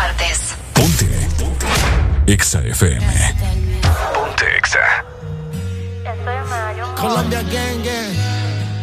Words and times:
partes. 0.00 0.38
Ponte. 0.72 1.08
Ponte. 1.38 1.66
Exa 2.26 2.58
FM. 2.60 3.06
Ponte 4.14 4.46
Exa. 4.58 4.84
Colombia 6.96 7.42
Gang 7.54 7.80
Gang. 7.86 8.14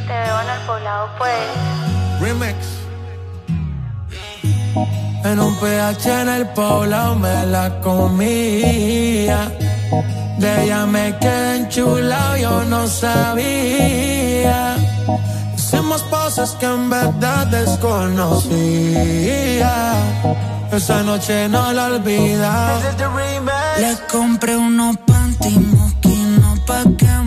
Te 0.07 0.15
veo 0.23 0.37
en 0.43 0.49
el 0.55 0.61
poblado, 0.67 1.05
pues. 1.17 1.47
Remix. 2.21 2.57
En 5.23 5.37
un 5.39 5.53
PH 5.59 6.05
en 6.21 6.29
el 6.29 6.45
poblado 6.49 7.15
me 7.15 7.45
la 7.47 7.65
comía. 7.81 9.39
De 10.37 10.49
ella 10.63 10.85
me 10.85 11.17
quedé 11.17 11.57
enchulado, 11.57 12.37
yo 12.37 12.63
no 12.65 12.87
sabía. 12.87 14.77
Hicimos 15.57 16.03
cosas 16.03 16.51
que 16.59 16.65
en 16.65 16.89
verdad 16.89 17.47
desconocía 17.47 19.17
esa 20.71 21.03
noche 21.03 21.47
no 21.49 21.71
la 21.73 21.85
olvida. 21.85 22.79
Le 23.79 23.95
compré 24.11 24.55
unos 24.55 24.97
panty 24.97 25.55
pa' 26.67 26.83
que 26.97 27.26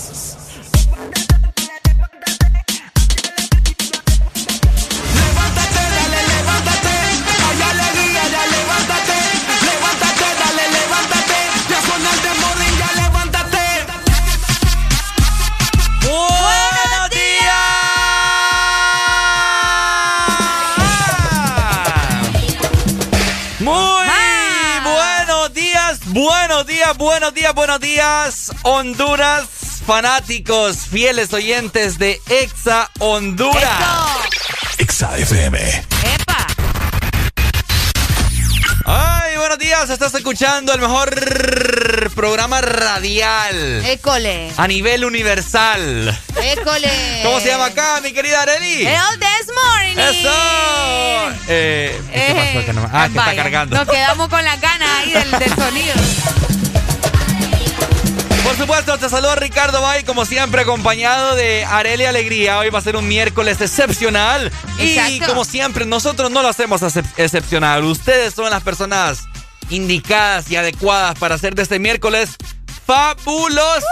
Buenos 26.13 26.67
días, 26.67 26.97
buenos 26.97 27.33
días, 27.33 27.53
buenos 27.55 27.79
días, 27.79 28.51
Honduras, 28.63 29.45
fanáticos, 29.85 30.79
fieles 30.79 31.31
oyentes 31.31 31.97
de 31.99 32.19
Exa 32.27 32.91
Honduras. 32.99 33.63
Exa 34.77 35.17
FM. 35.17 35.57
Epa. 35.57 36.47
Ay, 38.83 39.37
buenos 39.37 39.57
días, 39.57 39.89
estás 39.89 40.13
escuchando 40.13 40.73
el 40.73 40.81
mejor 40.81 41.15
programa 42.13 42.59
radial. 42.59 43.85
École. 43.85 44.51
A 44.57 44.67
nivel 44.67 45.05
universal. 45.05 46.09
École. 46.43 47.21
¿Cómo 47.23 47.39
se 47.39 47.47
llama 47.47 47.67
acá, 47.67 48.01
mi 48.01 48.11
querida 48.11 48.41
Areli? 48.41 48.85
El 48.85 48.97
This 49.17 49.47
Morning. 49.55 49.97
¡Eso! 49.97 50.60
Eh, 51.53 52.01
¿Qué 52.13 52.53
pasó? 52.53 52.65
Que 52.65 52.73
no, 52.73 52.89
ah, 52.91 53.09
que 53.11 53.17
está 53.17 53.35
cargando. 53.35 53.75
Nos 53.75 53.87
quedamos 53.87 54.29
con 54.29 54.43
la 54.43 54.55
ganas 54.57 54.89
ahí 54.99 55.11
del, 55.11 55.31
del 55.31 55.55
sonido. 55.55 55.93
Por 58.43 58.57
supuesto, 58.57 58.97
te 58.97 59.09
saludo 59.09 59.35
Ricardo 59.35 59.81
Bay, 59.81 60.03
como 60.03 60.25
siempre, 60.25 60.61
acompañado 60.61 61.35
de 61.35 61.63
Areli 61.65 62.05
Alegría. 62.05 62.59
Hoy 62.59 62.69
va 62.69 62.79
a 62.79 62.81
ser 62.81 62.95
un 62.95 63.07
miércoles 63.07 63.61
excepcional. 63.61 64.51
Y 64.79 65.19
como 65.21 65.45
siempre, 65.45 65.85
nosotros 65.85 66.31
no 66.31 66.41
lo 66.41 66.49
hacemos 66.49 66.81
excepcional. 67.17 67.83
Ustedes 67.83 68.33
son 68.33 68.49
las 68.49 68.63
personas 68.63 69.23
indicadas 69.69 70.49
y 70.51 70.55
adecuadas 70.55 71.17
para 71.17 71.35
hacer 71.35 71.55
de 71.55 71.63
este 71.63 71.79
miércoles 71.79 72.35
fabuloso. 72.85 73.85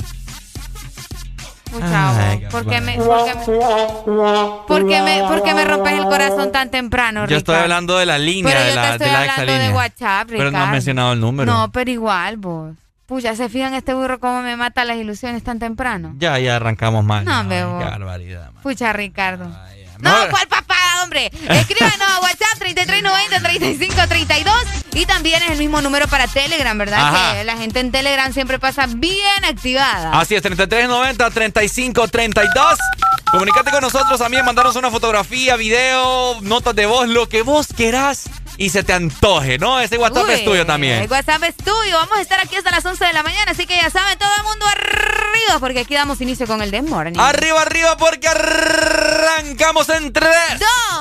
¿por 2.51 2.65
qué 2.65 2.81
me, 2.81 2.97
por 2.97 4.83
me, 4.83 5.53
me, 5.53 5.65
rompes 5.65 5.93
el 5.93 6.03
corazón 6.03 6.51
tan 6.51 6.71
temprano, 6.71 7.27
Yo 7.27 7.37
estoy 7.37 7.55
hablando 7.55 7.97
de 7.97 8.05
la 8.05 8.17
línea 8.17 8.53
pero 8.53 8.65
de 8.65 8.75
la, 8.75 8.83
yo 8.83 8.97
te 8.97 9.03
estoy 9.03 9.29
hablando 9.29 9.53
de 9.53 9.73
WhatsApp, 9.73 10.27
Pero 10.29 10.51
no 10.51 10.59
has 10.59 10.71
mencionado 10.71 11.13
el 11.13 11.19
número. 11.19 11.51
No, 11.51 11.71
pero 11.71 11.91
igual, 11.91 12.37
vos. 12.37 12.75
Puya, 13.05 13.35
¿se 13.35 13.47
fijan 13.47 13.73
este 13.73 13.93
burro 13.93 14.19
cómo 14.19 14.41
me 14.41 14.57
mata 14.57 14.83
las 14.83 14.97
ilusiones 14.97 15.41
tan 15.41 15.59
temprano? 15.59 16.13
Ya, 16.17 16.37
ya 16.39 16.57
arrancamos 16.57 17.05
mal. 17.05 17.23
No, 17.23 17.43
me 17.45 17.55
Qué 17.55 17.63
barbaridad. 17.63 18.51
Pucha, 18.61 18.91
Ricardo. 18.91 19.49
No, 19.99 20.29
¿cuál 20.29 20.47
papá, 20.47 20.77
hombre? 21.03 21.31
Escríbanos 21.49 22.07
a 22.07 22.19
WhatsApp 22.21 22.59
3390-3532 22.59 24.53
y 24.93 25.05
también 25.05 25.43
es 25.43 25.51
el 25.51 25.57
mismo 25.57 25.81
número 25.81 26.07
para 26.07 26.27
Telegram, 26.27 26.77
¿verdad? 26.77 27.33
Que 27.33 27.43
la 27.43 27.57
gente 27.57 27.79
en 27.79 27.91
Telegram 27.91 28.31
siempre 28.33 28.59
pasa 28.59 28.85
bien 28.87 29.45
activada. 29.45 30.19
Así 30.19 30.35
es, 30.35 30.43
3390-3532. 30.43 32.77
Comunicate 33.31 33.71
con 33.71 33.81
nosotros 33.81 34.19
también, 34.19 34.45
mandaros 34.45 34.75
una 34.77 34.89
fotografía, 34.89 35.57
video, 35.57 36.39
notas 36.41 36.73
de 36.75 36.85
voz, 36.85 37.09
lo 37.09 37.27
que 37.27 37.41
vos 37.41 37.67
querás 37.75 38.29
y 38.57 38.69
se 38.69 38.83
te 38.83 38.93
antoje, 38.93 39.57
¿no? 39.57 39.79
Ese 39.79 39.97
WhatsApp 39.97 40.29
es 40.29 40.43
tuyo 40.43 40.65
también. 40.65 41.03
El 41.03 41.09
WhatsApp 41.09 41.43
es 41.43 41.55
tuyo. 41.55 41.97
Vamos 41.97 42.17
a 42.17 42.21
estar 42.21 42.39
aquí 42.39 42.55
hasta 42.55 42.71
las 42.71 42.83
11 42.83 43.05
de 43.05 43.13
la 43.13 43.23
mañana, 43.23 43.51
así 43.51 43.65
que 43.65 43.75
ya 43.75 43.89
saben, 43.89 44.17
todo 44.17 44.31
el 44.35 44.43
mundo 44.43 44.65
arriba, 44.65 45.59
porque 45.59 45.79
aquí 45.81 45.93
damos 45.93 46.19
inicio 46.21 46.47
con 46.47 46.61
el 46.61 46.71
The 46.71 46.81
Morning. 46.81 47.19
Arriba, 47.19 47.61
arriba, 47.61 47.97
porque 47.97 48.27
arrancamos 48.27 49.87
en 49.89 50.11
3, 50.11 50.29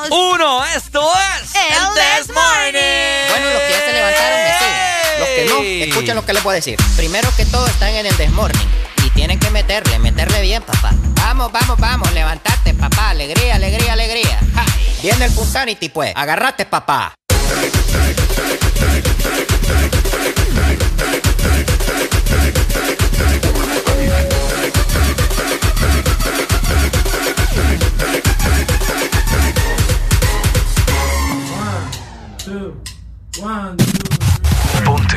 2, 0.08 0.10
1. 0.10 0.64
Esto 0.76 1.10
es 1.42 1.54
el, 1.54 2.26
The 2.26 2.32
Morning. 2.32 3.30
Bueno, 3.30 3.50
los 3.50 3.62
que 3.62 3.70
ya 3.70 3.80
se 3.80 3.92
levantaron, 3.92 4.38
me 4.42 4.58
siguen. 4.58 4.96
Los 5.18 5.28
que 5.28 5.44
no, 5.48 5.84
escuchen 5.86 6.14
lo 6.14 6.26
que 6.26 6.32
les 6.34 6.42
puedo 6.42 6.54
decir. 6.54 6.78
Primero 6.96 7.28
que 7.36 7.46
todo, 7.46 7.66
están 7.66 7.90
en 7.90 8.06
el 8.06 8.16
The 8.16 8.28
Morning. 8.28 8.66
Y 9.04 9.10
tienen 9.10 9.38
que 9.38 9.50
meterle, 9.50 9.98
meterle 9.98 10.42
bien, 10.42 10.62
papá. 10.62 10.92
Vamos, 11.14 11.50
vamos, 11.52 11.78
vamos, 11.78 12.12
levantate, 12.12 12.75
papá. 12.75 13.10
Alegría, 13.10 13.54
alegría, 13.54 13.94
alegría. 13.94 14.40
Viene 15.00 15.25
el 15.25 15.32
Punsanity, 15.32 15.88
pues. 15.88 16.12
Agarrate, 16.14 16.66
papá. 16.66 17.14
Ponte 34.84 35.16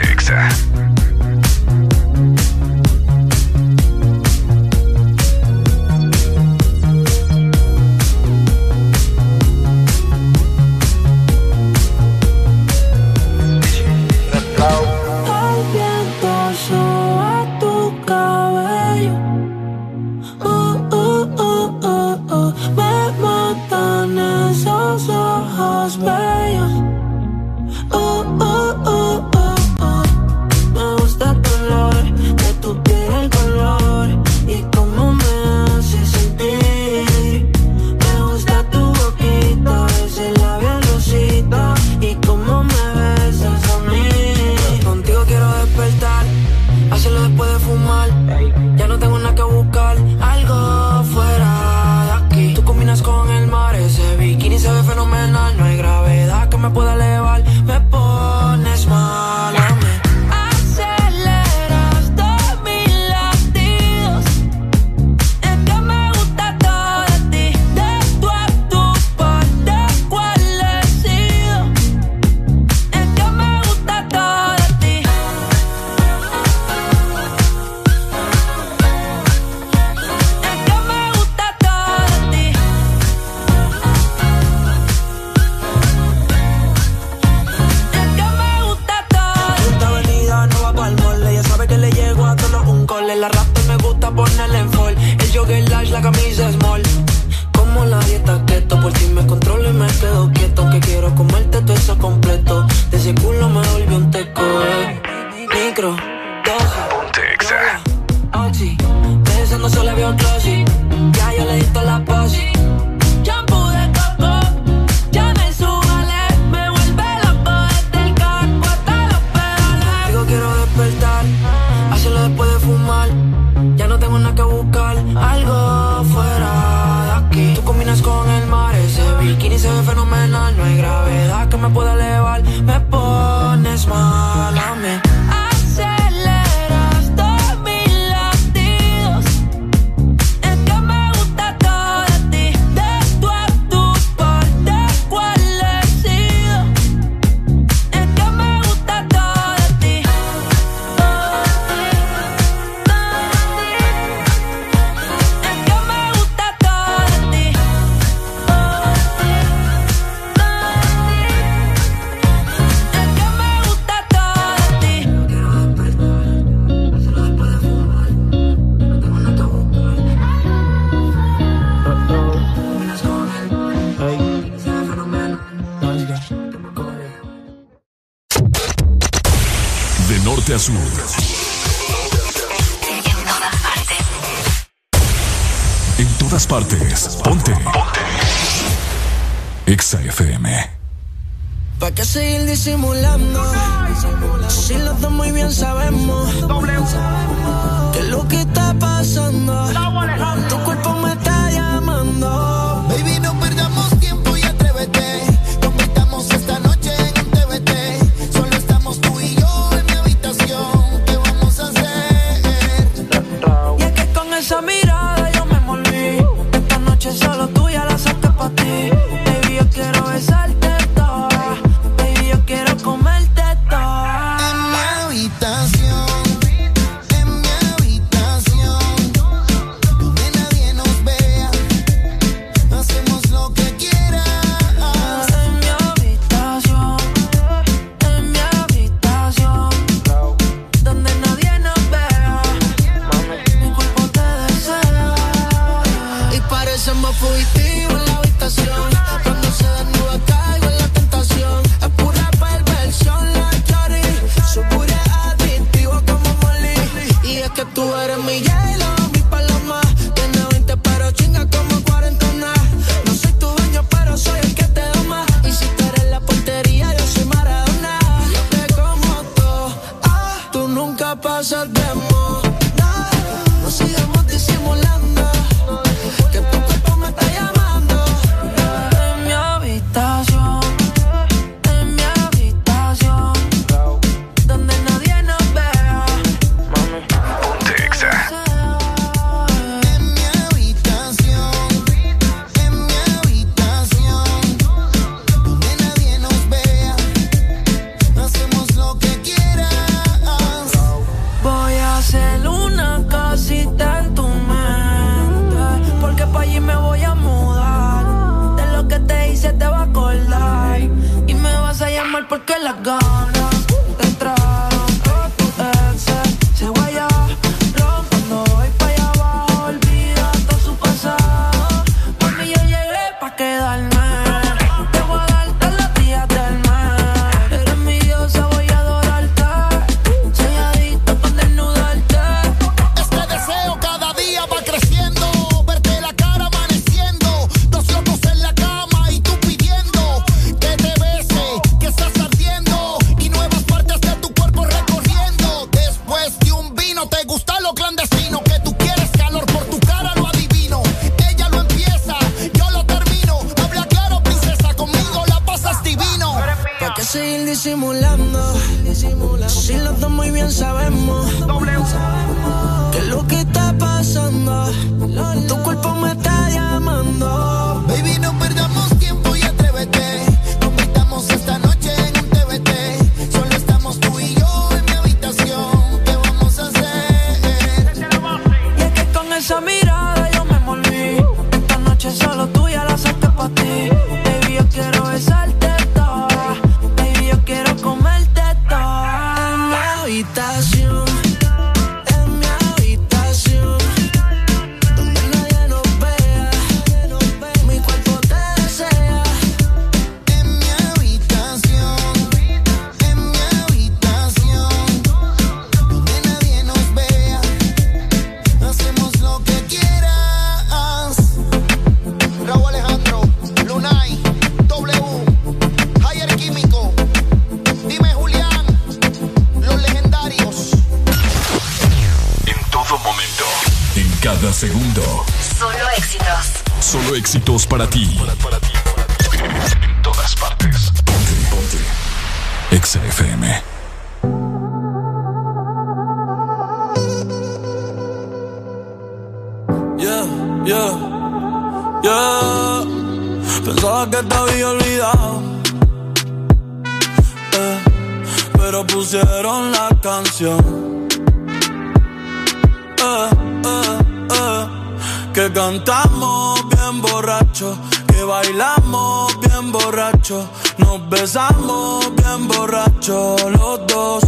nos 460.30 461.10
besamos 461.10 462.16
bien 462.16 462.48
borracho 462.48 463.36
los 463.50 463.88
dos. 463.88 464.24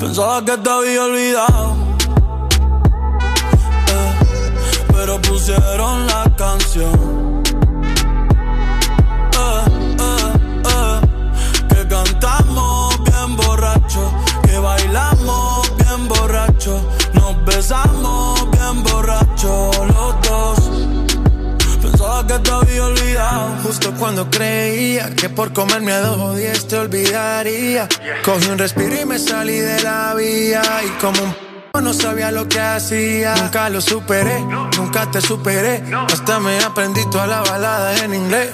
Pensaba 0.00 0.44
que 0.44 0.58
te 0.58 0.70
había 0.70 1.04
olvidado, 1.04 1.61
comerme 25.52 25.92
a 25.92 26.00
dos 26.00 26.18
o 26.18 26.34
diez 26.34 26.66
te 26.66 26.76
olvidaría. 26.76 27.88
Cogí 28.24 28.48
un 28.48 28.58
respiro 28.58 29.00
y 29.00 29.04
me 29.04 29.18
salí 29.18 29.58
de 29.58 29.82
la 29.82 30.14
vía. 30.14 30.62
Y 30.84 30.90
como 31.00 31.22
un 31.22 31.32
p 31.72 31.80
no 31.82 31.92
sabía 31.92 32.30
lo 32.30 32.48
que 32.48 32.60
hacía. 32.60 33.34
Nunca 33.36 33.68
lo 33.68 33.80
superé, 33.80 34.40
nunca 34.76 35.10
te 35.10 35.20
superé. 35.20 35.82
Hasta 36.12 36.40
me 36.40 36.58
aprendí 36.60 37.04
toda 37.10 37.26
la 37.26 37.40
balada 37.42 37.96
en 38.04 38.14
inglés. 38.14 38.50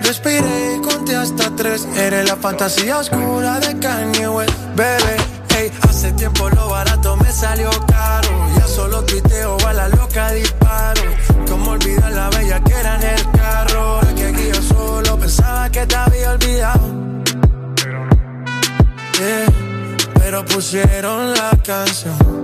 Respiré 0.00 0.76
y 0.76 0.80
conté 0.80 1.16
hasta 1.16 1.54
tres. 1.56 1.86
Eres 1.96 2.28
la 2.28 2.36
fantasía 2.36 2.98
oscura 2.98 3.60
de 3.60 3.78
Kanye 3.78 4.28
West, 4.28 4.52
bebé. 4.74 5.16
Hey, 5.56 5.70
hace 5.88 6.12
tiempo 6.12 6.50
lo 6.50 6.68
barato 6.68 7.16
me 7.16 7.30
salió 7.30 7.70
caro. 7.86 8.28
Ya 8.58 8.66
solo 8.66 9.04
tuiteo 9.04 9.56
a 9.66 9.72
la 9.72 9.88
loca 9.88 10.32
que 15.74 15.86
te 15.86 15.96
había 15.96 16.30
olvidado. 16.30 16.86
Yeah, 19.18 19.46
pero 20.20 20.44
pusieron 20.44 21.32
la 21.32 21.50
canción. 21.64 22.43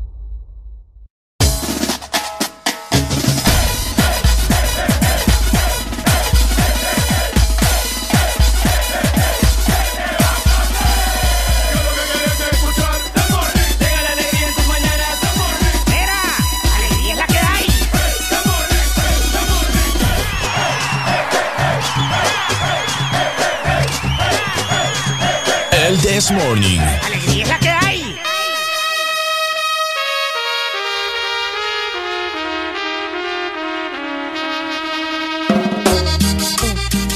This 26.01 26.31
Morning. 26.31 26.79
Alegría 27.05 27.43
es 27.43 27.49
la 27.49 27.59
que 27.59 27.69
hay. 27.69 28.19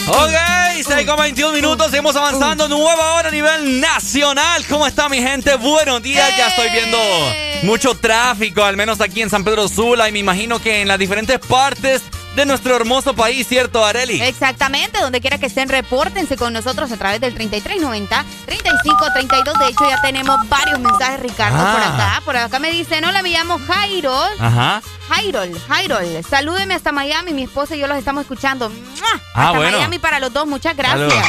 Ok, 0.08 0.88
6 0.88 1.08
con 1.08 1.18
21 1.18 1.54
minutos, 1.54 1.90
seguimos 1.90 2.16
avanzando, 2.16 2.68
nueva 2.68 3.14
hora 3.14 3.30
a 3.30 3.32
nivel 3.32 3.82
nacional. 3.82 4.64
¿Cómo 4.70 4.86
está 4.86 5.10
mi 5.10 5.18
gente? 5.18 5.56
Buenos 5.56 6.04
días, 6.04 6.38
ya 6.38 6.50
estoy 6.50 6.70
viendo 6.70 7.00
mucho 7.64 7.96
tráfico, 7.96 8.64
al 8.64 8.78
menos 8.78 9.02
aquí 9.02 9.24
en 9.24 9.32
San 9.32 9.44
Pedro 9.44 9.68
Sula 9.68 10.08
y 10.10 10.12
me 10.12 10.20
imagino 10.20 10.62
que 10.62 10.84
en 10.84 10.88
las 10.88 11.00
diferentes 11.00 11.40
partes 11.40 12.04
de 12.36 12.46
nuestro 12.46 12.76
hermoso 12.76 13.14
país, 13.14 13.48
¿cierto, 13.48 13.86
Areli? 13.86 14.22
Exactamente, 14.22 15.00
donde 15.00 15.22
quiera 15.22 15.38
que 15.38 15.46
estén, 15.46 15.70
repórtense 15.70 16.36
con 16.36 16.52
nosotros 16.54 16.92
a 16.92 16.98
través 16.98 17.22
del 17.22 17.36
3390-3532. 17.36 19.60
De 19.60 19.70
hecho, 19.70 19.90
ya 19.90 20.02
tenemos 20.02 20.50
varios 20.50 20.80
mensajes, 20.80 21.22
Ricardo, 21.22 21.58
por 21.58 21.82
ah. 21.82 21.94
acá. 21.94 22.22
Por 22.26 22.38
acá 22.38 22.60
me 22.60 22.72
dicen, 22.72 23.06
hola, 23.06 23.22
me 23.22 23.30
llamo 23.30 23.60
Jairo. 23.60 24.20
Ajá. 24.40 24.82
Jairol, 25.08 25.52
Jairol, 25.68 26.24
salúdeme 26.28 26.74
hasta 26.74 26.92
Miami, 26.92 27.34
mi 27.34 27.44
esposa 27.44 27.76
y 27.76 27.80
yo 27.80 27.88
los 27.88 27.98
estamos 27.98 28.22
escuchando. 28.22 28.72
Ah, 29.36 29.52
hasta 29.52 29.60
Miami 29.60 30.00
para 30.00 30.20
los 30.20 30.34
dos, 30.34 30.48
muchas 30.48 30.76
gracias. 30.76 31.24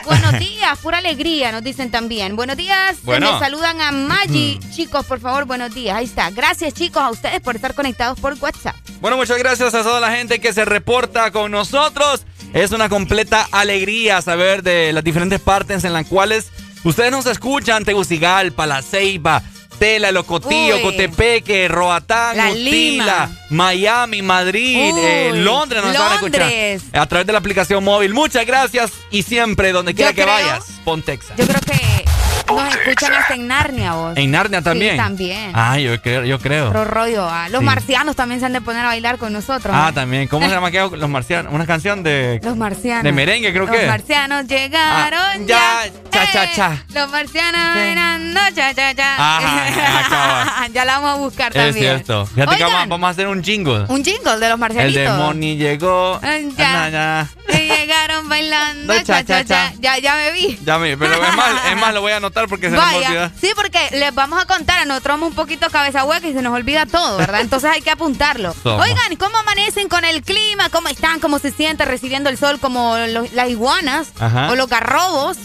Buenos 0.06 0.38
días, 0.38 0.78
pura 0.78 0.98
alegría, 0.98 1.52
nos 1.52 1.62
dicen 1.62 1.90
también. 1.90 2.36
Buenos 2.36 2.56
días, 2.56 2.98
bueno. 3.02 3.32
me 3.32 3.38
saludan 3.38 3.80
a 3.80 3.92
Maggi. 3.92 4.58
Chicos, 4.74 5.04
por 5.06 5.20
favor, 5.20 5.44
buenos 5.44 5.74
días. 5.74 5.96
Ahí 5.96 6.04
está. 6.04 6.30
Gracias, 6.30 6.74
chicos, 6.74 7.02
a 7.02 7.10
ustedes 7.10 7.40
por 7.40 7.56
estar 7.56 7.74
conectados 7.74 8.18
por 8.18 8.34
WhatsApp. 8.34 8.76
Bueno, 9.00 9.16
muchas 9.16 9.38
gracias 9.38 9.74
a 9.74 9.82
toda 9.82 10.00
la 10.00 10.10
gente 10.12 10.40
que 10.40 10.52
se 10.52 10.64
reporta 10.64 11.30
con 11.30 11.50
nosotros. 11.50 12.24
Es 12.52 12.72
una 12.72 12.88
completa 12.88 13.46
alegría 13.52 14.22
saber 14.22 14.62
de 14.62 14.92
las 14.92 15.04
diferentes 15.04 15.40
partes 15.40 15.84
en 15.84 15.92
las 15.92 16.06
cuales 16.06 16.50
ustedes 16.84 17.10
nos 17.12 17.26
escuchan. 17.26 17.84
Tegucigalpa, 17.84 18.66
La 18.66 18.82
Ceiba, 18.82 19.42
Tela, 19.80 20.12
Locotillo, 20.12 20.82
Cotepeque, 20.82 21.66
Roatán, 21.66 22.38
Utila, 22.52 23.30
Miami, 23.48 24.20
Madrid, 24.20 24.92
eh, 24.94 25.32
Londres 25.34 25.82
nos 25.82 25.96
van 25.96 26.12
a 26.12 26.14
escuchar 26.16 26.52
a 26.92 27.06
través 27.06 27.26
de 27.26 27.32
la 27.32 27.38
aplicación 27.38 27.82
móvil. 27.82 28.12
Muchas 28.12 28.44
gracias 28.44 28.92
y 29.10 29.22
siempre 29.22 29.72
donde 29.72 29.94
quiera 29.94 30.12
que 30.12 30.26
vayas, 30.26 30.66
Pontexa. 30.84 31.34
Yo 31.34 31.46
creo 31.46 31.60
que 31.62 32.09
nos 32.52 32.74
escuchan 32.74 33.12
hasta 33.14 33.34
en 33.34 33.46
Narnia, 33.46 33.92
vos. 33.92 34.16
¿En 34.16 34.30
Narnia 34.30 34.62
también? 34.62 34.92
Sí, 34.92 34.96
también. 34.98 35.52
Ah, 35.54 35.78
yo 35.78 36.00
creo. 36.00 36.24
Yo 36.24 36.38
creo. 36.38 36.72
rollo. 36.84 37.28
Ah. 37.28 37.48
Los 37.48 37.62
marcianos 37.62 38.16
también 38.16 38.40
se 38.40 38.46
han 38.46 38.52
de 38.52 38.60
poner 38.60 38.84
a 38.84 38.88
bailar 38.88 39.18
con 39.18 39.32
nosotros. 39.32 39.74
Ah, 39.76 39.92
también. 39.94 40.28
¿Cómo 40.28 40.46
se 40.48 40.54
llama 40.54 40.70
Los 40.96 41.08
marcianos. 41.08 41.52
Una 41.52 41.66
canción 41.66 42.02
de... 42.02 42.40
Los 42.42 42.56
marcianos. 42.56 43.04
De 43.04 43.12
merengue, 43.12 43.52
creo 43.52 43.66
que. 43.66 43.78
Los 43.78 43.86
marcianos 43.86 44.46
llegaron 44.46 45.20
ah, 45.20 45.36
ya. 45.46 45.90
Cha, 46.10 46.32
cha, 46.32 46.52
cha. 46.52 46.84
Los 46.92 47.10
marcianos 47.10 47.74
bailando 47.74 48.40
cha, 48.54 48.74
cha, 48.74 48.94
cha. 48.94 49.36
Ajá, 49.36 50.68
ya 50.72 50.84
la 50.84 50.98
vamos 50.98 51.10
a 51.10 51.14
buscar 51.16 51.52
también. 51.52 51.76
Es 51.76 51.76
cierto. 51.76 52.26
Fíjate 52.26 52.56
que 52.56 52.64
vamos, 52.64 53.02
a 53.02 53.08
hacer 53.08 53.28
un 53.28 53.42
jingle. 53.42 53.84
Un 53.88 54.04
jingle 54.04 54.38
de 54.38 54.48
los 54.48 54.58
marcianitos. 54.58 54.96
El 54.96 55.08
demonio 55.08 55.54
llegó. 55.54 56.20
Ya. 56.56 56.88
ya. 56.88 57.28
llegaron 57.48 58.28
bailando 58.28 58.94
cha, 59.04 59.24
cha, 59.24 59.44
cha. 59.44 59.72
Ya, 59.80 59.98
ya 59.98 60.14
me 60.16 60.32
vi. 60.32 60.58
Ya 60.64 60.78
me 60.78 60.90
vi. 60.90 60.96
Pero 60.96 61.14
es 61.14 61.34
más, 61.34 61.50
es 61.70 61.76
más, 61.76 61.94
lo 61.94 62.00
voy 62.00 62.12
a 62.12 62.16
anotar 62.16 62.39
porque 62.48 62.70
se 62.70 62.76
Vaya. 62.76 63.28
nos 63.28 63.40
Sí, 63.40 63.50
porque 63.54 63.78
les 63.92 64.14
vamos 64.14 64.40
a 64.40 64.46
contar, 64.46 64.78
a 64.78 64.84
nosotros 64.84 65.20
un 65.20 65.34
poquito 65.34 65.68
cabeza 65.70 66.04
hueca 66.04 66.26
y 66.28 66.32
se 66.32 66.42
nos 66.42 66.54
olvida 66.54 66.86
todo, 66.86 67.18
¿verdad? 67.18 67.40
Entonces 67.40 67.70
hay 67.70 67.82
que 67.82 67.90
apuntarlo. 67.90 68.54
Oigan, 68.64 69.16
¿cómo 69.18 69.36
amanecen 69.38 69.88
con 69.88 70.04
el 70.04 70.22
clima? 70.22 70.70
¿Cómo 70.70 70.88
están? 70.88 71.20
¿Cómo 71.20 71.38
se 71.38 71.50
siente 71.50 71.84
recibiendo 71.84 72.30
el 72.30 72.38
sol 72.38 72.60
como 72.60 72.96
las 73.32 73.48
iguanas 73.48 74.12
o 74.50 74.54
los 74.54 74.68
garrobos? 74.68 75.36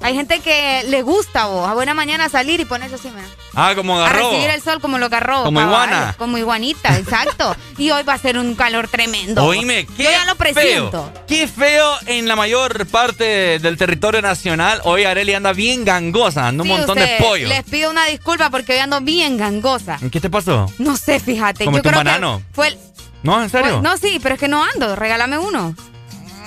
Hay 0.00 0.14
gente 0.14 0.40
que 0.40 0.84
le 0.88 1.02
gusta 1.02 1.46
vos, 1.46 1.68
a 1.68 1.74
buena 1.74 1.94
mañana 1.94 2.28
salir 2.28 2.60
y 2.60 2.64
ponerse 2.64 2.96
así. 2.96 3.12
Ah, 3.54 3.72
como 3.74 3.98
garrobo. 3.98 4.28
A 4.28 4.30
recibir 4.30 4.50
el 4.50 4.62
sol 4.62 4.80
como 4.80 4.98
los 4.98 5.10
garrobos. 5.10 5.44
Como 5.44 5.60
iguana. 5.60 6.14
como 6.16 6.38
iguanita, 6.38 6.96
exacto. 6.98 7.54
y 7.76 7.90
hoy 7.90 8.02
va 8.02 8.14
a 8.14 8.18
ser 8.18 8.38
un 8.38 8.54
calor 8.54 8.88
tremendo. 8.88 9.44
Oíme, 9.44 9.86
qué 9.96 10.04
Yo 10.04 10.10
ya 10.10 10.24
lo 10.24 10.36
presiento. 10.36 11.10
Feo, 11.12 11.24
qué 11.26 11.46
feo 11.46 11.92
en 12.06 12.28
la 12.28 12.36
mayor 12.36 12.86
parte 12.86 13.58
del 13.58 13.76
territorio 13.76 14.22
nacional. 14.22 14.80
Hoy 14.84 15.04
Areli 15.04 15.34
anda 15.34 15.52
bien 15.52 15.84
gangosa, 15.84 16.41
anda 16.48 16.62
un 16.62 16.68
montón 16.68 16.98
de 16.98 17.16
pollo 17.18 17.48
pido 17.72 17.90
una 17.90 18.04
disculpa 18.06 18.50
porque 18.50 18.72
hoy 18.72 18.78
ando 18.78 19.00
bien 19.00 19.36
gangosa. 19.38 19.98
¿Qué 20.10 20.20
te 20.20 20.28
pasó? 20.28 20.70
No 20.78 20.96
sé, 20.96 21.18
fíjate. 21.20 21.64
Yo 21.64 21.72
creo 21.72 21.96
banano? 21.96 22.38
que 22.38 22.54
fue 22.54 22.68
el... 22.68 22.78
No, 23.22 23.42
¿en 23.42 23.48
serio? 23.48 23.80
no, 23.82 23.96
sí, 23.96 24.18
pero 24.22 24.34
es 24.34 24.40
que 24.40 24.48
no 24.48 24.62
ando. 24.62 24.94
Regálame 24.94 25.38
uno. 25.38 25.74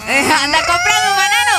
anda 0.07 0.59
comprando 0.59 1.09
un 1.09 1.17
banano. 1.17 1.55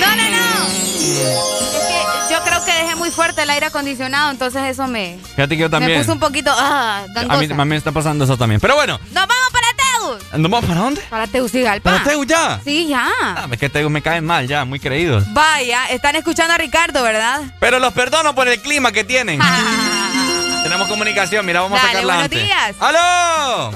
No, 0.00 0.16
no, 0.16 0.30
no. 0.30 0.66
Es 0.66 1.86
que 1.86 2.34
yo 2.34 2.40
creo 2.42 2.64
que 2.64 2.72
dejé 2.72 2.94
muy 2.94 3.10
fuerte 3.10 3.42
el 3.42 3.50
aire 3.50 3.66
acondicionado, 3.66 4.30
entonces 4.30 4.62
eso 4.62 4.86
me. 4.86 5.18
Fíjate 5.34 5.56
que 5.56 5.62
yo 5.62 5.70
también. 5.70 5.98
Me 5.98 6.04
puso 6.04 6.12
un 6.12 6.20
poquito. 6.20 6.50
Ah, 6.56 7.02
gangosa. 7.08 7.36
A 7.36 7.40
mí, 7.40 7.48
a 7.52 7.64
mí 7.64 7.70
me 7.70 7.76
está 7.76 7.92
pasando 7.92 8.24
eso 8.24 8.36
también. 8.36 8.60
Pero 8.60 8.76
bueno. 8.76 8.98
¡Nos 9.12 9.26
vamos 9.26 9.50
para 9.52 9.69
Teus! 10.18 10.32
¿Nos 10.32 10.50
vamos 10.50 10.68
para 10.68 10.80
dónde? 10.80 11.00
Para 11.08 11.26
Tegucigalpa. 11.26 11.90
¿Para 11.90 12.04
Teus 12.04 12.26
ya? 12.26 12.60
Sí, 12.64 12.88
ya. 12.88 13.08
Ah, 13.20 13.48
es 13.50 13.58
que 13.58 13.68
Teus 13.68 13.90
me 13.90 14.02
caen 14.02 14.24
mal 14.24 14.46
ya, 14.46 14.64
muy 14.64 14.80
creídos. 14.80 15.24
Vaya, 15.32 15.86
están 15.90 16.16
escuchando 16.16 16.54
a 16.54 16.58
Ricardo, 16.58 17.02
¿verdad? 17.02 17.42
Pero 17.60 17.78
los 17.78 17.92
perdono 17.92 18.34
por 18.34 18.48
el 18.48 18.60
clima 18.60 18.92
que 18.92 19.04
tienen. 19.04 19.40
Tenemos 20.62 20.88
comunicación, 20.88 21.46
mira, 21.46 21.60
vamos 21.62 21.78
a 21.78 21.86
sacarla 21.86 22.14
buenos 22.14 22.30
días. 22.30 22.76
¡Aló! 22.80 23.70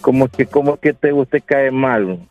Como 0.00 0.28
que, 0.28 0.46
como 0.46 0.76
que 0.78 0.92
te 0.92 1.12
usted 1.12 1.42
cae 1.44 1.70
mal. 1.70 2.28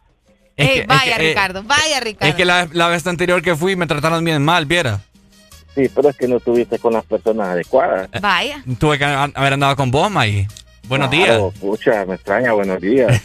vaya, 0.88 1.16
eh, 1.16 1.30
Ricardo, 1.30 1.64
vaya, 1.64 2.00
Ricardo. 2.00 2.30
Es 2.30 2.36
que 2.36 2.46
la, 2.46 2.68
la, 2.72 2.88
vez 2.88 3.06
anterior 3.08 3.42
que 3.42 3.56
fui 3.56 3.76
me 3.76 3.88
trataron 3.88 4.24
bien 4.24 4.44
mal, 4.44 4.66
viera. 4.66 5.00
Sí, 5.76 5.90
pero 5.96 6.10
es 6.10 6.18
que 6.18 6.28
no 6.28 6.38
estuviste 6.38 6.80
con 6.80 6.94
las 6.94 7.06
personas 7.06 7.50
adecuadas. 7.50 8.10
Vaya. 8.20 8.62
Tuve 8.78 8.98
que 8.98 9.06
haber 9.06 9.54
andado 9.54 9.76
con 9.78 9.90
vos, 9.90 10.12
May. 10.12 10.48
Buenos 10.88 11.10
días. 11.10 11.40
Pucha, 11.60 12.06
me 12.06 12.16
extraña, 12.16 12.52
buenos 12.54 12.82
días. 12.82 13.22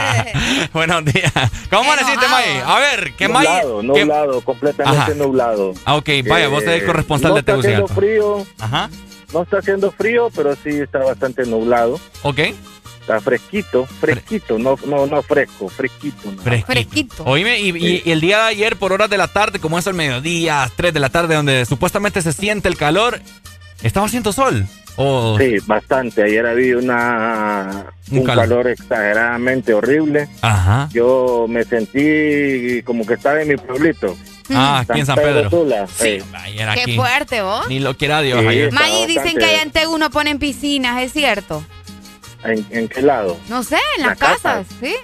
buenos 0.72 1.04
días. 1.04 1.32
¿Cómo 1.70 1.92
deciste, 1.92 2.26
May? 2.28 2.62
A 2.64 2.78
ver, 2.78 3.12
¿qué 3.16 3.28
May? 3.28 3.46
Nublado, 3.46 3.82
nublado, 3.82 4.40
completamente 4.40 5.14
nublado. 5.14 5.74
Ah, 5.84 5.96
ok, 5.96 6.08
vaya, 6.28 6.48
vos 6.48 6.64
sos 6.64 6.72
el 6.72 6.84
corresponsal 6.84 7.34
de 7.34 7.42
Tegucigalpa. 7.42 7.80
No 7.80 7.86
está 7.86 8.00
haciendo 8.00 8.42
frío. 8.42 8.46
Ajá. 8.58 8.90
No 9.32 9.42
está 9.42 9.58
haciendo 9.58 9.90
frío, 9.92 10.30
pero 10.34 10.56
sí 10.56 10.70
está 10.70 10.98
bastante 11.00 11.46
nublado. 11.46 12.00
Ok. 12.22 12.40
Está 13.00 13.20
fresquito, 13.20 13.86
fresquito, 13.86 14.58
no, 14.58 14.76
no, 14.86 15.06
no 15.06 15.22
fresco, 15.22 15.68
fresquito. 15.68 16.30
Fresquito. 16.42 17.24
Oíme, 17.24 17.58
y, 17.58 18.02
el 18.10 18.20
día 18.20 18.38
de 18.38 18.44
ayer, 18.50 18.76
por 18.76 18.92
horas 18.92 19.08
de 19.08 19.16
la 19.16 19.28
tarde, 19.28 19.58
como 19.58 19.78
es 19.78 19.86
el 19.86 19.94
mediodía, 19.94 20.70
3 20.76 20.92
de 20.92 21.00
la 21.00 21.08
tarde, 21.08 21.34
donde 21.34 21.64
supuestamente 21.64 22.20
se 22.22 22.32
siente 22.32 22.68
el 22.68 22.76
calor, 22.76 23.20
¿estaba 23.82 24.06
haciendo 24.06 24.32
sol? 24.32 24.66
Sí, 24.96 25.56
bastante. 25.66 26.22
Ayer 26.22 26.46
había 26.46 26.76
una, 26.76 27.86
un, 28.10 28.24
calor. 28.24 28.68
exageradamente 28.68 29.72
horrible. 29.72 30.28
Ajá. 30.42 30.88
Yo 30.92 31.46
me 31.48 31.64
sentí 31.64 32.82
como 32.82 33.06
que 33.06 33.14
estaba 33.14 33.40
en 33.42 33.48
mi 33.48 33.56
pueblito. 33.56 34.16
Ah, 34.52 34.80
aquí 34.80 35.00
en 35.00 35.06
San 35.06 35.16
Pedro. 35.16 35.48
Sí, 35.88 36.18
Qué 36.84 36.94
fuerte, 36.96 37.42
vos. 37.42 37.68
Ni 37.68 37.78
lo 37.78 37.96
quiera 37.96 38.20
Dios. 38.20 38.40
Sí, 38.40 39.06
dicen 39.06 39.36
que 39.38 39.44
allá 39.44 39.62
en 39.62 39.70
Tegu 39.70 39.96
no 39.98 40.10
ponen 40.10 40.38
piscinas, 40.38 41.00
¿es 41.02 41.12
cierto? 41.12 41.64
¿En, 42.42 42.88
qué 42.88 43.02
lado? 43.02 43.36
No 43.48 43.62
sé, 43.62 43.76
en 43.98 44.06
las, 44.06 44.18
casas, 44.18 44.66
sí. 44.80 44.94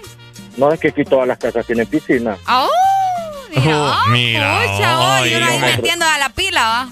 No, 0.57 0.71
es 0.71 0.79
que 0.79 0.87
aquí 0.87 1.03
todas 1.03 1.27
las 1.27 1.37
casas 1.37 1.65
tienen 1.65 1.85
piscina. 1.85 2.35
¡Oh! 2.49 2.67
Mira, 3.59 3.79
oh, 3.79 4.09
mira 4.09 4.59
oh, 5.21 5.25
yo 5.25 5.39
no 5.39 5.45
ahí 5.47 5.59
metiendo 5.59 6.05
a 6.05 6.17
la 6.17 6.29
pila, 6.29 6.61
¿va? 6.67 6.89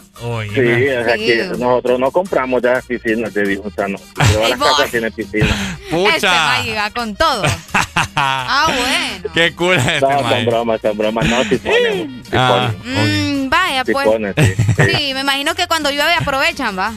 sí, 0.54 0.62
es 0.62 1.08
aquí, 1.08 1.58
nosotros 1.58 2.00
no 2.00 2.12
compramos 2.12 2.62
ya 2.62 2.82
piscinas 2.82 3.34
de 3.34 3.44
Dijutano. 3.44 3.98
Todas 4.16 4.50
las 4.50 4.60
casas 4.60 4.92
tienen 4.92 5.12
piscina. 5.12 5.78
Pucha. 5.92 6.60
Este 6.60 6.76
va 6.76 6.90
con 6.92 7.16
todo. 7.16 7.44
ah, 8.16 8.68
bueno. 8.68 9.34
Qué 9.34 9.54
cool 9.56 9.76
es 9.76 9.86
este 9.86 10.00
No, 10.02 10.30
son 10.30 10.46
bromas, 10.46 10.82
son 10.82 10.98
bromas. 10.98 11.26
No, 11.28 11.44
si 11.44 11.58
ponen. 11.58 12.24
Ah, 12.34 12.72
mm, 12.84 13.50
vaya, 13.50 13.86
pues. 13.86 14.08
sí. 14.36 14.56
sí, 14.78 15.14
me 15.14 15.22
imagino 15.22 15.56
que 15.56 15.68
cuando 15.68 15.90
llueve 15.90 16.14
aprovechan, 16.14 16.78
¿va? 16.78 16.94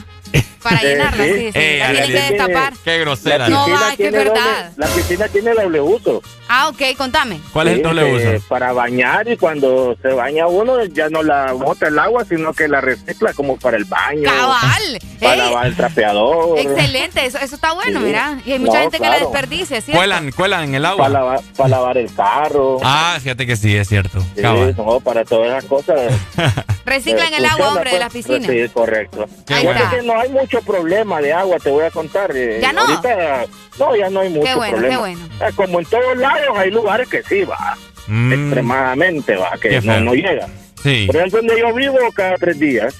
Para 0.61 0.81
llenarla, 0.81 1.23
sí, 1.23 1.33
sí. 1.33 1.51
Eh, 1.53 1.77
la 1.79 1.91
tienen 1.91 2.11
que 2.11 2.33
destapar. 2.33 2.73
Qué 2.83 2.99
grosera. 2.99 3.49
No, 3.49 3.69
va, 3.69 3.91
es 3.91 3.97
que 3.97 4.07
es 4.07 4.11
verdad. 4.11 4.71
la 4.75 4.87
piscina 4.87 5.27
tiene 5.27 5.53
doble 5.53 5.81
uso. 5.81 6.21
Ah, 6.47 6.69
ok, 6.69 6.97
contame. 6.97 7.39
¿Cuál 7.53 7.67
es 7.67 7.77
el 7.77 7.83
doble 7.83 8.13
uso? 8.15 8.45
Para 8.47 8.73
bañar 8.73 9.29
y 9.29 9.37
cuando 9.37 9.95
se 10.01 10.09
baña 10.09 10.47
uno 10.47 10.83
ya 10.85 11.09
no 11.09 11.21
la 11.21 11.53
bota 11.53 11.87
el 11.87 11.99
agua, 11.99 12.25
sino 12.25 12.53
que 12.53 12.67
la 12.67 12.81
recicla 12.81 13.33
como 13.33 13.57
para 13.57 13.77
el 13.77 13.85
baño. 13.85 14.23
Cabal. 14.23 14.99
Para 15.19 15.35
lavar 15.35 15.67
el 15.67 15.75
trapeador. 15.75 16.57
Excelente, 16.57 17.25
eso, 17.25 17.37
eso 17.37 17.55
está 17.55 17.73
bueno, 17.73 17.99
mira. 17.99 18.39
Y 18.45 18.53
hay 18.53 18.59
mucha 18.59 18.81
gente 18.81 18.97
que 18.97 19.09
la 19.09 19.19
desperdicia, 19.19 19.81
¿cierto? 19.81 19.99
Cuelan, 19.99 20.31
cuelan 20.31 20.63
en 20.63 20.75
el 20.75 20.85
agua. 20.85 21.05
Para 21.05 21.13
lavar, 21.19 21.41
para 21.55 21.69
lavar 21.69 21.97
el 21.97 22.13
carro. 22.13 22.79
Ah, 22.83 23.17
fíjate 23.21 23.45
que 23.45 23.55
sí, 23.55 23.75
es 23.75 23.87
cierto. 23.87 24.19
Sí, 24.35 24.41
no, 24.75 24.99
para 25.01 25.23
todas 25.25 25.49
esas 25.49 25.65
cosas. 25.65 26.11
Reciclan 26.85 27.31
el 27.33 27.45
agua, 27.45 27.73
hombre, 27.73 27.91
de 27.91 27.99
la 27.99 28.09
pues, 28.09 28.25
piscina. 28.25 28.47
Sí, 28.47 28.69
correcto. 28.73 29.27
Ahí 29.49 29.67
está. 29.67 29.91
que 29.91 30.01
no 30.01 30.19
hay 30.19 30.29
mucho 30.29 30.48
problema 30.57 31.21
de 31.21 31.33
agua, 31.33 31.57
te 31.59 31.69
voy 31.69 31.83
a 31.83 31.91
contar. 31.91 32.31
Eh, 32.35 32.59
¿Ya 32.61 32.73
no? 32.73 32.81
Ahorita, 32.81 33.45
no, 33.77 33.95
ya 33.95 34.09
no 34.09 34.19
hay 34.21 34.29
mucho 34.29 34.45
qué 34.45 34.55
bueno, 34.55 34.77
problema. 34.77 34.95
Qué 34.95 34.99
bueno. 34.99 35.29
Eh, 35.41 35.51
como 35.55 35.79
en 35.79 35.85
todos 35.85 36.17
lados 36.17 36.57
hay 36.57 36.71
lugares 36.71 37.07
que 37.07 37.23
sí, 37.23 37.43
va. 37.43 37.77
Mm. 38.07 38.33
Extremadamente, 38.33 39.35
va, 39.35 39.51
que 39.61 39.81
no, 39.81 39.99
no 40.01 40.13
llega. 40.13 40.47
Sí. 40.81 41.05
Por 41.07 41.17
ejemplo, 41.17 41.39
donde 41.39 41.59
yo 41.59 41.73
vivo 41.73 41.97
cada 42.13 42.35
tres 42.35 42.59
días. 42.59 42.95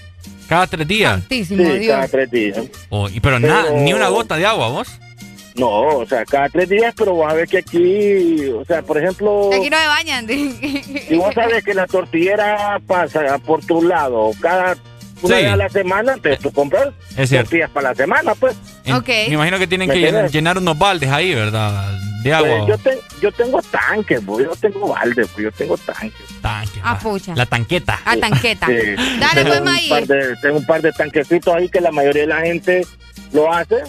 ¿Cada 0.47 0.67
tres 0.67 0.87
días? 0.87 1.21
sí, 1.29 1.45
cada 1.87 2.07
tres 2.07 2.31
días. 2.31 2.57
Oh, 2.89 3.07
pero, 3.21 3.39
nada, 3.39 3.71
ni 3.71 3.93
una 3.93 4.07
gota 4.09 4.35
de 4.35 4.45
agua, 4.45 4.69
¿vos? 4.69 4.99
No, 5.59 5.81
o 5.81 6.05
sea, 6.05 6.25
cada 6.25 6.47
tres 6.49 6.69
días, 6.69 6.93
pero 6.97 7.17
vas 7.17 7.33
a 7.33 7.35
ver 7.35 7.47
que 7.47 7.57
aquí, 7.57 8.47
o 8.49 8.63
sea, 8.65 8.81
por 8.81 8.97
ejemplo... 8.97 9.49
Aquí 9.53 9.69
no 9.69 9.77
me 9.77 9.87
bañan. 9.87 10.27
Si 11.07 11.15
vos 11.15 11.33
sabes 11.35 11.63
que 11.63 11.73
la 11.73 11.85
tortillera 11.85 12.79
pasa 12.87 13.37
por 13.39 13.63
tu 13.65 13.81
lado 13.81 14.31
cada 14.39 14.77
una 15.21 15.35
vez 15.35 15.47
a 15.47 15.55
la 15.55 15.69
semana, 15.69 16.13
entonces 16.13 16.39
tú 16.39 16.51
compras 16.51 16.89
tortillas 17.29 17.69
para 17.71 17.89
la 17.89 17.95
semana, 17.95 18.35
pues. 18.35 18.55
Okay. 18.91 19.27
Me 19.27 19.35
imagino 19.35 19.59
que 19.59 19.67
tienen 19.67 19.89
que 19.89 20.29
llenar, 20.31 20.57
unos 20.57 20.77
baldes 20.77 21.09
ahí, 21.09 21.33
¿verdad? 21.33 21.97
De 22.23 22.33
agua. 22.33 22.65
Pues, 22.65 22.83
yo, 22.83 22.91
yo 23.21 23.31
tengo 23.31 23.61
tanques, 23.61 24.21
yo 24.25 24.39
no 24.39 24.55
tengo 24.55 24.87
baldes, 24.89 25.27
pues, 25.33 25.43
yo 25.45 25.51
tengo 25.51 25.77
tanques. 25.77 26.41
Tanques. 26.41 26.81
Ah, 26.83 26.99
pucha. 26.99 27.35
La 27.35 27.45
tanqueta. 27.45 27.99
Ah, 28.05 28.15
tanqueta. 28.17 28.67
Dale, 28.67 29.45
pues, 29.45 29.61
Maí. 29.61 29.89
Tengo 30.41 30.57
un 30.57 30.65
par 30.65 30.81
de 30.81 30.91
tanquecitos 30.91 31.53
ahí 31.53 31.69
que 31.69 31.81
la 31.81 31.91
mayoría 31.91 32.23
de 32.23 32.27
la 32.27 32.41
gente 32.41 32.85
lo 33.31 33.51
hace. 33.51 33.83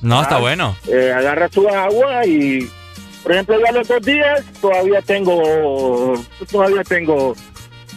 No, 0.00 0.22
está 0.22 0.36
ah, 0.36 0.40
bueno. 0.40 0.76
Eh, 0.86 1.12
agarra 1.16 1.48
su 1.48 1.66
agua 1.68 2.26
y, 2.26 2.68
por 3.22 3.32
ejemplo, 3.32 3.56
ya 3.64 3.72
los 3.72 3.88
dos 3.88 4.02
días 4.02 4.44
todavía 4.60 5.00
tengo, 5.00 6.22
todavía 6.50 6.84
tengo 6.84 7.34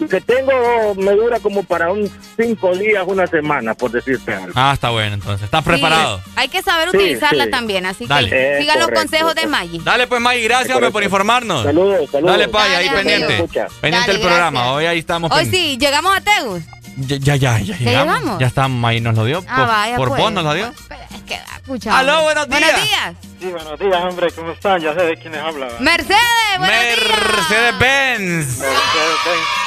que 0.06 0.22
tengo 0.22 0.96
me 0.96 1.12
dura 1.14 1.40
como 1.40 1.64
para 1.64 1.92
un 1.92 2.10
cinco 2.36 2.76
días, 2.76 3.04
una 3.08 3.26
semana, 3.28 3.74
por 3.74 3.92
decirte 3.92 4.34
algo. 4.34 4.52
Ah, 4.56 4.72
está 4.74 4.90
bueno, 4.90 5.16
entonces. 5.16 5.46
¿Estás 5.46 5.64
preparado? 5.64 6.22
hay 6.36 6.48
que 6.50 6.62
saber 6.62 6.90
utilizarla 6.90 7.50
también, 7.50 7.86
así 7.86 8.08
que 8.08 8.58
sigan 8.60 8.80
los 8.80 8.90
consejos 8.90 9.36
de 9.36 9.48
Maggie. 9.48 9.82
Dale, 9.84 10.08
pues, 10.08 10.22
Maggie, 10.22 10.44
gracias, 10.44 10.76
hombre, 10.76 10.92
por 10.92 11.04
informarnos. 11.04 11.64
Saludos, 11.64 12.10
saludos. 12.12 12.32
Dale, 12.32 12.48
Pay, 12.48 12.76
ahí 12.76 12.90
pendiente. 12.90 13.48
Pendiente 13.82 14.12
del 14.12 14.22
programa. 14.22 14.74
Hoy 14.74 14.86
ahí 14.86 15.00
estamos. 15.00 15.32
Hoy 15.32 15.46
sí, 15.46 15.78
llegamos 15.80 16.16
a 16.16 16.22
Tegus. 16.22 16.64
Ya, 16.98 17.18
ya, 17.18 17.36
ya, 17.36 17.60
ya 17.60 17.78
llegamos. 17.78 18.40
Ya 18.40 18.48
estamos, 18.48 18.90
ahí 18.90 19.00
nos 19.00 19.16
lo 19.16 19.26
dio. 19.26 19.44
Ah, 19.48 19.66
vaya, 19.66 19.98
por 19.98 20.10
pues. 20.10 20.22
vos 20.22 20.32
nos 20.32 20.44
lo 20.44 20.54
dio. 20.54 20.74
Es 21.12 21.22
que, 21.28 21.40
pucha, 21.66 21.98
Aló, 21.98 22.24
buenos 22.24 22.50
días. 22.50 22.62
Buenos 22.62 22.90
días. 22.90 23.16
Sí, 23.40 23.48
buenos 23.48 23.80
días, 23.80 24.04
hombre, 24.04 24.32
¿cómo 24.32 24.52
están? 24.52 24.82
Ya 24.82 24.94
sé 24.94 25.02
de 25.02 25.16
quiénes 25.18 25.40
hablan. 25.40 25.70
Mercedes, 25.80 26.20
buenos 26.58 26.76
Mercedes 26.76 27.80
Benz. 27.80 28.60
Mercedes 28.60 29.20
Benz. 29.26 29.67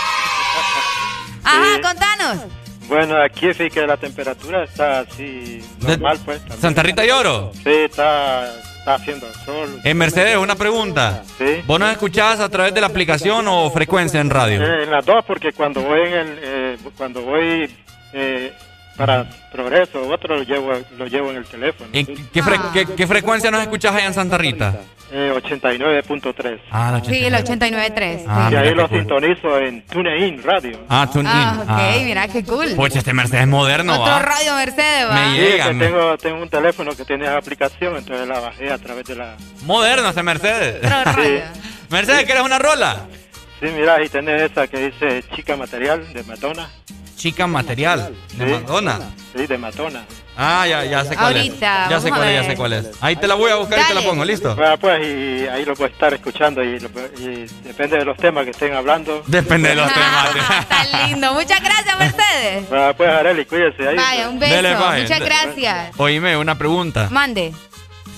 Ajá, 1.51 1.81
contanos. 1.81 2.45
Bueno, 2.89 3.23
aquí 3.23 3.55
sí 3.55 3.71
que 3.71 3.87
la 3.87 3.97
temperatura 3.97 4.65
está 4.65 5.01
así 5.01 5.63
normal, 5.81 6.19
pues. 6.25 6.43
¿Santa 6.59 6.83
Rita 6.83 7.05
y 7.07 7.11
Oro? 7.11 7.53
Sí, 7.55 7.71
está, 7.71 8.53
está 8.79 8.95
haciendo 8.95 9.33
sol. 9.45 9.81
En 9.85 9.97
Mercedes, 9.97 10.37
una 10.37 10.57
pregunta. 10.57 11.23
Sí. 11.39 11.63
¿Vos 11.67 11.79
nos 11.79 11.93
escuchás 11.93 12.41
a 12.41 12.49
través 12.49 12.75
de 12.75 12.81
la 12.81 12.89
aplicación 12.89 13.47
o 13.47 13.71
frecuencia 13.71 14.21
en 14.21 14.29
radio? 14.29 14.61
Eh, 14.61 14.83
en 14.85 14.91
las 14.91 15.07
dos, 15.07 15.25
porque 15.25 15.53
cuando 15.53 15.83
voy 15.83 16.01
en 16.01 16.15
el, 16.15 16.39
eh, 16.43 16.79
cuando 16.97 17.23
voy 17.23 17.71
eh, 18.13 18.53
para 18.97 19.25
Progreso, 19.53 20.09
otro 20.09 20.37
lo 20.37 20.43
llevo, 20.43 20.73
lo 20.99 21.07
llevo 21.07 21.31
en 21.31 21.37
el 21.37 21.45
teléfono. 21.45 21.91
¿En 21.93 22.07
qué, 22.07 22.87
qué, 22.97 23.07
frecuencia 23.07 23.51
nos 23.51 23.63
escuchás 23.63 23.95
allá 23.95 24.07
en 24.07 24.15
Santa 24.15 24.37
Rita? 24.37 24.81
Eh, 25.13 25.33
89.3. 25.35 26.61
Ah, 26.71 27.01
Sí, 27.05 27.25
el 27.25 27.35
89.3. 27.35 28.25
Ah, 28.29 28.49
y 28.53 28.55
ahí 28.55 28.75
lo 28.75 28.87
sintonizo 28.89 29.59
en 29.59 29.83
TuneIn 29.83 30.43
Radio. 30.43 30.79
Ah, 30.89 31.09
TuneIn. 31.13 31.35
Ah, 31.35 31.59
ok, 31.63 31.69
ah. 31.69 31.93
mira 32.05 32.29
qué 32.29 32.45
cool. 32.45 32.69
Pues 32.77 32.95
este 32.95 33.13
Mercedes 33.13 33.49
moderno, 33.49 34.01
Otro 34.01 34.19
radio 34.21 34.55
Mercedes, 34.55 35.09
va. 35.09 35.15
Me 35.15 35.37
llega. 35.37 35.73
Sí, 35.73 35.79
tengo, 35.79 36.19
tengo 36.19 36.43
un 36.43 36.49
teléfono 36.49 36.93
que 36.95 37.05
tiene 37.05 37.27
aplicación, 37.29 37.97
entonces 37.97 38.29
la 38.29 38.39
bajé 38.39 38.71
a 38.71 38.79
través 38.79 39.05
de 39.07 39.17
la... 39.17 39.37
Moderno 39.65 40.09
este 40.11 40.23
Mercedes. 40.23 40.81
Sí. 41.21 41.41
Mercedes, 41.91 42.25
¿quieres 42.25 42.45
una 42.45 42.59
rola? 42.59 43.07
Sí, 43.59 43.67
mira, 43.77 43.97
ahí 43.97 44.09
tenés 44.09 44.51
esa 44.51 44.69
que 44.69 44.91
dice 44.91 45.25
Chica 45.35 45.57
Material 45.57 46.13
de 46.13 46.23
Madonna. 46.23 46.71
Chica 47.17 47.47
Material 47.47 48.15
de 48.37 48.47
Madonna. 48.47 48.99
Sí, 49.37 49.47
de 49.47 49.59
Madonna. 49.59 50.05
Ah, 50.37 50.67
ya, 50.67 50.85
ya 50.85 51.05
sé 51.05 51.15
cuál 51.15 51.37
Ahorita, 51.37 51.85
es. 51.85 51.91
Ya 51.91 52.01
sé 52.01 52.09
cuál 52.09 52.29
es, 52.29 52.35
ya 52.35 52.51
sé 52.51 52.57
cuál 52.57 52.73
es. 52.73 52.91
Ahí 53.01 53.17
te 53.17 53.27
la 53.27 53.35
voy 53.35 53.51
a 53.51 53.57
buscar 53.57 53.79
y 53.79 53.83
te 53.85 53.95
la 53.95 54.01
pongo, 54.03 54.25
¿listo? 54.25 54.55
Bueno, 54.57 54.79
pues, 54.79 55.07
y 55.07 55.47
ahí 55.47 55.65
lo 55.65 55.75
puedes 55.75 55.93
estar 55.93 56.15
escuchando 56.15 56.63
y, 56.65 56.79
depende 57.65 57.99
de 57.99 58.05
los 58.05 58.17
temas 58.17 58.45
que 58.45 58.51
estén 58.51 58.73
hablando. 58.75 59.23
Depende 59.27 59.71
de 59.71 59.75
los 59.75 59.93
temas. 59.93 60.31
Está 60.61 61.07
lindo. 61.07 61.35
Muchas 61.35 61.61
gracias, 61.63 61.99
Mercedes. 61.99 62.69
Bueno, 62.69 62.95
pues, 62.97 63.11
Areli, 63.11 63.45
cuídese 63.45 63.89
ahí. 63.89 63.97
Vaya, 63.97 64.29
un 64.29 64.39
beso. 64.39 64.63
Muchas 65.01 65.21
gracias. 65.21 65.95
Oíme, 65.99 66.37
una 66.37 66.57
pregunta. 66.57 67.09
Mande. 67.11 67.53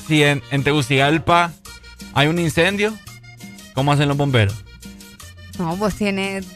Si 0.07 0.23
en, 0.23 0.43
en 0.51 0.65
Tegucigalpa 0.65 1.53
hay 2.15 2.29
un 2.29 2.39
incendio, 2.39 2.93
¿cómo 3.75 3.93
hacen 3.93 4.09
los 4.09 4.17
bomberos? 4.17 4.55
No, 5.59 5.77
pues 5.77 5.95
tiene... 5.97 6.43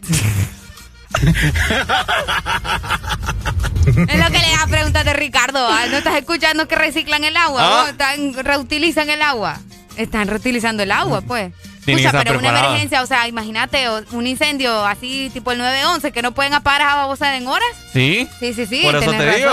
es 3.96 4.18
lo 4.18 4.26
que 4.30 4.38
le 4.38 4.50
da 4.50 4.66
preguntas 4.68 5.04
de 5.04 5.12
Ricardo. 5.12 5.68
¿No 5.90 5.96
estás 5.96 6.16
escuchando 6.16 6.68
que 6.68 6.76
reciclan 6.76 7.24
el 7.24 7.36
agua? 7.36 7.60
¿Ah? 7.62 7.86
Están, 7.90 8.34
reutilizan 8.44 9.10
el 9.10 9.22
agua. 9.22 9.58
Están 9.96 10.28
reutilizando 10.28 10.82
el 10.82 10.92
agua, 10.92 11.20
pues. 11.22 11.52
Escucha, 11.86 12.12
pero 12.24 12.38
una 12.40 12.48
emergencia, 12.48 13.02
o 13.02 13.06
sea, 13.06 13.28
imagínate 13.28 13.86
un 14.10 14.26
incendio 14.26 14.84
así 14.84 15.30
tipo 15.32 15.52
el 15.52 15.58
911 15.58 16.10
que 16.10 16.20
no 16.20 16.32
pueden 16.32 16.52
apagar 16.52 16.82
a 16.82 16.94
babosa 16.96 17.36
en 17.36 17.46
horas. 17.46 17.68
Sí. 17.92 18.28
Sí, 18.40 18.52
sí, 18.54 18.66
sí. 18.66 18.82
Por 18.82 18.96
eso 18.96 19.10
te 19.12 19.18
razón. 19.18 19.36
digo. 19.36 19.52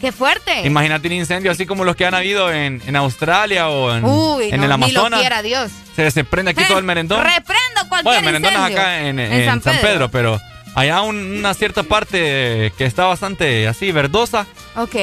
¡Qué 0.00 0.12
fuerte! 0.12 0.62
Imagínate 0.64 1.08
un 1.08 1.14
incendio 1.14 1.50
así 1.50 1.66
como 1.66 1.84
los 1.84 1.96
que 1.96 2.06
han 2.06 2.14
habido 2.14 2.52
en, 2.52 2.80
en 2.86 2.94
Australia 2.96 3.68
o 3.68 3.94
en, 3.96 4.04
Uy, 4.04 4.48
en 4.50 4.62
el 4.62 4.70
Amazonas. 4.70 5.10
Ni 5.10 5.16
lo 5.16 5.20
quiera 5.20 5.42
Dios. 5.42 5.72
Se, 5.96 6.08
se 6.12 6.22
prende 6.24 6.52
aquí 6.52 6.62
todo 6.68 6.78
el 6.78 6.84
merendón. 6.84 7.20
Reprendo 7.20 7.88
cualquier 7.88 8.04
Bueno, 8.04 8.22
merendón 8.26 8.52
es 8.52 8.58
acá 8.60 9.00
en, 9.00 9.18
en, 9.18 9.60
San, 9.60 9.78
Pedro. 9.80 10.08
pero 10.08 10.40
allá 10.74 11.02
una 11.02 11.54
cierta 11.54 11.82
parte 11.82 12.72
que 12.76 12.84
está 12.84 13.06
bastante 13.06 13.68
así 13.68 13.92
verdosa. 13.92 14.46
Ok. 14.76 14.94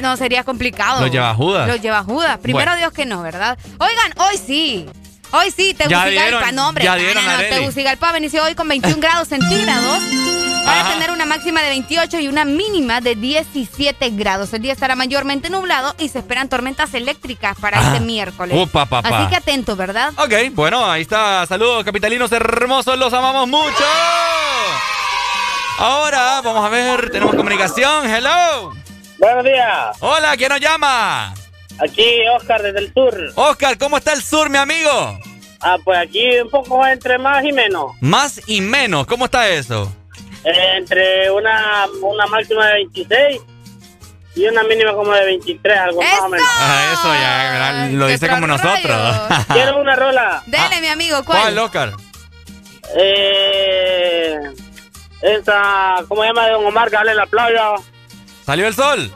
no, 0.00 0.16
sería 0.16 0.44
complicado. 0.44 1.00
Los 1.00 1.10
lleva 1.10 1.34
Judas. 1.34 1.68
Los 1.68 1.80
lleva 1.80 2.02
Judas. 2.04 2.38
Primero 2.38 2.74
Dios 2.76 2.92
que 2.92 3.04
no, 3.06 3.22
¿verdad? 3.22 3.58
Oigan, 3.78 4.12
hoy 4.18 4.38
sí. 4.38 4.86
Hoy 5.32 5.50
sí, 5.50 5.74
Tegucigalpa, 5.74 6.52
no 6.52 6.68
hombre. 6.68 6.84
Ya 6.84 6.94
dieron, 6.96 7.24
no, 7.24 7.32
no, 7.32 7.38
Tegucigalpa 7.38 8.12
hoy 8.12 8.54
con 8.54 8.68
21 8.68 9.00
grados 9.00 9.28
centígrados. 9.28 10.51
Para 10.64 10.88
tener 10.90 11.10
una 11.10 11.26
máxima 11.26 11.60
de 11.62 11.68
28 11.70 12.20
y 12.20 12.28
una 12.28 12.44
mínima 12.44 13.00
de 13.00 13.14
17 13.14 14.10
grados. 14.10 14.52
El 14.52 14.62
día 14.62 14.72
estará 14.72 14.94
mayormente 14.94 15.50
nublado 15.50 15.94
y 15.98 16.08
se 16.08 16.18
esperan 16.18 16.48
tormentas 16.48 16.94
eléctricas 16.94 17.56
para 17.58 17.80
este 17.80 18.00
miércoles. 18.00 18.56
Upa, 18.58 18.86
papá. 18.86 19.08
Así 19.08 19.28
que 19.28 19.36
atento, 19.36 19.76
¿verdad? 19.76 20.12
Ok, 20.16 20.32
bueno, 20.52 20.88
ahí 20.90 21.02
está. 21.02 21.44
Saludos, 21.46 21.84
capitalinos 21.84 22.30
hermosos, 22.32 22.98
los 22.98 23.12
amamos 23.12 23.48
mucho. 23.48 23.84
Ahora, 25.78 26.40
vamos 26.42 26.64
a 26.64 26.68
ver, 26.68 27.10
tenemos 27.10 27.34
comunicación. 27.34 28.06
Hello. 28.08 28.72
Buenos 29.18 29.44
días. 29.44 29.96
Hola, 30.00 30.36
¿quién 30.36 30.48
nos 30.50 30.60
llama? 30.60 31.34
Aquí 31.78 32.20
Oscar 32.36 32.62
desde 32.62 32.78
el 32.78 32.92
sur. 32.92 33.32
Oscar, 33.34 33.78
¿cómo 33.78 33.96
está 33.96 34.12
el 34.12 34.22
sur, 34.22 34.48
mi 34.48 34.58
amigo? 34.58 35.18
Ah, 35.60 35.76
pues 35.84 35.98
aquí 35.98 36.40
un 36.40 36.50
poco 36.50 36.84
entre 36.86 37.18
más 37.18 37.44
y 37.44 37.52
menos. 37.52 37.92
Más 38.00 38.40
y 38.46 38.60
menos, 38.60 39.06
¿cómo 39.06 39.26
está 39.26 39.48
eso? 39.48 39.92
Entre 40.44 41.30
una, 41.30 41.86
una 42.00 42.26
máxima 42.26 42.66
de 42.66 42.74
26 42.74 43.40
y 44.34 44.46
una 44.46 44.62
mínima 44.64 44.92
como 44.94 45.12
de 45.12 45.24
23, 45.24 45.78
algo 45.78 46.00
más 46.02 46.20
o 46.20 46.28
menos. 46.28 46.46
Ah, 46.58 46.90
eso 46.92 47.14
ya 47.14 47.88
lo 47.92 48.06
dice 48.06 48.28
como 48.28 48.46
nosotros. 48.46 49.16
Quiero 49.52 49.78
una 49.78 49.94
rola. 49.94 50.42
Dele, 50.46 50.80
mi 50.80 50.88
amigo, 50.88 51.22
¿cuál? 51.24 51.40
¿Cuál, 51.42 51.58
Oscar? 51.58 51.92
Eh, 52.96 54.38
esa, 55.22 55.96
¿cómo 56.08 56.22
se 56.22 56.28
llama? 56.28 56.46
De 56.46 56.52
Don 56.52 56.66
Omar, 56.66 56.90
que 56.90 56.96
en 56.96 57.16
la 57.16 57.26
playa. 57.26 57.74
¿Salió 58.44 58.66
el 58.66 58.74
sol? 58.74 59.14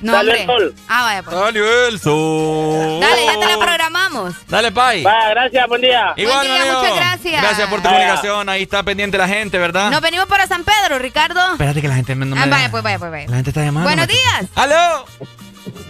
No, 0.00 0.18
hombre. 0.20 0.40
el 0.42 0.46
sol. 0.46 0.74
Ah, 0.88 1.02
vaya, 1.04 1.22
pues. 1.22 1.36
Salió 1.36 1.86
el 1.88 1.98
sol. 2.00 3.00
Dale, 3.00 3.24
ya 3.26 3.32
te 3.40 3.46
la 3.46 3.58
programamos. 3.58 4.34
Dale, 4.48 4.72
Pai. 4.72 5.02
Vaya, 5.02 5.30
gracias, 5.30 5.68
buen 5.68 5.80
día. 5.80 6.12
Igual, 6.16 6.36
Buen 6.38 6.48
día, 6.52 6.62
amigo. 6.62 6.78
muchas 6.80 6.96
gracias. 6.96 7.42
Gracias 7.42 7.68
por 7.68 7.78
tu 7.80 7.84
Vaya. 7.88 7.98
comunicación. 7.98 8.48
Ahí 8.48 8.62
está 8.62 8.82
pendiente 8.82 9.18
la 9.18 9.28
gente, 9.28 9.58
¿verdad? 9.58 9.90
Nos 9.90 10.00
venimos 10.00 10.26
para 10.26 10.46
San 10.46 10.64
Pedro, 10.64 10.98
Ricardo. 10.98 11.40
Espérate 11.52 11.80
que 11.80 11.88
la 11.88 11.94
gente 11.96 12.14
me, 12.14 12.26
no 12.26 12.36
me 12.36 12.42
Ah, 12.42 12.46
vaya, 12.48 12.70
pues, 12.70 12.82
vaya, 12.82 12.98
pues, 12.98 13.10
vaya. 13.10 13.26
La 13.28 13.36
gente 13.36 13.50
está 13.50 13.64
llamando. 13.64 13.88
Buenos 13.88 14.06
días. 14.06 14.46
¡Aló! 14.54 15.04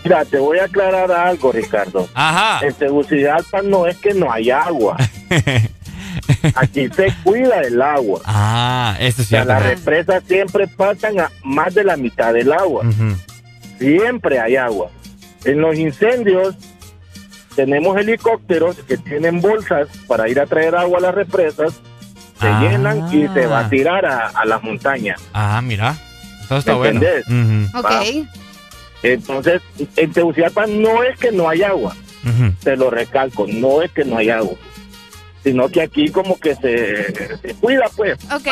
Mira, 0.05 0.25
te 0.25 0.39
voy 0.39 0.59
a 0.59 0.65
aclarar 0.65 1.11
algo, 1.13 1.53
Ricardo. 1.53 2.09
Ajá. 2.15 2.67
En 2.67 2.75
Tegucigalpa 2.75 3.63
no 3.63 3.87
es 3.87 3.97
que 3.99 4.15
no 4.15 4.33
hay 4.33 4.51
agua. 4.51 4.97
Aquí 6.55 6.89
se 6.95 7.13
cuida 7.23 7.61
el 7.61 7.81
agua. 7.81 8.21
Ah, 8.25 8.97
eso 8.99 9.23
es 9.23 9.27
O 9.27 9.31
sea, 9.31 9.45
cierto. 9.45 9.49
las 9.53 9.63
represas 9.63 10.23
siempre 10.27 10.67
pasan 10.67 11.21
a 11.21 11.31
más 11.43 11.75
de 11.75 11.85
la 11.85 11.97
mitad 11.97 12.33
del 12.33 12.53
agua. 12.53 12.85
Ujú. 12.87 13.17
Siempre 13.79 14.41
hay 14.41 14.57
agua. 14.57 14.91
En 15.45 15.61
los 15.61 15.77
incendios 15.77 16.55
tenemos 17.55 17.97
helicópteros 17.97 18.77
que 18.87 18.97
tienen 18.99 19.41
bolsas 19.41 19.89
para 20.07 20.29
ir 20.29 20.41
a 20.41 20.47
traer 20.47 20.75
agua 20.77 20.99
a 20.99 21.03
las 21.03 21.15
represas, 21.15 21.73
se 22.41 22.47
Ah. 22.47 22.61
llenan 22.61 23.13
y 23.13 23.27
se 23.29 23.47
va 23.47 23.61
a 23.61 23.69
tirar 23.71 24.07
a, 24.07 24.29
a 24.29 24.45
las 24.45 24.63
montañas. 24.63 25.21
Ah, 25.33 25.61
mira. 25.63 25.97
Eso 26.45 26.57
está 26.59 26.73
¿Me 26.73 26.79
bueno. 26.79 27.01
Entonces, 29.03 29.63
en 29.97 30.13
Tegucigalpa 30.13 30.67
no 30.67 31.03
es 31.05 31.17
que 31.19 31.31
no 31.31 31.49
hay 31.49 31.63
agua, 31.63 31.95
te 32.65 32.77
lo 32.77 32.91
recalco, 32.91 33.47
no 33.47 33.81
es 33.83 33.93
que 33.93 34.05
no 34.05 34.19
hay 34.19 34.31
agua, 34.31 34.55
sino 35.45 35.69
que 35.69 35.83
aquí 35.83 36.09
como 36.09 36.39
que 36.41 36.55
se, 36.57 37.39
se 37.39 37.55
cuida, 37.61 37.85
pues. 37.97 38.19
Ok. 38.33 38.49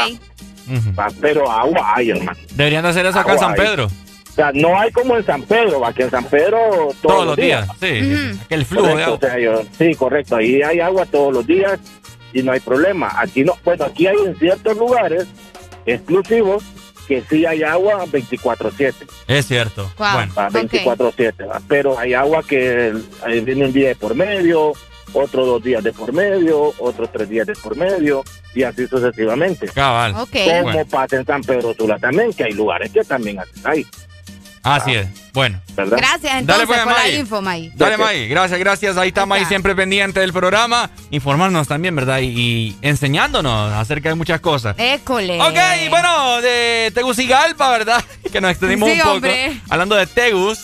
Va, 0.98 1.08
Pero 1.20 1.50
agua 1.50 1.94
hay, 1.96 2.10
hermano. 2.10 2.38
Deberían 2.54 2.82
de 2.84 2.90
hacer 2.90 3.06
eso 3.06 3.18
acá 3.18 3.32
en 3.32 3.38
San 3.38 3.50
hay. 3.52 3.56
O 4.36 4.38
sea, 4.38 4.50
no 4.52 4.78
hay 4.78 4.92
como 4.92 5.16
en 5.16 5.24
San 5.24 5.42
Pedro, 5.42 5.80
va, 5.80 5.94
que 5.94 6.02
en 6.02 6.10
San 6.10 6.24
Pedro 6.24 6.58
todos, 6.68 6.96
Todos, 7.00 7.26
los 7.28 7.36
días. 7.36 7.66
Sí. 7.80 8.38
Aquel 8.44 8.66
flujo 8.66 8.86
de 8.88 8.92
Correcto, 8.92 9.14
agua. 9.14 9.16
o 9.16 9.30
sea, 9.30 9.38
yo- 9.38 9.62
sí, 9.78 9.94
correcto. 9.94 10.36
Ahí 10.36 10.60
hay 10.62 10.80
agua 10.80 11.06
todos 11.06 11.32
los 11.32 11.46
días 11.46 11.80
y 12.34 12.42
no 12.42 12.52
hay 12.52 12.60
problema. 12.60 13.10
Aquí 13.18 13.44
no, 13.44 13.54
bueno, 13.64 13.84
aquí 13.86 14.06
hay 14.06 14.16
en 14.26 14.38
ciertos 14.38 14.76
lugares 14.76 15.26
exclusivos 15.86 16.62
que 17.08 17.22
sí 17.30 17.46
hay 17.46 17.62
agua 17.62 18.04
24/7, 18.06 19.06
Es 19.28 19.46
cierto. 19.46 19.90
Wow. 19.96 20.08
Bueno. 20.12 20.34
va, 20.36 20.48
Ok. 20.48 20.52
24/7, 20.54 21.46
va. 21.46 21.60
pero 21.68 21.98
hay 21.98 22.14
agua 22.14 22.42
que 22.42 22.88
eh, 23.26 23.40
viene 23.40 23.64
un 23.66 23.72
día 23.72 23.88
de 23.88 23.94
por 23.96 24.14
medio, 24.14 24.72
otro 25.12 25.46
dos 25.46 25.62
días 25.62 25.82
de 25.84 25.92
por 25.92 26.12
medio, 26.12 26.74
otros 26.78 27.10
tres 27.12 27.28
días 27.28 27.46
de 27.46 27.54
por 27.54 27.76
medio 27.76 28.22
y 28.54 28.64
así 28.64 28.86
sucesivamente. 28.88 29.68
Cabal. 29.68 30.12
Como 30.12 30.26
Bueno. 30.62 30.84
pasa 30.90 31.16
en 31.16 31.24
San 31.24 31.42
Pedro 31.42 31.72
Sula 31.74 31.96
también, 31.98 32.32
que 32.32 32.44
hay 32.44 32.52
lugares 32.52 32.90
que 32.90 33.04
también 33.04 33.38
hay, 33.64 33.86
Así 34.66 34.94
es. 34.94 35.06
Bueno. 35.32 35.60
¿verdad? 35.76 35.98
Gracias 35.98 36.34
entonces 36.38 36.66
pues, 36.66 36.80
por 36.80 36.92
la 36.92 36.98
May. 36.98 37.16
info, 37.16 37.42
May. 37.42 37.70
Dale. 37.74 37.96
May. 37.98 38.28
Gracias, 38.28 38.58
gracias. 38.58 38.96
Ahí 38.96 39.08
está 39.08 39.22
Ahí 39.22 39.26
May 39.28 39.44
siempre 39.44 39.74
pendiente 39.76 40.20
del 40.20 40.32
programa, 40.32 40.90
informarnos 41.10 41.68
también, 41.68 41.94
¿verdad? 41.94 42.18
Y, 42.20 42.26
y 42.26 42.76
enseñándonos 42.82 43.72
acerca 43.74 44.08
de 44.08 44.14
muchas 44.14 44.40
cosas. 44.40 44.74
École. 44.78 45.40
Ok, 45.40 45.56
bueno, 45.90 46.40
de 46.40 46.90
Tegucigalpa, 46.94 47.70
¿verdad? 47.70 48.02
Que 48.32 48.40
nos 48.40 48.50
extendimos 48.50 48.88
Sí, 48.88 48.94
un 48.96 49.00
poco. 49.02 49.12
hombre. 49.16 49.60
Hablando 49.68 49.94
de 49.94 50.06
Tegus. 50.06 50.58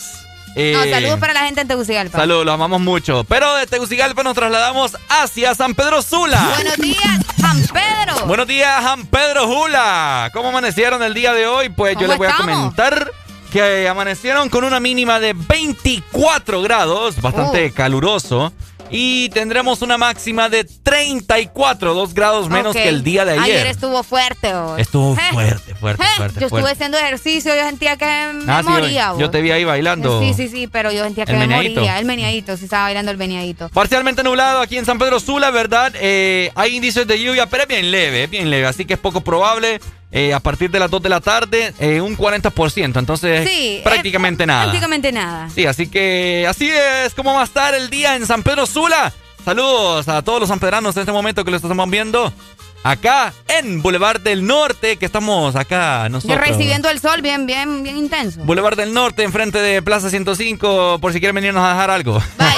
eh, 0.55 0.73
No, 0.75 0.83
saludos 0.91 1.19
para 1.19 1.33
la 1.33 1.41
gente 1.45 1.61
en 1.61 1.67
Tegucigalpa. 1.67 2.17
Saludos, 2.17 2.45
los 2.45 2.53
amamos 2.55 2.81
mucho. 2.81 3.23
Pero 3.25 3.55
de 3.55 3.67
Tegucigalpa 3.67 4.21
nos 4.23 4.33
trasladamos 4.35 4.97
hacia 5.09 5.55
San 5.55 5.75
Pedro 5.75 6.01
Sula. 6.01 6.41
Buenos 6.55 6.77
días, 6.77 7.19
San 7.39 7.61
Pedro. 7.67 8.25
Buenos 8.25 8.47
días, 8.47 8.83
San 8.83 9.05
Pedro 9.05 9.43
Sula. 9.47 10.29
¿Cómo 10.33 10.49
amanecieron 10.49 11.01
el 11.03 11.13
día 11.13 11.31
de 11.33 11.47
hoy? 11.47 11.69
Pues 11.69 11.93
yo 11.93 12.01
¿Cómo 12.01 12.09
les 12.09 12.17
voy 12.17 12.27
a 12.27 12.35
comentar 12.35 13.11
que 13.53 13.87
amanecieron 13.87 14.49
con 14.49 14.63
una 14.63 14.79
mínima 14.79 15.19
de 15.19 15.33
24 15.33 16.61
grados, 16.63 17.21
bastante 17.21 17.67
Uh. 17.67 17.73
caluroso. 17.73 18.51
Y 18.95 19.29
tendremos 19.29 19.81
una 19.81 19.97
máxima 19.97 20.49
de 20.49 20.65
34, 20.65 21.95
2 21.95 22.13
grados 22.13 22.47
menos 22.49 22.75
que 22.75 22.89
el 22.89 23.03
día 23.03 23.25
de 23.25 23.31
ayer. 23.31 23.43
Ayer 23.61 23.67
estuvo 23.67 24.03
fuerte. 24.03 24.53
hoy. 24.53 24.81
Estuvo 24.81 25.15
Eh, 25.15 25.19
fuerte, 25.31 25.73
fuerte, 25.75 26.03
eh, 26.03 26.07
fuerte. 26.17 26.39
Yo 26.41 26.45
estuve 26.47 26.69
haciendo 26.71 26.97
ejercicio, 26.99 27.55
yo 27.55 27.61
sentía 27.65 27.97
que 27.97 28.05
me 28.05 28.51
Ah, 28.51 28.61
sí, 28.61 28.69
moría. 28.69 29.07
yo, 29.13 29.19
yo 29.19 29.25
vos. 29.27 29.31
te 29.31 29.41
vi 29.41 29.49
ahí 29.51 29.63
bailando. 29.63 30.19
Sí, 30.21 30.33
sí, 30.35 30.47
sí, 30.47 30.67
pero 30.67 30.91
yo 30.91 31.03
sentía 31.05 31.25
que 31.25 31.31
El 31.31 31.39
me 31.39 31.47
meneadito. 31.47 31.79
moría. 31.79 31.97
El 31.97 32.05
meneadito, 32.05 32.55
sí 32.55 32.65
estaba 32.65 32.83
bailando 32.83 33.09
el 33.09 33.17
meneadito. 33.17 33.69
Parcialmente 33.69 34.21
nublado 34.21 34.59
aquí 34.61 34.77
en 34.77 34.85
San 34.85 34.99
Pedro 34.99 35.19
Sula, 35.19 35.49
¿verdad? 35.49 35.91
Eh, 35.95 36.51
hay 36.53 36.75
indicios 36.75 37.07
de 37.07 37.19
lluvia, 37.19 37.47
pero 37.47 37.63
es 37.63 37.69
bien 37.69 37.89
leve, 37.89 38.25
es 38.25 38.29
bien 38.29 38.49
leve, 38.51 38.67
así 38.67 38.85
que 38.85 38.93
es 38.93 38.99
poco 38.99 39.21
probable. 39.21 39.79
Eh, 40.15 40.33
a 40.33 40.39
partir 40.39 40.69
de 40.69 40.79
las 40.79 40.89
2 40.91 41.01
de 41.01 41.09
la 41.09 41.19
tarde, 41.19 41.73
eh, 41.79 41.99
un 41.99 42.15
40%, 42.15 42.99
entonces 42.99 43.49
Sí. 43.49 43.81
prácticamente 43.83 44.45
nada. 44.45 44.63
Prácticamente 44.65 45.11
nada. 45.11 45.49
Sí, 45.49 45.65
así 45.65 45.87
que 45.87 46.45
así 46.47 46.69
es 46.69 47.13
como 47.15 47.33
va 47.33 47.41
a 47.41 47.45
estar 47.45 47.73
el 47.73 47.89
día 47.89 48.15
en 48.15 48.25
San 48.27 48.43
Pedro 48.43 48.65
Sula. 48.67 49.11
Saludos 49.43 50.07
a 50.07 50.21
todos 50.21 50.39
los 50.39 50.49
sanpedranos 50.49 50.95
en 50.95 51.01
este 51.01 51.11
momento 51.11 51.43
que 51.43 51.51
lo 51.51 51.57
estamos 51.57 51.89
viendo 51.89 52.31
acá 52.83 53.33
en 53.47 53.81
Boulevard 53.81 54.21
del 54.21 54.45
Norte, 54.45 54.97
que 54.97 55.05
estamos 55.05 55.55
acá 55.55 56.07
nosotros. 56.09 56.39
recibiendo 56.39 56.89
el 56.89 56.99
sol 56.99 57.21
bien, 57.21 57.45
bien, 57.45 57.81
bien 57.83 57.97
intenso. 57.97 58.39
Boulevard 58.43 58.77
del 58.77 58.93
Norte, 58.93 59.23
enfrente 59.23 59.57
de 59.59 59.81
Plaza 59.81 60.09
105, 60.09 60.99
por 61.01 61.11
si 61.11 61.19
quieren 61.19 61.35
venirnos 61.35 61.63
a 61.65 61.69
dejar 61.73 61.89
algo. 61.91 62.21
Vaya. 62.37 62.53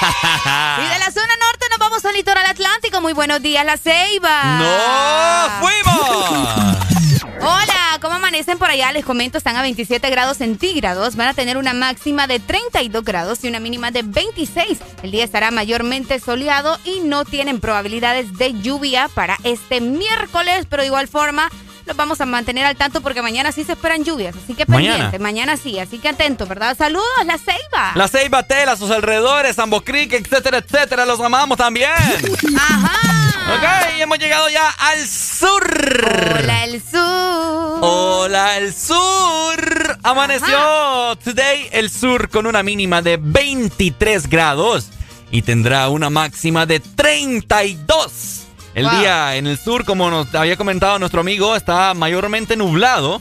Y 0.00 0.88
de 0.88 0.98
la 0.98 1.10
zona 1.10 1.34
norte 1.46 1.66
vamos 1.90 2.04
al 2.04 2.14
litoral 2.14 2.46
atlántico. 2.46 3.00
Muy 3.00 3.12
buenos 3.14 3.42
días, 3.42 3.64
La 3.66 3.76
Ceiba. 3.76 4.44
¡No 4.60 5.66
fuimos! 5.66 6.90
Hola, 7.42 7.98
¿cómo 8.00 8.14
amanecen 8.14 8.58
por 8.58 8.70
allá? 8.70 8.92
Les 8.92 9.04
comento, 9.04 9.38
están 9.38 9.56
a 9.56 9.62
27 9.62 10.08
grados 10.08 10.36
centígrados. 10.36 11.16
Van 11.16 11.26
a 11.26 11.34
tener 11.34 11.56
una 11.56 11.72
máxima 11.72 12.28
de 12.28 12.38
32 12.38 13.02
grados 13.02 13.42
y 13.42 13.48
una 13.48 13.58
mínima 13.58 13.90
de 13.90 14.02
26. 14.02 14.78
El 15.02 15.10
día 15.10 15.24
estará 15.24 15.50
mayormente 15.50 16.20
soleado 16.20 16.78
y 16.84 17.00
no 17.00 17.24
tienen 17.24 17.58
probabilidades 17.58 18.38
de 18.38 18.52
lluvia 18.60 19.08
para 19.08 19.36
este 19.42 19.80
miércoles, 19.80 20.66
pero 20.70 20.82
de 20.82 20.88
igual 20.88 21.08
forma 21.08 21.50
los 21.90 21.96
vamos 21.96 22.20
a 22.20 22.26
mantener 22.26 22.64
al 22.66 22.76
tanto 22.76 23.00
porque 23.00 23.20
mañana 23.20 23.50
sí 23.50 23.64
se 23.64 23.72
esperan 23.72 24.04
lluvias. 24.04 24.36
Así 24.36 24.54
que 24.54 24.64
Mañana. 24.66 24.94
pendiente, 24.94 25.18
mañana, 25.18 25.56
sí, 25.56 25.78
así 25.80 25.98
que 25.98 26.08
atento, 26.08 26.46
¿verdad? 26.46 26.76
Saludos, 26.78 27.04
La 27.26 27.36
Ceiba. 27.36 27.92
La 27.96 28.06
Ceiba 28.06 28.44
Tela, 28.44 28.76
sus 28.76 28.90
alrededores, 28.92 29.56
Sambo 29.56 29.80
Creek, 29.80 30.12
etcétera, 30.12 30.58
etcétera, 30.58 31.04
los 31.04 31.18
amamos 31.20 31.58
también. 31.58 31.90
Ajá. 32.56 33.56
Ok, 33.56 33.64
hemos 33.98 34.18
llegado 34.18 34.48
ya 34.50 34.68
al 34.70 35.04
sur. 35.08 35.64
Hola, 36.38 36.64
el 36.64 36.80
sur. 36.80 37.78
Hola, 37.82 38.56
el 38.58 38.72
sur. 38.72 39.98
Amaneció 40.04 41.16
today 41.24 41.68
el 41.72 41.90
sur 41.90 42.28
con 42.30 42.46
una 42.46 42.62
mínima 42.62 43.02
de 43.02 43.18
23 43.20 44.28
grados 44.28 44.90
y 45.32 45.42
tendrá 45.42 45.88
una 45.88 46.08
máxima 46.08 46.66
de 46.66 46.78
32. 46.78 48.39
El 48.74 48.84
Wow. 48.86 48.98
día 49.00 49.36
en 49.36 49.46
el 49.46 49.58
sur, 49.58 49.84
como 49.84 50.10
nos 50.10 50.32
había 50.34 50.56
comentado 50.56 50.98
nuestro 50.98 51.20
amigo, 51.20 51.56
está 51.56 51.92
mayormente 51.94 52.56
nublado. 52.56 53.20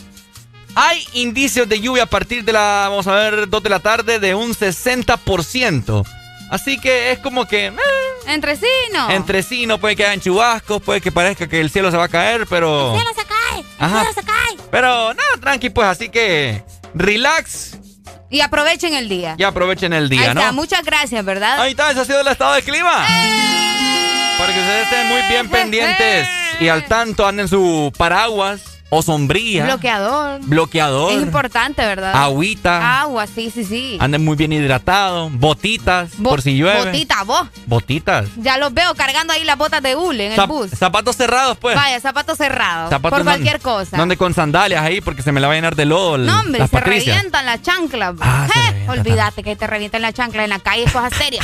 Hay 0.76 1.04
indicios 1.14 1.68
de 1.68 1.82
lluvia 1.82 2.04
a 2.04 2.06
partir 2.06 2.44
de 2.44 2.54
la, 2.54 2.88
vamos 2.90 3.08
a 3.08 3.16
ver, 3.16 3.50
2 3.50 3.64
de 3.64 3.70
la 3.70 3.80
tarde 3.80 4.20
de 4.20 4.36
un 4.36 4.54
60%. 4.54 6.06
Así 6.52 6.80
que 6.80 7.12
es 7.12 7.20
como 7.20 7.46
que... 7.48 7.68
eh, 7.68 7.74
Entre 8.28 8.56
sí, 8.56 8.66
¿no? 8.94 9.10
entre 9.12 9.44
sí, 9.44 9.66
no 9.66 9.80
puede 9.80 9.96
que 9.96 10.06
hayan 10.06 10.22
chubascos, 10.22 10.82
puede 10.82 11.02
que 11.02 11.12
parezca 11.12 11.48
que 11.48 11.60
el 11.60 11.70
cielo 11.70 11.92
se 11.92 11.98
va 11.98 12.06
a 12.06 12.10
caer, 12.10 12.46
pero... 12.48 12.96
se 13.16 13.26
cae. 13.26 13.64
Ajá. 13.80 14.06
se 14.14 14.24
cae. 14.24 14.58
Pero 14.72 15.14
nada, 15.14 15.30
tranqui, 15.42 15.70
pues 15.72 15.88
así 15.88 16.10
que 16.10 16.64
relax 16.94 17.78
Y 18.30 18.42
aprovechen 18.42 18.94
el 18.94 19.10
día. 19.10 19.36
Y 19.38 19.44
aprovechen 19.44 19.94
el 19.94 20.10
día, 20.10 20.22
Ahí 20.30 20.34
¿no? 20.36 20.42
Está. 20.42 20.52
Muchas 20.54 20.84
gracias, 20.86 21.26
¿verdad? 21.26 21.60
Ahí 21.60 21.72
está, 21.72 21.90
ese 21.92 22.02
ha 22.02 22.06
sido 22.06 22.22
el 22.22 22.28
estado 22.28 22.54
de 22.54 22.62
clima. 22.64 23.06
¡Eh! 23.10 23.89
Para 24.40 24.54
que 24.54 24.60
ustedes 24.62 24.84
estén 24.84 25.08
muy 25.08 25.22
bien 25.24 25.50
pendientes 25.50 26.26
y 26.62 26.70
al 26.70 26.86
tanto 26.86 27.28
anden 27.28 27.50
su 27.50 27.92
paraguas 27.98 28.79
o 28.90 29.02
sombría. 29.02 29.66
Bloqueador. 29.66 30.40
Bloqueador. 30.42 31.14
Es 31.14 31.22
importante, 31.22 31.86
¿verdad? 31.86 32.14
Agüita. 32.16 33.02
Agua, 33.02 33.28
sí, 33.28 33.52
sí, 33.54 33.64
sí. 33.64 33.98
Anden 34.00 34.24
muy 34.24 34.36
bien 34.36 34.52
hidratados. 34.52 35.32
Botitas, 35.34 36.10
por 36.24 36.42
si 36.42 36.58
llueve. 36.58 36.86
Botitas, 36.86 37.26
vos. 37.26 37.48
Botitas. 37.66 38.28
Ya 38.38 38.58
los 38.58 38.74
veo 38.74 38.96
cargando 38.96 39.34
ahí 39.34 39.44
las 39.44 39.58
botas 39.58 39.82
de 39.82 39.96
hule 39.96 40.28
en 40.34 40.40
el 40.40 40.48
bus. 40.48 40.72
Zapatos 40.72 41.16
cerrados, 41.16 41.58
pues. 41.58 41.76
Vaya, 41.76 42.00
zapatos 42.00 42.38
cerrados. 42.38 42.90
Zapatos 42.90 43.20
por 43.20 43.26
cualquier 43.26 43.60
cosa. 43.60 43.98
Donde 43.98 44.18
con 44.18 44.34
sandalias 44.34 44.84
ahí 44.84 45.02
porque 45.02 45.22
se 45.22 45.32
me 45.32 45.40
la 45.40 45.48
va 45.48 45.54
a 45.54 45.56
llenar 45.56 45.76
de 45.76 45.86
lodo. 45.86 46.18
No, 46.18 46.40
hombre, 46.40 46.60
las 46.60 46.70
se 46.70 46.78
Patricias. 46.78 47.16
revientan 47.16 47.46
las 47.46 47.62
chanclas. 47.62 48.16
Ah. 48.22 48.48
Olvídate 48.88 49.44
que 49.44 49.56
te 49.56 49.68
revientan 49.68 50.02
las 50.02 50.14
chanclas 50.14 50.46
en 50.46 50.50
la 50.50 50.60
calle, 50.60 50.84
es 50.84 50.92
cosa 50.92 51.10
seria. 51.12 51.42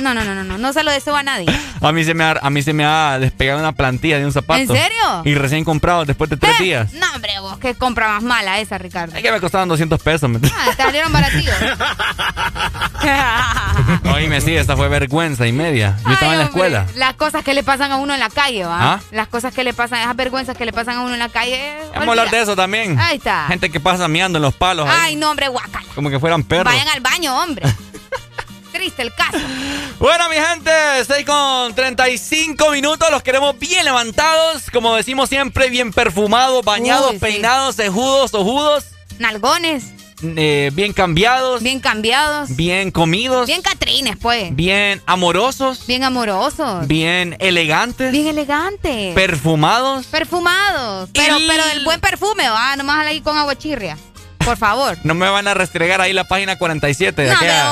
No, 0.00 0.14
no, 0.14 0.24
no, 0.24 0.34
no, 0.34 0.44
no, 0.44 0.58
no 0.58 0.72
se 0.72 0.82
lo 0.82 0.90
deseo 0.90 1.16
a 1.16 1.22
nadie. 1.22 1.46
A 1.80 1.92
mí 1.92 2.04
se 2.04 2.14
me 2.14 2.22
ha, 2.24 2.38
a 2.40 2.50
mí 2.50 2.62
se 2.62 2.72
me 2.72 2.84
ha 2.84 3.18
despegado 3.18 3.58
una 3.58 3.72
plantilla 3.72 4.18
de 4.18 4.24
un 4.24 4.32
zapato. 4.32 4.60
¿En 4.60 4.68
serio? 4.68 5.22
Y 5.24 5.34
recién 5.34 5.64
comprado 5.64 6.04
después 6.04 6.30
de 6.30 6.36
tres 6.36 6.58
días. 6.58 6.75
No, 6.92 7.06
hombre, 7.14 7.32
vos, 7.40 7.58
qué 7.58 7.74
compra 7.74 8.08
más 8.08 8.22
mala 8.22 8.60
esa, 8.60 8.78
Ricardo. 8.78 9.16
Es 9.16 9.22
que 9.22 9.32
me 9.32 9.40
costaban 9.40 9.68
200 9.68 10.00
pesos. 10.02 10.28
¿me 10.28 10.38
Ah, 10.52 10.66
te 10.76 10.82
salieron 10.82 11.12
baratillos. 11.12 11.54
Oíme, 14.14 14.40
sí, 14.40 14.56
esta 14.56 14.76
fue 14.76 14.88
vergüenza 14.88 15.46
y 15.46 15.52
media. 15.52 15.96
Yo 16.04 16.12
estaba 16.12 16.32
en 16.32 16.38
la 16.38 16.46
hombre, 16.46 16.60
escuela. 16.62 16.86
Las 16.96 17.14
cosas 17.14 17.44
que 17.44 17.54
le 17.54 17.62
pasan 17.62 17.92
a 17.92 17.96
uno 17.96 18.14
en 18.14 18.20
la 18.20 18.30
calle, 18.30 18.64
¿va? 18.64 18.94
¿Ah? 18.94 19.00
Las 19.10 19.28
cosas 19.28 19.52
que 19.54 19.64
le 19.64 19.72
pasan, 19.74 20.00
esas 20.00 20.16
vergüenzas 20.16 20.56
que 20.56 20.64
le 20.64 20.72
pasan 20.72 20.96
a 20.96 21.00
uno 21.02 21.12
en 21.14 21.18
la 21.18 21.28
calle. 21.28 21.76
Vamos 21.94 22.08
a 22.08 22.10
hablar 22.10 22.30
de 22.30 22.40
eso 22.42 22.56
también. 22.56 22.98
Ahí 22.98 23.16
está. 23.18 23.46
Gente 23.48 23.70
que 23.70 23.80
pasa 23.80 24.08
miando 24.08 24.38
en 24.38 24.42
los 24.42 24.54
palos 24.54 24.88
ahí, 24.88 24.96
Ay, 25.00 25.16
no, 25.16 25.30
hombre, 25.30 25.48
guacala. 25.48 25.84
como 25.94 26.10
que 26.10 26.18
fueran 26.18 26.42
perros. 26.42 26.72
Vayan 26.72 26.88
al 26.88 27.00
baño, 27.00 27.42
hombre. 27.42 27.66
Triste 28.72 29.02
el 29.02 29.14
caso. 29.14 29.38
Bueno, 29.98 30.28
mi 30.28 30.36
gente, 30.36 30.70
6 31.06 31.24
con 31.26 31.74
35 31.74 32.70
minutos. 32.72 33.08
Los 33.10 33.22
queremos 33.22 33.58
bien 33.58 33.84
levantados. 33.84 34.64
Como 34.72 34.94
decimos 34.94 35.28
siempre, 35.28 35.70
bien 35.70 35.92
perfumados, 35.92 36.64
bañados, 36.64 37.08
Uy, 37.12 37.14
sí. 37.14 37.20
peinados, 37.20 37.76
cejudos, 37.76 38.34
ojudos. 38.34 38.84
Nalgones. 39.18 39.84
eh, 40.22 40.70
bien 40.74 40.92
cambiados. 40.92 41.62
Bien 41.62 41.80
cambiados. 41.80 42.54
Bien 42.56 42.90
comidos. 42.90 43.46
Bien 43.46 43.62
catrines, 43.62 44.16
pues. 44.20 44.54
Bien 44.54 45.00
amorosos. 45.06 45.86
Bien 45.86 46.04
amorosos. 46.04 46.86
Bien 46.86 47.36
elegantes. 47.38 48.12
Bien 48.12 48.26
elegantes. 48.26 49.14
Perfumados. 49.14 50.06
Perfumados. 50.06 51.08
Pero, 51.14 51.38
Y- 51.38 51.46
pero 51.46 51.64
del 51.66 51.84
buen 51.84 52.00
perfume, 52.00 52.48
va. 52.48 52.76
Nomás 52.76 53.06
ahí 53.06 53.20
con 53.22 53.36
aguachirria. 53.38 53.96
Por 54.46 54.56
favor. 54.56 54.96
No 55.02 55.14
me 55.14 55.28
van 55.28 55.48
a 55.48 55.54
restregar 55.54 56.00
ahí 56.00 56.12
la 56.12 56.22
página 56.22 56.56
47 56.56 57.20
de, 57.20 57.28
No, 57.30 57.34
aquella- 57.34 57.64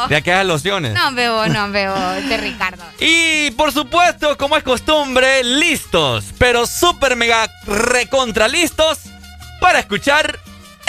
veo. 0.00 0.08
de 0.08 0.16
aquellas 0.16 0.44
lociones. 0.46 0.92
No 0.94 1.12
veo, 1.12 1.46
no 1.46 1.70
veo. 1.70 1.94
De 2.28 2.36
Ricardo. 2.36 2.82
Y 2.98 3.52
por 3.52 3.72
supuesto, 3.72 4.36
como 4.36 4.56
es 4.56 4.64
costumbre, 4.64 5.44
listos, 5.44 6.24
pero 6.36 6.66
súper 6.66 7.14
mega 7.14 7.48
recontra 7.66 8.48
listos 8.48 8.98
para 9.60 9.78
escuchar 9.78 10.40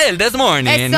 el 0.08 0.18
This 0.18 0.34
Morning. 0.34 0.96
Eso. 0.96 0.98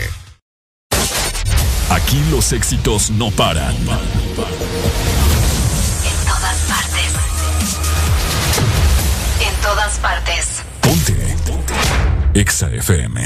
Aquí 2.11 2.19
los 2.29 2.51
éxitos 2.51 3.09
no 3.11 3.31
paran. 3.31 3.73
En 3.73 3.85
todas 6.27 6.57
partes. 6.67 7.15
En 9.39 9.55
todas 9.61 9.97
partes. 9.99 10.61
Ponte. 10.81 11.15
Exa 12.33 12.69
FM. 12.69 13.21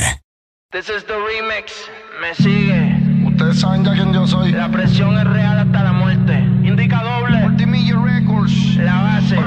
This 0.71 0.89
is 0.89 1.03
the 1.05 1.15
remix. 1.15 1.89
Me 2.21 2.36
sigue. 2.36 3.27
Ustedes 3.27 3.59
saben 3.59 3.83
ya 3.83 3.93
quién 3.93 4.13
yo 4.13 4.27
soy. 4.27 4.51
La 4.51 4.69
presión 4.69 5.17
es 5.17 5.25
real 5.33 5.57
hasta 5.57 5.81
la 5.81 5.91
muerte. 5.91 6.38
Indica 6.63 7.01
doble. 7.01 7.39
Multimillion 7.39 8.05
Records. 8.05 8.75
La 8.75 9.01
base. 9.01 9.39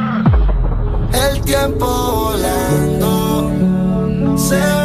El 1.12 1.41
tiempo 1.43 1.86
volando 2.32 3.53
se 4.36 4.78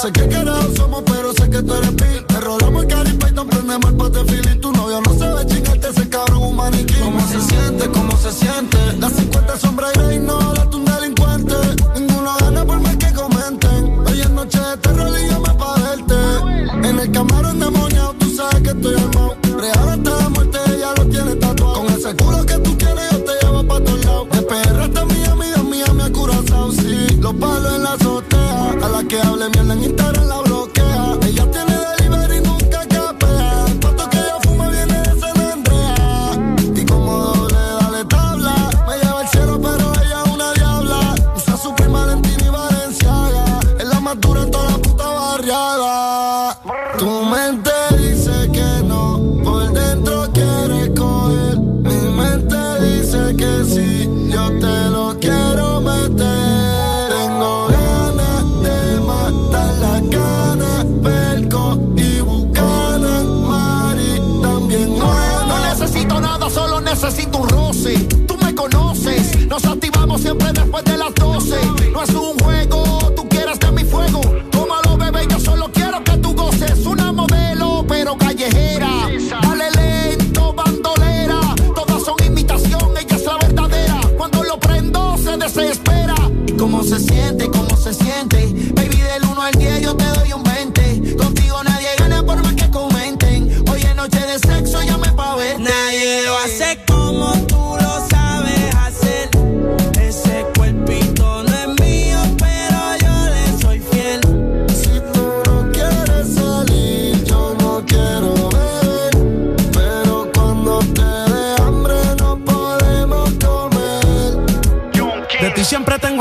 sé 0.00 0.10
qué 0.12 0.39
necesito 67.02 67.38
un 67.38 67.48
roce. 67.48 67.98
Tú 68.26 68.36
me 68.36 68.54
conoces, 68.54 69.46
nos 69.46 69.64
activamos 69.64 70.20
siempre 70.20 70.52
después 70.52 70.84
de 70.84 70.98
las 70.98 71.14
12. 71.14 71.56
No 71.92 72.02
es 72.02 72.10
un 72.10 72.39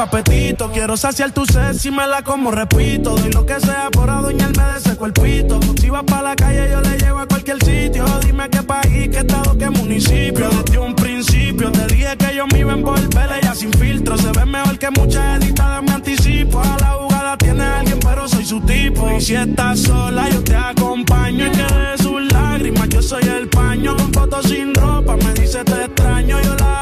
tengo. 0.08 0.72
Quiero 0.72 0.96
saciar 0.96 1.32
tu 1.32 1.46
sed 1.46 1.74
si 1.74 1.92
me 1.92 2.08
la 2.08 2.22
como, 2.22 2.52
repito. 2.52 3.16
Doy 3.16 3.32
lo 3.32 3.46
que 3.46 3.60
sea 3.60 3.90
por 3.92 4.10
adueñarme 4.10 4.64
de 4.64 4.78
ese 4.78 4.96
cuerpito. 4.96 5.60
Si 5.80 5.90
vas 5.90 6.04
para 6.04 6.22
la 6.22 6.36
calle, 6.36 6.70
yo 6.72 6.82
le 6.82 6.98
llevo 6.98 7.20
a 7.20 7.26
cualquier 7.28 7.58
sitio. 7.64 8.06
Dime 8.26 8.50
qué 8.50 8.64
país, 8.64 9.10
qué 9.10 9.20
estado, 9.20 9.58
qué 9.58 9.70
municipio. 9.70 10.50
Desde 10.50 10.78
un 10.78 10.96
principio 10.96 11.72
te 11.72 11.88
dije 11.88 12.16
que 12.18 12.36
yo 12.36 12.48
me 12.48 12.60
iba 12.60 12.74
a 12.74 12.76
envolver. 12.76 13.30
Ella 13.42 13.54
sin 13.56 13.74
filtro 13.74 14.18
se 14.18 14.32
ve 14.32 14.46
mejor 14.46 14.78
que 14.78 14.90
muchas 14.92 15.42
editadas. 15.42 15.84
Me 15.84 15.92
anticipo 15.92 16.60
a 16.62 16.78
la 16.80 16.92
jugada. 16.94 17.38
Tiene 17.38 17.64
alguien, 17.64 18.00
pero 18.00 18.28
soy 18.28 18.46
su 18.46 18.62
tipo. 18.62 19.12
Y 19.12 19.22
si 19.22 19.36
estás 19.36 19.82
sola, 19.82 20.30
yo 20.30 20.42
te 20.44 20.56
acompaño. 20.56 21.48
Y 21.48 21.52
que 21.52 21.64
de 21.64 21.98
sus 22.02 22.22
lágrimas, 22.32 22.90
yo 22.90 23.02
soy 23.02 23.24
el 23.24 23.50
paño. 23.50 23.98
Con 23.98 24.14
fotos 24.14 24.46
sin 24.46 24.74
ropa, 24.74 25.18
me 25.18 25.34
dice 25.34 25.64
te 25.64 25.86
extraño. 25.86 26.42
Yo 26.42 26.56
la 26.56 26.79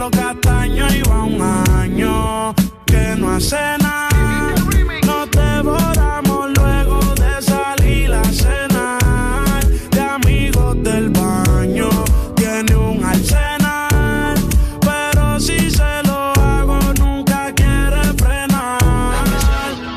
por 0.00 0.10
su 0.10 0.10
pelo 0.10 0.10
castaño. 0.10 0.86
Y 0.94 1.02
va 1.02 1.24
un 1.24 1.42
año 1.42 2.54
que 2.86 3.16
no 3.16 3.32
hace 3.32 3.56
nada. 3.78 4.54
No 5.06 5.26
te 5.26 5.62
luego 5.62 7.14
de 7.14 7.42
salir 7.42 8.12
a 8.12 8.24
cenar. 8.24 9.66
De 9.90 10.00
amigos 10.00 10.82
del 10.82 11.10
baño, 11.10 11.88
tiene 12.36 12.76
un 12.76 13.04
arsenal. 13.04 14.34
Pero 14.80 15.40
si 15.40 15.70
se 15.70 16.02
lo 16.04 16.32
hago, 16.32 16.78
nunca 16.98 17.52
quiere 17.54 18.02
frenar. 18.16 18.78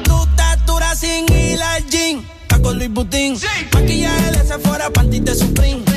Tu 0.03 0.23
estatura 0.23 0.95
sin 0.95 1.31
ir 1.33 1.61
al 1.61 1.85
gym. 1.89 2.23
Taco 2.47 2.73
Luis 2.73 2.91
Butín. 2.91 3.37
Maquillaje 3.73 4.31
de 4.31 4.43
Sephora, 4.47 4.89
panty 4.89 5.19
de 5.19 5.35
Supreme. 5.35 5.92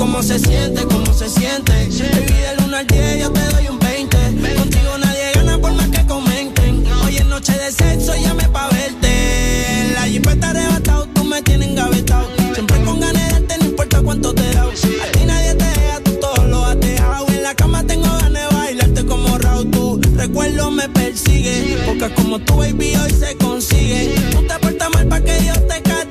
¿Cómo 0.00 0.22
se 0.22 0.38
siente? 0.38 0.82
¿Cómo 0.84 1.12
se 1.12 1.28
siente? 1.28 1.72
Baby, 1.72 2.32
del 2.32 2.64
1 2.64 2.76
al 2.78 2.86
10 2.86 3.20
yo 3.20 3.30
te 3.32 3.44
doy 3.52 3.68
un 3.68 3.78
20. 3.78 4.16
Contigo 4.56 4.96
nadie 4.98 5.30
gana 5.34 5.58
por 5.58 5.74
más 5.74 5.88
que 5.88 6.06
comenten. 6.06 6.86
Hoy 7.04 7.18
es 7.18 7.26
noche 7.26 7.52
de 7.52 7.70
sexo, 7.70 8.14
llame 8.16 8.48
pa' 8.48 8.70
verte. 8.70 9.92
La 9.92 10.04
jipeta 10.04 10.48
arrebatado, 10.50 11.06
tú 11.08 11.22
me 11.24 11.42
tienes 11.42 11.68
engavetado. 11.68 12.30
Siempre 12.54 12.80
con 12.82 12.98
ganas 12.98 13.22
de 13.22 13.30
darte, 13.30 13.58
no 13.58 13.64
importa 13.66 14.00
cuánto 14.00 14.34
te 14.34 14.54
da. 14.54 14.62
A 14.62 15.12
ti 15.12 15.24
nadie 15.26 15.54
te 15.54 15.64
deja, 15.64 16.00
tú 16.02 16.12
todo 16.12 16.46
lo 16.46 16.64
has 16.64 16.80
dejado. 16.80 17.26
En 17.28 17.42
la 17.42 17.54
cama 17.54 17.84
tengo 17.86 18.06
ganas 18.06 18.32
de 18.32 18.56
bailarte 18.56 19.04
como 19.04 19.36
Raúl. 19.36 19.70
Tu 19.70 20.00
recuerdo 20.16 20.70
me 20.70 20.88
persigue. 20.88 21.76
Porque 21.84 22.10
como 22.14 22.38
tu 22.38 22.56
baby 22.56 22.96
hoy 22.96 23.10
se 23.10 23.36
consigue. 23.36 24.14
Tú 24.32 24.46
te 24.46 24.58
portas 24.60 24.88
mal 24.94 25.06
pa' 25.08 25.20
que 25.20 25.38
Dios 25.40 25.58
te 25.68 25.82
castigue. 25.82 26.09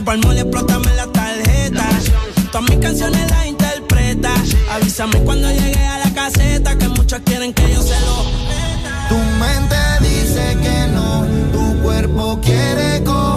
Vete 0.00 0.12
pa'l 0.12 0.20
mall 0.24 0.38
explótame 0.38 0.94
la 0.94 1.06
tarjeta. 1.08 1.86
Todas 2.50 2.70
mis 2.70 2.78
canciones 2.78 3.30
las 3.30 3.46
interpreta. 3.46 4.32
Avísame 4.72 5.18
cuando 5.24 5.50
llegue 5.50 5.86
a 5.86 5.98
la 5.98 6.14
caseta. 6.14 6.78
Que 6.78 6.88
muchos 6.88 7.20
quieren 7.24 7.52
que 7.52 7.70
yo 7.70 7.82
se 7.82 8.00
lo 8.00 8.24
Tu 9.10 9.16
mente 9.16 9.76
dice 10.00 10.56
que 10.62 10.86
no, 10.94 11.26
tu 11.52 11.82
cuerpo 11.82 12.40
quiere 12.40 13.04
coger. 13.04 13.29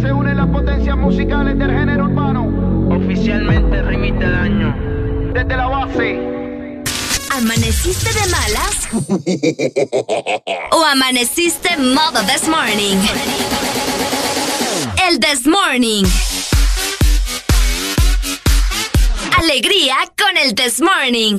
Se 0.00 0.12
unen 0.12 0.36
las 0.36 0.48
potencias 0.48 0.96
musicales 0.96 1.58
del 1.58 1.70
género 1.70 2.04
urbano. 2.04 2.48
Oficialmente 2.94 3.80
remite 3.80 4.24
del 4.24 4.34
año. 4.34 5.32
Desde 5.32 5.56
la 5.56 5.66
base. 5.66 6.82
¿Amaneciste 7.30 8.10
de 8.12 8.26
malas? 8.30 8.88
¿O 10.72 10.84
amaneciste 10.84 11.76
modo 11.78 12.20
this 12.26 12.48
morning? 12.48 12.96
El 15.08 15.20
this 15.20 15.46
morning. 15.46 16.04
Alegría 19.38 19.96
con 20.18 20.36
el 20.36 20.54
this 20.54 20.80
morning. 20.80 21.38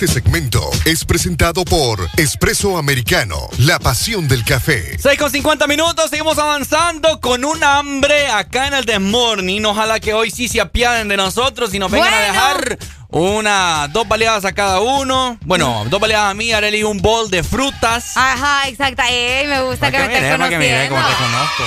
Este 0.00 0.14
segmento 0.14 0.70
es 0.86 1.04
presentado 1.04 1.62
por 1.62 2.08
Espresso 2.16 2.78
Americano, 2.78 3.36
la 3.58 3.78
pasión 3.78 4.28
del 4.28 4.46
café. 4.46 4.96
6 4.98 5.18
con 5.18 5.30
50 5.30 5.66
minutos, 5.66 6.08
seguimos 6.08 6.38
avanzando 6.38 7.20
con 7.20 7.44
un 7.44 7.62
hambre 7.62 8.28
acá 8.28 8.68
en 8.68 8.72
el 8.72 8.86
The 8.86 8.98
Morning. 8.98 9.62
Ojalá 9.66 10.00
que 10.00 10.14
hoy 10.14 10.30
sí 10.30 10.48
se 10.48 10.58
apiaden 10.58 11.08
de 11.08 11.18
nosotros 11.18 11.74
y 11.74 11.78
nos 11.78 11.90
vengan 11.90 12.14
a 12.14 12.20
dejar 12.20 12.78
una, 13.10 13.88
dos 13.88 14.08
baleadas 14.08 14.46
a 14.46 14.52
cada 14.52 14.80
uno. 14.80 15.36
Bueno, 15.42 15.84
dos 15.90 16.00
baleadas 16.00 16.30
a 16.30 16.34
mí, 16.34 16.50
Arely, 16.50 16.82
un 16.82 17.02
bol 17.02 17.30
de 17.30 17.42
frutas. 17.42 18.16
Ajá, 18.16 18.68
exacta. 18.68 19.06
Ey, 19.10 19.48
me 19.48 19.60
gusta 19.60 19.90
que 19.90 19.98
me 19.98 20.04
estés 20.04 20.48
que 20.48 20.56
mire 20.56 20.88
conociendo. 20.88 20.96
cómo 20.96 21.08
te 21.08 21.14
conozco. 21.14 21.64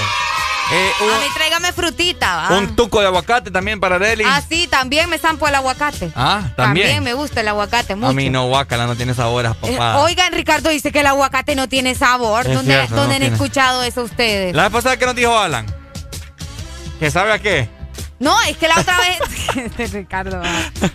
Eh, 0.73 0.91
A 1.01 1.19
mí 1.19 1.25
tráigame 1.35 1.71
frutita, 1.71 2.35
¿va? 2.49 2.57
un, 2.57 2.75
tuco 2.75 2.99
de 2.99 3.05
aguacate 3.07 3.51
también 3.51 3.79
para 3.79 3.95
Arely. 3.97 4.23
Ah, 4.25 4.41
sí, 4.47 4.67
también 4.67 5.09
me 5.09 5.19
zampo 5.19 5.47
el 5.47 5.53
aguacate. 5.55 6.11
Ah, 6.15 6.41
también. 6.55 7.03
me 7.03 7.13
gusta 7.13 7.41
el 7.41 7.47
aguacate 7.49 7.95
mucho. 7.95 8.07
A 8.09 8.13
mí 8.13 8.29
no, 8.29 8.47
guacala, 8.47 8.87
no 8.87 8.95
tiene 8.95 9.13
sabor 9.13 9.45
a 9.45 9.51
Eh, 9.51 9.55
papá. 9.77 9.97
Oigan, 9.99 10.33
Ricardo 10.33 10.69
dice 10.69 10.91
que 10.91 11.01
el 11.01 11.07
aguacate 11.07 11.55
no 11.55 11.67
tiene 11.69 11.93
sabor. 11.95 12.47
Es 12.47 12.55
¿Dónde, 12.55 12.73
cierto, 12.73 12.95
dónde 12.95 13.07
no 13.09 13.13
han 13.13 13.19
tiene. 13.21 13.35
escuchado 13.35 13.83
eso 13.83 14.01
ustedes? 14.03 14.55
La 14.55 14.63
vez 14.63 14.71
pasada 14.71 14.97
que 14.97 15.05
nos 15.05 15.15
dijo 15.15 15.37
Alan. 15.37 15.65
¿Que 16.99 17.11
sabe 17.11 17.33
a 17.33 17.39
qué? 17.39 17.69
No, 18.19 18.39
es 18.43 18.55
que 18.57 18.67
la 18.67 18.79
otra 18.79 18.97
vez. 18.97 19.19
Este 19.55 19.87
Ricardo. 19.87 20.41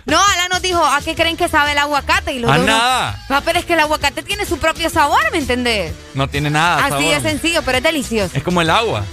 No, 0.06 0.18
Alan 0.18 0.48
nos 0.50 0.62
dijo, 0.62 0.84
¿a 0.84 1.00
qué 1.02 1.14
creen 1.14 1.36
que 1.36 1.48
sabe 1.48 1.72
el 1.72 1.78
aguacate? 1.78 2.32
Y 2.32 2.38
los 2.38 2.50
A 2.50 2.56
dos 2.56 2.66
no- 2.66 2.72
nada. 2.78 3.24
No, 3.28 3.42
pero 3.42 3.58
es 3.58 3.64
que 3.66 3.74
el 3.74 3.80
aguacate 3.80 4.22
tiene 4.22 4.46
su 4.46 4.58
propio 4.58 4.88
sabor, 4.90 5.20
¿me 5.30 5.38
entendés? 5.38 5.92
No 6.14 6.26
tiene 6.28 6.48
nada. 6.50 6.78
Así 6.86 6.88
sabor. 7.08 7.22
de 7.22 7.30
sencillo, 7.30 7.62
pero 7.62 7.78
es 7.78 7.84
delicioso. 7.84 8.34
Es 8.36 8.42
como 8.42 8.60
el 8.62 8.70
agua. 8.70 9.04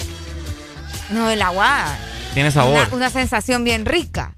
No, 1.10 1.30
el 1.30 1.42
agua. 1.42 1.86
Tiene 2.34 2.52
sabor. 2.52 2.88
Una, 2.88 2.96
una 2.96 3.10
sensación 3.10 3.64
bien 3.64 3.86
rica. 3.86 4.34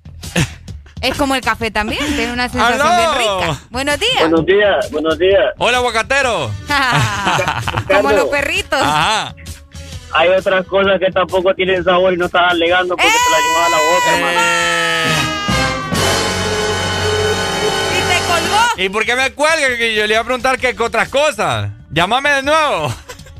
Es 1.01 1.15
como 1.15 1.35
el 1.35 1.41
café 1.41 1.69
también, 1.69 2.03
tiene 2.15 2.33
una 2.33 2.49
sensación 2.49 2.87
bien 2.97 3.09
rica. 3.17 3.59
Buenos 3.69 3.99
días. 3.99 4.19
Buenos 4.19 4.45
días, 4.45 4.91
buenos 4.91 5.19
días. 5.19 5.53
Hola, 5.57 5.77
aguacatero. 5.77 6.51
como 7.87 8.11
los 8.11 8.25
perritos. 8.25 8.81
Ajá. 8.81 9.35
Hay 10.13 10.29
otras 10.29 10.65
cosas 10.65 10.99
que 10.99 11.11
tampoco 11.11 11.53
tienen 11.53 11.83
sabor 11.83 12.13
y 12.13 12.17
no 12.17 12.25
estás 12.25 12.51
alegando 12.51 12.95
porque 12.95 13.11
te 13.11 13.31
la 13.31 13.37
llevas 13.39 13.67
a 13.67 13.69
la 13.69 13.77
boca, 13.77 14.15
hermano. 14.15 14.39
Y 17.93 17.99
te 18.01 18.17
colgó. 18.25 18.65
¿Y 18.77 18.89
por 18.89 19.05
qué 19.05 19.15
me 19.15 19.31
cuelga? 19.33 19.77
Que 19.77 19.93
yo 19.93 20.07
le 20.07 20.13
iba 20.13 20.21
a 20.21 20.25
preguntar 20.25 20.57
qué 20.57 20.75
otras 20.79 21.09
cosas. 21.09 21.69
Llámame 21.91 22.29
de 22.31 22.43
nuevo. 22.43 22.93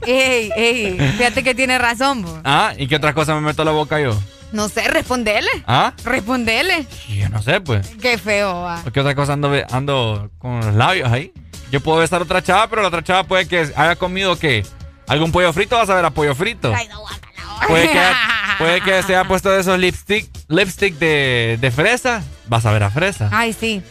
Ey, 0.06 0.52
ey, 0.56 0.98
fíjate 1.18 1.44
que 1.44 1.56
tiene 1.56 1.78
razón. 1.78 2.22
bo. 2.24 2.40
Ah, 2.44 2.74
¿y 2.78 2.88
qué 2.88 2.96
otras 2.96 3.14
cosas 3.14 3.36
me 3.36 3.42
meto 3.42 3.62
a 3.62 3.66
la 3.66 3.72
boca 3.72 4.00
yo? 4.00 4.18
No 4.52 4.70
sé, 4.70 4.88
respondele. 4.88 5.50
Ah, 5.66 5.94
Respondele. 6.06 6.88
yo 7.10 7.28
no 7.30 7.42
sé, 7.42 7.60
pues. 7.60 7.88
Qué 8.02 8.18
feo, 8.18 8.62
va. 8.62 8.82
¿Qué 8.94 9.00
otra 9.02 9.14
cosa 9.16 9.34
ando, 9.34 9.52
ando 9.72 10.32
con 10.38 10.62
los 10.62 10.74
labios 10.76 11.12
ahí? 11.12 11.34
Yo 11.72 11.82
puedo 11.82 11.98
besar 12.00 12.22
a 12.22 12.24
otra 12.24 12.42
chava, 12.42 12.68
pero 12.70 12.82
la 12.82 12.88
otra 12.88 13.04
chava 13.04 13.26
puede 13.26 13.46
que 13.48 13.60
haya 13.76 13.96
comido 13.98 14.38
que 14.40 14.66
algún 15.08 15.34
pollo 15.34 15.52
frito, 15.52 15.76
vas 15.76 15.90
a 15.90 15.96
ver 15.96 16.06
a 16.06 16.12
pollo 16.12 16.34
frito. 16.34 16.72
Puede 17.68 17.90
que, 17.92 18.02
puede 18.58 18.82
que 18.82 19.04
se 19.04 19.16
haya 19.16 19.28
puesto 19.28 19.50
de 19.50 19.60
esos 19.60 19.78
lipstick, 19.78 20.30
lipstick 20.48 20.96
de, 20.98 21.58
de 21.60 21.72
fresa, 21.72 22.24
vas 22.48 22.66
a 22.66 22.72
ver 22.72 22.84
a 22.84 22.90
fresa. 22.90 23.30
Ay, 23.34 23.52
sí. 23.52 23.82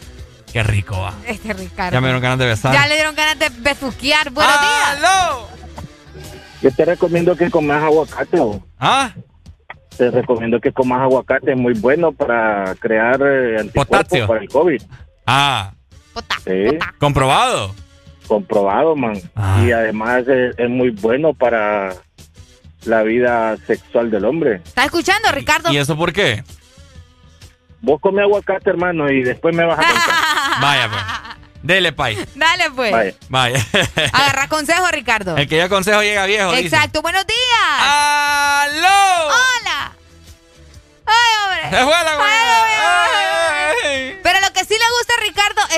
Qué 0.51 0.63
rico 0.63 0.99
va. 0.99 1.13
Este 1.27 1.53
Ricardo. 1.53 1.91
Ya 1.93 2.01
me 2.01 2.07
dieron 2.07 2.21
ganas 2.21 2.39
de 2.39 2.45
besar. 2.47 2.73
Ya 2.73 2.87
le 2.87 2.95
dieron 2.95 3.13
ganas 3.15 3.37
de 3.37 3.49
besuquear. 3.59 4.31
Buenos 4.31 4.55
días. 4.59 4.97
¡Aló! 4.97 5.47
Yo 6.61 6.71
te 6.71 6.85
recomiendo 6.85 7.35
que 7.35 7.49
comas 7.51 7.83
aguacate. 7.83 8.39
¿o? 8.39 8.59
¿Ah? 8.79 9.11
Te 9.97 10.11
recomiendo 10.11 10.59
que 10.59 10.71
comas 10.71 11.01
aguacate, 11.01 11.51
es 11.51 11.57
muy 11.57 11.73
bueno 11.73 12.11
para 12.11 12.75
crear 12.75 13.19
eh, 13.21 13.57
anticuerpos 13.59 13.97
Potasio. 13.97 14.27
para 14.27 14.41
el 14.41 14.49
COVID. 14.49 14.81
Ah, 15.25 15.71
Sí. 16.43 16.77
comprobado. 16.99 17.75
comprobado, 18.27 18.95
man. 18.95 19.13
Ah. 19.35 19.63
Y 19.65 19.71
además 19.71 20.27
es, 20.27 20.57
es 20.57 20.69
muy 20.69 20.89
bueno 20.89 21.33
para 21.33 21.93
la 22.85 23.03
vida 23.03 23.55
sexual 23.67 24.09
del 24.11 24.25
hombre. 24.25 24.55
¿Estás 24.65 24.85
escuchando, 24.85 25.31
Ricardo? 25.31 25.71
¿Y 25.71 25.77
eso 25.77 25.95
por 25.97 26.11
qué? 26.13 26.43
Vos 27.81 27.99
come 28.01 28.21
aguacate, 28.23 28.69
hermano, 28.69 29.09
y 29.11 29.21
después 29.23 29.55
me 29.55 29.63
vas 29.65 29.77
a 29.79 29.83
contar. 29.83 30.15
Vaya, 30.61 30.89
pues. 30.89 31.01
Dele, 31.67 31.91
pay. 31.91 32.15
Dale, 32.33 32.71
pues. 32.71 32.93
Vaya. 32.93 33.13
Vaya. 33.27 33.65
Agarra 34.13 34.47
consejo, 34.47 34.87
Ricardo. 34.89 35.35
El 35.35 35.49
que 35.49 35.57
yo 35.57 35.67
consejo 35.67 36.01
llega 36.01 36.25
viejo. 36.25 36.49
dice. 36.51 36.67
Exacto. 36.67 37.01
Buenos 37.01 37.27
días. 37.27 37.37
¡Aló! 37.81 39.27
Hola. 39.27 39.91
Ay, 41.05 41.31
hombre. 41.43 41.77
Se 41.77 41.83
fue 41.83 41.91
la 41.91 42.17
Ay, 43.83 44.19
Pero 44.23 44.39
lo 44.39 44.53
que 44.53 44.63
sí 44.63 44.75
le 44.75 44.89
gusta 44.97 45.13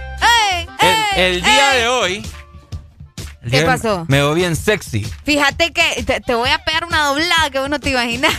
¡Ey! 0.50 0.66
El, 0.80 0.88
ey, 0.88 1.04
el 1.14 1.40
día 1.42 1.74
ey! 1.74 1.80
de 1.80 1.88
hoy. 1.88 2.26
¿Qué 3.50 3.62
pasó? 3.62 4.04
Me 4.08 4.18
veo 4.18 4.34
bien 4.34 4.54
sexy. 4.56 5.06
Fíjate 5.24 5.72
que 5.72 6.02
te, 6.02 6.20
te 6.20 6.34
voy 6.34 6.50
a 6.50 6.64
pegar 6.64 6.84
una 6.84 7.06
doblada 7.06 7.50
que 7.50 7.60
vos 7.60 7.70
no 7.70 7.78
te 7.78 7.90
imaginas. 7.90 8.34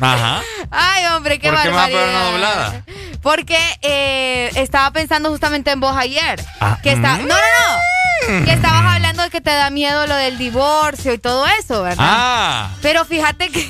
Ajá. 0.00 0.42
Ay, 0.70 1.06
hombre, 1.06 1.38
qué 1.38 1.50
¿Por 1.50 1.62
qué 1.62 1.68
me 1.68 1.74
vas 1.74 1.88
a 1.88 1.90
barbaridad. 1.90 2.06
pegar 2.06 2.08
una 2.08 2.30
doblada? 2.30 2.82
Porque 3.22 3.58
eh, 3.82 4.50
estaba 4.54 4.90
pensando 4.92 5.30
justamente 5.30 5.70
en 5.70 5.80
vos 5.80 5.96
ayer. 5.96 6.44
Ah, 6.60 6.78
que 6.82 6.92
está, 6.92 7.14
mm. 7.16 7.26
no, 7.26 7.34
no, 7.34 7.34
no. 7.34 8.44
Que 8.44 8.52
estabas 8.52 8.94
hablando 8.94 9.22
de 9.22 9.30
que 9.30 9.40
te 9.40 9.50
da 9.50 9.70
miedo 9.70 10.06
lo 10.06 10.14
del 10.16 10.38
divorcio 10.38 11.12
y 11.12 11.18
todo 11.18 11.46
eso, 11.60 11.82
¿verdad? 11.82 12.04
Ah. 12.08 12.70
Pero 12.82 13.04
fíjate 13.04 13.50
que, 13.50 13.68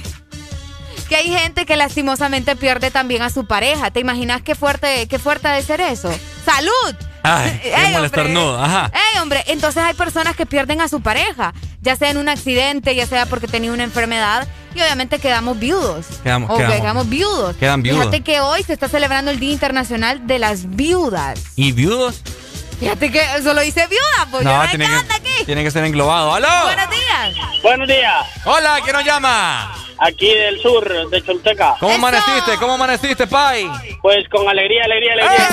que 1.08 1.16
hay 1.16 1.28
gente 1.28 1.66
que 1.66 1.76
lastimosamente 1.76 2.56
pierde 2.56 2.90
también 2.90 3.22
a 3.22 3.30
su 3.30 3.46
pareja. 3.46 3.90
¿Te 3.90 4.00
imaginas 4.00 4.42
qué 4.42 4.54
fuerte, 4.54 5.08
qué 5.08 5.18
fuerte 5.18 5.48
ha 5.48 5.52
de 5.52 5.62
ser 5.62 5.80
eso? 5.80 6.10
¡Salud! 6.44 6.94
Ay, 7.26 7.58
qué 7.62 7.74
Ey, 7.74 7.92
molestarnudo. 7.92 8.62
Ajá. 8.62 8.90
Ey, 8.94 9.20
hombre, 9.20 9.42
entonces 9.46 9.82
hay 9.82 9.94
personas 9.94 10.36
que 10.36 10.46
pierden 10.46 10.80
a 10.80 10.88
su 10.88 11.00
pareja, 11.00 11.52
ya 11.80 11.96
sea 11.96 12.10
en 12.10 12.16
un 12.18 12.28
accidente, 12.28 12.94
ya 12.94 13.06
sea 13.06 13.26
porque 13.26 13.48
tenía 13.48 13.72
una 13.72 13.84
enfermedad, 13.84 14.46
y 14.74 14.80
obviamente 14.80 15.18
quedamos 15.18 15.58
viudos. 15.58 16.06
Quedamos- 16.22 16.50
o 16.50 16.56
quedamos- 16.56 16.80
quedamos 16.80 17.08
viudos. 17.08 17.56
Quedan 17.56 17.82
viudos. 17.82 18.00
Fíjate 18.00 18.20
que 18.22 18.40
hoy 18.40 18.62
se 18.62 18.72
está 18.72 18.88
celebrando 18.88 19.30
el 19.30 19.40
Día 19.40 19.52
Internacional 19.52 20.26
de 20.26 20.38
las 20.38 20.76
Viudas. 20.76 21.40
¿Y 21.56 21.72
viudos? 21.72 22.22
Fíjate 22.78 23.10
que 23.10 23.22
solo 23.42 23.62
dice 23.62 23.86
viuda, 23.86 24.28
pues 24.30 24.44
yo 24.44 24.52
No, 24.52 24.68
tiene 24.68 24.86
que, 24.86 24.94
aquí. 25.14 25.44
tiene 25.46 25.64
que 25.64 25.70
ser 25.70 25.82
englobado. 25.84 26.34
¡Aló! 26.34 26.46
Buenos 26.64 26.90
días. 26.90 27.62
Buenos 27.62 27.88
días. 27.88 28.26
Hola, 28.44 28.78
¿quién 28.84 28.94
nos 28.94 29.04
llama? 29.04 29.72
Aquí 29.98 30.28
del 30.34 30.60
sur, 30.60 31.08
de 31.08 31.24
Cholteca. 31.24 31.76
¿Cómo 31.80 31.94
amaneciste? 31.94 32.56
¿Cómo 32.60 32.74
amaneciste, 32.74 33.26
Pai? 33.26 33.66
Pues 34.02 34.28
con 34.28 34.46
alegría, 34.46 34.84
alegría, 34.84 35.14
alegría. 35.14 35.48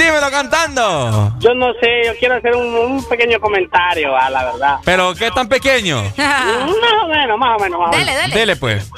Dímelo 0.00 0.30
cantando. 0.30 1.34
Yo 1.40 1.52
no 1.52 1.74
sé, 1.74 2.04
yo 2.06 2.12
quiero 2.18 2.36
hacer 2.36 2.56
un, 2.56 2.74
un 2.74 3.04
pequeño 3.06 3.38
comentario, 3.38 4.16
a 4.16 4.30
la 4.30 4.44
verdad. 4.44 4.76
¿Pero 4.82 5.14
qué 5.14 5.30
tan 5.30 5.46
pequeño? 5.46 6.02
más 6.16 7.04
o 7.04 7.08
menos, 7.08 7.38
más 7.38 7.58
o 7.58 7.62
menos. 7.62 7.80
Más 7.80 7.94
o 7.94 7.98
menos. 7.98 8.32
Dele, 8.32 8.56
pues. 8.56 8.90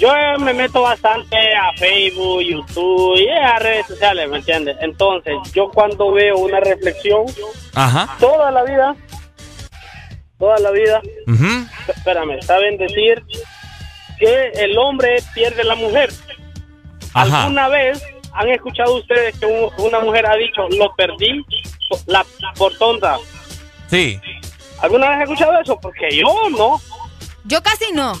Yo 0.00 0.12
me 0.40 0.52
meto 0.52 0.82
bastante 0.82 1.36
a 1.54 1.72
Facebook, 1.76 2.40
YouTube 2.40 3.16
y 3.20 3.28
a 3.28 3.60
redes 3.60 3.86
sociales, 3.86 4.28
¿me 4.28 4.38
entiendes? 4.38 4.76
Entonces, 4.80 5.34
yo 5.52 5.68
cuando 5.70 6.10
veo 6.10 6.38
una 6.38 6.58
reflexión, 6.58 7.26
Ajá. 7.74 8.16
toda 8.18 8.50
la 8.50 8.64
vida, 8.64 8.96
toda 10.36 10.58
la 10.58 10.70
vida, 10.72 11.00
espérame, 11.86 12.40
saben 12.42 12.76
decir 12.76 13.22
que 14.18 14.50
el 14.54 14.76
hombre 14.78 15.18
pierde 15.32 15.62
la 15.62 15.76
mujer. 15.76 16.10
Ajá. 17.14 17.42
¿Alguna 17.42 17.68
vez 17.68 18.02
han 18.32 18.48
escuchado 18.48 18.96
ustedes 18.96 19.38
que 19.38 19.46
un- 19.46 19.70
una 19.78 20.00
mujer 20.00 20.26
ha 20.26 20.36
dicho, 20.36 20.68
lo 20.70 20.94
perdí 20.94 21.44
por- 21.88 22.00
la, 22.06 22.24
por 22.56 22.76
tonta? 22.78 23.18
Sí. 23.88 24.20
¿Alguna 24.80 25.08
vez 25.10 25.16
has 25.18 25.22
escuchado 25.24 25.60
eso? 25.60 25.78
Porque 25.80 26.08
yo 26.16 26.26
no. 26.56 26.80
Yo 27.44 27.62
casi 27.62 27.92
no. 27.92 28.18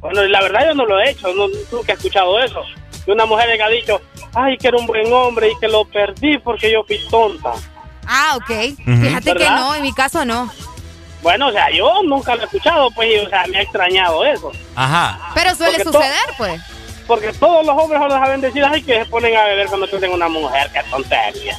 Bueno, 0.00 0.22
la 0.24 0.40
verdad 0.42 0.66
yo 0.66 0.74
no 0.74 0.86
lo 0.86 0.98
he 1.00 1.10
hecho, 1.10 1.32
no, 1.34 1.46
nunca 1.72 1.92
he 1.92 1.96
escuchado 1.96 2.38
eso. 2.40 2.62
De 3.06 3.12
una 3.12 3.26
mujer 3.26 3.56
que 3.56 3.62
ha 3.62 3.68
dicho, 3.68 4.00
ay, 4.34 4.56
que 4.58 4.68
era 4.68 4.76
un 4.76 4.86
buen 4.86 5.10
hombre 5.12 5.50
y 5.50 5.58
que 5.58 5.66
lo 5.68 5.84
perdí 5.86 6.38
porque 6.38 6.70
yo 6.70 6.84
fui 6.84 6.98
tonta. 7.10 7.52
Ah, 8.06 8.36
ok. 8.36 8.46
Fíjate 8.84 9.34
que 9.34 9.44
no, 9.50 9.74
en 9.74 9.82
mi 9.82 9.92
caso 9.92 10.24
no. 10.24 10.50
Bueno, 11.22 11.48
o 11.48 11.52
sea, 11.52 11.68
yo 11.70 12.02
nunca 12.04 12.36
lo 12.36 12.42
he 12.42 12.44
escuchado, 12.44 12.90
pues, 12.92 13.08
y, 13.10 13.18
o 13.18 13.28
sea, 13.28 13.44
me 13.48 13.58
ha 13.58 13.62
extrañado 13.62 14.24
eso. 14.24 14.52
Ajá. 14.76 15.32
Pero 15.34 15.54
suele 15.54 15.78
Porque 15.78 15.84
suceder, 15.98 16.34
pues. 16.36 16.60
Porque 17.08 17.32
todos 17.32 17.66
los 17.66 17.76
hombres 17.76 18.00
solo 18.00 18.14
saben 18.14 18.40
decir, 18.40 18.62
ay, 18.64 18.82
que 18.82 18.98
se 19.00 19.06
ponen 19.06 19.36
a 19.36 19.42
beber 19.44 19.66
cuando 19.66 19.88
tienen 19.88 20.12
una 20.12 20.28
mujer, 20.28 20.70
qué 20.72 20.82
tontería. 20.90 21.58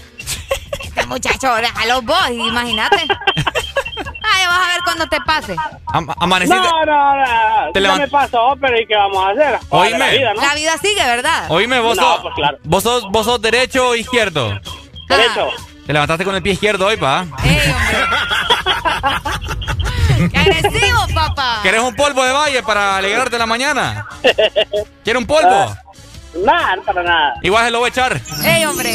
Este 0.80 1.06
muchacho, 1.08 1.56
déjalo 1.56 2.02
vos, 2.04 2.30
imagínate. 2.30 2.97
Ay, 2.97 4.45
vas 4.47 4.60
a 4.60 4.68
ver 4.74 4.82
cuando 4.84 5.08
te 5.08 5.18
pase. 5.22 5.56
Am- 5.88 6.08
amaneciste. 6.20 6.60
No, 6.60 6.86
no, 6.86 7.16
no, 7.16 7.72
Te 7.74 7.82
me 7.82 8.08
pasó, 8.08 8.56
pero 8.62 8.80
¿y 8.80 8.86
qué 8.86 8.95
vamos 8.95 9.26
a 9.26 9.30
hacer? 9.32 9.60
Oíme. 9.70 9.97
La 9.97 10.10
vida, 10.12 10.34
¿no? 10.36 10.41
La 10.41 10.54
vida 10.54 10.78
sigue, 10.78 11.04
¿verdad? 11.04 11.45
Oíme, 11.50 11.80
vos, 11.80 11.97
No, 11.97 12.04
sos, 12.04 12.22
pues 12.22 12.34
claro. 12.36 12.58
vos, 12.64 12.84
sos, 12.84 13.04
vos 13.10 13.26
sos 13.26 13.41
derecho 13.41 13.89
o 13.89 13.95
izquierdo. 13.95 14.50
Derecho. 15.10 15.50
Te 15.88 15.93
levantaste 15.93 16.24
con 16.24 16.36
el 16.36 16.43
pie 16.43 16.54
izquierdo 16.54 16.86
hoy, 16.86 16.97
pa. 16.97 17.26
¡Qué 20.32 20.38
agresivo, 20.38 21.07
papá! 21.13 21.59
¿Quieres 21.61 21.82
un 21.82 21.95
polvo 21.95 22.24
de 22.24 22.32
valle 22.32 22.63
para 22.63 22.97
alegrarte 22.97 23.38
la 23.38 23.45
mañana? 23.45 24.07
¿Quieres 25.03 25.22
un 25.22 25.28
polvo? 25.28 25.76
Nada, 26.45 26.76
para 26.86 27.01
nada. 27.03 27.34
Igual 27.41 27.65
se 27.65 27.72
lo 27.72 27.80
voy 27.80 27.88
a 27.88 27.89
echar. 27.89 28.22
¡Ey, 28.43 28.63
hombre! 28.65 28.93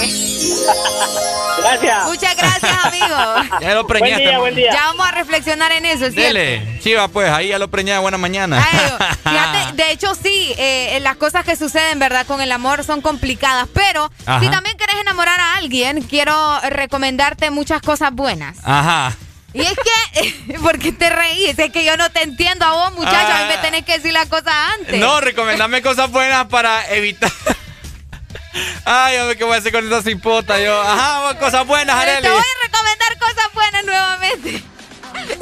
Gracias. 1.59 2.05
Muchas 2.07 2.37
gracias, 2.37 2.85
amigo. 2.85 3.17
Ya 3.61 3.75
lo 3.75 3.87
preñaste. 3.87 4.25
Ya 4.73 4.85
vamos 4.87 5.07
a 5.07 5.11
reflexionar 5.11 5.73
en 5.73 5.85
eso, 5.85 6.11
¿cierto? 6.11 6.21
Dele. 6.21 6.79
Chiva, 6.81 7.09
pues, 7.09 7.31
ahí 7.31 7.49
ya 7.49 7.59
lo 7.59 7.69
preñé 7.69 7.99
buena 7.99 8.19
mañana. 8.19 8.63
Fíjate, 9.25 9.73
de 9.83 9.93
hecho 9.93 10.15
sí, 10.15 10.55
eh, 10.59 10.99
las 11.03 11.17
cosas 11.17 11.45
que 11.45 11.57
suceden, 11.57 11.99
¿verdad? 11.99 12.25
Con 12.27 12.41
el 12.41 12.53
amor 12.53 12.85
son 12.85 13.01
complicadas, 13.01 13.67
pero 13.75 14.11
Ajá. 14.27 14.41
si 14.41 14.49
también 14.49 14.77
quieres 14.77 14.97
enamorar 15.01 15.41
a 15.41 15.57
alguien, 15.57 16.03
quiero 16.03 16.61
recomendarte 16.71 17.51
muchas 17.51 17.83
cosas 17.83 18.13
buenas. 18.13 18.59
Ajá. 18.63 19.13
Y 19.55 19.61
es 19.63 19.73
que, 19.73 20.55
¿por 20.63 20.79
qué 20.79 20.93
te 20.93 21.09
reís? 21.11 21.59
Es 21.59 21.71
que 21.73 21.85
yo 21.85 21.97
no 21.97 22.11
te 22.11 22.23
entiendo 22.23 22.65
a 22.67 22.73
vos, 22.73 22.93
muchacho, 22.95 23.33
a 23.33 23.39
mí 23.43 23.49
me 23.49 23.55
Ah. 23.55 23.63
tenés 23.63 23.85
que 23.85 23.95
decir 23.95 24.13
las 24.13 24.27
cosas 24.29 24.53
antes. 24.79 24.99
No, 24.99 25.21
recomendame 25.21 25.81
cosas 25.81 26.11
buenas 26.11 26.47
para 26.49 26.87
evitar. 26.91 27.31
Ay, 28.85 29.17
hombre, 29.19 29.37
¿qué 29.37 29.45
voy 29.45 29.55
a 29.55 29.59
hacer 29.59 29.73
con 29.73 29.87
esa 29.87 30.03
cipota 30.03 30.61
yo? 30.61 30.81
Ajá, 30.81 31.39
cosas 31.39 31.67
buenas, 31.67 31.97
Areli. 31.97 32.23
te 32.23 32.31
voy 32.31 32.39
a 32.41 32.67
recomendar 32.67 33.19
cosas 33.19 33.53
buenas 33.55 33.85
nuevamente. 33.85 34.63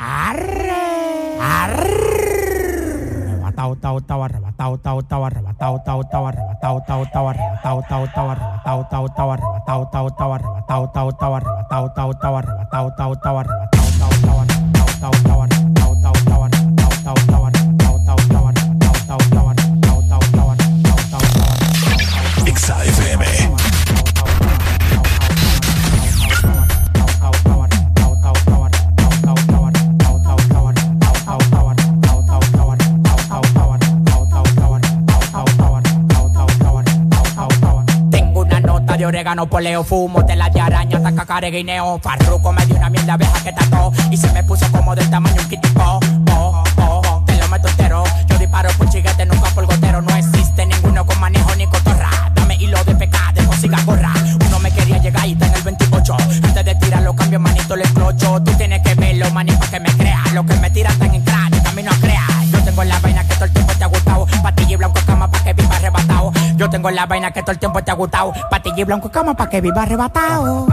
Arre, 0.00 1.40
arre. 1.42 1.88
Arrebatado, 3.26 3.74
tao, 3.74 4.00
tao, 4.00 4.22
arrebatado, 4.22 4.78
tao, 4.78 5.02
tao, 5.02 5.24
arrebatado, 5.24 5.82
tao, 5.84 6.04
tao, 6.04 6.26
arrebatado, 6.28 6.84
tao, 6.86 7.04
tao, 7.12 7.28
arrebatado, 7.28 7.82
tao, 7.88 8.06
tao, 8.14 8.30
arrebatado, 8.30 8.86
tao, 8.88 9.08
tao, 9.08 9.32
arrebatado, 9.32 9.88
tao, 9.90 10.10
tao, 10.14 10.32
arrebatado, 10.32 10.90
tao, 10.94 11.10
tao, 11.10 11.32
arrebatado, 11.34 11.34
tao, 11.34 11.34
tao, 11.34 11.34
arrebatado, 11.34 11.88
tao, 11.90 12.12
tao, 12.14 12.36
arrebatado, 12.36 12.94
tao, 12.94 13.14
tao, 13.18 13.38
arrebatado, 13.38 13.90
tao, 13.98 14.10
tao, 14.22 14.40
arrebatado, 14.40 15.22
tao, 15.24 15.57
de 38.98 39.06
orégano, 39.06 39.46
poleo, 39.46 39.84
fumo, 39.84 40.24
tela 40.24 40.50
de 40.50 40.60
araña, 40.60 41.00
care, 41.24 41.50
guineo. 41.52 42.00
Farruco 42.02 42.52
me 42.52 42.66
dio 42.66 42.74
una 42.74 42.90
mierda 42.90 43.16
vieja 43.16 43.44
que 43.44 43.52
tató 43.52 43.92
y 44.10 44.16
se 44.16 44.30
me 44.32 44.42
puso 44.42 44.70
como 44.72 44.94
del 44.96 45.08
tamaño 45.08 45.40
un 45.40 45.48
kitipo. 45.48 46.00
Oh, 46.32 46.64
oh, 46.78 47.02
oh, 47.06 47.22
te 47.24 47.36
lo 47.36 47.46
meto 47.46 47.68
entero. 47.68 48.02
Yo 48.26 48.38
disparo 48.38 48.68
por 48.76 48.88
chiguete, 48.88 49.24
nunca 49.24 49.50
por 49.50 49.66
gotero. 49.66 50.02
No 50.02 50.14
existe 50.16 50.66
ninguno 50.66 51.06
con 51.06 51.20
manejo 51.20 51.54
ni 51.54 51.66
cotorra. 51.68 52.10
Dame 52.34 52.56
hilo 52.56 52.82
de 52.82 52.96
pecado, 52.96 53.40
de 53.40 53.56
siga 53.56 53.80
gorra. 53.84 54.12
Uno 54.46 54.58
me 54.58 54.72
quería 54.72 54.98
llegar 54.98 55.28
y 55.28 55.32
está 55.32 55.46
en 55.46 55.54
el 55.54 55.62
28. 55.62 56.16
Antes 56.42 56.64
de 56.64 56.74
tirarlo, 56.74 57.14
cambio 57.14 57.38
manito, 57.38 57.76
le 57.76 57.84
clocho. 57.84 58.42
Tú 58.42 58.52
tienes 58.56 58.82
que 58.82 58.96
verlo, 58.96 59.26
para 59.32 59.70
que 59.70 59.80
me 59.80 59.92
crea. 59.96 60.24
Lo 60.34 60.44
que 60.44 60.54
me 60.54 60.70
tiran 60.70 60.98
tan 60.98 61.14
en 61.14 61.22
y 61.22 61.62
camino 61.62 61.90
a 61.92 61.94
crear. 62.00 62.44
Yo 62.50 62.64
tengo 62.64 62.82
la 62.82 62.98
vaina 62.98 63.17
Patilla 64.42 64.74
y 64.74 64.76
blanco 64.76 65.00
cama 65.06 65.30
pa' 65.30 65.42
que 65.42 65.52
viva 65.52 65.76
arrebatado. 65.76 66.32
Yo 66.56 66.70
tengo 66.70 66.90
la 66.90 67.06
vaina 67.06 67.30
que 67.30 67.42
todo 67.42 67.52
el 67.52 67.58
tiempo 67.58 67.82
te 67.82 67.90
ha 67.90 67.94
gustado. 67.94 68.32
Patilla 68.50 68.80
y 68.80 68.84
blanco 68.84 69.10
cama 69.10 69.34
pa' 69.34 69.48
que 69.48 69.60
viva 69.60 69.82
arrebatado. 69.82 70.66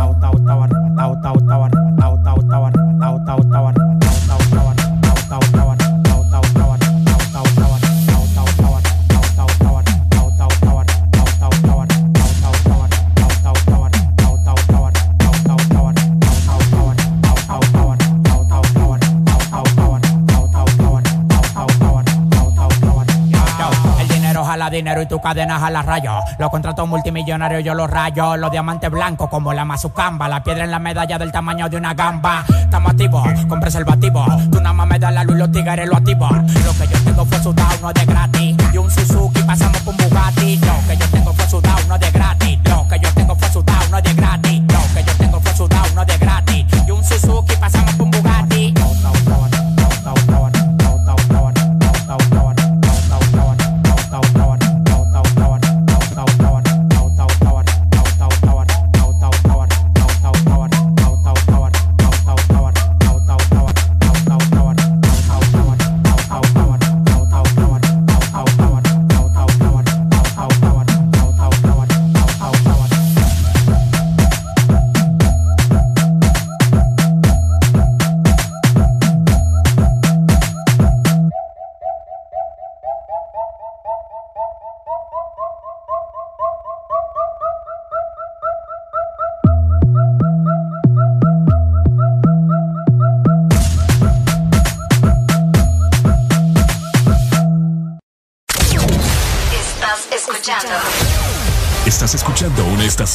Dinero 24.76 25.02
y 25.02 25.08
tu 25.08 25.20
cadena 25.20 25.60
jala 25.60 25.82
rayo. 25.82 26.20
Los 26.38 26.50
contratos 26.50 26.88
multimillonarios 26.88 27.64
yo 27.64 27.74
los 27.74 27.90
rayo. 27.90 28.36
Los 28.38 28.52
diamantes 28.52 28.92
blancos 28.92 29.30
como 29.30 29.54
la 29.54 29.66
mazucamba. 29.66 30.28
La 30.28 30.44
piedra 30.44 30.66
en 30.66 30.72
la 30.72 30.80
medalla 30.80 31.18
del 31.18 31.32
tamaño 31.32 31.70
de 31.70 31.78
una 31.78 31.94
gamba. 31.94 32.44
Estamos 32.60 32.92
activos 32.92 33.28
con 33.48 33.60
preservativo. 33.60 34.26
Tú 34.52 34.60
nada 34.60 34.74
más 34.74 34.88
me 34.88 35.00
das 35.00 35.14
la 35.14 35.24
luz 35.24 35.38
los 35.38 35.52
tigres 35.52 35.88
lo 35.88 35.96
activos. 35.96 36.32
Lo 36.32 36.74
que 36.74 36.88
yo 36.88 37.04
tengo 37.04 37.26
fue 37.26 37.40
sudado, 37.40 37.78
no 37.82 37.90
es 37.90 37.94
de 37.96 38.06
gratis. 38.06 38.58
Y 38.74 38.78
un 38.78 38.92
Suzuki 38.92 39.42
pasamos 39.44 39.82
un 39.86 39.98
Bugatti. 39.98 40.58
Lo 40.58 40.88
que 40.88 40.98
yo 40.98 41.08
tengo 41.10 41.34
fue 41.34 41.48
sudado, 41.48 41.80
no 41.88 41.96
es 41.96 42.02
de 42.02 42.12
gratis. 42.12 42.25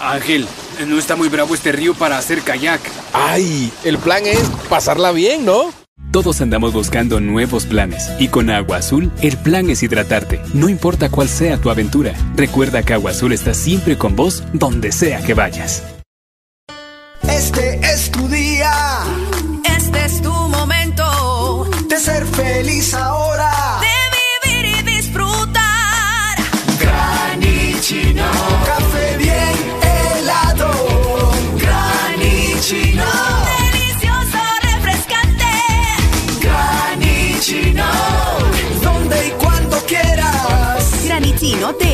Ángel, 0.00 0.46
no 0.86 0.98
está 0.98 1.16
muy 1.16 1.28
bravo 1.28 1.54
este 1.54 1.72
río 1.72 1.94
para 1.94 2.18
hacer 2.18 2.42
kayak. 2.42 2.80
Ay, 3.12 3.72
el 3.84 3.98
plan 3.98 4.26
es 4.26 4.42
pasarla 4.68 5.12
bien, 5.12 5.44
¿no? 5.44 5.70
Todos 6.10 6.42
andamos 6.42 6.74
buscando 6.74 7.20
nuevos 7.20 7.64
planes 7.64 8.10
y 8.18 8.28
con 8.28 8.50
Agua 8.50 8.78
Azul 8.78 9.10
el 9.22 9.38
plan 9.38 9.70
es 9.70 9.82
hidratarte, 9.82 10.42
no 10.52 10.68
importa 10.68 11.08
cuál 11.08 11.28
sea 11.28 11.56
tu 11.58 11.70
aventura. 11.70 12.12
Recuerda 12.36 12.82
que 12.82 12.92
Agua 12.92 13.12
Azul 13.12 13.32
está 13.32 13.54
siempre 13.54 13.96
con 13.96 14.14
vos 14.14 14.42
donde 14.52 14.92
sea 14.92 15.22
que 15.22 15.32
vayas. 15.32 15.82
Este 17.28 17.80
es 17.82 18.10
tu 18.10 18.28
día. 18.28 18.72
Este 19.64 20.04
es 20.04 20.20
tu 20.20 20.32
momento. 20.32 21.70
De 21.88 21.98
ser 21.98 22.26
feliz 22.26 22.94
ahora. 22.94 23.41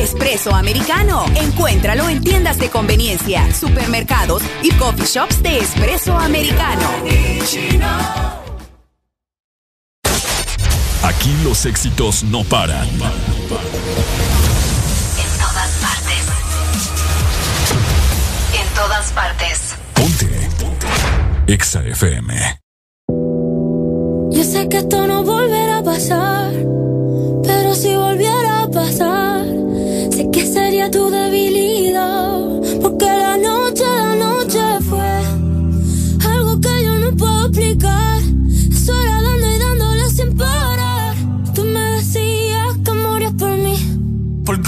Espresso 0.09 0.55
americano. 0.55 1.23
Encuéntralo 1.35 2.09
en 2.09 2.23
tiendas 2.23 2.57
de 2.57 2.69
conveniencia, 2.69 3.53
supermercados 3.53 4.41
y 4.63 4.71
coffee 4.71 5.05
shops 5.05 5.43
de 5.43 5.59
espresso 5.59 6.17
americano. 6.17 6.89
Aquí 11.03 11.35
los 11.43 11.65
éxitos 11.65 12.23
no 12.23 12.43
paran. 12.43 12.87
En 12.87 12.99
todas 15.37 15.71
partes. 15.85 16.23
En 18.59 18.67
todas 18.73 19.11
partes. 19.11 19.75
Ponte. 19.93 20.49
Exa 21.47 21.83
FM. 21.83 22.59
Yo 24.31 24.43
sé 24.43 24.67
que 24.69 24.77
esto 24.77 25.05
no 25.05 25.23
volverá 25.23 25.77
a 25.77 25.83
pasar, 25.83 26.51
pero 27.43 27.75
si 27.75 27.95
volviera 27.95 28.38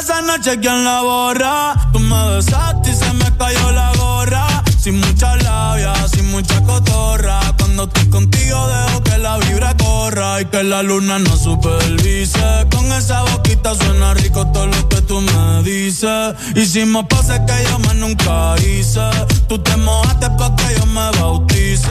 esa 0.00 0.20
noche 0.22 0.58
quién 0.60 0.84
la 0.84 1.02
borra. 1.02 1.74
Tú 1.92 1.98
me 1.98 2.36
besaste 2.36 2.90
y 2.90 2.94
se 2.94 3.12
me 3.14 3.36
cayó 3.36 3.72
la 3.72 3.92
gorra. 3.96 4.46
Sin 4.78 4.98
mucha 4.98 5.36
labia, 5.36 5.92
sin 6.08 6.30
mucha 6.30 6.60
cotorra. 6.62 7.40
Cuando 7.58 7.84
estoy 7.84 8.08
contigo 8.10 8.66
dejo 8.68 9.02
que 9.02 9.18
la 9.18 9.38
vibra 9.38 9.76
corra 9.76 10.40
y 10.40 10.44
que 10.46 10.62
la 10.62 10.82
luna 10.82 11.18
no 11.18 11.36
supervise. 11.36 12.66
Con 12.70 12.90
esa 12.92 13.22
boquita 13.22 13.74
suena 13.74 14.14
rico 14.14 14.46
todo 14.48 14.66
lo 14.66 14.88
que 14.88 15.00
tú 15.02 15.20
me 15.20 15.62
dices. 15.62 16.34
Hicimos 16.56 17.06
poses 17.06 17.40
que 17.46 17.64
yo 17.70 17.78
más 17.80 17.94
nunca 17.96 18.54
hice. 18.58 19.08
Tú 19.48 19.58
te 19.58 19.76
mojaste 19.76 20.30
pa' 20.30 20.54
que 20.56 20.78
yo 20.78 20.86
me 20.86 21.10
bautice. 21.18 21.88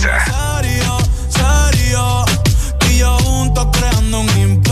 Serio, 0.00 0.98
serio. 1.28 2.24
Y 2.90 2.98
yo 2.98 3.16
juntos 3.18 3.68
creando 3.72 4.20
un 4.20 4.28
imperio. 4.38 4.71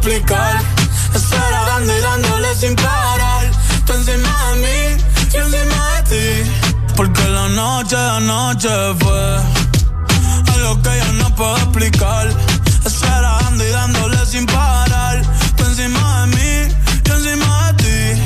Explicar. 0.00 0.60
Estar 1.14 1.82
y 1.82 2.00
dándole 2.00 2.54
sin 2.54 2.74
parar. 2.76 3.50
Tú 3.86 3.92
encima 3.92 4.50
de 4.50 4.56
mí, 4.60 5.02
yo 5.32 5.40
encima 5.40 5.80
de 5.96 6.02
ti. 6.10 6.50
Porque 6.96 7.24
la 7.28 7.48
noche, 7.48 7.96
la 7.96 8.20
noche 8.20 8.68
fue 8.98 9.40
algo 10.54 10.82
que 10.82 10.90
yo 10.98 11.12
no 11.14 11.34
puedo 11.34 11.56
explicar. 11.56 12.28
Estar 12.84 13.22
dando 13.22 13.64
y 13.66 13.70
dándole 13.70 14.26
sin 14.26 14.46
parar. 14.46 15.22
Tú 15.56 15.64
encima 15.64 16.22
de 16.22 16.26
mí, 16.36 16.74
yo 17.04 17.14
encima 17.14 17.72
de 17.72 17.82
ti. 17.82 18.22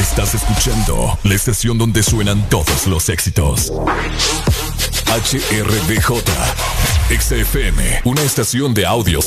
Estás 0.00 0.34
escuchando 0.34 1.18
la 1.24 1.34
estación 1.34 1.78
donde 1.78 2.02
suenan 2.02 2.48
todos 2.48 2.86
los 2.86 3.08
éxitos. 3.08 3.72
HRDJ, 5.08 6.22
XFM, 7.10 8.02
una 8.04 8.20
estación 8.22 8.74
de 8.74 8.84
audio 8.84 9.22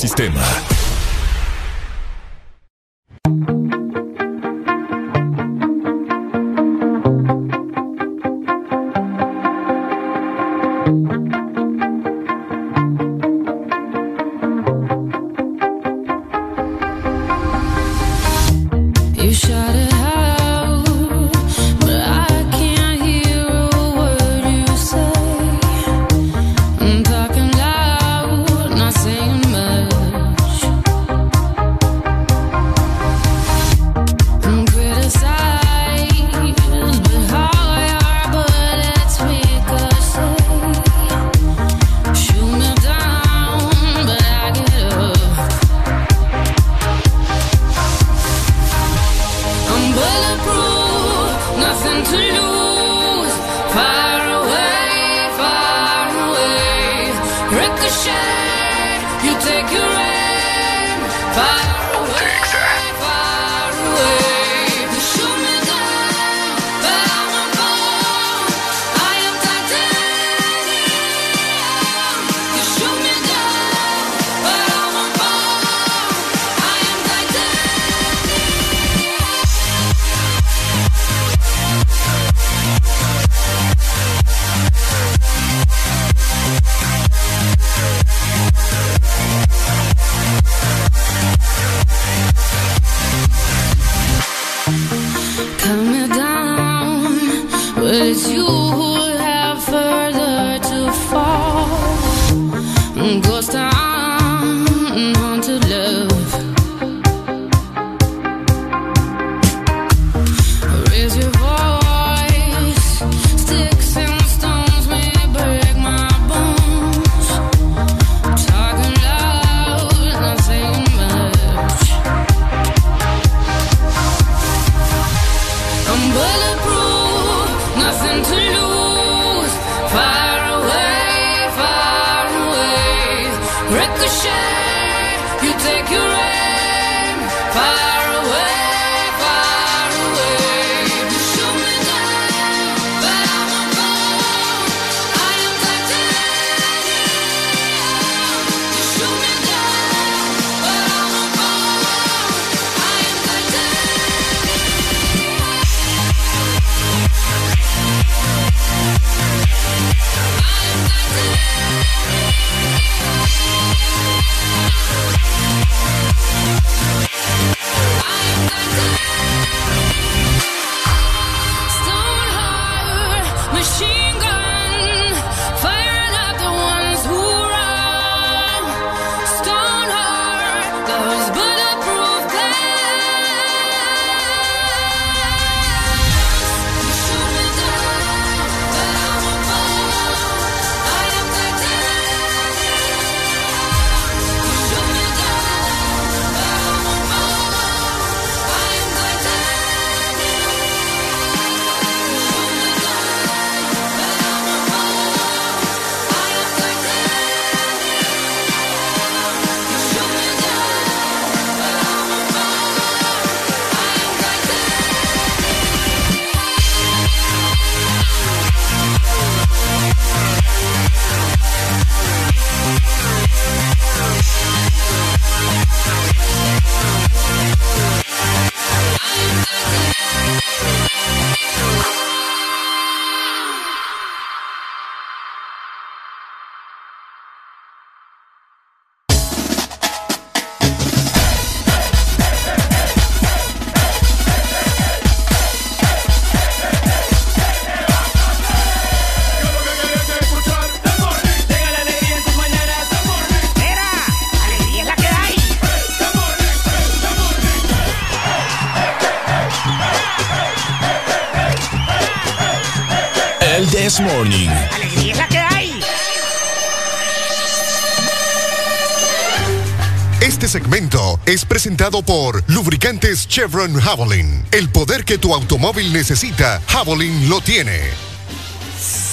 es 271.42 271.46
presentado 271.46 272.02
por 272.02 272.44
Lubricantes 272.48 273.26
Chevron 273.26 273.80
Javelin. 273.80 274.44
El 274.52 274.68
poder 274.68 275.04
que 275.04 275.18
tu 275.18 275.34
automóvil 275.34 275.92
necesita, 275.92 276.60
Javelin 276.68 277.28
lo 277.28 277.40
tiene. 277.40 277.80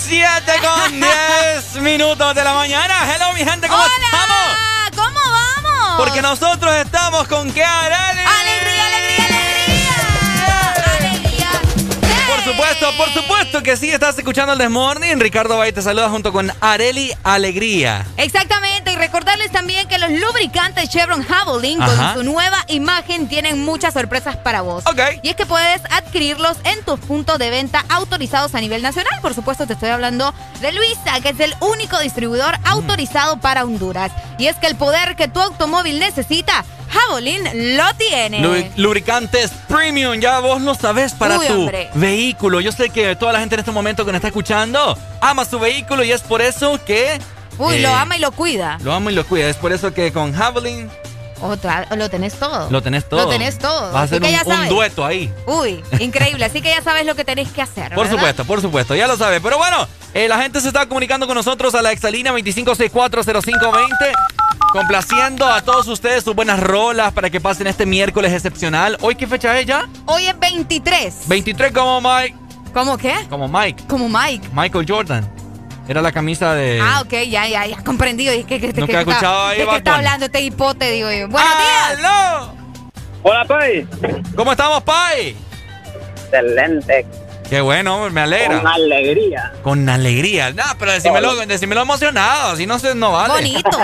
7 0.07 0.51
con 0.61 0.99
10 1.73 1.81
minutos 1.81 2.35
de 2.35 2.43
la 2.43 2.53
mañana. 2.53 2.93
Hello, 3.11 3.33
mi 3.33 3.39
gente, 3.39 3.67
¿cómo 3.67 3.81
Hola, 3.81 4.91
¿Cómo 4.95 5.19
vamos? 5.19 5.97
Porque 5.97 6.21
nosotros 6.21 6.75
estamos 6.75 7.27
con 7.27 7.51
qué, 7.51 7.63
Arale. 7.63 8.21
Alegría, 8.21 8.85
alegría, 8.85 9.25
alegría. 9.25 9.89
Alegría. 10.99 11.49
Por 12.27 12.43
supuesto, 12.43 12.97
por 12.97 13.13
supuesto 13.13 13.63
que 13.63 13.77
sí, 13.77 13.89
estás 13.89 14.17
escuchando 14.17 14.53
el 14.53 14.59
Desmorning. 14.59 15.19
Ricardo 15.19 15.57
Bay 15.57 15.71
te 15.71 15.81
saluda 15.81 16.09
junto 16.09 16.31
con 16.31 16.51
Areli 16.61 17.11
Alegría. 17.23 18.05
También 18.17 18.48
lubricantes 20.39 20.87
Chevron 20.87 21.21
Javelin 21.21 21.79
con 21.79 22.13
su 22.13 22.23
nueva 22.23 22.63
imagen 22.67 23.27
tienen 23.27 23.65
muchas 23.65 23.93
sorpresas 23.93 24.37
para 24.37 24.61
vos. 24.61 24.85
Ok. 24.85 24.99
Y 25.21 25.29
es 25.29 25.35
que 25.35 25.45
puedes 25.45 25.81
adquirirlos 25.91 26.55
en 26.63 26.81
tus 26.85 26.97
puntos 26.97 27.37
de 27.39 27.49
venta 27.49 27.83
autorizados 27.89 28.55
a 28.55 28.61
nivel 28.61 28.81
nacional. 28.81 29.11
Por 29.21 29.33
supuesto, 29.33 29.67
te 29.67 29.73
estoy 29.73 29.89
hablando 29.89 30.33
de 30.61 30.71
Luisa, 30.71 31.19
que 31.21 31.29
es 31.29 31.39
el 31.41 31.53
único 31.59 31.99
distribuidor 31.99 32.57
mm. 32.57 32.67
autorizado 32.67 33.37
para 33.41 33.65
Honduras. 33.65 34.13
Y 34.37 34.47
es 34.47 34.55
que 34.55 34.67
el 34.67 34.77
poder 34.77 35.17
que 35.17 35.27
tu 35.27 35.41
automóvil 35.41 35.99
necesita 35.99 36.63
Javelin 36.89 37.75
lo 37.75 37.93
tiene. 37.95 38.71
lubricantes 38.77 39.51
premium, 39.67 40.21
ya 40.21 40.39
vos 40.39 40.61
lo 40.61 40.73
sabés 40.73 41.11
para 41.11 41.37
tu 41.37 41.69
vehículo. 41.95 42.61
Yo 42.61 42.71
sé 42.71 42.89
que 42.89 43.17
toda 43.17 43.33
la 43.33 43.39
gente 43.41 43.55
en 43.55 43.59
este 43.59 43.71
momento 43.71 44.05
que 44.05 44.13
nos 44.13 44.19
está 44.19 44.29
escuchando 44.29 44.97
ama 45.19 45.43
su 45.43 45.59
vehículo 45.59 46.05
y 46.05 46.13
es 46.13 46.21
por 46.21 46.41
eso 46.41 46.79
que 46.85 47.19
Uy, 47.59 47.79
lo 47.79 47.89
eh, 47.89 47.93
ama 47.93 48.17
y 48.17 48.19
lo 48.19 48.31
cuida. 48.31 48.79
Lo 48.81 48.93
ama 48.93 49.11
y 49.11 49.15
lo 49.15 49.25
cuida. 49.25 49.47
Es 49.47 49.57
por 49.57 49.71
eso 49.73 49.93
que 49.93 50.11
con 50.11 50.33
Javelin. 50.33 50.89
Otra, 51.41 51.87
lo 51.95 52.09
tenés 52.09 52.33
todo. 52.33 52.69
Lo 52.69 52.81
tenés 52.81 53.07
todo. 53.07 53.23
Lo 53.23 53.29
tenés 53.29 53.57
todo. 53.59 53.93
Va 53.93 54.03
a 54.03 54.07
ser 54.07 54.21
un, 54.21 54.69
dueto 54.69 55.05
ahí. 55.05 55.31
Uy, 55.45 55.83
increíble. 55.99 56.43
Así 56.45 56.61
que 56.61 56.69
ya 56.69 56.81
sabes 56.81 57.05
lo 57.05 57.15
que 57.15 57.23
tenés 57.23 57.49
que 57.51 57.61
hacer. 57.61 57.93
Por 57.93 58.09
supuesto, 58.09 58.45
por 58.45 58.61
supuesto. 58.61 58.95
Ya 58.95 59.07
lo 59.07 59.17
sabes. 59.17 59.41
Pero 59.41 59.57
bueno, 59.57 59.87
eh, 60.13 60.27
la 60.27 60.41
gente 60.41 60.59
se 60.61 60.67
está 60.67 60.85
comunicando 60.87 61.27
con 61.27 61.35
nosotros 61.35 61.75
a 61.75 61.81
la 61.81 61.91
exalina 61.91 62.31
25640520. 62.31 64.11
Complaciendo 64.71 65.45
a 65.45 65.61
todos 65.61 65.87
ustedes 65.87 66.23
sus 66.23 66.35
buenas 66.35 66.59
rolas 66.59 67.11
para 67.13 67.29
que 67.29 67.41
pasen 67.41 67.67
este 67.67 67.85
miércoles 67.85 68.33
excepcional. 68.33 68.97
¿Hoy 69.01 69.15
qué 69.15 69.27
fecha 69.27 69.57
es 69.59 69.65
ya? 69.65 69.87
Hoy 70.05 70.27
es 70.27 70.37
23. 70.39 71.27
23 71.27 71.71
como 71.71 72.01
Mike. 72.01 72.35
¿Cómo 72.73 72.97
qué? 72.97 73.15
Como 73.29 73.47
Mike. 73.47 73.83
Como 73.87 74.07
Mike. 74.09 74.47
Michael 74.53 74.85
Jordan. 74.87 75.38
Era 75.89 76.03
la 76.03 76.11
camisa 76.11 76.53
de. 76.53 76.79
Ah, 76.79 77.01
ok, 77.01 77.11
ya, 77.27 77.47
ya, 77.47 77.65
ya, 77.65 77.83
comprendido. 77.83 78.31
¿Y 78.31 78.43
qué, 78.43 78.61
qué, 78.61 78.67
¿Nunca 78.67 78.85
qué, 78.85 78.95
has 78.95 78.99
escuchado 79.07 79.21
está, 79.23 79.49
ahí, 79.49 79.57
¿De 79.57 79.67
qué 79.67 79.75
está 79.77 79.95
hablando 79.95 80.25
este 80.27 80.41
hipote, 80.41 80.91
digo 80.91 81.11
yo? 81.11 81.27
Buenos 81.27 81.51
Ah, 81.51 81.95
días. 81.95 82.49
Hola, 83.23 83.45
Pai. 83.45 83.87
¿Cómo 84.35 84.51
estamos, 84.51 84.83
Pai? 84.83 85.35
Excelente. 86.25 87.07
Qué 87.49 87.61
bueno, 87.61 87.95
hombre, 87.95 88.11
me 88.11 88.21
alegra. 88.21 88.57
Con 88.59 88.67
alegría. 88.67 89.53
Con 89.63 89.89
alegría. 89.89 90.51
No, 90.51 90.63
pero 90.77 90.91
decímelo, 90.91 91.35
decímelo 91.47 91.81
emocionado, 91.81 92.55
si 92.55 92.67
no 92.67 92.77
se 92.77 92.93
no 92.93 93.13
vale. 93.13 93.33
Bonito. 93.33 93.79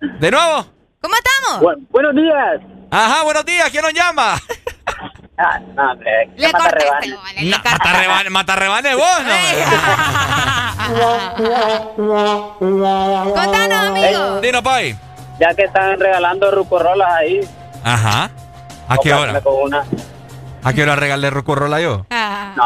¿De 0.20 0.30
nuevo? 0.30 0.66
¿Cómo 1.02 1.14
estamos? 1.16 1.76
buenos 1.90 2.14
días. 2.14 2.62
Ajá, 2.90 3.24
buenos 3.24 3.44
días. 3.44 3.68
¿Quién 3.70 3.82
nos 3.82 3.92
llama? 3.92 4.40
Ah, 5.44 5.58
no, 5.74 5.90
hombre. 5.90 6.28
Le 6.36 6.52
vale, 6.52 7.10
No, 7.42 7.58
matarrebane, 7.58 8.30
matarrebane 8.30 8.94
vos, 8.94 9.22
no. 9.24 9.32
Contanos, 13.34 13.86
amigo. 13.88 14.40
Dino, 14.40 14.62
Pai. 14.62 14.96
Ya 15.40 15.52
que 15.54 15.64
están 15.64 15.98
regalando 15.98 16.50
rucorolas 16.52 17.12
ahí. 17.12 17.40
Ajá. 17.82 18.30
¿A 18.88 18.96
qué 18.98 19.12
hora? 19.12 19.42
¿A 20.64 20.72
qué 20.72 20.82
hora 20.82 20.94
regalé 20.94 21.28
Rocorrola 21.30 21.80
yo? 21.80 22.06
Ah. 22.10 22.52
No, 22.56 22.64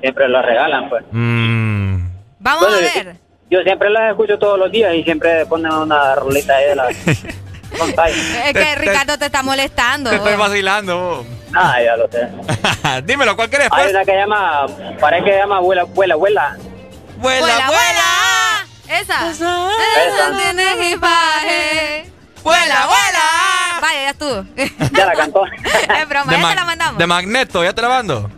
siempre 0.00 0.28
lo 0.28 0.42
regalan, 0.42 0.88
pues. 0.88 1.04
Mmm. 1.12 2.08
Vamos 2.40 2.60
Bueno, 2.68 2.76
a 2.76 2.80
ver. 2.80 3.16
Yo 3.50 3.60
siempre 3.62 3.90
las 3.90 4.10
escucho 4.10 4.38
todos 4.38 4.58
los 4.58 4.70
días 4.72 4.92
y 4.94 5.04
siempre 5.04 5.46
ponen 5.46 5.72
una 5.72 6.16
rolita 6.16 6.56
ahí 6.56 6.66
de 6.66 6.74
la. 6.74 6.88
Es 7.70 8.54
que 8.54 8.74
Ricardo 8.76 9.18
te 9.18 9.26
está 9.26 9.42
molestando. 9.42 10.08
Te 10.08 10.16
estoy 10.16 10.36
vacilando. 10.36 10.98
vos. 10.98 11.26
Ah, 11.54 11.76
ya 11.82 11.96
lo 11.96 12.08
sé. 12.10 12.28
Dímelo, 13.04 13.36
¿cuál 13.36 13.48
querés, 13.50 13.68
Hay 13.70 13.84
pues? 13.84 13.90
una 13.94 14.04
que 14.04 14.14
llama, 14.14 14.66
parece 15.00 15.24
que 15.24 15.36
llama 15.38 15.56
abuela, 15.58 15.82
abuela, 15.82 16.14
abuela. 16.14 16.56
Vuela, 17.16 17.40
vuela, 17.40 17.66
vuela. 17.66 17.66
vuela. 17.66 19.00
Esa. 19.00 19.30
Esa 19.30 20.36
tiene 20.38 20.72
equipaje. 20.72 22.10
Vuela, 22.42 22.86
vuela. 22.86 23.80
Vaya, 23.80 24.00
ya 24.02 24.10
estuvo. 24.10 24.44
Ya 24.92 25.06
la 25.06 25.12
cantó. 25.14 25.44
Es 26.00 26.08
broma, 26.08 26.32
De, 26.32 26.40
ya 26.40 26.48
te 26.48 26.54
la 26.54 26.64
mandamos. 26.64 26.98
de 26.98 27.06
Magneto, 27.06 27.64
ya 27.64 27.72
te 27.72 27.82
la 27.82 27.88
mando. 27.88 28.30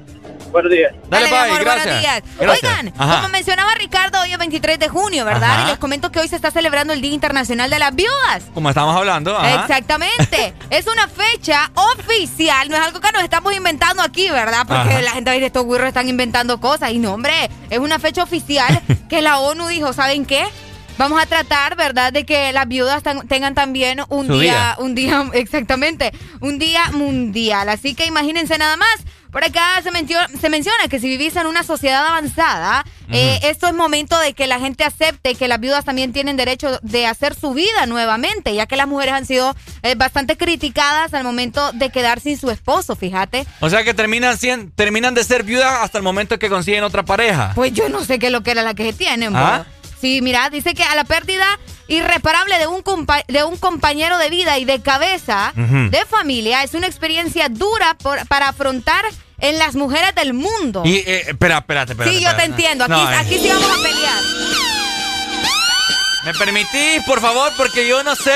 Buenos 0.51 0.73
días. 0.73 0.93
Dale, 1.09 1.29
Pai, 1.29 1.51
amor, 1.51 1.61
gracias. 1.61 1.85
buenos 1.85 2.01
días. 2.03 2.23
Gracias. 2.39 2.71
Oigan, 2.71 2.95
Ajá. 2.99 3.17
como 3.17 3.29
mencionaba 3.29 3.75
Ricardo, 3.75 4.21
hoy 4.21 4.33
es 4.33 4.39
23 4.39 4.79
de 4.79 4.89
junio, 4.89 5.25
¿verdad? 5.25 5.51
Ajá. 5.51 5.63
Y 5.63 5.67
les 5.67 5.79
comento 5.79 6.11
que 6.11 6.19
hoy 6.21 6.29
se 6.29 6.37
está 6.37 6.51
celebrando 6.51 6.93
el 6.93 7.01
Día 7.01 7.13
Internacional 7.13 7.71
de 7.71 7.79
las 7.79 7.95
Viudas. 7.95 8.45
Como 8.55 8.69
estamos 8.69 8.97
hablando. 8.97 9.37
Ajá. 9.37 9.63
Exactamente. 9.63 10.55
es 10.71 10.87
una 10.87 11.09
fecha 11.09 11.71
oficial, 11.75 12.69
no 12.69 12.77
es 12.77 12.83
algo 12.83 13.01
que 13.01 13.13
nos 13.13 13.23
estamos 13.23 13.55
inventando 13.55 14.03
aquí, 14.03 14.29
¿verdad? 14.31 14.67
Porque 14.67 14.95
Ajá. 14.95 15.03
la 15.03 15.13
gente 15.13 15.31
dice, 15.33 15.47
estos 15.47 15.65
güirros 15.65 15.89
están 15.89 16.09
inventando 16.09 16.61
cosas. 16.61 16.91
Y 16.93 16.99
no, 16.99 17.15
hombre, 17.15 17.51
es 17.71 17.79
una 17.79 17.99
fecha 17.99 18.23
oficial 18.23 18.81
que 19.09 19.23
la 19.23 19.39
ONU 19.39 19.69
dijo, 19.69 19.93
¿saben 19.93 20.25
qué? 20.25 20.47
Vamos 21.01 21.21
a 21.23 21.27
tratar, 21.27 21.77
¿verdad?, 21.77 22.13
de 22.13 22.25
que 22.27 22.53
las 22.53 22.69
viudas 22.69 23.03
tengan 23.29 23.55
también 23.55 24.01
un 24.11 24.27
Su 24.27 24.39
día, 24.39 24.77
un 24.79 24.95
día, 24.95 25.25
exactamente, 25.33 26.13
un 26.41 26.59
día 26.59 26.85
mundial. 26.93 27.69
Así 27.71 27.95
que 27.95 28.07
imagínense 28.07 28.57
nada 28.59 28.77
más. 28.77 28.97
Por 29.33 29.45
acá 29.45 29.81
se, 29.85 29.93
mencio- 29.93 30.19
se 30.41 30.49
menciona 30.51 30.89
que 30.89 30.99
si 30.99 31.07
vivís 31.07 31.37
en 31.37 31.47
una 31.47 31.63
sociedad 31.63 32.05
avanzada, 32.05 32.85
eh, 33.13 33.39
esto 33.45 33.69
es 33.69 33.75
momento 33.75 34.19
de 34.19 34.33
que 34.35 34.49
la 34.49 34.59
gente 34.59 34.83
acepte 34.83 35.37
que 35.37 35.47
las 35.47 35.61
viudas 35.61 35.85
también 35.85 36.13
tienen 36.13 36.37
derecho 36.37 36.81
de 36.83 37.07
hacer 37.07 37.37
su 37.37 37.55
vida 37.55 37.87
nuevamente, 37.87 38.53
ya 38.57 38.67
que 38.67 38.75
las 38.75 38.89
mujeres 38.89 39.15
han 39.15 39.27
sido 39.27 39.55
eh, 39.83 39.95
bastante 39.95 40.37
criticadas 40.37 41.15
al 41.15 41.23
momento 41.23 41.71
de 41.73 41.91
quedar 41.91 42.19
sin 42.19 42.37
su 42.39 42.51
esposo, 42.51 42.97
fíjate. 42.97 43.47
O 43.61 43.71
sea 43.71 43.85
que 43.85 43.95
terminan, 43.95 44.37
terminan 44.75 45.15
de 45.15 45.23
ser 45.23 45.45
viudas 45.45 45.75
hasta 45.81 45.99
el 45.99 46.03
momento 46.05 46.37
que 46.41 46.49
consiguen 46.51 46.83
otra 46.83 47.05
pareja. 47.05 47.53
Pues 47.55 47.73
yo 47.73 47.89
no 47.89 48.05
sé 48.05 48.19
qué 48.19 48.27
es 48.27 48.33
lo 48.33 48.43
que 48.43 48.51
era 48.51 48.63
la 48.65 48.75
que 48.75 48.93
tienen. 48.93 49.35
¿Ah? 49.37 49.65
bo. 49.65 49.80
Sí, 50.01 50.21
mira, 50.23 50.49
dice 50.51 50.75
que 50.75 50.83
a 50.83 50.95
la 50.95 51.05
pérdida 51.05 51.47
irreparable 51.89 52.59
de 52.59 52.67
un, 52.67 52.83
de 53.29 53.45
un 53.45 53.57
compañero 53.59 54.17
de 54.19 54.31
vida 54.31 54.59
y 54.59 54.65
de 54.65 54.81
cabeza 54.81 55.53
de 55.57 56.05
familia 56.07 56.63
es 56.63 56.75
una 56.75 56.87
experiencia 56.87 57.49
dura 57.49 57.95
por- 58.03 58.27
para 58.29 58.49
afrontar 58.49 59.05
en 59.39 59.59
las 59.59 59.75
mujeres 59.75 60.15
del 60.15 60.33
mundo. 60.35 60.83
Y, 60.85 60.97
eh, 60.99 61.25
espera, 61.29 61.59
espérate, 61.59 61.93
espérate. 61.93 62.17
sí, 62.17 62.23
yo 62.25 62.35
te 62.37 62.45
entiendo. 62.45 62.85
Aquí, 62.85 62.93
No, 62.93 63.11
eh, 63.11 63.17
aquí 63.17 63.39
sí 63.39 63.49
vamos 63.49 63.71
a 63.71 63.83
pelear. 63.83 64.21
¿Me 66.25 66.35
permitís, 66.35 67.03
por 67.07 67.21
favor? 67.21 67.51
Porque 67.57 67.89
yo 67.89 68.03
no 68.03 68.15
sé 68.15 68.33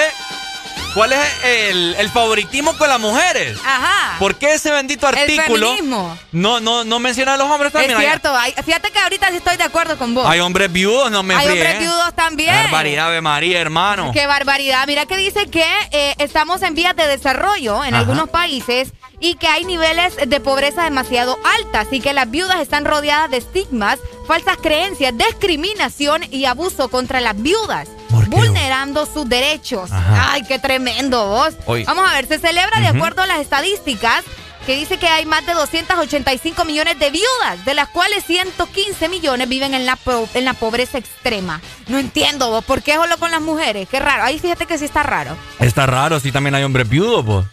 cuál 0.94 1.12
es 1.12 1.20
el, 1.44 1.94
el 1.98 2.08
favoritismo 2.10 2.76
con 2.78 2.88
las 2.88 3.00
mujeres. 3.00 3.58
Ajá. 3.64 4.16
¿Por 4.18 4.36
qué 4.36 4.54
ese 4.54 4.70
bendito 4.70 5.08
El 5.08 5.16
artículo 5.18 5.66
feminismo. 5.70 6.16
no, 6.32 6.60
no, 6.60 6.84
no 6.84 6.98
menciona 7.00 7.34
a 7.34 7.36
los 7.36 7.50
hombres 7.50 7.68
Es 7.68 7.72
también? 7.72 7.98
Hay- 7.98 8.06
cierto. 8.06 8.34
hay- 8.36 8.54
fíjate 8.64 8.90
que 8.90 8.98
ahorita 9.00 9.28
sí 9.30 9.36
estoy 9.36 9.56
de 9.56 9.64
acuerdo 9.64 9.98
con 9.98 10.14
vos. 10.14 10.26
Hay, 10.26 10.40
hombres 10.40 10.72
viudos, 10.72 11.10
no 11.10 11.22
me 11.22 11.34
Hay 11.34 11.48
hombres 11.48 11.78
viudos 11.78 12.14
también. 12.14 12.54
Barbaridad 12.54 13.10
de 13.10 13.20
María, 13.20 13.60
hermano. 13.60 14.10
Qué 14.12 14.26
barbaridad. 14.26 14.86
Mira 14.86 15.06
que 15.06 15.16
dice 15.16 15.46
que 15.48 15.64
eh, 15.90 16.14
estamos 16.18 16.62
en 16.62 16.74
vías 16.74 16.94
de 16.96 17.06
desarrollo 17.06 17.82
en 17.84 17.94
Ajá. 17.94 17.98
algunos 18.00 18.28
países 18.30 18.92
y 19.20 19.34
que 19.36 19.48
hay 19.48 19.64
niveles 19.64 20.14
de 20.26 20.40
pobreza 20.40 20.84
demasiado 20.84 21.38
altas 21.58 21.88
y 21.90 22.00
que 22.00 22.12
las 22.12 22.30
viudas 22.30 22.60
están 22.60 22.84
rodeadas 22.84 23.30
de 23.30 23.38
estigmas, 23.38 23.98
falsas 24.26 24.56
creencias, 24.58 25.12
discriminación 25.16 26.22
y 26.30 26.44
abuso 26.44 26.88
contra 26.88 27.20
las 27.20 27.40
viudas. 27.40 27.88
Vulnerando 28.36 29.06
sus 29.06 29.28
derechos. 29.28 29.90
Ajá. 29.92 30.32
Ay, 30.32 30.42
qué 30.44 30.58
tremendo 30.58 31.26
vos. 31.26 31.54
Vamos 31.84 32.08
a 32.08 32.14
ver, 32.14 32.26
se 32.26 32.38
celebra 32.38 32.80
de 32.80 32.88
acuerdo 32.88 33.22
a 33.22 33.26
las 33.26 33.40
estadísticas 33.40 34.24
que 34.66 34.76
dice 34.76 34.96
que 34.98 35.06
hay 35.06 35.26
más 35.26 35.44
de 35.44 35.52
285 35.52 36.64
millones 36.64 36.98
de 36.98 37.10
viudas, 37.10 37.64
de 37.66 37.74
las 37.74 37.88
cuales 37.88 38.24
115 38.24 39.08
millones 39.10 39.46
viven 39.48 39.74
en 39.74 39.84
la, 39.84 39.96
po- 39.96 40.26
en 40.32 40.44
la 40.46 40.54
pobreza 40.54 40.96
extrema. 40.98 41.60
No 41.88 41.98
entiendo 41.98 42.48
vos, 42.50 42.64
¿por 42.64 42.82
qué 42.82 42.94
solo 42.94 43.18
con 43.18 43.30
las 43.30 43.42
mujeres? 43.42 43.86
Qué 43.90 44.00
raro. 44.00 44.22
Ahí 44.24 44.38
fíjate 44.38 44.64
que 44.66 44.78
sí 44.78 44.86
está 44.86 45.02
raro. 45.02 45.36
Está 45.60 45.84
raro, 45.86 46.18
sí, 46.18 46.32
también 46.32 46.54
hay 46.54 46.64
hombres 46.64 46.88
viudos, 46.88 47.24
pues. 47.26 47.44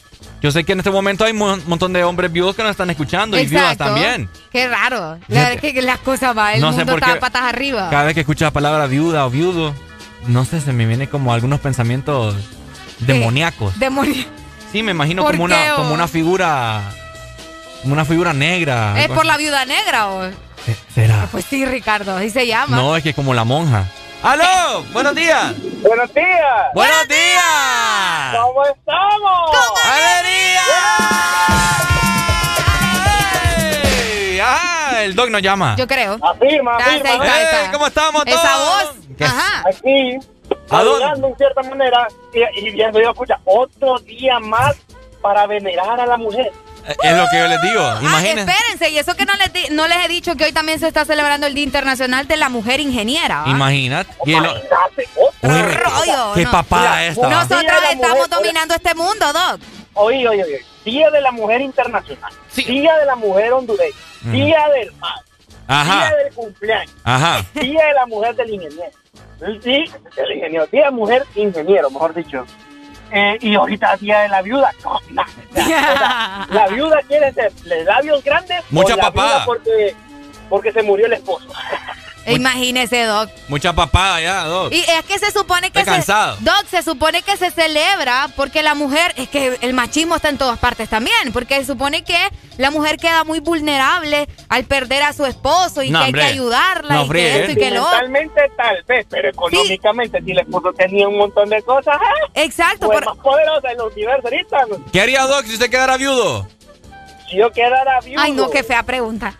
Yo 0.42 0.52
sé 0.52 0.64
que 0.64 0.72
en 0.72 0.80
este 0.80 0.90
momento 0.90 1.24
hay 1.26 1.34
un 1.34 1.62
montón 1.68 1.94
de 1.94 2.04
hombres 2.04 2.32
viudos 2.32 2.56
que 2.56 2.64
nos 2.64 2.72
están 2.72 2.90
escuchando 2.90 3.38
y 3.38 3.46
viudas 3.46 3.78
también. 3.78 4.30
Qué 4.52 4.68
raro. 4.68 5.20
La 5.28 5.50
verdad 5.50 5.60
es 5.66 5.74
que 5.74 5.82
las 5.84 6.00
cosas 6.00 6.34
van, 6.34 6.56
el 6.56 6.62
No 6.62 6.72
mundo 6.72 6.94
está 6.96 7.20
patas 7.20 7.44
arriba. 7.44 7.90
Cada 7.92 8.06
vez 8.06 8.14
que 8.16 8.22
escucho 8.22 8.46
la 8.46 8.52
palabra 8.52 8.88
viuda 8.88 9.26
o 9.26 9.30
viudo, 9.30 9.76
no 10.28 10.46
sé, 10.46 10.62
se 10.62 10.74
me 10.74 10.86
viene 10.86 11.10
como 11.10 11.34
algunos 11.34 11.60
pensamientos 11.60 12.36
demoníacos. 13.00 13.78
Demonio. 13.80 14.26
Sí, 14.72 14.84
me 14.84 14.92
imagino 14.92 15.24
¿Por 15.24 15.36
como 15.36 15.48
qué, 15.48 15.54
una, 15.54 15.74
o? 15.74 15.78
como 15.78 15.94
una 15.94 16.08
figura. 16.08 16.82
Como 17.82 17.94
una 17.94 18.06
figura 18.06 18.32
negra. 18.34 18.94
¿Es 19.02 19.08
por 19.08 19.20
así. 19.20 19.28
la 19.28 19.38
viuda 19.38 19.66
negra 19.66 20.08
o...? 20.10 20.30
¿Será? 20.94 21.28
Pues 21.32 21.46
sí, 21.46 21.66
Ricardo, 21.66 22.16
así 22.16 22.30
se 22.30 22.46
llama. 22.46 22.78
No, 22.78 22.96
es 22.96 23.04
que 23.04 23.14
como 23.14 23.34
la 23.34 23.44
monja. 23.44 23.86
¡Aló! 24.22 24.84
¡Buenos 24.94 25.16
días! 25.16 25.54
¡Buenos 25.82 26.14
días! 26.14 26.68
¡Buenos 26.76 27.08
días! 27.08 28.36
¿Cómo 28.40 28.64
estamos? 28.66 29.52
¡Alegría! 29.84 30.62
¡Ey! 33.84 34.40
¡Ah! 34.44 35.02
El 35.02 35.16
dog 35.16 35.32
nos 35.32 35.42
llama. 35.42 35.76
Yo 35.76 35.88
creo. 35.88 36.20
Afirma, 36.22 36.78
afirma. 36.78 36.98
está, 36.98 37.14
está, 37.14 37.42
está. 37.42 37.66
¡Ey! 37.66 37.72
¿Cómo 37.72 37.88
estamos? 37.88 38.24
Esa 38.28 38.58
voz. 38.58 38.94
¿Qué? 39.22 39.26
Ajá. 39.26 39.64
Aquí, 39.68 40.18
¿A 40.70 40.84
dónde? 40.84 41.28
en 41.28 41.36
cierta 41.38 41.64
manera, 41.64 42.08
y, 42.34 42.60
y 42.68 42.72
viendo 42.72 43.00
yo, 43.02 43.12
escucha, 43.12 43.40
otro 43.46 44.00
día 44.00 44.40
más 44.40 44.76
para 45.22 45.46
venerar 45.48 46.00
a 46.00 46.06
la 46.06 46.18
mujer. 46.18 46.52
Eh, 46.88 46.96
Es 47.04 47.16
lo 47.16 47.26
que 47.30 47.38
yo 47.38 47.48
les 47.48 47.62
digo. 47.62 47.82
Ah, 47.84 48.00
Imagínense. 48.02 48.52
espérense, 48.52 48.90
y 48.90 48.98
eso 48.98 49.16
que 49.16 49.26
no 49.26 49.34
les, 49.36 49.54
di- 49.54 49.68
no 49.70 49.88
les 49.88 50.04
he 50.04 50.08
dicho 50.08 50.36
que 50.36 50.46
hoy 50.46 50.52
también 50.52 50.80
se 50.80 50.88
está 50.88 51.06
celebrando 51.06 51.46
el 51.46 51.54
Día 51.54 51.64
Internacional 51.64 52.28
de 52.28 52.38
la 52.38 52.50
Mujer 52.50 52.80
Ingeniera. 52.80 53.44
¿va? 53.44 53.50
Imagínate. 53.52 54.12
Y 54.26 54.34
el- 54.34 54.44
rollo. 55.44 56.34
qué 56.34 56.44
no. 56.46 56.52
papada 56.52 57.06
esta. 57.06 57.30
Nosotros 57.30 57.62
estamos 57.92 58.18
mujer, 58.18 58.30
dominando 58.30 58.74
este 58.74 58.96
mundo, 58.96 59.32
Doc. 59.32 59.62
Oye, 59.94 60.28
oye, 60.28 60.44
oye. 60.44 60.66
Día 60.86 61.10
de 61.12 61.22
la 61.22 61.32
Mujer 61.32 61.62
Internacional. 61.62 62.34
Día 62.56 62.96
de 62.98 63.06
la 63.06 63.16
Mujer 63.16 63.54
Hondureña. 63.54 63.96
Mm. 64.24 64.32
Día 64.32 64.68
del 64.76 64.92
mar. 64.94 65.20
Ajá. 65.68 66.08
Día 66.08 66.16
del 66.24 66.34
cumpleaños. 66.34 66.96
Ajá. 67.04 67.46
Día 67.54 67.86
de 67.86 67.94
la 67.94 68.06
Mujer 68.08 68.36
del 68.36 68.50
Ingeniero. 68.56 68.92
Sí, 69.62 69.86
del 70.16 70.32
ingeniero. 70.32 70.68
Día 70.68 70.86
de 70.86 70.92
Mujer 70.92 71.26
Ingeniero, 71.36 71.90
mejor 71.90 72.14
dicho. 72.14 72.46
Eh, 73.12 73.38
y 73.42 73.56
ahorita 73.56 73.98
Día 73.98 74.22
de 74.22 74.30
la 74.30 74.42
Viuda. 74.42 74.72
No, 74.84 75.26
la 76.50 76.68
viuda 76.70 77.02
quiere 77.08 77.34
ser 77.34 77.52
labios 77.86 78.24
grandes. 78.24 78.64
Mucha 78.70 78.94
o 78.94 78.98
la 78.98 79.04
papada. 79.04 79.30
viuda 79.30 79.46
Porque, 79.46 79.96
porque 80.50 80.72
se 80.72 80.84
murió 80.84 81.08
el 81.08 81.14
esposo. 81.14 81.48
Imagínese, 82.28 83.04
Doc. 83.06 83.30
Mucha 83.48 83.74
papada 83.74 84.22
ya, 84.22 84.44
dos. 84.46 84.72
Y 84.72 84.80
es 84.80 85.04
que 85.08 85.18
se 85.20 85.32
supone 85.32 85.72
que 85.72 85.80
Estoy 85.80 85.84
se, 85.94 85.98
cansado. 86.00 86.38
Doc, 86.42 86.66
se 86.70 86.84
supone 86.84 87.22
que 87.24 87.36
se 87.38 87.50
celebra 87.52 88.28
porque 88.36 88.62
la 88.64 88.76
mujer, 88.76 89.14
es 89.18 89.28
que 89.30 89.58
el 89.62 89.74
machismo 89.74 90.16
está 90.16 90.30
en 90.30 90.38
todas 90.38 90.60
partes 90.60 90.88
también, 90.90 91.32
porque 91.34 91.56
se 91.60 91.66
supone 91.66 92.04
que 92.04 92.18
la 92.58 92.70
mujer 92.70 92.98
queda 92.98 93.24
muy 93.24 93.40
vulnerable 93.40 94.28
al 94.50 94.66
perder 94.66 95.04
a 95.04 95.14
su 95.14 95.26
esposo 95.26 95.82
y 95.82 95.90
No, 95.90 96.00
que 96.00 96.06
hombre. 96.06 96.22
hay 96.22 96.28
que 96.28 96.34
ayudarla 96.34 96.94
No 96.96 97.06
y 97.06 97.10
que 97.10 97.40
esto 97.40 97.52
y 97.52 97.56
que 97.56 97.72
lo 97.72 97.86
tal 97.86 98.10
vez, 98.88 99.06
pero 99.10 99.30
económicamente 99.30 100.22
si 100.24 100.32
el 100.32 100.40
esposo 100.40 100.72
tenía 100.74 101.08
un 101.08 101.18
montón 101.18 101.50
de 101.50 101.62
cosas, 101.64 101.98
¡ah! 102.00 102.30
Exacto. 102.36 102.86
Fue 102.86 102.96
por- 102.96 103.06
más 103.06 103.18
poderosa 103.18 103.72
en 103.72 103.78
los 103.78 103.92
universo 103.94 104.22
ahorita. 104.28 104.58
¿Qué 104.92 105.02
haría 105.02 105.24
Doc 105.24 105.46
si 105.46 105.54
usted 105.54 105.70
quedara 105.70 105.98
viudo? 105.98 106.48
Si 107.30 107.38
yo 107.38 107.50
quedara 107.52 108.00
viudo. 108.02 108.22
Ay, 108.22 108.32
no, 108.34 108.50
qué 108.50 108.64
fea 108.64 108.84
pregunta. 108.84 109.34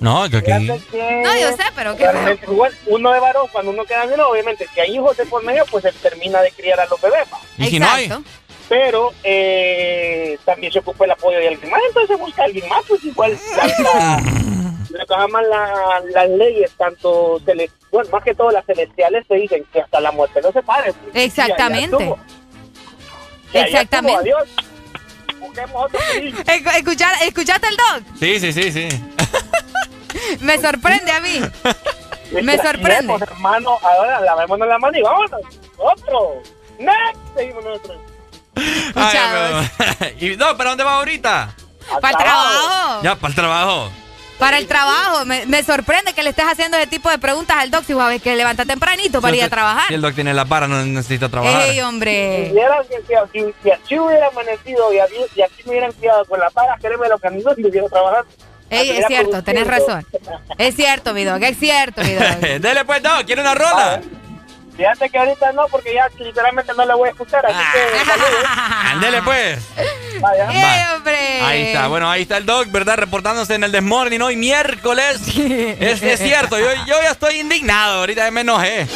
No, 0.00 0.26
yo 0.26 0.38
aquí. 0.38 0.50
No, 0.66 1.36
yo 1.38 1.50
sé, 1.56 1.62
pero 1.74 1.96
que. 1.96 2.04
Igual, 2.48 2.74
uno 2.86 3.12
de 3.12 3.20
varón, 3.20 3.46
cuando 3.52 3.70
uno 3.70 3.84
queda 3.84 4.06
viendo, 4.06 4.28
obviamente, 4.28 4.66
si 4.72 4.80
hay 4.80 4.94
hijos 4.96 5.16
de 5.16 5.26
por 5.26 5.42
medio, 5.44 5.64
pues 5.70 5.84
él 5.84 5.94
termina 6.02 6.40
de 6.42 6.50
criar 6.52 6.80
a 6.80 6.86
los 6.86 7.00
bebés. 7.00 7.26
¿va? 7.32 7.38
¿Y 7.58 7.66
si 7.70 7.78
no 7.78 7.90
hay? 7.90 8.10
Pero 8.68 9.12
eh, 9.24 10.38
también 10.44 10.72
se 10.72 10.78
ocupa 10.78 11.04
el 11.04 11.10
apoyo 11.10 11.38
de 11.38 11.48
alguien 11.48 11.70
más, 11.70 11.80
entonces 11.88 12.16
busca 12.18 12.42
a 12.42 12.44
alguien 12.44 12.68
más, 12.68 12.82
pues 12.86 13.02
igual. 13.04 13.36
Lo 14.90 15.06
que 15.06 15.14
llaman 15.14 15.48
la- 15.48 16.02
las 16.12 16.28
leyes, 16.30 16.70
tanto 16.76 17.38
cele- 17.40 17.70
bueno, 17.92 18.10
más 18.10 18.22
que 18.24 18.34
todo 18.34 18.50
las 18.50 18.64
celestiales, 18.66 19.26
te 19.26 19.34
dicen 19.36 19.64
que 19.72 19.80
hasta 19.80 20.00
la 20.00 20.10
muerte 20.12 20.40
no 20.42 20.50
se 20.52 20.62
pare. 20.62 20.92
Exactamente. 21.14 22.14
Exactamente. 23.52 24.32
escuchar- 26.78 27.22
¿Escuchaste 27.22 27.66
el 27.68 27.76
dog? 27.76 28.02
Sí, 28.18 28.38
sí, 28.40 28.52
sí, 28.52 28.72
sí. 28.72 28.88
Me 30.40 30.58
sorprende 30.58 31.12
a 31.12 31.20
mí. 31.20 31.40
Me 32.42 32.56
sorprende. 32.58 33.12
Pues, 33.18 33.22
hermano, 33.22 33.78
ahora 33.82 34.20
lavémonos 34.20 34.68
la 34.68 34.78
mano 34.78 34.98
y 34.98 35.02
vámonos. 35.02 35.40
Otro. 35.76 36.42
Next. 36.78 37.18
Seguimos 37.36 37.64
nosotros. 37.64 37.98
¿Y 40.20 40.36
no, 40.36 40.56
para 40.56 40.70
dónde 40.70 40.84
va 40.84 40.96
ahorita? 40.96 41.54
Para 42.00 42.10
el 42.10 42.16
trabajo. 42.16 43.02
Ya, 43.02 43.14
para 43.16 43.28
el 43.28 43.34
trabajo. 43.34 43.90
Para 44.38 44.58
el 44.58 44.66
trabajo. 44.66 45.24
Me, 45.24 45.44
me 45.46 45.62
sorprende 45.62 46.12
que 46.14 46.22
le 46.22 46.30
estés 46.30 46.46
haciendo 46.46 46.76
ese 46.76 46.86
tipo 46.86 47.10
de 47.10 47.18
preguntas 47.18 47.56
al 47.58 47.70
doc 47.70 47.84
si 47.84 47.92
sabes 47.92 48.22
que 48.22 48.34
levanta 48.36 48.64
tempranito 48.64 49.20
para 49.20 49.36
ir 49.36 49.44
a 49.44 49.50
trabajar. 49.50 49.88
Si 49.88 49.94
el 49.94 50.00
doc 50.00 50.14
tiene 50.14 50.32
la 50.32 50.44
para, 50.44 50.66
no 50.66 50.82
necesita 50.84 51.28
trabajar. 51.28 51.68
Ey, 51.68 51.80
hombre. 51.80 52.50
Si, 52.50 52.96
si, 52.96 53.14
si, 53.32 53.54
si 53.62 53.70
así 53.70 53.98
hubiera 53.98 54.28
amanecido 54.28 54.92
y 54.92 54.98
así 54.98 55.62
me 55.64 55.70
hubieran 55.70 55.92
criado 55.92 56.24
con 56.24 56.40
la 56.40 56.50
para, 56.50 56.76
créeme 56.78 57.08
lo 57.08 57.18
que 57.18 57.28
a 57.28 57.30
mí 57.30 57.42
no 57.44 57.54
me 57.56 57.68
hubiera 57.68 57.88
trabajar. 57.88 58.24
Ey, 58.70 58.90
es 58.90 59.06
cierto, 59.06 59.42
tenés 59.42 59.66
razón. 59.66 60.06
Es 60.56 60.76
cierto, 60.76 61.12
mi 61.12 61.24
dog, 61.24 61.42
es 61.42 61.58
cierto, 61.58 62.02
mi 62.02 62.14
dog. 62.14 62.38
Dele 62.60 62.84
pues, 62.84 63.02
Doc, 63.02 63.24
¿quiere 63.26 63.42
una 63.42 63.54
rola? 63.54 64.00
Fíjate 64.76 65.10
que 65.10 65.18
ahorita 65.18 65.52
no, 65.52 65.66
porque 65.68 65.92
ya 65.92 66.08
literalmente 66.18 66.72
no 66.74 66.86
la 66.86 66.94
voy 66.94 67.08
a 67.08 67.12
escuchar, 67.12 67.44
así 67.44 67.58
que 67.72 68.04
saludos. 68.04 68.44
Ándele 68.84 69.20
pues. 69.22 69.58
Vaya. 70.20 70.46
Va. 70.46 70.96
hombre. 70.96 71.40
Ahí 71.42 71.62
está, 71.64 71.88
bueno, 71.88 72.10
ahí 72.10 72.22
está 72.22 72.38
el 72.38 72.46
Doc, 72.46 72.70
¿verdad? 72.70 72.96
Reportándose 72.96 73.56
en 73.56 73.64
el 73.64 73.72
Desmorning 73.72 74.22
hoy 74.22 74.36
miércoles. 74.36 75.20
Es, 75.36 76.02
es 76.02 76.20
cierto, 76.20 76.58
yo, 76.58 76.72
yo 76.86 77.02
ya 77.02 77.10
estoy 77.10 77.40
indignado, 77.40 77.98
ahorita 77.98 78.24
ya 78.24 78.30
me 78.30 78.40
enojé. 78.40 78.86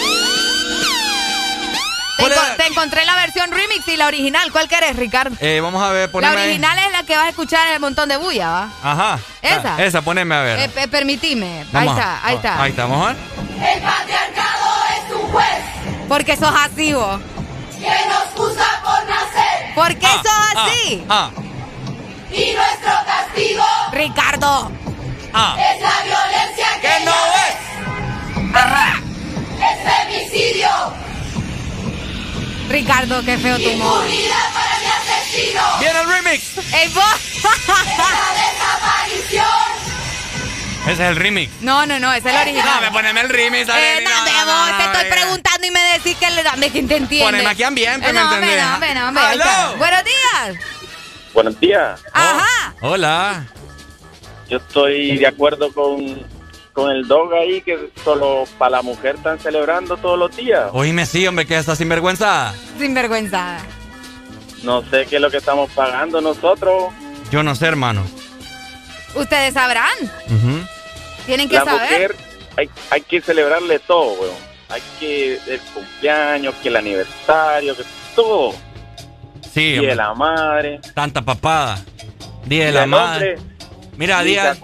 Te, 2.16 2.23
enco- 2.24 2.57
te 2.57 2.66
encontré 2.66 3.05
la 3.05 3.16
versión 3.16 3.51
remix 3.51 3.86
y 3.89 3.97
la 3.97 4.07
original. 4.07 4.51
¿Cuál 4.53 4.69
querés, 4.69 4.97
Ricardo? 4.97 5.36
Eh, 5.41 5.61
vamos 5.61 5.82
a 5.82 5.91
ver, 5.91 6.07
La 6.09 6.12
poneme 6.12 6.36
ahí. 6.36 6.49
original 6.49 6.78
es 6.78 6.93
la 6.93 7.03
que 7.03 7.16
vas 7.16 7.27
a 7.27 7.28
escuchar 7.31 7.66
en 7.69 7.74
el 7.74 7.81
montón 7.81 8.09
de 8.09 8.16
bulla, 8.16 8.49
¿va? 8.51 8.69
Ajá. 8.82 9.19
¿Esa? 9.43 9.77
Ah, 9.77 9.82
Esa, 9.85 10.03
poneme 10.03 10.35
a 10.35 10.41
ver. 10.41 10.59
Eh, 10.61 10.70
eh, 10.77 10.89
permitime. 10.89 11.61
Ahí 11.61 11.86
Vamos 11.86 11.99
está, 11.99 12.20
ahí 12.27 12.36
está. 12.36 12.62
Ahí 12.62 12.70
está, 12.70 12.82
vamos 12.86 13.05
a 13.05 13.12
ver. 13.12 13.16
El 13.74 13.82
patriarcado 13.82 14.74
es 14.97 15.15
un 15.15 15.23
juez 15.32 15.65
Porque 16.09 16.36
sos 16.36 16.53
así, 16.55 16.93
vos. 16.93 17.20
que 17.78 18.09
nos 18.09 18.24
juzga 18.36 18.81
por 18.85 19.09
nacer. 19.09 19.74
¿Por 19.74 19.95
qué 19.97 20.07
sos 20.07 20.57
así? 20.57 21.05
Ah, 21.09 21.31
Y 22.31 22.53
nuestro 22.53 22.93
castigo 23.07 23.65
Ricardo. 23.93 24.70
ah. 25.32 25.57
es 25.59 25.81
la 25.81 26.03
violencia 26.05 26.66
que, 26.81 26.89
¿Qué 26.89 27.05
no 27.05 27.12
ves. 27.12 28.55
Ajá. 28.55 29.01
Es 29.61 29.93
femicidio. 29.93 30.69
Ricardo, 32.69 33.23
qué 33.24 33.39
feo 33.39 33.57
tu 33.59 33.70
humor. 33.70 34.05
Para 34.55 34.78
mi 34.78 34.86
asesino. 34.86 35.61
Viene 35.81 36.01
el 36.01 36.09
remix. 36.09 36.59
¡Ey, 36.74 36.89
vos! 36.89 37.05
La 37.69 38.31
desaparición. 38.43 39.95
Ese 40.85 40.93
es 40.93 41.01
el 41.01 41.16
remix. 41.16 41.51
No, 41.62 41.86
no, 41.86 41.99
no, 41.99 42.12
ese 42.12 42.28
es 42.28 42.35
el 42.35 42.41
original. 42.43 42.74
No, 42.77 42.81
me 42.82 42.91
poneme 42.91 43.20
el 43.23 43.28
remix. 43.28 43.69
Eh, 43.69 43.73
Arely, 43.73 44.05
no, 44.05 44.11
no, 44.11 44.24
me 44.24 44.32
no, 44.32 44.47
vos, 44.47 44.70
no, 44.70 44.77
te 44.77 44.85
no, 44.85 44.93
estoy 44.93 45.05
no, 45.05 45.15
preguntando 45.15 45.66
y 45.66 45.70
me 45.70 45.81
decís 45.95 46.16
que 46.19 46.31
le 46.31 46.43
dame 46.43 46.70
que 46.70 46.82
te 46.82 46.97
entiende. 46.97 47.24
Poneme 47.24 47.51
aquí 47.51 47.62
ambiente, 47.62 48.09
Eh, 48.09 48.12
¿me 48.12 48.20
no, 48.20 48.35
entendés? 48.35 48.62
No, 48.65 48.74
hombre, 48.74 48.95
no, 48.95 49.09
hombre, 49.09 49.24
ahí 49.24 49.32
¡Aló! 49.41 49.45
está. 49.45 49.73
Buenos 49.77 50.05
días. 50.05 50.57
Buenos 51.32 51.61
días. 51.61 52.01
Ajá. 52.12 52.74
Hola. 52.81 53.47
Yo 54.49 54.59
estoy 54.59 55.16
de 55.19 55.27
acuerdo 55.27 55.73
con, 55.73 56.27
con 56.74 56.90
el 56.90 57.09
dog 57.09 57.32
ahí 57.34 57.62
que 57.62 57.90
solo 58.05 58.44
para 58.59 58.72
la 58.72 58.82
mujer 58.82 59.14
están 59.14 59.38
celebrando 59.38 59.96
todos 59.96 60.18
los 60.18 60.36
días. 60.36 60.68
Oíme, 60.72 61.06
sí, 61.06 61.26
hombre, 61.26 61.46
que 61.46 61.56
está 61.56 61.74
sinvergüenza. 61.76 62.52
Sinvergüenza. 62.78 63.59
No 64.62 64.82
sé 64.90 65.06
qué 65.06 65.16
es 65.16 65.22
lo 65.22 65.30
que 65.30 65.36
estamos 65.38 65.70
pagando 65.72 66.20
nosotros. 66.20 66.92
Yo 67.30 67.42
no 67.42 67.55
sé, 67.55 67.66
hermano. 67.66 68.02
Ustedes 69.14 69.55
sabrán. 69.55 69.94
Tienen 71.26 71.48
que 71.48 71.56
La 71.56 71.64
saber. 71.64 71.90
mujer 71.90 72.16
hay, 72.56 72.70
hay 72.90 73.01
que 73.02 73.20
celebrarle 73.20 73.78
todo, 73.78 74.12
weón. 74.20 74.34
Hay 74.68 74.82
que 74.98 75.34
el 75.46 75.60
cumpleaños, 75.72 76.55
que 76.62 76.68
el 76.68 76.76
aniversario, 76.76 77.76
que 77.76 77.84
todo. 78.16 78.52
Sí, 79.52 79.60
Día 79.72 79.78
hombre. 79.78 79.90
de 79.90 79.96
la 79.96 80.14
madre. 80.14 80.80
Tanta 80.94 81.22
papada. 81.22 81.78
Día 82.46 82.66
de 82.66 82.72
la 82.72 82.84
el 82.84 82.90
madre. 82.90 83.34
hombre, 83.36 83.55
Mira, 83.96 84.22
día, 84.22 84.56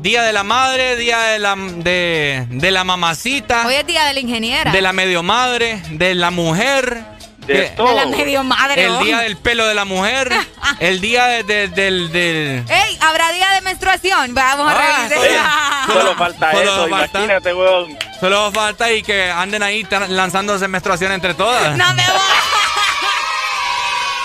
día 0.00 0.22
de 0.22 0.32
la 0.32 0.42
madre, 0.44 0.96
día 0.96 1.18
de 1.18 1.38
la, 1.38 1.54
de, 1.56 2.46
de 2.50 2.70
la 2.70 2.84
mamacita, 2.84 3.66
Hoy 3.66 3.74
es 3.74 3.86
día 3.86 4.04
de 4.04 4.14
la 4.14 4.20
ingeniera. 4.20 4.72
de 4.72 4.82
la 4.82 4.92
medio 4.92 5.22
madre, 5.22 5.82
de 5.90 6.14
la 6.14 6.30
mujer. 6.30 7.02
De 7.46 7.54
De 7.70 7.94
la 7.94 8.04
medio 8.04 8.44
madre. 8.44 8.84
el 8.84 8.98
día 8.98 9.20
del 9.20 9.38
pelo 9.38 9.66
de 9.66 9.74
la 9.74 9.86
mujer, 9.86 10.30
el 10.80 11.00
día 11.00 11.24
de- 11.26 11.42
de- 11.44 11.68
del... 11.68 12.12
del 12.12 12.64
Ey, 12.68 12.98
¿habrá 13.00 13.32
día 13.32 13.48
de 13.54 13.62
menstruación? 13.62 14.34
Vamos 14.34 14.70
a 14.70 14.76
Ah, 14.78 15.08
revisar. 15.08 15.86
Solo 15.86 16.14
falta 16.18 16.50
Solo 16.52 16.62
eso, 16.62 16.88
falta. 16.90 17.18
imagínate, 17.20 17.54
weón. 17.54 17.98
Solo 18.20 18.52
falta 18.52 18.92
y 18.92 19.02
que 19.02 19.30
anden 19.30 19.62
ahí 19.62 19.86
lanzándose 20.08 20.68
menstruación 20.68 21.10
entre 21.12 21.32
todas. 21.32 21.74
No 21.76 21.94
me 21.94 22.02
voy. 22.06 22.20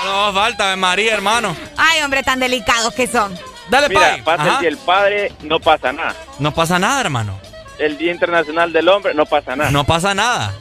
No 0.05 0.33
falta, 0.33 0.75
María, 0.75 1.13
hermano. 1.13 1.55
Ay, 1.77 2.01
hombre, 2.01 2.23
tan 2.23 2.37
delicados 2.39 2.93
que 2.93 3.07
son. 3.07 3.33
Dale, 3.69 3.89
Mira, 3.89 4.01
pai. 4.01 4.21
pasa 4.23 4.43
Ajá. 4.43 4.51
el 4.53 4.59
Día 4.59 4.69
del 4.69 4.77
Padre, 4.79 5.31
no 5.41 5.59
pasa 5.59 5.91
nada. 5.93 6.15
No 6.39 6.53
pasa 6.53 6.79
nada, 6.79 7.01
hermano. 7.01 7.39
El 7.79 7.97
Día 7.97 8.11
Internacional 8.11 8.71
del 8.71 8.87
Hombre, 8.89 9.13
no 9.13 9.25
pasa 9.25 9.55
nada. 9.55 9.71
No 9.71 9.83
pasa 9.83 10.13
nada. 10.13 10.53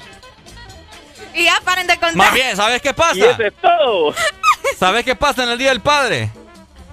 Y 1.35 1.45
ya 1.45 1.61
paren 1.65 1.87
de 1.87 1.95
contar. 1.95 2.15
Más 2.16 2.33
bien, 2.35 2.57
¿sabes 2.57 2.81
qué 2.83 2.93
pasa? 2.95 3.16
Y 3.16 3.23
eso 3.23 3.43
es 3.43 3.53
todo. 3.61 4.15
¿Sabes 4.79 5.05
qué 5.05 5.15
pasa 5.16 5.43
en 5.45 5.51
el 5.51 5.59
Día 5.59 5.70
del 5.70 5.81
Padre? 5.81 6.31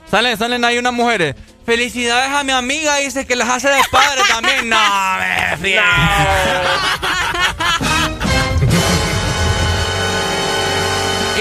Salen, 0.09 0.37
salen 0.37 0.65
ahí 0.65 0.77
unas 0.77 0.93
mujeres. 0.93 1.35
Felicidades 1.65 2.31
a 2.31 2.43
mi 2.43 2.51
amiga, 2.51 2.95
dice 2.97 3.27
que 3.27 3.35
las 3.35 3.47
hace 3.47 3.69
de 3.69 3.79
padre 3.91 4.21
también. 4.27 4.67
No, 4.69 4.77
me 5.19 5.57
fío. 5.61 5.81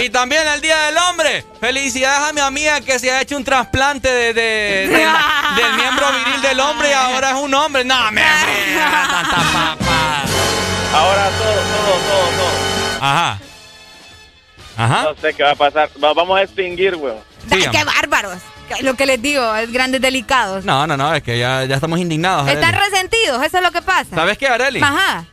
Y 0.03 0.11
también 0.11 0.47
el 0.47 0.61
Día 0.61 0.77
del 0.87 0.97
Hombre. 0.97 1.45
Felicidades 1.61 2.29
a 2.29 2.33
mi 2.33 2.41
amiga 2.41 2.81
que 2.81 2.99
se 2.99 3.11
ha 3.11 3.20
hecho 3.20 3.37
un 3.37 3.45
trasplante 3.45 4.09
de, 4.09 4.33
de- 4.35 4.89
del- 4.89 4.91
del 5.57 5.73
miembro 5.77 6.07
viril 6.12 6.41
del 6.43 6.61
hombre 6.61 6.91
y 6.91 6.93
ahora 6.93 7.31
es 7.31 7.37
un 7.37 7.53
hombre. 7.55 7.85
No, 7.85 8.11
me. 8.12 8.23
Ahora 10.93 11.31
todo, 11.31 11.53
todo, 11.53 11.99
todo, 12.09 12.29
todo. 12.37 13.01
Ajá. 13.01 13.39
Ajá. 14.77 15.03
No 15.05 15.15
sé 15.20 15.35
qué 15.35 15.43
va 15.43 15.51
a 15.51 15.55
pasar. 15.57 15.91
Va- 16.03 16.12
vamos 16.15 16.39
a 16.39 16.43
extinguir, 16.43 16.95
weón. 16.97 17.19
Qué 17.51 17.85
bárbaros. 17.85 18.39
Lo 18.83 18.95
que 18.95 19.07
les 19.07 19.20
digo, 19.20 19.55
es 19.57 19.73
grandes 19.73 20.01
delicados. 20.01 20.65
No, 20.65 20.87
no, 20.87 20.97
no, 20.97 21.15
es 21.15 21.23
que 21.23 21.39
ya, 21.39 21.65
ya 21.65 21.75
estamos 21.77 21.99
indignados. 21.99 22.47
Arely. 22.47 22.61
Están 22.62 22.79
resentidos, 22.81 23.43
eso 23.43 23.57
es 23.59 23.62
lo 23.62 23.70
que 23.73 23.81
pasa. 23.83 24.15
¿Sabes 24.15 24.37
qué, 24.39 24.47
Areli? 24.47 24.81
Ajá. 24.83 25.25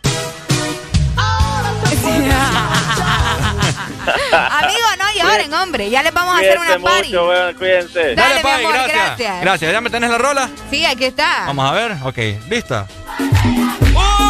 Amigos, 4.31 4.91
no 4.97 5.23
lloren, 5.23 5.53
hombre. 5.53 5.89
Ya 5.89 6.03
les 6.03 6.13
vamos 6.13 6.35
a 6.35 6.39
hacer 6.39 6.57
una 6.59 6.79
party. 6.79 7.07
mucho, 7.09 7.27
weón, 7.27 7.53
cuídense. 7.55 8.15
Dale, 8.15 8.35
mi 8.35 8.41
Pai, 8.43 8.63
amor, 8.65 8.73
gracias. 8.73 8.97
gracias. 8.97 9.41
Gracias, 9.41 9.71
¿ya 9.71 9.81
me 9.81 9.89
tenés 9.89 10.09
la 10.09 10.17
rola? 10.17 10.49
Sí, 10.69 10.85
aquí 10.85 11.05
está. 11.05 11.43
Vamos 11.47 11.69
a 11.69 11.73
ver, 11.73 11.91
ok, 12.03 12.17
¿lista? 12.49 12.87
Oigan. 13.19 14.24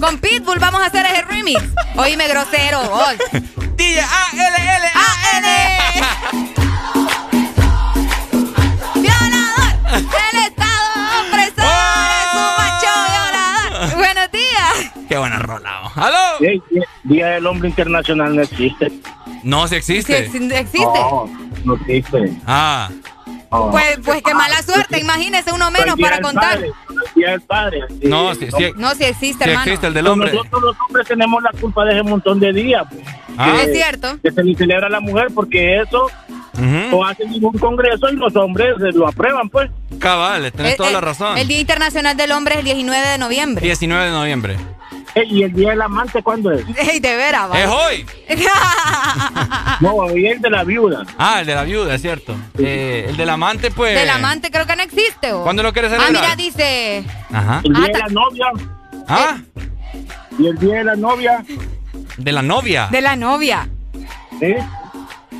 Con 0.00 0.18
Pitbull 0.18 0.58
vamos 0.58 0.82
a 0.82 0.86
hacer 0.86 1.06
ese 1.06 1.22
remix. 1.22 1.62
Oíme 1.96 2.28
grosero. 2.28 2.80
Hoy. 2.80 3.16
DJ 3.76 4.00
A 4.00 4.26
L 4.32 4.56
L 4.58 4.86
A 4.94 5.08
N. 5.38 5.46
Violador. 8.94 9.70
El 9.92 10.38
Estado 10.46 10.86
opresor 11.26 11.74
es 12.12 12.28
un 12.34 12.50
macho 12.58 12.92
violador. 13.08 13.96
Buenos 13.96 14.32
días. 14.32 14.92
Qué 15.08 15.16
buena 15.18 15.38
rola. 15.38 15.76
¡Aló! 15.94 16.38
Día, 17.04 17.26
del 17.28 17.46
Hombre 17.46 17.68
Internacional 17.68 18.36
no 18.36 18.42
existe. 18.42 18.92
No, 19.42 19.66
si 19.68 19.76
existe. 19.76 20.28
Sí, 20.30 20.48
existe. 20.52 20.84
No, 20.84 21.30
no 21.64 21.74
existe. 21.76 22.36
Ah. 22.46 22.90
No. 23.64 23.70
Pues, 23.70 23.98
pues 24.04 24.22
qué 24.22 24.34
mala 24.34 24.62
suerte, 24.62 24.98
imagínese 25.00 25.52
uno 25.52 25.70
menos 25.70 25.96
para 25.98 26.20
contar. 26.20 26.60
Padre, 27.46 27.80
el. 28.00 28.10
No, 28.10 28.34
sí. 28.34 28.48
No, 28.76 28.94
sí 28.94 29.04
existe, 29.04 29.44
hermano. 29.44 29.62
existe 29.64 29.86
el 29.86 29.94
del 29.94 30.06
hombre. 30.06 30.32
Nosotros 30.32 30.62
los 30.62 30.76
hombres 30.86 31.06
tenemos 31.06 31.42
la 31.42 31.50
culpa 31.60 31.84
de 31.84 31.92
ese 31.94 32.02
montón 32.02 32.40
de 32.40 32.52
días. 32.52 32.84
pues, 32.90 33.02
Ah. 33.38 33.52
que- 33.56 33.62
Es 33.64 33.72
cierto. 33.72 34.18
Que 34.22 34.30
se 34.30 34.42
le 34.42 34.54
celebra 34.56 34.86
a 34.86 34.90
la 34.90 35.00
mujer 35.00 35.28
porque 35.34 35.80
eso 35.80 36.10
no 36.58 37.04
hace 37.04 37.26
ningún 37.26 37.58
congreso 37.58 38.08
y 38.10 38.16
los 38.16 38.34
hombres 38.36 38.74
eh, 38.80 38.92
lo 38.94 39.06
aprueban, 39.08 39.48
pues. 39.50 39.70
Cabal, 39.98 40.50
tenés 40.52 40.72
El- 40.72 40.76
toda 40.78 40.90
la 40.90 40.98
el- 40.98 41.04
razón. 41.04 41.36
El 41.38 41.46
Día 41.48 41.60
Internacional 41.60 42.16
del 42.16 42.32
Hombre 42.32 42.54
es 42.54 42.58
el 42.60 42.64
19 42.64 43.06
de 43.08 43.18
noviembre. 43.18 43.62
19 43.64 44.06
de 44.06 44.10
noviembre. 44.12 44.56
Eh, 45.14 45.24
¿Y 45.30 45.42
el 45.44 45.52
Día 45.52 45.70
del 45.70 45.80
Amante 45.82 46.22
cuándo 46.22 46.50
es? 46.52 46.64
Ey, 46.76 47.00
de 47.00 47.16
veras. 47.16 47.48
Es 47.54 47.66
hoy. 47.66 48.06
No, 49.80 49.92
hoy 49.94 50.26
es 50.26 50.36
el 50.36 50.40
de 50.42 50.50
la 50.50 50.64
viuda. 50.64 51.04
Ah, 51.18 51.40
el 51.40 51.46
de 51.46 51.54
la 51.54 51.62
viuda, 51.64 51.94
es 51.94 52.00
cierto. 52.02 52.34
Eh, 52.58 53.06
el 53.08 53.16
del 53.16 53.28
amante, 53.28 53.70
pues. 53.70 53.98
Del 53.98 54.08
amante 54.08 54.50
creo 54.50 54.66
que 54.66 54.74
no 54.76 54.82
existe. 54.82 55.32
¿o? 55.32 55.42
¿Cuándo 55.42 55.62
lo 55.62 55.72
quieres 55.72 55.92
Ah, 55.92 55.96
celebrar? 56.06 56.22
mira, 56.22 56.36
dice. 56.36 57.04
Ajá. 57.32 57.60
El 57.64 57.72
Día 57.74 57.84
Ah, 57.84 57.92
de 57.92 57.98
la 57.98 58.08
novia. 58.08 58.46
Ah, 59.08 59.36
Y 60.38 60.46
el 60.46 60.58
Día 60.58 60.76
de 60.78 60.84
la 60.84 60.96
novia. 60.96 61.44
de 62.16 62.32
la 62.32 62.42
novia. 62.42 62.88
De 62.90 63.00
la 63.02 63.16
novia. 63.16 63.68
¿sí? 64.40 64.54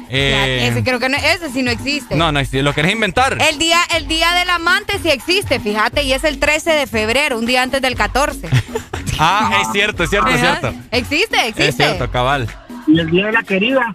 Eh, 0.09 0.69
Ese 0.71 0.85
creo 0.85 0.99
que 1.01 1.09
no, 1.09 1.17
ese 1.17 1.51
sí 1.51 1.63
no 1.63 1.71
existe. 1.71 2.15
no, 2.15 2.31
no, 2.31 2.39
existe. 2.39 2.63
¿lo 2.63 2.73
querés 2.75 2.93
inventar? 2.93 3.39
El 3.41 3.59
día, 3.59 3.79
el 3.97 4.07
día 4.07 4.33
del 4.35 4.51
amante 4.51 4.99
sí 5.03 5.09
existe, 5.11 5.59
fíjate, 5.59 6.03
y 6.05 6.13
es 6.13 6.23
el 6.25 6.39
13 6.39 6.71
de 6.73 6.87
febrero, 6.87 7.39
un 7.39 7.47
día 7.47 7.63
antes 7.63 7.81
del 7.83 7.95
14. 7.97 8.49
Ah, 9.19 9.51
es 9.63 9.69
cierto, 9.73 10.03
es 10.05 10.11
cierto, 10.11 10.29
es 10.31 10.41
cierto. 10.41 10.73
Existe, 10.91 11.37
existe. 11.41 11.69
Es 11.69 11.77
cierto, 11.77 12.11
cabal. 12.11 12.47
Y 12.87 12.99
el 13.01 13.11
Día 13.11 13.27
de 13.27 13.33
la 13.33 13.43
querida. 13.43 13.93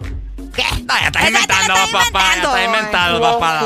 ¿Qué? 0.54 0.64
No, 0.86 0.94
ya 1.00 1.06
estás 1.06 1.26
inventando, 1.28 1.74
estás 1.74 1.90
papá. 1.90 2.20
Ya 2.20 2.42
estás 2.42 2.64
inventando, 2.66 3.16
inventando. 3.16 3.20
papá. 3.38 3.58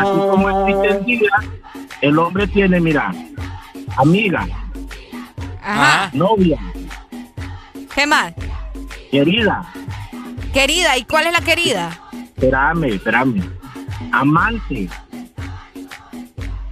Así 0.00 0.06
como 0.30 0.68
existe 0.68 0.88
el 0.98 1.04
día, 1.04 1.30
el 2.00 2.18
hombre 2.18 2.46
tiene, 2.46 2.80
mira, 2.80 3.12
amiga, 3.98 4.46
Ajá. 5.62 6.10
novia, 6.14 6.58
¿Qué 7.94 8.06
más? 8.06 8.32
querida. 9.10 9.64
Querida, 10.54 10.96
¿y 10.96 11.04
cuál 11.04 11.26
es 11.26 11.32
la 11.32 11.40
querida? 11.42 11.90
Espérame, 12.36 12.84
espérame. 12.94 13.42
Amante, 14.12 14.88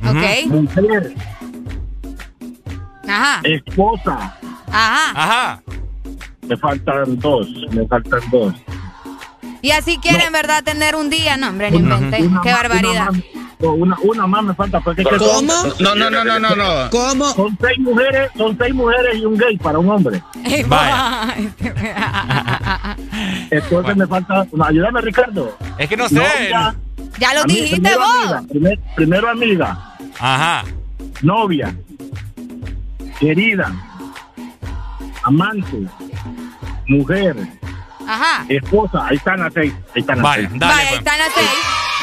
Ok. 0.06 0.46
mujer, 0.46 1.14
Ajá. 3.08 3.40
esposa. 3.44 4.36
Ajá. 4.70 5.10
Ajá. 5.14 5.62
Me 6.48 6.56
faltan 6.56 7.18
dos, 7.18 7.48
me 7.72 7.86
faltan 7.86 8.20
dos. 8.30 8.54
Y 9.62 9.70
así 9.72 9.98
quieren, 9.98 10.32
¿verdad? 10.32 10.62
Tener 10.62 10.94
un 10.94 11.10
día. 11.10 11.36
No, 11.36 11.48
hombre, 11.48 11.70
no 11.70 11.78
inventen. 11.78 12.28
Una 12.28 12.40
Qué 12.42 12.52
más- 12.52 12.62
barbaridad. 12.62 13.08
Una, 13.10 13.10
más- 13.12 13.22
una, 13.58 13.96
una 14.02 14.26
más 14.26 14.44
me 14.44 14.54
falta 14.54 14.80
porque 14.80 15.02
es 15.02 15.08
que 15.08 15.16
¿Cómo? 15.16 15.50
son- 15.50 15.72
No, 15.80 15.94
no, 15.94 16.10
no, 16.10 16.22
no, 16.24 16.38
no, 16.38 16.54
no. 16.54 16.90
¿Cómo? 16.90 17.24
Son 17.32 17.56
seis 17.60 17.78
mujeres, 17.78 18.30
son 18.36 18.56
seis 18.58 18.74
mujeres 18.74 19.16
y 19.16 19.24
un 19.24 19.36
gay 19.36 19.56
para 19.56 19.78
un 19.78 19.88
hombre. 19.90 20.22
Vaya. 20.68 21.34
Entonces 23.50 23.96
me 23.96 24.06
falta, 24.06 24.46
no, 24.52 24.64
ayúdame 24.64 25.00
Ricardo. 25.00 25.56
Es 25.78 25.88
que 25.88 25.96
no 25.96 26.08
sé. 26.08 26.14
Novia, 26.16 26.74
ya 27.18 27.34
lo 27.34 27.44
dijiste 27.44 27.76
primero 27.76 27.98
vos. 28.00 28.08
amiga, 28.26 28.42
primer- 28.48 28.80
primero 28.94 29.30
amiga, 29.30 29.96
Ajá. 30.18 30.64
novia, 31.22 31.74
querida, 33.18 33.72
amante, 35.22 35.78
mujer, 36.86 37.36
Ajá. 38.06 38.44
esposa, 38.48 39.06
ahí 39.06 39.16
están 39.16 39.40
las 39.40 39.52
seis. 39.54 39.72
Ahí 39.94 40.00
están 40.00 40.22
las 40.22 40.34
seis. 40.34 40.48
dale, 40.54 40.74
Vaya, 40.74 40.78
ahí 40.80 40.86
pues. 40.88 40.98
están 40.98 41.18
las 41.18 41.32
seis. 41.34 41.48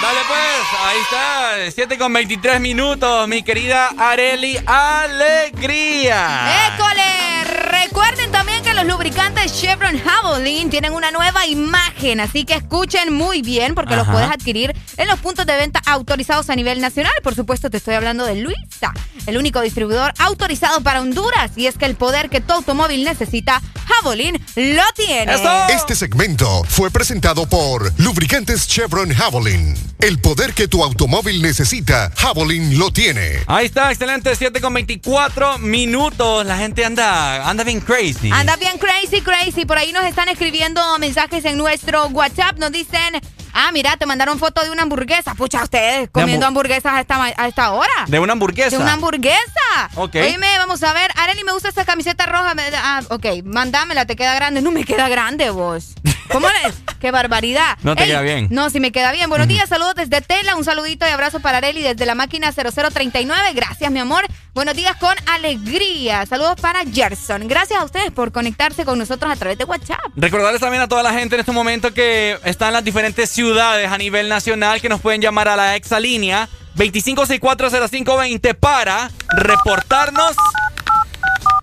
Dale 0.01 0.19
pues, 0.27 0.65
ahí 0.85 0.97
está, 1.01 1.71
7 1.71 1.97
con 1.97 2.11
23 2.11 2.59
minutos, 2.59 3.25
mi 3.29 3.41
querida 3.41 3.87
Areli 3.97 4.57
Alegría. 4.65 6.67
¡École! 6.73 7.43
Recuerden 7.71 8.29
también 8.31 8.61
que 8.73 8.85
los 8.85 8.85
lubricantes 8.85 9.53
Chevron 9.59 9.99
Javelin 9.99 10.69
tienen 10.69 10.93
una 10.93 11.11
nueva 11.11 11.45
imagen, 11.45 12.19
así 12.19 12.45
que 12.45 12.55
escuchen 12.55 13.13
muy 13.13 13.41
bien 13.41 13.75
porque 13.75 13.95
los 13.95 14.07
puedes 14.07 14.29
adquirir 14.29 14.75
en 14.97 15.07
los 15.07 15.19
puntos 15.19 15.45
de 15.45 15.55
venta 15.55 15.81
autorizados 15.85 16.49
a 16.49 16.55
nivel 16.55 16.79
nacional. 16.81 17.13
Por 17.23 17.35
supuesto, 17.35 17.69
te 17.69 17.77
estoy 17.77 17.95
hablando 17.95 18.25
de 18.25 18.35
Luisa, 18.35 18.93
el 19.25 19.37
único 19.37 19.61
distribuidor 19.61 20.13
autorizado 20.17 20.81
para 20.81 21.01
Honduras. 21.01 21.51
Y 21.55 21.67
es 21.67 21.77
que 21.77 21.85
el 21.85 21.95
poder 21.95 22.29
que 22.29 22.41
tu 22.41 22.53
automóvil 22.53 23.03
necesita, 23.03 23.61
Javelin 23.85 24.37
lo 24.55 24.83
tiene. 24.95 25.33
Este 25.69 25.95
segmento 25.95 26.63
fue 26.67 26.89
presentado 26.89 27.47
por 27.47 27.91
Lubricantes 27.99 28.67
Chevron 28.67 29.13
Javelin. 29.13 29.75
El 29.99 30.19
poder 30.19 30.53
que 30.53 30.67
tu 30.67 30.83
automóvil 30.83 31.41
necesita, 31.41 32.11
Javelin 32.15 32.77
lo 32.77 32.91
tiene. 32.91 33.39
Ahí 33.47 33.67
está, 33.67 33.89
excelente, 33.91 34.35
7 34.35 34.59
con 34.61 34.73
24 34.73 35.59
minutos. 35.59 36.45
La 36.45 36.57
gente 36.57 36.83
anda, 36.83 37.47
anda 37.49 37.63
bien 37.63 37.79
crazy. 37.79 38.29
Anda 38.31 38.55
bien 38.57 38.62
crazy, 38.79 39.21
crazy. 39.21 39.65
Por 39.65 39.77
ahí 39.77 39.91
nos 39.91 40.03
están 40.05 40.29
escribiendo 40.29 40.81
mensajes 40.99 41.45
en 41.45 41.57
nuestro 41.57 42.07
WhatsApp. 42.07 42.57
Nos 42.57 42.71
dicen, 42.71 43.19
ah, 43.53 43.71
mira, 43.71 43.97
te 43.97 44.05
mandaron 44.05 44.39
foto 44.39 44.63
de 44.63 44.71
una 44.71 44.83
hamburguesa. 44.83 45.33
Pucha, 45.35 45.63
ustedes 45.63 46.09
comiendo 46.11 46.45
hambu- 46.45 46.49
hamburguesas 46.49 46.93
a 46.93 47.01
esta, 47.01 47.23
a 47.23 47.47
esta 47.47 47.71
hora. 47.73 47.89
De 48.07 48.19
una 48.19 48.33
hamburguesa. 48.33 48.69
De 48.69 48.77
una 48.81 48.93
hamburguesa. 48.93 49.89
Ok. 49.95 50.15
Oíme, 50.15 50.47
vamos 50.57 50.81
a 50.83 50.93
ver. 50.93 51.11
Areli, 51.15 51.43
me 51.43 51.51
gusta 51.53 51.69
esta 51.69 51.85
camiseta 51.85 52.25
roja. 52.25 52.53
Ah, 52.77 53.01
ok, 53.09 53.25
mándamela, 53.43 54.05
te 54.05 54.15
queda 54.15 54.33
grande. 54.35 54.61
No 54.61 54.71
me 54.71 54.83
queda 54.85 55.07
grande, 55.09 55.49
vos. 55.49 55.93
¿Cómo 56.31 56.47
le? 56.47 56.73
¡Qué 56.99 57.11
barbaridad! 57.11 57.77
No 57.83 57.95
te 57.95 58.05
queda 58.05 58.21
bien. 58.21 58.47
No, 58.49 58.69
sí 58.69 58.79
me 58.79 58.91
queda 58.91 59.11
bien. 59.11 59.29
Buenos 59.29 59.47
días, 59.47 59.67
saludos 59.67 59.95
desde 59.95 60.21
Tela. 60.21 60.55
Un 60.55 60.63
saludito 60.63 61.05
y 61.05 61.09
abrazo 61.09 61.39
para 61.39 61.57
Areli 61.57 61.81
desde 61.81 62.05
la 62.05 62.15
máquina 62.15 62.51
0039. 62.51 63.53
Gracias, 63.53 63.91
mi 63.91 63.99
amor. 63.99 64.25
Buenos 64.53 64.75
días 64.75 64.95
con 64.97 65.15
alegría. 65.27 66.25
Saludos 66.25 66.55
para 66.61 66.81
Gerson. 66.85 67.47
Gracias 67.47 67.79
a 67.79 67.83
ustedes 67.83 68.11
por 68.11 68.31
conectarse 68.31 68.85
con 68.85 68.99
nosotros 68.99 69.31
a 69.31 69.35
través 69.35 69.57
de 69.57 69.65
WhatsApp. 69.65 69.99
Recordarles 70.15 70.61
también 70.61 70.83
a 70.83 70.87
toda 70.87 71.03
la 71.03 71.13
gente 71.13 71.35
en 71.35 71.41
este 71.41 71.51
momento 71.51 71.93
que 71.93 72.37
están 72.45 72.73
las 72.73 72.83
diferentes 72.83 73.29
ciudades 73.29 73.91
a 73.91 73.97
nivel 73.97 74.29
nacional 74.29 74.79
que 74.79 74.89
nos 74.89 75.01
pueden 75.01 75.21
llamar 75.21 75.47
a 75.47 75.55
la 75.55 75.75
exalínea 75.75 76.47
25640520 76.75 78.53
para 78.55 79.11
reportarnos 79.35 80.35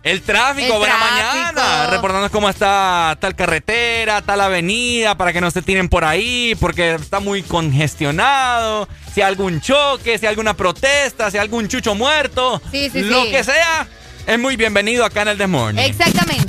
el 0.03 0.23
tráfico. 0.23 0.73
El 0.75 0.79
Buena 0.79 0.97
tráfico. 0.97 1.63
mañana. 1.63 1.87
Reportarnos 1.91 2.31
cómo 2.31 2.49
está 2.49 3.17
tal 3.21 3.35
carretera, 3.37 4.23
tal 4.23 4.41
avenida, 4.41 5.15
para 5.17 5.33
que 5.33 5.41
no 5.41 5.51
se 5.51 5.63
tiren 5.63 5.89
por 5.89 6.05
ahí, 6.05 6.55
porque 6.61 6.95
está 6.95 7.21
muy 7.21 7.43
congestionado. 7.43 8.89
Si 9.15 9.21
hay 9.21 9.29
algún 9.29 9.61
choque, 9.61 10.19
si 10.19 10.27
hay 10.27 10.31
alguna 10.31 10.55
protesta, 10.55 11.31
si 11.31 11.37
hay 11.37 11.43
algún 11.43 11.69
chucho 11.69 11.95
muerto, 11.95 12.61
Sí, 12.71 12.89
sí, 12.91 13.03
lo 13.03 13.25
sí. 13.25 13.31
que 13.31 13.45
sea, 13.45 13.87
es 14.27 14.39
muy 14.39 14.57
bienvenido 14.57 15.05
acá 15.05 15.23
en 15.23 15.29
el 15.29 15.39
Desmorning. 15.39 15.85
Exactamente. 15.85 16.47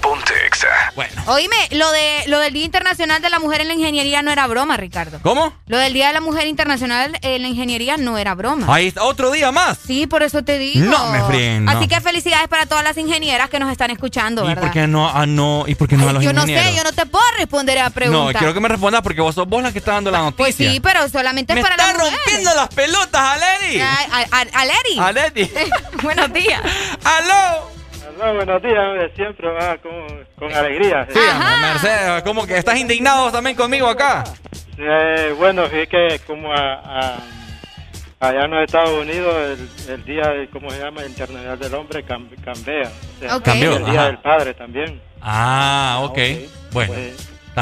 Ponte 0.00 0.32
Exa. 0.60 0.92
Bueno. 0.94 1.22
Oíme, 1.26 1.56
lo, 1.70 1.90
de, 1.90 2.24
lo 2.26 2.38
del 2.38 2.52
Día 2.52 2.64
Internacional 2.64 3.22
de 3.22 3.30
la 3.30 3.38
Mujer 3.38 3.62
en 3.62 3.68
la 3.68 3.74
Ingeniería 3.74 4.22
no 4.22 4.30
era 4.30 4.46
broma, 4.46 4.76
Ricardo. 4.76 5.18
¿Cómo? 5.22 5.54
Lo 5.66 5.78
del 5.78 5.92
Día 5.94 6.08
de 6.08 6.12
la 6.14 6.20
Mujer 6.20 6.46
Internacional 6.46 7.16
en 7.22 7.42
la 7.42 7.48
Ingeniería 7.48 7.96
no 7.96 8.18
era 8.18 8.34
broma. 8.34 8.66
Ahí 8.72 8.88
está, 8.88 9.04
otro 9.04 9.30
día 9.30 9.52
más. 9.52 9.78
Sí, 9.86 10.06
por 10.06 10.22
eso 10.22 10.42
te 10.42 10.58
digo. 10.58 10.84
No 10.84 11.06
me 11.12 11.22
fríen, 11.24 11.64
no. 11.64 11.72
Así 11.72 11.88
que 11.88 12.00
felicidades 12.00 12.48
para 12.48 12.66
todas 12.66 12.84
las 12.84 12.96
ingenieras 12.98 13.48
que 13.48 13.58
nos 13.58 13.70
están 13.70 13.90
escuchando, 13.90 14.44
¿Y 14.44 14.48
¿verdad? 14.48 14.62
por 14.62 14.70
qué 14.72 14.86
no 14.86 15.08
a 15.08 15.24
no 15.26 15.64
y 15.66 15.74
por 15.74 15.88
qué 15.88 15.96
no 15.96 16.08
a 16.08 16.12
los 16.12 16.22
yo 16.22 16.32
no 16.32 16.42
ingenieros? 16.42 16.70
sé, 16.70 16.76
yo 16.76 16.84
no 16.84 16.92
te 16.92 17.06
puedo 17.06 17.24
responder 17.38 17.78
a 17.78 17.84
la 17.84 17.90
pregunta. 17.90 18.32
No, 18.32 18.38
quiero 18.38 18.54
que 18.54 18.60
me 18.60 18.68
respondas 18.68 19.02
porque 19.02 19.20
vos 19.20 19.34
sos 19.34 19.48
vos 19.48 19.62
la 19.62 19.72
que 19.72 19.78
está 19.78 19.92
dando 19.92 20.10
la 20.10 20.18
noticia. 20.18 20.36
Pues 20.36 20.54
sí, 20.56 20.80
pero 20.80 21.08
solamente 21.08 21.54
me 21.54 21.60
es 21.60 21.64
para 21.66 21.76
está 21.76 21.86
las 21.92 21.96
mujeres. 21.96 22.18
rompiendo 22.26 22.54
las 22.54 22.68
pelotas, 22.68 23.20
Aleri. 23.22 23.80
Aleri. 24.52 24.98
Aleri. 24.98 25.50
Buenos 26.02 26.32
días. 26.32 26.60
¡Aló! 27.04 27.69
Buenos 28.20 28.62
días, 28.62 28.78
hombre, 28.78 29.10
siempre 29.16 29.48
va 29.48 29.78
con, 29.78 29.92
con 30.36 30.52
alegría. 30.54 31.06
Sí, 31.10 31.18
Mercedes, 31.62 32.22
¿cómo 32.22 32.46
que 32.46 32.58
estás 32.58 32.78
indignado 32.78 33.32
también 33.32 33.56
conmigo 33.56 33.86
acá? 33.88 34.24
Eh, 34.76 35.34
bueno, 35.38 35.64
es 35.64 35.88
que 35.88 36.20
como 36.26 36.52
a, 36.52 36.74
a- 36.74 37.18
allá 38.20 38.44
en 38.44 38.50
los 38.50 38.64
Estados 38.64 38.90
Unidos 39.00 39.34
el, 39.86 39.92
el 39.94 40.04
día, 40.04 40.28
de, 40.28 40.48
¿cómo 40.50 40.70
se 40.70 40.78
llama? 40.80 41.04
Internacional 41.06 41.58
del 41.58 41.74
Hombre 41.74 42.04
cam- 42.04 42.28
cambia. 42.44 42.90
O 42.90 43.20
sea, 43.20 43.36
Ok. 43.36 43.42
Cambió, 43.42 43.76
El 43.76 43.84
día 43.86 44.00
ajá. 44.00 44.06
del 44.08 44.18
Padre 44.18 44.54
también. 44.54 45.00
Ah, 45.22 46.00
ok. 46.02 46.18
Bueno, 46.72 46.92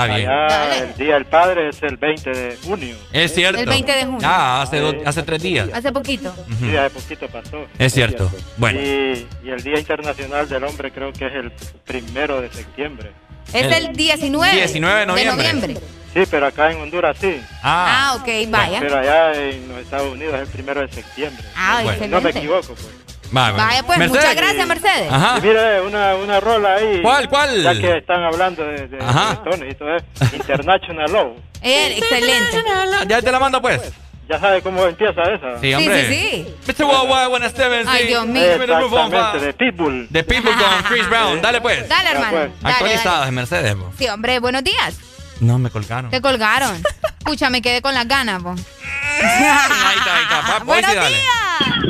está 0.04 0.16
bien. 0.16 0.28
Allá 0.28 0.78
el 0.84 0.94
día 0.96 1.14
del 1.14 1.24
Padre 1.26 1.68
es 1.68 1.82
el 1.82 1.96
20 1.96 2.30
de 2.30 2.56
junio. 2.64 2.96
Es 3.12 3.34
cierto. 3.34 3.60
El 3.60 3.66
20 3.66 3.92
de 3.92 4.04
junio. 4.04 4.20
Ah, 4.24 4.62
hace, 4.62 4.78
dos- 4.80 4.96
hace 5.04 5.22
tres 5.22 5.42
días. 5.42 5.68
Hace 5.72 5.92
poquito. 5.92 6.34
Sí, 6.60 6.76
hace 6.76 6.90
poquito 6.90 7.28
pasó. 7.28 7.66
Es 7.78 7.92
cierto. 7.94 8.30
Bueno. 8.56 8.80
Y, 8.80 9.26
y 9.44 9.50
el 9.50 9.62
Día 9.62 9.78
Internacional 9.78 10.48
del 10.48 10.64
Hombre 10.64 10.90
creo 10.90 11.12
que 11.12 11.26
es 11.26 11.34
el 11.34 11.52
primero 11.84 12.40
de 12.40 12.50
septiembre. 12.52 13.10
Es 13.52 13.70
el 13.76 13.92
19, 13.94 14.52
19 14.54 15.00
de 15.00 15.06
noviembre. 15.06 15.74
Sí, 16.14 16.22
pero 16.30 16.46
acá 16.46 16.72
en 16.72 16.80
Honduras 16.80 17.16
sí. 17.20 17.40
Ah, 17.62 18.16
ok, 18.18 18.28
vaya. 18.50 18.80
Pero 18.80 18.98
allá 18.98 19.32
en 19.34 19.68
los 19.68 19.78
Estados 19.78 20.12
Unidos 20.12 20.34
es 20.34 20.40
el 20.40 20.46
primero 20.48 20.80
de 20.80 20.88
septiembre. 20.92 21.44
Ah, 21.54 21.82
no 22.08 22.20
me 22.20 22.30
equivoco, 22.30 22.68
pues. 22.74 22.88
Vaya, 23.30 23.82
pues, 23.86 23.98
muchas 24.08 24.34
gracias, 24.34 24.66
Mercedes. 24.66 25.12
Ajá. 25.12 25.38
Y 25.38 25.42
mire, 25.42 25.80
una, 25.82 26.14
una 26.16 26.40
rola 26.40 26.74
ahí. 26.74 27.00
¿Cuál, 27.02 27.28
cuál? 27.28 27.62
Ya 27.62 27.74
que 27.74 27.98
están 27.98 28.22
hablando 28.22 28.64
de, 28.64 28.88
de, 28.88 28.98
Ajá. 29.04 29.40
y 29.68 29.74
todo 29.74 29.94
eso. 29.96 30.36
International 30.36 31.12
Love. 31.12 31.36
Eh, 31.62 31.98
excelente. 31.98 32.64
Ya 33.08 33.20
te 33.22 33.32
la 33.32 33.38
mando, 33.40 33.60
pues. 33.60 33.80
Ya 34.28 34.38
sabe 34.38 34.60
cómo 34.60 34.84
empieza 34.84 35.22
esa. 35.22 35.58
Sí, 35.58 35.72
hombre. 35.72 36.06
Sí, 36.06 36.46
sí, 36.66 36.72
Mr. 36.82 36.84
Worldwide, 36.84 37.26
buenas 37.28 37.50
Steven, 37.52 37.84
sí. 37.84 37.90
Ay, 37.90 38.06
Dios 38.08 38.26
mío. 38.26 38.42
Exactamente, 38.42 39.38
de 39.46 39.52
Pitbull. 39.54 40.06
De 40.10 40.22
Pitbull 40.22 40.54
con 40.54 40.82
Chris 40.90 41.08
Brown. 41.08 41.40
Dale, 41.40 41.60
pues. 41.62 41.88
Dale, 41.88 42.10
hermano. 42.10 42.36
Dale, 42.60 42.74
Actualizados 42.74 43.28
en 43.28 43.34
Mercedes, 43.34 43.74
po. 43.74 43.90
Sí, 43.96 44.06
hombre, 44.08 44.38
buenos 44.38 44.62
días. 44.62 44.98
No, 45.40 45.58
me 45.58 45.70
colgaron. 45.70 46.10
Te 46.10 46.20
colgaron. 46.20 46.82
Escucha, 47.20 47.48
me 47.48 47.62
quedé 47.62 47.80
con 47.80 47.94
las 47.94 48.06
ganas, 48.06 48.42
po. 48.42 48.50
Ahí 49.20 49.96
está, 49.96 50.16
ahí 50.16 50.22
está. 50.24 50.40
Pa- 50.42 50.64
pues, 50.64 50.64
Buenos 50.66 50.90
sí, 50.90 50.96
dale. 50.96 51.16
días. 51.16 51.87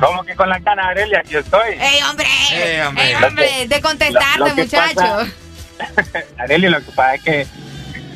¿Cómo 0.00 0.22
que 0.24 0.34
con 0.36 0.48
la 0.48 0.58
ganas, 0.60 0.86
Arelia? 0.86 1.20
Aquí 1.20 1.36
estoy. 1.36 1.70
¡Ey, 1.80 2.00
hombre! 2.08 2.26
Eh, 2.52 2.82
hombre. 2.86 3.04
¡Ey, 3.08 3.14
hombre! 3.24 3.66
De 3.68 3.80
contestarte, 3.80 4.38
Lo- 4.38 4.54
muchacho. 4.54 4.94
pasa- 5.96 6.24
Arelia, 6.38 6.70
lo 6.70 6.78
que 6.84 6.92
pasa 6.92 7.14
es 7.16 7.22
que 7.22 7.46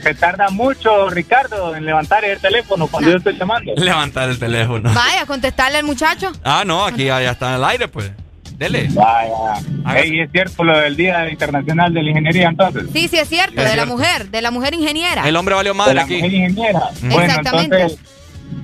se 0.02 0.14
tarda 0.14 0.50
mucho, 0.50 1.10
Ricardo, 1.10 1.74
en 1.76 1.84
levantar 1.86 2.24
el 2.24 2.38
teléfono 2.40 2.86
cuando 2.88 3.10
yo 3.10 3.16
estoy 3.18 3.36
llamando. 3.38 3.72
Levantar 3.76 4.28
el 4.28 4.38
teléfono. 4.38 4.92
Vaya, 4.92 5.26
contestarle 5.26 5.78
al 5.78 5.84
muchacho. 5.84 6.32
Ah, 6.44 6.62
no, 6.66 6.84
aquí 6.84 7.04
ya, 7.04 7.20
ya 7.22 7.30
está 7.32 7.50
en 7.50 7.54
el 7.56 7.64
aire, 7.64 7.88
pues. 7.88 8.10
Dele. 8.52 8.88
Vaya. 8.90 10.00
Ey, 10.02 10.20
es 10.20 10.30
cierto 10.30 10.62
lo 10.62 10.78
del 10.78 10.94
Día 10.96 11.28
Internacional 11.30 11.92
de 11.92 12.02
la 12.02 12.10
Ingeniería, 12.10 12.48
entonces. 12.48 12.84
Sí, 12.92 13.08
sí, 13.08 13.18
es 13.18 13.28
cierto, 13.28 13.60
Es 13.60 13.70
de 13.70 13.76
la 13.76 13.86
mujer, 13.86 14.28
de 14.28 14.40
la 14.42 14.50
mujer 14.52 14.74
ingeniera. 14.74 15.26
El 15.26 15.34
hombre 15.36 15.54
valió 15.56 15.72
De 15.72 15.78
madre 15.78 15.94
la 15.94 16.02
aquí. 16.02 16.14
mujer 16.16 16.32
ingeniera. 16.32 16.80
Bueno, 17.00 17.22
Exactamente. 17.22 17.80
entonces, 17.80 17.98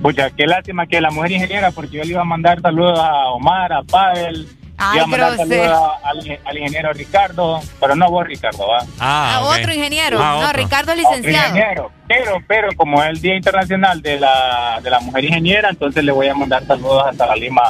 pucha, 0.01 0.29
qué 0.31 0.45
lástima 0.47 0.87
que 0.87 1.01
la 1.01 1.11
mujer 1.11 1.31
ingeniera, 1.31 1.71
porque 1.71 1.97
yo 1.97 2.03
le 2.03 2.09
iba 2.09 2.21
a 2.21 2.25
mandar 2.25 2.61
saludos 2.61 2.99
a 2.99 3.29
Omar, 3.29 3.73
a 3.73 3.83
Pavel, 3.83 4.47
Ay, 4.77 4.95
iba 4.95 5.03
a 5.03 5.07
mandar 5.07 5.37
saludos 5.37 5.91
al, 6.03 6.39
al 6.45 6.57
ingeniero 6.57 6.93
Ricardo, 6.93 7.59
pero 7.81 7.95
no 7.95 8.09
vos, 8.09 8.25
Ricardo, 8.25 8.65
va. 8.67 8.79
Ah, 8.99 9.35
A 9.35 9.41
otro 9.41 9.73
ingeniero. 9.73 10.17
Ah, 10.21 10.37
no, 10.41 10.47
otro. 10.47 10.53
Ricardo 10.63 10.91
es 10.93 10.99
Otro 10.99 11.09
licenciado. 11.17 11.47
ingeniero. 11.49 11.91
Pero, 12.07 12.37
pero 12.47 12.69
como 12.77 13.03
es 13.03 13.09
el 13.09 13.21
Día 13.21 13.35
Internacional 13.35 14.01
de 14.01 14.19
la, 14.19 14.79
de 14.81 14.89
la 14.89 14.99
Mujer 15.01 15.25
Ingeniera, 15.25 15.69
entonces 15.69 16.03
le 16.03 16.11
voy 16.11 16.27
a 16.27 16.33
mandar 16.33 16.65
saludos 16.65 17.03
hasta 17.09 17.25
la 17.27 17.35
Lima 17.35 17.61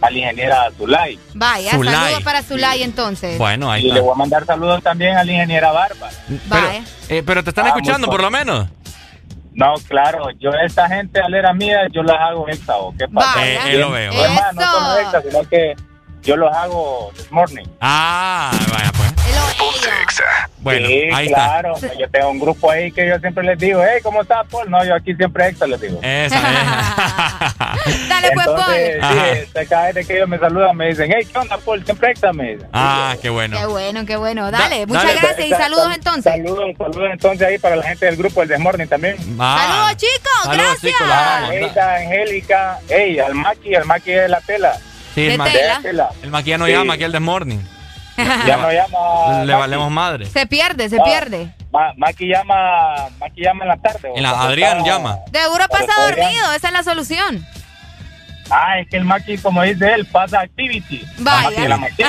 a 0.00 0.10
la 0.10 0.18
ingeniera 0.18 0.68
Zulay. 0.76 1.18
Vaya, 1.34 1.70
Zulay. 1.72 1.94
saludos 1.94 2.22
para 2.22 2.42
Zulay 2.42 2.82
entonces. 2.82 3.38
Bueno, 3.38 3.70
ahí 3.70 3.86
Y 3.86 3.92
le 3.92 4.00
voy 4.00 4.12
a 4.12 4.14
mandar 4.14 4.44
saludos 4.44 4.82
también 4.82 5.16
a 5.16 5.24
la 5.24 5.32
ingeniera 5.32 5.72
Bárbara. 5.72 6.12
Pero, 6.26 6.66
Vaya. 6.66 6.82
eh, 7.08 7.22
pero 7.24 7.42
te 7.44 7.50
están 7.50 7.66
escuchando, 7.66 8.06
por 8.08 8.20
lo 8.22 8.30
menos. 8.30 8.66
No, 9.56 9.72
claro, 9.88 10.28
yo 10.38 10.50
esta 10.50 10.86
gente 10.86 11.18
alera 11.18 11.54
mía, 11.54 11.88
yo 11.90 12.02
las 12.02 12.20
hago 12.20 12.46
extra, 12.46 12.76
¿o 12.76 12.94
qué 12.94 13.08
pasa? 13.08 13.40
Vaya. 13.40 13.70
Eh, 13.70 13.74
eh, 13.74 13.78
lo 13.78 13.90
veo. 13.90 14.12
Además, 14.12 14.54
no 14.54 14.62
solo 14.70 14.98
extra, 15.00 15.22
sino 15.22 15.48
que 15.48 15.74
yo 16.26 16.36
los 16.36 16.52
hago 16.54 17.10
this 17.16 17.30
morning. 17.30 17.64
Ah, 17.80 18.50
vaya, 18.72 18.90
pues. 18.96 19.06
Bueno, 20.58 20.88
sí, 20.88 21.08
ahí 21.14 21.28
claro. 21.28 21.74
Yo 21.98 22.08
tengo 22.10 22.30
un 22.30 22.40
grupo 22.40 22.70
ahí 22.70 22.90
que 22.90 23.06
yo 23.08 23.18
siempre 23.20 23.44
les 23.44 23.56
digo, 23.58 23.80
hey, 23.84 24.00
¿cómo 24.02 24.22
estás, 24.22 24.44
Paul? 24.50 24.68
No, 24.68 24.84
yo 24.84 24.94
aquí 24.96 25.14
siempre 25.14 25.46
extra 25.48 25.66
les 25.68 25.80
digo. 25.80 26.00
está. 26.02 26.24
Esa, 26.26 26.40
Dale, 28.08 28.30
pues, 28.34 28.46
Entonces, 28.48 28.96
Paul. 29.00 29.12
sí, 29.12 29.18
este, 29.42 29.66
cada 29.66 29.92
vez 29.92 30.06
que 30.06 30.16
ellos 30.16 30.28
me 30.28 30.38
saludan 30.38 30.76
me 30.76 30.88
dicen, 30.88 31.12
hey, 31.16 31.26
¿qué 31.30 31.38
onda, 31.38 31.56
Paul? 31.58 31.84
Siempre 31.84 32.10
extra 32.10 32.32
me 32.32 32.54
dicen. 32.54 32.68
Ah, 32.72 33.14
qué 33.22 33.28
bueno. 33.30 33.56
Qué 33.56 33.66
bueno, 33.66 34.04
qué 34.06 34.16
bueno. 34.16 34.50
Dale, 34.50 34.80
Da- 34.80 34.86
muchas 34.86 35.04
dale, 35.04 35.20
gracias 35.20 35.46
y 35.46 35.50
Sa- 35.50 35.58
saludos 35.58 35.84
sal- 35.84 35.94
entonces. 35.94 36.32
Saludos, 36.32 36.70
saludos 36.76 37.08
entonces 37.12 37.46
ahí 37.48 37.58
para 37.58 37.76
la 37.76 37.82
gente 37.84 38.06
del 38.06 38.16
grupo, 38.16 38.42
el 38.42 38.48
Desmorning 38.48 38.88
también. 38.88 39.16
Ah. 39.38 39.58
Saludos, 39.68 39.96
chicos, 39.98 40.32
Saludos, 40.42 40.66
gracias. 40.66 40.92
chicos, 40.92 41.06
la 41.08 41.16
vamos. 41.16 41.50
Leida, 41.50 41.94
Angélica, 41.94 42.78
hey, 42.88 43.18
al 43.20 43.34
Maki, 43.34 43.74
al 43.76 43.84
Maki 43.84 44.10
de 44.10 44.28
la 44.28 44.40
tela. 44.40 44.76
Sí, 45.16 45.22
De 45.22 45.32
el, 45.32 45.38
ma- 45.38 45.44
tela. 45.50 45.76
De 45.78 45.82
tela. 45.82 46.08
el 46.22 46.30
maquilla 46.30 46.58
no 46.58 46.66
Sí. 46.66 46.72
llama 46.72 46.94
aquí 46.94 47.02
el 47.04 47.10
Desmorning. 47.12 47.68
Ya 48.46 48.56
no 48.58 48.70
llama. 48.72 49.44
Le 49.44 49.52
Maki. 49.52 49.60
valemos 49.60 49.90
madre. 49.90 50.26
Se 50.26 50.46
pierde, 50.46 50.88
se 50.88 50.98
Ah. 51.00 51.04
pierde. 51.04 51.52
Ma- 51.72 51.92
Maki 51.96 52.28
llama, 52.28 53.08
Maki 53.18 53.42
llama 53.42 53.64
en 53.64 53.68
la 53.68 53.76
tarde. 53.78 54.10
En 54.14 54.22
la- 54.22 54.40
Adrián 54.42 54.78
está- 54.78 54.88
llama. 54.90 55.16
De 55.30 55.40
seguro 55.40 55.64
Pero 55.70 55.86
pasa 55.86 56.00
dormido, 56.06 56.52
esa 56.54 56.68
es 56.68 56.72
la 56.72 56.82
solución. 56.82 57.44
Ah, 58.50 58.78
es 58.78 58.88
que 58.88 58.96
el 58.96 59.04
Maki, 59.04 59.38
como 59.38 59.62
dice 59.62 59.92
él, 59.92 60.06
pasa 60.06 60.40
activity. 60.40 61.04
Vaya. 61.18 61.40
La 61.42 61.48
Maki 61.50 61.62
de 61.62 61.68
la 61.68 61.76
Maki. 61.78 62.02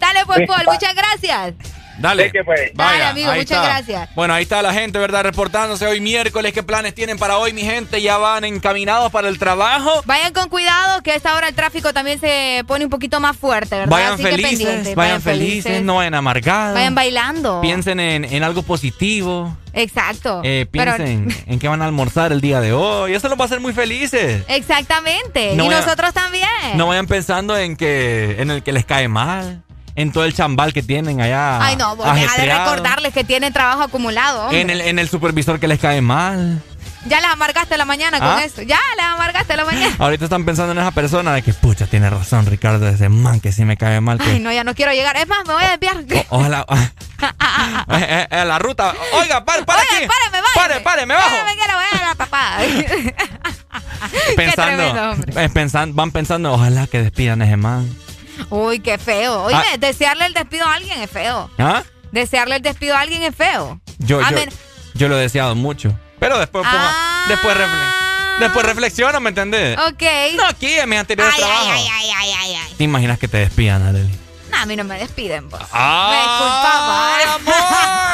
Dale, 0.00 0.24
pues, 0.26 0.46
Paul, 0.48 0.64
muchas 0.72 0.94
gracias. 0.94 1.52
Dale. 1.98 2.30
Que 2.32 2.42
pues. 2.44 2.70
Dale, 2.74 3.04
amigo, 3.04 3.30
ahí 3.30 3.40
muchas 3.40 3.58
está. 3.58 3.68
gracias. 3.68 4.08
Bueno, 4.14 4.34
ahí 4.34 4.42
está 4.42 4.62
la 4.62 4.72
gente, 4.74 4.98
¿verdad? 4.98 5.22
Reportándose 5.24 5.86
hoy 5.86 6.00
miércoles. 6.00 6.52
¿Qué 6.52 6.62
planes 6.62 6.94
tienen 6.94 7.18
para 7.18 7.38
hoy, 7.38 7.52
mi 7.52 7.62
gente? 7.62 8.00
¿Ya 8.02 8.16
van 8.18 8.44
encaminados 8.44 9.10
para 9.12 9.28
el 9.28 9.38
trabajo? 9.38 10.02
Vayan 10.04 10.32
con 10.32 10.48
cuidado, 10.48 11.02
que 11.02 11.12
a 11.12 11.14
esta 11.14 11.34
hora 11.36 11.48
el 11.48 11.54
tráfico 11.54 11.92
también 11.92 12.18
se 12.20 12.64
pone 12.66 12.84
un 12.84 12.90
poquito 12.90 13.20
más 13.20 13.36
fuerte, 13.36 13.76
¿verdad? 13.76 13.90
Vayan 13.90 14.12
Así 14.14 14.22
felices, 14.22 14.50
pendientes, 14.58 14.94
vayan 14.94 15.22
felices, 15.22 15.82
no 15.82 15.96
vayan 15.96 16.14
amargados. 16.14 16.74
Vayan 16.74 16.94
bailando. 16.94 17.60
Piensen 17.60 18.00
en, 18.00 18.24
en 18.24 18.42
algo 18.42 18.62
positivo. 18.62 19.56
Exacto. 19.72 20.40
Eh, 20.44 20.66
Pero- 20.70 20.96
piensen 20.96 21.28
en 21.46 21.58
qué 21.58 21.68
van 21.68 21.82
a 21.82 21.86
almorzar 21.86 22.32
el 22.32 22.40
día 22.40 22.60
de 22.60 22.72
hoy. 22.72 23.14
Eso 23.14 23.28
los 23.28 23.38
va 23.38 23.42
a 23.42 23.46
hacer 23.46 23.60
muy 23.60 23.72
felices. 23.72 24.42
Exactamente. 24.48 25.54
No 25.56 25.64
y 25.64 25.68
nosotros 25.68 26.12
también. 26.12 26.48
No 26.76 26.86
vayan 26.88 27.06
pensando 27.06 27.56
en 27.56 27.76
que 27.76 28.36
en 28.40 28.50
el 28.50 28.62
que 28.62 28.72
les 28.72 28.84
cae 28.84 29.08
mal, 29.08 29.62
en 29.96 30.12
todo 30.12 30.24
el 30.24 30.34
chambal 30.34 30.72
que 30.72 30.82
tienen 30.82 31.20
allá. 31.20 31.64
Ay, 31.64 31.76
no, 31.76 31.94
de 31.96 32.04
recordarles 32.46 33.12
que 33.14 33.24
tienen 33.24 33.52
trabajo 33.52 33.82
acumulado. 33.82 34.44
hombre. 34.44 34.60
En 34.60 34.70
el, 34.70 34.80
en 34.80 34.98
el 34.98 35.08
supervisor 35.08 35.60
que 35.60 35.68
les 35.68 35.78
cae 35.80 36.00
mal. 36.00 36.60
Ya 37.06 37.20
les 37.20 37.28
amargaste 37.30 37.76
la 37.76 37.84
mañana 37.84 38.18
con 38.18 38.28
¿Ah? 38.28 38.44
eso. 38.44 38.62
Ya 38.62 38.80
les 38.96 39.04
amargaste 39.04 39.54
la 39.58 39.66
mañana. 39.66 39.94
Ahorita 39.98 40.24
están 40.24 40.44
pensando 40.46 40.72
en 40.72 40.78
esa 40.78 40.90
persona 40.90 41.34
de 41.34 41.42
que, 41.42 41.52
pucha, 41.52 41.86
tiene 41.86 42.08
razón, 42.08 42.46
Ricardo, 42.46 42.88
ese 42.88 43.10
man 43.10 43.40
que 43.40 43.52
sí 43.52 43.66
me 43.66 43.76
cae 43.76 44.00
mal. 44.00 44.16
que- 44.18 44.24
Ay, 44.24 44.40
no, 44.40 44.50
ya 44.50 44.64
no 44.64 44.74
quiero 44.74 44.90
llegar. 44.92 45.14
Es 45.18 45.28
más, 45.28 45.46
me 45.46 45.52
voy 45.52 45.64
a 45.64 45.76
desviar. 45.76 45.98
o- 46.30 46.38
ojalá. 46.38 46.64
Eh, 47.88 48.06
eh, 48.08 48.26
eh, 48.30 48.44
la 48.44 48.58
ruta. 48.58 48.92
Oiga, 49.14 49.42
pare, 49.44 49.64
pare 49.64 49.80
Oiga, 49.80 49.96
aquí. 49.96 50.06
páreme, 50.06 50.42
váyame. 50.42 50.54
Pare, 50.54 50.80
pare, 50.82 51.06
me 51.06 51.14
bajo. 51.14 51.28
Páreme 51.30 51.52
que 51.56 51.66
le 51.68 51.74
voy 51.74 51.84
a 51.84 51.96
dar 51.98 52.08
la 52.08 52.14
papada. 52.14 52.58
Pensando, 54.36 54.76
tremendo, 54.76 55.10
hombre. 55.12 55.48
pensan- 55.50 55.94
van 55.94 56.10
pensando, 56.10 56.52
ojalá 56.52 56.86
que 56.86 57.00
despidan 57.02 57.40
a 57.40 57.46
ese 57.46 57.56
man. 57.56 57.88
Uy, 58.50 58.80
qué 58.80 58.98
feo. 58.98 59.44
Oye, 59.44 59.56
Ah. 59.56 59.76
desearle 59.78 60.26
el 60.26 60.34
despido 60.34 60.66
a 60.66 60.74
alguien 60.74 61.00
es 61.00 61.10
feo. 61.10 61.50
¿Ah? 61.58 61.82
Desearle 62.12 62.56
el 62.56 62.62
despido 62.62 62.96
a 62.96 63.00
alguien 63.00 63.22
es 63.22 63.34
feo. 63.34 63.80
Yo, 63.98 64.20
yo, 64.20 64.36
yo 64.94 65.08
lo 65.08 65.16
he 65.18 65.22
deseado 65.22 65.54
mucho. 65.54 65.92
Pero 66.18 66.38
después 66.38 66.64
Ah. 66.66 67.24
después, 67.28 67.56
después 68.40 68.64
reflexiono, 68.66 69.20
¿me 69.20 69.28
entendés? 69.30 69.78
Ok. 69.78 70.02
No, 70.36 70.44
aquí 70.46 70.72
en 70.72 70.88
mis 70.88 70.98
anteriores 70.98 71.34
Ay, 71.34 71.40
trabajos. 71.40 71.68
ay, 71.72 71.86
ay, 71.92 72.10
ay, 72.16 72.30
ay, 72.40 72.54
ay. 72.54 72.74
¿Te 72.78 72.84
imaginas 72.84 73.18
que 73.18 73.28
te 73.28 73.38
despidan, 73.38 73.82
Arely? 73.82 74.18
No, 74.50 74.56
a 74.58 74.66
mí 74.66 74.76
no 74.76 74.84
me 74.84 74.96
despiden, 74.98 75.48
vos. 75.50 75.60
¡Ay, 75.72 77.26
me 77.44 77.52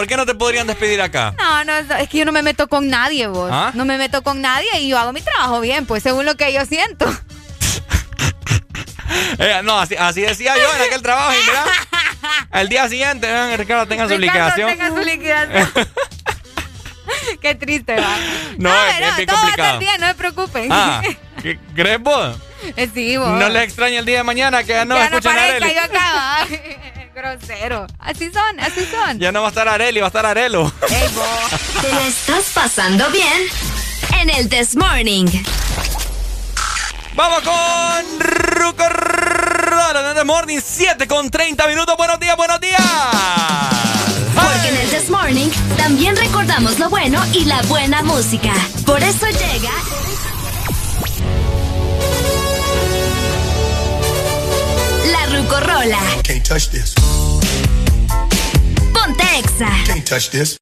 ¿Por 0.00 0.06
qué 0.06 0.16
no 0.16 0.24
te 0.24 0.34
podrían 0.34 0.66
despedir 0.66 1.02
acá? 1.02 1.34
No, 1.36 1.62
no, 1.62 1.76
es 1.76 2.08
que 2.08 2.16
yo 2.16 2.24
no 2.24 2.32
me 2.32 2.40
meto 2.40 2.68
con 2.68 2.88
nadie, 2.88 3.26
vos. 3.26 3.50
¿Ah? 3.52 3.70
No 3.74 3.84
me 3.84 3.98
meto 3.98 4.22
con 4.22 4.40
nadie 4.40 4.66
y 4.80 4.88
yo 4.88 4.98
hago 4.98 5.12
mi 5.12 5.20
trabajo 5.20 5.60
bien, 5.60 5.84
pues 5.84 6.02
según 6.02 6.24
lo 6.24 6.36
que 6.38 6.50
yo 6.54 6.64
siento. 6.64 7.04
Eh, 9.38 9.60
no, 9.64 9.78
así, 9.78 9.94
así 9.96 10.20
decía 10.22 10.54
yo 10.56 10.74
en 10.76 10.82
aquel 10.82 11.02
trabajo 11.02 11.32
y 11.34 11.38
mira, 11.46 11.64
al 12.50 12.68
día 12.68 12.88
siguiente, 12.88 13.26
vean, 13.26 13.56
Ricardo 13.58 13.86
tenga 13.86 14.08
su 14.08 14.16
Ricardo, 14.16 14.56
liquidación. 14.56 14.70
tenga 14.70 14.88
su 14.88 14.96
liquidación. 15.04 15.88
Qué 17.42 17.54
triste, 17.56 17.96
va. 17.96 18.16
No, 18.56 18.70
es- 18.86 19.00
es 19.08 19.16
bien 19.16 19.28
todo 19.28 19.36
va 19.36 19.42
a 19.42 19.46
complicado. 19.46 19.78
bien, 19.80 20.00
no 20.00 20.06
se 20.08 20.14
preocupen. 20.14 20.68
Ah, 20.72 21.02
¿qué- 21.42 21.58
¿crees 21.74 22.00
vos? 22.00 22.36
Eh, 22.76 22.88
sí, 22.92 23.16
vos. 23.16 23.28
¿No 23.28 23.48
les 23.48 23.62
extraña 23.64 23.98
el 24.00 24.04
día 24.06 24.18
de 24.18 24.22
mañana 24.24 24.62
que 24.62 24.72
ya 24.72 24.84
no 24.84 24.94
no 24.94 25.02
escuchan 25.02 25.32
a 25.32 25.40
parezca 25.40 25.64
Areli? 25.66 25.74
yo 25.74 25.82
acá. 25.82 26.46
Grosero. 27.20 27.86
Así 27.98 28.30
son, 28.32 28.60
así 28.60 28.86
son. 28.86 29.18
Ya 29.18 29.30
no 29.30 29.42
va 29.42 29.48
a 29.48 29.50
estar 29.50 29.68
Areli, 29.68 30.00
va 30.00 30.06
a 30.06 30.08
estar 30.08 30.24
Arelo. 30.24 30.72
Ey, 30.88 31.08
vos. 31.14 31.82
¿Te 31.82 32.08
estás 32.08 32.44
pasando 32.54 33.10
bien? 33.10 33.42
En 34.18 34.30
el 34.30 34.48
This 34.48 34.74
Morning. 34.74 35.26
Vamos 37.14 37.42
con 37.42 38.20
Ruco 38.20 38.88
Rara 38.88 40.14
de 40.14 40.24
Morning, 40.24 40.60
7 40.64 41.06
con 41.06 41.30
30 41.30 41.66
minutos. 41.66 41.94
Buenos 41.98 42.18
días, 42.20 42.36
buenos 42.38 42.58
días. 42.58 42.80
Porque 44.34 44.68
en 44.68 44.76
el 44.76 44.88
This 44.88 45.10
Morning 45.10 45.50
también 45.76 46.16
recordamos 46.16 46.78
lo 46.78 46.88
bueno 46.88 47.22
y 47.34 47.44
la 47.44 47.60
buena 47.62 48.02
música. 48.02 48.54
Por 48.86 49.02
eso 49.02 49.26
llega. 49.26 50.09
La 55.30 55.36
Rucorola. 55.36 55.98
Can't 56.24 56.44
touch 56.44 56.70
this. 56.70 56.94
Ponte 58.92 59.22
Exa. 59.38 59.70
Can't 59.86 60.04
touch 60.04 60.30
this. 60.30 60.56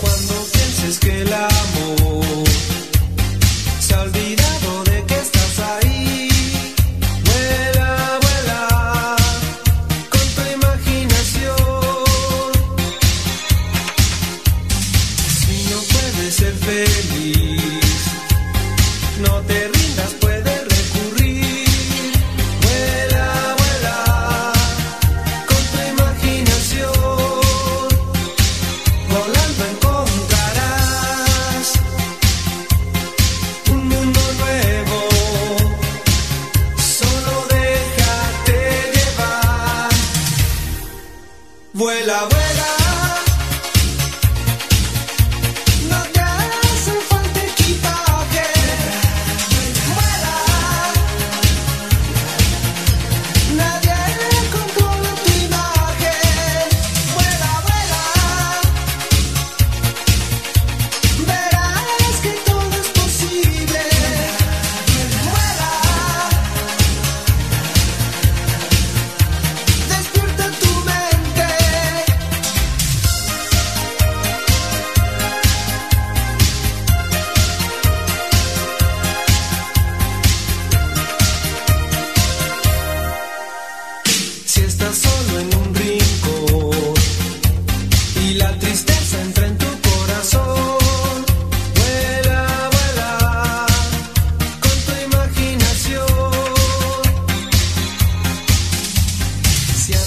Cuando 0.00 0.46
pienses 0.52 0.98
que 0.98 1.22
el 1.22 1.32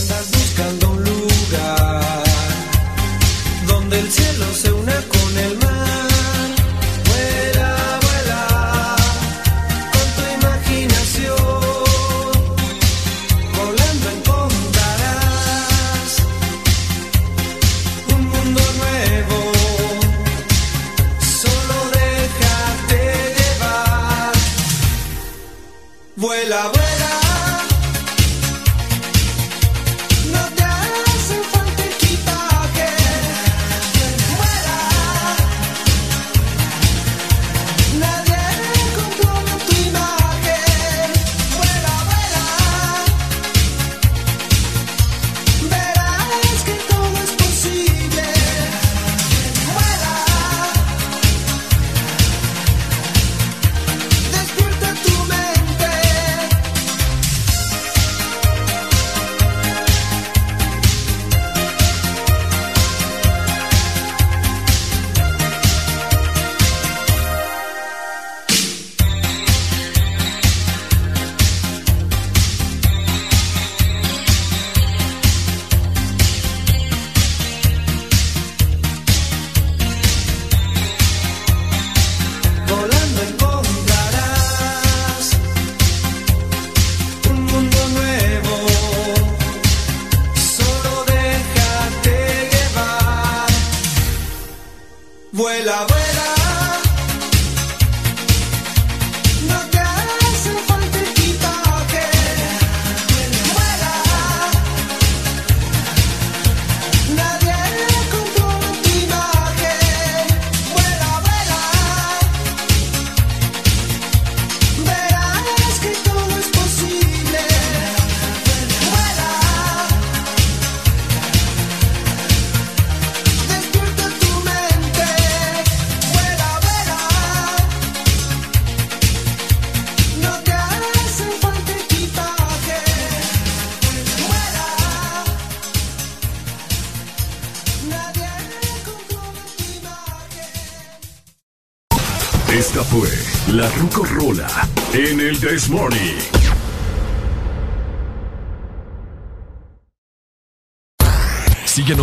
Andas 0.10 0.32
buscando 0.32 0.90
un 0.90 1.04
lugar 1.04 2.24
donde 3.68 4.00
el 4.00 4.12
cielo 4.12 4.46
se 4.56 4.72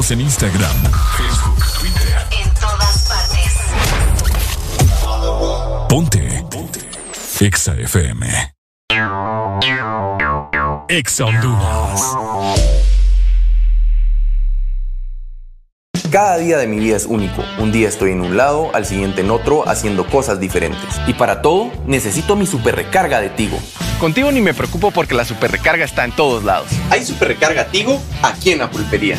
Síguenos 0.06 0.10
en 0.10 0.20
Instagram, 0.20 0.76
Facebook, 1.16 1.64
Twitter. 1.80 2.16
En 2.44 2.54
todas 2.54 3.08
partes. 3.08 3.54
Ponte. 5.88 6.44
Ponte. 6.50 6.80
Exa 7.40 7.74
FM. 7.74 8.26
Exa 10.88 11.24
Honduras. 11.24 12.16
Cada 16.10 16.38
día 16.38 16.58
de 16.58 16.66
mi 16.66 16.78
vida 16.78 16.96
es 16.96 17.06
único. 17.06 17.42
Un 17.58 17.72
día 17.72 17.88
estoy 17.88 18.12
en 18.12 18.20
un 18.20 18.36
lado, 18.36 18.70
al 18.74 18.86
siguiente 18.86 19.22
en 19.22 19.30
otro, 19.30 19.68
haciendo 19.68 20.06
cosas 20.06 20.38
diferentes. 20.38 21.00
Y 21.06 21.14
para 21.14 21.42
todo, 21.42 21.72
necesito 21.86 22.36
mi 22.36 22.46
super 22.46 22.76
recarga 22.76 23.20
de 23.20 23.30
Tigo. 23.30 23.58
Contigo 23.98 24.30
ni 24.30 24.40
me 24.40 24.54
preocupo 24.54 24.90
porque 24.92 25.14
la 25.14 25.24
super 25.24 25.50
recarga 25.50 25.84
está 25.84 26.04
en 26.04 26.12
todos 26.12 26.44
lados. 26.44 26.68
Hay 26.90 27.04
super 27.04 27.28
recarga 27.28 27.66
Tigo 27.66 28.00
aquí 28.22 28.52
en 28.52 28.58
la 28.58 28.70
pulpería, 28.70 29.18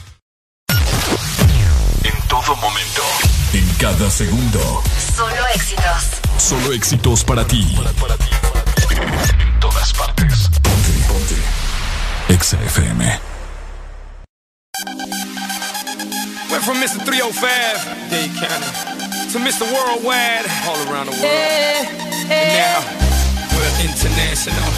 todo 2.31 2.55
momento. 2.55 3.01
En 3.51 3.67
cada 3.75 4.09
segundo. 4.09 4.81
Solo 5.13 5.47
éxitos. 5.53 6.21
Solo 6.37 6.71
éxitos 6.71 7.25
para 7.25 7.45
ti. 7.45 7.75
En 7.77 9.59
todas 9.59 9.91
partes. 9.91 10.49
Ponte, 10.63 10.91
ponte. 11.09 11.35
Exa 12.29 12.57
FM. 12.63 13.19
Went 16.49 16.63
from 16.63 16.77
Mr. 16.79 17.03
305, 17.03 17.85
Dade 18.09 18.31
County, 18.39 19.33
to 19.33 19.39
Mr. 19.39 19.65
Worldwide, 19.69 20.47
all 20.67 20.79
around 20.87 21.07
the 21.07 21.17
world. 21.19 21.87
And 22.31 22.47
now, 22.55 22.79
we're 23.57 23.75
international. 23.83 24.71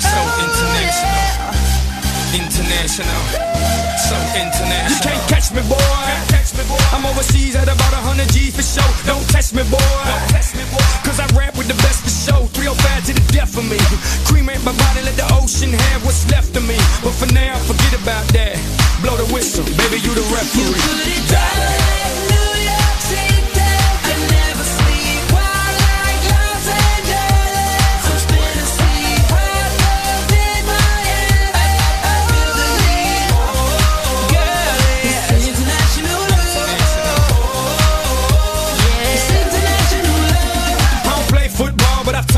So 0.00 0.20
international. 0.44 1.63
International. 2.34 3.22
so 3.94 4.18
international. 4.34 4.90
You 4.90 4.98
can't 5.06 5.22
catch 5.30 5.54
me, 5.54 5.62
boy. 5.70 5.78
Catch 6.26 6.50
me, 6.58 6.66
boy. 6.66 6.82
I'm 6.90 7.06
overseas 7.06 7.54
at 7.54 7.70
about 7.70 7.94
100 7.94 8.26
G 8.34 8.50
for 8.50 8.62
show. 8.62 8.82
Don't 9.06 9.22
test 9.30 9.54
me, 9.54 9.62
boy. 9.70 9.78
Don't 9.78 10.26
test 10.34 10.56
me, 10.56 10.66
boy. 10.74 10.82
Cause 11.06 11.20
I 11.20 11.26
rap 11.38 11.56
with 11.56 11.68
the 11.68 11.78
best 11.86 12.02
of 12.02 12.10
show. 12.10 12.46
305 12.50 13.06
to 13.06 13.12
the 13.14 13.32
death 13.32 13.56
of 13.56 13.62
me. 13.70 13.78
Cremate 14.26 14.64
my 14.66 14.74
body, 14.74 15.06
let 15.06 15.14
the 15.14 15.30
ocean 15.38 15.70
have 15.72 16.04
what's 16.04 16.28
left 16.28 16.56
of 16.56 16.66
me. 16.66 16.74
But 17.06 17.14
for 17.14 17.30
now, 17.32 17.54
forget 17.70 17.94
about 17.94 18.26
that. 18.34 18.58
Blow 19.00 19.14
the 19.14 19.30
whistle, 19.32 19.62
baby, 19.78 20.02
you 20.02 20.10
the 20.10 20.26
referee. 20.34 20.74
You 20.74 20.74
put 20.74 21.06
it 21.06 22.23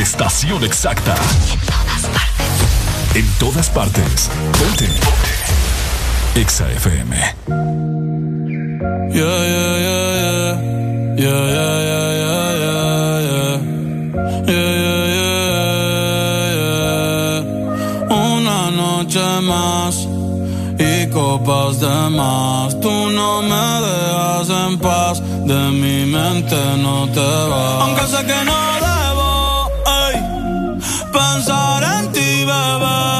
Estación 0.00 0.62
exacta. 0.64 1.14
En 3.14 3.26
todas 3.38 3.68
partes. 3.68 4.30
Ponte. 4.58 4.86
Ponte. 4.86 6.40
Exa 6.40 6.70
FM. 6.70 7.16
Yeah, 9.10 9.24
yeah, 9.52 9.78
yeah, 9.86 10.10
yeah. 10.22 10.54
Yeah, 11.16 11.44
yeah, 11.56 11.76
yeah, 11.90 12.08
yeah, 12.22 12.50
yeah, 12.62 13.20
yeah. 13.28 13.56
Yeah, 14.46 14.74
yeah, 14.84 15.40
yeah, 16.54 16.76
Una 18.08 18.70
noche 18.70 19.26
más 19.42 20.06
y 20.78 21.08
copas 21.10 21.80
de 21.80 22.10
más. 22.10 22.78
Tú 22.80 23.10
no 23.10 23.42
me 23.42 23.66
dejas 23.86 24.48
en 24.48 24.78
paz. 24.78 25.20
De 25.44 25.70
mi 25.72 26.06
mente 26.06 26.56
no 26.76 27.08
te 27.08 27.48
vas. 27.50 27.82
Aunque 27.82 28.06
sé 28.06 28.24
que 28.24 28.44
no 28.44 28.67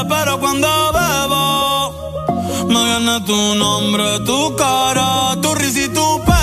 pero 0.07 0.39
cuando 0.39 0.67
bebo, 0.93 2.67
me 2.67 2.83
viene 2.85 3.21
tu 3.21 3.55
nombre, 3.55 4.19
tu 4.25 4.55
cara, 4.55 5.35
tu 5.41 5.55
risa 5.55 5.81
y 5.81 5.89
tu 5.89 6.23
pelo. 6.25 6.38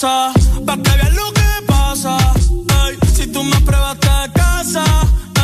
Casa, 0.00 0.32
pa' 0.64 0.76
que 0.76 0.90
veas 0.96 1.14
lo 1.14 1.32
que 1.32 1.66
pasa. 1.66 2.16
Si 3.14 3.26
tú 3.26 3.42
me 3.44 3.60
pruebas 3.60 3.98
te 3.98 4.32
casa, 4.32 4.84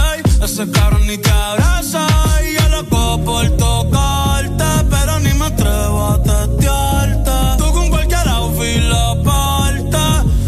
ay, 0.03 0.23
ese 0.43 0.71
cabrón 0.71 1.07
ni 1.07 1.19
te 1.19 1.31
abraza. 1.31 2.07
Y 2.43 2.55
yo 2.55 2.69
loco 2.71 3.21
por 3.25 3.51
tocarte, 3.57 4.65
pero 4.91 5.21
ni 5.21 5.33
me 5.35 5.47
atrevo 5.47 6.07
a 6.07 6.23
testearte. 6.23 7.33
Tú 7.59 7.71
con 7.73 7.91
cualquier 7.91 8.29
outfit 8.29 8.83
la 8.83 9.15
parte, 9.23 10.05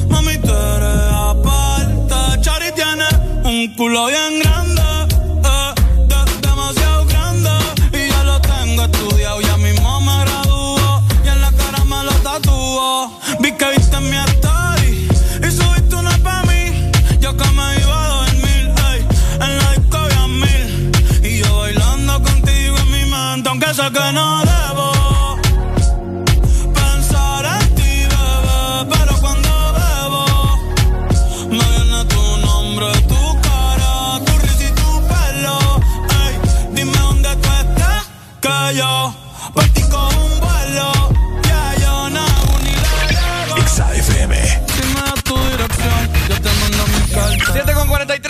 mami, 0.09 0.39
tú 0.39 0.55
eres 0.55 1.13
aparte. 1.13 2.41
Chari 2.41 2.73
tiene 2.75 3.09
un 3.45 3.75
culo 3.77 4.07
bien 4.07 4.41
grande 4.41 4.58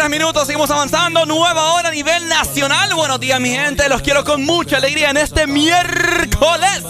23 0.09 0.11
minutos, 0.11 0.47
seguimos 0.47 0.71
avanzando. 0.71 1.27
Nueva 1.27 1.73
hora 1.73 1.89
a 1.89 1.93
nivel 1.93 2.29
nacional. 2.29 2.95
Buenos 2.95 3.21
días, 3.21 3.41
mi 3.41 3.51
gente. 3.51 3.89
Los 3.89 4.01
quiero 4.01 4.25
con 4.25 4.45
mucha 4.45 4.79
alegría 4.79 5.11
en 5.11 5.19
este 5.19 5.47
miércoles. 5.47 6.83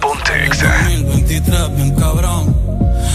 Ponte 0.00 0.46
exa. 0.46 0.72
2023, 0.84 1.76
bien 1.76 1.94
cabrón. 1.96 2.56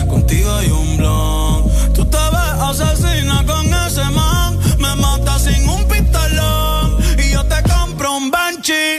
Contigo 0.07 0.53
hay 0.55 0.69
un 0.69 0.97
blon. 0.97 1.93
Tú 1.93 2.05
te 2.05 2.17
ves 2.17 2.81
asesina 2.81 3.43
con 3.45 3.65
ese 3.73 4.03
man. 4.11 4.59
Me 4.77 4.95
mata 4.95 5.39
sin 5.39 5.67
un 5.67 5.87
pistolón. 5.87 6.97
Y 7.17 7.31
yo 7.31 7.43
te 7.45 7.63
compro 7.63 8.17
un 8.17 8.29
Banshee. 8.29 8.97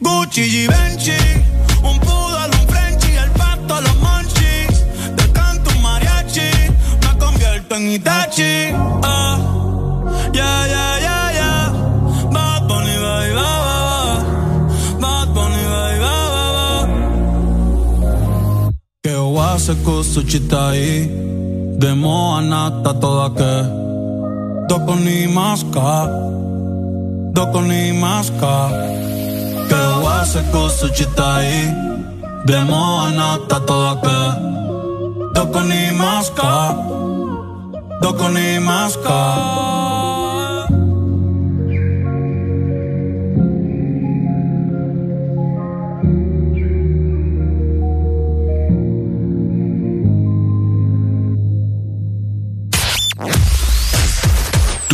Gucci 0.00 0.42
y 0.42 0.66
Benchi. 0.66 1.18
Un 1.82 2.00
poodle, 2.00 2.56
Frenchie. 2.68 3.16
El 3.16 3.30
pato, 3.30 3.80
los 3.80 3.96
munchies. 3.96 4.84
Te 5.16 5.72
un 5.74 5.82
mariachi. 5.82 6.50
Me 7.02 7.18
convierto 7.18 7.76
en 7.76 7.92
Itachi. 7.92 8.72
Oh. 8.74 9.19
cosa 19.84 20.22
chita 20.24 20.70
ahí 20.70 21.08
De 21.78 21.94
moanata 21.94 22.94
toda 22.94 23.30
que 23.30 23.54
Doco 24.68 24.94
ni 24.96 25.26
masca 25.28 26.08
Doco 27.32 27.62
ni 27.62 27.92
masca 27.92 28.70
Que 29.68 30.08
hace 30.08 30.42
cosa 30.50 30.90
chita 30.92 31.36
ahí 31.36 31.74
De 32.44 32.58
moanata 32.64 33.60
toda 33.60 34.00
que 34.00 34.20
Doco 35.34 35.60
ni 35.60 35.90
masca 35.92 36.76
ni 38.32 38.58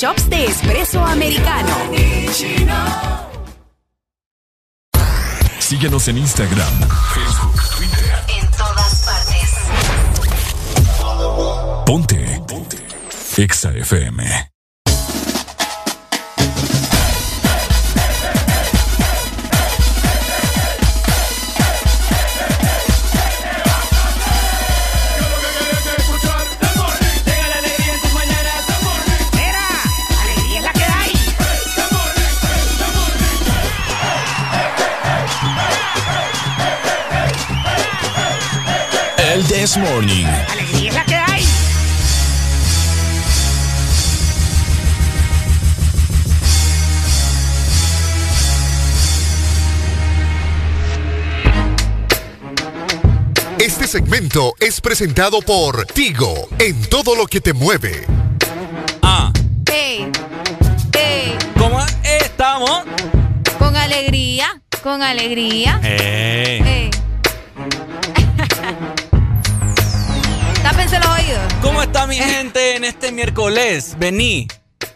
Shops 0.00 0.30
de 0.30 0.46
espresso 0.46 0.98
americano. 0.98 1.76
Síguenos 5.58 6.08
en 6.08 6.16
Instagram, 6.16 6.88
Facebook, 7.12 7.60
Twitter. 7.76 8.24
En 8.40 8.50
todas 8.52 9.04
partes. 9.04 9.50
Ponte. 11.84 12.42
Ponte. 12.48 12.78
Exa 13.36 13.72
FM. 13.72 14.49
Segmento 54.10 54.56
es 54.58 54.80
presentado 54.80 55.40
por 55.40 55.86
Tigo 55.86 56.48
en 56.58 56.80
todo 56.86 57.14
lo 57.14 57.28
que 57.28 57.40
te 57.40 57.52
mueve. 57.52 58.08
Ah, 59.02 59.32
Ey, 59.72 60.10
ey, 60.94 61.38
¿cómo 61.56 61.80
estamos? 62.02 62.82
con 63.56 63.76
alegría, 63.76 64.60
con 64.82 65.00
alegría. 65.00 65.80
Oídos. 70.90 71.54
¿Cómo 71.62 71.80
está 71.80 72.08
mi 72.08 72.16
gente 72.16 72.74
en 72.74 72.82
este 72.82 73.12
miércoles? 73.12 73.94
Vení, 73.96 74.48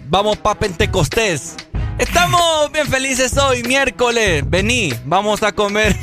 vamos 0.08 0.38
pa' 0.38 0.56
Pentecostés. 0.56 1.54
Estamos 1.98 2.72
bien 2.72 2.88
felices 2.88 3.38
hoy, 3.38 3.62
miércoles. 3.62 4.42
Vení, 4.44 4.92
vamos 5.04 5.44
a 5.44 5.52
comer. 5.52 5.94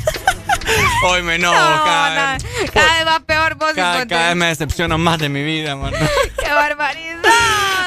Hoy 1.02 1.22
me 1.22 1.34
enojo, 1.36 1.54
No, 1.54 1.84
cada, 1.84 2.38
no, 2.38 2.44
cada 2.72 2.94
vez 2.98 3.06
va 3.06 3.20
peor 3.20 3.54
vos. 3.56 3.72
cada, 3.74 4.06
cada 4.06 4.28
vez 4.28 4.36
me 4.36 4.46
decepciono 4.46 4.98
más 4.98 5.18
de 5.18 5.28
mi 5.28 5.42
vida, 5.42 5.74
mano. 5.76 5.96
¡Qué 6.44 6.52
barbaridad! 6.52 7.22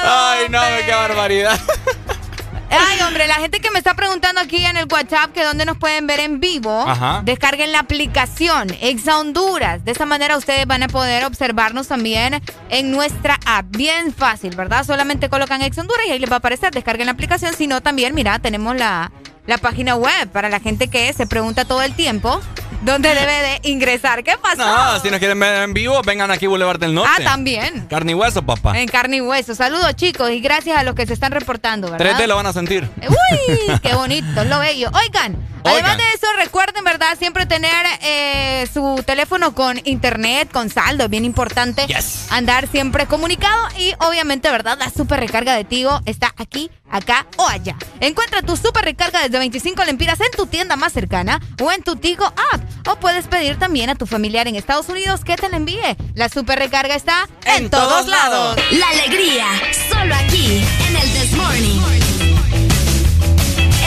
Ay, 0.04 0.46
no, 0.50 0.60
qué 0.84 0.92
barbaridad. 0.92 1.58
Ay, 2.68 3.00
hombre, 3.06 3.26
la 3.26 3.36
gente 3.36 3.60
que 3.60 3.70
me 3.70 3.78
está 3.78 3.94
preguntando 3.94 4.40
aquí 4.40 4.64
en 4.64 4.76
el 4.76 4.86
WhatsApp 4.90 5.32
que 5.32 5.44
dónde 5.44 5.64
nos 5.64 5.78
pueden 5.78 6.06
ver 6.06 6.20
en 6.20 6.40
vivo, 6.40 6.84
Ajá. 6.86 7.22
descarguen 7.24 7.72
la 7.72 7.78
aplicación 7.78 8.68
Exa 8.82 9.18
Honduras. 9.18 9.84
De 9.84 9.92
esta 9.92 10.04
manera 10.04 10.36
ustedes 10.36 10.66
van 10.66 10.82
a 10.82 10.88
poder 10.88 11.24
observarnos 11.24 11.88
también 11.88 12.42
en 12.68 12.90
nuestra 12.90 13.38
app. 13.46 13.66
Bien 13.70 14.12
fácil, 14.12 14.54
¿verdad? 14.56 14.84
Solamente 14.84 15.30
colocan 15.30 15.62
Exa 15.62 15.80
Honduras 15.82 16.04
y 16.06 16.10
ahí 16.12 16.18
les 16.18 16.30
va 16.30 16.34
a 16.34 16.38
aparecer. 16.38 16.72
Descarguen 16.72 17.06
la 17.06 17.12
aplicación. 17.12 17.54
Si 17.54 17.66
no, 17.66 17.80
también, 17.80 18.14
mira, 18.14 18.38
tenemos 18.40 18.76
la, 18.76 19.10
la 19.46 19.58
página 19.58 19.94
web 19.94 20.28
para 20.30 20.48
la 20.50 20.60
gente 20.60 20.88
que 20.88 21.10
se 21.14 21.26
pregunta 21.26 21.64
todo 21.64 21.82
el 21.82 21.94
tiempo 21.94 22.40
dónde 22.82 23.14
debe 23.14 23.32
de 23.32 23.60
ingresar. 23.64 24.22
¿Qué 24.24 24.36
pasó? 24.40 24.64
No, 24.64 25.00
si 25.00 25.10
nos 25.10 25.18
quieren 25.18 25.38
ver 25.38 25.62
en 25.64 25.74
vivo, 25.74 26.00
vengan 26.02 26.30
aquí 26.30 26.46
Boulevard 26.46 26.78
del 26.78 26.94
Norte. 26.94 27.10
ah, 27.18 27.24
también. 27.24 27.86
Carne 27.88 28.12
y 28.12 28.14
hueso, 28.14 28.42
papá. 28.42 28.78
En 28.78 28.88
carne 28.88 29.16
y 29.16 29.20
hueso. 29.20 29.54
Saludos, 29.54 29.94
chicos, 29.96 30.30
y 30.30 30.40
gracias 30.40 30.78
a 30.78 30.82
los 30.82 30.94
que 30.94 31.06
se 31.06 31.12
están 31.12 31.32
reportando, 31.32 31.90
¿verdad? 31.90 32.18
3D 32.18 32.26
lo 32.26 32.36
van 32.36 32.46
a 32.46 32.52
sentir. 32.52 32.88
Uy, 33.08 33.78
qué 33.82 33.94
bonito, 33.94 34.44
lo 34.44 34.58
bello. 34.58 34.90
Oigan, 34.92 35.36
además 35.64 35.96
de 35.96 36.04
eso, 36.14 36.26
recuerden, 36.38 36.84
¿verdad? 36.84 37.16
Siempre 37.18 37.46
tener 37.46 37.86
eh, 38.02 38.68
su 38.72 39.02
teléfono 39.06 39.54
con 39.54 39.80
internet, 39.84 40.50
con 40.52 40.70
saldo, 40.70 41.04
es 41.04 41.10
bien 41.10 41.24
importante. 41.24 41.86
Yes. 41.86 42.26
Andar 42.30 42.68
siempre 42.68 43.06
comunicado 43.06 43.68
y 43.78 43.94
obviamente, 43.98 44.50
¿verdad? 44.50 44.76
La 44.78 44.90
super 44.90 45.18
recarga 45.20 45.54
de 45.54 45.64
Tigo 45.64 46.00
está 46.06 46.32
aquí, 46.36 46.70
acá 46.90 47.26
o 47.36 47.46
allá. 47.48 47.76
Encuentra 48.00 48.42
tu 48.42 48.56
super 48.56 48.84
recarga 48.84 49.22
desde 49.22 49.38
25 49.38 49.84
lempiras 49.84 50.20
en 50.20 50.30
tu 50.36 50.46
tienda 50.46 50.76
más 50.76 50.92
cercana 50.92 51.40
o 51.60 51.72
en 51.72 51.82
tu 51.82 51.96
Tigo 51.96 52.24
app. 52.26 52.55
O 52.88 52.96
puedes 52.96 53.26
pedir 53.26 53.58
también 53.58 53.90
a 53.90 53.94
tu 53.94 54.06
familiar 54.06 54.48
en 54.48 54.56
Estados 54.56 54.88
Unidos 54.88 55.24
que 55.24 55.36
te 55.36 55.48
la 55.48 55.56
envíe. 55.56 55.96
La 56.14 56.28
super 56.28 56.58
recarga 56.58 56.94
está 56.94 57.28
en, 57.44 57.70
todos 57.70 58.06
lados. 58.06 58.56
La 58.72 58.88
alegría, 58.88 59.46
solo 59.88 60.14
aquí, 60.14 60.64
en 60.88 60.96
el 60.96 61.12
This 61.12 61.32
Morning. 61.32 61.80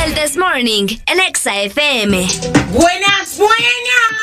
El 0.05 0.13
This 0.13 0.37
Morning, 0.37 0.87
en 1.05 1.19
Exa 1.19 1.61
FM. 1.61 2.27
Buenas, 2.71 3.37
buenas. 3.37 4.19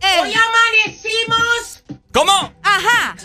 Eh, 0.00 0.20
Hoy 0.20 0.32
amanecimos. 0.34 1.82
¿Cómo? 2.12 2.52
Ajá. 2.62 3.16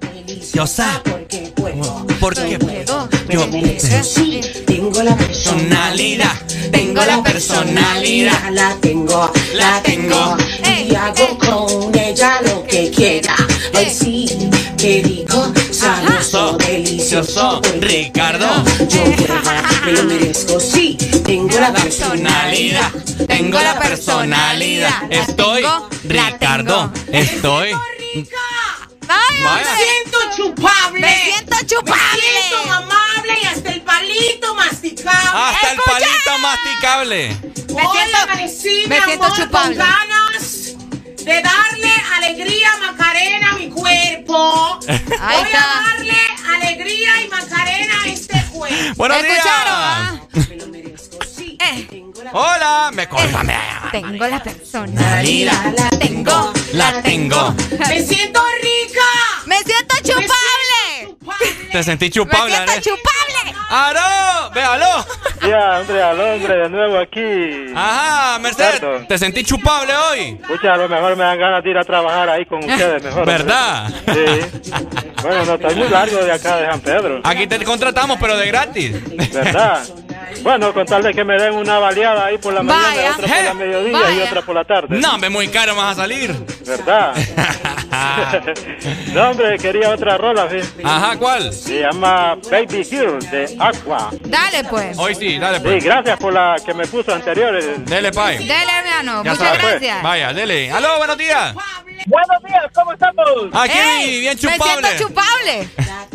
Deliciosa. 0.00 1.02
Porque 1.04 1.52
puedo. 1.54 2.06
Porque 2.18 2.58
puedo. 2.58 3.08
yo 3.28 4.02
sí, 4.02 4.40
tengo 4.66 5.02
la 5.02 5.14
personalidad. 5.16 6.32
Tengo 6.72 7.04
la 7.04 7.22
personalidad. 7.22 8.50
La 8.52 8.74
tengo, 8.80 9.30
la 9.54 9.82
tengo. 9.82 10.34
Eh, 10.64 10.88
Y 10.90 10.94
hago 10.94 11.38
con 11.38 11.98
ella 11.98 12.40
lo 12.40 12.64
que 12.64 12.90
quiera. 12.90 13.36
Hoy 13.74 13.90
sí, 13.90 14.48
que 14.78 15.02
digo, 15.02 15.52
sabroso, 15.72 16.56
delicioso. 16.56 17.60
Ricardo. 17.80 18.64
Yo 18.88 19.04
me 19.84 19.92
lo 19.92 20.04
merezco. 20.04 20.58
Sí, 20.58 20.96
tengo 21.26 21.60
la 21.60 21.70
personalidad. 21.74 22.90
Tengo 23.26 23.60
la 23.60 23.78
personalidad. 23.78 25.02
Estoy, 25.10 25.64
Ricardo. 26.04 26.90
Estoy. 27.12 27.72
Ay, 29.08 29.38
Me 29.38 29.44
Vaya. 29.44 29.76
siento 29.76 30.18
chupable. 30.36 31.00
Me 31.00 31.22
siento 31.24 31.56
chupable. 31.66 32.22
Me 32.22 32.48
siento 32.48 32.72
amable 32.72 33.38
y 33.42 33.46
hasta 33.46 33.70
el 33.72 33.80
palito 33.82 34.54
masticable. 34.54 35.30
Hasta 35.34 35.72
el 35.72 35.78
palito 35.84 36.38
masticable. 36.40 37.36
Me 37.74 37.82
Hoy 37.86 37.96
siento- 37.98 38.18
amanecí, 38.18 38.84
me 38.86 38.96
mi 38.98 39.04
siento 39.04 39.24
amor, 39.26 39.36
chupable. 39.38 39.76
con 39.76 39.86
ganas 39.86 40.74
de 41.24 41.42
darle 41.42 41.92
alegría 42.16 42.70
Macarena 42.80 43.50
a 43.50 43.54
mi 43.54 43.68
cuerpo. 43.70 44.78
Ahí 45.20 45.36
Voy 45.42 45.46
está. 45.52 45.78
a 45.78 45.82
darle 45.90 46.18
alegría 46.56 47.22
y 47.22 47.28
Macarena 47.28 47.94
este 48.06 48.40
juego. 48.50 48.94
Buenos 48.96 49.22
días. 49.22 49.46
Eh. 51.60 52.04
Hola, 52.32 52.90
me 52.92 53.08
córtame. 53.08 53.56
Tengo 53.90 54.26
la 54.26 54.42
personalidad, 54.42 55.74
la 55.76 55.88
tengo, 55.98 56.52
la 56.72 57.02
tengo. 57.02 57.54
Me 57.78 58.02
siento 58.02 58.40
rica. 58.62 59.00
Me 59.46 59.56
siento 59.62 59.94
chupable. 60.02 61.16
Te 61.72 61.82
sentí 61.82 62.10
chupable. 62.10 62.50
Me 62.50 62.66
siento 62.66 62.90
chupable. 62.90 63.56
¡Aló! 63.70 64.50
¡Véalo! 64.54 65.06
Ya, 65.46 65.80
hombre, 65.80 66.02
al 66.02 66.20
hombre, 66.20 66.56
de 66.56 66.68
nuevo 66.70 66.98
aquí. 66.98 67.72
Ajá, 67.74 68.38
Mercedes, 68.38 68.80
¿te 69.06 69.18
sentí 69.18 69.44
chupable 69.44 69.94
hoy? 69.94 70.38
Escucha, 70.40 70.74
a 70.74 70.76
lo 70.78 70.88
mejor 70.88 71.16
me 71.16 71.24
dan 71.24 71.38
ganas 71.38 71.62
de 71.62 71.70
ir 71.70 71.78
a 71.78 71.84
trabajar 71.84 72.28
ahí 72.30 72.46
con 72.46 72.58
ustedes 72.58 73.02
mejor. 73.02 73.26
¿Verdad? 73.26 73.90
Sí. 74.06 74.72
Bueno, 75.22 75.44
no 75.44 75.54
está 75.54 75.70
muy 75.70 75.88
largo 75.88 76.16
de 76.24 76.32
acá 76.32 76.56
de 76.56 76.66
San 76.66 76.80
Pedro. 76.80 77.20
Aquí 77.24 77.46
te 77.46 77.62
contratamos, 77.64 78.18
pero 78.20 78.36
de 78.36 78.46
gratis. 78.46 79.32
¿Verdad? 79.32 79.82
Bueno, 80.42 80.72
con 80.72 80.86
tal 80.86 81.02
de 81.02 81.14
que 81.14 81.24
me 81.24 81.34
den 81.40 81.54
una 81.54 81.78
baleada 81.78 82.26
ahí 82.26 82.38
por 82.38 82.52
la 82.52 82.62
mañana, 82.62 83.16
otra 83.16 83.28
por 83.28 83.44
la 83.44 83.54
mediodía 83.54 84.10
y 84.12 84.20
otra 84.20 84.42
por 84.42 84.54
la 84.54 84.64
tarde. 84.64 84.98
No, 84.98 85.14
hombre, 85.14 85.30
muy 85.30 85.48
caro 85.48 85.74
vas 85.74 85.92
a 85.92 86.02
salir. 86.02 86.34
¿Verdad? 86.66 87.14
no, 89.14 89.30
hombre, 89.30 89.58
quería 89.58 89.90
otra 89.90 90.16
rola, 90.18 90.48
¿sí? 90.50 90.58
Ajá, 90.84 91.16
¿cuál? 91.18 91.52
Se 91.52 91.80
llama 91.80 92.36
Baby 92.50 92.84
Girl 92.84 93.18
de 93.30 93.56
Aqua. 93.58 94.10
Dale, 94.22 94.64
pues. 94.64 94.98
Hoy 94.98 95.14
sí, 95.14 95.38
dale, 95.38 95.60
pues. 95.60 95.82
Sí, 95.82 95.88
gracias 95.88 96.18
por 96.18 96.32
la 96.32 96.56
que 96.64 96.74
me 96.74 96.86
puso 96.86 97.14
anteriores. 97.14 97.84
Dele, 97.86 98.12
pai. 98.12 98.38
Dele, 98.38 98.54
hermano. 98.78 99.24
Ya 99.24 99.30
Muchas 99.32 99.38
sabes, 99.46 99.60
pues. 99.62 99.72
gracias. 99.80 100.02
Vaya, 100.02 100.32
dele. 100.32 100.70
Aló, 100.70 100.98
buenos 100.98 101.18
días. 101.18 101.54
Buenos 102.06 102.42
días, 102.42 102.64
¿cómo 102.74 102.92
estamos? 102.92 103.26
Aquí, 103.52 103.76
Ey, 103.78 104.20
bien 104.20 104.34
Me 104.34 104.40
chupable. 104.40 104.88
siento 104.88 105.08
chupable. 105.08 105.68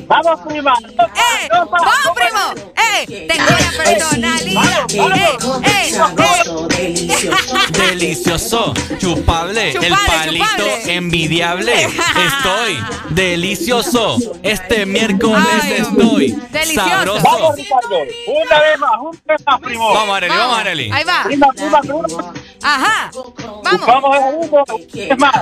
Vamos, 0.07 0.40
prima. 0.48 0.73
¡Eh! 0.90 1.49
¡Vamos, 1.52 1.69
primo! 2.15 2.72
¡Eh! 2.76 3.27
Tengo 3.27 3.45
la 3.49 3.72
personalidad. 4.10 4.86
¡Eh! 5.64 6.94
Delicioso, 7.72 8.74
chupable, 8.98 9.72
el 9.72 9.94
palito 10.08 10.46
chupable. 10.46 10.94
envidiable. 10.96 11.84
Estoy 11.84 12.84
delicioso. 13.10 14.18
Este 14.42 14.86
miércoles 14.86 15.44
Ay, 15.64 15.72
estoy 15.80 16.32
delicioso. 16.52 16.90
sabroso. 16.90 17.22
Vamos, 17.24 17.56
Ricardo. 17.56 17.96
Una 18.28 18.60
vez 18.60 18.80
más, 18.80 18.92
un 19.02 19.12
vez 19.26 19.42
más, 19.46 19.60
primo. 19.62 19.94
Vamos, 19.94 20.18
Arely, 20.18 20.36
vamos, 20.36 20.58
Arely. 20.60 20.92
Ahí 20.92 21.04
va. 21.04 21.24
Prima, 21.24 21.48
prima, 21.56 21.82
prima. 21.82 22.34
Ajá. 22.62 23.12
Vamos. 23.64 23.86
Vamos 23.88 24.16
a 24.18 24.20
uno. 24.20 24.64
Es 24.94 25.18
más. 25.18 25.34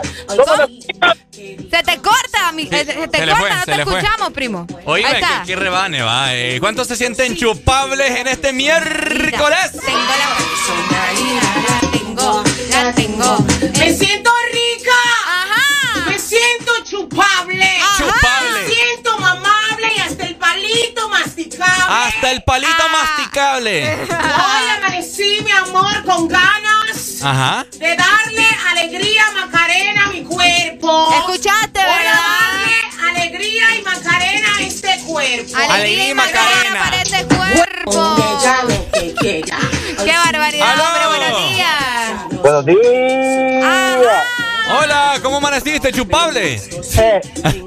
Se 1.35 1.83
te 1.83 1.97
corta, 2.01 2.51
mi- 2.53 2.67
se 2.67 2.85
te 2.85 2.93
se 2.93 3.07
corta, 3.07 3.35
fue, 3.35 3.49
no 3.49 3.65
te 3.65 3.83
fue. 3.85 3.99
escuchamos, 3.99 4.33
primo. 4.33 4.67
Qué, 4.67 5.01
está. 5.01 5.43
qué 5.45 5.55
rebane, 5.55 6.01
va. 6.01 6.33
eh. 6.35 6.57
¿Cuántos 6.59 6.87
se 6.87 6.95
sienten 6.95 7.35
chupables 7.35 8.11
en 8.19 8.27
este 8.27 8.40
miércoles? 8.53 9.71
Tengo 9.85 9.99
la 9.99 10.29
personalidad, 10.37 11.55
la 11.69 11.91
tengo, 11.91 12.43
la 12.71 12.93
tengo. 12.93 13.45
Me 13.79 13.93
siento 13.97 14.31
rica. 14.51 14.99
Ajá. 15.27 16.05
Me 16.09 16.19
siento 16.19 16.71
chupable. 16.83 17.69
Chupable. 17.97 18.61
Me 18.67 18.73
siento 18.73 19.17
mamable 19.19 19.87
y 19.95 19.99
hasta 20.01 20.23
el 20.25 20.35
palito 20.35 21.09
masticable. 21.09 21.83
Hasta 21.87 22.31
el 22.31 22.43
palito 22.43 22.73
Ah. 22.79 22.91
masticable. 22.91 23.93
Hoy 24.09 24.69
amanecí, 24.77 25.39
mi 25.43 25.51
amor, 25.51 26.03
con 26.05 26.27
ganas 26.27 27.21
Ajá. 27.23 27.65
de 27.77 27.95
darle 27.95 28.47
alegría 28.71 29.23
Macarena 29.35 30.05
a 30.05 30.07
mi 30.09 30.23
cuerpo. 30.23 31.13
¿Escuchaste, 31.19 31.79
verdad? 31.79 32.13
darle 32.13 32.80
alegría 33.21 33.75
y 33.77 33.81
Macarena 33.83 34.47
a 34.57 34.61
este 34.61 34.99
cuerpo. 35.05 35.55
Alegría 35.69 36.09
y 36.09 36.13
Macarena. 36.13 36.79
para 36.83 37.01
este 37.01 37.25
cuerpo. 37.25 38.15
Que 38.93 39.13
quiera. 39.15 39.57
¡Qué 40.03 40.11
barbaridad, 40.17 40.71
¡Aló! 40.71 40.83
hombre! 40.83 41.07
Buenos 41.07 41.53
días. 41.55 42.41
Buenos 42.41 42.65
días. 42.65 43.63
Ajá. 43.63 44.23
Hola, 44.79 45.19
¿cómo 45.21 45.37
amaneciste, 45.37 45.91
chupable? 45.91 46.55
Eh, 46.55 47.21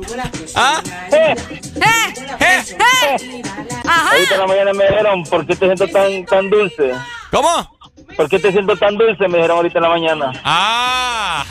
¿Ah? 0.56 0.80
eh. 1.12 1.34
¡Eh! 1.76 2.14
¿Eh? 2.40 2.64
¡Eh! 2.78 3.42
Ajá. 3.86 4.10
Ahorita 4.10 4.34
en 4.34 4.40
la 4.40 4.46
mañana 4.46 4.72
me 4.72 4.84
dijeron, 4.88 5.22
¿por 5.24 5.46
qué 5.46 5.54
te 5.54 5.66
siento 5.66 5.86
tan, 5.88 6.24
tan 6.24 6.50
dulce? 6.50 6.92
¿Cómo? 7.30 7.76
¿Por 8.16 8.28
qué 8.28 8.38
te 8.38 8.50
siento 8.52 8.76
tan 8.76 8.96
dulce? 8.96 9.28
Me 9.28 9.36
dijeron 9.38 9.58
ahorita 9.58 9.78
en 9.78 9.82
la 9.82 9.88
mañana. 9.88 10.32
Ah. 10.44 11.44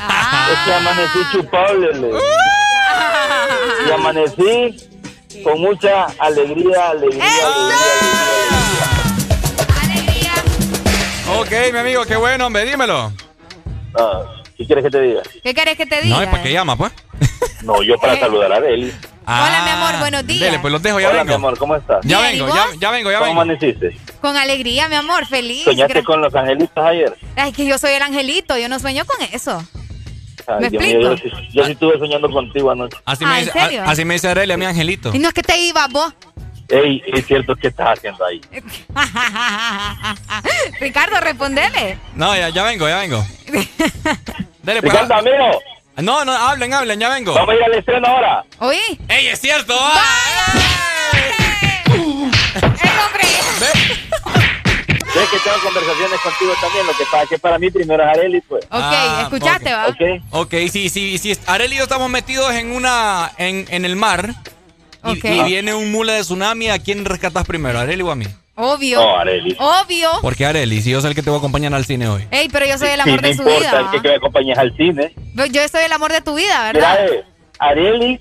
Es 0.52 0.60
que 0.66 0.74
amanecí 0.74 1.20
chupable. 1.32 1.94
le. 1.94 2.10
Y 3.88 3.92
amanecí 3.92 4.90
con 5.44 5.60
mucha 5.62 6.06
alegría, 6.20 6.90
alegría, 6.92 7.24
¡Alegría! 9.82 10.34
Ok, 11.40 11.52
mi 11.74 11.80
amigo, 11.80 12.06
qué 12.06 12.16
bueno, 12.16 12.48
hombre, 12.48 12.66
dímelo. 12.66 13.12
Ah, 13.98 14.22
¿Qué 14.58 14.66
quieres 14.66 14.84
que 14.86 14.90
te 14.92 15.02
diga? 15.02 15.22
¿Qué 15.44 15.54
querés 15.54 15.78
que 15.78 15.86
te 15.86 16.02
diga? 16.02 16.18
No, 16.18 16.24
¿y 16.24 16.28
para 16.28 16.44
qué 16.44 16.52
llama, 16.54 16.76
pues? 16.76 16.92
No, 17.64 17.82
yo 17.82 17.98
para 17.98 18.20
saludar 18.20 18.52
a 18.52 18.60
Deli. 18.60 18.94
Hola, 19.26 19.62
mi 19.64 19.70
amor, 19.72 20.00
buenos 20.00 20.28
días. 20.28 20.42
Dele, 20.42 20.60
pues 20.60 20.70
los 20.74 20.84
dejo, 20.84 21.00
ya 21.00 21.08
Hola, 21.08 21.20
vengo. 21.20 21.30
mi 21.30 21.34
amor, 21.36 21.58
¿cómo 21.58 21.76
estás? 21.78 22.00
Ya 22.04 22.20
vengo, 22.20 22.46
¿y 22.50 22.80
ya, 22.80 22.92
vengo, 22.92 23.10
ya 23.10 23.20
¿Cómo 23.20 23.30
vengo. 23.30 23.42
amaneciste? 23.42 23.98
Con 24.20 24.36
alegría, 24.36 24.90
mi 24.90 24.96
amor, 24.96 25.26
feliz. 25.26 25.64
¿Soñaste 25.64 26.02
Gra- 26.02 26.04
con 26.04 26.20
los 26.22 26.36
angelitos 26.36 26.86
ayer? 26.86 27.16
Ay, 27.38 27.54
que 27.54 27.66
yo 27.66 27.78
soy 27.78 27.92
el 27.94 28.02
angelito, 28.02 28.58
yo 28.58 28.68
no 28.68 28.80
sueño 28.80 29.06
con 29.06 29.16
eso. 29.32 29.64
Ay, 30.48 30.60
¿Me 30.62 30.70
Dios 30.70 30.84
explico? 30.84 31.00
mío, 31.10 31.16
yo, 31.16 31.18
sí- 31.18 31.32
yo 31.54 31.66
sí 31.66 31.72
estuve 31.72 31.98
soñando 32.00 32.30
contigo 32.30 32.72
anoche. 32.72 32.98
Así 33.06 33.24
Ah, 33.26 33.30
me 33.30 33.40
¿en 33.40 33.46
dice, 33.46 33.60
serio? 33.60 33.82
a- 33.84 33.90
así 33.92 34.06
me 34.06 34.14
dice 34.16 34.28
Aurelia, 34.30 34.58
mi 34.58 34.66
angelito. 34.66 35.12
Y 35.14 35.20
no 35.20 35.28
es 35.30 35.34
que 35.34 35.44
te 35.44 35.58
ibas 35.58 35.90
vos. 35.90 36.14
Ey, 36.70 37.02
es 37.08 37.26
cierto, 37.28 37.56
¿qué 37.56 37.68
estás 37.68 37.98
haciendo 37.98 38.26
ahí? 38.26 38.42
Ricardo, 40.80 41.20
respondele. 41.20 41.98
No, 42.16 42.36
ya, 42.36 42.50
ya 42.50 42.64
vengo, 42.64 42.88
ya 42.88 43.00
vengo. 43.00 43.24
Dele, 44.64 44.82
pues. 44.82 44.94
Ricardo, 44.94 45.16
amigo, 45.16 45.62
No, 45.98 46.24
no, 46.26 46.32
hablen, 46.32 46.74
hablen, 46.74 47.00
ya 47.00 47.10
vengo. 47.10 47.34
vamos 47.34 47.50
a 47.50 47.54
ir 47.56 47.64
al 47.64 47.74
estreno 47.76 48.08
ahora. 48.08 48.44
¿Oí? 48.60 48.80
¡Ey, 49.10 49.28
es 49.28 49.40
cierto! 49.42 49.76
¡Vaya! 49.76 50.02
¡El 51.94 52.32
que 55.30 55.40
tengo 55.40 55.58
conversaciones 55.64 56.20
contigo 56.22 56.54
también, 56.62 56.86
lo 56.88 56.94
que 56.94 57.04
pasa 57.06 57.24
es 57.24 57.30
que 57.30 57.38
para 57.40 57.60
mí 57.60 57.70
primero 57.72 58.04
es 58.04 58.10
Areli, 58.10 58.42
pues. 58.42 58.64
Ok, 58.66 58.72
Ah, 58.72 59.20
escuchaste, 59.24 59.74
¿va? 59.74 59.88
¿Ok? 59.88 60.02
Ok, 60.32 60.54
sí, 60.72 60.90
sí, 60.90 61.18
sí. 61.18 61.34
Arely 61.48 61.76
y 61.76 61.78
yo 61.78 61.84
estamos 61.84 62.10
metidos 62.10 62.52
en 62.54 62.72
una. 62.72 63.32
en, 63.38 63.66
en 63.70 63.86
el 63.86 63.96
mar. 63.96 64.30
Y, 65.06 65.12
Ok. 65.18 65.26
y 65.26 65.44
viene 65.44 65.74
un 65.74 65.92
mula 65.92 66.14
de 66.14 66.22
tsunami. 66.22 66.70
¿A 66.70 66.80
quién 66.80 67.04
rescatas 67.06 67.46
primero, 67.46 67.78
Arely 67.80 68.02
o 68.04 68.12
a 68.12 68.16
mí? 68.16 68.26
Obvio. 68.56 69.02
No, 69.02 69.18
Areli. 69.18 69.56
Obvio. 69.60 70.10
Porque 70.22 70.46
Arely, 70.46 70.82
si 70.82 70.92
yo 70.92 71.02
soy 71.02 71.10
el 71.10 71.16
que 71.16 71.24
te 71.24 71.30
voy 71.30 71.38
a 71.38 71.40
acompañar 71.40 71.74
al 71.74 71.86
cine 71.86 72.08
hoy. 72.08 72.26
Ey, 72.32 72.48
pero 72.50 72.66
yo 72.66 72.78
soy 72.78 72.90
el 72.90 73.02
Sí, 73.02 73.10
amor 73.10 73.22
no 73.22 73.28
de 73.28 73.34
su 73.36 73.42
importa, 73.42 73.60
vida. 73.60 73.80
el 73.80 73.90
que, 73.92 74.02
que 74.02 74.10
me 74.10 74.16
acompañes 74.16 74.58
al 74.58 74.78
cine. 74.78 75.14
¿va? 75.38 75.46
Yo 75.48 75.68
soy 75.68 75.82
el 75.86 75.92
amor 75.92 76.12
de 76.12 76.22
tu 76.22 76.36
vida, 76.36 76.72
Mira, 76.74 76.94
¿verdad? 76.96 77.06
eh, 77.16 77.24
Areli 77.60 78.20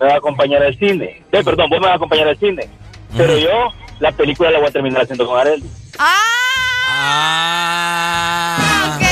me 0.00 0.06
va 0.06 0.14
a 0.14 0.16
acompañar 0.18 0.62
al 0.62 0.78
cine. 0.78 1.22
Eh, 1.32 1.42
perdón, 1.44 1.68
vos 1.68 1.80
me 1.80 1.86
vas 1.86 1.92
a 1.94 1.96
acompañar 1.96 2.28
al 2.28 2.38
cine. 2.38 2.68
Pero 3.16 3.36
yo, 3.36 3.50
la 4.02 4.10
película 4.10 4.50
la 4.50 4.58
voy 4.58 4.66
a 4.66 4.70
terminar 4.72 5.02
haciendo 5.02 5.24
con 5.24 5.38
Areli. 5.38 5.62
¡Ah! 5.96 6.18
Ah. 6.88 8.96
Ok. 8.96 9.02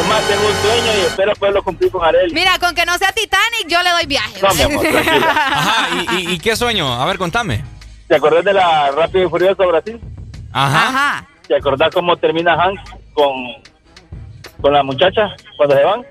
Es 0.00 0.06
más, 0.08 0.20
tengo 0.26 0.48
un 0.48 0.54
sueño 0.62 0.92
y 0.98 1.00
espero 1.06 1.32
poderlo 1.36 1.62
cumplir 1.62 1.92
con 1.92 2.04
Areli. 2.04 2.34
Mira, 2.34 2.58
con 2.58 2.74
que 2.74 2.84
no 2.84 2.98
sea 2.98 3.12
Titanic, 3.12 3.68
yo 3.68 3.80
le 3.84 3.90
doy 3.90 4.06
viaje. 4.06 4.40
No, 4.42 4.52
mi 4.52 4.62
amor, 4.62 4.84
tranquila. 4.90 5.30
Ajá, 5.30 5.88
¿y, 5.94 6.16
y, 6.16 6.30
y 6.32 6.38
qué 6.40 6.56
sueño? 6.56 6.92
A 6.92 7.06
ver, 7.06 7.18
contame. 7.18 7.64
¿Te 8.08 8.16
acordás 8.16 8.44
de 8.44 8.52
la 8.52 8.90
Rápido 8.90 9.26
y 9.26 9.28
Furioso 9.30 9.68
Brasil? 9.68 10.00
Ajá. 10.52 10.88
Ajá. 10.88 11.28
¿Te 11.46 11.54
acordás 11.54 11.94
cómo 11.94 12.16
termina 12.16 12.56
Hank 12.56 12.80
con, 13.14 13.32
con 14.60 14.72
la 14.72 14.82
muchacha 14.82 15.36
cuando 15.56 15.76
se 15.76 15.84
van? 15.84 16.04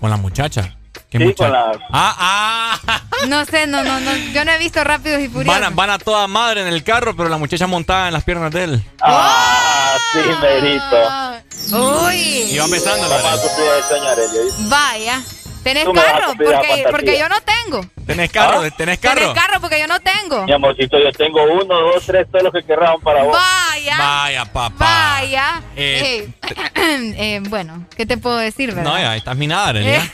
Con 0.00 0.10
la 0.10 0.16
muchacha. 0.16 0.76
¿Qué 1.10 1.18
Sí, 1.18 1.24
muchacha? 1.24 1.44
con 1.44 1.52
la... 1.52 1.86
Ah, 1.90 2.78
ah. 2.88 3.00
No 3.28 3.44
sé, 3.44 3.66
no, 3.66 3.82
no, 3.84 4.00
no. 4.00 4.16
Yo 4.32 4.44
no 4.44 4.52
he 4.52 4.58
visto 4.58 4.82
Rápidos 4.84 5.20
y 5.20 5.28
Furiosos. 5.28 5.60
Van 5.60 5.64
a, 5.64 5.74
van 5.74 5.90
a 5.90 5.98
toda 5.98 6.26
madre 6.28 6.62
en 6.62 6.68
el 6.68 6.82
carro, 6.84 7.16
pero 7.16 7.28
la 7.28 7.36
muchacha 7.36 7.66
montada 7.66 8.06
en 8.08 8.14
las 8.14 8.24
piernas 8.24 8.50
de 8.52 8.64
él. 8.64 8.84
Ah, 9.02 9.96
sí, 10.12 10.20
merito. 10.40 11.76
Uy. 12.06 12.16
Y 12.52 12.58
va 12.58 12.66
besándola. 12.68 13.16
¿oíste? 13.16 14.64
Vaya. 14.68 15.20
¿Tenés 15.62 15.84
carro? 15.84 16.26
Porque, 16.36 16.84
porque 16.90 17.18
yo 17.18 17.28
no 17.28 17.36
tengo. 17.42 17.84
¿Tenés 18.06 18.30
carro? 18.32 18.62
¿Ah? 18.62 18.70
¿Tenés 18.76 18.98
carro? 18.98 19.20
¿Tenés 19.20 19.34
carro? 19.34 19.60
Porque 19.60 19.78
yo 19.78 19.86
no 19.86 20.00
tengo. 20.00 20.44
Mi 20.46 20.52
amorcito, 20.52 20.98
yo 20.98 21.12
tengo 21.12 21.42
uno, 21.44 21.74
dos, 21.80 22.04
tres, 22.06 22.26
todos 22.30 22.44
los 22.44 22.52
que 22.52 22.62
querrán 22.64 22.98
para 23.00 23.22
vos. 23.24 23.36
Vaya. 23.36 23.96
Vaya, 23.98 24.44
papá. 24.46 25.18
Vaya. 25.20 25.62
Eh, 25.76 26.28
Eh, 26.42 26.64
eh, 27.16 27.40
bueno, 27.48 27.86
¿qué 27.96 28.06
te 28.06 28.16
puedo 28.16 28.36
decir, 28.38 28.74
verdad? 28.74 28.90
No, 28.90 28.98
ya 28.98 29.16
estás 29.16 29.36
minada. 29.36 29.78
Eh. 29.80 30.00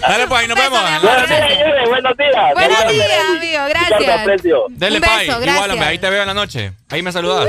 Dale, 0.00 0.26
pues, 0.26 0.40
ahí 0.40 0.48
nos 0.48 0.56
Beso, 0.58 0.70
vemos. 0.70 1.02
Buenos 1.02 1.28
días, 1.28 1.86
buenos 1.88 2.16
días. 2.16 2.54
Buenos 2.54 2.92
días, 2.92 3.24
amigo, 3.36 3.60
gracias. 3.68 4.20
Aprecio. 4.20 4.64
Dele, 4.70 4.96
Un 4.96 5.00
beso, 5.02 5.14
pay. 5.14 5.24
Igual, 5.26 5.40
gracias. 5.42 5.70
hombre, 5.70 5.86
ahí 5.88 5.98
te 5.98 6.10
veo 6.10 6.20
en 6.22 6.26
la 6.28 6.34
noche. 6.34 6.72
Ahí 6.90 7.02
me 7.02 7.12
saludas. 7.12 7.46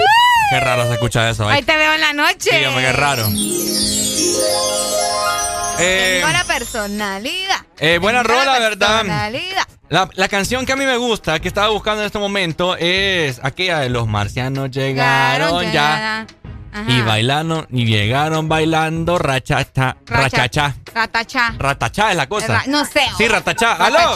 Qué 0.52 0.60
raro 0.60 0.86
se 0.86 0.94
escucha 0.94 1.30
eso. 1.30 1.48
Ahí 1.48 1.58
Ahí. 1.58 1.64
te 1.64 1.76
veo 1.78 1.94
en 1.94 2.02
la 2.02 2.14
noche. 2.14 2.50
Sí, 2.52 2.66
hombre, 2.66 2.86
qué 2.86 2.92
raro. 2.94 3.28
Eh, 5.80 6.20
Tengo 6.22 6.34
la 6.34 6.44
personalidad. 6.44 7.58
Eh, 7.80 7.98
buena 8.00 8.24
rola, 8.24 8.60
¿verdad? 8.60 9.06
La, 9.90 10.10
la, 10.14 10.28
canción 10.28 10.66
que 10.66 10.72
a 10.72 10.76
mí 10.76 10.86
me 10.86 10.98
gusta, 10.98 11.40
que 11.40 11.48
estaba 11.48 11.70
buscando 11.70 12.02
en 12.02 12.06
este 12.06 12.20
momento, 12.20 12.78
es 12.78 13.42
aquella 13.44 13.80
de 13.80 13.90
los 13.90 14.08
marcianos 14.08 14.72
llegaron, 14.72 15.70
ya. 15.72 16.26
Y 16.88 17.02
bailaron, 17.02 17.68
y 17.70 17.86
llegaron 17.86 18.48
bailando 18.48 19.18
rachacha, 19.18 19.98
rachacha. 20.06 20.76
Ratacha. 20.94 21.54
Ratacha 21.58 22.12
es 22.12 22.18
la 22.18 22.28
cosa. 22.28 22.64
no 22.68 22.86
sé. 22.86 23.02
Sí, 23.18 23.28
ratacha. 23.28 23.74
¡Aló! 23.74 24.16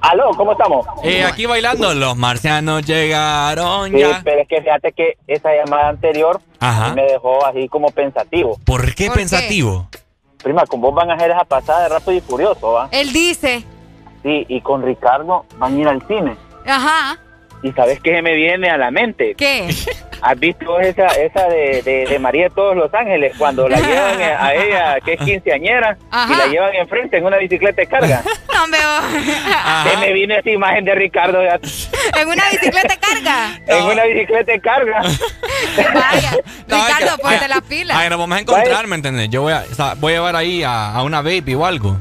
Aló, 0.00 0.30
¿cómo 0.36 0.52
estamos? 0.52 0.84
Eh, 1.04 1.24
aquí 1.24 1.46
bailando, 1.46 1.94
los 1.94 2.16
marcianos 2.16 2.84
llegaron 2.84 3.92
ya. 3.92 4.16
Sí, 4.16 4.20
pero 4.24 4.42
es 4.42 4.48
que 4.48 4.60
fíjate 4.60 4.92
que 4.92 5.16
esa 5.28 5.50
llamada 5.54 5.90
anterior 5.90 6.40
me 6.94 7.02
dejó 7.02 7.44
así 7.46 7.68
como 7.68 7.90
pensativo. 7.90 8.58
¿Por 8.64 8.94
qué 8.94 9.10
pensativo? 9.10 9.88
Prima, 10.42 10.66
con 10.66 10.80
vos 10.80 10.94
van 10.94 11.10
a 11.10 11.14
hacer 11.14 11.30
esa 11.30 11.44
pasada 11.44 11.84
de 11.84 11.88
Rápido 11.90 12.12
y 12.12 12.20
Furioso, 12.20 12.72
¿va? 12.72 12.88
Él 12.90 13.12
dice. 13.12 13.64
Sí, 14.22 14.44
y 14.48 14.60
con 14.60 14.82
Ricardo 14.82 15.44
van 15.58 15.76
a 15.76 15.78
ir 15.78 15.88
al 15.88 16.06
cine. 16.06 16.36
Ajá. 16.66 17.18
¿Y 17.62 17.72
sabes 17.72 18.00
qué 18.00 18.20
me 18.22 18.34
viene 18.34 18.68
a 18.70 18.76
la 18.76 18.90
mente? 18.90 19.34
¿Qué? 19.36 19.68
¿Has 20.20 20.38
visto 20.38 20.80
esa 20.80 21.06
esa 21.06 21.48
de, 21.48 22.06
de, 22.08 22.18
María 22.18 22.44
de 22.44 22.50
todos 22.50 22.76
los 22.76 22.92
Ángeles? 22.92 23.34
Cuando 23.38 23.68
la 23.68 23.78
llevan 23.80 24.20
a 24.38 24.54
ella, 24.54 25.00
que 25.04 25.14
es 25.14 25.20
quinceañera, 25.20 25.96
y 26.28 26.34
la 26.34 26.46
llevan 26.46 26.74
enfrente 26.74 27.18
en 27.18 27.24
una 27.24 27.38
bicicleta 27.38 27.80
de 27.80 27.86
carga. 27.86 28.22
No 28.52 28.68
veo. 28.68 29.90
Que 29.90 29.96
me 29.96 30.12
vino 30.12 30.34
esa 30.34 30.50
imagen 30.50 30.84
de 30.84 30.94
Ricardo. 30.94 31.40
¿En 31.42 32.28
una 32.28 32.50
bicicleta 32.50 32.94
de 32.94 33.00
carga? 33.00 33.60
En 33.66 33.84
una 33.84 34.04
bicicleta 34.04 34.52
de 34.52 34.60
carga. 34.60 35.02
Vaya, 35.94 36.32
Ricardo, 36.68 37.18
ponte 37.18 37.48
la 37.48 37.60
pila. 37.62 37.98
Ay, 37.98 38.10
nos 38.10 38.18
vamos 38.18 38.36
a 38.36 38.40
encontrar, 38.40 38.86
¿me 38.86 38.96
entiendes? 38.96 39.30
Yo 39.30 39.42
voy 39.42 39.54
a, 39.54 39.64
voy 39.96 40.12
a 40.12 40.16
llevar 40.16 40.36
ahí 40.36 40.62
a, 40.62 40.92
a 40.92 41.02
una 41.02 41.22
baby 41.22 41.54
o 41.54 41.64
algo. 41.64 41.96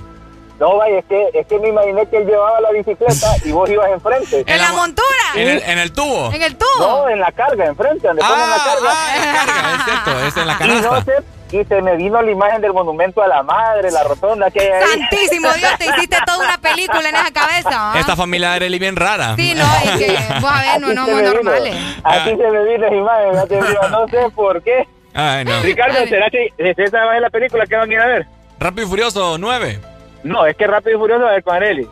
No, 0.61 0.77
vaya, 0.77 0.99
es 0.99 1.05
que, 1.05 1.29
es 1.33 1.47
que 1.47 1.57
me 1.57 1.69
imaginé 1.69 2.05
que 2.05 2.17
él 2.17 2.27
llevaba 2.27 2.61
la 2.61 2.69
bicicleta 2.69 3.35
y 3.43 3.51
vos 3.51 3.67
ibas 3.67 3.89
enfrente. 3.89 4.43
¿En, 4.45 4.59
la, 4.59 4.71
montura? 4.73 5.07
¿En 5.33 5.49
el, 5.49 5.63
¿En 5.63 5.79
el, 5.79 5.91
tubo? 5.91 6.31
¿En 6.31 6.43
el 6.43 6.55
tubo? 6.55 6.67
No, 6.77 7.09
en 7.09 7.19
la 7.19 7.31
carga, 7.31 7.65
enfrente, 7.65 8.07
donde 8.07 8.21
ponen 8.21 8.47
la 8.47 8.57
carga. 8.57 8.89
Ah, 8.91 9.15
en 9.17 9.25
la 9.25 9.45
carga, 9.45 9.73
es 9.73 9.83
cierto, 9.85 10.19
es 10.27 10.37
en 10.37 10.47
la 10.47 10.57
canasta. 10.59 10.87
Y, 10.87 10.91
no 10.91 11.01
sé, 11.01 11.13
y 11.57 11.65
se 11.65 11.81
me 11.81 11.95
vino 11.95 12.21
la 12.21 12.29
imagen 12.29 12.61
del 12.61 12.73
monumento 12.73 13.23
a 13.23 13.27
la 13.27 13.41
madre, 13.41 13.89
la 13.89 14.03
rotonda 14.03 14.51
que 14.51 14.59
hay 14.59 14.67
ahí. 14.67 14.99
Santísimo 14.99 15.51
Dios, 15.57 15.71
te 15.79 15.85
hiciste 15.87 16.17
toda 16.27 16.45
una 16.45 16.57
película 16.59 17.09
en 17.09 17.15
esa 17.15 17.31
cabeza. 17.31 17.93
Esta 17.95 18.15
familia 18.15 18.49
de 18.51 18.55
Arely 18.57 18.77
bien 18.77 18.95
rara. 18.95 19.35
Sí, 19.37 19.55
no, 19.55 19.65
es 19.83 19.97
que, 19.97 20.11
vos 20.41 20.51
a 20.51 20.61
ver, 20.61 20.79
no, 20.79 20.93
no, 20.93 21.07
muy 21.07 21.23
normales. 21.23 21.75
Aquí 22.03 22.29
se 22.29 22.51
me 22.51 22.63
vino 22.65 22.85
esa 22.85 22.95
imagen, 22.95 23.33
ya 23.33 23.47
te 23.47 23.55
digo, 23.55 23.89
no 23.89 24.07
sé 24.09 24.29
por 24.35 24.61
qué. 24.61 24.87
Ay, 25.15 25.43
no. 25.43 25.59
Ricardo, 25.63 26.05
¿será 26.05 26.29
que 26.29 26.49
esa 26.59 27.03
va 27.03 27.09
a 27.09 27.13
ser 27.13 27.21
la 27.23 27.29
película 27.31 27.65
que 27.65 27.75
van 27.75 27.89
a 27.89 27.93
ir 27.93 27.99
a 27.99 28.05
ver? 28.05 28.27
Rápido 28.59 28.85
y 28.85 28.89
Furioso 28.91 29.39
9. 29.39 29.90
No, 30.23 30.45
es 30.45 30.55
que 30.55 30.67
Rápido 30.67 30.97
y 30.97 30.99
Furioso 30.99 31.23
va 31.23 31.29
a 31.29 31.33
ver 31.33 31.43
con 31.43 31.55
Areli. 31.55 31.87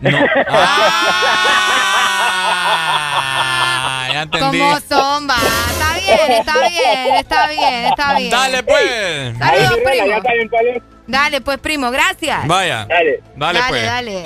No. 0.00 0.10
Ah, 3.22 4.08
ya 4.12 4.22
entendí. 4.22 4.58
¿Cómo 4.58 4.80
son, 4.88 5.28
va? 5.28 5.36
Está 5.36 5.94
bien, 5.98 6.32
está 6.32 6.68
bien, 6.68 7.14
está 7.14 7.46
bien, 7.48 7.84
está 7.86 8.14
bien. 8.14 8.30
Dale, 8.30 8.62
pues. 8.62 9.38
Saludos, 9.38 9.78
primo. 9.84 10.82
Dale, 11.06 11.40
pues, 11.40 11.58
primo, 11.58 11.90
gracias. 11.90 12.46
Vaya. 12.46 12.86
Dale. 12.88 13.22
Dale, 13.36 13.58
dale 13.58 13.68
pues. 13.68 13.86
Dale, 13.86 14.22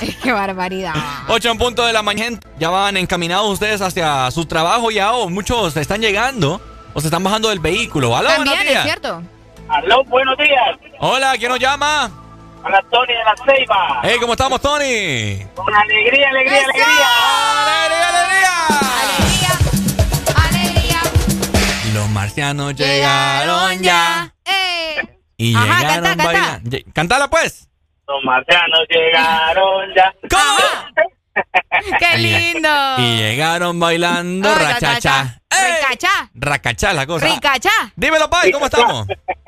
Qué 0.22 0.32
barbaridad. 0.32 0.94
Ocho 1.28 1.50
en 1.50 1.58
punto 1.58 1.84
de 1.84 1.92
la 1.92 2.02
mañana. 2.02 2.38
Ya 2.58 2.70
van 2.70 2.96
encaminados 2.96 3.48
ustedes 3.50 3.80
hacia 3.80 4.30
su 4.30 4.46
trabajo 4.46 4.90
ya 4.90 5.12
o 5.12 5.28
muchos 5.28 5.76
están 5.76 6.00
llegando 6.00 6.60
o 6.94 7.00
se 7.00 7.08
están 7.08 7.22
bajando 7.24 7.48
del 7.48 7.60
vehículo. 7.60 8.16
Aló, 8.16 8.28
También, 8.28 8.56
buenos 8.56 8.64
días. 8.72 8.84
es 8.84 8.90
cierto. 8.90 9.22
Aló, 9.68 10.04
buenos 10.04 10.36
días. 10.38 10.76
Hola, 11.00 11.34
¿quién 11.38 11.50
nos 11.50 11.60
llama? 11.60 12.10
Hola, 12.64 12.84
Tony 12.90 13.12
de 13.12 13.24
la 13.24 13.34
Ceiba. 13.44 14.00
Hey, 14.02 14.16
¿cómo 14.20 14.32
estamos, 14.32 14.60
Tony? 14.60 15.46
Con 15.54 15.74
alegría, 15.74 16.28
alegría, 16.28 16.64
alegría. 16.64 17.08
¡Alegría, 17.86 18.08
alegría! 18.08 18.52
¡Alegría! 20.48 21.00
Los 21.94 22.08
marcianos 22.10 22.74
llegaron, 22.74 23.80
ya. 23.82 24.34
Eh. 24.44 25.18
Y 25.36 25.54
Ajá, 25.54 25.78
llegaron 25.78 26.04
canta, 26.04 26.24
bailando. 26.24 26.78
Cántala, 26.92 27.28
pues. 27.28 27.68
Los 28.08 28.24
marcianos 28.24 28.80
llegaron 28.88 29.94
ya. 29.94 30.14
¿Cómo? 30.28 31.04
¡Qué 31.98 32.18
lindo! 32.18 32.68
Y 32.98 33.16
llegaron 33.18 33.78
bailando 33.78 34.48
Ay, 34.48 34.64
rachacha. 34.64 35.40
Ricachá. 35.50 36.30
Racachá 36.34 36.92
la 36.92 37.06
cosa. 37.06 37.26
Ricachá. 37.26 37.70
Dímelo, 37.96 38.28
Pai, 38.28 38.50
¿cómo 38.52 38.66
estamos? 38.66 39.06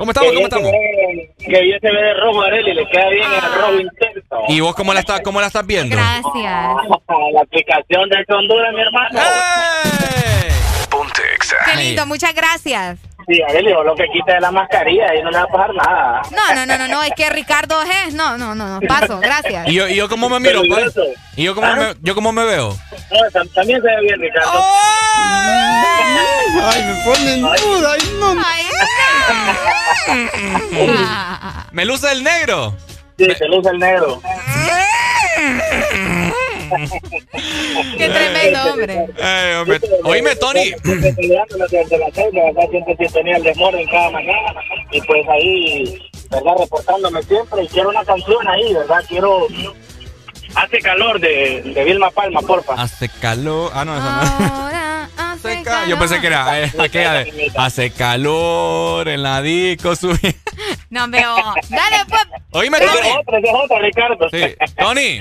¿Cómo 0.00 0.12
estamos? 0.12 0.32
¿Cómo 0.32 0.46
estamos? 0.46 0.70
Que 1.38 1.60
bien 1.60 1.78
se 1.78 1.90
ve 1.90 2.02
de 2.02 2.14
rojo, 2.14 2.40
Areli, 2.40 2.72
le 2.72 2.88
queda 2.88 3.10
bien 3.10 3.30
el 3.30 3.60
rojo 3.60 3.80
intenso. 3.80 4.36
¿Y 4.48 4.60
vos 4.60 4.74
cómo 4.74 4.94
la, 4.94 5.00
estás, 5.00 5.20
cómo 5.20 5.42
la 5.42 5.48
estás 5.48 5.66
viendo? 5.66 5.94
Gracias. 5.94 6.74
La 7.34 7.42
aplicación 7.42 8.08
de 8.08 8.34
Honduras, 8.34 8.72
mi 8.72 8.80
hermano. 8.80 9.20
¡Eh! 9.20 10.48
Ponte 10.88 11.20
Exa. 11.34 11.56
Qué 11.66 11.76
lindo, 11.76 12.06
muchas 12.06 12.34
gracias. 12.34 12.98
Sí, 13.28 13.42
Areli, 13.42 13.74
vos 13.74 13.84
lo 13.84 13.94
que 13.94 14.06
quita 14.10 14.34
de 14.34 14.40
la 14.40 14.50
mascarilla 14.50 15.14
y 15.14 15.22
no 15.22 15.30
le 15.30 15.36
va 15.36 15.44
a 15.44 15.48
pasar 15.48 15.74
nada. 15.74 16.22
No, 16.30 16.54
no, 16.54 16.64
no, 16.64 16.78
no, 16.78 16.88
no, 16.88 17.02
es 17.02 17.12
que 17.14 17.28
Ricardo 17.28 17.82
es. 17.82 18.14
No, 18.14 18.38
no, 18.38 18.54
no, 18.54 18.68
no, 18.68 18.80
paso, 18.88 19.20
gracias. 19.20 19.68
¿Y 19.68 19.74
yo, 19.74 19.86
y 19.86 19.96
yo 19.96 20.08
cómo 20.08 20.30
me 20.30 20.40
miro, 20.40 20.62
Pai? 20.62 20.86
¿Y 21.36 21.44
yo 21.44 21.54
cómo, 21.54 21.66
¿Ah? 21.66 21.76
me, 21.76 21.94
yo 22.00 22.14
cómo 22.14 22.32
me 22.32 22.44
veo? 22.44 22.74
No, 23.12 23.44
también 23.54 23.82
se 23.82 23.86
ve 23.86 24.00
bien, 24.00 24.18
Ricardo. 24.18 24.50
Ay, 26.62 26.82
me 26.84 27.04
ponen 27.04 27.42
duda. 27.42 27.92
Ay, 27.92 28.00
no. 28.18 28.30
Ay, 28.30 28.64
¿Me 28.64 29.09
luce 31.84 32.12
el 32.12 32.22
negro? 32.22 32.76
Sí, 33.18 33.26
se 33.36 33.46
luce 33.46 33.70
el 33.70 33.78
negro. 33.78 34.22
Qué 37.98 38.08
tremendo, 38.08 38.72
hombre. 38.72 39.06
Eh, 39.18 39.56
hombre. 39.60 39.80
Oíme, 40.04 40.36
Tony. 40.36 40.70
Desde 40.84 41.28
la 41.28 41.44
celda, 42.12 42.44
¿verdad? 42.44 42.70
Siempre 42.70 42.96
sintonía 42.96 43.36
el 43.36 43.42
desmorden 43.42 43.86
cada 43.88 44.10
mañana. 44.10 44.54
Y 44.92 45.00
pues 45.02 45.28
ahí, 45.28 46.10
¿verdad? 46.30 46.52
Reportándome 46.60 47.22
siempre. 47.24 47.64
Y 47.64 47.68
quiero 47.68 47.90
una 47.90 48.04
canción 48.04 48.48
ahí, 48.48 48.72
¿verdad? 48.74 49.04
Quiero. 49.08 49.46
Hace 50.54 50.78
calor 50.80 51.20
de, 51.20 51.62
de 51.62 51.84
Vilma 51.84 52.10
Palma, 52.10 52.40
porfa. 52.42 52.74
Hace 52.74 53.08
calor. 53.08 53.70
Ah, 53.74 53.84
no, 53.84 53.96
eso 53.96 54.10
no. 54.10 54.79
Hace 55.40 55.52
Hace 55.52 55.62
ca- 55.62 55.86
Yo 55.86 55.98
pensé 55.98 56.20
que 56.20 56.26
era 56.26 56.60
eh, 56.62 56.72
aquella 56.78 57.12
de 57.14 57.52
hace 57.56 57.90
calor 57.90 59.08
en 59.08 59.22
la 59.22 59.40
disco. 59.42 59.96
Subí. 59.96 60.36
No 60.90 61.08
veo. 61.08 61.36
Dale, 61.68 61.96
pues. 62.08 62.22
Oíme, 62.52 62.78
Esa 62.78 62.86
es 62.86 62.92
Tony. 63.00 63.10
otra, 63.20 63.38
esa 63.38 63.48
es 63.48 63.54
otra, 63.64 63.78
Ricardo. 63.78 64.28
Sí. 64.30 64.72
Tony, 64.78 65.18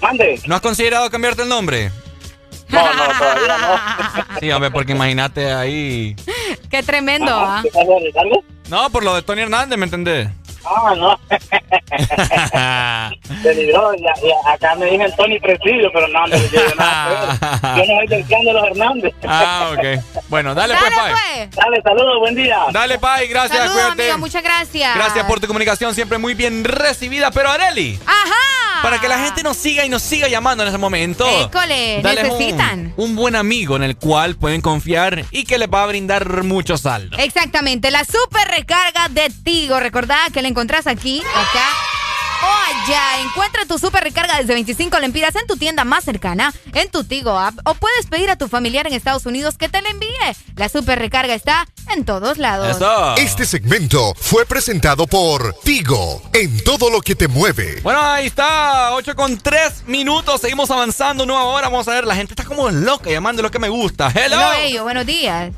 Mande. 0.00 0.40
¿no 0.46 0.54
has 0.56 0.60
considerado 0.60 1.10
cambiarte 1.10 1.42
el 1.42 1.48
nombre? 1.48 1.90
No, 2.68 2.94
no, 2.94 3.18
todavía 3.18 3.58
no. 3.58 4.22
Sí, 4.40 4.50
hombre, 4.50 4.70
porque 4.70 4.92
imagínate 4.92 5.52
ahí. 5.52 6.16
Qué 6.70 6.82
tremendo, 6.82 7.30
¿ah? 7.34 7.60
¿Qué 7.62 7.68
pasó, 7.70 7.98
Ricardo? 8.02 8.42
No, 8.68 8.88
por 8.90 9.04
lo 9.04 9.14
de 9.14 9.22
Tony 9.22 9.42
Hernández, 9.42 9.78
¿me 9.78 9.84
entendés? 9.84 10.28
Ah, 10.64 10.94
no. 10.96 11.18
Se 13.42 13.54
libró. 13.54 13.92
Ya, 13.94 14.12
ya, 14.22 14.52
acá 14.52 14.74
me 14.76 14.86
dicen 14.86 15.12
Tony 15.16 15.38
Presidio, 15.40 15.90
pero 15.92 16.08
no, 16.08 16.26
no, 16.26 16.36
yo, 16.36 16.74
nada 16.76 17.38
yo 17.76 17.84
no 17.86 17.96
soy 17.98 18.06
del 18.08 18.24
clan 18.24 18.42
de 18.44 18.52
los 18.52 18.64
Hernández. 18.64 19.14
ah, 19.26 19.70
ok. 19.72 20.22
Bueno, 20.28 20.54
dale, 20.54 20.74
Dale, 20.74 20.86
pues, 20.86 20.98
Pai. 20.98 21.12
pues. 21.12 21.50
Dale, 21.56 21.82
saludos, 21.82 22.18
buen 22.20 22.34
día. 22.34 22.58
Dale, 22.72 22.98
Pai, 22.98 23.28
gracias, 23.28 23.58
Saludos, 23.58 23.82
cuídate. 23.82 24.02
amigo, 24.02 24.18
muchas 24.18 24.42
gracias. 24.42 24.94
Gracias 24.94 25.24
por 25.26 25.40
tu 25.40 25.46
comunicación, 25.46 25.94
siempre 25.94 26.18
muy 26.18 26.34
bien 26.34 26.64
recibida. 26.64 27.30
Pero, 27.30 27.50
Areli, 27.50 27.98
Ajá. 28.06 28.82
para 28.82 28.98
que 29.00 29.08
la 29.08 29.18
gente 29.18 29.42
nos 29.42 29.56
siga 29.56 29.84
y 29.84 29.88
nos 29.88 30.02
siga 30.02 30.28
llamando 30.28 30.62
en 30.62 30.68
ese 30.68 30.78
momento. 30.78 31.26
École, 31.26 32.00
dale 32.02 32.22
necesitan. 32.22 32.92
Un, 32.96 33.16
buen 33.16 33.36
amigo 33.36 33.76
en 33.76 33.82
el 33.82 33.96
cual 33.96 34.36
pueden 34.36 34.60
confiar 34.60 35.24
y 35.30 35.44
que 35.44 35.58
les 35.58 35.68
va 35.68 35.82
a 35.82 35.86
brindar 35.86 36.42
mucho 36.44 36.76
saldo. 36.78 37.16
Exactamente, 37.18 37.90
la 37.90 38.04
super 38.04 38.46
recarga 38.48 39.08
de 39.10 39.30
Tigo. 39.44 39.78
Recordá 39.80 40.18
que 40.32 40.40
la 40.42 40.48
encontrás 40.52 40.86
aquí, 40.86 41.22
acá 41.34 41.66
o 42.42 42.46
allá. 42.46 43.22
Encuentra 43.22 43.64
tu 43.66 43.78
super 43.78 44.02
recarga 44.04 44.38
desde 44.38 44.52
25 44.52 44.98
lempiras 44.98 45.34
en 45.36 45.46
tu 45.46 45.56
tienda 45.56 45.84
más 45.84 46.04
cercana, 46.04 46.52
en 46.74 46.90
tu 46.90 47.04
Tigo 47.04 47.38
app, 47.38 47.54
o 47.64 47.74
puedes 47.74 48.06
pedir 48.06 48.30
a 48.30 48.36
tu 48.36 48.48
familiar 48.48 48.86
en 48.86 48.92
Estados 48.92 49.24
Unidos 49.26 49.56
que 49.56 49.68
te 49.68 49.80
la 49.80 49.88
envíe. 49.88 50.08
La 50.56 50.68
super 50.68 50.98
recarga 50.98 51.34
está 51.34 51.66
en 51.94 52.04
todos 52.04 52.38
lados. 52.38 52.76
Eso. 52.76 53.16
Este 53.16 53.46
segmento 53.46 54.14
fue 54.16 54.44
presentado 54.44 55.06
por 55.06 55.54
Tigo, 55.62 56.22
en 56.34 56.62
todo 56.64 56.90
lo 56.90 57.00
que 57.00 57.14
te 57.14 57.28
mueve. 57.28 57.80
Bueno, 57.82 58.00
ahí 58.02 58.26
está, 58.26 58.94
8 58.94 59.14
con 59.16 59.38
3 59.38 59.84
minutos, 59.86 60.40
seguimos 60.40 60.70
avanzando, 60.70 61.24
nueva 61.24 61.44
hora, 61.44 61.68
vamos 61.68 61.88
a 61.88 61.94
ver, 61.94 62.06
la 62.06 62.14
gente 62.14 62.34
está 62.34 62.44
como 62.44 62.70
loca 62.70 63.10
llamando 63.10 63.42
lo 63.42 63.50
que 63.50 63.58
me 63.58 63.68
gusta. 63.70 64.12
Hello. 64.14 64.36
Hello, 64.36 64.52
ello, 64.52 64.82
buenos 64.82 65.06
días. 65.06 65.52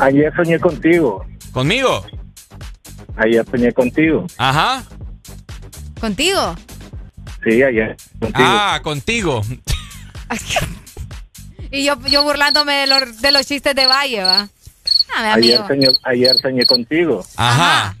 Ayer 0.00 0.32
soñé 0.36 0.60
contigo. 0.60 1.24
¿Conmigo? 1.52 2.04
Ayer 3.18 3.44
soñé 3.50 3.72
contigo. 3.72 4.26
Ajá. 4.36 4.84
¿Contigo? 6.00 6.54
Sí, 7.44 7.62
ayer. 7.62 7.96
Contigo. 8.20 8.48
Ah, 8.48 8.80
contigo. 8.82 9.42
Y 11.70 11.84
yo, 11.84 12.00
yo 12.06 12.24
burlándome 12.24 12.72
de 12.72 12.86
los, 12.86 13.20
de 13.20 13.30
los 13.30 13.46
chistes 13.46 13.74
de 13.74 13.86
Valle, 13.86 14.22
¿va? 14.22 14.48
Ah, 15.14 15.34
ayer, 15.34 15.60
soñé, 15.66 15.88
ayer 16.04 16.34
soñé 16.38 16.64
contigo. 16.64 17.22
Ajá. 17.36 17.94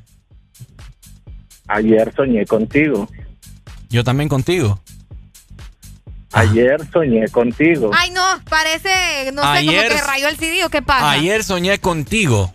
Ayer 1.66 2.10
soñé 2.16 2.46
contigo. 2.46 3.06
Yo 3.90 4.04
también 4.04 4.30
contigo. 4.30 4.80
Ayer 6.32 6.80
soñé 6.90 7.28
contigo. 7.28 7.90
Ay, 7.92 8.10
no, 8.10 8.22
parece, 8.48 9.32
no 9.32 9.42
sé, 9.54 9.66
como 9.66 9.72
que 9.72 10.00
rayó 10.00 10.28
el 10.28 10.38
CD 10.38 10.64
o 10.64 10.70
qué 10.70 10.80
pasa. 10.80 11.10
Ayer 11.10 11.44
soñé 11.44 11.78
contigo. 11.78 12.50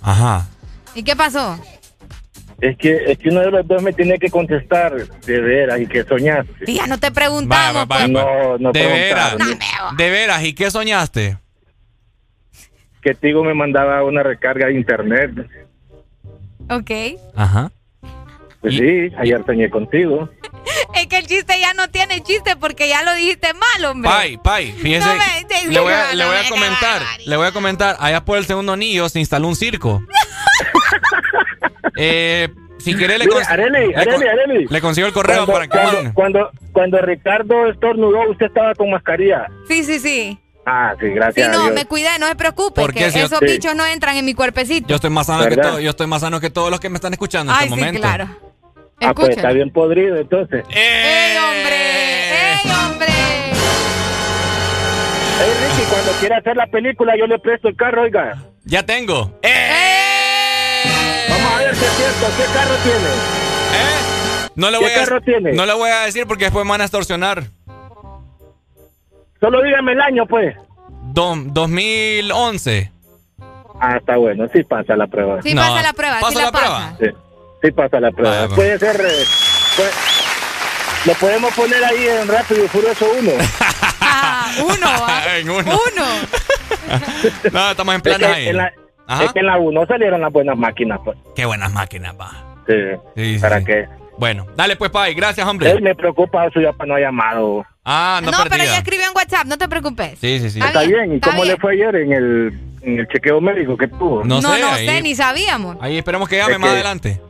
Ajá. 0.00 0.46
¿Y 0.94 1.02
qué 1.02 1.16
pasó? 1.16 1.58
Es 2.60 2.76
que, 2.78 2.96
es 3.12 3.18
que 3.18 3.28
uno 3.28 3.40
de 3.40 3.50
los 3.50 3.68
dos 3.68 3.82
me 3.82 3.92
tiene 3.92 4.18
que 4.18 4.30
contestar 4.30 4.94
de 4.96 5.40
veras 5.40 5.78
y 5.80 5.86
que 5.86 6.04
soñaste. 6.04 6.72
ya 6.72 6.86
no 6.86 6.98
te 6.98 7.10
preguntamos. 7.10 7.86
pues. 7.86 8.08
No, 8.08 8.56
no 8.58 8.72
De 8.72 8.86
veras. 8.86 9.36
De 9.96 10.10
veras. 10.10 10.42
¿Y 10.44 10.54
qué 10.54 10.70
soñaste? 10.70 11.36
Que 13.02 13.14
Tigo 13.14 13.44
me 13.44 13.54
mandaba 13.54 14.02
una 14.04 14.22
recarga 14.22 14.66
de 14.66 14.74
internet. 14.74 15.32
Ok. 16.70 16.90
Ajá. 17.36 17.70
Pues 18.60 18.74
sí, 18.74 19.14
ayer 19.18 19.42
soñé 19.44 19.70
contigo. 19.70 20.28
es 20.94 21.06
que 21.06 21.18
el 21.18 21.26
chiste 21.26 21.60
ya 21.60 21.74
no 21.74 21.88
tiene 21.88 22.22
chiste 22.22 22.56
porque 22.56 22.88
ya 22.88 23.02
lo 23.02 23.14
dijiste 23.14 23.48
mal, 23.52 23.84
hombre. 23.84 24.10
Pai, 24.10 24.38
pai, 24.42 24.72
fíjese. 24.72 25.08
le, 25.68 25.78
voy 25.78 25.92
a, 25.92 26.14
le 26.14 26.24
voy 26.24 26.36
a 26.36 26.48
comentar, 26.48 27.02
le 27.24 27.36
voy 27.36 27.46
a 27.46 27.52
comentar. 27.52 27.96
Allá 28.00 28.24
por 28.24 28.38
el 28.38 28.46
segundo 28.46 28.72
anillo 28.72 29.08
se 29.08 29.20
instaló 29.20 29.46
un 29.46 29.56
circo. 29.56 30.02
eh, 31.96 32.48
si 32.78 32.94
quiere 32.94 33.18
le, 33.18 33.24
Areli, 33.48 33.94
Areli, 33.94 34.28
Areli. 34.28 34.66
le 34.68 34.80
consigo 34.80 35.06
el 35.06 35.12
correo 35.12 35.46
para 35.46 35.66
que 35.66 35.78
cuando, 35.78 36.14
cuando, 36.14 36.50
cuando 36.72 36.98
Ricardo 37.00 37.68
estornudó, 37.70 38.30
usted 38.30 38.46
estaba 38.46 38.74
con 38.74 38.90
mascarilla. 38.90 39.46
Sí, 39.66 39.82
sí, 39.82 39.98
sí. 39.98 40.38
Ah, 40.66 40.94
sí, 41.00 41.08
gracias. 41.10 41.46
Sí, 41.46 41.52
no, 41.52 41.70
me 41.72 41.84
cuidé, 41.86 42.18
no 42.18 42.26
se 42.26 42.34
preocupe, 42.34 42.82
que 42.92 43.06
esos 43.06 43.40
bichos 43.40 43.74
no 43.76 43.86
entran 43.86 44.16
en 44.16 44.24
mi 44.24 44.34
cuerpecito. 44.34 44.88
Yo 44.88 44.96
estoy 44.96 45.10
más 45.10 45.26
sano 45.26 45.48
que 45.48 45.56
todo, 45.56 45.80
yo 45.80 45.90
estoy 45.90 46.06
más 46.06 46.20
sano 46.22 46.40
que 46.40 46.50
todos 46.50 46.70
los 46.70 46.80
que 46.80 46.88
me 46.88 46.96
están 46.96 47.12
escuchando 47.12 47.52
en 47.52 47.58
Ay, 47.58 47.64
este 47.66 47.74
sí, 47.74 47.80
momento. 47.80 48.00
claro. 48.00 48.28
Ah, 49.00 49.12
pues 49.14 49.36
está 49.36 49.52
bien 49.52 49.70
podrido 49.70 50.16
entonces. 50.16 50.64
¡Ey, 50.70 51.36
hombre! 51.36 51.76
¡Ey, 52.32 52.70
hombre! 52.70 53.06
Ey, 55.38 55.50
Ricky, 55.60 55.88
cuando 55.90 56.12
quiera 56.18 56.38
hacer 56.38 56.56
la 56.56 56.66
película, 56.66 57.14
yo 57.16 57.26
le 57.26 57.38
presto 57.38 57.68
el 57.68 57.76
carro, 57.76 58.02
oiga. 58.02 58.42
Ya 58.64 58.84
tengo. 58.84 59.38
Vamos 61.28 61.52
a 61.52 61.58
ver 61.58 61.74
si 61.76 61.84
es 61.84 61.90
cierto. 61.92 62.26
¿Qué 62.36 62.44
carro 62.52 62.74
tiene? 62.82 63.08
No 64.54 64.70
le 64.70 64.78
¿Qué 64.78 64.84
voy 64.84 64.92
a, 64.92 65.04
carro 65.04 65.20
tiene? 65.20 65.52
No 65.52 65.66
le 65.66 65.74
voy 65.74 65.90
a 65.90 66.00
decir 66.06 66.26
porque 66.26 66.44
después 66.44 66.64
me 66.64 66.70
van 66.70 66.80
a 66.80 66.84
extorsionar. 66.84 67.44
Solo 69.40 69.62
dígame 69.62 69.92
el 69.92 70.00
año, 70.00 70.26
pues. 70.26 70.56
Do- 71.12 71.34
2011. 71.36 72.90
Ah, 73.80 73.96
está 73.98 74.16
bueno. 74.16 74.46
Sí 74.52 74.62
pasa 74.64 74.96
la 74.96 75.06
prueba. 75.06 75.42
Sí, 75.42 75.54
pasa 75.54 75.82
la 75.82 75.92
prueba, 75.92 76.16
sí 76.18 76.22
¿Pasa 76.24 76.38
la, 76.38 76.44
la 76.46 76.52
prueba? 76.52 76.78
pasa. 76.78 76.96
Sí, 76.98 77.06
sí 77.62 77.70
pasa 77.72 78.00
la 78.00 78.10
prueba. 78.12 78.42
Ah, 78.44 78.48
Puede 78.54 78.78
ser... 78.78 78.96
eh, 78.96 79.24
puede- 79.76 79.90
Lo 81.04 81.12
podemos 81.14 81.52
poner 81.54 81.84
ahí 81.84 82.08
en 82.08 82.26
Rápido 82.28 82.64
y 82.64 82.68
Furioso 82.68 83.06
1. 83.20 83.32
Ah, 84.08 84.50
uno, 84.60 84.86
¿va? 85.02 85.36
en 85.36 85.50
uno. 85.50 85.60
Uno. 85.62 86.06
No, 87.52 87.70
estamos 87.72 87.94
en 87.94 87.98
Es 87.98 88.02
planes 88.02 88.26
que 88.28 88.32
ahí. 88.34 88.48
en 88.48 88.56
la, 88.56 88.72
Ajá. 89.06 89.24
es 89.24 89.32
que 89.32 89.40
en 89.40 89.46
la 89.46 89.56
1 89.58 89.86
salieron 89.86 90.20
las 90.20 90.32
buenas 90.32 90.56
máquinas, 90.56 90.98
pues. 91.04 91.16
Qué 91.34 91.44
buenas 91.44 91.72
máquinas, 91.72 92.14
va. 92.18 92.30
Sí. 92.66 92.74
Sí, 93.16 93.38
¿Para 93.40 93.58
sí. 93.60 93.64
qué? 93.66 93.86
Bueno, 94.18 94.46
dale 94.56 94.76
pues, 94.76 94.90
Pai. 94.90 95.14
Gracias, 95.14 95.46
hombre. 95.46 95.70
Él 95.70 95.82
me 95.82 95.94
preocupa 95.94 96.48
su 96.50 96.62
papá 96.62 96.86
no 96.86 96.94
ha 96.94 97.00
llamado. 97.00 97.64
Ah, 97.84 98.20
no, 98.24 98.30
No, 98.30 98.38
pero 98.50 98.64
ya 98.64 98.78
escribió 98.78 99.04
en 99.06 99.12
WhatsApp, 99.14 99.46
no 99.46 99.58
te 99.58 99.68
preocupes. 99.68 100.18
Sí, 100.18 100.40
sí, 100.40 100.50
sí. 100.50 100.58
Está 100.60 100.82
bien. 100.82 101.12
¿Y 101.12 101.14
está 101.16 101.30
cómo 101.30 101.42
bien. 101.42 101.54
le 101.54 101.60
fue 101.60 101.72
ayer 101.74 101.94
en 101.96 102.12
el, 102.12 102.58
en 102.82 102.98
el 102.98 103.08
chequeo 103.08 103.40
médico 103.40 103.76
que 103.76 103.86
tuvo? 103.88 104.24
No, 104.24 104.40
No, 104.40 104.54
sé. 104.54 104.60
no 104.60 104.72
ahí, 104.72 104.86
sé, 104.88 105.02
ni 105.02 105.14
sabíamos. 105.14 105.76
ahí 105.80 105.98
esperemos 105.98 106.28
que 106.28 106.38
llame 106.38 106.54
Es 106.54 106.58
más 106.58 106.70
que- 106.70 106.74
adelante. 106.74 107.20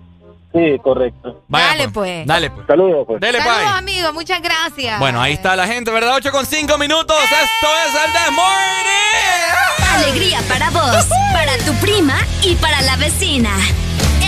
Sí, 0.56 0.78
correcto. 0.82 1.42
Vaya, 1.48 1.66
Dale, 1.66 1.88
pues. 1.90 2.26
Dale 2.26 2.50
pues. 2.50 2.66
Saludos, 2.66 3.04
pues. 3.06 3.20
Dele, 3.20 3.38
Saludos, 3.42 3.72
amigo, 3.76 4.12
muchas 4.14 4.40
gracias. 4.40 4.98
Bueno, 4.98 5.20
ahí 5.20 5.34
está 5.34 5.54
la 5.54 5.66
gente, 5.66 5.90
¿verdad? 5.90 6.14
8 6.14 6.32
con 6.32 6.46
5 6.46 6.78
minutos. 6.78 7.16
Esto 7.24 7.68
es 7.86 7.94
el 8.04 8.12
The 8.12 8.30
Morning. 8.30 9.96
Alegría 9.96 10.40
para 10.48 10.70
vos, 10.70 11.06
para 11.32 11.58
tu 11.58 11.74
prima 11.74 12.16
y 12.42 12.54
para 12.54 12.80
la 12.82 12.96
vecina. 12.96 13.50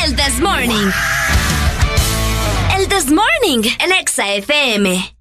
El 0.05 0.15
This 0.17 0.39
Morning. 0.41 0.91
El 2.77 2.89
This 2.89 3.11
Morning, 3.11 3.63
el 3.81 3.93
Exa 3.93 4.29
FM. 4.35 5.18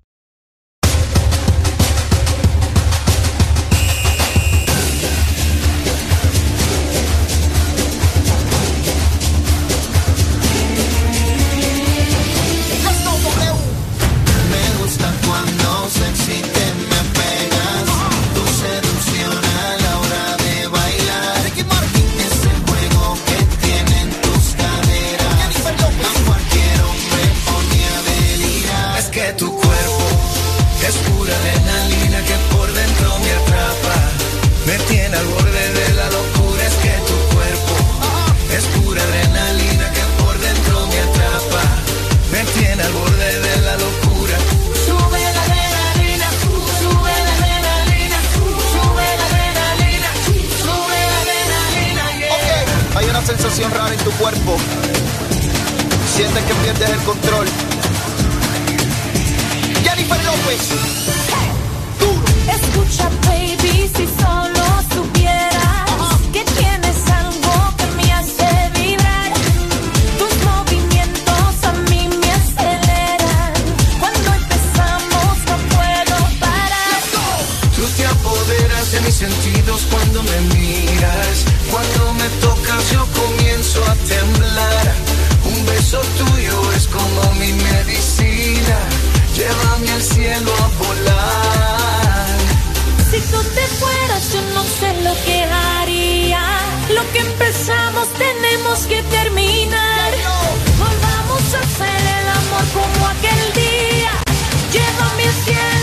Sensación 53.58 53.72
rara 53.72 53.94
en 53.94 54.00
tu 54.04 54.12
cuerpo. 54.12 54.58
Sientes 56.16 56.44
que 56.44 56.54
pierdes 56.54 56.90
el 56.90 57.00
control. 57.00 57.48
Jennifer 59.84 60.24
López. 60.26 60.62
Escucha, 62.56 63.10
baby, 63.26 63.90
si 63.96 64.06
solo 64.22 64.64
supieras 64.94 65.90
que 66.32 66.44
tienes 66.44 66.98
algo 67.10 67.74
que 67.78 67.86
me 67.98 68.14
hace 68.14 68.48
vibrar. 68.76 69.32
Tus 70.20 70.34
movimientos 70.46 71.54
a 71.64 71.72
mí 71.90 72.10
me 72.22 72.32
aceleran. 72.32 73.54
Cuando 74.00 74.34
empezamos 74.34 75.36
no 75.50 75.58
puedo 75.76 76.18
parar. 76.40 77.02
Tú 77.76 77.84
te 77.98 78.06
apoderas 78.06 78.92
de 78.92 79.02
mis 79.02 79.16
sentidos 79.16 79.82
cuando 79.90 80.22
me 80.24 80.42
miras. 80.56 81.46
Cuando 81.72 82.14
me 82.14 82.30
tocas 82.42 82.92
yo 82.92 83.06
comienzo 83.68 83.92
a 83.92 83.96
temblar. 84.08 84.96
Un 85.46 85.66
beso 85.66 86.02
tuyo 86.18 86.72
es 86.74 86.88
como 86.88 87.34
mi 87.34 87.54
medicina. 87.54 88.78
Llévame 89.36 89.92
al 89.92 90.02
cielo 90.02 90.52
a 90.52 90.68
volar. 90.84 92.38
Si 93.12 93.20
tú 93.32 93.42
te 93.56 93.68
fueras, 93.80 94.34
yo 94.34 94.42
no 94.54 94.64
sé 94.64 95.02
lo 95.04 95.14
que 95.26 95.44
haría. 95.44 96.42
Lo 96.94 97.12
que 97.12 97.20
empezamos 97.20 98.08
tenemos 98.14 98.80
que 98.88 99.02
terminar. 99.04 100.12
Volvamos 100.78 101.54
a 101.54 101.60
hacer 101.60 102.02
el 102.20 102.28
amor 102.42 102.66
como 102.74 103.08
aquel 103.08 103.54
día. 103.54 104.12
Llévame 104.72 105.24
al 105.24 105.44
cielo 105.46 105.77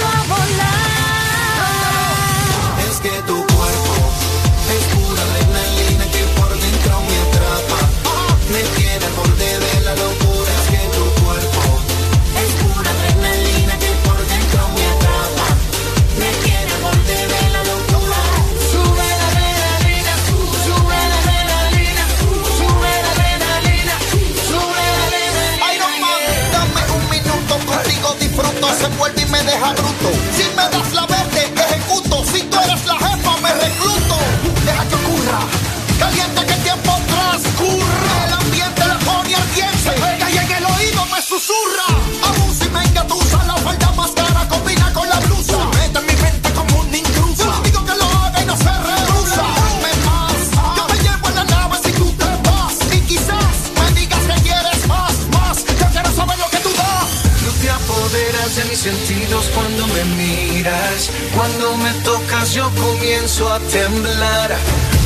Cuando 61.35 61.77
me 61.78 61.93
tocas 62.05 62.55
yo 62.55 62.70
comienzo 62.77 63.52
a 63.52 63.59
temblar. 63.59 64.56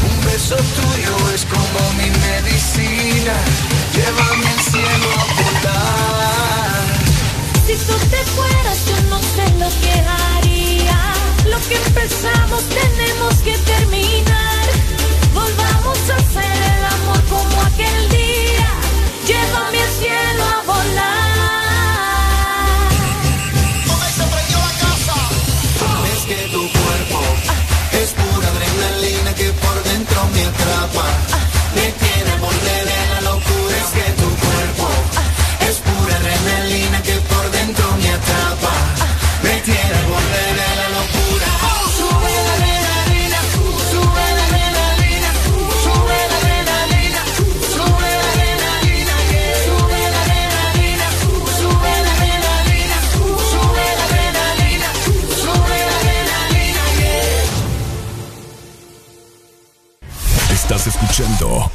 Un 0.08 0.24
beso 0.26 0.56
tuyo 0.56 1.16
es 1.34 1.44
como 1.46 1.92
mi 1.96 2.10
medicina. 2.10 3.34
Llévame 3.94 4.46
al 4.46 4.60
cielo 4.60 5.08
a 5.16 5.24
volar. 5.40 6.68
Si 7.66 7.74
tú 7.86 7.94
te 8.10 8.22
fueras 8.36 8.78
yo 8.86 8.96
no 9.08 9.18
sé 9.20 9.44
lo 9.58 9.68
que 9.80 9.92
haría. 9.92 11.14
Lo 11.46 11.58
que 11.66 11.76
empezamos 11.76 12.62
tenemos 12.68 13.34
que 13.36 13.56
terminar. 13.58 14.66
Volvamos 15.32 15.98
a 16.10 16.16
hacer 16.16 16.56
el 16.76 16.84
amor 16.84 17.22
como 17.30 17.62
aquel 17.62 18.08
día. 18.10 18.68
Llévame 19.26 19.80
al 19.80 19.92
cielo 19.98 20.44
a 20.44 20.62
volar. 20.66 21.67
atrapa. 30.48 31.04
Me 31.74 31.86
tiene 31.92 32.30
al 32.32 32.40
borde 32.40 32.76
la 33.12 33.20
locura, 33.30 33.76
es 33.76 33.90
que 33.96 34.06
tu 34.20 34.28
cuerpo 34.44 34.88
es 35.68 35.76
pura 35.78 36.16
adrenalina 36.16 37.02
que 37.02 37.16
por 37.30 37.50
dentro 37.50 37.86
me 38.02 38.10
atrapa. 38.10 38.97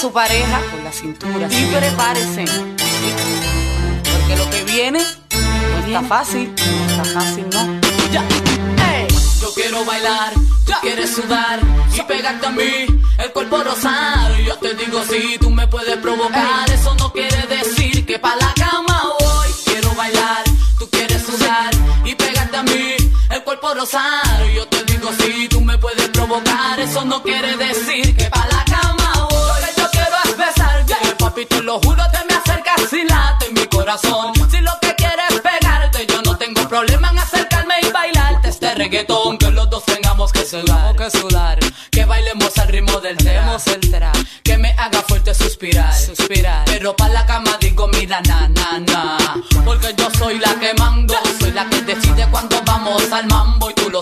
Su 0.00 0.10
pareja 0.10 0.62
con 0.70 0.82
la 0.82 0.90
cintura 0.90 1.46
y 1.50 1.66
prepárense. 1.66 2.29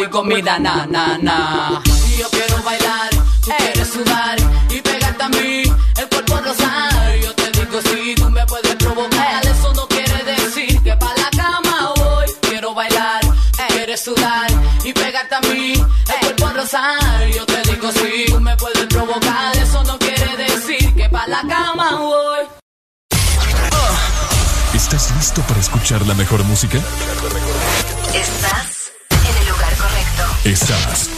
digo, 0.00 0.24
mira, 0.24 0.58
na, 0.58 0.86
na, 0.86 1.18
na. 1.18 1.82
Y 2.08 2.16
yo 2.18 2.28
quiero 2.30 2.62
bailar, 2.62 3.10
tú 3.44 3.50
quieres 3.58 3.88
sudar 3.88 4.36
y 4.70 4.80
pegarte 4.80 5.22
a 5.22 5.28
mí, 5.28 5.62
el 5.98 6.08
cuerpo 6.08 6.40
rosar. 6.40 7.16
Yo 7.22 7.34
te 7.34 7.50
digo, 7.50 7.80
si 7.82 8.14
tú 8.14 8.30
me 8.30 8.46
puedes 8.46 8.74
provocar, 8.76 9.46
eso 9.46 9.72
no 9.74 9.86
quiere 9.88 10.24
decir 10.24 10.82
que 10.82 10.96
pa' 10.96 11.14
la 11.16 11.30
cama 11.36 11.92
voy. 11.96 12.26
Quiero 12.48 12.74
bailar, 12.74 13.20
quieres 13.68 14.00
sudar 14.00 14.50
y 14.84 14.92
pegarte 14.92 15.34
a 15.34 15.40
mí, 15.42 15.72
el 15.74 16.20
cuerpo 16.20 16.48
rosar. 16.56 17.28
Yo 17.34 17.44
te 17.46 17.62
digo, 17.70 17.92
si 17.92 18.32
tú 18.32 18.40
me 18.40 18.56
puedes 18.56 18.86
provocar, 18.86 19.56
eso 19.56 19.84
no 19.84 19.98
quiere 19.98 20.36
decir 20.36 20.94
que 20.94 21.08
pa' 21.10 21.26
la 21.26 21.42
cama 21.42 21.96
voy. 21.96 22.46
¿Estás 24.74 25.14
listo 25.16 25.42
para 25.42 25.60
escuchar 25.60 26.06
la 26.06 26.14
mejor 26.14 26.42
música? 26.44 26.78
Estás 28.14 28.79
Estás. 30.70 31.10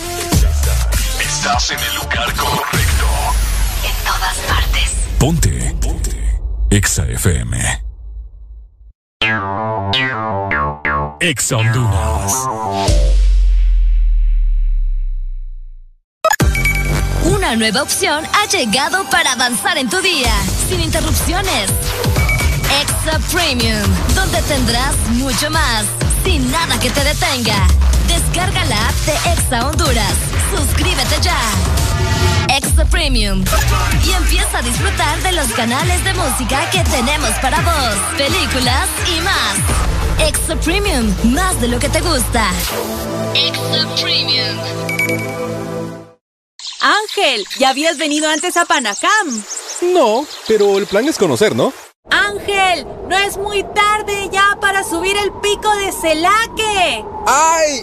Estás 1.20 1.70
en 1.72 1.78
el 1.78 1.94
lugar 1.96 2.34
correcto. 2.36 3.04
En 3.84 4.04
todas 4.06 4.36
partes. 4.48 4.92
Ponte. 5.18 5.76
Ponte. 5.78 6.40
Exa 6.70 7.04
FM. 7.04 7.82
Exa 11.20 11.56
Honduras. 11.58 12.32
Una 17.24 17.54
nueva 17.54 17.82
opción 17.82 18.24
ha 18.32 18.46
llegado 18.46 19.04
para 19.10 19.32
avanzar 19.32 19.76
en 19.76 19.90
tu 19.90 20.00
día, 20.00 20.32
sin 20.66 20.80
interrupciones. 20.80 21.70
Extra 22.80 23.18
Premium, 23.30 23.82
donde 24.14 24.40
tendrás 24.48 24.96
mucho 25.10 25.50
más, 25.50 25.84
sin 26.24 26.50
nada 26.50 26.80
que 26.80 26.88
te 26.88 27.04
detenga. 27.04 27.66
Descarga 28.32 28.64
la 28.64 28.88
app 28.88 28.94
de 28.94 29.12
Extra 29.30 29.66
Honduras. 29.66 30.14
Suscríbete 30.56 31.20
ya. 31.20 31.38
Extra 32.48 32.86
Premium. 32.86 33.44
Y 34.06 34.10
empieza 34.12 34.56
a 34.56 34.62
disfrutar 34.62 35.22
de 35.22 35.32
los 35.32 35.48
canales 35.52 36.02
de 36.02 36.14
música 36.14 36.70
que 36.70 36.82
tenemos 36.84 37.28
para 37.42 37.60
vos, 37.60 37.94
películas 38.16 38.88
y 39.14 39.20
más. 39.20 40.26
Extra 40.26 40.56
Premium, 40.56 41.14
más 41.24 41.60
de 41.60 41.68
lo 41.68 41.78
que 41.78 41.90
te 41.90 42.00
gusta. 42.00 42.50
Extra 43.34 43.86
Premium. 44.00 44.58
Ángel, 46.80 47.46
¿ya 47.58 47.68
habías 47.68 47.98
venido 47.98 48.30
antes 48.30 48.56
a 48.56 48.64
Panacam? 48.64 49.44
No, 49.92 50.26
pero 50.48 50.78
el 50.78 50.86
plan 50.86 51.06
es 51.06 51.18
conocer, 51.18 51.54
¿no? 51.54 51.74
Ángel, 52.08 52.86
no 53.10 53.16
es 53.18 53.36
muy 53.36 53.62
tarde 53.74 54.30
ya 54.32 54.56
para 54.58 54.84
subir 54.84 55.18
el 55.18 55.32
pico 55.32 55.70
de 55.76 55.92
Celaque. 55.92 57.04
¡Ay! 57.26 57.82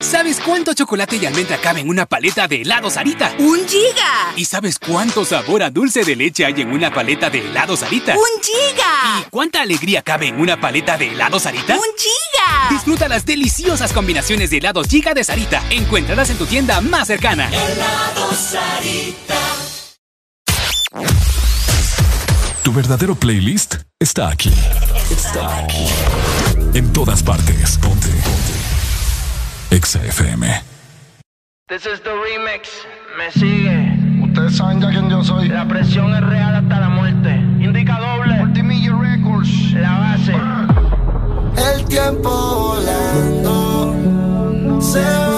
¿Sabes 0.00 0.40
cuánto 0.44 0.74
chocolate 0.74 1.16
y 1.16 1.24
almendra 1.24 1.56
cabe 1.56 1.80
en 1.80 1.88
una 1.88 2.04
paleta 2.04 2.46
de 2.46 2.60
helado 2.60 2.90
Sarita? 2.90 3.34
¡Un 3.38 3.66
giga! 3.66 4.34
¿Y 4.36 4.44
sabes 4.44 4.78
cuánto 4.78 5.24
sabor 5.24 5.62
a 5.62 5.70
dulce 5.70 6.04
de 6.04 6.14
leche 6.14 6.44
hay 6.44 6.60
en 6.60 6.70
una 6.70 6.92
paleta 6.92 7.30
de 7.30 7.38
helado 7.38 7.78
Sarita? 7.78 8.14
¡Un 8.14 8.42
giga! 8.42 9.20
¿Y 9.20 9.30
cuánta 9.30 9.62
alegría 9.62 10.02
cabe 10.02 10.28
en 10.28 10.38
una 10.38 10.60
paleta 10.60 10.98
de 10.98 11.12
helado 11.12 11.40
Sarita? 11.40 11.76
¡Un 11.76 11.80
giga! 11.96 12.68
Disfruta 12.70 13.08
las 13.08 13.24
deliciosas 13.24 13.94
combinaciones 13.94 14.50
de 14.50 14.58
helados 14.58 14.86
giga 14.86 15.14
de 15.14 15.24
Sarita. 15.24 15.62
Encuéntralas 15.70 16.28
en 16.28 16.36
tu 16.36 16.44
tienda 16.44 16.82
más 16.82 17.06
cercana. 17.06 17.48
¡Helado 17.48 18.32
Sarita! 18.34 19.40
Tu 22.62 22.72
verdadero 22.72 23.14
playlist 23.14 23.76
está 23.98 24.28
aquí. 24.28 24.52
Está 25.10 25.58
aquí. 25.58 25.86
En 26.74 26.92
todas 26.92 27.22
partes. 27.22 27.78
Ponte. 27.78 28.08
Ponte. 28.08 28.75
XFM. 29.70 30.44
This 31.68 31.86
is 31.86 32.00
the 32.00 32.10
remix. 32.10 32.68
Me 33.18 33.30
sigue. 33.32 34.22
Ustedes 34.22 34.56
saben 34.56 34.80
ya 34.80 34.90
quién 34.90 35.10
yo 35.10 35.22
soy. 35.24 35.48
La 35.48 35.66
presión 35.66 36.14
es 36.14 36.22
real 36.22 36.54
hasta 36.54 36.80
la 36.80 36.88
muerte. 36.88 37.34
Indica 37.60 37.98
doble. 37.98 38.34
Multimillia 38.34 38.94
Records. 38.94 39.72
La 39.72 39.98
base. 39.98 40.34
El 41.74 41.84
tiempo 41.86 42.30
volando. 42.30 43.94
Se 44.80 45.00
va. 45.00 45.35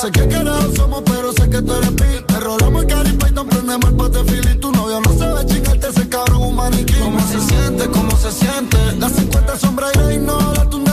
Sé 0.00 0.10
qué 0.10 0.26
carajo 0.28 0.74
somos, 0.74 1.02
pero 1.06 1.32
sé 1.32 1.48
que 1.48 1.62
tú 1.62 1.72
eres 1.72 1.90
pil. 1.90 2.24
Te 2.26 2.40
rolamos 2.40 2.82
el 2.82 2.88
caripa 2.88 3.28
y 3.28 3.32
te 3.32 3.44
prendemos 3.44 3.90
el 3.90 3.96
patefil. 3.96 4.50
Y 4.50 4.58
tu 4.58 4.72
novio 4.72 5.00
no 5.00 5.16
sabe 5.16 5.46
chingarte, 5.46 5.88
ese 5.88 6.08
cabrón 6.08 6.42
un 6.42 6.56
maniquí. 6.56 6.94
¿Cómo 6.94 7.20
se 7.20 7.40
siente? 7.40 7.88
¿Cómo 7.88 8.10
se 8.16 8.32
siente? 8.32 8.76
Las 8.98 9.12
50 9.12 9.56
sombras 9.56 9.92
y 10.12 10.18
no 10.18 10.32
ahora 10.32 10.68
tú 10.68 10.83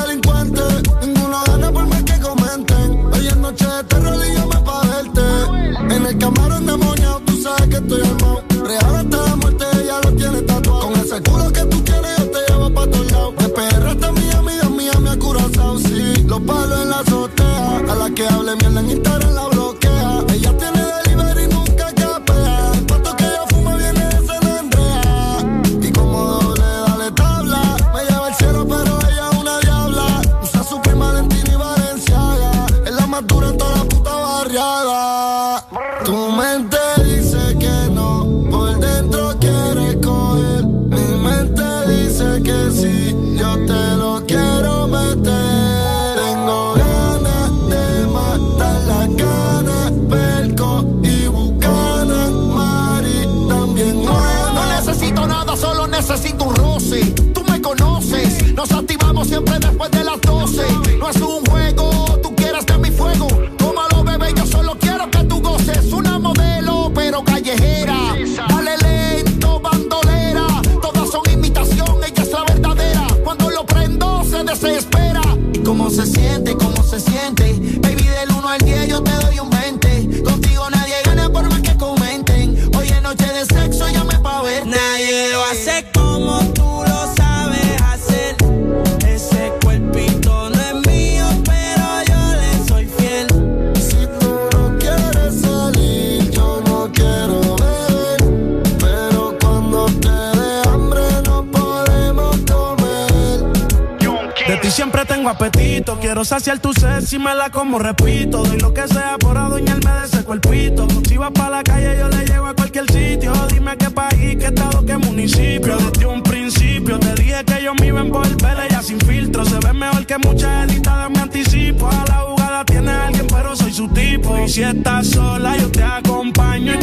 tengo 105.21 105.29
apetito. 105.29 105.99
Quiero 105.99 106.25
saciar 106.25 106.59
tu 106.59 106.73
sed 106.73 107.01
si 107.01 107.19
me 107.19 107.35
la 107.35 107.51
como, 107.51 107.77
repito. 107.77 108.43
Doy 108.43 108.59
lo 108.59 108.73
que 108.73 108.87
sea 108.87 109.17
por 109.19 109.37
adueñarme 109.37 109.91
de 109.91 110.05
ese 110.05 110.23
cuerpito. 110.23 110.87
Si 111.07 111.15
vas 111.15 111.31
para 111.31 111.57
la 111.57 111.63
calle, 111.63 111.95
yo 111.99 112.09
le 112.09 112.25
llevo 112.25 112.47
a 112.47 112.55
cualquier 112.55 112.91
sitio. 112.91 113.31
Dime 113.49 113.77
qué 113.77 113.91
país, 113.91 114.37
qué 114.39 114.45
estado, 114.47 114.83
qué 114.83 114.97
municipio. 114.97 115.77
Desde 115.77 116.05
un 116.07 116.23
principio 116.23 116.97
te 116.99 117.13
dije 117.21 117.43
que 117.45 117.63
yo 117.63 117.75
me 117.75 117.87
iba 117.87 117.99
a 117.99 118.03
envolver. 118.03 118.57
Ella 118.67 118.81
sin 118.81 118.99
filtro 119.01 119.45
se 119.45 119.59
ve 119.59 119.73
mejor 119.73 120.05
que 120.07 120.17
muchas 120.17 120.67
editadas. 120.67 121.11
Me 121.11 121.19
anticipo 121.19 121.87
a 121.87 122.03
la 122.07 122.17
jugada, 122.27 122.65
tiene 122.65 122.91
alguien, 122.91 123.27
pero 123.27 123.55
soy 123.55 123.73
su 123.73 123.87
tipo. 123.89 124.37
Y 124.39 124.49
si 124.49 124.63
estás 124.63 125.07
sola, 125.07 125.55
yo 125.57 125.69
te 125.69 125.83
acompaño 125.83 126.73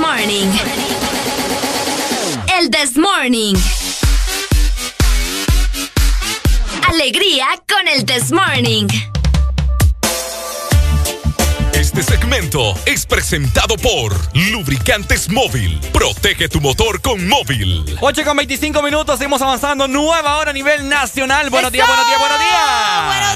morning? 0.00 0.48
El 2.58 2.70
this 2.70 2.96
morning. 2.96 3.54
Alegría 6.88 7.46
con 7.68 7.86
el 7.86 8.04
this 8.06 8.32
morning. 8.32 8.88
Este 11.74 12.02
segmento 12.02 12.74
es 12.86 13.04
presentado 13.04 13.76
por 13.76 14.14
Lubricantes 14.34 15.28
Móvil. 15.28 15.78
Protege 15.92 16.48
tu 16.48 16.60
motor 16.60 17.00
con 17.00 17.28
móvil. 17.28 17.84
8 18.00 18.24
con 18.24 18.36
25 18.36 18.82
minutos, 18.82 19.18
seguimos 19.18 19.42
avanzando. 19.42 19.86
Nueva 19.86 20.38
hora 20.38 20.50
a 20.50 20.54
nivel 20.54 20.88
nacional. 20.88 21.50
Buenos 21.50 21.72
días, 21.72 21.86
buenos 21.86 22.06
días, 22.06 22.18
buenos 22.18 22.38
días. 22.40 23.29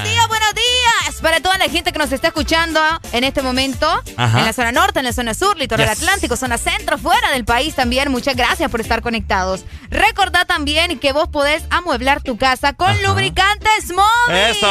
La 1.65 1.71
gente 1.71 1.91
que 1.91 1.97
nos 1.99 2.11
está 2.11 2.27
escuchando 2.27 2.79
en 3.11 3.23
este 3.23 3.41
momento, 3.41 3.87
Ajá. 4.17 4.39
en 4.39 4.45
la 4.45 4.53
zona 4.53 4.71
norte, 4.71 4.99
en 4.99 5.05
la 5.05 5.13
zona 5.13 5.33
sur, 5.33 5.57
litoral 5.57 5.89
Yes. 5.89 5.97
atlántico, 5.99 6.35
zona 6.37 6.57
centro, 6.59 6.97
fuera 6.99 7.31
del 7.31 7.43
país 7.43 7.73
también, 7.73 8.11
muchas 8.11 8.35
gracias 8.35 8.69
por 8.69 8.81
estar 8.81 9.01
conectados. 9.01 9.65
Recordad 9.89 10.45
también 10.45 10.99
que 10.99 11.11
vos 11.11 11.27
podés 11.27 11.63
amueblar 11.71 12.21
tu 12.21 12.37
casa 12.37 12.73
con 12.73 13.01
lubricantes 13.01 13.91
móvil. 13.95 14.37
Eso. 14.51 14.67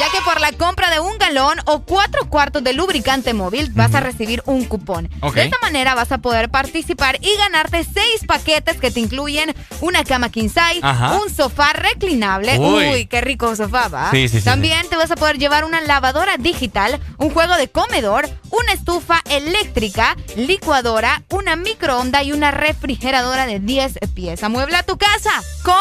Ya 0.00 0.10
que 0.10 0.20
por 0.24 0.40
la 0.40 0.50
compra 0.52 0.90
de 0.90 0.98
un 0.98 1.16
galón 1.18 1.58
o 1.66 1.82
cuatro 1.82 2.28
cuartos 2.28 2.64
de 2.64 2.72
lubricante 2.72 3.32
móvil 3.32 3.70
vas 3.74 3.94
a 3.94 4.00
recibir 4.00 4.42
un 4.44 4.64
cupón. 4.64 5.08
De 5.34 5.44
esta 5.44 5.58
manera 5.62 5.94
vas 5.94 6.10
a 6.10 6.18
poder 6.18 6.50
participar 6.50 7.18
y 7.20 7.36
ganarte 7.36 7.84
seis 7.84 8.24
paquetes 8.26 8.76
que 8.80 8.90
te 8.90 8.98
incluyen 8.98 9.54
una 9.80 10.02
cama 10.02 10.30
king 10.30 10.48
size, 10.48 10.80
Ajá. 10.82 11.18
un 11.18 11.32
sofá 11.32 11.72
reclinable. 11.74 12.58
Uy. 12.58 12.88
Uy, 12.88 13.06
qué 13.06 13.20
rico 13.20 13.54
sofá, 13.54 13.88
¿va? 13.88 14.10
Sí, 14.10 14.28
sí, 14.28 14.38
sí, 14.38 14.44
También 14.44 14.88
te 14.88 14.96
vas 14.96 15.10
a 15.12 15.16
poder 15.16 15.38
llevar 15.38 15.64
una 15.64 15.80
lavadora 15.80 16.38
digital, 16.38 16.98
un 17.18 17.30
juego 17.30 17.54
de 17.56 17.68
comedor, 17.68 18.28
una 18.50 18.72
estufa 18.72 19.22
eléctrica, 19.30 20.16
licuadora, 20.36 21.22
una 21.30 21.54
microonda 21.54 22.22
y 22.24 22.32
una 22.32 22.50
refrigeradora 22.50 23.46
de 23.46 23.60
10 23.60 23.98
pies. 24.12 24.42
Amuebla 24.42 24.82
tu 24.82 24.98
casa 24.98 25.30
con 25.62 25.74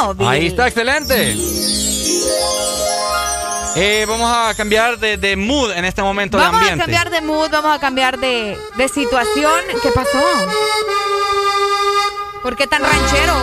móvil. 0.00 0.26
Ahí 0.26 0.46
está, 0.46 0.68
excelente. 0.68 1.36
Eh, 3.74 4.04
vamos 4.06 4.30
a 4.30 4.54
cambiar 4.54 4.98
de, 4.98 5.16
de 5.16 5.34
mood 5.36 5.72
en 5.72 5.84
este 5.86 6.02
momento 6.02 6.36
Vamos 6.36 6.60
de 6.60 6.68
a 6.68 6.72
ambiente. 6.72 6.92
cambiar 6.92 7.10
de 7.10 7.26
mood, 7.26 7.50
vamos 7.50 7.74
a 7.74 7.78
cambiar 7.80 8.18
de, 8.18 8.58
de 8.76 8.88
situación. 8.88 9.60
¿Qué 9.82 9.90
pasó? 9.94 10.22
¿Por 12.42 12.56
qué 12.56 12.66
tan 12.66 12.82
ranchero? 12.82 13.34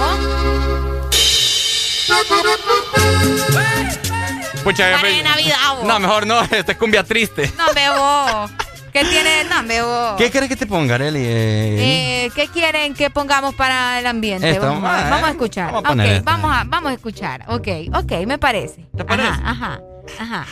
Pucha, 4.63 4.91
Para 4.91 5.01
me- 5.01 5.09
de 5.09 5.23
Navidad, 5.23 5.55
vos. 5.77 5.85
No, 5.85 5.99
mejor 5.99 6.27
no, 6.27 6.41
esta 6.51 6.71
es 6.73 6.77
cumbia 6.77 7.03
triste. 7.03 7.51
No 7.57 7.73
me 7.73 7.89
vos. 7.89 8.51
¿Qué 8.93 9.05
tiene? 9.05 9.43
No. 9.43 10.15
¿Qué 10.17 10.31
quieres 10.31 10.49
que 10.49 10.55
te 10.55 10.65
ponga, 10.65 10.95
Arely? 10.95 11.19
Eh, 11.23 12.25
Eh, 12.25 12.31
¿Qué 12.33 12.47
quieren 12.47 12.93
que 12.95 13.09
pongamos 13.09 13.53
para 13.53 13.99
el 13.99 14.07
ambiente? 14.07 14.49
Esto, 14.49 14.65
vamos, 14.67 14.89
a- 14.89 15.07
ah, 15.07 15.09
vamos 15.11 15.27
a 15.27 15.31
escuchar. 15.31 15.71
vamos 15.71 16.05
a 16.07 16.21
vamos 16.23 16.51
a, 16.57 16.63
vamos 16.65 16.91
a 16.91 16.93
escuchar. 16.95 17.43
Ok, 17.47 17.67
ok, 17.93 18.11
me 18.25 18.37
parece. 18.39 18.87
¿Te 18.97 19.05
parece? 19.05 19.27
Ajá, 19.29 19.49
ajá, 19.51 19.79
ajá. 20.17 20.45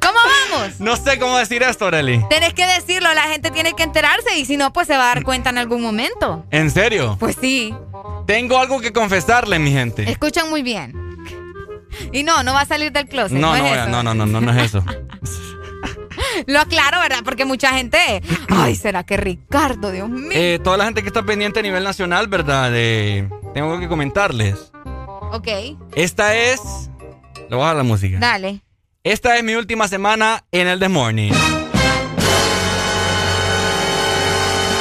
¿Cómo 0.00 0.18
vamos? 0.52 0.78
No 0.80 0.96
sé 0.96 1.18
cómo 1.18 1.36
decir 1.36 1.62
esto, 1.64 1.86
Arely. 1.86 2.24
Tenés 2.30 2.54
que 2.54 2.64
decirlo, 2.66 3.12
la 3.12 3.22
gente 3.24 3.50
tiene 3.50 3.72
que 3.74 3.82
enterarse 3.82 4.38
y 4.38 4.44
si 4.44 4.56
no, 4.56 4.72
pues 4.72 4.86
se 4.86 4.96
va 4.96 5.04
a 5.10 5.14
dar 5.14 5.24
cuenta 5.24 5.50
en 5.50 5.58
algún 5.58 5.82
momento. 5.82 6.44
¿En 6.52 6.70
serio? 6.70 7.16
Pues 7.18 7.36
sí. 7.40 7.74
Tengo 8.26 8.58
algo 8.58 8.80
que 8.80 8.92
confesarle, 8.92 9.58
mi 9.58 9.72
gente. 9.72 10.08
Escuchan 10.08 10.48
muy 10.48 10.62
bien. 10.62 10.94
Y 12.12 12.22
no, 12.22 12.42
no 12.44 12.52
va 12.54 12.60
a 12.60 12.66
salir 12.66 12.92
del 12.92 13.08
closet. 13.08 13.36
No, 13.36 13.56
no, 13.56 13.66
eso. 13.66 13.88
no, 13.88 14.02
no, 14.02 14.14
no, 14.14 14.26
no, 14.26 14.40
no 14.40 14.50
es 14.52 14.66
eso. 14.66 14.84
Lo 16.46 16.60
aclaro, 16.60 17.00
¿verdad? 17.00 17.20
Porque 17.24 17.44
mucha 17.44 17.70
gente. 17.72 18.22
Ay, 18.48 18.76
¿será 18.76 19.04
que 19.04 19.16
Ricardo, 19.16 19.90
Dios 19.90 20.08
mío? 20.08 20.30
Eh, 20.32 20.60
toda 20.62 20.76
la 20.76 20.84
gente 20.84 21.02
que 21.02 21.08
está 21.08 21.22
pendiente 21.22 21.60
a 21.60 21.62
nivel 21.62 21.82
nacional, 21.82 22.28
¿verdad? 22.28 22.70
Eh, 22.74 23.28
tengo 23.54 23.68
algo 23.68 23.80
que 23.80 23.88
comentarles. 23.88 24.70
Ok, 25.32 25.48
Esta 25.94 26.36
es. 26.36 26.60
Le 27.48 27.56
voy 27.56 27.64
a 27.64 27.68
dar 27.68 27.76
la 27.76 27.82
música. 27.82 28.18
dale. 28.18 28.62
Esta 29.06 29.36
es 29.36 29.44
mi 29.44 29.54
última 29.54 29.86
semana 29.86 30.42
en 30.50 30.66
el 30.66 30.80
The 30.80 30.88
Morning. 30.88 31.30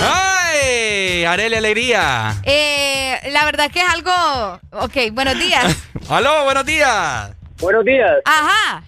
¡Ay! 0.02 1.26
Arely 1.26 1.56
Alegría. 1.56 2.36
Eh, 2.44 3.20
la 3.32 3.46
verdad 3.46 3.70
que 3.70 3.80
es 3.82 3.86
algo. 3.88 4.12
Ok, 4.72 5.12
buenos 5.12 5.38
días. 5.38 5.76
¡Aló, 6.10 6.44
buenos 6.44 6.66
días! 6.66 7.32
Buenos 7.60 7.86
días. 7.86 8.18
Ajá, 8.26 8.84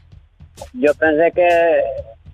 Yo 0.74 0.92
pensé 0.96 1.32
que 1.36 1.48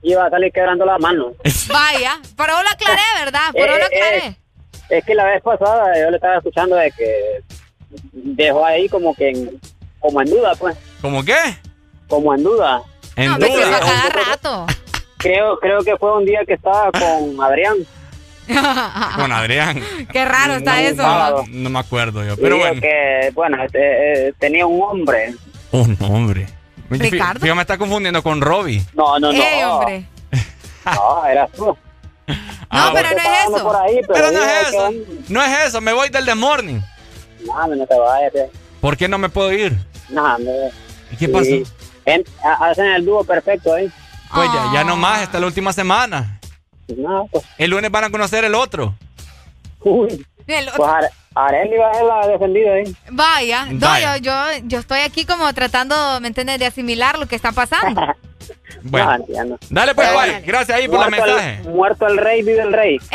iba 0.03 0.25
a 0.25 0.29
salir 0.29 0.53
quebrando 0.53 0.85
la 0.85 0.97
mano. 0.97 1.33
vaya. 1.67 2.19
Pero 2.37 2.53
lo 2.63 2.69
aclaré, 2.69 3.01
¿verdad? 3.19 3.49
Pero 3.51 3.77
lo 3.79 3.83
Eh, 3.83 3.85
aclaré. 3.85 4.27
eh, 4.27 4.35
es 4.91 5.03
que 5.03 5.13
la 5.13 5.25
vez 5.25 5.41
pasada 5.43 5.91
yo 5.99 6.09
le 6.09 6.15
estaba 6.15 6.37
escuchando 6.37 6.77
de 6.77 6.89
que 6.91 7.41
dejó 8.13 8.65
ahí 8.65 8.87
como 8.87 9.13
que 9.13 9.29
en, 9.31 9.59
como 9.99 10.21
en 10.21 10.29
duda, 10.29 10.55
pues. 10.55 10.77
¿Cómo 11.01 11.21
qué? 11.25 11.35
Como 12.07 12.33
en 12.33 12.43
duda. 12.43 12.81
En 13.15 13.31
No, 13.31 13.37
me 13.37 13.47
duda. 13.47 13.77
a 13.77 13.79
cada 13.79 14.09
rato. 14.09 14.67
Creo, 15.17 15.57
creo 15.59 15.79
que 15.83 15.95
fue 15.97 16.17
un 16.17 16.25
día 16.25 16.41
que 16.45 16.53
estaba 16.53 16.91
con 16.91 17.41
Adrián. 17.41 17.75
Con 19.15 19.31
Adrián. 19.31 19.81
Qué 20.11 20.25
raro 20.25 20.55
está 20.55 20.73
No, 20.73 20.79
eso. 20.81 21.45
No 21.49 21.69
me 21.69 21.79
acuerdo 21.79 22.25
yo. 22.25 22.35
Pero 22.35 22.57
bueno. 22.57 22.81
que, 22.81 23.31
bueno, 23.33 23.63
este, 23.63 24.27
eh, 24.27 24.33
tenía 24.37 24.65
un 24.65 24.81
hombre. 24.81 25.33
Un 25.71 25.97
hombre. 26.01 26.47
Ricardo. 26.89 27.55
Me 27.55 27.61
está 27.61 27.77
confundiendo 27.77 28.21
con 28.21 28.41
Robbie. 28.41 28.83
No, 28.93 29.17
no, 29.17 29.31
no. 29.31 29.41
¡Ey, 29.41 29.63
hombre! 29.63 30.05
No, 30.85 31.25
eras 31.25 31.49
tú. 31.53 31.77
Ah, 32.69 32.87
No, 32.89 32.93
pero 32.93 33.09
no 33.11 33.17
es 33.17 33.55
eso. 33.55 33.63
por 33.63 33.75
ahí, 33.77 33.95
pero 34.01 34.13
Pero 34.13 34.31
no 34.31 34.43
es 34.43 34.51
que- 34.51 34.69
eso. 34.75 34.91
No 35.29 35.41
es 35.41 35.65
eso. 35.67 35.79
Me 35.81 35.93
voy 35.93 36.09
del 36.09 36.25
The 36.25 36.35
Morning. 36.35 36.81
No, 37.45 37.67
no 37.67 37.87
te 37.87 37.97
vayas. 37.97 38.35
eh. 38.35 38.49
¿Por 38.81 38.97
qué 38.97 39.07
no 39.07 39.17
me 39.17 39.29
puedo 39.29 39.53
ir? 39.53 39.73
No, 40.09 40.35
hombre. 40.35 40.51
¿Y 41.13 41.15
qué 41.15 41.29
pasó? 41.29 41.45
En- 42.05 42.23
hacen 42.59 42.85
el 42.87 43.05
dúo 43.05 43.23
perfecto 43.23 43.73
ahí. 43.73 43.89
Pues 44.33 44.49
ya, 44.53 44.71
ya 44.73 44.79
Ah. 44.81 44.83
no 44.83 44.95
más. 44.95 45.21
Esta 45.21 45.37
es 45.37 45.41
la 45.41 45.47
última 45.47 45.71
semana. 45.73 46.39
No, 46.97 47.27
pues, 47.31 47.43
El 47.57 47.71
lunes 47.71 47.89
van 47.91 48.03
a 48.05 48.09
conocer 48.09 48.43
el 48.43 48.55
otro. 48.55 48.93
uy. 49.81 50.25
El- 50.47 50.69
Pues 50.75 50.89
Are- 50.89 51.09
Arely 51.35 51.77
va 51.77 51.89
a 51.89 51.93
ser 51.93 52.03
la 52.03 52.27
defendida 52.27 52.73
ahí. 52.73 52.95
Vaya, 53.09 53.65
no, 53.65 53.99
yo, 53.99 54.17
yo, 54.17 54.33
yo 54.65 54.79
estoy 54.79 54.99
aquí 54.99 55.25
como 55.25 55.51
tratando, 55.53 56.19
¿me 56.21 56.27
entiendes?, 56.27 56.59
de 56.59 56.65
asimilar 56.65 57.17
lo 57.17 57.27
que 57.27 57.35
está 57.35 57.51
pasando. 57.51 58.01
Bueno. 58.85 59.17
No. 59.45 59.57
Dale 59.69 59.95
pues, 59.95 60.07
Dale. 60.11 60.31
guay. 60.31 60.41
Gracias 60.45 60.77
ahí 60.77 60.89
por 60.89 61.05
el 61.05 61.11
mensaje. 61.11 61.59
el, 61.63 61.69
muerto 61.69 62.05
el 62.05 62.17
rey, 62.17 62.41
vive 62.43 62.61
el 62.61 62.73
rey. 62.73 62.95
Eso, 62.97 63.11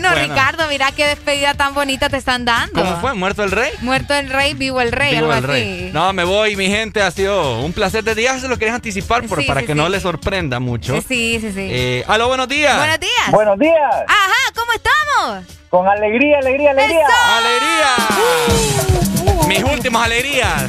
bueno, 0.00 0.16
Bueno. 0.16 0.34
Ricardo, 0.34 0.68
mira 0.68 0.92
qué 0.92 1.06
despedida 1.06 1.54
tan 1.54 1.74
bonita 1.74 2.08
te 2.08 2.16
están 2.16 2.44
dando. 2.44 2.80
¿Cómo 2.82 3.00
fue? 3.00 3.14
¿Muerto 3.14 3.42
el 3.44 3.50
rey? 3.50 3.70
Muerto 3.80 4.14
el 4.14 4.28
rey, 4.30 4.54
vivo 4.54 4.80
el 4.80 4.92
rey, 4.92 5.14
Vivo 5.16 5.32
algo 5.32 5.32
el 5.32 5.38
así. 5.44 5.52
rey. 5.52 5.90
No, 5.92 6.12
me 6.12 6.24
voy, 6.24 6.56
mi 6.56 6.68
gente. 6.68 7.02
Ha 7.02 7.10
sido 7.10 7.60
un 7.60 7.72
placer 7.72 8.04
de 8.04 8.14
día. 8.14 8.38
Se 8.38 8.48
lo 8.48 8.56
quería 8.58 8.74
anticipar 8.74 9.24
por- 9.26 9.40
Sí, 9.40 9.46
para 9.48 9.60
sí, 9.60 9.66
que 9.66 9.72
sí. 9.72 9.78
no 9.78 9.88
les 9.88 10.02
sorprenda 10.02 10.60
mucho. 10.60 10.94
Sí, 11.02 11.38
sí, 11.40 11.52
sí. 11.52 11.68
Eh, 11.70 12.04
aló, 12.08 12.28
buenos 12.28 12.48
días. 12.48 12.76
Buenos 12.78 13.00
días. 13.00 13.30
Buenos 13.30 13.58
días. 13.58 13.94
Ajá, 14.06 14.52
¿cómo 14.54 14.72
estamos? 14.72 15.44
Con 15.70 15.86
alegría, 15.88 16.38
alegría, 16.38 16.70
alegría. 16.70 17.06
¡Alegría! 17.36 19.48
Mis 19.48 19.62
últimas 19.64 20.04
alegrías. 20.04 20.64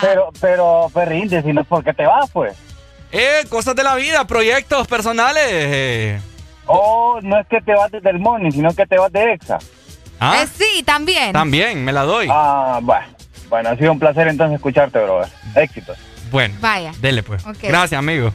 Pero, 0.00 0.30
pero, 0.40 0.90
Perrín, 0.92 1.28
si 1.30 1.52
no 1.52 1.62
es 1.62 1.66
porque 1.66 1.94
te 1.94 2.06
vas, 2.06 2.28
pues. 2.30 2.54
Eh, 3.12 3.44
cosas 3.48 3.74
de 3.74 3.82
la 3.82 3.94
vida, 3.94 4.26
proyectos 4.26 4.86
personales. 4.86 5.42
Eh. 5.46 6.20
Oh, 6.66 7.18
no 7.22 7.38
es 7.38 7.46
que 7.46 7.60
te 7.60 7.72
vas 7.74 7.90
desde 7.90 8.10
el 8.10 8.18
morning, 8.18 8.50
sino 8.50 8.74
que 8.74 8.86
te 8.86 8.98
vas 8.98 9.12
de 9.12 9.32
EXA. 9.32 9.58
¿Ah? 10.18 10.42
Eh, 10.42 10.46
sí, 10.52 10.82
también. 10.82 11.32
También, 11.32 11.84
me 11.84 11.92
la 11.92 12.02
doy. 12.02 12.28
Ah, 12.30 12.80
bueno. 12.82 13.06
Bueno, 13.48 13.68
ha 13.70 13.76
sido 13.76 13.92
un 13.92 13.98
placer 13.98 14.26
entonces 14.28 14.56
escucharte, 14.56 14.98
brother. 14.98 15.28
Éxitos. 15.54 15.96
Bueno. 16.30 16.54
Vaya. 16.60 16.92
Dele, 16.98 17.22
pues. 17.22 17.44
Gracias, 17.62 17.98
amigo. 17.98 18.32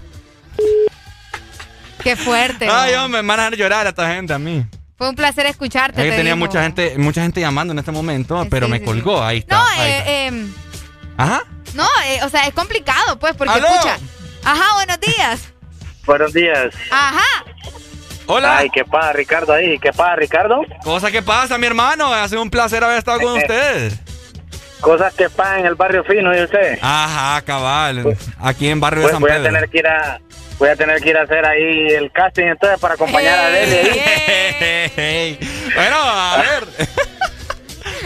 Qué 2.04 2.16
fuerte. 2.16 2.68
Ay, 2.70 2.94
hombre, 2.96 3.22
me 3.22 3.28
van 3.28 3.54
a 3.54 3.56
llorar 3.56 3.86
a 3.86 3.90
esta 3.90 4.14
gente 4.14 4.34
a 4.34 4.40
mí. 4.40 4.66
Fue 4.98 5.10
un 5.10 5.16
placer 5.16 5.46
escucharte. 5.48 6.02
Es 6.02 6.12
que 6.12 6.18
tenía 6.18 6.36
mucha 6.36 6.62
gente, 6.64 6.96
mucha 6.98 7.22
gente 7.24 7.42
llamando 7.42 7.74
en 7.74 7.80
este 7.80 7.92
momento, 7.92 8.46
pero 8.50 8.68
me 8.68 8.82
colgó. 8.84 9.22
Ahí 9.24 9.40
está. 9.40 9.58
No, 9.58 9.66
ahí 9.68 9.92
eh, 9.92 9.98
está. 9.98 10.12
eh, 10.12 10.46
Ajá. 11.18 11.44
no, 11.74 11.88
eh, 12.08 12.20
o 12.24 12.30
sea, 12.30 12.48
es 12.48 12.54
complicado, 12.54 13.18
pues, 13.20 13.36
porque 13.36 13.54
¡Aló! 13.54 13.68
escucha. 13.68 13.98
Ajá, 14.44 14.74
buenos 14.76 15.00
días. 15.00 15.54
Buenos 16.06 16.34
días. 16.34 16.74
Ajá. 16.92 17.44
Hola. 18.34 18.60
Ay, 18.60 18.70
qué 18.70 18.86
pasa, 18.86 19.12
Ricardo 19.12 19.52
ahí. 19.52 19.78
¿Qué 19.78 19.92
pasa, 19.92 20.16
Ricardo? 20.16 20.62
Cosa 20.84 21.12
que 21.12 21.22
pasa, 21.22 21.58
mi 21.58 21.68
hermano. 21.68 22.14
Ha 22.14 22.30
sido 22.30 22.42
un 22.42 22.50
placer 22.50 22.82
haber 22.82 22.98
estado 22.98 23.20
con 23.20 23.38
ustedes. 23.38 24.00
Cosas 24.80 25.14
que 25.14 25.30
pasan 25.30 25.60
en 25.60 25.66
el 25.66 25.76
barrio 25.76 26.04
fino, 26.06 26.36
¿y 26.36 26.42
usted? 26.42 26.80
Ajá, 26.82 27.42
cabal. 27.42 28.18
Aquí 28.40 28.70
en 28.70 28.80
Barrio 28.80 29.02
de 29.02 29.04
Pues 29.04 29.14
San 29.14 29.22
voy 29.22 29.32
a 29.32 29.34
Pedro. 29.36 29.52
tener 29.52 29.70
que 29.70 29.78
ir 29.80 29.88
a 29.88 30.20
voy 30.58 30.70
a 30.70 30.76
tener 30.76 31.02
que 31.02 31.10
ir 31.10 31.18
a 31.18 31.24
hacer 31.24 31.46
ahí 31.46 31.88
el 31.90 32.12
casting 32.12 32.46
entonces 32.46 32.80
para 32.80 32.94
acompañar 32.94 33.38
a 33.38 33.50
Deli 33.50 34.00
ahí. 34.98 35.40
bueno, 35.76 35.96
a 36.00 36.38
ver. 36.38 36.88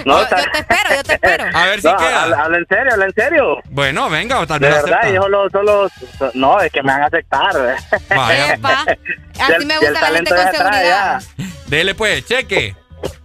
No, 0.06 0.22
yo, 0.22 0.38
yo 0.38 0.52
te 0.52 0.60
espero, 0.60 0.96
yo 0.96 1.04
te 1.04 1.14
espero. 1.14 1.46
A 1.54 1.66
ver 1.66 1.82
si 1.82 1.88
no, 1.88 1.98
queda. 1.98 2.24
Habla, 2.44 2.58
en 2.58 2.68
serio, 2.68 2.92
habla 2.94 3.06
en 3.06 3.14
serio. 3.14 3.58
Bueno, 3.72 4.10
venga, 4.10 4.46
tal 4.46 4.60
De 4.60 4.68
vez 4.68 4.84
verdad, 4.84 5.00
acepta. 5.00 5.16
yo 5.16 5.22
solo, 5.24 5.50
solo, 5.50 5.90
so- 6.20 6.32
no, 6.36 6.62
es 6.62 6.72
que 6.72 6.84
me 6.84 6.92
van 6.94 7.02
a 7.04 7.06
aceptar. 7.08 7.78
Vaya. 8.16 8.54
Epa. 8.54 8.86
Así 9.40 9.66
me 9.66 9.74
el 9.74 9.80
gusta 9.80 10.02
la 10.02 10.08
gente 10.18 10.30
con 10.36 10.52
seguridad. 10.52 11.22
ya. 11.38 11.46
Dele 11.68 11.96
pues, 11.96 12.26
cheque. 12.26 12.76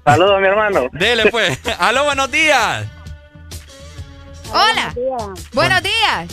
Saludos, 0.05 0.41
mi 0.41 0.47
hermano. 0.49 0.89
Dele 0.93 1.31
pues. 1.31 1.59
Aló, 1.79 2.05
buenos 2.05 2.31
días. 2.31 2.87
Hola. 4.53 4.95
Buenos 5.53 5.83
días. 5.83 6.29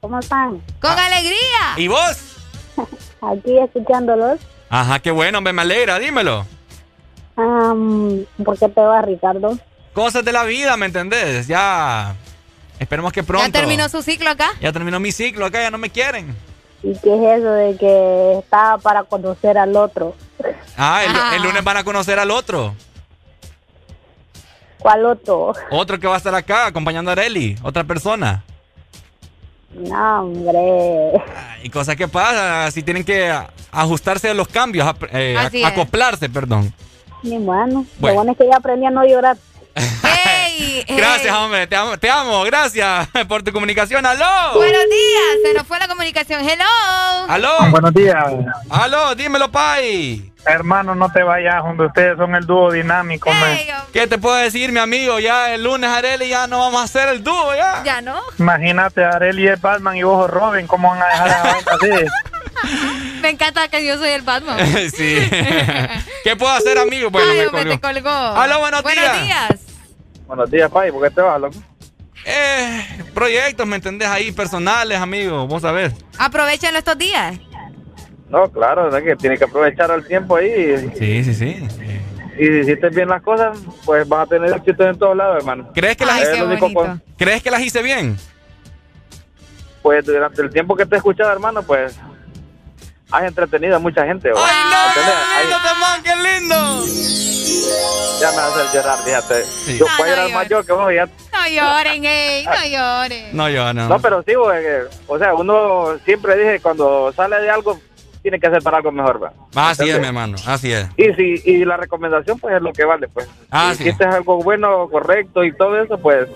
¿Cómo 0.00 0.18
están? 0.18 0.62
Con 0.80 0.98
alegría. 0.98 1.74
¿Y 1.76 1.88
vos? 1.88 2.36
Aquí 3.22 3.58
escuchándolos. 3.58 4.40
Ajá, 4.68 4.98
qué 5.00 5.10
bueno, 5.10 5.40
me 5.40 5.50
alegra, 5.60 5.98
dímelo. 5.98 6.46
Am, 7.36 8.24
¿Por 8.44 8.58
qué 8.58 8.68
te 8.68 8.80
vas, 8.80 9.04
Ricardo? 9.04 9.58
Cosas 9.92 10.24
de 10.24 10.32
la 10.32 10.44
vida, 10.44 10.76
¿me 10.76 10.86
entendés? 10.86 11.46
Ya. 11.46 12.14
Esperemos 12.78 13.12
que 13.12 13.22
pronto. 13.22 13.46
¿Ya 13.46 13.52
terminó 13.52 13.88
su 13.88 14.02
ciclo 14.02 14.30
acá? 14.30 14.50
Ya 14.60 14.72
terminó 14.72 14.98
mi 15.00 15.12
ciclo 15.12 15.46
acá, 15.46 15.60
ya 15.62 15.70
no 15.70 15.78
me 15.78 15.90
quieren. 15.90 16.34
¿Y 16.82 16.94
qué 16.98 17.14
es 17.14 17.38
eso 17.40 17.50
de 17.52 17.76
que 17.76 18.38
estaba 18.38 18.78
para 18.78 19.02
conocer 19.04 19.58
al 19.58 19.76
otro? 19.76 20.14
Ah, 20.78 21.02
el, 21.04 21.12
Ah. 21.14 21.32
el 21.36 21.42
lunes 21.42 21.62
van 21.62 21.76
a 21.76 21.84
conocer 21.84 22.18
al 22.18 22.30
otro. 22.30 22.74
¿Cuál 24.78 25.04
otro? 25.04 25.52
Otro 25.70 25.98
que 26.00 26.06
va 26.06 26.14
a 26.14 26.16
estar 26.16 26.34
acá 26.34 26.66
acompañando 26.66 27.10
a 27.10 27.12
Areli, 27.12 27.56
otra 27.62 27.84
persona. 27.84 28.42
No, 29.74 30.20
hombre. 30.22 31.22
Y 31.62 31.68
cosas 31.68 31.96
que 31.96 32.08
pasa, 32.08 32.70
si 32.70 32.82
tienen 32.82 33.04
que 33.04 33.30
ajustarse 33.70 34.30
a 34.30 34.34
los 34.34 34.48
cambios, 34.48 34.88
eh, 35.12 35.36
es. 35.52 35.64
acoplarse, 35.66 36.30
perdón. 36.30 36.72
Ni 37.22 37.36
bueno. 37.36 37.84
Bueno. 37.98 38.08
Lo 38.08 38.14
bueno 38.14 38.32
es 38.32 38.38
que 38.38 38.48
ya 38.48 38.56
aprendí 38.56 38.86
a 38.86 38.90
no 38.90 39.04
llorar. 39.04 39.36
¿Qué? 39.74 40.29
Ey, 40.80 40.84
ey. 40.88 40.96
Gracias, 40.96 41.34
hombre, 41.34 41.66
te 41.66 41.76
amo, 41.76 41.98
te 41.98 42.10
amo, 42.10 42.42
gracias 42.44 43.08
por 43.28 43.42
tu 43.42 43.52
comunicación. 43.52 44.06
¡Aló! 44.06 44.54
Buenos 44.54 44.84
días. 44.84 45.38
Se 45.44 45.54
nos 45.54 45.66
fue 45.66 45.78
la 45.78 45.88
comunicación. 45.88 46.48
Hello. 46.48 46.64
¡Aló! 47.28 47.70
Buenos 47.70 47.92
días. 47.92 48.24
¡Aló! 48.70 49.14
Dímelo, 49.14 49.50
Pai. 49.50 50.32
Hermano, 50.46 50.94
no 50.94 51.12
te 51.12 51.22
vayas, 51.22 51.62
donde 51.62 51.84
ustedes 51.86 52.16
son 52.16 52.34
el 52.34 52.46
dúo 52.46 52.72
dinámico, 52.72 53.30
man. 53.30 53.58
¿Qué 53.92 54.06
te 54.06 54.16
puedo 54.16 54.36
decir, 54.36 54.72
mi 54.72 54.78
amigo? 54.78 55.18
Ya 55.20 55.52
el 55.52 55.62
lunes, 55.62 55.90
Areli, 55.90 56.30
ya 56.30 56.46
no 56.46 56.60
vamos 56.60 56.80
a 56.80 56.84
hacer 56.84 57.10
el 57.10 57.22
dúo, 57.22 57.54
ya. 57.54 57.82
Ya 57.84 58.00
no. 58.00 58.18
Imagínate, 58.38 59.04
Areli 59.04 59.48
es 59.48 59.60
Batman 59.60 59.98
y 59.98 60.02
vos 60.02 60.30
Robin, 60.30 60.66
¿cómo 60.66 60.88
van 60.88 61.02
a 61.02 61.06
dejar 61.06 61.28
a 61.28 61.50
así? 61.74 62.06
Me 63.20 63.28
encanta 63.30 63.68
que 63.68 63.84
yo 63.84 63.98
soy 63.98 64.10
el 64.10 64.22
Batman. 64.22 64.58
sí. 64.96 65.28
¿Qué 66.24 66.36
puedo 66.36 66.52
hacer, 66.52 66.78
amigo? 66.78 67.10
Bueno, 67.10 67.30
Ay, 67.30 67.38
me 67.40 67.46
colgó. 67.48 67.70
te 67.70 67.80
colgó. 67.80 68.08
Aló, 68.08 68.60
buenos 68.60 68.82
días. 68.84 69.22
días. 69.22 69.69
Buenos 70.30 70.48
días, 70.48 70.70
Pai, 70.70 70.92
¿por 70.92 71.02
qué 71.02 71.10
te 71.12 71.20
vas, 71.22 71.40
loco? 71.40 71.56
Eh, 72.24 72.86
proyectos, 73.12 73.66
¿me 73.66 73.74
entendés? 73.74 74.06
Ahí 74.06 74.30
personales, 74.30 74.96
amigo, 75.00 75.44
vos 75.48 75.60
sabés. 75.62 75.92
Aprovechenlo 76.20 76.78
estos 76.78 76.96
días. 76.96 77.36
No, 78.28 78.48
claro, 78.48 78.88
que 79.02 79.16
tiene 79.16 79.36
que 79.36 79.42
aprovechar 79.42 79.90
el 79.90 80.06
tiempo 80.06 80.36
ahí. 80.36 80.88
Sí, 80.96 81.24
sí, 81.24 81.34
sí. 81.34 81.68
Y 82.38 82.44
si 82.46 82.58
hiciste 82.60 82.90
bien 82.90 83.08
las 83.08 83.22
cosas, 83.22 83.58
pues 83.84 84.08
vas 84.08 84.24
a 84.24 84.26
tener 84.28 84.52
éxito 84.54 84.84
en 84.88 84.96
todos 84.96 85.16
lados, 85.16 85.38
hermano. 85.38 85.68
¿Crees 85.74 85.96
que 85.96 86.06
las 86.06 86.20
hice 86.22 86.58
con- 86.72 87.02
¿Crees 87.18 87.42
que 87.42 87.50
las 87.50 87.60
hice 87.62 87.82
bien? 87.82 88.16
Pues 89.82 90.06
durante 90.06 90.42
el 90.42 90.50
tiempo 90.50 90.76
que 90.76 90.86
te 90.86 90.94
he 90.94 90.98
escuchado, 90.98 91.32
hermano, 91.32 91.64
pues 91.64 91.98
has 93.10 93.24
entretenido 93.24 93.76
a 93.76 93.78
mucha 93.78 94.04
gente. 94.04 94.30
Ahí- 94.30 95.46
¡Lindo, 95.46 95.74
man, 95.80 96.02
qué 96.02 96.16
lindo! 96.16 96.84
ya 98.20 98.30
me 98.32 98.36
vas 98.36 98.56
a 98.56 98.60
hacer 98.62 98.80
llorar, 98.80 98.98
fíjate. 99.04 99.44
Yo 99.78 99.86
No, 99.86 99.92
puedo 99.96 100.10
no 100.10 100.16
llorar 100.16 100.32
más 100.34 100.48
yo 100.48 100.62
que 100.64 100.72
vos, 100.72 100.92
ya. 100.94 101.06
No 101.06 101.48
lloren, 101.48 102.04
ey. 102.04 102.44
No 102.44 102.64
lloren. 102.66 103.36
No, 103.36 103.48
yo 103.48 103.72
no. 103.72 103.88
No, 103.88 103.98
pero 104.00 104.22
sí, 104.26 104.34
güey, 104.34 104.64
o 105.06 105.18
sea, 105.18 105.34
uno 105.34 105.98
siempre 106.04 106.36
dije, 106.36 106.60
cuando 106.60 107.12
sale 107.14 107.40
de 107.40 107.50
algo, 107.50 107.80
tiene 108.22 108.38
que 108.38 108.46
hacer 108.48 108.62
para 108.62 108.76
algo 108.78 108.92
mejor, 108.92 109.22
¿va? 109.22 109.32
Así 109.70 109.88
es, 109.88 109.98
mi 109.98 110.06
hermano, 110.06 110.36
así 110.46 110.70
es. 110.72 110.86
Y 110.98 111.12
si 111.14 111.42
y 111.50 111.64
la 111.64 111.78
recomendación, 111.78 112.38
pues 112.38 112.54
es 112.56 112.60
lo 112.62 112.72
que 112.72 112.84
vale, 112.84 113.08
pues. 113.08 113.26
Ah, 113.50 113.70
si 113.72 113.78
sí. 113.78 113.88
hiciste 113.88 114.04
algo 114.04 114.42
bueno, 114.42 114.88
correcto 114.90 115.42
y 115.42 115.56
todo 115.56 115.80
eso, 115.80 115.96
pues 115.98 116.28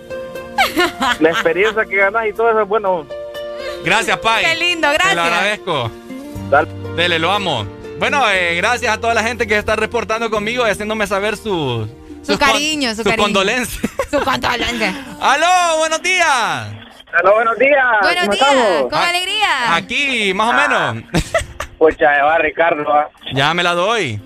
la 1.19 1.29
experiencia 1.29 1.85
que 1.85 1.95
ganas 1.97 2.25
y 2.27 2.33
todo 2.33 2.49
eso 2.49 2.61
es 2.61 2.67
bueno. 2.67 3.05
Gracias, 3.83 4.17
Pai. 4.17 4.43
Qué 4.43 4.55
lindo, 4.55 4.87
Te 4.91 5.15
lo 5.15 5.23
gracias. 5.23 6.04
Agradezco. 6.47 6.95
Dele, 6.95 7.19
lo 7.19 7.31
amo. 7.31 7.65
Bueno, 7.99 8.23
eh, 8.29 8.55
gracias 8.55 8.93
a 8.93 8.99
toda 8.99 9.13
la 9.13 9.23
gente 9.23 9.47
que 9.47 9.57
está 9.57 9.75
reportando 9.75 10.29
conmigo 10.29 10.65
y 10.67 10.69
haciéndome 10.69 11.07
saber 11.07 11.37
sus... 11.37 11.87
Su 11.87 12.31
sus 12.31 12.39
con- 12.39 12.49
cariño, 12.53 12.89
su 12.89 12.95
sus 12.97 13.03
cariño. 13.05 13.23
condolencias. 13.23 13.91
Su 14.11 14.19
condolencia. 14.23 14.93
¡Aló! 15.21 15.77
¡Buenos 15.79 16.01
días! 16.01 16.27
Aló, 16.27 17.33
buenos 17.35 17.57
días. 17.57 17.85
Buenos 18.01 18.23
¿Cómo 18.23 18.33
días. 18.33 18.47
estamos? 18.49 18.81
Con 18.91 18.93
Ah, 18.99 19.09
alegría. 19.09 19.75
Aquí, 19.75 20.33
más 20.33 20.49
o 20.49 20.53
menos. 20.53 21.03
Pucha, 21.77 22.23
va 22.23 22.37
Ricardo, 22.39 22.83
¿va? 22.83 23.09
Ya 23.33 23.53
me 23.53 23.63
la 23.63 23.73
doy. 23.73 24.19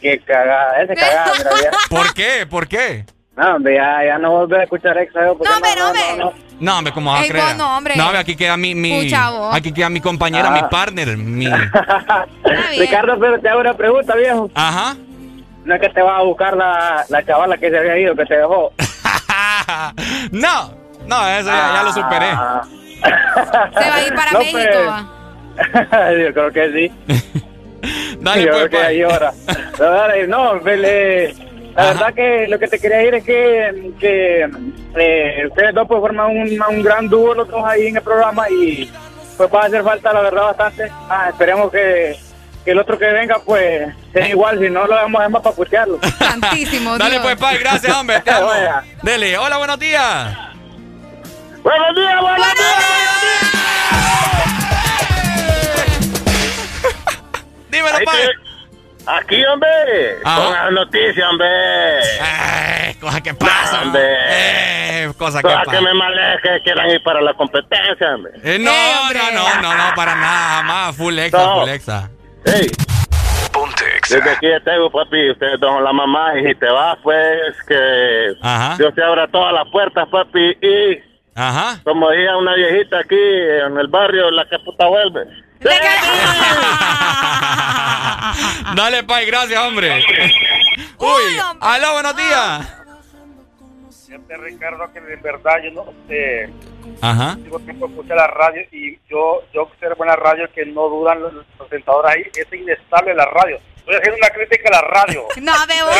Qué 0.00 0.18
cagada, 0.20 0.82
ese 0.82 0.94
cagada, 0.94 1.32
ya. 1.62 1.70
¿Por 1.90 2.12
qué? 2.14 2.46
¿Por 2.48 2.66
qué? 2.68 3.04
No, 3.36 3.56
hombre, 3.56 3.74
ya, 3.74 4.04
ya 4.06 4.18
no 4.18 4.30
volver 4.30 4.60
a 4.60 4.62
escuchar 4.64 4.94
porque 4.94 5.48
No, 5.48 5.56
hombre, 5.56 5.70
no, 5.76 5.86
hombre. 5.88 6.02
no. 6.18 6.32
No, 6.60 6.78
hombre, 6.78 6.92
¿cómo 6.92 7.10
vas 7.10 7.20
a 7.20 7.24
Ey, 7.24 7.30
creer? 7.30 7.44
vos 7.46 7.56
no, 7.56 7.76
hombre. 7.76 7.96
No, 7.96 8.04
hombre, 8.04 8.18
aquí 8.20 8.36
queda 8.36 8.56
mi... 8.56 8.74
mi 8.76 9.02
Pucha, 9.02 9.30
vos. 9.30 9.54
aquí 9.56 9.72
queda 9.72 9.88
mi 9.90 10.00
compañera, 10.00 10.48
Ah. 10.48 10.52
mi 10.52 10.62
partner, 10.68 11.16
mi... 11.16 11.48
Ricardo, 12.78 13.18
pero 13.18 13.40
te 13.40 13.48
hago 13.48 13.60
una 13.60 13.74
pregunta, 13.74 14.14
viejo. 14.14 14.48
Ajá. 14.54 14.94
No 15.64 15.74
es 15.74 15.80
que 15.80 15.88
te 15.88 16.00
vas 16.02 16.20
a 16.20 16.22
buscar 16.22 16.56
la, 16.56 17.04
la 17.08 17.24
chavala 17.24 17.56
que 17.58 17.70
se 17.70 17.78
había 17.78 17.98
ido, 17.98 18.14
que 18.14 18.24
te 18.26 18.36
dejó. 18.36 18.72
No, 20.30 20.72
no, 21.06 21.28
eso 21.28 21.48
ya, 21.48 21.72
ya 21.74 21.82
lo 21.82 21.92
superé. 21.92 22.30
Se 22.30 23.88
va 23.90 23.94
a 23.96 24.02
ir 24.06 24.14
para 24.14 24.32
No, 24.32 24.38
México. 24.38 24.58
pues. 24.62 24.86
va. 24.88 26.12
yo 26.12 26.32
creo 26.34 26.52
que 26.52 26.72
sí. 26.72 26.92
Dale, 28.20 28.42
yo 28.44 28.50
pues, 28.52 28.68
creo 28.68 28.70
que 28.70 28.76
pa. 28.78 28.84
ahí 28.86 29.02
ahora. 29.02 29.32
No, 29.78 29.84
dale, 29.90 30.26
no, 30.26 30.60
vele, 30.60 31.34
la 31.76 31.84
verdad 31.86 32.14
que 32.14 32.46
lo 32.48 32.58
que 32.58 32.68
te 32.68 32.78
quería 32.78 32.98
decir 32.98 33.14
es 33.14 33.24
que, 33.24 33.92
que 33.98 34.48
eh, 34.96 35.46
ustedes 35.48 35.74
dos 35.74 35.86
pues 35.88 36.00
forman 36.00 36.30
un, 36.30 36.60
un 36.68 36.82
gran 36.82 37.08
dúo 37.08 37.34
los 37.34 37.48
dos 37.48 37.64
ahí 37.64 37.88
en 37.88 37.96
el 37.96 38.02
programa 38.02 38.48
y 38.50 38.90
pues 39.36 39.50
va 39.52 39.62
a 39.62 39.66
hacer 39.66 39.82
falta 39.82 40.12
la 40.12 40.20
verdad 40.22 40.44
bastante. 40.56 40.90
Ah, 41.08 41.26
esperemos 41.30 41.72
que, 41.72 42.16
que 42.64 42.70
el 42.70 42.78
otro 42.78 42.96
que 42.98 43.06
venga 43.06 43.38
pues 43.44 43.92
sea 44.12 44.28
igual, 44.28 44.58
si 44.60 44.70
no 44.70 44.86
lo 44.86 44.94
vamos 44.94 45.20
a 45.20 45.28
más 45.28 45.42
para 45.42 45.56
putearlo. 45.56 45.98
Santísimo 46.18 46.96
Dale, 46.98 47.12
Dios. 47.12 47.22
pues, 47.24 47.36
Pai, 47.36 47.58
gracias, 47.58 47.96
hombre, 47.96 48.20
te 48.20 48.30
amo. 48.32 48.50
Dele, 49.02 49.36
hola, 49.36 49.58
buenos 49.58 49.78
días. 49.78 50.36
Buenos 51.62 51.96
días, 51.96 52.20
buenos 52.20 52.46
Dímelo, 57.70 57.96
Ahí 57.96 58.04
Pai. 58.04 58.43
Aquí, 59.06 59.44
hombre, 59.44 59.68
Ajá. 60.24 60.42
con 60.44 60.52
las 60.52 60.72
noticias, 60.72 61.28
hombre. 61.30 61.46
Eh, 61.98 62.96
cosa 63.00 63.20
que 63.22 63.34
pasa. 63.34 63.82
hombre. 63.82 64.00
Eh, 64.30 65.12
cosa 65.18 65.38
que 65.40 65.42
Cosas 65.48 65.64
pasa. 65.64 65.70
que 65.78 65.80
me 65.84 65.94
maleja 65.94 66.38
que 66.42 66.60
quieran 66.62 66.90
ir 66.90 67.02
para 67.02 67.20
la 67.20 67.34
competencia, 67.34 68.14
hombre. 68.14 68.32
Eh, 68.42 68.58
no, 68.58 68.72
no, 69.12 69.30
no, 69.32 69.62
no, 69.62 69.74
no, 69.74 69.94
para 69.94 70.14
nada, 70.14 70.56
jamás. 70.56 70.96
Full 70.96 71.18
exa, 71.18 71.38
No. 71.38 71.60
full 71.60 71.68
exa. 71.70 72.10
Ey, 72.46 72.70
Desde 74.10 74.30
aquí 74.30 74.46
de 74.46 74.60
tengo, 74.60 74.90
papi, 74.90 75.30
ustedes 75.30 75.58
son 75.60 75.82
la 75.84 75.92
mamá 75.92 76.38
y 76.38 76.46
si 76.46 76.54
te 76.54 76.66
vas, 76.66 76.96
pues 77.02 77.30
que 77.66 78.34
Dios 78.78 78.94
te 78.94 79.02
abra 79.02 79.26
todas 79.28 79.52
las 79.52 79.66
puertas, 79.70 80.06
papi, 80.08 80.56
y 80.60 81.02
Ajá. 81.34 81.80
como 81.84 82.10
decía 82.10 82.36
una 82.36 82.54
viejita 82.54 82.98
aquí 82.98 83.16
en 83.16 83.78
el 83.78 83.86
barrio, 83.88 84.30
la 84.30 84.44
que 84.46 84.58
puta 84.60 84.86
vuelve. 84.86 85.24
Dale, 88.74 89.04
Pai, 89.04 89.26
gracias, 89.26 89.58
hombre. 89.60 90.04
Uy, 90.98 91.38
aló, 91.60 91.92
buenos 91.94 92.16
días. 92.16 92.68
Este 94.10 94.36
Ricardo, 94.36 94.92
que 94.92 95.00
de 95.00 95.16
verdad 95.16 95.56
yo 95.64 95.70
no 95.72 95.92
sé. 96.06 96.48
Ajá. 97.00 97.34
Digo 97.38 97.58
tiempo 97.60 97.86
escuché 97.86 98.14
la 98.14 98.28
radio 98.28 98.62
y 98.70 98.96
yo, 99.10 99.42
yo 99.52 99.62
observo 99.62 100.04
en 100.04 100.10
la 100.10 100.16
radio 100.16 100.48
que 100.54 100.64
no 100.66 100.88
dudan 100.88 101.20
los 101.20 101.32
presentadores 101.58 102.12
ahí. 102.12 102.22
Es 102.36 102.46
inestable 102.52 103.12
la 103.14 103.24
radio. 103.26 103.58
Estoy 103.78 103.96
haciendo 103.96 104.18
una 104.18 104.30
crítica 104.30 104.68
a 104.68 104.72
la 104.72 104.80
radio. 104.82 105.24
No, 105.40 105.52
Bebo, 105.66 105.90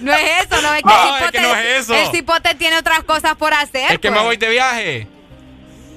no 0.00 0.12
es 0.12 0.44
eso, 0.44 0.60
no 0.60 0.74
es 0.74 0.82
que, 0.82 0.88
No, 0.88 1.16
el, 1.16 1.24
es 1.24 1.30
que 1.30 1.40
no 1.40 1.54
es 1.54 1.64
eso. 1.80 1.94
el 1.94 2.06
cipote 2.08 2.54
tiene 2.56 2.78
otras 2.78 3.04
cosas 3.04 3.36
por 3.36 3.54
hacer. 3.54 3.92
Es 3.92 3.98
que 4.00 4.10
me 4.10 4.16
pues. 4.16 4.24
voy 4.26 4.36
de 4.38 4.48
viaje. 4.50 5.06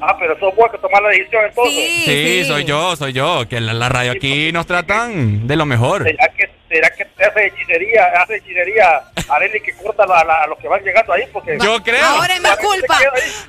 Ah, 0.02 0.16
pero 0.20 0.38
sos 0.40 0.54
vos 0.56 0.70
que 0.72 0.78
tomar 0.78 1.02
la 1.02 1.10
decisión 1.10 1.46
entonces. 1.46 1.90
Sí, 2.06 2.44
soy 2.46 2.66
yo, 2.66 2.96
soy 2.96 3.14
yo. 3.14 3.48
Que 3.48 3.60
la, 3.62 3.74
la 3.74 3.90
radio 3.90 4.12
aquí 4.12 4.52
nos 4.52 4.66
tratan 4.68 5.48
de 5.48 5.56
lo 5.56 5.66
mejor. 5.66 6.04
¿Será 6.04 6.28
que, 6.38 6.50
será 6.70 6.90
que 6.92 7.06
te 7.06 7.26
hace 7.26 7.48
hechicería, 7.48 8.06
hace 8.22 8.36
hechicería 8.36 9.02
Arely 9.30 9.62
que 9.62 9.74
corta 9.74 10.06
la- 10.06 10.24
la- 10.24 10.44
a 10.44 10.48
los 10.48 10.60
que 10.60 10.68
van 10.68 10.84
llegando 10.84 11.14
ahí? 11.14 11.24
Porque 11.32 11.58
Yo 11.62 11.82
creo. 11.82 12.06
Ahora 12.06 12.36
es 12.36 12.42
mi 12.42 12.50
culpa. 12.50 13.00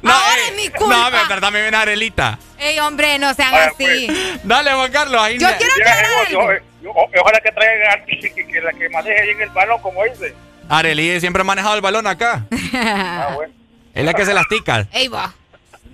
No, 0.03 0.11
Ahora 0.13 0.37
eh, 0.37 0.49
es 0.51 0.57
mi 0.57 0.69
culpa. 0.69 0.97
No, 0.97 1.11
me 1.11 1.29
verdad 1.29 1.51
me 1.51 1.63
viene 1.63 1.77
Arelita. 1.77 2.39
Ey, 2.59 2.79
hombre, 2.79 3.19
no 3.19 3.35
sean 3.35 3.53
así. 3.55 4.07
Dale, 4.45 4.73
Juan 4.73 4.93
Carlos. 4.93 5.21
Ahí 5.21 5.39
Yo 5.39 5.49
me- 5.49 5.57
quiero 5.57 5.75
Llega, 5.75 5.93
aclarar 5.93 6.29
yo- 6.31 6.41
algo. 6.41 6.53
yo- 6.53 6.61
yo- 6.85 6.91
o- 6.93 7.11
ojalá 7.23 7.41
que 7.41 7.51
traigan 7.53 8.05
que, 8.07 8.19
que, 8.47 8.61
la 8.61 8.73
que 8.73 8.89
maneje 8.89 9.23
bien 9.25 9.41
el 9.41 9.51
balón, 9.51 9.81
como 9.83 10.05
dice. 10.05 10.33
Arely 10.69 11.21
siempre 11.21 11.41
ha 11.43 11.45
manejado 11.45 11.75
el 11.75 11.81
balón 11.81 12.07
acá. 12.07 12.45
Ah, 12.75 13.31
bueno. 13.35 13.53
Es 13.95 14.05
la 14.05 14.13
que 14.15 14.25
se 14.27 14.35
las 14.35 14.47
tica. 14.49 14.87
Ey, 14.93 15.09
va. 15.09 15.33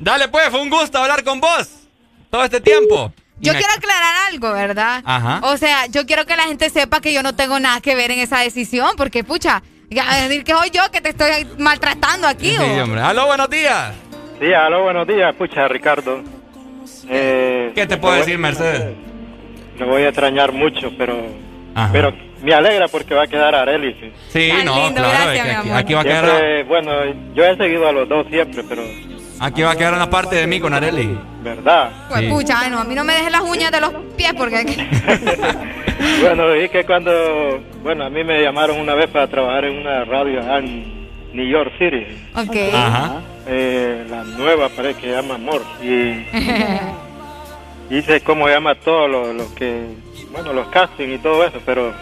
Dale, 0.03 0.27
pues, 0.27 0.49
fue 0.51 0.61
un 0.61 0.69
gusto 0.69 0.99
hablar 0.99 1.23
con 1.23 1.41
vos 1.41 1.69
todo 2.29 2.43
este 2.43 2.61
tiempo. 2.61 3.13
Yo 3.39 3.53
quiero 3.53 3.73
aclarar 3.77 4.15
algo, 4.33 4.53
¿verdad? 4.53 5.01
Ajá. 5.05 5.41
O 5.45 5.57
sea, 5.57 5.87
yo 5.87 6.05
quiero 6.07 6.27
que 6.27 6.35
la 6.37 6.43
gente 6.45 6.71
sepa 6.71 7.01
que 7.01 7.13
yo 7.13 7.23
no 7.23 7.35
tengo 7.37 7.61
nada 7.61 7.81
que 7.81 7.95
ver 7.95 8.11
en 8.11 8.19
esa 8.19 8.41
decisión, 8.41 8.91
porque, 8.97 9.23
pucha, 9.23 9.63
a 10.05 10.17
decir 10.17 10.43
que 10.43 10.53
soy 10.53 10.71
yo 10.71 10.83
que 10.91 11.01
te 11.01 11.11
estoy 11.11 11.47
maltratando 11.59 12.27
aquí, 12.27 12.51
Sí, 12.51 12.57
¿o? 12.81 12.83
hombre. 12.85 13.01
Aló, 13.01 13.27
buenos 13.27 13.49
días. 13.49 13.93
Sí, 14.41 14.53
aló, 14.53 14.83
buenos 14.83 15.07
días. 15.07 15.33
Pucha, 15.37 15.69
Ricardo. 15.69 16.21
Eh, 17.09 17.71
¿Qué 17.75 17.87
te 17.87 17.97
puedo 17.97 18.15
decir, 18.17 18.39
Mercedes? 18.39 18.95
Me 19.79 19.87
voy 19.87 20.03
a 20.03 20.09
extrañar 20.09 20.51
mucho, 20.51 20.91
pero 20.99 21.17
Ajá. 21.77 21.91
pero 21.93 22.13
me 22.43 22.53
alegra 22.55 22.89
porque 22.89 23.15
va 23.15 23.23
a 23.23 23.27
quedar 23.29 23.55
Arely. 23.55 23.93
Sí, 24.01 24.13
Sí, 24.33 24.53
no, 24.65 24.75
lindo, 24.77 25.01
claro. 25.01 25.11
gracias, 25.11 25.47
es 25.47 25.63
que 25.63 25.73
aquí, 25.73 25.95
va 25.95 26.01
a 26.01 26.05
quedar, 26.05 26.25
Siempre, 26.27 26.65
bueno, 26.65 26.91
yo 27.35 27.45
he 27.45 27.57
seguido 27.57 27.89
a 27.89 27.93
los 27.93 28.09
dos 28.09 28.27
siempre, 28.29 28.65
pero 28.69 28.83
aquí 29.45 29.63
va 29.63 29.73
a 29.73 29.77
quedar 29.77 29.95
una 29.95 30.09
parte 30.09 30.37
de 30.37 30.47
mí 30.47 30.61
con 30.61 30.73
Areli. 30.75 31.19
verdad. 31.43 31.91
Pues, 32.09 32.21
Sí. 32.21 32.29
pucha, 32.29 32.61
ay, 32.61 32.71
no, 32.71 32.79
a 32.81 32.85
mí 32.85 32.95
no 32.95 33.05
me 33.05 33.13
dejes 33.15 33.31
las 33.33 33.43
uñas 33.43 33.71
de 33.71 33.81
los 33.81 33.93
pies 34.17 34.33
porque... 34.37 34.65
Bueno, 36.21 36.57
y 36.57 36.69
que 36.69 36.85
cuando, 36.85 37.61
bueno, 37.83 38.05
a 38.05 38.11
mí 38.11 38.25
me 38.25 38.43
llamaron 38.43 38.81
una 38.81 38.95
vez 38.95 39.09
para 39.09 39.29
trabajar 39.29 39.65
en 39.67 39.79
una 39.79 40.05
radio 40.05 40.41
en 40.59 41.09
New 41.33 41.47
York 41.47 41.73
City. 41.79 42.07
ok. 42.35 42.75
Ajá. 42.75 43.21
Eh, 43.47 44.05
la 44.11 44.25
nueva 44.25 44.69
parece 44.69 45.01
que 45.01 45.11
llama 45.13 45.35
Amor. 45.37 45.63
Y 45.81 46.25
hice 47.95 48.21
como 48.23 48.49
llama 48.49 48.75
todo 48.75 49.07
lo, 49.07 49.33
lo 49.33 49.55
que, 49.55 49.85
bueno, 50.33 50.53
los 50.53 50.67
castings 50.69 51.15
y 51.15 51.19
todo 51.19 51.45
eso, 51.47 51.61
pero 51.65 51.93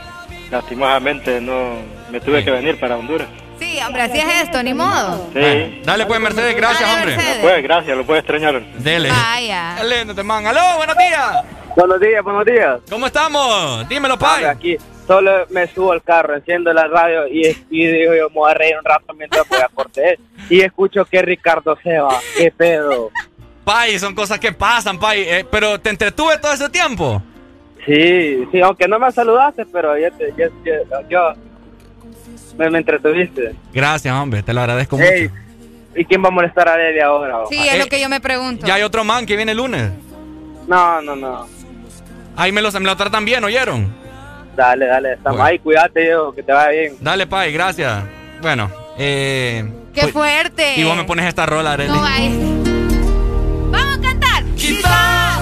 lastimosamente 0.50 1.40
no 1.40 1.74
me 2.10 2.20
tuve 2.20 2.42
que 2.44 2.50
venir 2.50 2.78
para 2.80 2.96
Honduras. 2.96 3.28
Sí, 3.60 3.78
hombre, 3.86 4.02
así 4.02 4.18
es 4.18 4.42
esto, 4.42 4.62
ni 4.62 4.74
modo. 4.74 5.28
Sí. 5.32 5.82
Dale, 5.84 6.06
pues, 6.06 6.18
Mercedes, 6.20 6.56
gracias, 6.56 6.80
Dale, 6.80 6.94
hombre. 7.02 7.16
Mercedes. 7.16 7.38
Pues 7.42 7.62
gracias, 7.62 7.96
lo 7.96 8.04
puedes 8.06 8.22
extrañar. 8.24 8.60
Dele. 8.78 9.10
Vaya. 9.10 9.74
Dale, 9.76 10.04
no 10.06 10.14
te 10.14 10.22
man. 10.22 10.46
Aló, 10.46 10.60
buenos 10.78 10.96
días. 10.96 11.44
Buenos 11.76 12.00
días, 12.00 12.24
buenos 12.24 12.44
días. 12.44 12.80
¿Cómo 12.90 13.06
estamos? 13.06 13.88
Dímelo, 13.88 14.18
Pai. 14.18 14.44
Aquí 14.44 14.76
solo 15.06 15.46
me 15.50 15.66
subo 15.68 15.92
al 15.92 16.02
carro, 16.02 16.34
enciendo 16.36 16.72
la 16.72 16.86
radio 16.88 17.28
y, 17.28 17.46
y 17.70 17.86
digo 17.86 18.14
yo 18.14 18.28
me 18.30 18.34
voy 18.34 18.50
a 18.50 18.54
reír 18.54 18.76
un 18.76 18.84
rato 18.84 19.12
mientras 19.14 19.48
voy 19.48 19.58
a 19.60 19.68
corte. 19.68 20.18
Y 20.48 20.62
escucho 20.62 21.04
que 21.04 21.22
Ricardo 21.22 21.78
se 21.82 21.98
va. 21.98 22.18
¿Qué 22.36 22.50
pedo? 22.50 23.10
Pai, 23.64 23.98
son 24.00 24.14
cosas 24.16 24.40
que 24.40 24.50
pasan, 24.52 24.98
Pai. 24.98 25.22
Eh, 25.22 25.46
pero 25.48 25.78
te 25.80 25.90
entretuve 25.90 26.38
todo 26.38 26.52
ese 26.52 26.68
tiempo. 26.70 27.22
Sí, 27.86 28.44
sí, 28.50 28.60
aunque 28.60 28.88
no 28.88 28.98
me 28.98 29.10
saludaste, 29.12 29.64
pero 29.66 29.96
yo, 29.96 30.10
te, 30.12 30.32
yo, 30.36 30.48
yo- 30.64 31.08
yo- 31.08 31.32
me, 32.60 32.70
me 32.70 32.78
entretuviste. 32.78 33.54
Gracias, 33.72 34.14
hombre. 34.14 34.42
Te 34.42 34.52
lo 34.52 34.60
agradezco 34.60 34.98
Ey, 35.00 35.28
mucho. 35.28 35.34
¿y 35.96 36.04
quién 36.04 36.22
va 36.22 36.28
a 36.28 36.30
molestar 36.30 36.68
a 36.68 36.76
Lely 36.76 37.00
ahora? 37.00 37.38
Sí, 37.48 37.56
es 37.58 37.74
Eh, 37.74 37.78
lo 37.78 37.86
que 37.86 38.00
yo 38.00 38.08
me 38.08 38.20
pregunto. 38.20 38.66
Ya 38.66 38.74
hay 38.74 38.82
otro 38.82 39.02
man 39.04 39.24
que 39.26 39.36
viene 39.36 39.52
el 39.52 39.58
lunes. 39.58 39.90
No, 40.68 41.00
no, 41.02 41.16
no. 41.16 41.46
Ahí 42.36 42.52
me 42.52 42.62
lo, 42.62 42.70
me 42.72 42.80
lo 42.80 42.96
tratan 42.96 43.24
bien, 43.24 43.42
¿oyeron? 43.44 43.92
Dale, 44.56 44.86
dale, 44.86 45.12
estamos 45.14 45.38
Bueno. 45.38 45.44
ahí, 45.44 45.58
cuídate, 45.58 46.08
yo, 46.10 46.32
que 46.34 46.42
te 46.42 46.52
vaya 46.52 46.70
bien. 46.70 46.96
Dale, 47.00 47.26
Pai, 47.26 47.52
gracias. 47.52 48.04
Bueno, 48.42 48.70
eh. 48.98 49.64
¡Qué 49.94 50.02
pues- 50.02 50.12
fuerte! 50.12 50.74
Y 50.76 50.84
vos 50.84 50.96
me 50.96 51.04
pones 51.04 51.26
esta 51.26 51.46
rola, 51.46 51.72
Arely. 51.72 51.88
No. 51.90 52.02
¡Vamos 53.70 53.98
a 53.98 54.00
cantar! 54.00 54.44
Quizá 54.56 55.38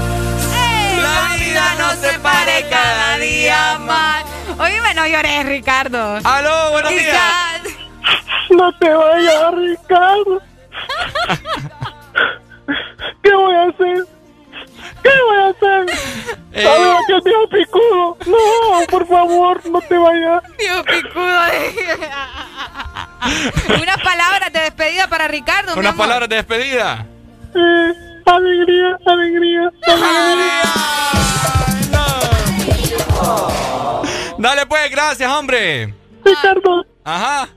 ¡Ey! 0.55 0.97
la 1.01 1.37
vida 1.45 1.75
nos 1.79 1.95
separe 1.97 2.65
cada 2.71 3.19
día 3.19 3.79
más. 3.81 4.25
Oíme, 4.59 4.95
no 4.95 5.07
llores, 5.07 5.47
Ricardo. 5.47 6.19
Aló, 6.25 6.71
buenos 6.73 6.91
días. 6.91 7.63
No 8.51 8.73
te 8.79 8.89
vayas, 8.91 9.55
Ricardo. 9.55 10.43
¿Qué 13.23 13.35
voy 13.35 13.55
a 13.55 13.63
hacer? 13.65 14.05
¿Qué 15.03 15.11
voy 15.29 15.37
a 15.39 15.49
hacer? 15.49 15.87
Eh. 16.53 16.65
¿Sabes 16.65 16.89
aquel 17.05 17.21
viejo 17.25 17.49
picudo? 17.51 18.17
No, 18.27 18.87
por 18.89 19.07
favor, 19.07 19.61
no 19.71 19.81
te 19.83 19.97
vayas. 19.97 20.43
Dios 20.59 20.85
picudo. 20.87 21.41
Unas 23.83 23.99
palabras 24.03 24.53
de 24.53 24.61
despedida 24.61 25.07
para 25.09 25.29
Ricardo, 25.29 25.75
Unas 25.77 25.95
palabras 25.95 26.29
de 26.29 26.37
despedida. 26.37 27.07
Eh, 27.55 27.93
alegría, 28.27 28.99
alegría, 29.07 29.71
alegría. 29.87 30.63
Dale, 34.39 34.67
pues, 34.67 34.91
gracias, 34.91 35.31
hombre. 35.31 35.93
Ricardo, 36.25 36.85
Ajá. 37.05 37.49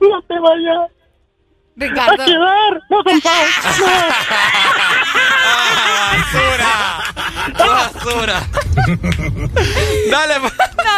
no 0.00 0.22
te 0.22 0.38
vayas. 0.38 0.78
A 0.80 1.80
Ricardo. 1.80 2.24
quedar. 2.24 2.80
No, 2.90 3.04
compadre. 3.04 3.46
Basura. 6.10 6.72
Basura. 7.56 8.40
Dale, 10.10 10.40
pues. 10.40 10.52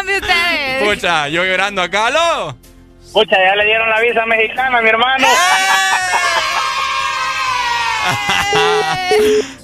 Mi 0.07 0.15
ustedes. 0.15 0.83
Pucha, 0.89 1.29
yo 1.29 1.45
llorando 1.45 1.83
acá. 1.83 2.07
¡Aló! 2.07 2.57
Pucha, 3.13 3.37
ya 3.37 3.55
le 3.57 3.65
dieron 3.67 3.91
la 3.91 4.01
visa 4.01 4.25
mexicana, 4.27 4.81
mi 4.81 4.89
hermano. 4.89 5.27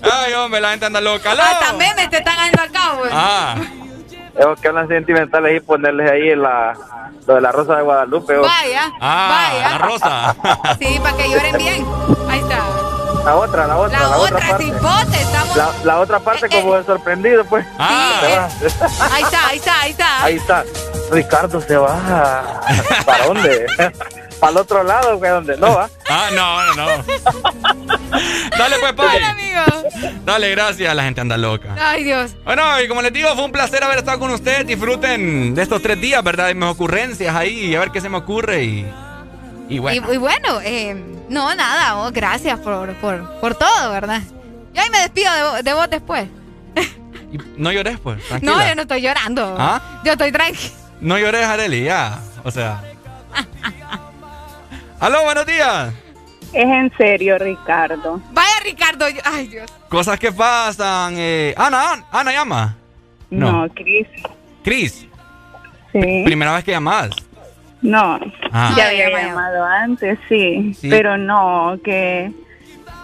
Ay, 0.02 0.32
hombre, 0.34 0.60
la 0.60 0.70
gente 0.70 0.86
anda 0.86 1.00
loca. 1.00 1.30
¡Aló! 1.32 1.42
Hasta 1.42 1.72
memes 1.72 2.10
te 2.10 2.18
están 2.18 2.36
dando 2.36 2.62
acá, 2.62 2.94
güey. 2.96 3.10
Ah. 3.12 3.56
Esos 4.38 4.60
que 4.60 4.68
hablan 4.68 4.88
sentimentales 4.88 5.56
y 5.56 5.60
ponerles 5.60 6.10
ahí 6.10 6.34
la, 6.36 6.74
lo 7.26 7.34
de 7.36 7.40
la 7.40 7.52
rosa 7.52 7.76
de 7.76 7.82
Guadalupe. 7.82 8.36
o- 8.36 8.42
Vaya. 8.42 8.92
Ah, 9.00 9.48
vaya. 9.50 9.70
la 9.70 9.78
rosa. 9.78 10.36
Sí, 10.78 10.98
para 11.02 11.16
que 11.16 11.30
lloren 11.30 11.56
bien. 11.58 11.86
Ahí 12.28 12.40
está. 12.40 12.58
La 13.24 13.34
otra, 13.36 13.66
la 13.66 13.76
otra, 13.76 13.98
La, 13.98 14.08
la, 14.08 14.16
otra, 14.18 14.38
parte. 14.38 14.64
cipote, 14.64 15.20
estamos. 15.20 15.56
La, 15.56 15.68
la 15.84 15.98
otra 16.00 16.20
parte 16.20 16.48
como 16.48 16.74
de 16.76 16.84
sorprendido, 16.84 17.44
pues. 17.46 17.66
Ah. 17.78 18.20
Va. 18.22 18.44
Ahí 19.14 19.22
está, 19.22 19.46
ahí 19.48 19.56
está, 19.56 19.80
ahí 19.80 19.90
está. 19.90 20.24
Ahí 20.24 20.36
está. 20.36 20.64
Ricardo 21.10 21.60
se 21.60 21.76
va. 21.76 22.60
¿Para 23.04 23.24
dónde? 23.26 23.66
Para 24.40 24.52
el 24.52 24.58
otro 24.58 24.82
lado, 24.82 25.20
que 25.20 25.28
donde 25.28 25.56
no 25.56 25.74
va. 25.74 25.88
Ah, 26.08 26.28
no, 26.32 26.66
no, 26.66 26.74
no. 26.76 26.86
Dale, 28.56 28.76
pues, 28.80 28.94
Dale, 28.94 28.94
Pai. 28.94 29.22
amigo. 29.22 29.62
Dale, 30.24 30.50
gracias. 30.52 30.94
La 30.94 31.02
gente 31.02 31.20
anda 31.20 31.36
loca. 31.36 31.74
Ay, 31.80 32.04
Dios. 32.04 32.32
Bueno, 32.44 32.62
y 32.80 32.86
como 32.86 33.02
les 33.02 33.12
digo, 33.12 33.34
fue 33.34 33.44
un 33.44 33.50
placer 33.52 33.82
haber 33.82 33.98
estado 33.98 34.18
con 34.20 34.30
ustedes. 34.30 34.66
Disfruten 34.66 35.54
de 35.54 35.62
estos 35.62 35.82
tres 35.82 36.00
días, 36.00 36.22
¿verdad? 36.22 36.46
De 36.46 36.54
mis 36.54 36.68
ocurrencias 36.68 37.34
ahí, 37.34 37.74
a 37.74 37.80
ver 37.80 37.90
qué 37.90 38.00
se 38.00 38.08
me 38.08 38.18
ocurre 38.18 38.62
y. 38.64 38.86
Y 39.68 39.78
bueno. 39.80 40.06
Y, 40.12 40.14
y 40.14 40.18
bueno, 40.18 40.60
eh, 40.62 40.94
no, 41.28 41.52
nada, 41.56 41.96
oh, 41.96 42.12
gracias 42.12 42.56
por, 42.60 42.94
por, 42.96 43.40
por 43.40 43.54
todo, 43.56 43.90
¿verdad? 43.90 44.22
Yo 44.72 44.80
ahí 44.82 44.90
me 44.90 45.00
despido 45.00 45.54
de, 45.54 45.62
de 45.64 45.72
vos 45.74 45.90
después. 45.90 46.28
y 47.32 47.38
no 47.60 47.72
llores, 47.72 47.98
pues. 47.98 48.22
Tranquila. 48.28 48.52
No, 48.52 48.68
yo 48.68 48.74
no 48.76 48.82
estoy 48.82 49.00
llorando. 49.02 49.56
¿Ah? 49.58 50.00
Yo 50.04 50.12
estoy 50.12 50.30
tranquila. 50.30 50.70
No 51.00 51.18
llores, 51.18 51.44
Areli, 51.44 51.82
ya. 51.84 52.20
O 52.44 52.50
sea. 52.52 52.80
Aló, 55.00 55.22
buenos 55.24 55.46
días. 55.46 55.92
Es 56.52 56.64
en 56.64 56.92
serio, 56.96 57.38
Ricardo. 57.38 58.20
Vaya, 58.32 58.60
Ricardo. 58.64 59.08
yo- 59.08 59.20
Ay, 59.24 59.48
Dios. 59.48 59.70
Cosas 59.88 60.18
que 60.18 60.32
pasan. 60.32 61.14
Eh. 61.16 61.54
Ana, 61.56 61.92
Ana, 61.92 62.04
Ana 62.12 62.32
llama. 62.32 62.76
No, 63.30 63.66
Cris. 63.74 64.06
¿Cris? 64.64 65.06
Sí. 65.92 66.22
¿Primera 66.24 66.54
vez 66.54 66.64
que 66.64 66.70
llamas? 66.72 67.10
No, 67.82 68.18
Ah. 68.52 68.72
ya 68.76 68.88
había 68.88 69.10
llamado 69.10 69.64
antes, 69.64 70.18
sí, 70.28 70.74
Sí. 70.80 70.88
pero 70.88 71.16
no, 71.18 71.78
que 71.84 72.32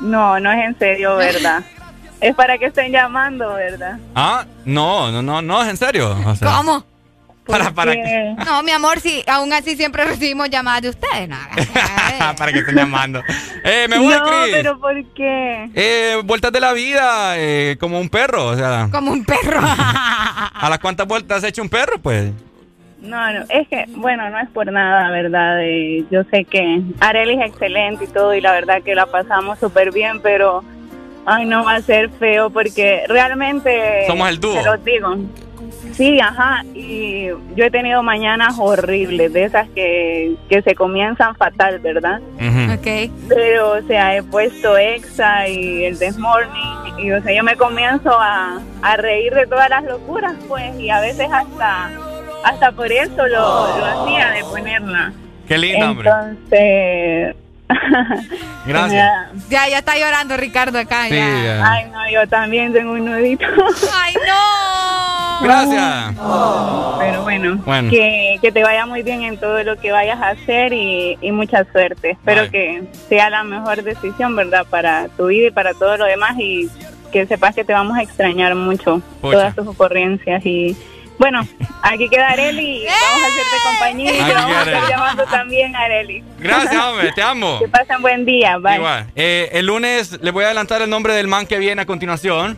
no, 0.01 0.41
no 0.41 0.51
es 0.53 0.65
en 0.65 0.79
serio, 0.79 1.17
¿verdad? 1.17 1.63
es 2.21 2.35
para 2.35 2.57
que 2.59 2.67
estén 2.67 2.91
llamando, 2.91 3.53
¿verdad? 3.55 3.99
Ah, 4.15 4.45
no, 4.65 5.11
no, 5.13 5.23
no, 5.23 5.43
no, 5.43 5.63
es 5.63 5.69
en 5.69 5.77
serio. 5.77 6.17
O 6.27 6.35
sea, 6.35 6.57
¿Cómo? 6.57 6.85
Para, 7.47 7.73
para, 7.73 7.93
Porque- 7.93 8.35
No, 8.47 8.63
mi 8.63 8.71
amor, 8.71 9.01
sí, 9.01 9.23
aún 9.27 9.53
así 9.53 9.75
siempre 9.77 10.05
recibimos 10.05 10.49
llamadas 10.49 10.83
de 10.83 10.89
ustedes. 10.91 11.29
No, 11.29 11.37
para 12.37 12.53
que 12.53 12.61
estén 12.61 12.77
llamando. 12.77 13.21
Eh, 13.65 13.87
me 13.89 13.99
voy, 13.99 14.15
no, 14.15 14.23
pero 14.53 14.79
¿por 14.79 15.05
qué? 15.13 15.69
Eh, 15.75 16.21
vueltas 16.25 16.53
de 16.53 16.61
la 16.61 16.73
vida, 16.73 17.35
eh, 17.37 17.77
como 17.81 17.99
un 17.99 18.09
perro, 18.09 18.47
o 18.47 18.57
sea. 18.57 18.89
Como 18.93 19.11
un 19.11 19.25
perro. 19.25 19.61
¿A 19.65 20.67
las 20.71 20.79
cuántas 20.79 21.07
vueltas 21.09 21.39
has 21.39 21.45
hecho 21.51 21.63
un 21.63 21.69
perro, 21.69 21.99
pues? 21.99 22.31
No, 23.01 23.33
no, 23.33 23.41
es 23.49 23.67
que, 23.67 23.87
bueno, 23.97 24.31
no 24.31 24.39
es 24.39 24.49
por 24.51 24.71
nada, 24.71 25.11
¿verdad? 25.11 25.61
Eh, 25.65 26.05
yo 26.13 26.23
sé 26.31 26.45
que 26.45 26.81
Arely 27.01 27.35
es 27.43 27.49
excelente 27.51 28.05
y 28.05 28.07
todo, 28.07 28.33
y 28.35 28.41
la 28.41 28.53
verdad 28.53 28.81
que 28.85 28.95
la 28.95 29.07
pasamos 29.07 29.59
súper 29.59 29.91
bien, 29.91 30.21
pero, 30.23 30.63
ay, 31.27 31.45
no 31.47 31.65
va 31.65 31.75
a 31.75 31.83
ser 31.83 32.11
feo 32.11 32.51
porque 32.51 33.03
realmente... 33.09 34.07
Somos 34.07 34.29
el 34.29 34.39
dúo. 34.39 34.55
Te 34.55 34.63
lo 34.63 34.77
digo. 34.77 35.17
Sí, 35.93 36.19
ajá, 36.21 36.65
y 36.75 37.27
yo 37.55 37.65
he 37.65 37.71
tenido 37.71 38.03
mañanas 38.03 38.55
horribles, 38.59 39.33
de 39.33 39.45
esas 39.45 39.69
que, 39.71 40.35
que 40.49 40.63
se 40.63 40.75
comienzan 40.75 41.35
fatal, 41.37 41.79
¿verdad? 41.81 42.21
Ok. 42.75 43.11
Pero, 43.29 43.73
o 43.73 43.83
sea, 43.87 44.17
he 44.17 44.23
puesto 44.23 44.77
Exa 44.77 45.49
y 45.49 45.85
el 45.85 45.99
This 45.99 46.19
Morning, 46.19 46.99
y, 46.99 47.13
o 47.13 47.23
sea, 47.23 47.35
yo 47.35 47.43
me 47.43 47.57
comienzo 47.57 48.11
a, 48.19 48.61
a 48.83 48.97
reír 48.97 49.35
de 49.35 49.47
todas 49.47 49.69
las 49.69 49.85
locuras, 49.85 50.35
pues, 50.49 50.79
y 50.81 50.91
a 50.91 51.01
veces 51.01 51.29
hasta, 51.33 51.91
hasta 52.45 52.73
por 52.73 52.91
eso 52.91 53.27
lo, 53.27 53.79
lo 53.79 53.85
hacía 53.85 54.31
de 54.31 54.45
ponerla. 54.45 55.13
Qué 55.47 55.59
lindo, 55.59 55.91
hombre. 55.91 56.11
Entonces... 56.11 57.37
Gracias. 58.67 59.11
Ya, 59.49 59.69
ya 59.69 59.79
está 59.79 59.97
llorando 59.97 60.37
Ricardo 60.37 60.79
acá. 60.79 61.05
Sí, 61.09 61.17
ya. 61.17 61.43
ya. 61.43 61.71
Ay, 61.73 61.87
no, 61.91 62.11
yo 62.11 62.29
también 62.29 62.73
tengo 62.73 62.93
un 62.93 63.05
nudito. 63.05 63.47
¡Ay, 63.95 64.15
no! 64.15 64.82
Gracias. 65.43 66.15
Pero 67.01 67.23
bueno, 67.23 67.57
Bueno. 67.65 67.91
Que, 67.91 68.39
que 68.41 68.53
te 68.53 68.63
vaya 68.63 68.87
muy 68.87 69.03
bien 69.03 69.23
en 69.23 69.39
todo 69.39 69.63
lo 69.65 69.77
que 69.79 69.93
vayas 69.93 70.21
a 70.21 70.31
hacer 70.31 70.73
y, 70.73 71.19
y 71.21 71.33
mucha 71.33 71.65
suerte. 71.73 72.11
Espero 72.13 72.43
Bye. 72.43 72.51
que 72.51 72.83
sea 73.09 73.31
la 73.31 73.45
mejor 73.45 73.83
decisión, 73.83 74.37
¿verdad? 74.37 74.67
Para 74.69 75.09
tu 75.17 75.27
vida 75.27 75.49
y 75.49 75.51
para 75.51 75.75
todo 75.75 75.97
lo 75.97 76.05
demás 76.05 76.37
y 76.39 76.69
que 77.13 77.27
sepas 77.27 77.55
que 77.55 77.65
te 77.65 77.73
vamos 77.73 77.97
a 77.99 78.03
extrañar 78.03 78.55
mucho 78.55 79.03
Pucha. 79.21 79.33
todas 79.37 79.55
tus 79.55 79.67
ocurrencias 79.67 80.45
y... 80.47 80.77
Bueno, 81.19 81.47
aquí 81.83 82.09
queda 82.09 82.31
Areli, 82.31 82.85
vamos 82.87 83.23
a 83.23 83.27
hacerte 83.27 83.57
compañía 83.65 84.11
y 84.13 84.25
te 84.25 84.35
vamos 84.35 84.57
a 84.57 84.65
queda 84.65 84.73
estar 84.77 84.91
llamando 84.91 85.25
también, 85.27 85.77
Areli. 85.77 86.25
Gracias, 86.39 86.75
hombre, 86.85 87.13
te 87.15 87.23
amo. 87.23 87.59
Que 87.61 87.69
pasen 87.69 88.01
buen 88.03 88.25
día, 88.25 88.57
bye. 88.59 88.77
Igual. 88.77 89.07
Eh, 89.15 89.51
el 89.53 89.67
lunes 89.67 90.19
les 90.23 90.33
voy 90.33 90.45
a 90.45 90.47
adelantar 90.49 90.81
el 90.83 90.89
nombre 90.91 91.13
del 91.15 91.29
man 91.29 91.47
que 91.47 91.59
viene 91.59 91.83
a 91.83 91.87
continuación. 91.87 92.57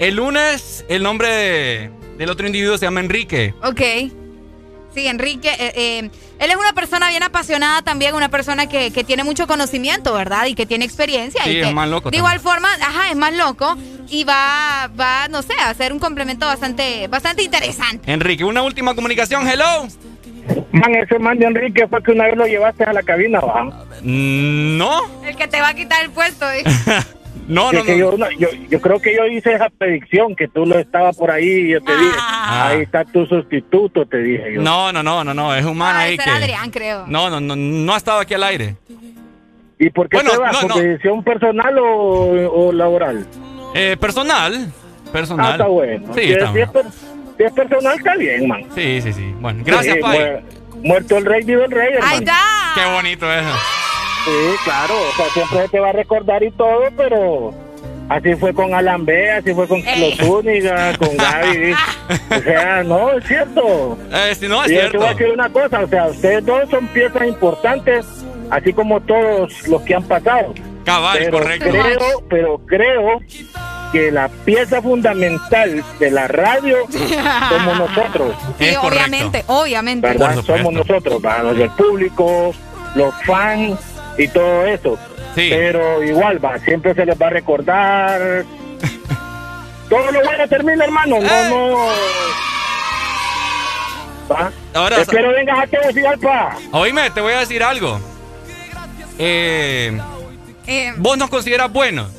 El 0.00 0.16
lunes, 0.16 0.84
el 0.88 1.02
nombre 1.02 1.28
de- 1.28 1.90
del 2.18 2.30
otro 2.30 2.46
individuo 2.46 2.76
se 2.76 2.84
llama 2.86 3.00
Enrique. 3.00 3.54
Ok. 3.62 3.80
Sí, 4.94 5.06
Enrique, 5.06 5.48
eh, 5.48 5.72
eh, 5.76 6.10
él 6.40 6.50
es 6.50 6.56
una 6.56 6.72
persona 6.72 7.08
bien 7.10 7.22
apasionada 7.22 7.82
también, 7.82 8.14
una 8.14 8.30
persona 8.30 8.68
que, 8.68 8.90
que 8.90 9.04
tiene 9.04 9.22
mucho 9.22 9.46
conocimiento, 9.46 10.14
¿verdad? 10.14 10.46
Y 10.46 10.54
que 10.54 10.66
tiene 10.66 10.84
experiencia. 10.84 11.44
Sí, 11.44 11.50
y 11.50 11.60
es 11.60 11.66
que, 11.68 11.74
más 11.74 11.88
loco 11.88 12.10
De 12.10 12.16
igual 12.16 12.40
forma, 12.40 12.68
ajá, 12.80 13.10
es 13.10 13.16
más 13.16 13.34
loco 13.34 13.76
y 14.08 14.24
va, 14.24 14.90
va, 14.98 15.28
no 15.28 15.42
sé, 15.42 15.52
a 15.60 15.70
hacer 15.70 15.92
un 15.92 15.98
complemento 15.98 16.46
bastante, 16.46 17.06
bastante 17.06 17.42
interesante. 17.42 18.10
Enrique, 18.10 18.44
una 18.44 18.62
última 18.62 18.94
comunicación. 18.94 19.46
Hello. 19.46 19.86
Man, 20.72 20.94
ese 20.94 21.18
man 21.18 21.38
de 21.38 21.46
Enrique 21.46 21.86
fue 21.86 22.02
que 22.02 22.12
una 22.12 22.24
vez 22.24 22.36
lo 22.36 22.46
llevaste 22.46 22.84
a 22.84 22.92
la 22.92 23.02
cabina, 23.02 23.40
¿va? 23.40 23.64
Mm, 24.02 24.78
No, 24.78 25.02
El 25.24 25.36
que 25.36 25.46
te 25.46 25.60
va 25.60 25.68
a 25.68 25.74
quitar 25.74 26.02
el 26.02 26.10
puesto. 26.10 26.50
¿eh? 26.50 26.64
no, 27.48 27.72
no, 27.72 27.82
que 27.82 27.92
no. 27.92 27.98
Yo, 27.98 28.16
no, 28.18 28.30
yo, 28.32 28.48
yo 28.68 28.80
creo 28.80 29.00
que 29.00 29.14
yo 29.16 29.26
hice 29.26 29.54
esa 29.54 29.68
predicción, 29.70 30.36
que 30.36 30.46
tú 30.48 30.64
lo 30.66 30.78
estabas 30.78 31.16
por 31.16 31.30
ahí 31.30 31.46
y 31.48 31.68
yo 31.70 31.80
te 31.80 31.96
dije, 31.96 32.16
Ah. 32.18 32.68
ahí 32.68 32.82
está 32.82 33.04
tu 33.04 33.26
sustituto, 33.26 34.06
te 34.06 34.18
dije 34.18 34.54
yo. 34.54 34.62
No, 34.62 34.92
no, 34.92 35.02
no, 35.02 35.24
no, 35.24 35.34
no, 35.34 35.54
es 35.54 35.64
un 35.64 35.76
man 35.76 35.96
Ah, 35.96 36.00
ahí 36.00 36.16
que... 36.16 36.22
era 36.22 36.36
Adrián, 36.36 36.70
creo. 36.70 37.04
No, 37.06 37.28
no, 37.30 37.40
no, 37.40 37.56
no 37.56 37.94
ha 37.94 37.96
estado 37.96 38.20
aquí 38.20 38.34
al 38.34 38.44
aire. 38.44 38.76
¿Y 39.78 39.90
por 39.90 40.08
qué 40.08 40.16
Bueno, 40.18 40.30
te 40.32 40.38
vas? 40.38 40.52
no, 40.52 40.60
¿Por 40.68 40.76
no. 40.76 40.82
decisión 40.82 41.22
personal 41.24 41.78
o, 41.78 41.86
o 42.68 42.72
laboral? 42.72 43.26
Eh, 43.74 43.96
personal, 44.00 44.72
personal. 45.12 45.46
Ah, 45.46 45.52
está 45.52 45.66
bueno. 45.66 46.14
Sí, 46.14 46.20
si, 46.22 46.32
está 46.32 46.44
es, 46.46 46.52
si 46.52 46.58
es 46.60 46.72
bueno. 46.72 46.90
si 47.36 47.42
es 47.44 47.52
personal, 47.52 47.96
está 47.98 48.16
bien, 48.16 48.48
man. 48.48 48.62
Sí, 48.74 49.00
sí, 49.02 49.12
sí. 49.12 49.34
Bueno, 49.40 49.62
gracias, 49.64 49.94
Sí, 49.96 50.00
Pai. 50.02 50.18
muer- 50.18 50.42
muerto 50.82 51.16
el 51.18 51.24
rey, 51.26 51.44
vive 51.44 51.64
el 51.64 51.70
rey, 51.70 51.92
hermano. 51.94 52.12
¡Ahí 52.12 52.18
está! 52.18 52.38
Qué 52.74 52.92
bonito 52.92 53.32
eso. 53.32 53.48
Sí, 54.28 54.56
claro, 54.64 54.94
o 54.94 55.16
sea, 55.16 55.26
siempre 55.30 55.68
te 55.68 55.80
va 55.80 55.88
a 55.88 55.92
recordar 55.92 56.42
y 56.42 56.50
todo, 56.50 56.82
pero 56.96 57.54
así 58.10 58.34
fue 58.34 58.52
con 58.52 58.74
Alan 58.74 59.04
B, 59.06 59.30
así 59.32 59.54
fue 59.54 59.66
con 59.66 59.78
Ey. 59.78 59.84
Carlos 59.84 60.16
Zúñiga, 60.18 60.98
con 60.98 61.16
Gaby. 61.16 61.72
o 62.38 62.42
sea, 62.42 62.82
no, 62.84 63.12
es 63.12 63.24
cierto. 63.26 63.98
Eh, 64.12 64.34
sí, 64.38 64.46
no, 64.48 64.62
es 64.64 64.70
y 64.70 64.74
yo 64.74 64.80
te 64.80 64.88
cierto. 64.90 64.98
voy 64.98 65.06
a 65.06 65.10
decir 65.14 65.30
una 65.32 65.48
cosa, 65.48 65.80
o 65.80 65.88
sea, 65.88 66.06
ustedes 66.08 66.44
dos 66.44 66.68
son 66.70 66.86
piezas 66.88 67.26
importantes, 67.26 68.06
así 68.50 68.72
como 68.74 69.00
todos 69.00 69.66
los 69.68 69.80
que 69.82 69.94
han 69.94 70.04
pasado. 70.04 70.52
Cabal, 70.84 71.18
pero 71.18 71.38
correcto. 71.38 71.70
creo, 71.70 72.22
pero 72.28 72.58
creo 72.66 73.20
que 73.92 74.10
la 74.12 74.28
pieza 74.44 74.82
fundamental 74.82 75.82
de 75.98 76.10
la 76.10 76.28
radio 76.28 76.76
somos 77.48 77.78
nosotros. 77.78 78.34
Sí, 78.58 78.66
Es 78.66 78.78
correcto. 78.78 79.04
obviamente, 79.06 79.44
obviamente. 79.46 80.06
¿verdad? 80.06 80.42
Somos 80.44 80.72
nosotros, 80.74 81.22
¿verdad? 81.22 81.44
los 81.44 81.56
del 81.56 81.70
público, 81.70 82.54
los 82.94 83.14
fans 83.24 83.78
y 84.18 84.28
todo 84.28 84.66
eso. 84.66 84.98
Sí. 85.34 85.48
Pero 85.50 86.02
igual, 86.02 86.44
va, 86.44 86.58
siempre 86.58 86.94
se 86.94 87.06
les 87.06 87.20
va 87.20 87.28
a 87.28 87.30
recordar. 87.30 88.44
todo 89.88 90.10
lo 90.12 90.22
bueno 90.24 90.48
termina, 90.48 90.84
hermano. 90.84 91.18
No, 91.20 91.26
Eh. 91.26 91.48
no. 91.50 91.88
¿Va? 94.30 94.52
Ahora, 94.74 95.00
Espero 95.00 95.32
vengas 95.32 95.58
a 95.58 95.66
Tegucigalpa. 95.66 96.56
oíme, 96.72 97.10
te 97.10 97.20
voy 97.20 97.32
a 97.32 97.38
decir 97.40 97.62
algo. 97.62 97.98
Eh, 99.18 99.98
Eh, 100.66 100.92
¿Vos 100.98 101.16
nos 101.16 101.30
consideras 101.30 101.72
buenos? 101.72 102.12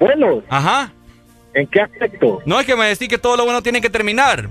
Bueno, 0.00 0.42
Ajá. 0.48 0.90
¿en 1.52 1.66
qué 1.66 1.82
aspecto? 1.82 2.40
No 2.46 2.58
es 2.58 2.64
que 2.66 2.74
me 2.76 2.86
decís 2.86 3.08
que 3.08 3.18
todo 3.18 3.36
lo 3.36 3.44
bueno 3.44 3.62
tiene 3.62 3.80
que 3.82 3.90
terminar, 3.90 4.48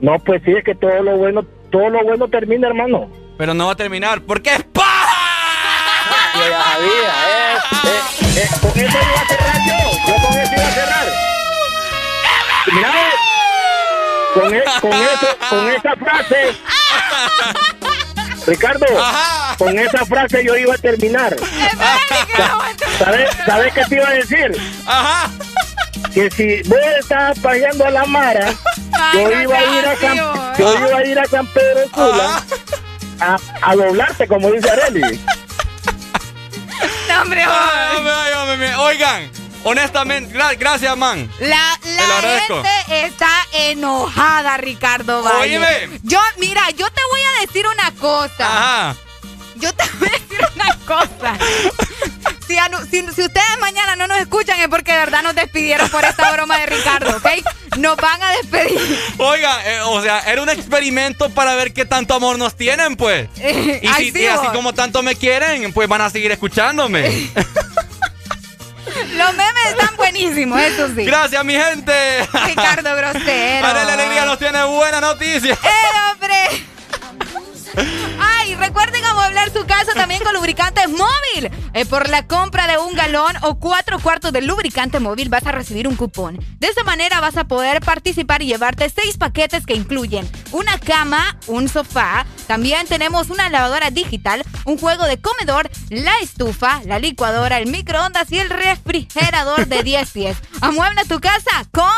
No, 0.00 0.18
pues 0.18 0.42
sí, 0.44 0.50
es 0.52 0.64
que 0.64 0.74
todo 0.74 1.02
lo 1.02 1.16
bueno, 1.18 1.44
todo 1.70 1.88
lo 1.90 2.02
bueno 2.04 2.26
termina, 2.28 2.68
hermano. 2.68 3.08
pero 3.38 3.52
no 3.54 3.66
va 3.66 3.72
a 3.72 3.76
terminar. 3.76 4.22
¿Por 4.22 4.40
qué 4.42 4.54
es 4.54 4.62
pa? 4.64 4.82
Yo 6.42 6.48
ya 6.48 6.64
sabía, 6.64 7.10
eh, 7.28 7.56
eh, 7.84 8.42
eh, 8.42 8.48
con 8.60 8.70
eso 8.80 8.98
iba 8.98 9.20
a 9.20 9.26
cerrar 9.28 9.58
yo. 9.66 9.78
Yo 10.06 10.14
con 10.26 10.38
eso 10.38 10.52
iba 10.54 10.66
a 10.66 10.70
cerrar. 10.72 11.06
Mira, 12.72 12.92
con, 14.34 14.54
e- 14.54 14.64
con, 14.80 14.92
eso, 14.92 15.36
con 15.50 15.70
esa 15.70 15.96
frase, 15.96 16.56
Ricardo, 18.46 18.86
Ajá. 18.98 19.56
con 19.56 19.78
esa 19.78 20.04
frase 20.06 20.44
yo 20.44 20.56
iba 20.56 20.74
a 20.74 20.78
terminar. 20.78 21.36
¿Sabes, 22.98 23.30
¿Sabes 23.46 23.72
qué 23.74 23.84
te 23.84 23.94
iba 23.96 24.08
a 24.08 24.12
decir? 24.14 24.56
Ajá. 24.86 25.30
Que 26.14 26.30
si 26.30 26.62
vos 26.68 26.78
estabas 27.00 27.38
paseando 27.38 27.84
a 27.86 27.90
la 27.90 28.04
Mara, 28.04 28.52
Ay, 28.92 29.24
yo 29.24 29.40
iba 29.42 29.58
a 29.58 29.64
ir 29.64 29.86
a 29.86 29.96
San, 29.96 30.16
yo 30.58 30.74
iba 30.88 30.98
a 30.98 31.04
ir 31.06 31.18
a 31.18 31.24
San 31.26 31.46
Pedro 31.48 31.88
Sula 31.94 32.42
a, 33.20 33.36
a 33.62 33.76
doblarte, 33.76 34.26
como 34.26 34.50
dice 34.50 34.70
Areli. 34.70 35.20
Hombre, 37.22 38.74
Oigan, 38.76 39.30
honestamente, 39.64 40.34
gra- 40.34 40.56
gracias, 40.58 40.96
man. 40.96 41.30
La, 41.40 41.78
gente 42.20 43.06
está 43.06 43.30
enojada, 43.52 44.56
Ricardo 44.56 45.22
Valle. 45.22 45.88
Yo, 46.02 46.20
mira, 46.38 46.68
yo 46.70 46.90
te 46.90 47.00
voy 47.10 47.20
a 47.20 47.40
decir 47.46 47.66
una 47.66 47.90
cosa. 47.92 48.46
Ajá. 48.46 48.96
Yo 49.56 49.72
te 49.74 49.84
voy 49.98 50.08
a 50.08 50.12
decir 50.12 50.40
una 50.54 50.78
cosa. 50.86 51.38
Si, 52.46 52.56
anu- 52.56 52.84
si, 52.90 53.00
si 53.14 53.22
ustedes 53.22 53.58
mañana 53.60 53.96
no 53.96 54.06
nos 54.08 54.18
escuchan 54.20 54.58
es 54.60 54.68
porque 54.68 54.92
de 54.92 54.98
verdad 54.98 55.22
nos 55.22 55.34
despidieron 55.34 55.88
por 55.90 56.04
esta 56.04 56.32
broma 56.32 56.58
de 56.58 56.66
Ricardo, 56.66 57.16
¿ok? 57.16 57.26
Nos 57.78 57.96
van 57.96 58.22
a 58.22 58.30
despedir. 58.32 59.00
Oiga, 59.18 59.58
eh, 59.64 59.80
o 59.86 60.02
sea, 60.02 60.20
era 60.20 60.42
un 60.42 60.48
experimento 60.50 61.30
para 61.30 61.54
ver 61.54 61.72
qué 61.72 61.84
tanto 61.84 62.14
amor 62.14 62.38
nos 62.38 62.56
tienen, 62.56 62.96
pues. 62.96 63.28
Y, 63.38 63.86
Ay, 63.88 64.06
si, 64.06 64.10
sí, 64.12 64.22
y 64.22 64.26
así 64.26 64.46
como 64.48 64.72
tanto 64.74 65.02
me 65.02 65.14
quieren, 65.16 65.72
pues 65.72 65.88
van 65.88 66.00
a 66.02 66.10
seguir 66.10 66.30
escuchándome. 66.32 67.30
Los 69.16 69.34
memes 69.34 69.64
están 69.70 69.96
buenísimos, 69.96 70.60
eso 70.60 70.88
sí. 70.94 71.04
Gracias, 71.04 71.42
mi 71.44 71.54
gente. 71.54 72.28
Ricardo 72.46 72.94
Grosero. 72.96 73.66
Ahora 73.66 73.84
la 73.84 73.94
alegría 73.94 74.24
nos 74.26 74.38
tiene 74.38 74.62
buena 74.64 75.00
noticia. 75.00 75.54
¡Eh, 75.54 76.12
hombre! 76.12 76.66
Ay, 78.20 78.41
Recuerden 78.62 79.04
amueblar 79.04 79.52
su 79.52 79.66
casa 79.66 79.92
también 79.92 80.22
con 80.22 80.32
lubricantes 80.34 80.88
móvil. 80.88 81.50
Eh, 81.74 81.84
por 81.84 82.08
la 82.08 82.28
compra 82.28 82.68
de 82.68 82.78
un 82.78 82.94
galón 82.94 83.34
o 83.42 83.58
cuatro 83.58 83.98
cuartos 83.98 84.32
de 84.32 84.40
lubricante 84.40 85.00
móvil 85.00 85.30
vas 85.30 85.44
a 85.46 85.50
recibir 85.50 85.88
un 85.88 85.96
cupón. 85.96 86.38
De 86.60 86.68
esa 86.68 86.84
manera 86.84 87.20
vas 87.20 87.36
a 87.36 87.48
poder 87.48 87.80
participar 87.80 88.40
y 88.40 88.46
llevarte 88.46 88.88
seis 88.88 89.16
paquetes 89.16 89.66
que 89.66 89.74
incluyen 89.74 90.30
una 90.52 90.78
cama, 90.78 91.36
un 91.48 91.68
sofá, 91.68 92.24
también 92.46 92.86
tenemos 92.86 93.30
una 93.30 93.48
lavadora 93.48 93.90
digital, 93.90 94.44
un 94.64 94.78
juego 94.78 95.06
de 95.06 95.20
comedor, 95.20 95.68
la 95.88 96.12
estufa, 96.20 96.82
la 96.84 97.00
licuadora, 97.00 97.58
el 97.58 97.66
microondas 97.66 98.30
y 98.30 98.38
el 98.38 98.50
refrigerador 98.50 99.66
de 99.66 99.82
10 99.82 100.10
pies. 100.10 100.36
Amuebla 100.60 101.04
tu 101.04 101.18
casa 101.18 101.66
con 101.72 101.88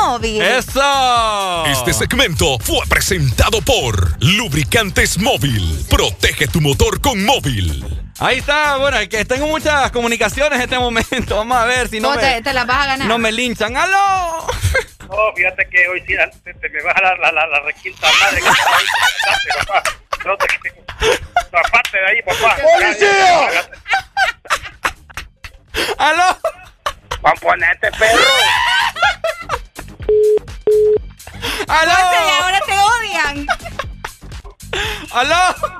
móvil. 0.00 0.42
¡Eso! 0.42 1.64
Este 1.66 1.92
segmento 1.92 2.58
fue 2.58 2.80
presentado 2.88 3.60
por 3.62 4.16
Lubricantes 4.20 5.18
Móvil. 5.18 5.86
Protege 6.02 6.48
tu 6.48 6.60
motor 6.60 7.00
con 7.00 7.24
móvil. 7.24 7.86
Ahí 8.18 8.38
está, 8.38 8.76
bueno, 8.76 8.98
que 9.08 9.24
tengo 9.24 9.46
muchas 9.46 9.92
comunicaciones 9.92 10.58
en 10.58 10.62
este 10.62 10.76
momento. 10.76 11.36
Vamos 11.36 11.56
a 11.56 11.64
ver 11.64 11.86
si 11.86 12.00
no. 12.00 12.12
no 12.12 12.20
me, 12.20 12.42
te, 12.42 12.52
las 12.52 12.66
vas 12.66 12.78
a 12.78 12.86
ganar. 12.86 13.06
No 13.06 13.18
me 13.18 13.30
linchan. 13.30 13.76
¡Aló! 13.76 14.44
No, 15.08 15.32
fíjate 15.36 15.68
que 15.68 15.86
hoy 15.88 16.00
sí 16.06 16.14
te, 16.42 16.68
me 16.70 16.82
vas 16.82 16.96
a 16.96 17.02
la, 17.02 17.16
la, 17.16 17.32
la, 17.32 17.46
la 17.46 17.60
requinta 17.60 18.08
madre 18.20 18.40
que 18.40 18.48
está 18.48 18.76
ahí, 18.76 18.84
papá. 19.58 19.82
No 20.24 20.36
te. 20.38 20.46
Aparte 21.56 21.98
de 21.98 22.06
ahí, 22.06 22.22
papá. 22.22 22.56
¡Policía! 22.62 23.50
¡Aló! 25.98 26.38
¡Componete, 27.20 27.92
perro! 27.92 28.22
¡Aló! 31.68 31.92
Pues, 31.94 32.40
ahora 32.40 32.60
te 32.66 32.72
odian! 32.72 33.46
¡Aló! 35.12 35.36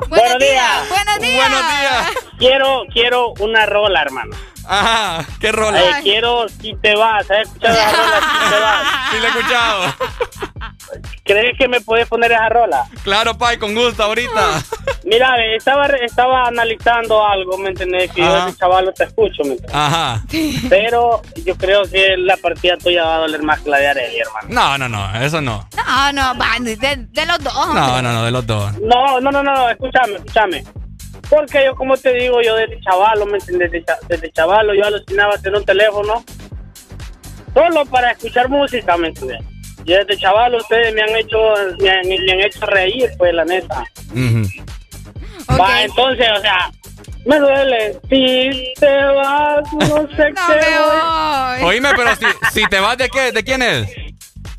¡Buenos, 0.08 0.38
días! 0.38 0.88
¡Buenos 0.88 1.18
días! 1.20 1.36
¡Buenos 1.36 1.60
días! 1.68 2.12
Quiero, 2.38 2.82
quiero 2.92 3.32
una 3.40 3.66
rola, 3.66 4.02
hermano. 4.02 4.36
Ajá, 4.66 5.24
¿qué 5.40 5.52
rola? 5.52 6.00
Quiero 6.02 6.48
si 6.48 6.74
te 6.76 6.94
vas, 6.94 7.30
¿has 7.30 7.48
escuchado 7.48 7.74
esa 7.74 8.50
rola? 8.50 9.08
Si 9.10 9.18
la 9.18 9.26
he 9.26 9.28
escuchado. 9.28 9.94
¿Crees 11.24 11.58
que 11.58 11.68
me 11.68 11.80
puedes 11.80 12.06
poner 12.08 12.32
esa 12.32 12.48
rola? 12.48 12.84
Claro, 13.02 13.36
Pai, 13.36 13.58
con 13.58 13.74
gusto, 13.74 14.02
ahorita. 14.02 14.62
Mira, 15.04 15.34
estaba, 15.56 15.86
estaba 15.86 16.46
analizando 16.46 17.26
algo, 17.26 17.58
¿me 17.58 17.70
entendés? 17.70 18.10
Que 18.12 18.22
Ajá. 18.22 18.48
yo 18.48 18.54
chaval 18.56 18.92
te 18.96 19.04
escucho, 19.04 19.42
¿me 19.44 19.52
entendés? 19.52 19.74
Ajá. 19.74 20.22
Pero 20.68 21.22
yo 21.44 21.56
creo 21.56 21.82
que 21.84 22.16
la 22.16 22.36
partida 22.36 22.76
tuya 22.76 23.04
va 23.04 23.16
a 23.16 23.18
doler 23.20 23.42
más 23.42 23.60
que 23.60 23.70
la 23.70 23.78
de 23.78 23.88
Arely, 23.88 24.18
hermano. 24.20 24.48
No, 24.48 24.78
no, 24.78 24.88
no, 24.88 25.20
eso 25.20 25.40
no. 25.40 25.68
No, 25.76 26.12
no, 26.12 26.34
de, 26.34 27.26
los 27.26 27.38
dos. 27.38 27.74
No, 27.74 28.02
no, 28.02 28.12
no, 28.12 28.24
de 28.24 28.30
los 28.30 28.46
dos. 28.46 28.72
No, 28.80 29.20
no, 29.20 29.30
no, 29.30 29.42
no, 29.42 29.70
escúchame, 29.70 30.14
escúchame. 30.14 30.64
Porque 31.32 31.64
yo, 31.64 31.74
como 31.76 31.96
te 31.96 32.12
digo, 32.12 32.42
yo 32.42 32.54
desde 32.56 32.78
chavalo, 32.82 33.24
¿me 33.24 33.38
entiendes? 33.38 33.72
Desde, 33.72 33.86
desde 34.06 34.30
chavalo 34.32 34.74
yo 34.74 34.84
alucinaba 34.84 35.38
tener 35.38 35.58
un 35.60 35.64
teléfono 35.64 36.22
solo 37.54 37.86
para 37.86 38.10
escuchar 38.10 38.50
música, 38.50 38.98
¿me 38.98 39.08
entiendes? 39.08 39.40
Y 39.86 39.92
desde 39.94 40.18
chaval 40.18 40.54
ustedes 40.54 40.94
me 40.94 41.00
han 41.00 41.16
hecho, 41.16 41.38
me 41.80 41.90
han, 41.90 42.06
me 42.06 42.46
hecho 42.46 42.66
reír, 42.66 43.10
pues, 43.16 43.32
la 43.32 43.46
neta. 43.46 43.82
Uh 44.12 44.18
-huh. 44.18 45.58
Va, 45.58 45.82
entonces, 45.82 46.28
o 46.36 46.40
sea, 46.42 46.70
me 47.24 47.38
duele. 47.38 47.98
Si 48.10 48.74
te 48.78 49.04
vas, 49.04 49.72
no 49.72 50.08
sé 50.16 50.34
qué. 50.34 51.62
Voy. 51.62 51.64
Oíme, 51.64 51.90
pero 51.96 52.14
si, 52.14 52.26
si 52.52 52.66
te 52.66 52.78
vas, 52.78 52.98
¿de 52.98 53.08
qué? 53.08 53.32
¿De 53.32 53.42
quién 53.42 53.62
es? 53.62 53.88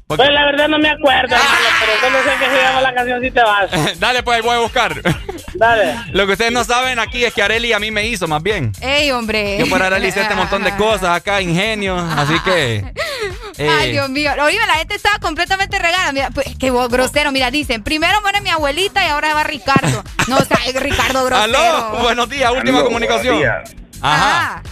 Pues 0.08 0.30
la 0.30 0.46
verdad 0.46 0.68
no 0.68 0.78
me 0.78 0.90
acuerdo, 0.90 1.36
ah. 1.36 1.58
pero 1.80 2.00
solo 2.02 2.24
sé 2.24 2.40
que 2.40 2.50
se 2.50 2.62
llama 2.62 2.82
la 2.82 2.94
canción 2.94 3.22
Si 3.22 3.32
te 3.32 3.42
vas. 3.42 4.00
Dale, 4.00 4.24
pues 4.24 4.42
voy 4.44 4.56
a 4.56 4.60
buscar. 4.60 4.94
Dale. 5.54 5.96
Lo 6.12 6.26
que 6.26 6.34
ustedes 6.34 6.52
no 6.52 6.64
saben 6.64 7.00
aquí 7.00 7.24
es 7.24 7.34
que 7.34 7.42
Areli 7.42 7.74
a 7.74 7.80
mí 7.80 7.92
me 7.92 8.08
hizo, 8.08 8.28
más 8.28 8.42
bien. 8.42 8.72
¡Ey, 8.82 9.12
hombre! 9.12 9.58
Yo 9.60 9.70
por 9.70 9.82
Areli 9.82 10.08
hice 10.08 10.22
este 10.22 10.36
montón 10.36 10.64
de 10.64 10.76
cosas 10.76 11.16
acá, 11.18 11.42
ingenio, 11.42 11.98
así 11.98 12.40
que... 12.40 12.94
Ay, 13.60 13.90
eh. 13.90 13.92
Dios 13.92 14.10
mío. 14.10 14.32
Oíme, 14.42 14.66
la 14.66 14.76
gente 14.76 14.96
estaba 14.96 15.20
completamente 15.20 15.78
regada. 15.78 16.12
Mira, 16.12 16.30
pues, 16.32 16.48
qué 16.58 16.72
grosero. 16.72 17.32
Mira, 17.32 17.52
dicen, 17.52 17.84
primero 17.84 18.20
muere 18.22 18.42
mi 18.42 18.50
abuelita 18.50 19.06
y 19.06 19.10
ahora 19.10 19.34
va 19.36 19.44
Ricardo. 19.44 20.04
No, 20.28 20.38
o 20.38 20.46
sea, 20.46 20.58
Ricardo 20.80 21.24
grosero. 21.26 21.58
Aló, 21.58 22.02
buenos 22.02 22.30
días, 22.30 22.52
última 22.52 22.84
comunicación. 22.84 23.38
Buenos 23.38 23.70
días. 23.70 23.84
Ajá. 24.02 24.64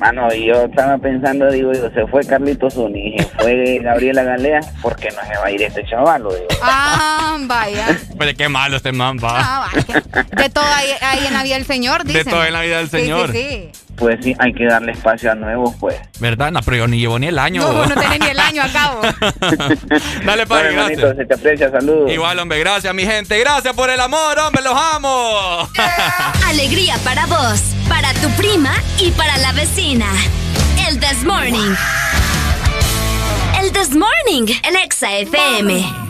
Mano, 0.00 0.32
y 0.34 0.46
yo 0.46 0.64
estaba 0.64 0.96
pensando, 0.96 1.50
digo, 1.50 1.72
digo 1.72 1.90
se 1.90 2.06
fue 2.06 2.24
Carlitos 2.24 2.72
Zuni, 2.72 3.18
se 3.18 3.26
fue 3.38 3.78
Gabriela 3.82 4.22
Galea, 4.22 4.60
porque 4.80 5.10
no 5.10 5.22
se 5.30 5.38
va 5.38 5.46
a 5.46 5.50
ir 5.50 5.62
este 5.62 5.84
chaval? 5.84 6.22
Digo. 6.22 6.46
Ah, 6.62 7.36
vaya. 7.42 7.86
Pero 8.18 8.36
qué 8.36 8.48
malo 8.48 8.78
este 8.78 8.92
man, 8.92 9.18
va. 9.18 9.34
Ah, 9.34 9.68
vaya. 9.74 10.02
De 10.36 10.48
todo 10.48 10.64
ahí, 10.64 11.26
en 11.26 11.34
la 11.34 11.42
vida 11.42 11.56
del 11.56 11.66
Señor, 11.66 12.04
dice. 12.04 12.24
De 12.24 12.30
todo 12.30 12.44
en 12.44 12.52
la 12.54 12.62
vida 12.62 12.78
del 12.78 12.88
Señor. 12.88 13.30
Sí, 13.32 13.70
sí 13.72 13.89
pues 14.00 14.18
sí, 14.22 14.34
hay 14.38 14.54
que 14.54 14.64
darle 14.64 14.92
espacio 14.92 15.30
a 15.30 15.34
nuevos, 15.34 15.74
pues. 15.78 15.94
¿Verdad? 16.18 16.50
No, 16.50 16.60
pero 16.62 16.78
yo 16.78 16.88
ni 16.88 16.98
llevo 16.98 17.18
ni 17.18 17.26
el 17.26 17.38
año. 17.38 17.60
No, 17.60 17.84
no 17.86 17.94
tenés 17.94 18.18
ni 18.18 18.26
el 18.28 18.38
año 18.40 18.62
a 18.64 18.68
cabo. 18.68 19.02
Dale, 20.24 20.46
padre, 20.46 20.72
bueno, 20.72 20.86
gracias. 20.86 21.16
se 21.16 21.24
te 21.26 21.34
aprecia, 21.34 21.70
saludos. 21.70 22.10
Igual, 22.10 22.38
hombre, 22.38 22.58
gracias, 22.58 22.92
mi 22.94 23.04
gente. 23.04 23.38
Gracias 23.38 23.74
por 23.74 23.90
el 23.90 24.00
amor, 24.00 24.38
hombre, 24.38 24.62
los 24.62 24.74
amo. 24.74 25.68
Alegría 26.46 26.96
para 27.04 27.26
vos, 27.26 27.60
para 27.88 28.12
tu 28.14 28.30
prima 28.30 28.72
y 28.98 29.10
para 29.10 29.36
la 29.36 29.52
vecina. 29.52 30.06
El 30.88 30.98
This 30.98 31.22
Morning. 31.22 31.74
El 33.60 33.70
This 33.70 33.94
Morning, 33.94 34.46
el 34.66 34.76
Exa 34.76 35.12
FM. 35.18 36.09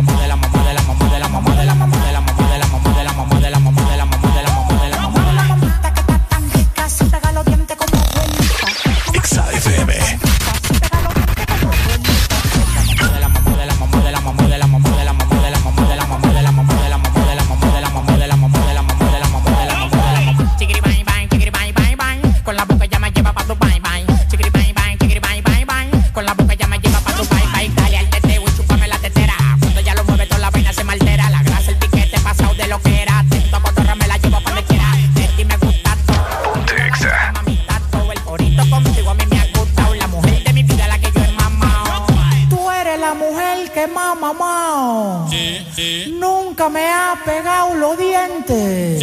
me 46.69 46.87
ha 46.87 47.15
pegado 47.25 47.73
los 47.75 47.97
dientes. 47.97 48.99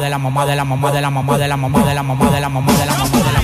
De 0.00 0.08
la 0.08 0.16
mamá 0.18 0.46
de 0.46 0.56
la 0.56 0.64
mamá 0.64 0.90
de 0.92 1.00
la 1.02 1.10
mamá 1.10 1.36
de 1.36 1.46
la 1.48 1.56
mamá 1.56 1.82
de 1.84 1.94
la 1.94 2.02
mamá 2.02 2.30
de 2.30 2.30
la 2.30 2.30
mamá 2.30 2.30
de 2.30 2.40
la 2.40 2.48
mamá 2.48 2.72
de 2.72 2.86
la 2.86 2.92
mamá 2.94 3.18
de 3.18 3.32
la 3.32 3.32
mamá 3.32 3.39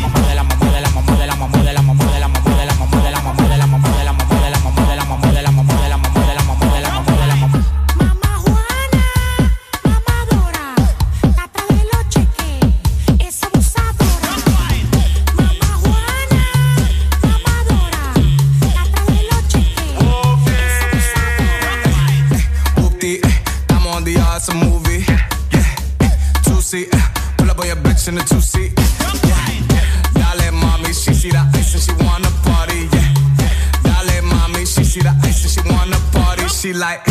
like 36.79 37.09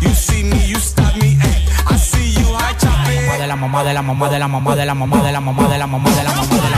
You 0.00 0.14
see 0.14 0.42
me, 0.44 0.66
you 0.66 0.78
stop 0.78 1.16
me. 1.16 1.36
Eh. 1.42 1.90
I 1.90 1.96
see 1.96 2.30
you, 2.38 2.46
I 2.54 2.72
chop 2.78 3.08
it. 3.08 3.40
De 3.40 3.46
la 3.46 3.56
mamá, 3.56 3.82
de 3.82 3.92
la 3.92 4.02
mamá, 4.02 4.28
de 4.28 4.38
la 4.38 4.48
mamá, 4.48 4.76
de 4.76 4.86
la 4.86 4.94
mamá, 4.94 5.22
de 5.22 5.32
la 5.32 5.40
mamá, 5.40 5.68
de 5.68 5.78
la 5.78 5.86
mamá, 5.86 6.10
de 6.10 6.22
la 6.22 6.30
mamá, 6.30 6.46
de 6.46 6.70
la 6.70 6.70
mamá. 6.70 6.77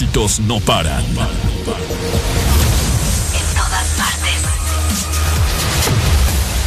Éxitos 0.00 0.40
no 0.40 0.58
paran. 0.60 1.04
En 1.04 1.14
todas 3.54 3.86
partes. 3.98 4.40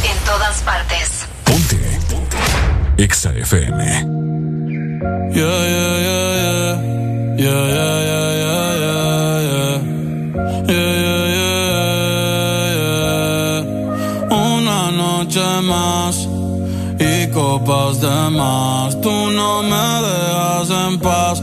En 0.04 0.16
todas 0.24 0.62
partes. 0.62 1.26
Ponte. 1.42 1.80
Ponte. 2.08 2.36
Exa 2.96 3.32
FM. 3.32 3.84
Yeah, 5.32 5.66
yeah, 5.74 5.98
yeah, 6.06 6.34
yeah. 6.42 6.74
Yeah, 7.36 7.64
yeah, 7.76 7.98
yeah, 8.10 8.30
yeah, 8.44 8.62
yeah. 9.50 9.74
Yeah, 10.68 10.92
yeah, 11.04 11.24
yeah, 11.34 11.58
yeah. 12.78 13.62
Una 14.30 14.80
noche 14.92 15.46
más 15.62 16.14
y 17.00 17.26
copas 17.32 18.00
de 18.00 18.30
más. 18.30 19.00
Tú 19.00 19.10
no 19.32 19.62
me 19.64 19.86
dejas 20.06 20.70
en 20.70 21.00
paz 21.00 21.42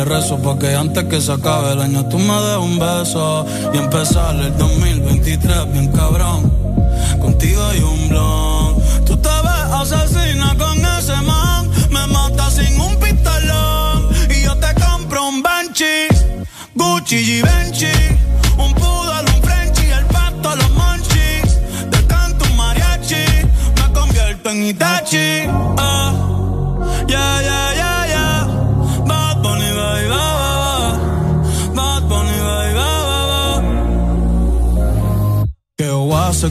le 0.00 0.06
rezo 0.06 0.40
antes 0.78 1.04
que 1.04 1.20
se 1.20 1.32
acabe 1.32 1.72
el 1.72 1.80
año 1.80 2.06
tú 2.06 2.18
me 2.18 2.34
des 2.40 2.56
un 2.56 2.78
beso. 2.78 3.44
Y 3.74 3.76
empezar 3.76 4.34
el 4.36 4.56
2023 4.56 5.72
bien 5.72 5.92
cabrón 5.92 6.50
Contigo 7.20 7.62
hay 7.66 7.80
un 7.80 8.08
blon. 8.08 8.76
Tú 9.04 9.16
te 9.18 9.28
ves 9.28 9.72
asesina 9.80 10.56
con 10.56 10.78
ese 10.78 11.16
man 11.22 11.68
Me 11.90 12.06
mata 12.06 12.50
sin 12.50 12.80
un 12.80 12.96
pistolón. 12.96 14.08
Y 14.30 14.44
yo 14.44 14.56
te 14.56 14.68
compro 14.80 15.28
un 15.28 15.42
Banshee 15.42 16.08
Gucci 16.74 17.16
y 17.16 17.42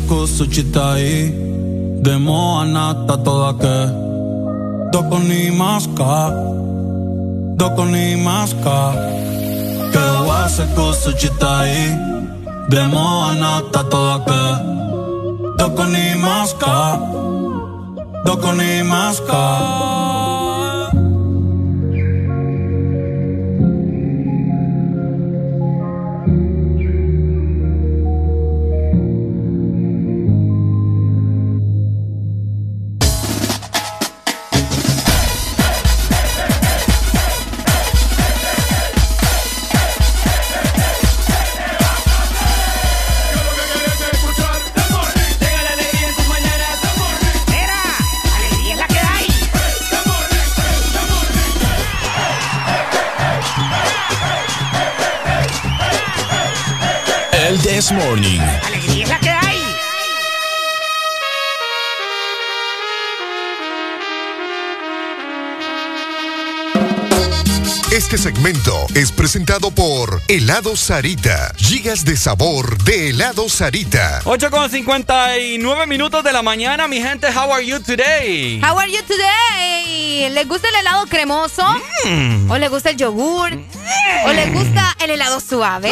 wase 0.09 0.27
kusuchitai 0.27 2.01
Demo 2.01 2.59
anata 2.59 3.17
toda 3.23 3.53
que. 3.53 3.91
Doko 4.91 5.19
ni 5.19 5.51
maska 5.51 6.31
Doko 7.57 7.85
ni 7.85 8.15
maska 8.15 8.93
Que 9.91 10.05
wase 10.27 10.65
kusuchitai 10.75 11.97
Demo 12.69 13.23
anata 13.29 13.83
toda 13.89 14.19
que. 14.25 14.43
Doko 15.57 15.85
ni 15.85 16.15
maska 16.15 16.99
Doko 18.25 18.51
ni 18.53 18.83
maska 18.83 19.98
Morning. 57.91 58.68
Este 67.99 68.17
segmento 68.17 68.87
es 68.95 69.11
presentado 69.11 69.71
por 69.71 70.21
Helado 70.29 70.77
Sarita. 70.77 71.53
Gigas 71.57 72.05
de 72.05 72.15
sabor 72.15 72.81
de 72.85 73.09
Helado 73.09 73.49
Sarita. 73.49 74.21
8 74.23 74.49
con 74.49 74.69
59 74.69 75.85
minutos 75.85 76.23
de 76.23 76.31
la 76.31 76.41
mañana, 76.41 76.87
mi 76.87 77.01
gente. 77.01 77.27
How 77.27 77.53
are 77.53 77.65
you 77.65 77.77
today? 77.81 78.61
How 78.63 78.79
are 78.79 78.89
you 78.89 79.01
today? 79.05 80.29
¿Les 80.29 80.47
gusta 80.47 80.69
el 80.69 80.75
helado 80.75 81.07
cremoso? 81.07 81.61
Mm. 82.05 82.49
¿O 82.49 82.57
les 82.57 82.69
gusta 82.69 82.91
el 82.91 82.95
yogur? 82.95 83.51
¿O 84.25 84.31
les 84.31 84.53
gusta 84.53 84.95
el 85.01 85.11
helado 85.11 85.41
suave? 85.41 85.91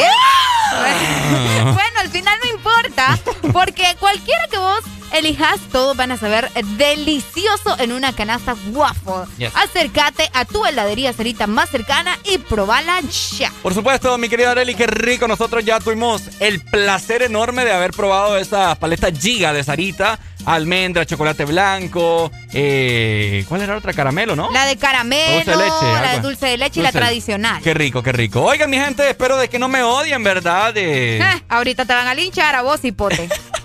bueno, 1.62 2.00
al 2.00 2.08
final 2.08 2.38
no 2.42 2.56
importa, 2.56 3.18
porque 3.52 3.84
cualquiera 4.00 4.46
que 4.50 4.56
vos 4.56 4.80
elijas, 5.12 5.60
todos 5.72 5.96
van 5.96 6.12
a 6.12 6.16
saber 6.16 6.50
delicioso 6.76 7.76
en 7.78 7.92
una 7.92 8.12
canasta 8.12 8.54
waffle. 8.72 9.24
Yes. 9.38 9.52
Acércate 9.54 10.30
a 10.32 10.44
tu 10.44 10.64
heladería 10.64 11.12
cerita 11.12 11.46
más 11.46 11.70
cercana 11.70 12.18
y 12.24 12.38
probala 12.38 13.00
ya. 13.36 13.52
Por 13.62 13.74
supuesto, 13.74 14.16
mi 14.18 14.28
querida 14.28 14.50
Arely, 14.52 14.74
qué 14.74 14.86
rico. 14.86 15.28
Nosotros 15.28 15.64
ya 15.64 15.80
tuvimos 15.80 16.22
el 16.40 16.60
placer 16.60 17.22
enorme 17.22 17.64
de 17.64 17.72
haber 17.72 17.92
probado 17.92 18.36
esa 18.38 18.74
paleta 18.76 19.10
Giga 19.10 19.52
de 19.52 19.64
Sarita. 19.64 20.18
almendra, 20.46 21.04
chocolate 21.04 21.44
blanco, 21.44 22.30
eh, 22.54 23.44
¿cuál 23.48 23.62
era 23.62 23.74
la 23.74 23.78
otra? 23.80 23.92
Caramelo, 23.92 24.34
¿no? 24.34 24.50
La 24.50 24.64
de 24.64 24.76
caramelo, 24.76 25.34
dulce 25.34 25.50
de 25.50 25.56
leche, 25.56 25.92
la 26.02 26.12
de 26.12 26.20
dulce 26.20 26.46
de 26.46 26.56
leche 26.56 26.80
y 26.80 26.82
la 26.82 26.92
tradicional. 26.92 27.62
Qué 27.62 27.74
rico, 27.74 28.02
qué 28.02 28.12
rico. 28.12 28.42
Oigan, 28.42 28.70
mi 28.70 28.78
gente, 28.78 29.08
espero 29.10 29.36
de 29.36 29.48
que 29.48 29.58
no 29.58 29.68
me 29.68 29.82
odien, 29.82 30.22
¿verdad? 30.22 30.72
Eh, 30.76 31.20
ahorita 31.48 31.84
te 31.84 31.92
van 31.92 32.06
a 32.06 32.14
linchar 32.14 32.54
a 32.54 32.62
vos, 32.62 32.82
hipote. 32.84 33.28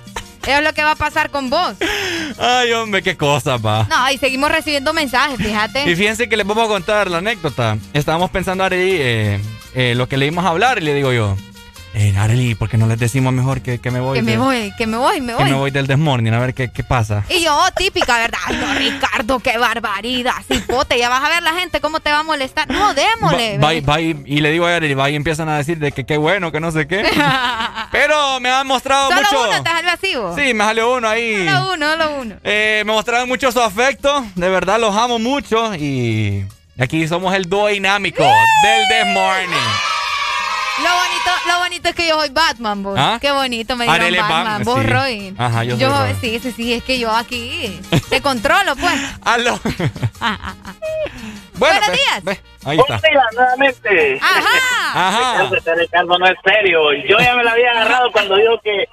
Eso 0.44 0.58
es 0.58 0.64
lo 0.64 0.74
que 0.74 0.84
va 0.84 0.92
a 0.92 0.96
pasar 0.96 1.30
con 1.30 1.50
vos. 1.50 1.76
Ay, 2.38 2.72
hombre, 2.74 3.02
qué 3.02 3.16
cosa, 3.16 3.58
pa. 3.58 3.88
No, 3.90 4.12
y 4.12 4.18
seguimos 4.18 4.52
recibiendo 4.52 4.94
mensajes, 4.94 5.38
fíjate. 5.38 5.90
Y 5.90 5.96
fíjense 5.96 6.28
que 6.28 6.36
les 6.36 6.46
vamos 6.46 6.66
a 6.66 6.68
contar 6.68 7.10
la 7.10 7.20
anécdota. 7.20 7.78
Estábamos 7.94 8.30
pensando 8.30 8.64
ahí 8.64 8.72
eh, 9.00 9.40
eh, 9.74 9.94
lo 9.96 10.08
que 10.10 10.18
le 10.18 10.28
íbamos 10.28 10.46
a 10.46 10.50
hablar 10.50 10.80
y 10.80 10.82
le 10.82 10.94
digo 10.94 11.14
yo, 11.14 11.38
eh, 11.94 12.16
Arely, 12.18 12.56
¿por 12.56 12.70
qué 12.70 12.78
no 12.78 12.88
les 12.88 12.98
decimos 12.98 13.32
mejor 13.34 13.62
que, 13.62 13.80
que 13.80 13.92
me 13.92 14.00
voy? 14.00 14.18
Que 14.18 14.24
me 14.24 14.38
voy, 14.38 14.74
que 14.78 14.88
me 14.88 14.98
voy, 14.98 15.22
me 15.22 15.36
voy. 15.36 15.44
Que 15.44 15.50
me 15.52 15.58
voy 15.58 15.70
del 15.70 15.86
desmorning, 15.86 16.34
a 16.34 16.40
ver 16.40 16.56
qué, 16.56 16.72
qué 16.72 16.84
pasa. 16.84 17.24
Y 17.30 17.44
yo, 17.44 17.56
típica, 17.78 18.18
¿verdad? 18.18 18.40
Ay, 18.48 18.58
no, 18.58 18.74
Ricardo, 18.74 19.40
qué 19.40 19.60
barbaridad. 19.60 20.34
Cipote, 20.52 20.98
ya 20.98 21.10
vas 21.10 21.24
a 21.24 21.30
ver 21.30 21.44
la 21.44 21.54
gente 21.54 21.82
cómo 21.82 22.00
te 22.00 22.12
va 22.12 22.20
a 22.20 22.24
molestar. 22.24 22.68
No, 22.68 22.96
démosle. 22.96 23.60
Va, 23.60 23.70
va, 23.88 24.02
y, 24.02 24.14
le 24.14 24.52
digo 24.52 24.66
a 24.66 24.76
Arely, 24.76 24.96
va 24.96 25.10
y 25.12 25.16
empiezan 25.16 25.50
a 25.50 25.58
decir 25.58 25.78
de 25.78 25.92
que 25.92 26.04
qué 26.04 26.18
bueno, 26.18 26.52
que 26.52 26.60
no 26.60 26.72
sé 26.72 26.88
qué. 26.88 27.04
Pero 27.92 28.40
me 28.40 28.50
han 28.50 28.66
mostrado 28.66 29.10
¿Solo 29.10 29.22
mucho. 29.22 29.50
uno 29.50 29.64
te 29.64 29.70
salió 29.70 29.92
así, 29.92 30.16
vos? 30.16 30.36
Sí, 30.36 30.54
me 30.56 30.64
salió 30.64 30.96
uno 30.96 31.08
ahí. 31.08 31.48
Solo 31.48 31.74
uno, 31.74 31.92
solo 31.92 32.22
uno. 32.22 32.36
Eh, 32.44 32.82
me 32.86 32.92
mostraron 32.92 33.30
mucho 33.30 33.52
su 33.52 33.62
afecto. 33.62 34.26
De 34.34 34.50
verdad, 34.50 34.80
los 34.80 34.96
amo 34.96 35.20
mucho. 35.20 35.76
Y 35.76 36.44
aquí 36.80 37.08
somos 37.08 37.36
el 37.36 37.44
dúo 37.44 37.68
dinámico 37.68 38.24
del 38.24 38.88
Desmorning. 38.90 40.03
Lo 40.82 40.90
bonito, 40.90 41.32
lo 41.48 41.60
bonito 41.60 41.90
es 41.90 41.96
que 41.96 42.08
yo 42.08 42.16
soy 42.20 42.30
Batman, 42.30 42.82
vos. 42.84 42.96
¿Ah? 42.98 43.18
Qué 43.22 43.32
bonito 43.32 43.76
me 43.76 43.86
digan 43.86 44.28
Batman. 44.28 44.64
Vos, 44.64 44.84
Robin. 44.86 45.36
Ajá, 45.40 45.64
yo 45.64 45.72
soy 45.72 45.80
yo, 45.82 46.20
Sí, 46.20 46.40
sí, 46.40 46.52
sí, 46.52 46.74
es 46.74 46.84
que 46.84 46.98
yo 47.00 47.12
aquí 47.12 47.80
te 48.10 48.22
controlo, 48.24 48.76
pues. 48.76 48.94
Aló. 49.24 49.60
Ah, 50.20 50.38
ah, 50.42 50.56
ah. 50.66 50.74
Bueno, 51.56 51.80
Buenos 51.80 51.96
días. 51.96 52.24
Ve, 52.24 52.42
ahí 52.66 52.80
está. 52.80 53.00
nuevamente. 53.36 54.20
Ajá. 54.22 55.08
Ajá. 55.08 55.50
Este 55.56 55.76
Ricardo 55.76 56.18
no 56.18 56.26
es 56.26 56.34
serio. 56.44 56.92
Yo 57.08 57.18
ya 57.20 57.36
me 57.36 57.44
la 57.44 57.52
había 57.52 57.70
agarrado 57.72 58.12
cuando 58.12 58.36
dijo 58.38 58.60
que 58.64 58.86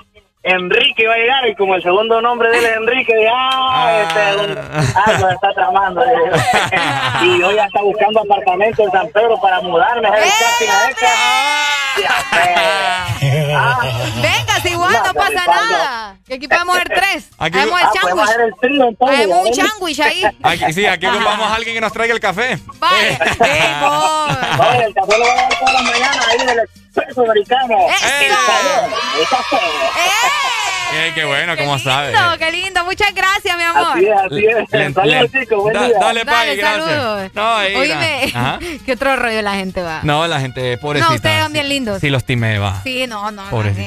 Enrique 0.43 1.03
iba 1.03 1.13
a 1.13 1.19
llegar 1.19 1.47
y 1.49 1.55
como 1.55 1.75
el 1.75 1.83
segundo 1.83 2.23
nombre 2.23 2.49
de 2.49 2.59
él 2.59 2.65
es 2.65 2.77
Enrique, 2.79 3.13
ah, 3.31 4.03
este 4.03 4.31
es 4.31 4.37
un, 4.37 4.59
algo 5.05 5.29
está 5.29 5.53
tramando. 5.53 6.03
y 7.23 7.41
yo 7.41 7.53
ya 7.53 7.67
está 7.67 7.83
buscando 7.83 8.21
apartamento 8.21 8.83
en 8.85 8.91
San 8.91 9.07
Pedro 9.11 9.39
para 9.39 9.61
mudarme. 9.61 10.09
a 10.09 10.13
ah, 13.55 13.81
Venga, 14.15 14.61
si 14.63 14.69
igual 14.71 14.93
no, 14.93 15.13
pasa 15.13 15.47
nada. 15.47 16.17
Que 16.27 16.35
aquí 16.35 16.49
podemos 16.49 16.75
ver 16.75 16.89
tres. 16.89 17.29
Aquí, 17.37 17.59
Hacemos 17.59 17.81
el 17.81 17.87
ah, 17.87 17.93
sándwich. 18.01 18.97
Hacemos 19.11 19.47
un 19.47 19.55
sándwich 19.55 20.01
ahí. 20.01 20.25
Aquí, 20.43 20.73
sí, 20.73 20.87
aquí 20.87 21.07
vamos 21.07 21.51
a 21.51 21.55
alguien 21.55 21.75
que 21.75 21.81
nos 21.83 21.93
traiga 21.93 22.15
el 22.15 22.21
café. 22.21 22.59
Vaya, 22.79 23.19
Oye, 24.59 24.85
el 24.87 24.95
café 24.95 25.19
lo 25.19 25.25
voy 25.25 25.29
a 25.29 25.35
dar 25.35 25.59
todas 25.59 25.75
las 25.75 25.83
mañanas 25.83 26.29
ahí 26.29 26.39
en 26.41 26.49
el 26.49 26.61
expreso 26.91 27.23
americano. 27.23 27.77
¡Eso! 27.89 28.07
¡Eh! 30.93 31.13
qué 31.15 31.25
bueno, 31.25 31.57
como 31.57 31.79
sabes. 31.79 32.17
Qué 32.39 32.51
lindo, 32.51 32.85
muchas 32.85 33.15
gracias, 33.15 33.57
mi 33.57 33.63
amor. 33.63 33.97
Así 33.97 34.07
es, 34.07 34.57
así 34.57 34.77
es. 34.77 34.95
Saludos, 34.95 35.31
chicos, 35.33 35.63
buen 35.63 35.79
día. 35.79 35.99
Dale, 36.01 36.25
Pai, 36.25 36.57
gracias. 36.57 36.85
Saludos. 36.85 37.31
No, 37.35 37.57
Oíme, 37.57 38.33
¿qué 38.87 38.93
otro 38.93 39.17
rollo 39.17 39.43
la 39.43 39.55
gente 39.55 39.83
va? 39.83 40.01
No, 40.03 40.27
la 40.27 40.41
gente, 40.41 40.79
pobrecita. 40.79 41.11
No, 41.11 41.17
ustedes 41.17 41.43
son 41.43 41.53
bien 41.53 41.69
lindos. 41.69 42.01
Sí, 42.01 42.11
los 42.11 42.25
timé, 42.25 42.59
va. 42.59 42.83
Sí, 42.83 43.07
no, 43.07 43.31
no. 43.31 43.45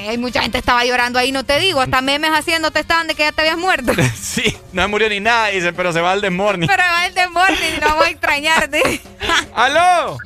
Hay 0.08 0.18
mucha 0.18 0.42
gente 0.42 0.58
estaba 0.58 0.86
llorando 0.86 1.20
ahí, 1.20 1.32
no 1.32 1.44
te 1.44 1.60
digo. 1.60 1.82
Hasta 1.82 2.02
memes 2.02 2.32
haciéndote 2.32 2.80
estaban 2.80 3.08
de 3.08 3.16
que 3.16 3.24
ya 3.24 3.32
te 3.32 3.42
habías 3.42 3.58
muerto. 3.58 3.92
sí, 4.16 4.58
no 4.72 4.88
murió 4.88 5.10
ni 5.10 5.20
nada, 5.20 5.48
dice, 5.48 5.74
pero 5.74 5.92
se 5.92 6.02
va 6.02 6.14
al 6.14 6.22
desmorning. 6.22 6.68
Pero 6.68 6.84
va 6.84 7.02
al 7.04 7.14
desmorning 7.14 7.76
y 7.78 7.80
no 7.82 7.96
voy 7.96 8.08
a 8.08 8.10
extrañarte. 8.12 9.02
¡Aló! 9.56 10.18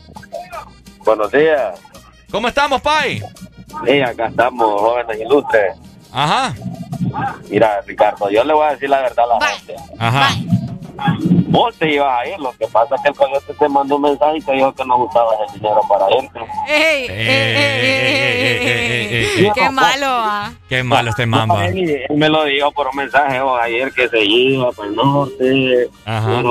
Buenos 1.03 1.31
días. 1.31 1.79
¿Cómo 2.31 2.47
estamos, 2.47 2.81
Pai? 2.81 3.21
Sí, 3.85 4.01
acá 4.01 4.27
estamos, 4.27 4.81
jóvenes 4.81 5.19
ilustres. 5.19 5.75
Ajá. 6.11 6.53
Mira, 7.49 7.81
Ricardo, 7.85 8.29
yo 8.29 8.43
le 8.43 8.53
voy 8.53 8.67
a 8.67 8.71
decir 8.71 8.89
la 8.89 9.01
verdad 9.01 9.25
a 9.31 9.39
la 9.39 9.47
gente. 9.47 9.75
Ajá. 9.97 10.29
Vos 11.49 11.75
te 11.77 11.93
ibas 11.93 12.19
a 12.19 12.27
ir, 12.27 12.39
lo 12.39 12.51
que 12.53 12.67
pasa 12.67 12.95
es 12.95 13.01
que 13.01 13.09
el 13.09 13.15
coyote 13.15 13.53
te 13.53 13.69
mandó 13.69 13.97
un 13.97 14.01
mensaje 14.01 14.37
y 14.37 14.41
te 14.41 14.51
dijo 14.53 14.73
que 14.73 14.83
no 14.83 14.97
gustaba 14.97 15.29
el 15.47 15.53
dinero 15.53 15.81
para 15.87 16.07
irte. 16.11 16.39
¡Ey! 16.67 17.07
¡Qué 19.53 19.69
malo! 19.69 20.53
¡Qué 20.67 20.83
malo 20.83 21.11
este 21.11 21.25
mamba! 21.25 21.67
él, 21.67 22.05
me 22.15 22.27
lo 22.29 22.43
dijo 22.45 22.71
por 22.71 22.87
un 22.87 22.95
mensaje 22.95 23.39
ayer 23.61 23.91
que 23.93 24.09
se 24.09 24.23
iba 24.23 24.71
para 24.71 24.89
el 24.89 24.95
norte, 24.95 25.89
Ajá. 26.05 26.41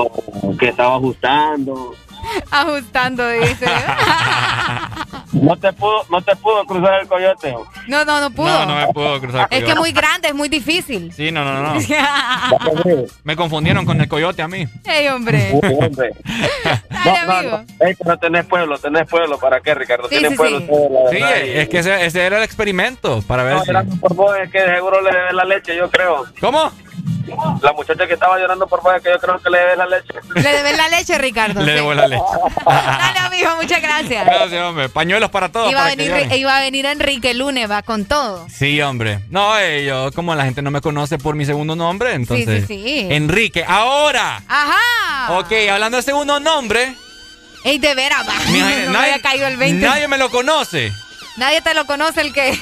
que 0.57 0.69
estaba 0.69 0.95
ajustando. 0.95 1.93
Ajustando, 2.51 3.27
dice. 3.29 3.65
no 5.33 5.57
te 5.57 5.73
pudo, 5.73 6.05
no 6.09 6.21
te 6.21 6.35
pudo 6.35 6.65
cruzar 6.65 7.01
el 7.01 7.07
coyote. 7.07 7.55
No, 7.87 8.05
no, 8.05 8.21
no 8.21 8.31
pudo. 8.31 8.47
No, 8.47 8.65
no 8.65 8.75
me 8.75 8.93
pudo 8.93 9.19
cruzar 9.19 9.41
el 9.41 9.47
coyote. 9.47 9.57
Es 9.57 9.63
que 9.63 9.71
es 9.71 9.77
muy 9.77 9.91
grande, 9.91 10.27
es 10.29 10.35
muy 10.35 10.49
difícil. 10.49 11.11
Sí, 11.13 11.31
no, 11.31 11.43
no, 11.43 11.73
no. 11.73 11.79
me 13.23 13.35
confundieron 13.35 13.85
con 13.85 13.99
el 13.99 14.07
coyote 14.07 14.41
a 14.41 14.47
mí. 14.47 14.67
Ey, 14.85 15.07
hombre. 15.07 15.53
hombre. 15.53 16.11
Dale, 16.89 17.25
no, 17.25 17.33
amigo. 17.33 17.57
No, 17.79 18.05
no. 18.05 18.17
tenés 18.17 18.45
pueblo, 18.45 18.77
tenés 18.77 19.07
pueblo. 19.07 19.37
¿Para 19.39 19.61
qué, 19.61 19.73
Ricardo? 19.73 20.07
Sí, 20.09 20.17
sí, 20.17 20.35
pueblo. 20.35 20.59
Sí, 21.11 21.17
sí 21.17 21.23
es 21.23 21.69
que 21.69 21.79
ese, 21.79 22.05
ese, 22.05 22.25
era 22.25 22.37
el 22.37 22.43
experimento 22.43 23.21
para 23.23 23.43
ver 23.43 23.55
no, 23.55 23.63
si... 23.63 23.97
por 23.97 24.13
vos 24.13 24.35
es 24.41 24.51
que 24.51 24.59
seguro 24.59 25.01
le 25.01 25.11
debe 25.11 25.33
la 25.33 25.45
leche, 25.45 25.75
yo 25.75 25.89
creo. 25.89 26.25
¿Cómo? 26.39 26.71
La 27.61 27.73
muchacha 27.73 28.07
que 28.07 28.13
estaba 28.13 28.37
llorando 28.39 28.67
por 28.67 28.81
vos 28.81 28.93
que 29.01 29.09
yo 29.09 29.19
creo 29.19 29.41
que 29.41 29.49
le 29.49 29.57
debe 29.57 29.75
la 29.75 29.85
leche. 29.85 30.13
Le 30.33 30.51
debe 30.51 30.77
la 30.77 30.89
leche, 30.89 31.17
Ricardo. 31.17 31.61
Le 31.61 31.73
debo 31.73 31.93
la 31.93 32.07
leche. 32.07 32.23
Dale, 32.65 33.19
amigo, 33.19 33.49
muchas 33.61 33.81
gracias. 33.81 34.25
Gracias, 34.25 34.61
hombre. 34.63 34.89
Pañuelos 34.89 35.29
para 35.29 35.49
todos. 35.49 35.71
Iba, 35.71 35.81
para 35.81 35.91
a, 35.91 35.95
venir, 35.95 36.33
iba 36.33 36.57
a 36.57 36.61
venir 36.61 36.85
Enrique 36.85 37.31
el 37.31 37.39
lunes, 37.39 37.69
va 37.69 37.81
con 37.81 38.05
todo. 38.05 38.47
Sí, 38.49 38.81
hombre. 38.81 39.19
No, 39.29 39.57
eh, 39.59 39.85
yo, 39.85 40.11
como 40.13 40.35
la 40.35 40.45
gente 40.45 40.61
no 40.61 40.71
me 40.71 40.81
conoce 40.81 41.17
por 41.17 41.35
mi 41.35 41.45
segundo 41.45 41.75
nombre, 41.75 42.13
entonces. 42.13 42.65
Sí, 42.67 42.77
sí, 42.77 42.83
sí. 42.83 43.07
Enrique, 43.11 43.65
ahora. 43.67 44.41
Ajá. 44.47 45.39
Ok, 45.39 45.51
hablando 45.71 45.97
de 45.97 46.03
segundo 46.03 46.39
nombre. 46.39 46.95
Ey, 47.63 47.79
de 47.79 47.95
veras, 47.95 48.27
va. 48.27 48.33
no 48.33 48.91
nadie, 48.93 49.11
había 49.11 49.21
caído 49.21 49.47
el 49.47 49.57
20. 49.57 49.85
Nadie 49.85 50.07
me 50.07 50.17
lo 50.17 50.29
conoce. 50.29 50.93
Nadie 51.37 51.61
te 51.61 51.73
lo 51.73 51.85
conoce 51.85 52.21
el 52.21 52.33
que. 52.33 52.57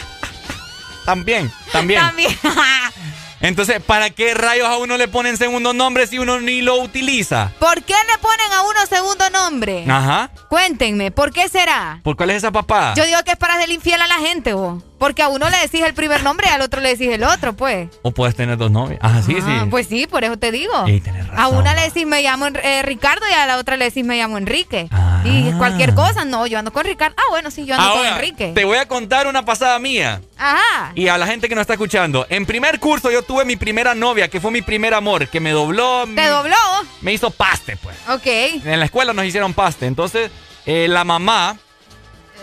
también, 1.04 1.52
también. 1.72 2.00
También. 2.00 2.38
Entonces, 3.40 3.82
¿para 3.82 4.10
qué 4.10 4.34
rayos 4.34 4.66
a 4.68 4.76
uno 4.76 4.96
le 4.98 5.08
ponen 5.08 5.36
segundo 5.36 5.72
nombre 5.72 6.06
si 6.06 6.18
uno 6.18 6.40
ni 6.40 6.60
lo 6.60 6.76
utiliza? 6.76 7.52
¿Por 7.58 7.82
qué 7.82 7.94
le 8.12 8.18
ponen 8.18 8.52
a 8.52 8.62
uno 8.62 8.86
segundo 8.86 9.30
nombre? 9.30 9.84
Ajá. 9.88 10.30
Cuéntenme, 10.48 11.10
¿por 11.10 11.32
qué 11.32 11.48
será? 11.48 12.00
¿Por 12.02 12.16
cuál 12.16 12.30
es 12.30 12.36
esa 12.38 12.52
papá? 12.52 12.92
Yo 12.96 13.06
digo 13.06 13.18
que 13.24 13.32
es 13.32 13.36
para 13.38 13.54
hacer 13.54 13.70
infiel 13.70 14.00
a 14.02 14.06
la 14.06 14.18
gente, 14.18 14.52
vos. 14.52 14.82
Porque 15.00 15.22
a 15.22 15.28
uno 15.28 15.48
le 15.48 15.56
decís 15.56 15.80
el 15.80 15.94
primer 15.94 16.22
nombre 16.22 16.46
y 16.46 16.52
al 16.52 16.60
otro 16.60 16.78
le 16.82 16.90
decís 16.90 17.08
el 17.08 17.24
otro, 17.24 17.54
pues. 17.54 17.88
O 18.02 18.10
puedes 18.10 18.36
tener 18.36 18.58
dos 18.58 18.70
novios. 18.70 19.00
Ah, 19.02 19.22
sí, 19.24 19.34
sí. 19.34 19.50
Pues 19.70 19.86
sí, 19.86 20.06
por 20.06 20.24
eso 20.24 20.36
te 20.36 20.52
digo. 20.52 20.74
Sí, 20.86 21.00
tenés 21.00 21.26
razón. 21.26 21.42
A 21.42 21.48
una 21.48 21.74
le 21.74 21.80
decís 21.84 22.06
me 22.06 22.22
llamo 22.22 22.48
eh, 22.48 22.82
Ricardo 22.82 23.24
y 23.26 23.32
a 23.32 23.46
la 23.46 23.56
otra 23.56 23.78
le 23.78 23.86
decís 23.86 24.04
me 24.04 24.18
llamo 24.18 24.36
Enrique. 24.36 24.88
Ah. 24.90 25.22
Y 25.24 25.52
cualquier 25.52 25.94
cosa, 25.94 26.26
no, 26.26 26.46
yo 26.46 26.58
ando 26.58 26.70
con 26.70 26.84
Ricardo. 26.84 27.16
Ah, 27.16 27.30
bueno, 27.30 27.50
sí, 27.50 27.64
yo 27.64 27.76
ando 27.76 27.94
con 27.94 28.06
Enrique. 28.06 28.52
Te 28.54 28.66
voy 28.66 28.76
a 28.76 28.86
contar 28.86 29.26
una 29.26 29.42
pasada 29.42 29.78
mía. 29.78 30.20
Ajá. 30.36 30.92
Y 30.94 31.08
a 31.08 31.16
la 31.16 31.26
gente 31.26 31.48
que 31.48 31.54
nos 31.54 31.62
está 31.62 31.72
escuchando. 31.72 32.26
En 32.28 32.44
primer 32.44 32.78
curso 32.78 33.10
yo 33.10 33.22
tuve 33.22 33.46
mi 33.46 33.56
primera 33.56 33.94
novia, 33.94 34.28
que 34.28 34.38
fue 34.38 34.50
mi 34.50 34.60
primer 34.60 34.92
amor, 34.92 35.28
que 35.28 35.40
me 35.40 35.52
dobló. 35.52 36.04
¿Te 36.14 36.26
dobló? 36.26 36.56
Me 37.00 37.14
hizo 37.14 37.30
paste, 37.30 37.78
pues. 37.78 37.96
Ok. 38.10 38.26
En 38.66 38.78
la 38.78 38.84
escuela 38.84 39.14
nos 39.14 39.24
hicieron 39.24 39.54
paste. 39.54 39.86
Entonces, 39.86 40.30
eh, 40.66 40.88
la 40.90 41.04
mamá. 41.04 41.56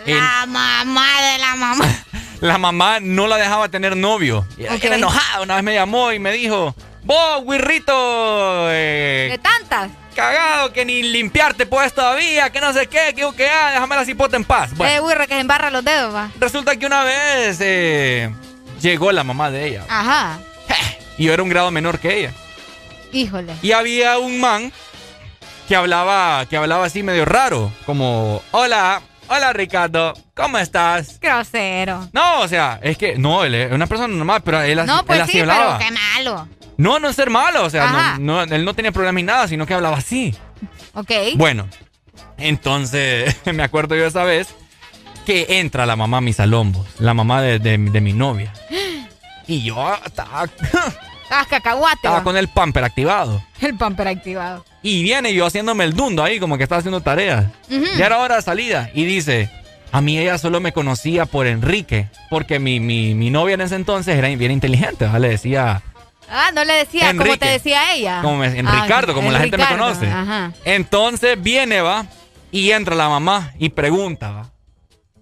La 0.07 0.45
mamá 0.47 1.21
de 1.21 1.37
la 1.37 1.55
mamá. 1.55 1.85
la 2.41 2.57
mamá 2.57 2.99
no 2.99 3.27
la 3.27 3.37
dejaba 3.37 3.69
tener 3.69 3.95
novio. 3.95 4.45
Y 4.57 4.63
era 4.65 4.95
enojada. 4.95 5.41
Una 5.41 5.55
vez 5.55 5.63
me 5.63 5.73
llamó 5.73 6.11
y 6.11 6.19
me 6.19 6.31
dijo, 6.31 6.75
vos, 7.03 7.45
guirrito. 7.45 7.93
Eh, 8.69 9.29
¿De 9.31 9.37
tantas? 9.37 9.89
Cagado, 10.15 10.73
que 10.73 10.83
ni 10.83 11.03
limpiarte 11.03 11.67
puedes 11.67 11.93
todavía, 11.93 12.49
que 12.49 12.59
no 12.59 12.73
sé 12.73 12.87
qué, 12.87 13.13
que, 13.15 13.29
que 13.35 13.47
ah, 13.47 13.71
déjame 13.73 13.95
la 13.95 14.03
cipota 14.05 14.35
en 14.35 14.43
paz. 14.43 14.75
Bueno, 14.75 14.93
eh, 14.93 14.99
güirra, 14.99 15.27
que 15.27 15.35
se 15.35 15.39
embarra 15.39 15.69
los 15.69 15.85
dedos, 15.85 16.13
va. 16.13 16.31
Resulta 16.39 16.75
que 16.75 16.87
una 16.87 17.03
vez 17.03 17.59
eh, 17.61 18.33
llegó 18.81 19.11
la 19.11 19.23
mamá 19.23 19.51
de 19.51 19.67
ella. 19.67 19.85
Ajá. 19.87 20.39
Y 21.19 21.25
yo 21.25 21.33
era 21.33 21.43
un 21.43 21.49
grado 21.49 21.71
menor 21.71 21.99
que 21.99 22.19
ella. 22.19 22.33
Híjole. 23.11 23.53
Y 23.61 23.71
había 23.71 24.17
un 24.17 24.39
man 24.39 24.71
que 25.67 25.75
hablaba, 25.75 26.45
que 26.47 26.57
hablaba 26.57 26.85
así 26.85 27.03
medio 27.03 27.25
raro, 27.25 27.71
como, 27.85 28.41
hola, 28.51 29.01
Hola 29.29 29.51
Ricardo, 29.51 30.13
¿cómo 30.33 30.57
estás? 30.57 31.19
Grosero. 31.19 32.07
No, 32.13 32.41
o 32.41 32.47
sea, 32.47 32.79
es 32.81 32.97
que 32.97 33.17
no, 33.17 33.43
él 33.43 33.55
es 33.55 33.71
una 33.73 33.85
persona 33.85 34.13
normal, 34.13 34.41
pero 34.43 34.61
él, 34.61 34.85
no, 34.85 35.05
pues 35.05 35.17
él 35.17 35.23
así 35.23 35.31
sí, 35.33 35.39
hablaba. 35.41 35.77
Pero 35.77 35.89
qué 35.89 35.99
malo. 35.99 36.47
No, 36.77 36.99
no 36.99 37.09
es 37.09 37.15
ser 37.15 37.29
malo, 37.29 37.65
o 37.65 37.69
sea, 37.69 38.17
no, 38.19 38.43
él 38.43 38.63
no 38.63 38.73
tenía 38.73 38.93
problema 38.93 39.17
ni 39.17 39.23
nada, 39.23 39.47
sino 39.47 39.65
que 39.65 39.73
hablaba 39.73 39.97
así. 39.97 40.33
Ok. 40.93 41.11
Bueno, 41.35 41.67
entonces 42.37 43.35
me 43.53 43.63
acuerdo 43.63 43.95
yo 43.95 44.05
esa 44.05 44.23
vez 44.23 44.47
que 45.25 45.59
entra 45.59 45.85
la 45.85 45.97
mamá 45.97 46.17
a 46.17 46.21
mi 46.21 46.31
salón, 46.31 46.73
la 46.99 47.13
mamá 47.13 47.41
de, 47.41 47.59
de, 47.59 48.01
mi 48.01 48.13
novia. 48.13 48.53
Y 49.49 49.63
yo 49.63 49.95
estaba... 50.05 50.45
Ah, 51.29 51.45
cacahuate. 51.49 51.95
Estaba 51.95 52.23
con 52.23 52.37
el 52.37 52.47
pamper 52.47 52.85
activado. 52.85 53.43
El 53.59 53.75
pamper 53.75 54.07
activado. 54.07 54.63
Y 54.87 55.03
viene 55.03 55.33
yo 55.33 55.45
haciéndome 55.45 55.83
el 55.83 55.93
dundo 55.93 56.23
ahí, 56.23 56.39
como 56.39 56.55
que 56.55 56.63
estaba 56.63 56.79
haciendo 56.79 57.01
tareas. 57.01 57.47
Ya 57.97 58.05
era 58.05 58.19
hora 58.19 58.37
de 58.37 58.41
salida. 58.41 58.89
Y 58.93 59.03
dice, 59.03 59.49
a 59.91 59.99
mí 59.99 60.17
ella 60.17 60.37
solo 60.37 60.61
me 60.61 60.71
conocía 60.71 61.25
por 61.25 61.45
Enrique. 61.45 62.07
Porque 62.29 62.57
mi, 62.57 62.79
mi, 62.79 63.13
mi 63.13 63.29
novia 63.29 63.55
en 63.55 63.61
ese 63.61 63.75
entonces 63.75 64.15
era 64.15 64.29
bien 64.29 64.49
inteligente. 64.49 65.05
¿vale? 65.05 65.27
Le 65.27 65.29
decía... 65.33 65.81
Ah, 66.29 66.51
no 66.55 66.63
le 66.63 66.71
decía 66.71 67.13
como 67.17 67.37
te 67.37 67.47
decía 67.47 67.95
ella. 67.95 68.21
Como 68.21 68.45
en 68.45 68.65
ah, 68.65 68.81
Ricardo, 68.81 69.13
como 69.13 69.29
la 69.29 69.41
gente 69.41 69.57
me 69.57 69.67
conoce. 69.67 70.07
Entonces 70.63 71.41
viene, 71.41 71.81
va, 71.81 72.05
y 72.51 72.71
entra 72.71 72.95
la 72.95 73.09
mamá 73.09 73.51
y 73.59 73.67
pregunta, 73.69 74.31
va. 74.31 74.51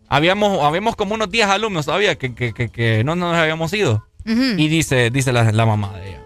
Habíamos, 0.07 0.63
habíamos 0.63 0.95
como 0.95 1.15
unos 1.15 1.31
10 1.31 1.47
alumnos 1.47 1.87
todavía 1.87 2.15
que, 2.15 2.35
que, 2.35 2.53
que, 2.53 3.03
no 3.03 3.15
nos 3.15 3.35
habíamos 3.35 3.73
ido. 3.73 4.05
Y 4.25 4.67
dice, 4.67 5.09
dice 5.09 5.33
la, 5.33 5.65
mamá 5.65 5.93
de 5.97 6.09
ella. 6.09 6.21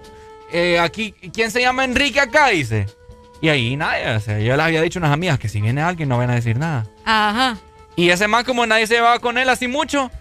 Eh, 0.51 0.79
aquí, 0.79 1.13
¿quién 1.33 1.51
se 1.51 1.61
llama 1.61 1.85
Enrique 1.85 2.19
acá? 2.19 2.47
Dice. 2.49 2.98
Y 3.41 3.49
ahí 3.49 3.75
nadie, 3.77 4.09
o 4.11 4.19
sea, 4.19 4.39
yo 4.39 4.57
le 4.57 4.63
había 4.63 4.81
dicho 4.81 4.99
a 4.99 5.01
unas 5.01 5.13
amigas 5.13 5.39
que 5.39 5.47
si 5.47 5.61
viene 5.61 5.81
alguien 5.81 6.09
no 6.09 6.17
van 6.17 6.29
a 6.29 6.35
decir 6.35 6.57
nada. 6.57 6.85
Ajá. 7.05 7.57
Y 7.95 8.09
ese 8.09 8.27
más 8.27 8.43
como 8.43 8.65
nadie 8.65 8.87
se 8.87 8.99
va 8.99 9.19
con 9.19 9.37
él 9.37 9.49
así 9.49 9.67
mucho. 9.67 10.11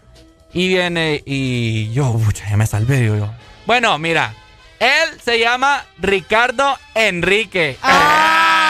Y 0.52 0.68
viene 0.68 1.22
y 1.26 1.92
yo, 1.92 2.12
pucha, 2.12 2.48
ya 2.48 2.56
me 2.56 2.66
salvé, 2.66 3.00
digo 3.00 3.16
yo. 3.16 3.30
Bueno, 3.66 3.98
mira, 3.98 4.34
él 4.78 5.20
se 5.22 5.38
llama 5.38 5.84
Ricardo 5.98 6.78
Enrique. 6.94 7.76
Ah. 7.82 8.60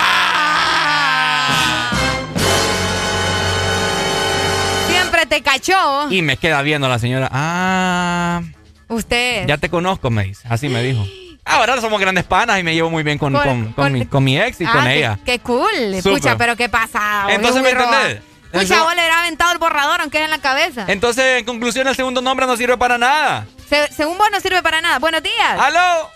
Siempre 4.89 5.27
te 5.27 5.43
cachó. 5.43 6.10
Y 6.10 6.23
me 6.23 6.39
queda 6.39 6.62
viendo 6.62 6.89
la 6.89 6.99
señora. 6.99 7.28
Ah. 7.31 8.43
Usted. 8.89 9.47
Ya 9.47 9.59
te 9.59 9.68
conozco, 9.68 10.10
me 10.10 10.25
dice. 10.25 10.49
Así 10.49 10.68
me 10.68 10.83
dijo. 10.83 11.05
Ahora 11.49 11.81
somos 11.81 12.01
grandes 12.01 12.25
panas 12.25 12.60
y 12.60 12.62
me 12.62 12.75
llevo 12.75 12.91
muy 12.91 13.02
bien 13.02 13.18
con, 13.18 13.33
con, 13.75 14.25
mi, 14.25 14.39
ex 14.39 14.60
y 14.60 14.67
con 14.67 14.86
ah, 14.86 14.93
ella. 14.93 15.18
Qué, 15.25 15.39
cool. 15.41 15.94
Escucha, 15.94 16.36
pero 16.36 16.57
qué 16.57 16.68
pasa. 16.68 17.27
Entonces, 17.31 17.62
¿me 17.62 17.70
entendés? 17.70 18.23
Escucha, 18.52 18.83
vos 18.83 18.94
le 18.94 19.01
hubiera 19.02 19.20
aventado 19.20 19.52
el 19.52 19.59
borrador 19.59 20.01
aunque 20.01 20.18
es 20.18 20.25
en 20.25 20.31
la 20.31 20.41
cabeza. 20.41 20.85
Entonces, 20.89 21.41
en 21.41 21.44
conclusión, 21.44 21.86
el 21.89 21.97
segundo 21.97 22.20
nombre 22.20 22.47
no 22.47 22.57
sirve 22.57 22.77
para 22.77 22.99
nada. 22.99 23.47
según 23.91 24.18
vos, 24.18 24.28
no 24.31 24.41
sirve 24.41 24.62
para 24.62 24.81
nada. 24.81 24.99
Buenos 24.99 25.23
días. 25.23 25.59
¡Aló! 25.59 26.10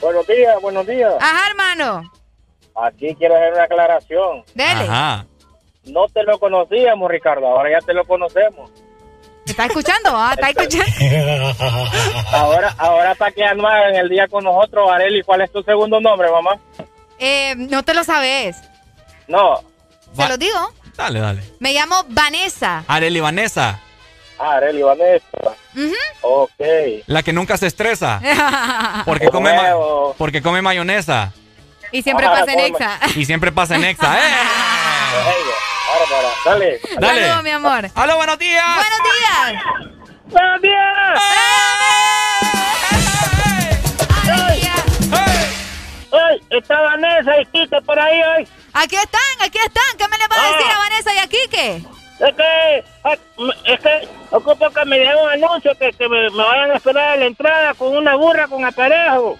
Buenos 0.00 0.26
días, 0.26 0.60
buenos 0.60 0.86
días. 0.86 1.12
Ajá, 1.20 1.48
hermano. 1.48 2.12
Aquí 2.74 3.14
quiero 3.14 3.36
hacer 3.36 3.54
una 3.54 3.64
aclaración. 3.64 4.44
Dele. 4.54 4.84
Ajá. 4.84 5.26
No 5.84 6.06
te 6.08 6.22
lo 6.24 6.38
conocíamos, 6.38 7.10
Ricardo. 7.10 7.46
Ahora 7.46 7.70
ya 7.70 7.86
te 7.86 7.94
lo 7.94 8.04
conocemos. 8.04 8.70
¿Me 9.46 9.52
está 9.52 9.66
escuchando? 9.66 10.10
Ah, 10.12 10.34
¿Está 10.34 10.50
escuchando? 10.50 10.86
ahora, 12.32 12.74
ahora 12.78 13.12
está 13.12 13.30
quedando 13.30 13.68
en 13.88 13.94
el 13.94 14.08
día 14.08 14.26
con 14.26 14.42
nosotros, 14.42 14.90
Areli. 14.90 15.22
¿Cuál 15.22 15.42
es 15.42 15.52
tu 15.52 15.62
segundo 15.62 16.00
nombre, 16.00 16.28
mamá? 16.30 16.58
Eh, 17.20 17.54
no 17.56 17.84
te 17.84 17.94
lo 17.94 18.02
sabes. 18.02 18.56
No. 19.28 19.62
¿Se 20.16 20.28
lo 20.28 20.36
digo? 20.36 20.72
Dale, 20.96 21.20
dale. 21.20 21.42
Me 21.60 21.72
llamo 21.72 22.04
Vanessa. 22.08 22.82
Areli 22.88 23.20
Vanessa. 23.20 23.80
Ah, 24.38 24.56
Areli 24.56 24.82
Vanessa. 24.82 25.54
Ok. 26.22 26.60
La 27.06 27.22
que 27.22 27.32
nunca 27.32 27.56
se 27.56 27.68
estresa. 27.68 28.20
Porque 29.04 29.28
come, 29.28 29.56
porque 30.18 30.42
come 30.42 30.60
mayonesa. 30.60 31.32
Y 31.92 32.02
siempre 32.02 32.26
pasa 32.26 32.52
en 32.52 32.60
Exa. 32.60 32.98
Y 33.14 33.24
siempre 33.24 33.52
pasa 33.52 33.76
en 33.76 33.84
Exa, 33.84 34.18
¿eh? 34.18 34.32
Dale. 36.44 36.80
Dale. 36.98 37.20
Saludos, 37.22 37.42
mi 37.42 37.50
amor. 37.50 37.90
¡Aló, 37.94 38.16
buenos 38.16 38.38
días! 38.38 38.64
¡Buenos 38.76 39.00
días! 39.02 39.62
¡Buenos 40.26 40.62
días! 40.62 41.20
¡Ay! 46.12 46.40
Está 46.50 46.80
Vanessa 46.80 47.40
y 47.40 47.46
Kike 47.46 47.82
por 47.82 47.98
ahí 47.98 48.22
hoy. 48.22 48.48
Aquí 48.72 48.96
están, 48.96 49.20
aquí 49.40 49.58
están. 49.58 49.84
¿Qué 49.98 50.08
me 50.08 50.18
le 50.18 50.26
va 50.28 50.36
a 50.36 50.52
decir 50.52 50.66
a 50.72 50.78
Vanessa 50.78 51.14
y 51.14 51.18
a 51.18 51.26
Kike? 51.26 51.76
Es 52.18 52.34
que, 52.34 52.84
es 53.72 53.80
que 53.80 54.08
ocupo 54.30 54.70
que 54.70 54.84
me 54.86 54.98
den 54.98 55.16
un 55.18 55.30
anuncio 55.30 55.72
que, 55.78 55.92
que 55.92 56.08
me, 56.08 56.28
vayan 56.30 56.70
a 56.70 56.76
esperar 56.76 57.10
a 57.10 57.16
la 57.16 57.26
entrada 57.26 57.74
con 57.74 57.94
una 57.96 58.14
burra 58.16 58.48
con 58.48 58.64
aparejo. 58.64 59.38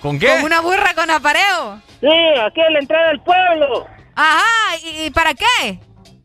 ¿Con 0.00 0.18
qué? 0.18 0.28
¿Con 0.28 0.44
una 0.44 0.60
burra 0.60 0.94
con 0.94 1.10
aparejo? 1.10 1.78
Sí, 2.00 2.08
aquí 2.44 2.60
en 2.60 2.72
la 2.72 2.78
entrada 2.80 3.08
del 3.08 3.20
pueblo. 3.20 3.86
Ajá, 4.14 4.76
¿y, 4.82 5.10
para 5.10 5.34
qué? 5.34 5.80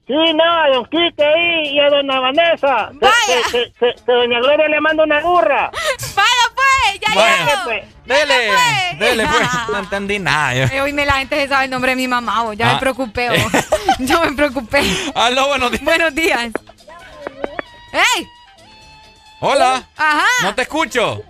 Sí, 0.07 0.14
no, 0.14 0.43
a 0.43 0.69
don 0.69 0.85
Quique 0.85 1.24
ahí 1.24 1.75
y 1.75 1.80
a 1.80 1.90
dona 1.90 2.19
Vanessa. 2.19 2.91
Vaya. 2.93 3.41
Que, 3.51 3.95
doña 4.06 4.40
Gloria 4.40 4.67
le 4.69 4.80
manda 4.80 5.03
una 5.03 5.19
burra. 5.19 5.69
Vaya 6.16 6.48
pues, 6.56 6.99
ya 7.01 7.16
Vaya. 7.16 7.61
Pues. 7.66 7.85
Dele, 8.06 8.48
pues. 8.48 8.99
dele 8.99 9.27
pues. 9.27 9.49
No 9.69 9.80
entendí 9.80 10.19
nada. 10.19 10.56
Eh, 10.56 10.82
hoy 10.82 10.93
me 10.93 11.06
la 11.06 11.16
gente 11.16 11.35
se 11.35 11.48
sabe 11.49 11.66
el 11.66 11.72
nombre 11.72 11.91
de 11.91 11.98
mi 11.98 12.07
mamá, 12.07 12.53
ya 12.56 12.67
me 12.67 12.72
ah. 12.74 12.80
preocupé. 12.80 13.30
Yo 13.99 14.22
me 14.22 14.32
preocupé. 14.33 14.82
Aló, 15.14 15.48
buenos 15.48 15.72
días. 15.72 15.83
Buenos 15.83 16.16
días. 16.16 16.51
¡Ey! 17.91 18.27
Hola. 19.40 19.88
Ajá. 19.98 20.25
No 20.43 20.56
te 20.56 20.61
escucho. 20.61 21.22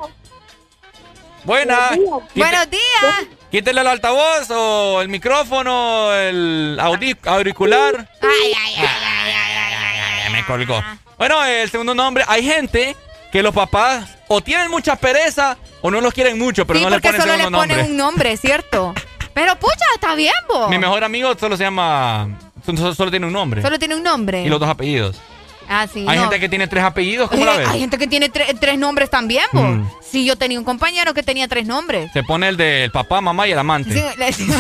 Buenas. 1.44 1.98
Buenos 2.36 2.70
días. 2.70 3.37
Quítele 3.52 3.80
el 3.82 3.88
altavoz 3.88 4.50
o 4.52 5.02
el 5.02 5.08
micrófono, 5.08 6.14
el 6.14 6.78
auricular. 6.80 8.10
Ay, 8.22 8.30
ay, 8.54 8.74
ay, 8.78 8.86
ay, 8.86 9.34
ay, 9.34 10.22
ay, 10.26 10.34
Me 10.34 10.46
colgó. 10.46 10.84
Bueno, 11.18 11.44
el 11.46 11.70
segundo 11.70 11.96
nombre. 11.96 12.26
Hay 12.28 12.44
gente 12.44 12.96
que 13.32 13.42
los 13.42 13.54
papás 13.54 14.18
o 14.28 14.42
tienen 14.42 14.70
mucha 14.70 14.98
pereza 14.98 15.58
o 15.82 15.90
no 15.90 16.02
los 16.02 16.14
quieren 16.14 16.38
mucho, 16.38 16.68
pero 16.68 16.82
no 16.82 16.90
le 16.90 17.00
ponen 17.00 17.22
solo 17.22 17.38
le 17.38 17.50
ponen 17.50 17.92
un 17.92 17.98
nombre, 17.98 18.36
¿cierto? 18.36 18.94
Pero 19.34 19.56
pucha, 19.58 19.86
está 19.96 20.16
bien, 20.16 20.34
vos. 20.50 20.70
Mi 20.70 20.78
mejor 20.78 21.04
amigo 21.04 21.34
solo 21.40 21.56
se 21.56 21.64
llama. 21.64 22.28
Solo, 22.66 23.10
tiene 23.10 23.28
un 23.28 23.34
nombre. 23.34 23.62
Solo 23.62 23.80
tiene 23.80 23.96
un 23.96 24.04
nombre. 24.04 24.44
Y 24.44 24.50
los 24.50 24.60
dos 24.60 24.68
apellidos. 24.68 25.22
Ah, 25.68 25.88
sí. 25.88 26.06
Hay 26.08 26.18
gente 26.18 26.40
que 26.40 26.50
tiene 26.50 26.68
tres 26.68 26.84
apellidos, 26.84 27.30
¿cómo 27.30 27.46
la 27.46 27.58
ves? 27.58 27.68
Hay 27.68 27.80
gente 27.80 27.98
que 27.98 28.08
tiene 28.08 28.30
tres 28.30 28.80
nombres 28.80 29.10
también, 29.10 29.46
vos. 29.52 29.64
Mm. 29.64 29.84
Sí, 30.02 30.26
yo 30.26 30.38
tenía 30.38 30.58
un 30.58 30.66
compañero 30.66 31.14
que 31.14 31.24
tenía 31.24 31.48
tres 31.48 31.66
nombres. 31.66 32.12
Se 32.14 32.24
pone 32.24 32.48
el 32.48 32.58
del 32.58 32.92
papá, 32.92 33.22
mamá 33.22 33.48
y 33.48 33.52
el 33.52 33.60
amante. 33.60 33.92
Sí, 33.92 34.46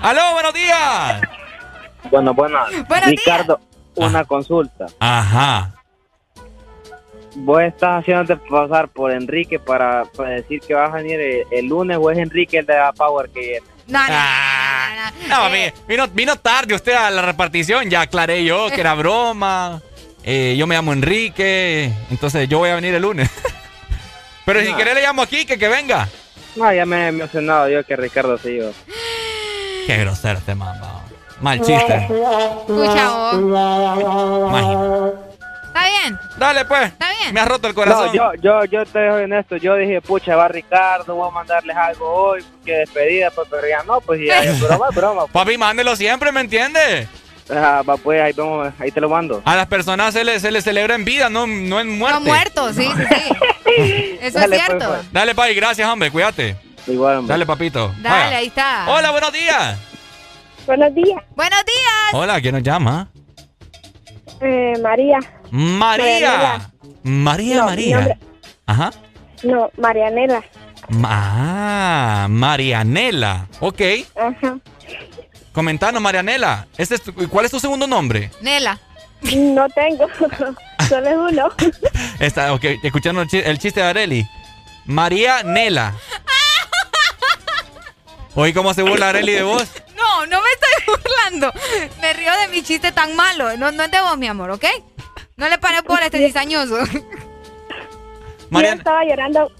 ¡Aló, 0.00 0.32
buenos 0.32 0.54
días! 0.54 1.20
Bueno, 2.10 2.32
buenas. 2.32 2.68
Ricardo, 3.06 3.60
una 3.94 4.24
consulta. 4.24 4.86
Ajá. 4.98 5.74
¿Vos 7.36 7.62
estás 7.62 8.00
haciéndote 8.00 8.36
pasar 8.48 8.88
por 8.88 9.12
Enrique 9.12 9.58
para, 9.58 10.04
decir 10.36 10.60
que 10.60 10.74
vas 10.74 10.92
a 10.92 10.96
venir 10.96 11.46
el, 11.50 11.66
lunes 11.66 11.96
o 12.00 12.10
es 12.10 12.18
Enrique 12.18 12.58
el 12.58 12.66
de 12.66 12.74
la 12.74 12.92
Power 12.92 13.30
que 13.30 13.40
viene? 13.40 13.66
No, 13.86 13.98
no, 13.98 14.06
ah, 14.10 15.10
no, 15.28 15.48
no, 15.48 15.54
eh. 15.54 15.74
vino, 15.88 16.06
vino 16.08 16.36
tarde 16.36 16.74
usted 16.74 16.92
a 16.92 17.10
la 17.10 17.22
repartición, 17.22 17.90
ya 17.90 18.02
aclaré 18.02 18.44
yo 18.44 18.68
que 18.68 18.80
era 18.80 18.94
broma. 18.96 19.80
Eh, 20.22 20.54
yo 20.58 20.66
me 20.66 20.74
llamo 20.74 20.92
Enrique, 20.92 21.92
entonces 22.10 22.48
yo 22.48 22.58
voy 22.58 22.70
a 22.70 22.74
venir 22.74 22.94
el 22.94 23.02
lunes. 23.02 23.30
Pero 24.44 24.60
si 24.60 24.72
querés 24.74 24.94
le 24.94 25.02
llamo 25.02 25.22
aquí, 25.22 25.44
que, 25.46 25.58
que 25.58 25.68
venga. 25.68 26.08
No, 26.56 26.72
ya 26.72 26.84
me 26.84 27.04
he 27.04 27.08
emocionado 27.08 27.68
yo 27.68 27.84
que 27.84 27.96
Ricardo 27.96 28.36
se 28.36 28.52
iba. 28.54 28.70
Qué 29.86 29.96
grosero 29.98 30.38
este 30.38 30.54
mamá. 30.54 31.04
Mal 31.40 31.58
chiste. 31.60 31.94
Escucha 31.94 33.30
¿Está 35.70 35.84
bien? 35.84 36.18
Dale, 36.36 36.64
pues. 36.64 36.88
¿Está 36.88 37.08
bien? 37.10 37.32
Me 37.32 37.40
ha 37.40 37.44
roto 37.44 37.68
el 37.68 37.74
corazón. 37.74 38.06
No, 38.08 38.34
yo, 38.34 38.42
yo, 38.42 38.64
yo 38.64 38.84
te 38.84 38.98
dejo 38.98 39.18
en 39.18 39.32
esto. 39.32 39.56
Yo 39.56 39.76
dije, 39.76 40.00
pucha, 40.00 40.34
va 40.34 40.48
Ricardo, 40.48 41.14
voy 41.14 41.28
a 41.28 41.30
mandarles 41.32 41.76
algo 41.76 42.12
hoy, 42.12 42.44
que 42.64 42.72
despedida, 42.78 43.30
pues, 43.30 43.46
pero 43.48 43.68
ya 43.68 43.82
no, 43.84 44.00
pues 44.00 44.20
ya, 44.26 44.42
broma, 44.66 44.88
broma. 44.92 45.26
Papi, 45.28 45.56
mándelo 45.56 45.94
siempre, 45.94 46.32
¿me 46.32 46.40
entiendes? 46.40 47.08
Ah, 47.52 47.82
pues 48.02 48.20
ahí, 48.20 48.34
ahí 48.78 48.90
te 48.90 49.00
lo 49.00 49.08
mando. 49.08 49.42
A 49.44 49.56
las 49.56 49.66
personas 49.66 50.14
se 50.14 50.24
les, 50.24 50.42
se 50.42 50.50
les 50.50 50.64
celebra 50.64 50.94
en 50.94 51.04
vida, 51.04 51.28
no, 51.28 51.46
no 51.46 51.80
en 51.80 51.98
muerte. 51.98 52.20
No 52.20 52.26
muertos, 52.26 52.76
sí, 52.76 52.88
sí, 52.96 53.02
sí. 53.16 54.18
Eso 54.20 54.38
es 54.38 54.46
pues, 54.46 54.62
cierto. 54.62 54.88
Pues. 54.88 55.12
Dale, 55.12 55.34
papi, 55.34 55.54
gracias, 55.54 55.88
hombre, 55.88 56.10
cuídate. 56.10 56.56
Igual, 56.86 57.18
hombre. 57.18 57.32
Dale, 57.32 57.46
papito. 57.46 57.92
Dale, 58.00 58.36
ahí 58.36 58.46
está. 58.46 58.86
Hola, 58.88 59.10
buenos 59.10 59.32
días. 59.32 59.78
Buenos 60.66 60.94
días. 60.94 61.22
Buenos 61.34 61.64
días. 61.64 62.12
Hola, 62.12 62.40
¿quién 62.40 62.54
nos 62.54 62.62
llama? 62.62 63.08
Eh, 64.40 64.74
María. 64.82 65.18
María. 65.50 66.70
María, 67.02 67.64
María. 67.64 68.18
Ajá. 68.66 68.90
No, 69.42 69.70
Marianela. 69.76 70.42
Ah, 71.04 72.26
Marianela. 72.28 73.46
Ok. 73.60 73.80
Ajá. 74.16 74.58
Comentanos, 75.52 76.00
Marianela. 76.00 76.66
Este 76.76 76.94
es 76.96 77.02
¿Cuál 77.28 77.46
es 77.46 77.50
tu 77.50 77.60
segundo 77.60 77.86
nombre? 77.86 78.30
Nela. 78.40 78.78
No 79.22 79.68
tengo, 79.68 80.06
solo 80.88 81.08
es 81.08 81.32
uno. 81.32 81.48
Está, 82.20 82.54
ok, 82.54 82.64
escuchando 82.82 83.22
el 83.22 83.58
chiste 83.58 83.80
de 83.80 83.86
Areli. 83.86 84.26
María 84.86 85.42
Nela. 85.42 85.94
Oye, 88.34 88.54
¿cómo 88.54 88.72
se 88.72 88.82
burla 88.82 89.10
Areli 89.10 89.32
de 89.32 89.42
vos? 89.42 89.68
No, 90.00 90.24
no 90.26 90.40
me 90.40 90.48
estoy 90.50 90.94
burlando. 90.94 91.52
Me 92.00 92.12
río 92.14 92.32
de 92.40 92.48
mi 92.48 92.62
chiste 92.62 92.90
tan 92.90 93.14
malo. 93.14 93.54
No, 93.58 93.70
no 93.70 93.82
es 93.82 93.90
de 93.90 94.00
vos, 94.00 94.16
mi 94.16 94.26
amor, 94.28 94.50
¿ok? 94.50 94.64
No 95.36 95.46
le 95.48 95.58
pares 95.58 95.82
por 95.82 96.02
este 96.02 96.26
cizañoso. 96.26 96.78
Mariana. 98.48 98.76
Yo 98.76 98.78
estaba 98.78 99.04
llorando. 99.04 99.52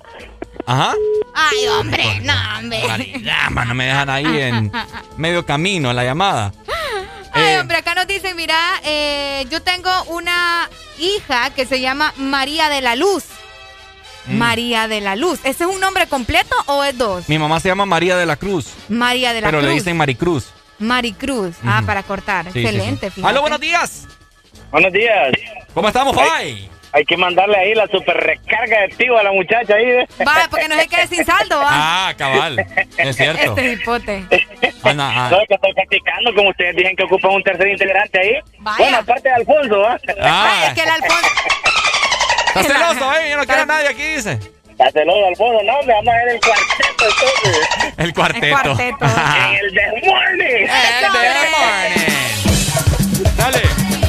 Ajá. 0.66 0.94
Ay, 1.34 1.68
hombre, 1.68 2.20
no, 2.22 2.32
hombre. 2.58 2.82
no 3.66 3.74
me 3.74 3.84
dejan 3.86 4.10
ahí 4.10 4.40
en 4.40 4.72
medio 5.16 5.44
camino 5.44 5.92
la 5.92 6.05
llamada. 6.05 6.52
Ay, 7.32 7.55
eh, 7.55 7.60
hombre, 7.60 7.76
acá 7.76 7.94
nos 7.94 8.06
dicen, 8.06 8.36
mira, 8.36 8.56
eh, 8.84 9.47
yo 9.50 9.62
tengo 9.62 9.90
una 10.08 10.68
hija 10.98 11.50
que 11.50 11.66
se 11.66 11.80
llama 11.80 12.12
María 12.16 12.68
de 12.68 12.80
la 12.80 12.97
Luz. 12.97 13.24
Mm. 14.26 14.36
María 14.36 14.89
de 14.89 15.00
la 15.00 15.16
Luz. 15.16 15.40
¿Ese 15.44 15.64
es 15.64 15.70
un 15.70 15.80
nombre 15.80 16.06
completo 16.06 16.55
o 16.66 16.84
es 16.84 16.97
dos? 16.98 17.28
Mi 17.28 17.39
mamá 17.39 17.60
se 17.60 17.68
llama 17.68 17.86
María 17.86 18.16
de 18.16 18.26
la 18.26 18.36
Cruz. 18.36 18.66
María 18.89 19.32
de 19.32 19.40
la 19.40 19.48
Cruz. 19.48 19.60
Pero 19.60 19.68
le 19.68 19.74
dicen 19.74 19.97
Maricruz. 19.97 20.52
Maricruz. 20.78 21.56
Ah, 21.64 21.82
para 21.86 22.02
cortar. 22.02 22.48
Excelente. 22.48 23.10
Sí, 23.10 23.22
Aló, 23.24 23.42
buenos 23.42 23.60
días. 23.60 24.06
Buenos 24.70 24.92
días. 24.92 25.32
¿Cómo 25.74 25.89
estamos, 25.89 26.14
Pai? 26.16 26.70
Hay 26.92 27.04
que 27.04 27.16
mandarle 27.16 27.56
ahí 27.56 27.74
la 27.74 27.86
super 27.86 28.16
recarga 28.16 28.80
de 28.80 28.88
tío 28.88 29.16
a 29.16 29.22
la 29.22 29.32
muchacha 29.32 29.74
ahí. 29.74 29.84
¿eh? 29.84 30.08
Va, 30.26 30.48
porque 30.50 30.68
no 30.68 30.74
se 30.76 30.88
quede 30.88 31.06
sin 31.06 31.24
saldo, 31.24 31.58
va. 31.58 31.68
Ah, 31.70 32.14
cabal. 32.16 32.58
Es 32.96 33.16
cierto. 33.16 33.56
Este 33.56 33.72
hipote. 33.72 34.24
Ana, 34.82 35.26
ah. 35.26 35.30
No, 35.30 35.38
que 35.46 35.54
estoy 35.54 35.72
practicando, 35.74 36.34
como 36.34 36.50
ustedes 36.50 36.74
dicen 36.74 36.96
que 36.96 37.04
ocupan 37.04 37.32
un 37.32 37.42
tercer 37.42 37.68
integrante 37.68 38.18
ahí. 38.18 38.34
Bueno, 38.58 38.98
aparte 38.98 39.28
de 39.28 39.34
Alfonso, 39.34 39.78
¿va? 39.78 39.98
Ah. 40.20 40.64
es 40.68 40.74
que 40.74 40.82
el 40.82 40.90
Alfonso... 40.90 41.28
Está 42.48 42.62
celoso, 42.64 43.12
¿eh? 43.14 43.30
Yo 43.30 43.36
no 43.36 43.44
quiero 43.44 43.62
a 43.62 43.66
nadie 43.66 43.88
aquí, 43.88 44.02
dice. 44.02 44.40
Está 44.70 44.90
celoso, 44.90 45.26
Alfonso. 45.26 45.62
No, 45.62 45.82
me 45.82 45.92
vamos 45.92 46.08
a 46.08 46.16
ver 46.16 46.28
el 46.30 46.40
cuarteto, 46.40 47.04
entonces. 47.08 47.68
El 47.98 48.14
cuarteto. 48.14 48.46
El 48.46 48.52
cuarteto. 48.52 49.04
en 49.04 49.54
el 49.54 49.74
The 49.74 49.86
Morning. 50.06 50.66
El. 50.66 51.10
Dale. 53.36 53.99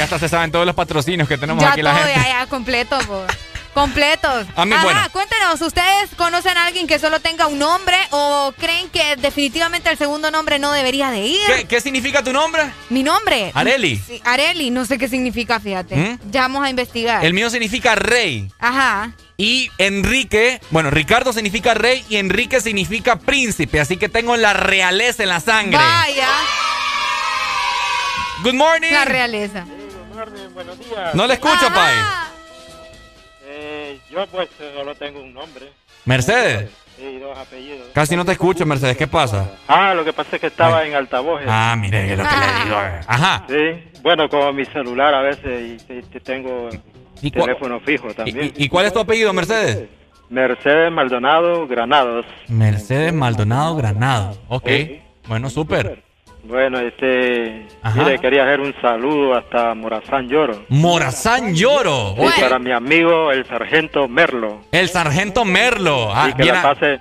Ya 0.00 0.04
hasta 0.04 0.18
se 0.18 0.30
saben 0.30 0.50
todos 0.50 0.64
los 0.64 0.74
patrocinios 0.74 1.28
que 1.28 1.36
tenemos 1.36 1.62
aquí 1.62 1.82
la 1.82 1.94
gente. 1.94 2.14
Ya, 2.16 2.40
ya, 2.40 2.46
completo, 2.46 2.98
Completos. 3.74 4.46
A 4.56 4.64
mí, 4.64 4.72
Ajá, 4.74 5.10
cuéntenos, 5.10 5.60
¿ustedes 5.60 6.08
conocen 6.16 6.56
a 6.56 6.64
alguien 6.64 6.86
que 6.86 6.98
solo 6.98 7.20
tenga 7.20 7.48
un 7.48 7.58
nombre 7.58 7.98
o 8.08 8.54
creen 8.56 8.88
que 8.88 9.16
definitivamente 9.16 9.90
el 9.90 9.98
segundo 9.98 10.30
nombre 10.30 10.58
no 10.58 10.72
debería 10.72 11.10
de 11.10 11.26
ir? 11.26 11.66
¿Qué, 11.68 11.82
significa 11.82 12.24
tu 12.24 12.32
nombre? 12.32 12.62
Mi 12.88 13.02
nombre. 13.02 13.52
Areli. 13.52 13.98
Sí, 13.98 14.22
Areli, 14.24 14.70
no 14.70 14.86
sé 14.86 14.96
qué 14.96 15.06
significa, 15.06 15.60
fíjate. 15.60 15.94
¿Mm? 15.94 16.30
Ya 16.30 16.40
vamos 16.40 16.64
a 16.64 16.70
investigar. 16.70 17.22
El 17.22 17.34
mío 17.34 17.50
significa 17.50 17.94
rey. 17.94 18.50
Ajá. 18.58 19.12
Y 19.36 19.70
Enrique, 19.76 20.62
bueno, 20.70 20.90
Ricardo 20.90 21.34
significa 21.34 21.74
rey 21.74 22.06
y 22.08 22.16
Enrique 22.16 22.62
significa 22.62 23.16
príncipe, 23.16 23.80
así 23.80 23.98
que 23.98 24.08
tengo 24.08 24.38
la 24.38 24.54
realeza 24.54 25.24
en 25.24 25.28
la 25.28 25.40
sangre. 25.40 25.76
Vaya. 25.76 26.28
Good 28.42 28.54
morning. 28.54 28.92
La 28.92 29.04
realeza 29.04 29.66
buenos 30.64 30.78
días. 30.78 31.14
No 31.14 31.26
le 31.26 31.34
escucho, 31.34 31.68
Pai. 31.74 31.94
Eh, 33.46 33.98
yo 34.10 34.26
pues 34.26 34.48
solo 34.74 34.94
tengo 34.94 35.20
un 35.20 35.32
nombre. 35.32 35.72
Mercedes. 36.04 36.70
Sí, 36.96 37.18
dos 37.18 37.36
apellidos. 37.38 37.88
Casi 37.94 38.14
no 38.14 38.24
te 38.24 38.32
escucho, 38.32 38.66
Mercedes. 38.66 38.96
¿Qué 38.96 39.06
pasa? 39.06 39.50
Ah, 39.66 39.94
lo 39.94 40.04
que 40.04 40.12
pasa 40.12 40.36
es 40.36 40.40
que 40.40 40.48
estaba 40.48 40.84
en 40.84 40.94
altavoz. 40.94 41.40
Ah, 41.46 41.74
mire, 41.78 42.14
lo 42.14 42.24
que 42.24 42.36
le 42.36 42.64
digo. 42.64 42.76
Ajá. 43.06 43.44
Sí, 43.48 44.00
bueno, 44.02 44.28
como 44.28 44.52
mi 44.52 44.66
celular 44.66 45.14
a 45.14 45.22
veces 45.22 45.80
y, 45.88 46.20
tengo 46.20 46.68
teléfono 47.20 47.80
fijo 47.80 48.12
también. 48.12 48.52
¿Y, 48.56 48.68
cuál 48.68 48.86
es 48.86 48.92
tu 48.92 49.00
apellido, 49.00 49.32
Mercedes? 49.32 49.88
Mercedes 50.28 50.92
Maldonado 50.92 51.66
Granados. 51.66 52.26
Mercedes 52.48 53.12
Maldonado 53.14 53.76
Granados. 53.76 54.38
Ok. 54.48 54.68
Bueno, 55.26 55.48
súper. 55.48 56.09
Bueno, 56.44 56.80
este, 56.80 57.66
mire, 57.94 58.18
quería 58.18 58.44
hacer 58.44 58.60
un 58.60 58.74
saludo 58.80 59.34
hasta 59.34 59.74
Morazán 59.74 60.28
Lloro. 60.28 60.64
Morazán 60.68 61.54
Lloro. 61.54 62.14
Y 62.18 62.40
para 62.40 62.58
mi 62.58 62.72
amigo 62.72 63.30
el 63.30 63.46
sargento 63.46 64.08
Merlo. 64.08 64.62
El 64.72 64.88
sargento 64.88 65.44
Merlo. 65.44 66.10
Ah, 66.14 66.30
y 66.30 66.34
que 66.34 66.44
la 66.46 66.62
pase 66.62 67.00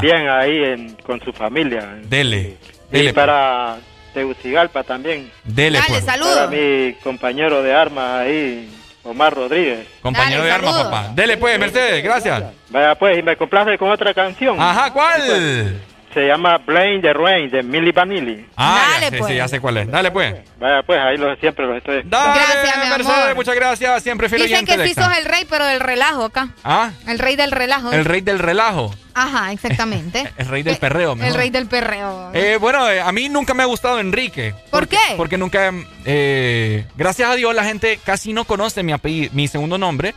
bien 0.00 0.28
ahí 0.28 0.96
con 1.04 1.20
su 1.22 1.32
familia. 1.32 1.98
Dele. 2.04 2.56
Y 2.92 3.12
para 3.12 3.76
Tegucigalpa 4.14 4.82
también. 4.82 5.30
Dele, 5.44 5.78
Dale, 5.78 5.90
pues. 5.90 6.04
saludos. 6.04 6.34
Para 6.34 6.46
mi 6.48 6.94
compañero 7.02 7.62
de 7.62 7.72
armas 7.72 8.20
ahí, 8.22 8.68
Omar 9.04 9.34
Rodríguez. 9.34 9.86
Compañero 10.02 10.42
de 10.42 10.50
armas, 10.50 10.74
papá. 10.82 11.10
Dele, 11.14 11.36
pues, 11.36 11.58
Mercedes, 11.58 12.02
gracias. 12.02 12.44
Vaya, 12.70 12.94
pues, 12.96 13.18
y 13.18 13.22
me 13.22 13.36
complace 13.36 13.78
con 13.78 13.90
otra 13.90 14.12
canción. 14.12 14.56
Ajá, 14.60 14.92
¿cuál? 14.92 15.80
Se 16.12 16.26
llama 16.26 16.58
Blame 16.58 17.00
the 17.00 17.12
Rain 17.12 17.50
de 17.50 17.62
Milli 17.62 17.92
Vanilli. 17.92 18.46
Ah, 18.56 18.94
Dale, 18.94 19.10
ya, 19.10 19.18
pues. 19.18 19.30
sí, 19.30 19.36
ya 19.36 19.48
sé 19.48 19.60
cuál 19.60 19.76
es. 19.76 19.90
Dale, 19.90 20.10
pues. 20.10 20.34
Vaya, 20.58 20.82
pues, 20.82 20.98
ahí 20.98 21.16
lo, 21.16 21.34
siempre 21.36 21.66
los 21.66 21.76
estoy. 21.76 22.02
Dale, 22.04 22.40
gracias, 22.40 22.84
mi 22.84 22.90
Mercedes, 22.90 23.36
muchas 23.36 23.54
gracias. 23.54 24.02
Siempre 24.02 24.28
fiel 24.28 24.42
Dicen 24.42 24.66
que 24.66 24.86
sí 24.86 24.94
sos 24.94 25.16
el 25.16 25.24
rey, 25.24 25.46
pero 25.48 25.64
del 25.66 25.78
relajo 25.78 26.24
acá. 26.24 26.48
¿Ah? 26.64 26.90
El 27.06 27.18
rey 27.20 27.36
del 27.36 27.52
relajo. 27.52 27.92
El 27.92 28.04
rey 28.04 28.22
del 28.22 28.40
relajo. 28.40 28.92
Ajá, 29.14 29.52
exactamente. 29.52 30.32
el 30.36 30.46
rey 30.46 30.62
del 30.62 30.76
perreo, 30.76 31.14
mejor. 31.14 31.32
El 31.32 31.36
rey 31.36 31.50
del 31.50 31.66
perreo. 31.66 32.30
Eh, 32.34 32.58
bueno, 32.60 32.90
eh, 32.90 33.00
a 33.00 33.12
mí 33.12 33.28
nunca 33.28 33.54
me 33.54 33.62
ha 33.62 33.66
gustado 33.66 34.00
Enrique. 34.00 34.54
¿Por 34.70 34.88
qué? 34.88 34.98
Porque 35.16 35.38
nunca, 35.38 35.72
eh, 36.04 36.84
gracias 36.96 37.30
a 37.30 37.34
Dios, 37.34 37.54
la 37.54 37.64
gente 37.64 38.00
casi 38.04 38.32
no 38.32 38.44
conoce 38.44 38.82
mi 38.82 38.92
apellido, 38.92 39.30
mi 39.32 39.46
segundo 39.46 39.78
nombre. 39.78 40.14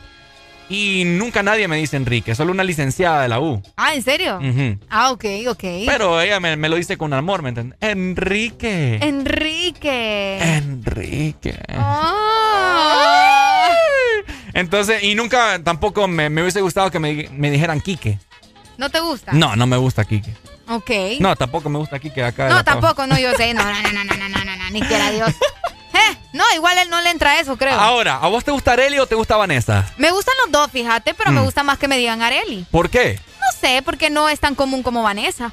Y 0.70 1.04
nunca 1.06 1.44
nadie 1.44 1.68
me 1.68 1.78
dice 1.78 1.98
Enrique, 1.98 2.36
solo 2.36 2.52
una 2.52 2.64
licenciada 2.64 3.22
de 3.22 3.28
la 3.28 3.40
U. 3.40 3.62
Ah, 3.76 3.94
¿en 3.94 4.02
serio? 4.02 4.40
Ah, 4.90 5.12
ok, 5.12 5.26
ok. 5.50 5.64
Pero 5.86 6.22
ella 6.22 6.40
me, 6.40 6.56
lo 6.70 6.76
dice 6.76 6.98
con 6.98 7.14
amor, 7.14 7.42
¿me 7.42 7.50
entiendes? 7.50 7.78
Enrique. 7.82 9.00
Enrique. 9.02 10.40
Enrique. 10.42 11.60
Oh. 11.78 12.14
Entonces, 14.54 15.04
y 15.04 15.16
nunca 15.16 15.60
tampoco 15.64 16.08
me, 16.08 16.28
hubiese 16.30 16.62
gustado 16.62 16.92
que 16.92 17.00
me, 17.00 17.28
me, 17.32 17.52
dijeran 17.52 17.82
Quique. 17.82 18.20
¿No 18.78 18.90
te 18.90 19.00
gusta? 19.00 19.34
No, 19.34 19.56
no 19.56 19.68
me 19.68 19.78
gusta 19.78 20.06
Quique. 20.06 20.34
Ok. 20.70 20.92
No, 21.20 21.36
tampoco 21.36 21.70
me 21.70 21.78
gusta 21.80 22.00
Quique 22.00 22.24
acá. 22.24 22.50
No, 22.50 22.64
tampoco, 22.64 23.06
no, 23.06 23.20
yo 23.20 23.34
sé. 23.36 23.54
No, 23.54 23.64
no, 23.64 23.82
no, 23.82 23.92
no, 23.92 24.04
no, 24.04 24.30
no, 24.30 24.46
no, 24.46 24.56
no, 24.56 24.70
ni 24.72 24.82
quiera 24.82 25.12
Dios. 25.12 25.34
Eh, 26.12 26.18
no, 26.34 26.44
igual 26.56 26.78
él 26.78 26.90
no 26.90 27.02
le 27.02 27.10
entra 27.10 27.40
eso, 27.40 27.58
creo. 27.58 27.80
Ahora, 27.80 28.18
¿a 28.18 28.28
vos 28.28 28.44
te 28.44 28.52
gusta 28.52 28.74
Areli 28.74 29.00
o 29.00 29.06
te 29.06 29.16
gusta 29.16 29.38
Vanessa? 29.38 29.86
Me 29.98 30.12
gustan 30.12 30.34
los 30.44 30.52
dos, 30.52 30.72
fíjate, 30.72 31.14
pero 31.14 31.32
me 31.32 31.42
mm. 31.42 31.46
gusta 31.46 31.64
más 31.64 31.78
que 31.78 31.88
me 31.88 31.98
digan 31.98 32.22
Areli. 32.22 32.66
¿Por 32.72 32.90
qué? 32.90 33.20
No 33.40 33.60
sé, 33.60 33.82
porque 33.84 34.10
no 34.10 34.30
es 34.30 34.40
tan 34.40 34.56
común 34.56 34.84
como 34.84 35.04
Vanessa. 35.04 35.52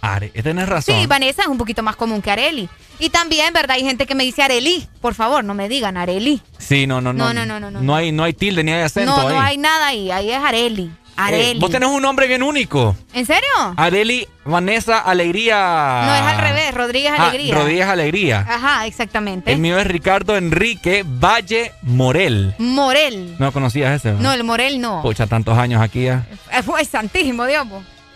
Are, 0.00 0.28
tienes 0.28 0.68
razón. 0.68 0.94
Sí, 0.94 1.06
Vanessa 1.06 1.42
es 1.42 1.48
un 1.48 1.56
poquito 1.56 1.82
más 1.82 1.96
común 1.96 2.20
que 2.20 2.30
Areli. 2.30 2.68
Y 2.98 3.10
también, 3.10 3.52
¿verdad? 3.52 3.76
Hay 3.76 3.82
gente 3.82 4.06
que 4.06 4.14
me 4.14 4.22
dice 4.22 4.42
Areli. 4.42 4.86
Por 5.00 5.14
favor, 5.14 5.42
no 5.44 5.54
me 5.54 5.68
digan 5.68 5.96
Areli. 5.96 6.42
Sí, 6.58 6.86
no, 6.86 7.00
no, 7.00 7.12
no. 7.12 7.32
No, 7.32 7.46
no, 7.46 7.58
no, 7.58 7.70
no. 7.70 7.80
No, 7.80 7.94
hay, 7.94 8.12
no 8.12 8.22
hay 8.22 8.34
tilde 8.34 8.62
ni 8.62 8.72
hay 8.72 8.82
acento 8.82 9.16
No, 9.16 9.30
no 9.30 9.40
hay 9.40 9.56
nada 9.56 9.88
ahí. 9.88 10.10
Ahí 10.10 10.30
es 10.30 10.38
Areli. 10.38 10.92
Areli. 11.16 11.58
vos 11.60 11.70
tenés 11.70 11.88
un 11.88 12.02
nombre 12.02 12.26
bien 12.26 12.42
único. 12.42 12.96
¿En 13.12 13.26
serio? 13.26 13.48
Areli 13.76 14.26
Vanessa 14.44 14.98
Alegría. 14.98 16.02
No, 16.06 16.14
es 16.14 16.22
al 16.22 16.38
revés, 16.38 16.74
Rodríguez 16.74 17.12
ah, 17.16 17.28
Alegría. 17.28 17.54
Rodríguez 17.54 17.86
Alegría. 17.86 18.46
Ajá, 18.48 18.86
exactamente. 18.86 19.52
El 19.52 19.58
mío 19.58 19.78
es 19.78 19.86
Ricardo 19.86 20.36
Enrique 20.36 21.04
Valle 21.06 21.72
Morel. 21.82 22.54
Morel. 22.58 23.36
¿No 23.38 23.52
conocías 23.52 23.94
ese? 23.94 24.12
No, 24.20 24.32
el 24.32 24.44
Morel 24.44 24.80
no. 24.80 25.02
Pucha, 25.02 25.26
tantos 25.26 25.56
años 25.56 25.80
aquí 25.80 26.04
ya. 26.04 26.26
Fue 26.64 26.84
santísimo, 26.84 27.46
Dios. 27.46 27.66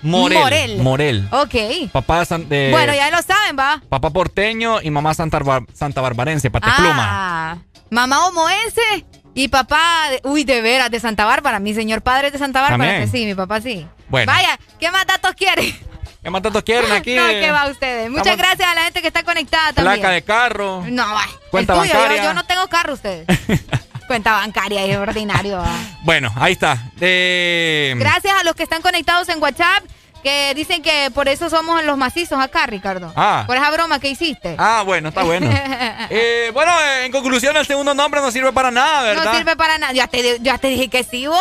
Morel. 0.02 0.38
Morel. 0.38 0.78
Morel. 0.78 1.28
Ok. 1.32 1.90
Papá 1.92 2.24
de, 2.24 2.70
Bueno, 2.70 2.94
ya 2.94 3.10
lo 3.10 3.20
saben, 3.22 3.58
va. 3.58 3.82
Papá 3.88 4.10
porteño 4.10 4.80
y 4.80 4.90
mamá 4.90 5.14
santa, 5.14 5.40
santa 5.72 6.00
barbarense, 6.00 6.50
patepluma. 6.50 6.94
Ah, 6.98 7.58
mamá 7.90 8.26
homoense 8.28 9.06
y 9.38 9.46
papá, 9.46 10.10
uy, 10.24 10.42
de 10.42 10.60
veras, 10.60 10.90
de 10.90 10.98
Santa 10.98 11.24
Bárbara. 11.24 11.60
Mi 11.60 11.72
señor 11.72 12.02
padre 12.02 12.26
es 12.26 12.32
de 12.32 12.40
Santa 12.40 12.60
Bárbara. 12.60 13.06
sí, 13.06 13.24
mi 13.24 13.36
papá 13.36 13.60
sí. 13.60 13.86
Bueno. 14.08 14.32
Vaya, 14.32 14.58
¿qué 14.80 14.90
más 14.90 15.06
datos 15.06 15.32
quiere? 15.36 15.78
¿Qué 16.20 16.28
más 16.28 16.42
datos 16.42 16.64
quieren 16.64 16.90
aquí? 16.90 17.14
no, 17.16 17.28
¿qué 17.28 17.52
va 17.52 17.68
ustedes? 17.68 18.10
Muchas 18.10 18.36
gracias 18.36 18.68
a 18.68 18.74
la 18.74 18.82
gente 18.82 19.00
que 19.00 19.06
está 19.06 19.22
conectada 19.22 19.72
también. 19.72 20.00
Placa 20.00 20.12
de 20.12 20.22
carro. 20.22 20.84
No, 20.88 21.06
Cuenta 21.52 21.74
bancaria. 21.74 22.24
Yo, 22.24 22.34
no 22.34 22.44
tengo 22.46 22.66
carro, 22.66 22.94
ustedes. 22.94 23.26
Cuenta 24.08 24.32
bancaria, 24.32 24.84
es 24.84 24.96
ordinario. 24.96 25.62
Bueno, 26.02 26.32
ahí 26.34 26.54
está. 26.54 26.90
Eh, 27.00 27.94
gracias 27.96 28.34
a 28.40 28.42
los 28.42 28.56
que 28.56 28.64
están 28.64 28.82
conectados 28.82 29.28
en 29.28 29.40
WhatsApp 29.40 29.84
que 30.28 30.54
dicen 30.54 30.82
que 30.82 31.10
por 31.14 31.28
eso 31.28 31.48
somos 31.48 31.82
los 31.84 31.96
macizos 31.96 32.38
acá, 32.38 32.66
Ricardo. 32.66 33.12
Ah. 33.16 33.44
Por 33.46 33.56
esa 33.56 33.70
broma 33.70 33.98
que 33.98 34.08
hiciste. 34.08 34.56
Ah, 34.58 34.82
bueno, 34.84 35.08
está 35.08 35.22
bueno. 35.22 35.48
eh, 36.10 36.50
bueno, 36.52 36.72
en 37.02 37.10
conclusión, 37.12 37.56
el 37.56 37.66
segundo 37.66 37.94
nombre 37.94 38.20
no 38.20 38.30
sirve 38.30 38.52
para 38.52 38.70
nada, 38.70 39.02
¿verdad? 39.02 39.24
No 39.24 39.34
sirve 39.38 39.56
para 39.56 39.78
nada. 39.78 39.92
Ya 39.92 40.06
te, 40.06 40.38
ya 40.40 40.58
te 40.58 40.68
dije 40.68 40.88
que 40.88 41.02
sí, 41.02 41.26
vos. 41.26 41.38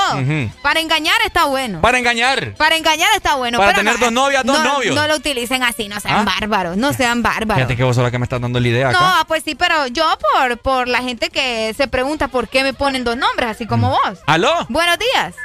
Para 0.61 0.79
engañar 0.79 1.17
está 1.25 1.45
bueno. 1.45 1.81
Para 1.81 1.97
engañar. 1.97 2.53
Para 2.53 2.77
engañar 2.77 3.09
está 3.15 3.35
bueno. 3.35 3.57
Para 3.57 3.73
tener 3.73 3.99
dos 3.99 4.11
novias, 4.11 4.45
dos 4.45 4.63
novios. 4.63 4.95
No 4.95 5.07
lo 5.07 5.15
utilicen 5.15 5.63
así, 5.63 5.89
no 5.89 5.99
sean 5.99 6.19
¿Ah? 6.19 6.23
bárbaros. 6.39 6.77
No 6.77 6.93
sean 6.93 7.21
bárbaros. 7.21 7.55
Fíjate 7.55 7.75
que 7.75 7.83
vos 7.83 7.97
la 7.97 8.11
que 8.11 8.19
me 8.19 8.23
estás 8.23 8.39
dando 8.39 8.59
la 8.59 8.67
idea. 8.67 8.89
Acá. 8.89 8.99
No, 8.99 9.27
pues 9.27 9.43
sí, 9.43 9.55
pero 9.55 9.87
yo 9.87 10.05
por, 10.33 10.57
por 10.59 10.87
la 10.87 11.01
gente 11.01 11.29
que 11.29 11.73
se 11.75 11.87
pregunta 11.87 12.29
por 12.29 12.47
qué 12.47 12.63
me 12.63 12.73
ponen 12.73 13.03
dos 13.03 13.17
nombres, 13.17 13.49
así 13.49 13.65
como 13.65 13.89
mm. 13.89 13.91
vos. 13.91 14.19
¿Aló? 14.25 14.65
Buenos 14.69 14.97
días 14.99 15.35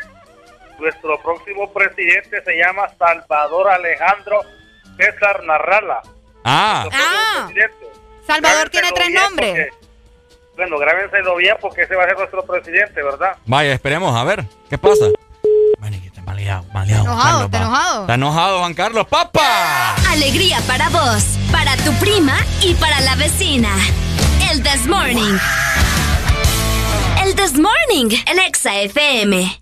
nuestro 0.83 1.21
próximo 1.23 1.73
presidente 1.73 2.43
se 2.45 2.57
llama 2.57 2.89
Salvador 2.99 3.69
Alejandro 3.71 4.41
César 4.99 5.43
Narrala. 5.45 6.03
Ah, 6.45 6.87
ah. 6.93 7.49
Salvador 8.27 8.69
tiene 8.69 8.91
tres 8.95 9.11
nombres. 9.11 9.73
Bueno, 10.57 10.79
grábenselo 10.79 11.37
bien 11.37 11.57
porque 11.61 11.83
ese 11.83 11.97
va 11.97 12.05
a 12.05 12.09
ser 12.09 12.19
nuestro 12.19 12.45
presidente, 12.45 13.03
¿verdad? 13.03 13.37
Vaya, 13.47 13.73
esperemos, 13.73 14.15
a 14.15 14.25
ver, 14.25 14.45
¿qué 14.69 14.77
pasa? 14.77 15.07
Maleado, 16.25 16.65
maleado. 16.73 17.05
Enojado, 17.05 17.45
¿Está 17.45 17.59
enojado? 17.59 18.01
Está 18.03 18.15
enojado, 18.15 18.59
Juan 18.61 18.75
Carlos, 18.75 19.07
¡Papa! 19.07 19.95
Alegría 20.09 20.59
para 20.67 20.89
vos, 20.89 21.25
para 21.51 21.77
tu 21.79 21.93
prima 21.95 22.37
y 22.63 22.75
para 22.75 23.01
la 23.01 23.17
vecina. 23.17 23.69
El 24.51 24.63
This 24.63 24.87
Morning. 24.87 25.39
El 27.25 27.35
This 27.35 27.59
Morning, 27.59 28.17
el 28.27 28.39
Exa 28.41 28.81
FM. 28.81 29.62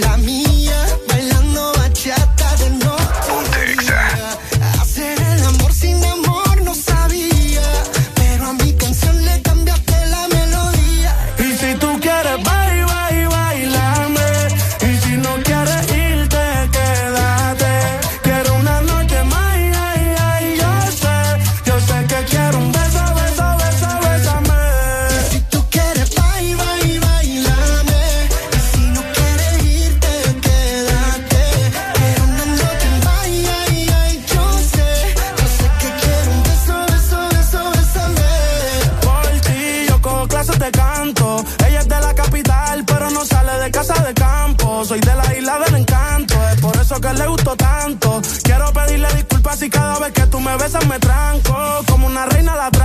la 0.00 0.16
mía. 0.16 0.43
le 47.16 47.26
gustó 47.26 47.56
tanto. 47.56 48.20
Quiero 48.42 48.72
pedirle 48.72 49.08
disculpas 49.14 49.58
si 49.58 49.70
cada 49.70 49.98
vez 49.98 50.12
que 50.12 50.26
tú 50.26 50.40
me 50.40 50.56
besas 50.56 50.86
me 50.86 50.98
tranco. 50.98 51.54
Como 51.88 52.06
una 52.06 52.26
reina 52.26 52.54
la 52.54 52.70
tranco 52.70 52.83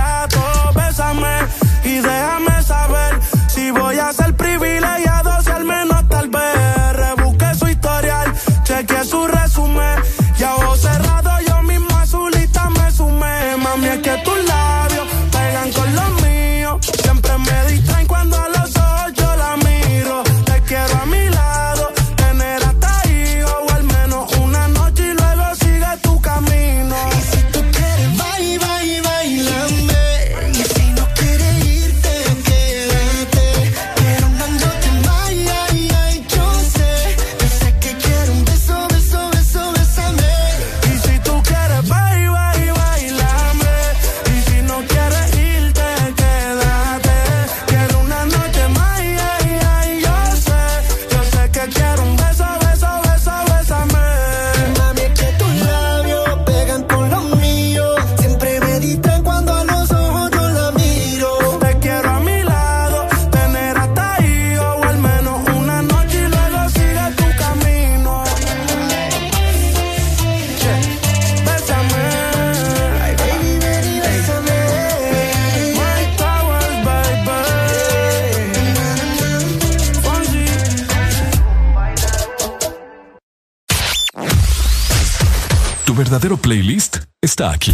playlist 86.28 86.98
está 87.22 87.50
aquí. 87.50 87.72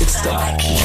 Está 0.00 0.48
aquí. 0.48 0.76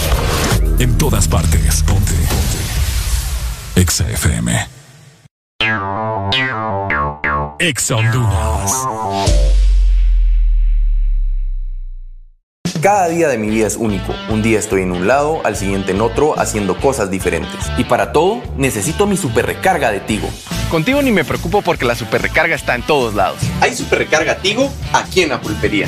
En 0.80 0.98
todas 0.98 1.28
partes. 1.28 1.84
Ponte. 1.84 2.14
Ponte. 2.14 3.82
Exa 3.82 4.10
FM. 4.10 4.68
Exa 7.60 7.96
Cada 12.82 13.08
día 13.10 13.28
de 13.28 13.38
mi 13.38 13.50
vida 13.50 13.68
es 13.68 13.76
único. 13.76 14.14
Un 14.30 14.42
día 14.42 14.60
estoy 14.60 14.82
en 14.82 14.92
un 14.92 15.08
lado, 15.08 15.42
al 15.46 15.56
siguiente 15.56 15.92
en 15.92 16.02
otro, 16.02 16.40
haciendo 16.40 16.78
cosas 16.78 17.12
diferentes. 17.12 17.70
Y 17.78 17.84
para 17.84 18.12
todo, 18.12 18.42
necesito 18.58 19.08
mi 19.08 19.18
super 19.18 19.46
recarga 19.46 19.92
de 19.92 20.00
Tigo. 20.00 20.30
Contigo 20.72 21.02
ni 21.02 21.12
me 21.12 21.24
preocupo 21.24 21.62
porque 21.62 21.86
la 21.86 21.96
super 21.96 22.22
recarga 22.22 22.56
está 22.56 22.76
en 22.76 22.82
todos 22.82 23.14
lados. 23.14 23.40
Hay 23.62 23.76
super 23.76 24.00
recarga 24.00 24.38
Tigo 24.38 24.72
aquí 24.94 25.22
en 25.22 25.30
la 25.30 25.42
pulpería 25.42 25.88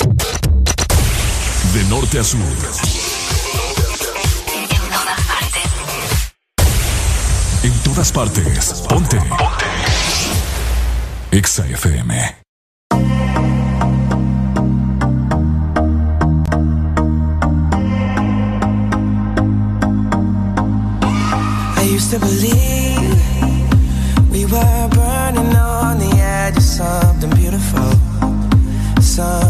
De 0.00 1.84
norte 1.88 2.18
a 2.18 2.24
sur. 2.24 2.38
En 4.54 4.66
todas 4.72 5.20
partes. 5.26 5.68
En 7.64 7.82
todas 7.82 8.12
partes. 8.12 8.82
Ponte. 8.88 9.16
Ponte. 9.16 9.66
Exa 11.30 11.64
FM. 11.66 12.12
I 21.76 21.82
used 21.82 22.10
to 22.10 22.18
believe 22.18 23.20
we 24.30 24.46
were 24.46 24.88
burning 24.88 25.54
on 25.54 25.98
the 25.98 26.10
edge 26.16 26.56
of 26.56 26.62
something 26.62 27.30
beautiful. 27.36 27.92
Something 29.02 29.49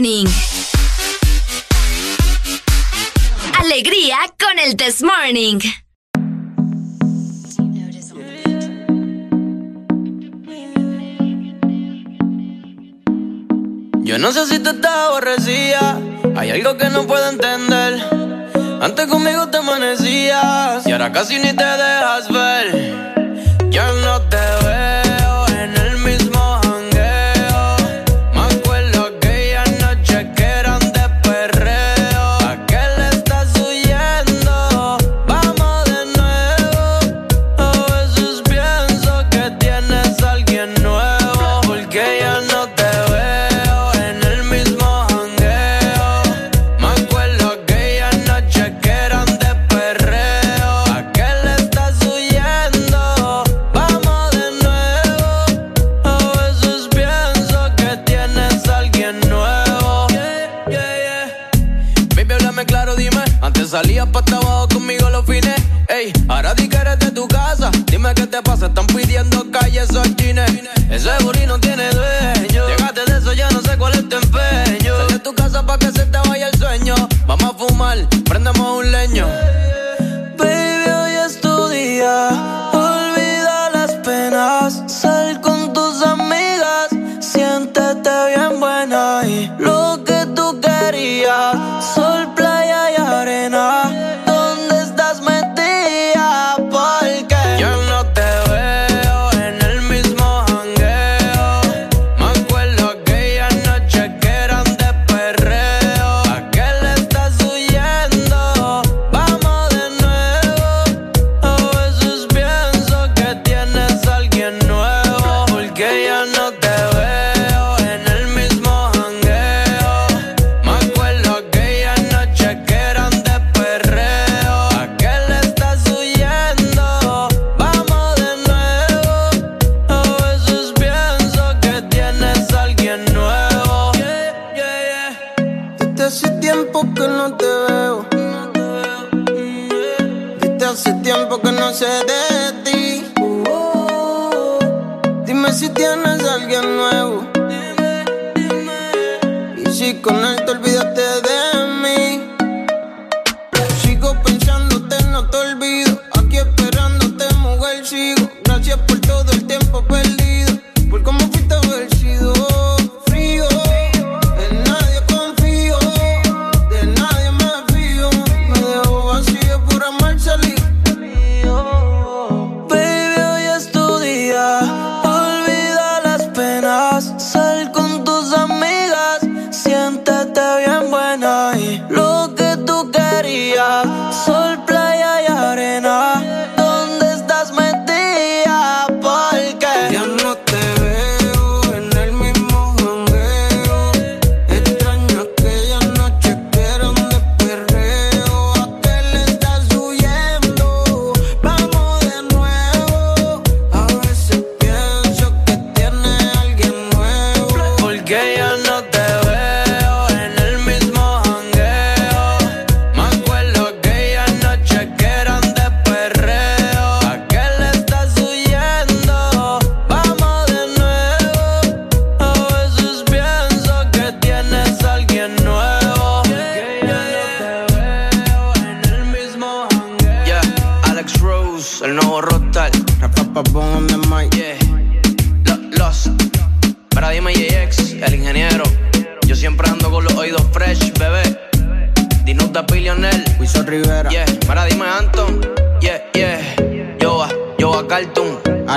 morning. 0.00 0.49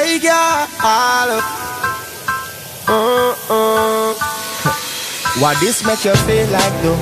girl. 0.00 0.06
Hey, 0.06 0.18
girl. 0.18 1.40
Uh, 2.88 3.34
uh. 3.48 4.14
What 5.40 5.60
this 5.60 5.84
make 5.84 6.04
you 6.04 6.14
feel 6.26 6.48
like 6.50 6.82
though? 6.82 6.96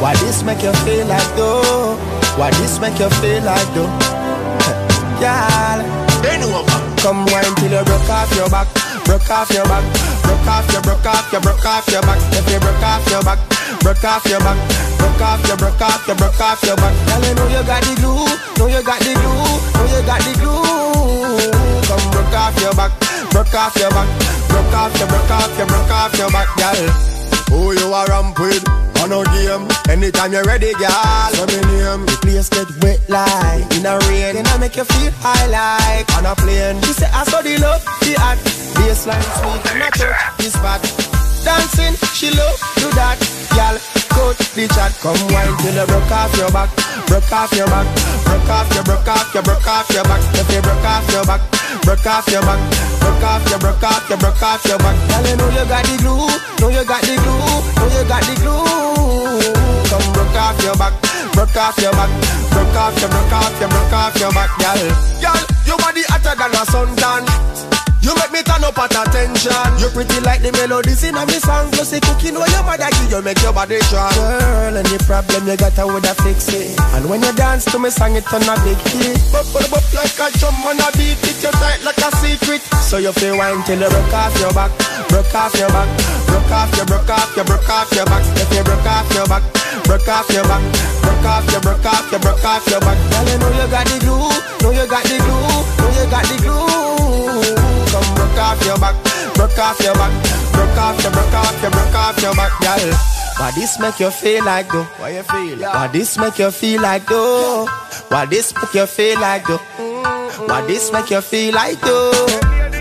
What 0.00 0.16
this 0.18 0.42
make 0.42 0.62
you 0.62 0.72
feel 0.84 1.06
like 1.06 1.36
though? 1.36 1.96
What 2.36 2.54
this 2.54 2.78
make 2.78 2.98
you 2.98 3.10
feel 3.20 3.42
like 3.42 3.74
though? 3.74 3.90
Over. 6.42 6.96
Come 6.98 7.24
wine 7.26 7.54
till 7.56 7.70
you 7.70 7.84
broke 7.84 8.10
off 8.10 8.34
your 8.34 8.50
back, 8.50 8.66
broke 9.04 9.30
off 9.30 9.50
your 9.50 9.64
back, 9.64 9.84
broke 10.22 10.46
off 10.46 10.72
your, 10.72 10.82
broke 10.82 11.06
off 11.06 11.32
your, 11.32 11.40
broke 11.40 11.64
off 11.64 11.86
your 11.88 12.02
back. 12.02 12.18
If 12.34 12.50
you 12.50 12.58
broke 12.58 12.82
off 12.82 13.08
your 13.08 13.22
back, 13.22 13.38
broke 13.80 14.04
off 14.04 14.24
your 14.26 14.40
back, 14.40 14.58
broke 14.98 15.22
off 15.22 15.46
your, 15.46 15.56
broke 15.56 15.80
off 15.80 16.06
your, 16.08 16.16
broke 16.16 16.40
off 16.40 16.62
your 16.64 16.76
back. 16.76 16.94
Girl, 17.06 17.22
you 17.22 17.34
know 17.34 17.46
you 17.46 17.62
got 17.64 17.82
the 17.82 17.94
glue, 17.94 18.26
know 18.58 18.66
you 18.66 18.82
got 18.82 19.00
the 19.00 19.14
glue, 19.14 19.60
know 19.78 19.86
you 19.86 20.04
got 20.04 20.20
the 20.20 20.32
glue. 20.40 21.51
Broke 22.32 22.44
off 22.44 22.60
your 22.62 22.72
back, 22.72 22.92
broke 23.30 23.54
off 23.54 23.76
your 23.76 23.90
back, 23.90 24.08
broke 24.48 24.72
off 24.72 24.98
your, 24.98 25.06
broke 25.06 25.30
off 25.30 25.58
your, 25.58 25.66
broke 25.66 25.90
off 25.90 26.16
your 26.16 26.30
back, 26.30 26.48
girl. 26.56 26.88
Who 27.52 27.78
you 27.78 27.92
are 27.92 28.06
ramp 28.06 28.38
with? 28.38 28.66
On 29.02 29.10
no 29.10 29.22
game. 29.22 29.68
Anytime 29.90 30.32
you're 30.32 30.42
ready, 30.44 30.72
girl. 30.72 31.28
Let 31.36 31.48
me 31.48 31.60
name. 31.60 32.06
The 32.06 32.18
place 32.22 32.48
get 32.48 32.68
wet 32.80 33.00
like 33.10 33.68
in 33.76 33.84
a 33.84 33.98
rain. 34.08 34.36
Then 34.36 34.46
I 34.46 34.56
make 34.56 34.76
you 34.76 34.84
feel 34.84 35.12
high 35.20 35.46
like 35.52 36.08
on 36.16 36.24
a 36.24 36.34
plane. 36.34 36.80
She 36.80 36.94
say 36.94 37.10
I 37.12 37.24
saw 37.24 37.42
the 37.42 37.58
love, 37.58 37.84
the 38.00 38.16
act. 38.18 38.40
Baseline 38.80 39.20
sweet 39.36 39.72
and 39.74 39.82
I 39.82 39.90
touch 39.90 40.36
this 40.38 40.54
spot. 40.54 41.11
Dancing, 41.42 41.98
she 42.14 42.30
love 42.30 42.54
do 42.78 42.86
that. 42.94 43.18
Girl, 43.50 43.76
coach 44.14 44.38
the 44.54 44.70
chat. 44.70 44.94
Come 45.02 45.18
wine 45.34 45.50
till 45.58 45.74
you 45.74 45.86
broke 45.90 46.12
off 46.14 46.30
your 46.38 46.50
back, 46.54 46.70
broke 47.10 47.32
off 47.34 47.50
your 47.50 47.66
back, 47.66 47.86
broke 48.22 48.46
off 48.46 48.70
your, 48.70 48.84
broke 48.86 49.08
off 49.10 49.34
your, 49.34 49.42
broke 49.42 49.66
off 49.66 49.90
your 49.90 50.04
back. 50.06 50.22
If 50.38 50.48
you 50.54 50.62
broke 50.62 50.86
off 50.86 51.06
your 51.10 51.24
back, 51.26 51.42
broke 51.82 52.06
off 52.06 52.26
your 52.30 52.42
back, 52.46 52.60
broke 53.02 53.26
off 53.26 53.42
your, 53.50 53.58
broke 53.58 53.82
off 53.82 54.06
your, 54.06 54.18
broke 54.22 54.42
off 54.42 54.62
your 54.70 54.78
back. 54.78 54.96
Girl, 55.10 55.24
you 55.26 55.34
know 55.34 55.50
you 55.50 55.64
got 55.66 55.82
the 55.82 55.94
glue, 55.98 56.30
know 56.62 56.70
you 56.70 56.84
got 56.86 57.02
the 57.02 57.14
glue, 57.18 57.58
know 57.74 57.88
you 57.90 58.04
got 58.06 58.22
the 58.22 58.34
glue. 58.38 59.42
Come 59.90 60.06
broke 60.14 60.38
off 60.38 60.58
your 60.62 60.76
back, 60.78 60.94
broke 61.34 61.58
off 61.58 61.76
your 61.82 61.92
back, 61.92 62.10
broke 62.54 62.76
off 62.78 62.94
your, 63.02 63.10
broke 63.10 63.34
off 63.34 63.54
your, 63.58 63.68
broke 63.68 63.94
off 63.98 64.14
your 64.14 64.30
back, 64.30 64.50
girl. 64.62 64.82
Girl, 65.18 65.42
your 65.66 65.78
body 65.82 66.06
hotter 66.06 66.38
than 66.38 66.54
a 66.54 66.62
suntan. 66.70 67.71
You 68.02 68.10
make 68.18 68.34
me 68.34 68.42
turn 68.42 68.66
up 68.66 68.74
at 68.82 68.90
attention. 68.90 69.54
You 69.78 69.86
pretty 69.94 70.18
like 70.26 70.42
the 70.42 70.50
melodies 70.58 71.06
in 71.06 71.14
a 71.14 71.22
me 71.22 71.38
song. 71.38 71.70
Plus 71.70 71.94
the 71.94 72.02
cooking 72.02 72.34
where 72.34 72.50
your 72.50 72.66
mother 72.66 72.90
give 72.98 73.14
you 73.14 73.22
make 73.22 73.38
your 73.46 73.54
body 73.54 73.78
strong. 73.86 74.10
Girl, 74.18 74.74
any 74.74 74.98
problem 75.06 75.46
you 75.46 75.54
got, 75.54 75.78
I 75.78 75.86
woulda 75.86 76.10
fix 76.18 76.50
it. 76.50 76.74
And 76.98 77.06
when 77.06 77.22
you 77.22 77.30
dance 77.38 77.64
to 77.70 77.78
me 77.78 77.94
song, 77.94 78.18
it 78.18 78.26
turn 78.26 78.42
a 78.42 78.58
big 78.66 78.78
hit. 78.90 79.22
Bop, 79.30 79.46
bop, 79.54 79.70
bop 79.70 79.86
like 79.94 80.18
a 80.18 80.26
drum 80.42 80.58
on 80.66 80.82
a 80.82 80.90
beat. 80.98 81.14
It 81.22 81.38
you 81.46 81.54
tight 81.62 81.86
like 81.86 82.02
a 82.02 82.10
secret. 82.18 82.62
So 82.82 82.98
you 82.98 83.14
feel 83.14 83.38
wine 83.38 83.62
till 83.62 83.78
you 83.78 83.88
broke 83.88 84.12
off 84.12 84.34
your 84.42 84.52
back, 84.52 84.74
broke 85.08 85.34
off 85.38 85.54
your 85.54 85.70
back, 85.70 85.88
broke 86.26 86.50
off 86.50 86.74
your, 86.74 86.86
broke 86.90 87.08
off 87.08 87.30
your, 87.38 87.46
broke 87.46 87.70
off 87.70 87.88
your 87.94 88.04
back. 88.10 88.26
If 88.34 88.50
you 88.50 88.66
broke 88.66 88.82
off 88.82 89.08
your 89.14 89.26
back, 89.30 89.46
broke 89.86 90.10
off 90.10 90.26
your 90.28 90.44
back, 90.50 90.62
broke 91.06 91.24
off 91.24 91.46
your, 91.54 91.62
broke 91.62 91.86
off 91.86 92.10
your, 92.10 92.18
broke 92.18 92.44
off 92.44 92.66
your 92.66 92.82
back. 92.82 92.98
Girl, 92.98 93.24
you 93.30 93.38
know 93.38 93.50
you 93.62 93.66
got 93.70 93.86
the 93.86 93.96
glue, 94.02 94.26
know 94.58 94.70
you 94.74 94.86
got 94.90 95.06
the 95.06 95.16
glue, 95.22 95.54
know 95.78 95.90
you 95.94 96.06
got 96.10 96.26
the 96.26 96.36
glue. 96.42 97.81
Broke 98.32 98.44
off 98.44 98.64
your 98.64 98.78
back, 98.78 98.96
broke 99.34 99.58
off 99.58 99.80
your 99.80 99.92
back, 99.92 100.52
broke 100.52 100.78
off 100.78 101.02
your, 101.02 101.12
broke 101.12 101.34
off 101.34 101.62
your, 101.62 101.70
broke 101.70 101.94
off 101.94 102.22
your 102.22 102.34
back, 102.34 102.52
girl. 102.62 102.94
Why 103.36 103.50
this 103.54 103.78
make 103.78 104.00
you 104.00 104.10
feel 104.10 104.42
like 104.44 104.72
though? 104.72 104.84
Why 104.96 105.10
you 105.10 105.22
feel? 105.22 105.58
Why 105.60 105.88
this 105.88 106.16
make 106.16 106.38
you 106.38 106.50
feel 106.50 106.80
like 106.80 107.04
though? 107.06 107.66
Why 108.08 108.24
this 108.24 108.54
make 108.54 108.72
you 108.72 108.86
feel 108.86 109.20
like 109.20 109.46
though? 109.46 109.58
Why 110.46 110.64
this 110.66 110.90
make 110.92 111.10
you 111.10 111.20
feel 111.20 111.52
like 111.54 111.78
though? 111.82 112.10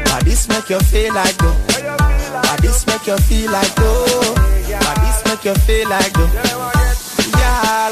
Why 0.07 0.21
this 0.23 0.47
make 0.47 0.69
you 0.69 0.79
feel 0.79 1.13
like 1.13 1.35
though? 1.35 1.51
Why 1.51 2.57
this 2.61 2.87
make 2.87 3.07
you 3.07 3.17
feel 3.17 3.51
like 3.51 3.75
though? 3.75 4.33
Why 4.79 4.93
this 5.03 5.25
make 5.25 5.43
you 5.43 5.53
feel 5.65 5.89
like 5.89 6.13
though? 6.13 6.31
Girl, 7.35 7.91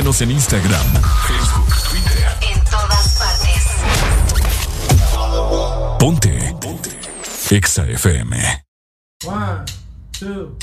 Síguenos 0.00 0.22
en 0.22 0.30
Instagram, 0.30 0.86
Facebook, 1.28 1.68
Twitter. 1.90 2.26
En 2.40 2.64
todas 2.64 3.18
partes. 3.18 3.66
Ponte. 5.98 6.56
Ponte. 6.58 6.98
Exa 7.50 7.86
FM. 7.86 8.64
One, 9.26 9.66
two, 10.18 10.56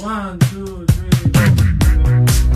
one, 0.00 0.38
two, 0.38 0.86
three. 0.86 2.55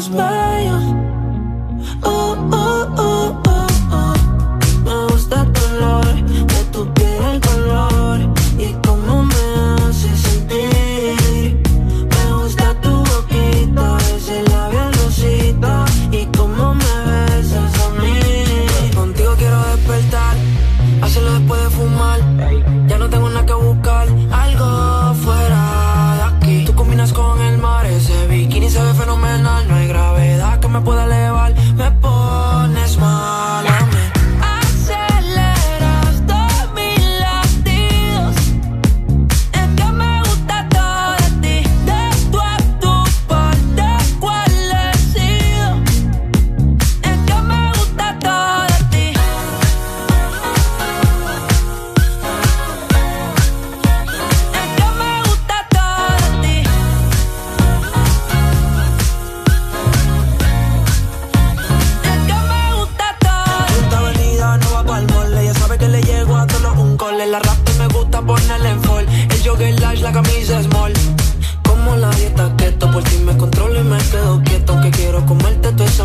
miles 0.00 0.08
by 0.08 0.62
you 0.62 0.99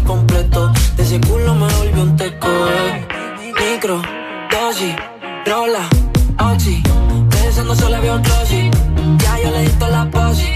completo. 0.04 0.72
De 0.98 1.04
ese 1.04 1.20
culo 1.22 1.56
me 1.56 1.68
volvió 1.74 2.04
un 2.04 2.16
teco. 2.16 2.48
Eh. 2.48 3.08
Micro, 3.60 4.02
dosis, 4.52 4.96
rola, 5.46 5.88
oxi. 6.52 6.82
Pensando 7.30 7.76
solo 7.76 7.96
había 7.96 8.16
un 8.16 8.22
closet. 8.22 8.76
Ya 9.18 9.40
yo 9.40 9.52
le 9.52 9.62
di 9.62 9.70
toda 9.80 9.92
la 9.92 10.12
posi. 10.12 10.56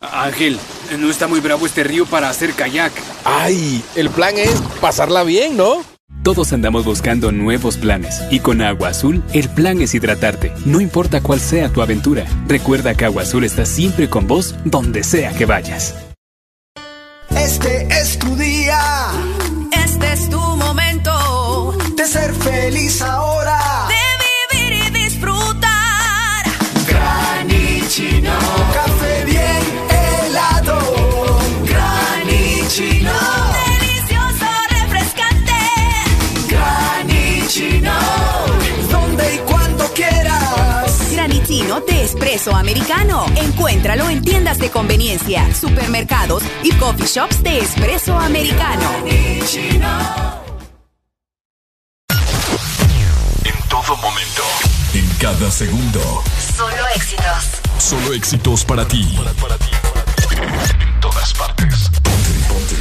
Ángel, 0.00 0.60
no 0.96 1.10
está 1.10 1.26
muy 1.26 1.40
bravo 1.40 1.66
este 1.66 1.82
río 1.82 2.06
para 2.06 2.30
hacer 2.30 2.54
kayak. 2.54 2.92
Ay, 3.24 3.82
el 3.96 4.10
plan 4.10 4.38
es 4.38 4.60
pasarla 4.80 5.24
bien, 5.24 5.56
¿no? 5.56 5.82
Todos 6.22 6.52
andamos 6.52 6.84
buscando 6.84 7.32
nuevos 7.32 7.76
planes 7.76 8.22
y 8.30 8.38
con 8.38 8.62
Agua 8.62 8.90
Azul 8.90 9.24
el 9.32 9.48
plan 9.48 9.80
es 9.80 9.94
hidratarte, 9.94 10.52
no 10.64 10.80
importa 10.80 11.20
cuál 11.20 11.40
sea 11.40 11.68
tu 11.70 11.82
aventura. 11.82 12.26
Recuerda 12.46 12.94
que 12.94 13.06
Agua 13.06 13.22
Azul 13.22 13.42
está 13.42 13.66
siempre 13.66 14.08
con 14.08 14.28
vos 14.28 14.54
donde 14.64 15.02
sea 15.02 15.32
que 15.32 15.46
vayas. 15.46 15.94
Este 17.30 17.88
es 17.90 18.18
tu 18.20 18.36
día, 18.36 18.78
este 19.84 20.12
es 20.12 20.30
tu 20.30 20.40
momento 20.40 21.76
de 21.96 22.06
ser 22.06 22.32
feliz 22.34 23.02
ahora 23.02 23.17
Chino 41.68 41.80
de 41.82 42.02
espresso 42.02 42.56
americano. 42.56 43.26
Encuéntralo 43.36 44.08
en 44.08 44.22
tiendas 44.22 44.58
de 44.58 44.70
conveniencia, 44.70 45.54
supermercados 45.54 46.42
y 46.62 46.72
coffee 46.72 47.06
shops 47.06 47.42
de 47.42 47.58
espresso 47.58 48.18
americano. 48.18 48.90
En 53.44 53.68
todo 53.68 53.96
momento, 53.98 54.42
en 54.94 55.06
cada 55.20 55.50
segundo. 55.50 56.00
Solo 56.56 56.86
éxitos. 56.96 57.50
Solo 57.78 58.14
éxitos 58.14 58.64
para 58.64 58.88
ti. 58.88 59.06
En 60.80 61.00
todas 61.00 61.34
partes. 61.34 61.90
Ponte, 62.02 62.30
ponte. 62.48 62.76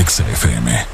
Exa 0.00 0.28
FM. 0.30 0.93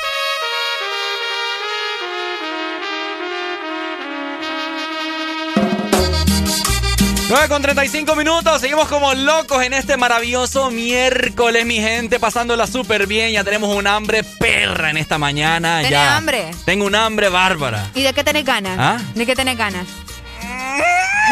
9 7.31 7.47
con 7.47 7.61
35 7.61 8.13
minutos, 8.17 8.59
seguimos 8.59 8.89
como 8.89 9.13
locos 9.13 9.63
en 9.63 9.71
este 9.71 9.95
maravilloso 9.95 10.69
miércoles, 10.69 11.65
mi 11.65 11.77
gente, 11.77 12.19
pasándola 12.19 12.67
súper 12.67 13.07
bien. 13.07 13.31
Ya 13.31 13.45
tenemos 13.45 13.73
un 13.73 13.87
hambre 13.87 14.25
perra 14.25 14.89
en 14.89 14.97
esta 14.97 15.17
mañana. 15.17 15.77
¿Tenés 15.77 15.91
ya. 15.91 16.17
hambre? 16.17 16.51
Tengo 16.65 16.85
un 16.85 16.93
hambre 16.93 17.29
bárbara. 17.29 17.89
¿Y 17.95 18.01
de 18.01 18.11
qué 18.11 18.25
tenés 18.25 18.43
ganas? 18.43 18.77
¿Ah? 18.77 18.99
¿De 19.15 19.25
qué 19.25 19.33
tenés 19.33 19.57
ganas? 19.57 19.87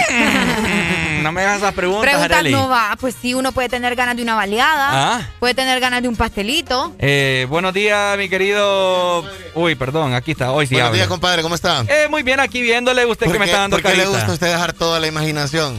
No 1.23 1.31
me 1.31 1.41
hagas 1.41 1.57
esas 1.57 1.73
preguntas, 1.73 2.03
Preguntas 2.09 2.37
Arely. 2.39 2.51
no 2.51 2.69
va. 2.69 2.95
Pues 2.99 3.15
sí, 3.21 3.33
uno 3.33 3.51
puede 3.51 3.69
tener 3.69 3.95
ganas 3.95 4.15
de 4.15 4.23
una 4.23 4.35
baleada. 4.35 4.89
Ah. 5.17 5.21
Puede 5.39 5.53
tener 5.53 5.79
ganas 5.79 6.01
de 6.01 6.07
un 6.07 6.15
pastelito. 6.15 6.93
Eh, 6.99 7.45
buenos 7.49 7.73
días, 7.73 8.17
mi 8.17 8.29
querido. 8.29 9.23
Uy, 9.55 9.75
perdón, 9.75 10.13
aquí 10.13 10.31
está. 10.31 10.51
Hoy 10.51 10.67
sí 10.67 10.75
Buenos 10.75 10.87
hablo. 10.87 10.95
días, 10.97 11.07
compadre, 11.07 11.41
¿cómo 11.41 11.55
está? 11.55 11.83
Eh, 11.87 12.07
muy 12.09 12.23
bien, 12.23 12.39
aquí 12.39 12.61
viéndole 12.61 13.05
usted 13.05 13.31
que 13.31 13.39
me 13.39 13.45
está 13.45 13.59
dando 13.59 13.77
¿Por 13.77 13.91
qué 13.91 13.97
le 13.97 14.05
gusta 14.07 14.27
a 14.27 14.31
usted 14.33 14.47
dejar 14.47 14.73
toda 14.73 14.99
la 14.99 15.07
imaginación? 15.07 15.77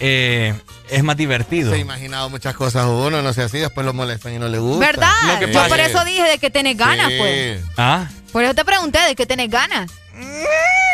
Eh, 0.00 0.54
es 0.90 1.02
más 1.02 1.16
divertido. 1.16 1.70
Se 1.72 1.76
ha 1.76 1.80
imaginado 1.80 2.30
muchas 2.30 2.54
cosas 2.54 2.86
uno, 2.86 3.20
no 3.20 3.32
sé 3.32 3.42
así, 3.42 3.58
después 3.58 3.84
lo 3.84 3.92
molestan 3.92 4.32
y 4.34 4.38
no 4.38 4.48
le 4.48 4.58
gusta. 4.58 4.86
¿Verdad? 4.86 5.12
Lo 5.26 5.38
que 5.40 5.46
Yo 5.48 5.52
pasa 5.54 5.68
por 5.68 5.80
es- 5.80 5.88
eso 5.90 6.04
dije 6.04 6.22
de 6.22 6.38
que 6.38 6.50
tenés 6.50 6.76
ganas, 6.76 7.08
Sí. 7.08 7.16
pues. 7.18 7.60
Ah. 7.76 8.06
Por 8.32 8.44
eso 8.44 8.54
te 8.54 8.64
pregunté 8.64 9.00
de 9.00 9.16
qué 9.16 9.26
tenés 9.26 9.50
ganas. 9.50 9.90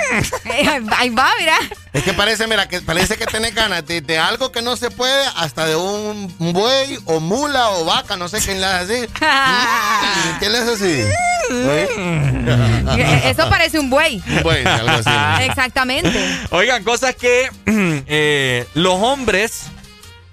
Ahí 0.98 1.10
va, 1.10 1.30
mira. 1.38 1.56
Es 1.92 2.02
que 2.02 2.12
parece, 2.12 2.46
mira, 2.46 2.68
que 2.68 2.80
parece 2.80 3.16
que 3.16 3.26
tenés 3.26 3.54
ganas 3.54 3.86
de, 3.86 4.00
de 4.00 4.18
algo 4.18 4.50
que 4.52 4.62
no 4.62 4.76
se 4.76 4.90
puede, 4.90 5.24
hasta 5.36 5.66
de 5.66 5.76
un 5.76 6.34
buey 6.38 6.98
o 7.06 7.20
mula 7.20 7.70
o 7.70 7.84
vaca, 7.84 8.16
no 8.16 8.28
sé 8.28 8.40
quién 8.40 8.60
le 8.60 8.66
hace 8.66 9.04
así. 9.04 9.12
¿Qué 10.40 10.48
le 10.48 10.58
hace 10.58 10.72
así? 10.72 11.04
Eh, 11.50 13.22
Eso 13.24 13.48
parece 13.48 13.78
un 13.78 13.90
buey. 13.90 14.22
Un 14.26 14.42
buey, 14.42 14.64
algo 14.64 14.90
así. 14.90 15.44
Exactamente. 15.44 16.12
Oigan, 16.50 16.82
cosas 16.84 17.14
que 17.14 17.50
eh, 17.66 18.66
los 18.74 18.94
hombres 18.94 19.62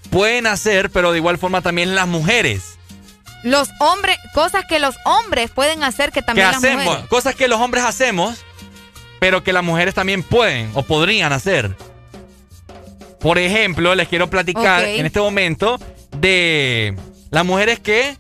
pueden 0.10 0.48
hacer, 0.48 0.90
pero 0.90 1.12
de 1.12 1.18
igual 1.20 1.38
forma 1.38 1.62
también 1.62 1.96
las 1.96 2.08
mujeres. 2.08 2.78
Los 3.44 3.70
hombres, 3.80 4.18
cosas 4.36 4.66
que 4.70 4.78
los 4.80 4.96
hombres 5.04 5.50
pueden 5.50 5.84
hacer 5.84 6.12
que 6.12 6.20
Que 6.20 6.26
también 6.26 6.48
las 6.48 6.58
hacemos, 6.58 6.86
mujeres. 6.86 7.08
cosas 7.08 7.34
que 7.36 7.48
los 7.48 7.60
hombres 7.60 7.84
hacemos, 7.84 8.38
pero 9.22 9.44
que 9.44 9.54
las 9.54 9.64
mujeres 9.64 9.94
también 9.94 10.24
pueden 10.24 10.72
o 10.74 10.82
podrían 10.82 11.32
hacer. 11.32 11.78
Por 13.20 13.38
ejemplo, 13.38 13.94
les 13.94 14.08
quiero 14.08 14.32
platicar 14.32 14.84
en 14.84 15.06
este 15.06 15.20
momento 15.20 15.80
de 16.18 16.98
las 17.30 17.46
mujeres 17.46 17.80
que 17.80 18.18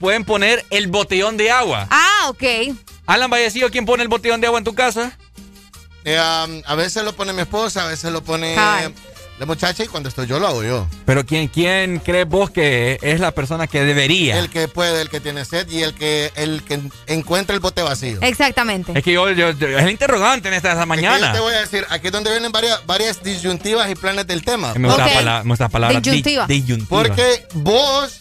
pueden 0.00 0.24
poner 0.24 0.64
el 0.70 0.88
botellón 0.88 1.36
de 1.36 1.52
agua. 1.52 1.86
Ah, 1.88 2.26
ok. 2.30 2.74
Alan 3.06 3.30
Vallecillo, 3.30 3.70
¿quién 3.70 3.86
pone 3.86 4.02
el 4.02 4.08
botellón 4.08 4.40
de 4.40 4.48
agua 4.48 4.58
en 4.58 4.64
tu 4.64 4.74
casa? 4.74 5.16
Eh, 6.04 6.18
um, 6.18 6.62
a 6.66 6.74
veces 6.74 7.04
lo 7.04 7.14
pone 7.14 7.32
mi 7.32 7.42
esposa, 7.42 7.84
a 7.84 7.88
veces 7.88 8.10
lo 8.10 8.24
pone. 8.24 8.56
La 9.40 9.46
muchacha 9.46 9.82
y 9.82 9.88
cuando 9.88 10.08
estoy 10.10 10.26
yo 10.26 10.38
lo 10.38 10.46
hago 10.46 10.62
yo. 10.62 10.86
Pero 11.06 11.24
¿quién, 11.24 11.48
quién 11.48 11.98
crees 11.98 12.28
vos 12.28 12.50
que 12.50 12.98
es 13.00 13.18
la 13.20 13.32
persona 13.32 13.66
que 13.66 13.82
debería? 13.82 14.38
El 14.38 14.50
que 14.50 14.68
puede, 14.68 15.00
el 15.00 15.08
que 15.08 15.18
tiene 15.18 15.44
sed 15.46 15.66
y 15.70 15.82
el 15.82 15.94
que 15.94 16.30
el 16.36 16.62
que 16.62 16.78
encuentra 17.06 17.54
el 17.54 17.60
bote 17.60 17.80
vacío. 17.82 18.18
Exactamente. 18.20 18.92
Es 18.94 19.02
que 19.02 19.12
yo, 19.12 19.30
yo- 19.30 19.50
yo- 19.52 19.68
es 19.78 19.82
el 19.82 19.90
interrogante 19.90 20.48
en 20.48 20.54
esta, 20.54 20.68
esta 20.68 20.80
Es 20.82 20.84
que 20.84 20.88
mañana. 20.88 21.28
yo 21.28 21.32
te 21.32 21.40
voy 21.40 21.54
a 21.54 21.60
decir, 21.60 21.86
aquí 21.88 22.08
es 22.08 22.12
donde 22.12 22.30
vienen 22.30 22.52
varias, 22.52 22.84
varias 22.86 23.22
disyuntivas 23.22 23.90
y 23.90 23.94
planes 23.94 24.26
del 24.26 24.44
tema. 24.44 24.74
Me 24.74 24.88
gusta 24.88 25.04
Ok. 25.06 25.10
la 25.10 25.16
palabra, 25.16 25.42
me 25.44 25.48
gusta 25.48 25.64
la 25.64 25.68
palabra 25.70 26.00
di- 26.00 26.10
Disyuntiva. 26.10 26.46
disyuntiva. 26.46 26.88
Porque 27.02 27.46
vos, 27.54 28.18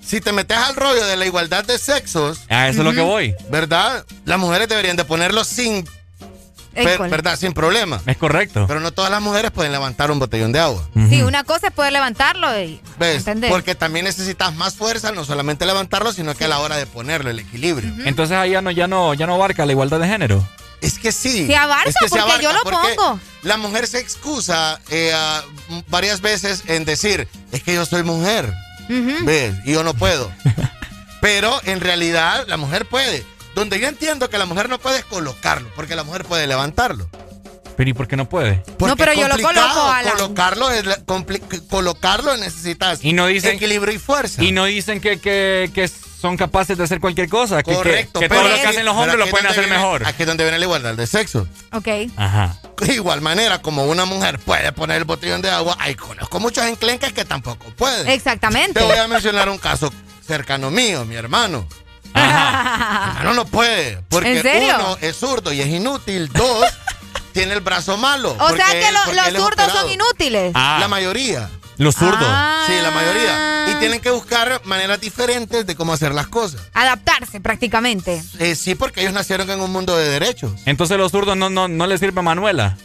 si 0.00 0.20
te 0.20 0.32
metes 0.32 0.56
al 0.56 0.76
rollo 0.76 1.04
de 1.04 1.16
la 1.16 1.26
igualdad 1.26 1.64
de 1.64 1.78
sexos, 1.78 2.42
A 2.48 2.68
eso 2.68 2.78
es 2.78 2.84
lo 2.84 2.92
que 2.92 3.00
voy. 3.00 3.34
¿verdad? 3.50 4.04
Las 4.24 4.38
mujeres 4.38 4.68
deberían 4.68 4.96
de 4.96 5.04
ponerlo 5.04 5.42
sin, 5.42 5.84
École. 6.74 7.10
¿verdad? 7.10 7.38
Sin 7.38 7.52
problema. 7.52 8.00
Es 8.06 8.16
correcto. 8.16 8.64
Pero 8.66 8.80
no 8.80 8.92
todas 8.92 9.10
las 9.10 9.20
mujeres 9.20 9.50
pueden 9.50 9.72
levantar 9.72 10.10
un 10.10 10.18
botellón 10.18 10.52
de 10.52 10.60
agua. 10.60 10.82
Sí, 11.08 11.22
una 11.22 11.44
cosa 11.44 11.68
es 11.68 11.72
poder 11.72 11.92
levantarlo 11.92 12.58
y. 12.60 12.80
¿Ves? 12.98 13.18
¿Entendés? 13.18 13.50
Porque 13.50 13.74
también 13.74 14.04
necesitas 14.04 14.54
más 14.54 14.74
fuerza, 14.74 15.12
no 15.12 15.24
solamente 15.24 15.66
levantarlo, 15.66 16.12
sino 16.12 16.34
que 16.34 16.44
a 16.44 16.48
la 16.48 16.60
hora 16.60 16.76
de 16.76 16.86
ponerlo, 16.86 17.30
el 17.30 17.38
equilibrio. 17.38 17.92
Entonces 18.04 18.36
ahí 18.36 18.50
ya 18.52 18.62
no, 18.62 18.70
ya 18.70 18.86
no, 18.86 19.14
ya 19.14 19.26
no 19.26 19.34
abarca 19.34 19.66
la 19.66 19.72
igualdad 19.72 20.00
de 20.00 20.08
género. 20.08 20.46
Es 20.80 20.98
que 20.98 21.12
sí. 21.12 21.46
Se 21.46 21.56
abarca 21.56 21.90
es 21.90 21.94
que 22.00 22.08
se 22.08 22.10
porque 22.10 22.22
abarca, 22.22 22.42
yo 22.42 22.52
lo 22.52 22.62
porque 22.62 22.94
pongo. 22.96 23.20
La 23.42 23.56
mujer 23.56 23.86
se 23.86 23.98
excusa 23.98 24.80
eh, 24.90 25.12
varias 25.88 26.20
veces 26.20 26.62
en 26.66 26.84
decir, 26.84 27.28
es 27.52 27.62
que 27.62 27.74
yo 27.74 27.84
soy 27.84 28.02
mujer. 28.02 28.52
¿ves? 29.24 29.54
Y 29.64 29.72
yo 29.72 29.82
no 29.84 29.94
puedo. 29.94 30.30
Pero 31.20 31.60
en 31.64 31.80
realidad 31.80 32.44
la 32.48 32.56
mujer 32.56 32.86
puede. 32.86 33.24
Donde 33.54 33.78
yo 33.80 33.88
entiendo 33.88 34.30
que 34.30 34.38
la 34.38 34.46
mujer 34.46 34.68
no 34.68 34.78
puede 34.78 34.98
es 34.98 35.04
colocarlo, 35.04 35.68
porque 35.74 35.94
la 35.96 36.04
mujer 36.04 36.24
puede 36.24 36.46
levantarlo. 36.46 37.08
Pero 37.76 37.90
¿y 37.90 37.92
por 37.94 38.06
qué 38.08 38.16
no 38.16 38.28
puede? 38.28 38.62
Porque 38.78 38.86
No, 38.86 38.96
pero 38.96 39.14
yo 39.14 39.26
lo 39.26 39.38
coloco, 39.40 39.82
Alan. 39.82 40.12
Colocarlo, 40.12 40.70
es 40.70 40.84
la- 40.84 40.98
colocarlo 41.68 42.36
necesitas 42.36 43.02
Y 43.02 43.12
no 43.12 43.26
dicen- 43.26 43.56
equilibrio 43.56 43.94
y 43.94 43.98
fuerza. 43.98 44.42
Y 44.42 44.52
no 44.52 44.66
dicen 44.66 45.00
que, 45.00 45.18
que, 45.18 45.70
que 45.74 45.88
son 45.88 46.36
capaces 46.36 46.76
de 46.76 46.84
hacer 46.84 47.00
cualquier 47.00 47.28
cosa. 47.30 47.62
Que, 47.62 47.70
que- 47.70 47.76
Correcto. 47.76 48.20
que, 48.20 48.28
pero 48.28 48.42
todo 48.42 48.50
lo 48.50 48.56
que 48.60 48.66
hacen 48.66 48.84
los 48.84 48.94
hombres 48.94 49.16
lo 49.18 49.26
pueden 49.28 49.46
hacer 49.46 49.64
viene- 49.64 49.78
mejor. 49.78 50.06
Aquí 50.06 50.22
es 50.22 50.26
donde 50.28 50.44
viene 50.44 50.58
la 50.58 50.64
igualdad 50.66 50.94
de 50.94 51.06
sexo. 51.06 51.48
Ok. 51.72 51.88
Ajá. 52.16 52.58
De 52.80 52.94
igual 52.94 53.22
manera, 53.22 53.62
como 53.62 53.84
una 53.86 54.04
mujer 54.04 54.38
puede 54.38 54.72
poner 54.72 54.98
el 54.98 55.04
botellón 55.04 55.40
de 55.40 55.50
agua, 55.50 55.76
hay 55.78 55.94
conozco 55.94 56.38
muchos 56.38 56.64
enclenques 56.66 57.12
que 57.14 57.24
tampoco 57.24 57.66
pueden. 57.76 58.08
Exactamente. 58.08 58.78
Te 58.80 58.84
voy 58.86 58.98
a 58.98 59.08
mencionar 59.08 59.48
un 59.48 59.58
caso 59.58 59.90
cercano 60.26 60.70
mío, 60.70 61.04
mi 61.06 61.14
hermano. 61.14 61.66
Hermano 62.14 63.34
no 63.34 63.44
puede, 63.44 64.02
porque 64.08 64.36
¿En 64.36 64.42
serio? 64.42 64.74
uno 64.78 64.98
es 65.00 65.16
zurdo 65.16 65.52
y 65.52 65.60
es 65.60 65.68
inútil. 65.68 66.28
Dos, 66.32 66.66
tiene 67.32 67.54
el 67.54 67.60
brazo 67.60 67.96
malo. 67.96 68.36
O 68.38 68.48
sea 68.56 68.66
que 68.70 68.88
él- 68.88 68.94
lo- 68.94 69.12
los 69.32 69.42
zurdos 69.44 69.72
son 69.72 69.90
inútiles. 69.90 70.52
Ah. 70.54 70.78
La 70.80 70.88
mayoría. 70.88 71.48
Los 71.76 71.94
zurdos. 71.94 72.18
Ah. 72.20 72.64
Sí, 72.66 72.74
la 72.82 72.90
mayoría. 72.90 73.66
Y 73.70 73.74
tienen 73.80 74.00
que 74.00 74.10
buscar 74.10 74.60
maneras 74.64 75.00
diferentes 75.00 75.66
de 75.66 75.74
cómo 75.76 75.94
hacer 75.94 76.12
las 76.14 76.26
cosas. 76.26 76.60
Adaptarse 76.74 77.40
prácticamente. 77.40 78.22
Eh, 78.38 78.54
sí, 78.54 78.74
porque 78.74 79.00
ellos 79.00 79.14
nacieron 79.14 79.48
en 79.50 79.60
un 79.60 79.72
mundo 79.72 79.96
de 79.96 80.08
derechos. 80.10 80.52
Entonces 80.66 80.98
los 80.98 81.10
zurdos 81.10 81.38
no, 81.38 81.48
no, 81.48 81.68
no 81.68 81.86
les 81.86 82.00
sirve 82.00 82.20
Manuela. 82.20 82.76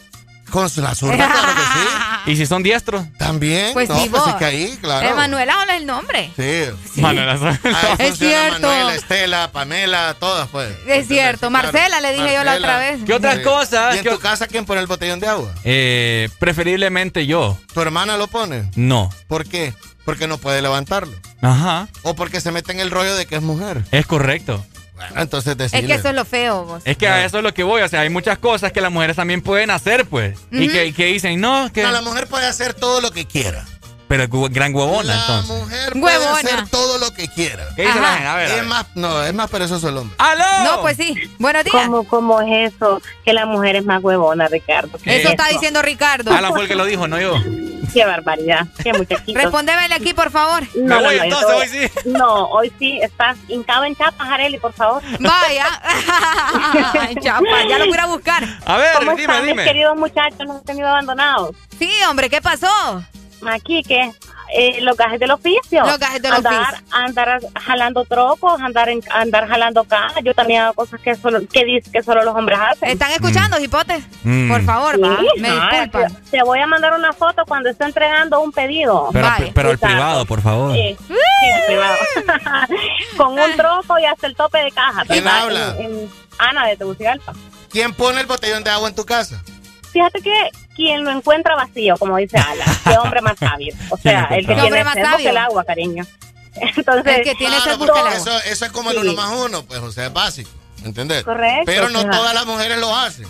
Con 0.50 0.70
su- 0.70 0.80
la 0.80 0.94
zurda, 0.94 1.16
claro 1.16 1.54
que 1.54 1.60
sí. 1.62 1.88
¿Y 2.32 2.36
si 2.36 2.46
son 2.46 2.62
diestros? 2.62 3.04
También. 3.18 3.72
Pues 3.72 3.88
no, 3.88 4.00
sí, 4.00 4.08
pues 4.08 4.20
vos. 4.22 4.30
es 4.30 4.36
que 4.36 4.44
ahí, 4.44 4.78
claro. 4.80 5.08
Emanuela, 5.08 5.60
hola 5.62 5.76
el 5.76 5.86
nombre. 5.86 6.30
Sí. 6.36 7.00
Manuela 7.00 7.34
Ahí 7.64 7.94
Es 7.98 8.18
cierto. 8.18 8.60
Manuela, 8.68 8.94
Estela, 8.94 9.52
Pamela, 9.52 10.16
todas, 10.18 10.48
pues. 10.48 10.68
Es 10.88 11.06
cierto. 11.08 11.48
Claro. 11.48 11.50
Marcela, 11.50 12.00
le 12.00 12.12
dije 12.14 12.34
yo 12.34 12.42
la 12.44 12.56
otra 12.56 12.78
vez. 12.78 13.00
¿Qué 13.06 13.14
otras 13.14 13.36
Sí. 13.36 13.42
cosas? 13.42 13.94
¿Y 13.94 13.98
en 13.98 14.04
¿Qué 14.04 14.10
tu 14.10 14.18
casa 14.18 14.46
quién 14.48 14.64
pone 14.66 14.80
el 14.80 14.86
botellón 14.88 15.20
de 15.20 15.28
agua? 15.28 15.52
Eh, 15.64 16.28
preferiblemente 16.38 17.26
yo. 17.26 17.58
¿Tu 17.72 17.80
hermana 17.80 18.16
lo 18.16 18.26
pone? 18.26 18.70
No. 18.74 19.10
¿Por 19.28 19.46
qué? 19.46 19.72
Porque 20.04 20.26
no 20.26 20.38
puede 20.38 20.62
levantarlo. 20.62 21.14
Ajá. 21.42 21.88
O 22.02 22.14
porque 22.16 22.40
se 22.40 22.50
mete 22.50 22.72
en 22.72 22.80
el 22.80 22.90
rollo 22.90 23.14
de 23.14 23.26
que 23.26 23.36
es 23.36 23.42
mujer. 23.42 23.84
Es 23.92 24.06
correcto. 24.06 24.64
Bueno, 24.96 25.20
entonces 25.20 25.52
Es 25.52 25.58
decirle. 25.58 25.86
que 25.86 25.94
eso 25.94 26.08
es 26.08 26.14
lo 26.14 26.24
feo, 26.24 26.64
vos. 26.64 26.82
Es 26.86 26.96
que 26.96 27.06
a 27.06 27.24
eso 27.24 27.36
es 27.38 27.42
lo 27.44 27.52
que 27.52 27.62
voy. 27.62 27.82
O 27.82 27.88
sea, 27.88 28.00
hay 28.00 28.08
muchas 28.08 28.38
cosas 28.38 28.72
que 28.72 28.80
las 28.80 28.90
mujeres 28.90 29.14
también 29.16 29.42
pueden 29.42 29.70
hacer, 29.70 30.06
pues. 30.06 30.38
Y 30.50 30.68
que, 30.68 30.92
que 30.94 31.06
dicen, 31.06 31.40
no, 31.40 31.70
que. 31.72 31.82
No, 31.82 31.92
la 31.92 32.00
mujer 32.00 32.26
puede 32.26 32.46
hacer 32.46 32.72
todo 32.74 33.00
lo 33.00 33.10
que 33.10 33.26
quiera. 33.26 33.64
Pero 34.08 34.24
gu- 34.28 34.48
gran 34.52 34.72
huevona, 34.74 35.02
la 35.14 35.20
entonces. 35.20 35.56
mujer 35.56 35.92
puede 36.00 36.18
Huevona. 36.18 36.38
hacer 36.38 36.68
todo 36.68 36.98
lo 36.98 37.12
que 37.12 37.26
quiera. 37.28 37.64
¿Qué 37.74 37.82
dice 37.86 37.98
Ajá. 37.98 38.00
la 38.02 38.12
gente? 38.14 38.28
A 38.28 38.34
ver. 38.36 38.46
a 38.46 38.50
Es 38.50 38.54
ver. 38.60 38.64
más, 38.66 38.86
no, 38.94 39.22
es 39.24 39.34
más 39.34 39.50
perezoso 39.50 39.88
el 39.88 39.96
hombre. 39.96 40.14
¡Aló! 40.18 40.44
No, 40.64 40.80
pues 40.80 40.96
sí. 40.96 41.14
Buenos 41.40 41.64
días. 41.64 41.84
¿Cómo, 41.86 42.04
¿Cómo 42.04 42.40
es 42.40 42.72
eso? 42.74 43.02
Que 43.24 43.32
la 43.32 43.46
mujer 43.46 43.74
es 43.76 43.84
más 43.84 44.02
huevona, 44.04 44.46
Ricardo. 44.46 44.96
¿Qué 45.02 45.16
Eso 45.18 45.28
es 45.28 45.34
está 45.34 45.48
diciendo 45.48 45.82
Ricardo. 45.82 46.32
Alan 46.32 46.52
fue 46.52 46.62
el 46.62 46.68
que 46.68 46.76
lo 46.76 46.84
dijo, 46.84 47.08
no 47.08 47.20
yo. 47.20 47.34
Qué 47.92 48.04
barbaridad, 48.04 48.66
qué 48.82 48.92
muchachito. 48.92 49.40
Respondeme 49.40 49.92
aquí, 49.94 50.12
por 50.12 50.30
favor. 50.30 50.62
No, 50.76 51.00
voy 51.00 51.16
entonces, 51.16 51.48
hoy 51.50 51.68
sí. 51.68 52.08
No, 52.10 52.44
hoy 52.50 52.72
sí, 52.78 52.98
estás 53.02 53.36
hincado 53.48 53.84
en 53.84 53.96
chapas, 53.96 54.28
Areli, 54.28 54.58
por 54.58 54.72
favor. 54.74 55.02
Vaya. 55.18 55.66
en 57.10 57.20
chapas, 57.20 57.64
ya 57.68 57.78
lo 57.78 57.86
voy 57.86 57.96
a 57.98 58.06
buscar. 58.06 58.44
A 58.66 58.76
ver, 58.76 58.94
¿Cómo 58.98 59.10
dime, 59.12 59.22
están, 59.22 59.46
dime. 59.46 59.54
mis 59.62 59.64
queridos 59.64 59.96
muchachos? 59.96 60.38
Nos 60.46 60.56
han 60.58 60.64
tenido 60.64 60.88
abandonados. 60.88 61.56
Sí, 61.78 61.90
hombre, 62.08 62.28
¿qué 62.28 62.42
pasó? 62.42 62.68
Aquí, 63.48 63.82
¿qué? 63.82 64.10
Eh, 64.54 64.80
los 64.80 64.96
gajes 64.96 65.18
del 65.18 65.32
oficio. 65.32 65.84
Los 65.84 65.98
gajes 65.98 66.22
del 66.22 66.32
andar, 66.32 66.74
oficio. 66.74 66.86
Andar 66.96 67.40
jalando 67.64 68.04
trocos, 68.04 68.60
andar 68.60 68.88
en, 68.88 69.00
andar 69.10 69.48
jalando 69.48 69.82
cajas. 69.84 70.22
Yo 70.24 70.34
también 70.34 70.62
hago 70.62 70.74
cosas 70.74 71.00
que 71.00 71.16
solo 71.16 71.40
que 71.52 71.64
dice 71.64 71.90
que 71.90 72.02
solo 72.02 72.22
los 72.22 72.34
hombres 72.34 72.56
hacen. 72.60 72.88
¿Están 72.90 73.10
escuchando, 73.10 73.58
hipotes? 73.58 74.04
Mm. 74.22 74.48
Por 74.48 74.62
favor, 74.64 75.02
va. 75.02 75.18
Me 75.36 75.48
no, 75.48 75.54
disculpan. 75.70 76.14
te, 76.14 76.30
te 76.38 76.42
voy 76.44 76.60
a 76.60 76.66
mandar 76.66 76.94
una 76.94 77.12
foto 77.12 77.44
cuando 77.44 77.68
esté 77.70 77.84
entregando 77.84 78.40
un 78.40 78.52
pedido. 78.52 79.08
Pero, 79.12 79.26
Vaya. 79.28 79.50
pero 79.52 79.70
al 79.70 79.78
privado, 79.78 80.24
por 80.26 80.40
favor. 80.40 80.72
Sí, 80.72 80.96
sí, 81.08 81.14
en 81.42 81.66
privado. 81.66 81.96
Con 83.16 83.32
un 83.38 83.56
troco 83.56 83.98
y 83.98 84.04
hasta 84.04 84.26
el 84.28 84.36
tope 84.36 84.58
de 84.58 84.70
caja. 84.70 85.02
¿Quién 85.06 85.24
¿verdad? 85.24 85.42
habla? 85.42 85.76
En- 85.80 85.86
en 85.86 86.10
Ana 86.38 86.66
de 86.68 86.76
Tegucigalpa. 86.76 87.32
¿Quién 87.70 87.92
pone 87.94 88.20
el 88.20 88.26
botellón 88.26 88.62
de 88.62 88.70
agua 88.70 88.88
en 88.88 88.94
tu 88.94 89.04
casa? 89.04 89.42
Fíjate 89.92 90.20
que 90.20 90.50
quien 90.76 91.04
lo 91.04 91.10
encuentra 91.10 91.56
vacío, 91.56 91.96
como 91.96 92.16
dice 92.18 92.38
Ala, 92.38 92.64
qué 92.84 92.96
hombre 93.02 93.20
más 93.22 93.38
sabio. 93.38 93.74
O 93.90 93.96
sea, 93.96 94.24
el 94.30 94.46
que 94.46 94.54
¿Qué 94.54 94.60
hombre 94.60 94.68
tiene 94.84 94.84
sed 94.94 95.02
busca 95.12 95.30
el 95.30 95.36
agua, 95.38 95.64
cariño. 95.64 96.04
Entonces, 96.54 97.16
El 97.18 97.24
que 97.24 97.34
tiene 97.34 97.56
Claro, 97.56 97.78
busca 97.78 98.00
el 98.00 98.06
agua. 98.06 98.16
eso, 98.18 98.38
eso 98.50 98.64
es 98.66 98.72
como 98.72 98.90
el 98.90 98.96
Sí. 99.00 99.02
uno 99.08 99.12
más 99.14 99.32
uno, 99.46 99.62
pues, 99.64 99.80
o 99.80 99.90
sea, 99.92 100.06
es 100.06 100.12
básico. 100.12 100.50
¿Entendés? 100.84 101.24
Correcto, 101.24 101.64
Pero 101.66 101.88
no 101.90 102.02
todas 102.08 102.32
las 102.34 102.46
mujeres 102.46 102.78
lo 102.78 102.94
hacen. 102.94 103.26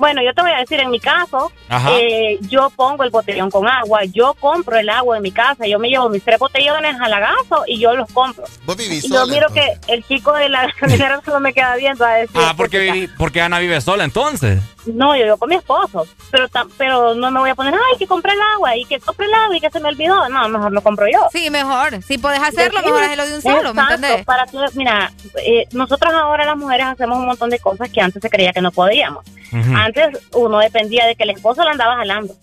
Bueno, 0.00 0.22
yo 0.22 0.32
te 0.32 0.40
voy 0.40 0.50
a 0.50 0.56
decir, 0.60 0.80
en 0.80 0.88
mi 0.90 0.98
caso, 0.98 1.52
eh, 2.00 2.38
yo 2.48 2.70
pongo 2.70 3.04
el 3.04 3.10
botellón 3.10 3.50
con 3.50 3.68
agua, 3.68 4.00
yo 4.06 4.34
compro 4.40 4.78
el 4.78 4.88
agua 4.88 5.18
en 5.18 5.22
mi 5.22 5.30
casa, 5.30 5.66
yo 5.66 5.78
me 5.78 5.90
llevo 5.90 6.08
mis 6.08 6.24
tres 6.24 6.38
botellones 6.38 6.96
a 6.98 7.06
lagazo 7.08 7.64
y 7.66 7.78
yo 7.78 7.94
los 7.94 8.10
compro. 8.10 8.44
Vos 8.64 8.76
vivís 8.78 9.04
Y 9.04 9.08
yo 9.10 9.20
sola, 9.20 9.32
miro 9.34 9.46
entonces. 9.48 9.78
que 9.86 9.92
el 9.92 10.04
chico 10.06 10.32
de 10.32 10.48
la 10.48 10.66
gasolinera 10.80 11.20
solo 11.22 11.38
me 11.40 11.52
queda 11.52 11.76
viendo 11.76 12.02
a 12.04 12.14
decir... 12.14 12.40
Ah, 12.42 12.54
porque, 12.56 12.90
viví- 12.90 13.10
porque 13.18 13.42
Ana 13.42 13.58
vive 13.58 13.78
sola 13.82 14.04
entonces. 14.04 14.60
No, 14.86 15.14
yo 15.14 15.24
vivo 15.24 15.36
con 15.36 15.50
mi 15.50 15.56
esposo, 15.56 16.06
pero 16.30 16.46
pero 16.78 17.14
no 17.14 17.30
me 17.30 17.38
voy 17.40 17.50
a 17.50 17.54
poner, 17.54 17.74
ay, 17.74 17.98
que 17.98 18.06
compré 18.06 18.32
el 18.32 18.40
agua 18.54 18.74
y 18.76 18.86
que 18.86 18.98
compré 18.98 19.26
el 19.26 19.34
agua 19.34 19.54
y 19.54 19.60
que 19.60 19.68
se 19.68 19.78
me 19.78 19.90
olvidó. 19.90 20.26
No, 20.30 20.48
mejor 20.48 20.72
lo 20.72 20.80
compro 20.80 21.06
yo. 21.06 21.28
Sí, 21.30 21.50
mejor. 21.50 22.02
Si 22.02 22.16
podés 22.16 22.40
hacerlo, 22.40 22.80
mejor 22.82 23.02
hacerlo 23.02 23.26
de 23.26 23.34
un 23.34 23.42
solo, 23.42 23.74
¿me 23.74 23.82
entendés? 23.82 24.24
Para 24.24 24.46
que, 24.46 24.56
mira, 24.74 25.12
eh, 25.44 25.66
nosotros 25.72 26.14
ahora 26.14 26.46
las 26.46 26.56
mujeres 26.56 26.86
hacemos 26.86 27.18
un 27.18 27.26
montón 27.26 27.50
de 27.50 27.58
cosas 27.58 27.90
que 27.90 28.00
antes 28.00 28.22
se 28.22 28.30
creía 28.30 28.54
que 28.54 28.62
no 28.62 28.72
podíamos. 28.72 29.22
Ujú. 29.52 29.74
Antes 29.98 30.22
uno 30.34 30.58
dependía 30.58 31.06
de 31.06 31.14
que 31.16 31.22
el 31.24 31.30
esposo 31.30 31.62
lo 31.64 31.70
andaba 31.70 31.96
jalando. 31.96 32.34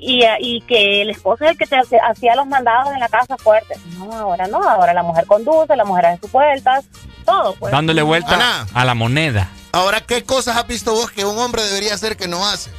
Y, 0.00 0.22
eh, 0.22 0.36
y 0.40 0.60
que 0.62 1.02
el 1.02 1.10
esposo 1.10 1.44
es 1.44 1.50
el 1.52 1.58
que 1.58 1.66
te 1.66 1.76
hace- 1.76 1.98
hacía 1.98 2.36
los 2.36 2.46
mandados 2.46 2.92
en 2.92 3.00
la 3.00 3.08
casa 3.08 3.36
fuerte. 3.36 3.74
No, 3.98 4.12
ahora 4.12 4.46
no, 4.46 4.62
ahora 4.62 4.94
la 4.94 5.02
mujer 5.02 5.26
conduce, 5.26 5.74
la 5.74 5.84
mujer 5.84 6.06
hace 6.06 6.20
sus 6.20 6.30
vueltas, 6.32 6.84
todo. 7.24 7.54
Pues. 7.54 7.72
Dándole 7.72 8.02
vuelta 8.02 8.34
Ana. 8.36 8.66
a 8.74 8.84
la 8.84 8.94
moneda. 8.94 9.48
Ahora, 9.72 10.00
¿qué 10.00 10.22
cosas 10.22 10.56
has 10.56 10.66
visto 10.68 10.92
vos 10.92 11.10
que 11.10 11.24
un 11.24 11.36
hombre 11.38 11.62
debería 11.62 11.94
hacer 11.94 12.16
que 12.16 12.28
no 12.28 12.46
hace? 12.46 12.70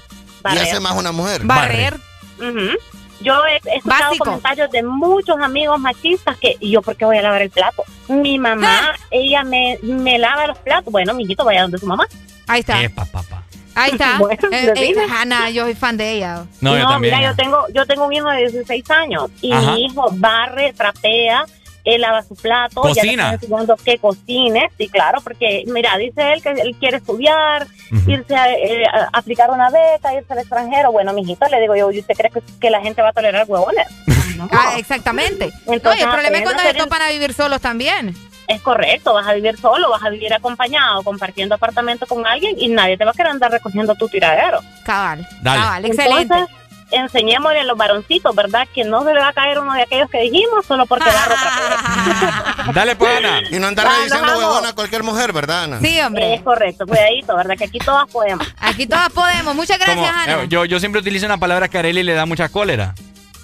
Barrer. 0.41 0.63
Y 0.63 0.67
hace 0.69 0.79
más 0.79 0.93
una 0.93 1.11
mujer. 1.11 1.41
Barrer. 1.43 1.95
Ujú. 2.37 2.77
Yo 3.21 3.33
he 3.47 3.55
he 3.69 3.75
escuchado 3.77 4.03
Básico. 4.05 4.23
comentarios 4.25 4.71
de 4.71 4.81
muchos 4.83 5.35
amigos 5.41 5.77
machistas 5.77 6.37
que, 6.37 6.55
¿y 6.61 6.71
yo 6.71 6.81
por 6.81 6.95
qué 6.95 7.03
voy 7.03 7.17
a 7.17 7.21
lavar 7.21 7.41
el 7.41 7.49
plato? 7.49 7.83
Mi 8.07 8.39
mamá, 8.39 8.91
Ah. 8.93 8.95
ella 9.11 9.43
me, 9.43 9.77
me 9.83 10.17
lava 10.17 10.47
los 10.47 10.57
platos. 10.59 10.89
Bueno, 10.89 11.13
mijito, 11.13 11.43
vaya 11.43 11.63
donde 11.63 11.77
su 11.79 11.85
mamá. 11.85 12.07
Ahí 12.47 12.61
está. 12.61 12.81
Epa, 12.81 13.03
papá. 13.03 13.43
Ahí 13.79 13.91
está. 13.91 14.17
Bueno, 14.19 14.37
Eh, 14.51 14.73
eh. 14.75 14.95
Ana, 15.11 15.49
yo 15.49 15.63
soy 15.63 15.75
fan 15.75 15.97
de 15.97 16.11
ella. 16.11 16.45
No, 16.61 16.77
yo 16.77 16.87
también. 16.87 17.15
mira, 17.15 17.29
yo 17.31 17.35
tengo, 17.35 17.65
yo 17.73 17.85
tengo 17.85 18.05
un 18.05 18.13
hijo 18.13 18.29
de 18.29 18.39
16 18.49 18.89
años 18.91 19.29
y 19.41 19.51
Ajá. 19.51 19.71
mi 19.73 19.85
hijo 19.85 20.07
barre, 20.13 20.73
trapea, 20.73 21.45
él 21.85 22.01
lava 22.01 22.21
su 22.23 22.35
plato, 22.35 22.83
ya 22.93 23.01
Cocina. 23.01 23.33
enseñando 23.33 23.75
que 23.77 23.97
cocine, 23.97 24.69
sí, 24.77 24.89
claro, 24.89 25.21
porque 25.21 25.63
mira, 25.67 25.97
dice 25.97 26.33
él 26.33 26.41
que 26.43 26.49
él 26.49 26.75
quiere 26.79 26.97
estudiar, 26.97 27.65
irse 28.05 28.35
a, 28.35 28.51
eh, 28.53 28.83
a 28.85 29.09
aplicar 29.17 29.49
una 29.49 29.69
beca, 29.69 30.13
irse 30.13 30.31
al 30.33 30.39
extranjero. 30.39 30.91
Bueno, 30.91 31.13
mijito, 31.13 31.47
le 31.47 31.59
digo 31.61 31.75
yo, 31.75 31.89
¿y 31.91 31.99
usted 31.99 32.15
cree 32.15 32.29
que, 32.31 32.41
que 32.59 32.69
la 32.69 32.81
gente 32.81 33.01
va 33.01 33.09
a 33.09 33.13
tolerar 33.13 33.45
huevones? 33.47 33.87
No. 34.37 34.47
Ah, 34.51 34.75
exactamente. 34.77 35.49
No, 35.65 35.73
y 35.73 35.75
Entonces, 35.77 36.03
el 36.03 36.09
problema 36.11 36.37
es 36.37 36.43
cuando 36.43 36.61
se 36.63 36.73
topan 36.73 37.01
a 37.01 37.09
vivir 37.09 37.33
solos 37.33 37.59
también. 37.61 38.15
Es 38.49 38.61
correcto, 38.61 39.13
vas 39.13 39.27
a 39.27 39.33
vivir 39.33 39.57
solo, 39.59 39.89
vas 39.91 40.01
a 40.03 40.09
vivir 40.09 40.33
acompañado, 40.33 41.03
compartiendo 41.03 41.53
apartamento 41.55 42.07
con 42.07 42.25
alguien 42.25 42.55
y 42.57 42.67
nadie 42.67 42.97
te 42.97 43.05
va 43.05 43.11
a 43.11 43.13
querer 43.13 43.31
andar 43.31 43.51
recogiendo 43.51 43.93
tu 43.95 44.09
tiradero. 44.09 44.59
Cabal. 44.83 45.25
Dale. 45.43 45.59
Cabal, 45.61 45.85
excelente. 45.85 46.33
Entonces, 46.33 46.55
enseñémosle 46.91 47.59
a 47.59 47.63
los 47.65 47.77
varoncitos, 47.77 48.35
¿verdad? 48.35 48.67
Que 48.73 48.83
no 48.83 49.03
se 49.03 49.13
le 49.13 49.19
va 49.19 49.27
a 49.27 49.33
caer 49.33 49.59
uno 49.59 49.71
de 49.75 49.83
aquellos 49.83 50.09
que 50.09 50.21
dijimos 50.21 50.65
solo 50.65 50.87
porque 50.87 51.05
barro 51.11 51.35
trapea. 51.35 52.71
Dale, 52.73 52.95
pues, 52.95 53.17
Ana. 53.17 53.41
Y 53.51 53.59
no 53.59 53.67
andar 53.67 53.85
Ah, 53.87 54.03
diciendo 54.03 54.35
huevona 54.35 54.69
a 54.69 54.73
cualquier 54.73 55.03
mujer, 55.03 55.31
¿verdad, 55.31 55.65
Ana? 55.65 55.79
Sí, 55.79 55.99
hombre. 56.01 56.33
Es 56.33 56.41
correcto, 56.41 56.87
cuidadito, 56.87 57.35
¿verdad? 57.35 57.55
Que 57.55 57.65
aquí 57.65 57.77
todas 57.77 58.07
podemos. 58.11 58.47
Aquí 58.59 58.87
todas 58.87 59.09
podemos. 59.11 59.53
Muchas 59.55 59.77
Como, 59.77 60.01
gracias, 60.01 60.27
Ana. 60.27 60.43
eh, 60.43 60.47
yo, 60.49 60.65
yo 60.65 60.79
siempre 60.79 61.01
utilizo 61.01 61.27
una 61.27 61.37
palabra 61.37 61.67
que 61.67 61.77
a 61.77 61.81
Arely 61.81 62.01
le 62.01 62.13
da 62.13 62.25
mucha 62.25 62.49
cólera. 62.49 62.95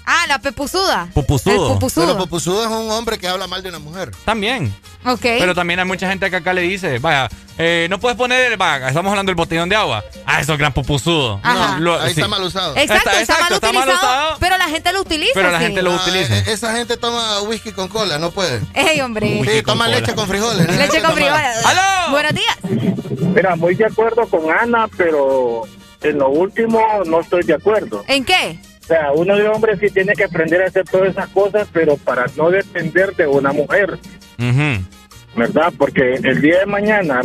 Ah, 0.06 0.24
la 0.28 0.38
pepuzuda. 0.38 1.08
Pupuzudo. 1.12 1.52
El 1.52 1.58
Pero 1.60 1.74
pupuzudo. 1.74 2.16
Popusudo 2.16 2.62
es 2.64 2.70
un 2.70 2.90
hombre 2.92 3.18
que 3.18 3.26
habla 3.26 3.46
mal 3.48 3.60
de 3.62 3.70
una 3.70 3.80
mujer. 3.80 4.12
También. 4.24 4.72
Ok. 5.04 5.20
Pero 5.22 5.54
también 5.54 5.80
hay 5.80 5.84
mucha 5.86 6.08
gente 6.08 6.30
que 6.30 6.36
acá 6.36 6.52
le 6.52 6.62
dice, 6.62 6.98
vaya, 7.00 7.28
eh, 7.58 7.86
no 7.90 7.98
puedes 7.98 8.16
poner, 8.16 8.56
vaya, 8.56 8.88
estamos 8.88 9.10
hablando 9.10 9.30
del 9.30 9.36
botellón 9.36 9.68
de 9.68 9.74
agua. 9.76 10.04
Ah, 10.24 10.40
eso 10.40 10.52
es 10.52 10.58
gran 10.60 10.72
pupusudo. 10.72 11.40
Ajá. 11.42 11.78
Lo- 11.80 12.00
Ahí 12.00 12.14
sí. 12.14 12.20
está 12.20 12.28
mal 12.28 12.42
usado. 12.42 12.76
Exacto, 12.76 13.10
Está- 13.10 13.20
está, 13.20 13.32
exacto, 13.34 13.42
mal 13.44 13.52
está 13.54 13.72
mal 13.72 13.82
utilizado, 13.88 14.22
usado. 14.24 14.36
pero 14.40 14.58
la 14.58 14.68
gente 14.68 14.92
lo 14.92 15.00
utiliza. 15.00 15.32
Pero 15.34 15.50
la 15.50 15.58
sí. 15.58 15.64
gente 15.64 15.82
lo 15.82 15.92
Ah, 15.92 15.96
utiliza. 16.02 16.36
eh, 16.38 16.44
esa 16.46 16.72
gente 16.76 16.96
toma 16.96 17.40
whisky 17.42 17.72
con 17.72 17.88
cola, 17.88 18.18
no 18.18 18.30
puede. 18.30 18.60
Ey, 18.74 19.00
hombre. 19.00 19.42
Sí, 19.44 19.62
toma 19.62 19.88
leche 19.88 20.14
con 20.14 20.28
frijoles. 20.28 20.66
¿no? 20.68 20.72
Leche 20.72 21.02
con 21.02 21.14
frijoles. 21.14 21.64
¡Aló! 21.66 22.10
Buenos 22.12 22.32
días. 22.32 22.56
Mira, 23.34 23.56
muy 23.56 23.74
de 23.74 23.86
acuerdo 23.86 24.26
con 24.28 24.50
Ana, 24.50 24.88
pero 24.96 25.62
en 26.02 26.18
lo 26.18 26.28
último 26.28 26.80
no 27.06 27.20
estoy 27.20 27.42
de 27.42 27.54
acuerdo. 27.54 28.04
¿En 28.06 28.24
qué? 28.24 28.58
O 28.86 28.88
sea, 28.88 29.10
uno 29.12 29.36
de 29.36 29.48
hombre 29.48 29.76
sí 29.78 29.90
tiene 29.90 30.12
que 30.12 30.22
aprender 30.22 30.62
a 30.62 30.66
hacer 30.66 30.84
todas 30.84 31.08
esas 31.08 31.28
cosas, 31.30 31.66
pero 31.72 31.96
para 31.96 32.26
no 32.36 32.50
depender 32.50 33.16
de 33.16 33.26
una 33.26 33.52
mujer. 33.52 33.98
¿verdad? 35.34 35.72
Porque 35.76 36.14
el 36.14 36.40
día 36.40 36.60
de 36.60 36.66
mañana 36.66 37.20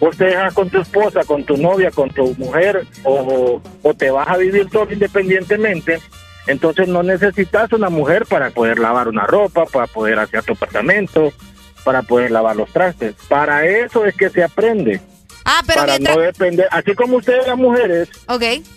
vos 0.00 0.16
te 0.16 0.24
dejas 0.24 0.54
con 0.54 0.70
tu 0.70 0.80
esposa, 0.80 1.24
con 1.24 1.44
tu 1.44 1.58
novia, 1.58 1.90
con 1.90 2.08
tu 2.08 2.34
mujer, 2.38 2.86
o, 3.04 3.60
o 3.82 3.94
te 3.94 4.10
vas 4.10 4.28
a 4.28 4.38
vivir 4.38 4.70
todo 4.70 4.90
independientemente, 4.90 6.00
entonces 6.46 6.88
no 6.88 7.02
necesitas 7.02 7.70
una 7.74 7.90
mujer 7.90 8.24
para 8.24 8.50
poder 8.50 8.78
lavar 8.78 9.08
una 9.08 9.26
ropa, 9.26 9.66
para 9.66 9.86
poder 9.86 10.18
hacer 10.18 10.42
tu 10.42 10.54
apartamento, 10.54 11.34
para 11.84 12.00
poder 12.00 12.30
lavar 12.30 12.56
los 12.56 12.70
trastes. 12.70 13.14
Para 13.28 13.66
eso 13.66 14.06
es 14.06 14.16
que 14.16 14.30
se 14.30 14.42
aprende. 14.42 15.02
Ah, 15.44 15.62
pero 15.66 15.80
para 15.80 15.92
mientras. 15.92 16.16
no 16.16 16.22
depender, 16.22 16.68
así 16.70 16.94
como 16.94 17.16
ustedes 17.16 17.46
las 17.46 17.56
mujeres 17.56 18.08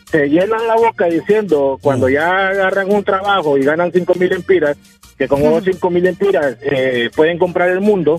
se 0.10 0.30
llenan 0.30 0.68
la 0.68 0.76
boca 0.76 1.06
diciendo 1.06 1.78
cuando 1.82 2.10
ya 2.10 2.50
agarran 2.50 2.92
un 2.92 3.04
trabajo 3.04 3.58
y 3.58 3.64
ganan 3.64 3.92
5 3.92 4.14
mil 4.16 4.32
empiras, 4.34 4.78
que 5.18 5.28
con 5.28 5.42
esos 5.42 5.64
5 5.66 5.90
mil 5.90 6.06
empiras 6.06 6.58
eh, 6.62 7.10
pueden 7.16 7.38
comprar 7.38 7.70
el 7.70 7.82
mundo, 7.82 8.18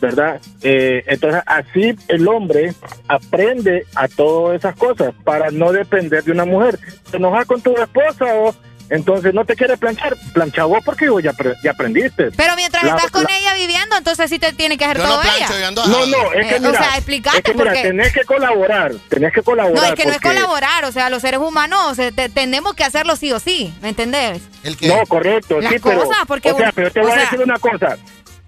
¿verdad? 0.00 0.40
Eh, 0.62 1.02
entonces 1.06 1.42
así 1.46 1.94
el 2.08 2.26
hombre 2.28 2.72
aprende 3.08 3.86
a 3.94 4.08
todas 4.08 4.58
esas 4.58 4.76
cosas 4.76 5.14
para 5.24 5.50
no 5.50 5.72
depender 5.72 6.22
de 6.24 6.32
una 6.32 6.44
mujer. 6.44 6.78
Te 7.10 7.16
enojas 7.16 7.46
con 7.46 7.60
tu 7.60 7.74
esposa 7.76 8.34
o 8.34 8.54
entonces 8.90 9.32
no 9.32 9.44
te 9.44 9.56
quieres 9.56 9.78
planchar, 9.78 10.16
plancha 10.34 10.64
vos 10.64 10.80
porque 10.84 11.08
vos 11.08 11.22
ya, 11.22 11.32
apre- 11.32 11.56
ya 11.62 11.70
aprendiste. 11.70 12.30
Pero 12.32 12.56
mientras 12.56 12.82
La- 12.82 12.90
estás 12.96 13.10
con 13.10 13.22
la- 13.24 13.38
ella 13.38 13.54
viviendo, 13.54 13.96
entonces 13.96 14.28
sí 14.28 14.38
te 14.38 14.52
tiene 14.52 14.76
que 14.76 14.84
hacer 14.84 14.98
Yo 14.98 15.04
todo 15.04 15.16
no 15.16 15.22
plancho, 15.22 15.44
ella. 15.54 15.60
yo 15.60 15.66
ando 15.68 15.82
a 15.82 15.86
No, 15.86 16.06
no, 16.06 16.32
es 16.32 16.46
que 16.46 16.54
Eh, 16.56 16.58
o 16.58 16.60
mira, 16.60 16.78
sea, 16.78 16.96
explicate 16.96 17.38
es 17.38 17.44
que 17.44 17.52
mira, 17.54 17.64
porque- 17.66 17.82
tenés 17.82 18.12
que 18.12 18.24
colaborar, 18.24 18.92
tenés 19.08 19.32
que 19.32 19.42
colaborar. 19.42 19.82
No, 19.82 19.88
es 19.88 19.94
que 19.94 20.04
no 20.06 20.12
es 20.12 20.20
colaborar, 20.20 20.84
o 20.84 20.92
sea, 20.92 21.08
los 21.08 21.22
seres 21.22 21.40
humanos 21.40 21.98
eh, 21.98 22.12
te- 22.12 22.28
tenemos 22.28 22.74
que 22.74 22.84
hacerlo 22.84 23.16
sí 23.16 23.32
o 23.32 23.38
sí, 23.40 23.72
¿me 23.80 23.90
entendés? 23.90 24.42
¿El 24.64 24.76
qué? 24.76 24.88
No, 24.88 25.06
correcto, 25.06 25.60
Las 25.60 25.72
sí, 25.72 25.78
pero, 25.82 26.08
porque 26.26 26.50
o 26.52 26.56
sea, 26.58 26.72
pero 26.72 26.90
te 26.90 27.00
o 27.00 27.02
voy 27.04 27.12
sea- 27.12 27.20
a 27.20 27.24
decir 27.24 27.40
una 27.40 27.58
cosa. 27.58 27.96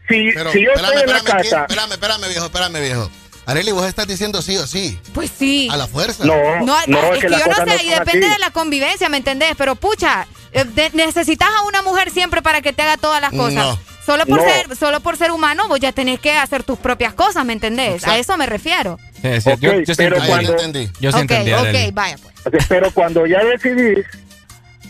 Si, 0.09 0.31
Pero, 0.35 0.51
si 0.51 0.65
yo 0.65 0.73
espérame, 0.73 0.93
estoy 0.93 1.03
en 1.03 1.11
la 1.11 1.17
espérame, 1.19 1.41
¿quién? 1.41 1.51
casa, 1.51 1.61
espérame, 1.63 1.93
espérame, 1.93 2.29
viejo, 2.29 2.45
espérame, 2.47 2.81
viejo. 2.81 3.11
Areli, 3.47 3.73
vos 3.73 3.87
estás 3.87 4.07
diciendo 4.07 4.41
sí 4.43 4.57
o 4.57 4.67
sí. 4.67 4.99
Pues 5.13 5.31
sí. 5.37 5.69
A 5.71 5.77
la 5.77 5.87
fuerza. 5.87 6.25
no, 6.25 6.35
No, 6.65 6.77
no, 6.87 7.15
es 7.15 7.21
que, 7.21 7.29
las 7.29 7.41
yo 7.41 7.47
no 7.47 7.57
cosas 7.57 7.81
sé, 7.81 7.87
y 7.87 7.91
depende 7.91 8.27
así. 8.27 8.35
de 8.35 8.39
la 8.39 8.51
convivencia, 8.51 9.09
¿me 9.09 9.17
entendés? 9.17 9.55
Pero 9.59 9.75
pucha, 9.75 10.27
eh, 10.53 10.65
de- 10.65 10.91
necesitas 10.95 11.49
a 11.59 11.63
una 11.67 11.83
mujer 11.83 12.11
siempre 12.11 12.41
para 12.43 12.63
que 12.63 12.73
te 12.73 12.83
haga 12.83 12.97
todas 12.97 13.21
las 13.21 13.31
cosas. 13.33 13.55
No. 13.55 13.79
Solo 14.07 14.27
por 14.27 14.39
No. 14.43 14.45
ser 14.45 14.77
solo 14.77 15.01
por 15.01 15.17
ser 15.17 15.31
humano, 15.31 15.69
vos 15.69 15.79
ya 15.79 15.93
tenés 15.93 16.19
que 16.21 16.33
hacer 16.33 16.65
tus 16.65 16.79
propias 16.79 17.15
cosas, 17.15 17.45
¿me 17.45 17.53
entendés? 17.53 17.95
Exacto. 17.95 18.11
A 18.13 18.19
eso 18.19 18.37
me 18.37 18.47
refiero. 18.47 18.99
Sí, 19.23 19.41
sí, 19.41 19.51
Ok, 19.51 19.61
yo, 19.61 19.73
yo 19.81 19.85
sí 19.87 19.93
pero 19.97 20.17
entendí. 20.17 20.21
ya 20.21 20.27
cuando- 20.29 20.57
te 20.57 20.65
entendí. 20.65 20.93
Yo 21.01 21.11
sí 21.13 21.17
ok, 21.17 21.21
entendí, 21.23 21.53
Arely. 21.53 21.87
ok, 21.89 21.95
vaya 21.95 22.17
pues. 22.19 22.67
Pero 22.69 22.91
cuando 22.93 23.27
ya 23.27 23.39
decidís 23.45 24.05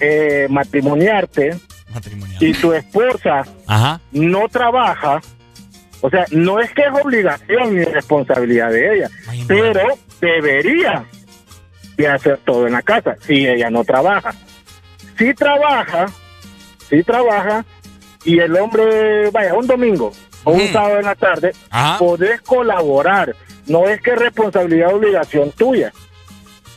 eh, 0.01 0.47
matrimoniarte 0.51 1.59
Matrimonial. 1.93 2.43
y 2.43 2.53
tu 2.55 2.73
esposa 2.73 3.45
Ajá. 3.67 4.01
no 4.13 4.49
trabaja, 4.49 5.21
o 6.03 6.11
sea, 6.11 6.27
no 6.33 6.61
es 6.61 6.71
que 6.75 6.83
es 6.83 7.03
obligación 7.03 7.77
ni 7.77 7.85
responsabilidad 7.85 8.71
de 8.71 8.97
ella, 8.97 9.11
Ay, 9.29 9.45
pero 9.47 9.81
debería 10.21 11.05
de 11.97 12.09
hacer 12.09 12.39
todo 12.45 12.67
en 12.67 12.73
la 12.73 12.83
casa 12.83 13.17
si 13.21 13.47
ella 13.47 13.71
no 13.71 13.85
trabaja. 13.85 14.35
si 15.17 15.33
trabaja, 15.33 16.07
si 16.91 17.03
trabaja, 17.05 17.65
y 18.25 18.39
el 18.39 18.55
hombre, 18.57 19.31
vaya, 19.31 19.55
un 19.55 19.67
domingo 19.67 20.13
o 20.45 20.53
un 20.53 20.69
sábado 20.73 20.99
en 20.99 21.07
la 21.07 21.15
tarde, 21.15 21.53
podés 21.99 22.41
colaborar. 22.43 23.35
No 23.67 23.89
es 23.89 24.01
que 24.01 24.11
es 24.11 24.19
responsabilidad 24.19 24.93
obligación 24.95 25.53
tuya, 25.53 25.93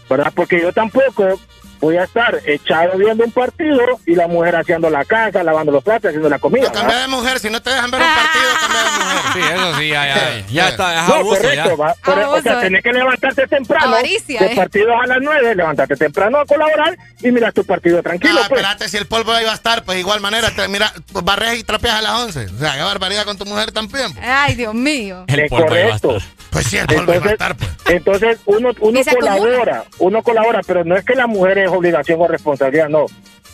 ¿verdad? 0.07 0.31
Porque 0.35 0.61
yo 0.61 0.71
tampoco 0.71 1.39
voy 1.79 1.97
a 1.97 2.03
estar 2.03 2.39
echado 2.45 2.97
viendo 2.97 3.23
un 3.23 3.31
partido 3.31 3.79
y 4.05 4.15
la 4.15 4.27
mujer 4.27 4.55
haciendo 4.55 4.89
la 4.89 5.05
casa, 5.05 5.43
lavando 5.43 5.71
los 5.71 5.83
platos, 5.83 6.09
haciendo 6.09 6.29
la 6.29 6.39
comida. 6.39 6.71
cambia 6.71 6.97
de 6.99 7.07
mujer, 7.07 7.39
si 7.39 7.49
no 7.49 7.61
te 7.61 7.69
dejan 7.69 7.91
ver 7.91 8.01
un 8.01 8.07
partido, 8.07 8.45
cambia 8.61 8.81
de 8.83 8.89
mujer. 8.91 9.33
Sí, 9.33 9.39
eso 9.53 9.77
sí, 9.79 9.87
ya, 9.89 10.05
ya, 10.07 10.45
ya 10.47 10.69
está, 10.69 11.01
es 11.03 11.07
no, 11.09 11.15
abuso, 11.15 11.41
correcto, 11.41 11.69
ya. 11.69 11.75
va, 11.75 11.93
por- 12.03 12.19
o 12.19 12.41
sea, 12.41 12.61
tenés 12.61 12.83
que 12.83 12.93
levantarte 12.93 13.47
temprano, 13.47 13.85
Avaricia, 13.87 14.41
los 14.41 14.51
eh. 14.51 14.55
partidos 14.55 14.95
a 15.03 15.07
las 15.07 15.17
9, 15.21 15.55
levantarte 15.55 15.95
temprano 15.95 16.39
a 16.39 16.45
colaborar 16.45 16.97
y 17.21 17.31
miras 17.31 17.53
tu 17.53 17.63
partido 17.65 18.01
tranquilo, 18.01 18.39
Ah, 18.41 18.45
pues. 18.47 18.61
espérate, 18.61 18.89
si 18.89 18.97
el 18.97 19.05
polvo 19.07 19.31
ahí 19.33 19.45
va 19.45 19.51
a 19.51 19.55
estar, 19.55 19.83
pues 19.83 19.99
igual 19.99 20.19
manera, 20.21 20.49
te, 20.51 20.67
mira, 20.67 20.91
pues, 21.11 21.23
barres 21.25 21.59
y 21.59 21.63
trapeas 21.63 21.95
a 21.95 22.01
las 22.01 22.11
11. 22.13 22.45
O 22.45 22.57
sea, 22.59 22.73
qué 22.75 22.81
barbaridad 22.81 23.25
con 23.25 23.37
tu 23.37 23.45
mujer 23.45 23.71
también. 23.71 24.13
pues. 24.13 24.25
Ay, 24.27 24.55
Dios 24.55 24.73
mío. 24.73 25.25
Es 25.27 25.49
correcto. 25.49 26.17
Pues 26.49 26.67
sí, 26.67 26.77
el 26.77 26.85
polvo 26.87 27.07
va 27.07 27.13
a 27.13 27.15
Entonces, 27.15 27.31
estar, 27.33 27.55
pues. 27.57 27.69
entonces 27.87 28.37
uno, 28.45 28.69
uno 28.79 29.01
colabora, 29.03 29.83
uno 29.99 30.23
colabora, 30.23 30.61
pero 30.65 30.85
no 30.85 30.95
es 30.95 31.03
que 31.03 31.13
la 31.15 31.27
mujer 31.27 31.57
es 31.57 31.69
obligación 31.77 32.21
o 32.21 32.27
responsabilidad, 32.27 32.89
no, 32.89 33.05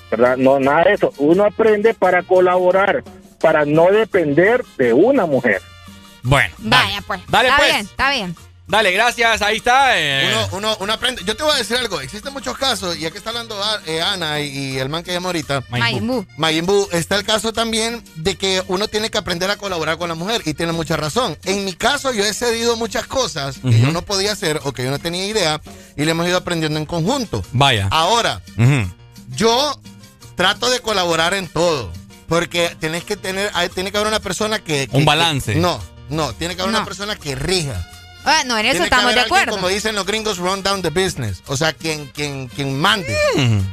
¿verdad? 0.09 0.38
No, 0.38 0.59
nada 0.59 0.83
de 0.85 0.93
eso. 0.93 1.14
Uno 1.17 1.45
aprende 1.45 1.93
para 1.93 2.24
colaborar, 2.24 3.03
para 3.40 3.66
no 3.66 3.91
depender 3.91 4.64
de 4.77 4.93
una 4.93 5.25
mujer. 5.25 5.61
Bueno, 6.24 6.53
Vaya, 6.59 7.01
pues. 7.06 7.22
Dale, 7.27 7.50
está 7.50 7.58
pues. 7.58 7.72
bien, 7.72 7.85
está 7.85 8.11
bien. 8.11 8.35
Dale, 8.72 8.91
gracias, 8.93 9.41
ahí 9.41 9.58
está. 9.58 10.00
eh. 10.00 10.30
Uno, 10.30 10.48
uno, 10.58 10.77
uno 10.80 10.93
aprende. 10.93 11.22
Yo 11.25 11.35
te 11.35 11.43
voy 11.43 11.53
a 11.53 11.58
decir 11.58 11.75
algo. 11.75 12.00
Existen 12.00 12.32
muchos 12.32 12.58
casos, 12.58 12.98
y 12.98 13.06
aquí 13.06 13.17
está 13.17 13.32
hablando 13.32 13.61
ah, 13.61 13.80
eh, 13.85 14.01
Ana 14.01 14.40
y, 14.40 14.48
y 14.75 14.77
el 14.80 14.88
man 14.88 15.03
que 15.03 15.11
llama 15.11 15.27
ahorita. 15.27 15.61
Mayimbu. 15.69 16.25
Mayimbu. 16.38 16.88
Está 16.93 17.17
el 17.17 17.25
caso 17.25 17.51
también 17.51 18.01
de 18.16 18.38
que 18.38 18.64
uno 18.69 18.88
tiene 18.88 19.11
que 19.11 19.17
aprender 19.17 19.51
a 19.51 19.58
colaborar 19.58 19.98
con 19.98 20.08
la 20.08 20.16
mujer, 20.16 20.41
y 20.45 20.53
tiene 20.53 20.72
mucha 20.72 20.95
razón. 20.95 21.38
En 21.43 21.66
mi 21.66 21.74
caso, 21.74 22.14
yo 22.14 22.24
he 22.24 22.33
cedido 22.33 22.77
muchas 22.77 23.06
cosas 23.08 23.58
que 23.61 23.77
yo 23.77 23.91
no 23.91 24.03
podía 24.03 24.32
hacer 24.32 24.61
o 24.64 24.72
que 24.72 24.85
yo 24.85 24.90
no 24.90 25.00
tenía 25.00 25.25
idea, 25.27 25.59
y 25.98 26.06
le 26.06 26.11
hemos 26.11 26.25
ido 26.25 26.38
aprendiendo 26.38 26.80
en 26.80 26.85
conjunto. 26.85 27.43
Vaya. 27.51 27.90
Ahora, 27.91 28.41
yo 29.35 29.80
trato 30.35 30.69
de 30.69 30.80
colaborar 30.80 31.33
en 31.33 31.48
todo. 31.50 31.91
Porque 32.30 32.74
tienes 32.80 33.03
que 33.03 33.17
tener, 33.17 33.51
hay- 33.53 33.67
tiene 33.67 33.91
que 33.91 33.98
haber 33.98 34.08
una 34.08 34.22
persona 34.22 34.59
que. 34.59 34.88
que- 34.88 34.95
Un 34.95 35.03
balance. 35.03 35.51
que- 35.53 35.59
no, 35.59 35.82
no, 36.08 36.32
tiene 36.33 36.56
que 36.56 36.61
haber 36.61 36.72
No. 36.72 36.77
una 36.80 36.85
persona 36.85 37.17
que 37.17 37.35
rija. 37.35 37.85
Bueno, 38.24 38.58
en 38.58 38.66
eso 38.66 38.72
Tiene 38.74 38.77
que 38.80 38.83
estamos 38.85 39.03
haber 39.06 39.16
de 39.16 39.22
alguien, 39.22 39.38
acuerdo. 39.40 39.56
Como 39.56 39.67
dicen 39.67 39.95
los 39.95 40.06
gringos, 40.06 40.38
run 40.38 40.61
down 40.64 40.82
the 40.82 40.90
business. 40.90 41.41
O 41.48 41.58
sea, 41.58 41.74
quien, 41.74 42.08
quien, 42.08 42.48
quien 42.48 42.80
mande. 42.80 43.16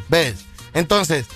¿Ves? 0.09 0.35
Entonces, 0.75 1.27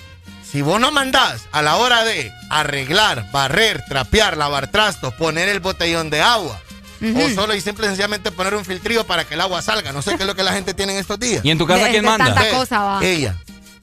si 0.51 0.63
vos 0.63 0.81
no 0.81 0.91
mandás 0.93 1.43
a 1.53 1.63
la 1.63 1.77
hora 1.77 2.05
de 2.05 2.31
arreglar, 2.51 3.31
barrer, 3.33 3.83
trapear, 3.89 4.37
lavar 4.37 4.71
trastos, 4.71 5.13
poner 5.15 5.49
el 5.49 5.61
botellón 5.61 6.11
de 6.11 6.21
agua, 6.23 6.61
o 7.03 7.35
solo 7.35 7.55
y 7.55 7.61
simple 7.61 7.87
y 7.87 7.89
sencillamente 7.89 8.31
poner 8.31 8.55
un 8.55 8.65
filtrillo 8.65 9.05
para 9.05 9.25
que 9.25 9.35
el 9.35 9.41
agua 9.41 9.61
salga, 9.63 9.93
no 9.93 10.03
sé 10.03 10.11
qué 10.17 10.23
es 10.23 10.27
lo 10.27 10.37
que 10.37 10.43
la 10.45 10.53
gente 10.53 10.73
tiene 10.73 10.93
en 10.93 10.99
estos 11.01 11.19
días. 11.19 11.45
¿Y 11.45 11.51
en 11.51 11.59
tu 11.59 11.67
casa 11.67 11.85
De- 11.85 11.91
quién 11.91 12.03
de 12.03 12.09
manda? 12.09 12.27
tanta 12.35 12.51
cosa, 12.51 12.79
va. 12.81 13.05
Ella. 13.05 13.35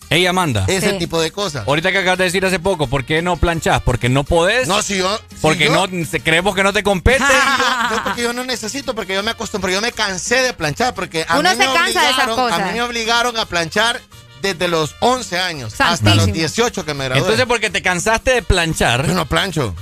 Ella 0.09 0.33
manda. 0.33 0.65
Ese 0.67 0.91
Sí. 0.91 0.97
tipo 0.97 1.21
de 1.21 1.31
cosas. 1.31 1.67
Ahorita 1.67 1.91
que 1.91 1.99
acabas 1.99 2.17
de 2.17 2.23
decir 2.25 2.43
hace 2.45 2.59
poco, 2.59 2.87
¿por 2.87 3.05
qué 3.05 3.21
no 3.21 3.37
planchás? 3.37 3.81
Porque 3.81 4.09
no 4.09 4.23
podés. 4.23 4.67
No, 4.67 4.81
si 4.81 4.97
yo. 4.97 5.17
si 5.29 5.35
porque 5.41 5.65
yo- 5.65 5.87
no 5.87 6.05
se- 6.05 6.19
creemos 6.21 6.55
que 6.55 6.63
no 6.63 6.73
te 6.73 6.81
compete. 6.83 7.19
yo, 7.23 7.95
yo 7.95 8.03
porque 8.03 8.21
yo 8.23 8.33
no 8.33 8.43
necesito, 8.43 8.95
porque 8.95 9.13
yo 9.13 9.21
me 9.23 9.31
acostumbré, 9.31 9.73
yo 9.73 9.81
me 9.81 9.91
cansé 9.91 10.41
de 10.41 10.53
planchar, 10.53 10.93
porque 10.95 11.25
a 11.27 11.37
Uno 11.37 11.49
mí 11.49 11.55
se 11.55 11.67
me 11.67 11.73
cansa 11.73 12.01
de 12.01 12.09
esas 12.09 12.27
obligaron- 12.27 12.35
cosas. 12.35 12.59
A 12.59 12.65
mí 12.65 12.71
me 12.73 12.81
obligaron 12.81 13.37
a 13.37 13.45
planchar 13.45 14.01
desde 14.41 14.67
los 14.67 14.95
11 15.01 15.37
años 15.39 15.73
hasta 15.79 16.15
los 16.15 16.31
18 16.31 16.85
que 16.85 16.93
me 16.93 17.05
gradué. 17.05 17.19
Entonces, 17.21 17.45
porque 17.45 17.69
te 17.69 17.81
cansaste 17.81 18.31
de 18.31 18.41
planchar, 18.41 19.05
yo 19.05 19.13
no 19.13 19.25
plancho. 19.27 19.75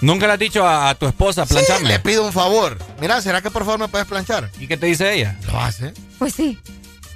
nunca 0.00 0.28
le 0.28 0.34
has 0.34 0.38
dicho 0.38 0.64
a, 0.64 0.90
a 0.90 0.94
tu 0.94 1.06
esposa 1.08 1.44
Sí, 1.46 1.54
plancharme. 1.54 1.88
le 1.88 1.98
pido 1.98 2.24
un 2.24 2.32
favor. 2.32 2.78
Mira, 3.00 3.20
¿será 3.20 3.40
que 3.42 3.50
por 3.50 3.64
favor 3.64 3.80
me 3.80 3.88
puedes 3.88 4.06
planchar? 4.06 4.50
¿Y 4.60 4.68
qué 4.68 4.76
te 4.76 4.86
dice 4.86 5.12
ella? 5.12 5.36
Lo 5.50 5.58
hace. 5.60 5.92
Pues 6.18 6.34
sí. 6.34 6.56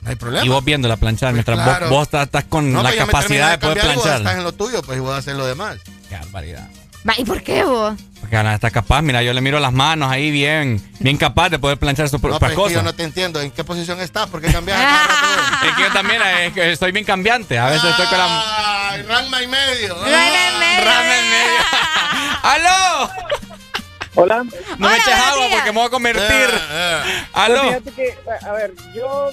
No 0.02 0.10
hay 0.10 0.16
problema. 0.16 0.44
Y 0.44 0.48
vos 0.48 0.64
viéndola 0.64 0.96
planchar, 0.96 1.32
mientras 1.32 1.56
vos- 1.58 1.64
claro. 1.64 1.88
vos, 1.88 2.02
estás, 2.02 2.24
estás 2.26 2.44
con 2.44 2.72
No, 2.72 2.82
la 2.82 2.90
pues 2.90 3.00
capacidad 3.04 3.28
terminé 3.28 3.50
de 3.50 3.58
poder 3.58 3.76
y 3.76 3.80
vos 3.80 4.02
planchar. 4.04 4.20
estás 4.20 4.36
en 4.38 4.44
lo 4.44 4.52
tuyo, 4.52 4.82
pues 4.82 4.98
y 4.98 5.00
voy 5.00 5.14
a 5.14 5.16
hacer 5.18 5.36
lo 5.36 5.46
demás. 5.46 5.78
Qué 6.08 6.16
barbaridad. 6.16 6.68
¿Y 7.18 7.24
por 7.24 7.42
qué 7.42 7.64
vos? 7.64 7.94
Porque 8.20 8.36
Ana 8.36 8.54
está 8.54 8.70
capaz, 8.70 9.02
mira, 9.02 9.22
yo 9.24 9.32
le 9.32 9.40
miro 9.40 9.58
las 9.58 9.72
manos 9.72 10.08
ahí 10.10 10.30
bien, 10.30 10.80
bien 11.00 11.16
capaz 11.16 11.48
de 11.50 11.58
poder 11.58 11.76
planchar 11.76 12.08
sus 12.08 12.22
No, 12.22 12.28
propias 12.28 12.50
que 12.52 12.56
cosas. 12.56 12.74
yo 12.74 12.82
no 12.82 12.94
te 12.94 13.02
entiendo. 13.02 13.40
¿En 13.40 13.50
qué 13.50 13.64
posición 13.64 14.00
estás? 14.00 14.28
¿Por 14.28 14.40
qué 14.40 14.52
cambias? 14.52 14.78
Es 15.66 15.72
que 15.76 15.82
yo 15.82 15.92
también 15.92 16.20
eh, 16.22 16.46
es 16.46 16.52
que 16.52 16.76
soy 16.76 16.90
bien 16.92 17.04
cambiante. 17.04 17.58
A 17.58 17.66
veces 17.66 17.90
estoy 17.90 18.06
con 18.06 18.18
la. 18.18 18.90
Ay, 18.90 19.02
Ranma 19.02 19.42
y 19.42 19.46
medio. 19.48 19.94
Rana 19.96 20.48
en 20.48 20.58
medio. 20.60 20.84
Rama 20.84 21.18
en 21.18 21.30
medio. 21.30 21.60
¡Aló! 22.42 23.10
Hola. 24.14 24.44
No 24.78 24.88
me 24.88 24.96
eches 24.96 25.14
agua 25.14 25.46
días. 25.46 25.54
porque 25.54 25.72
me 25.72 25.78
voy 25.78 25.86
a 25.86 25.90
convertir. 25.90 26.24
Eh, 26.26 27.02
eh. 27.06 27.24
¡Aló! 27.32 27.62
Pues 27.62 27.78
fíjate 27.78 27.90
que, 27.92 28.46
a 28.46 28.52
ver, 28.52 28.72
yo 28.94 29.30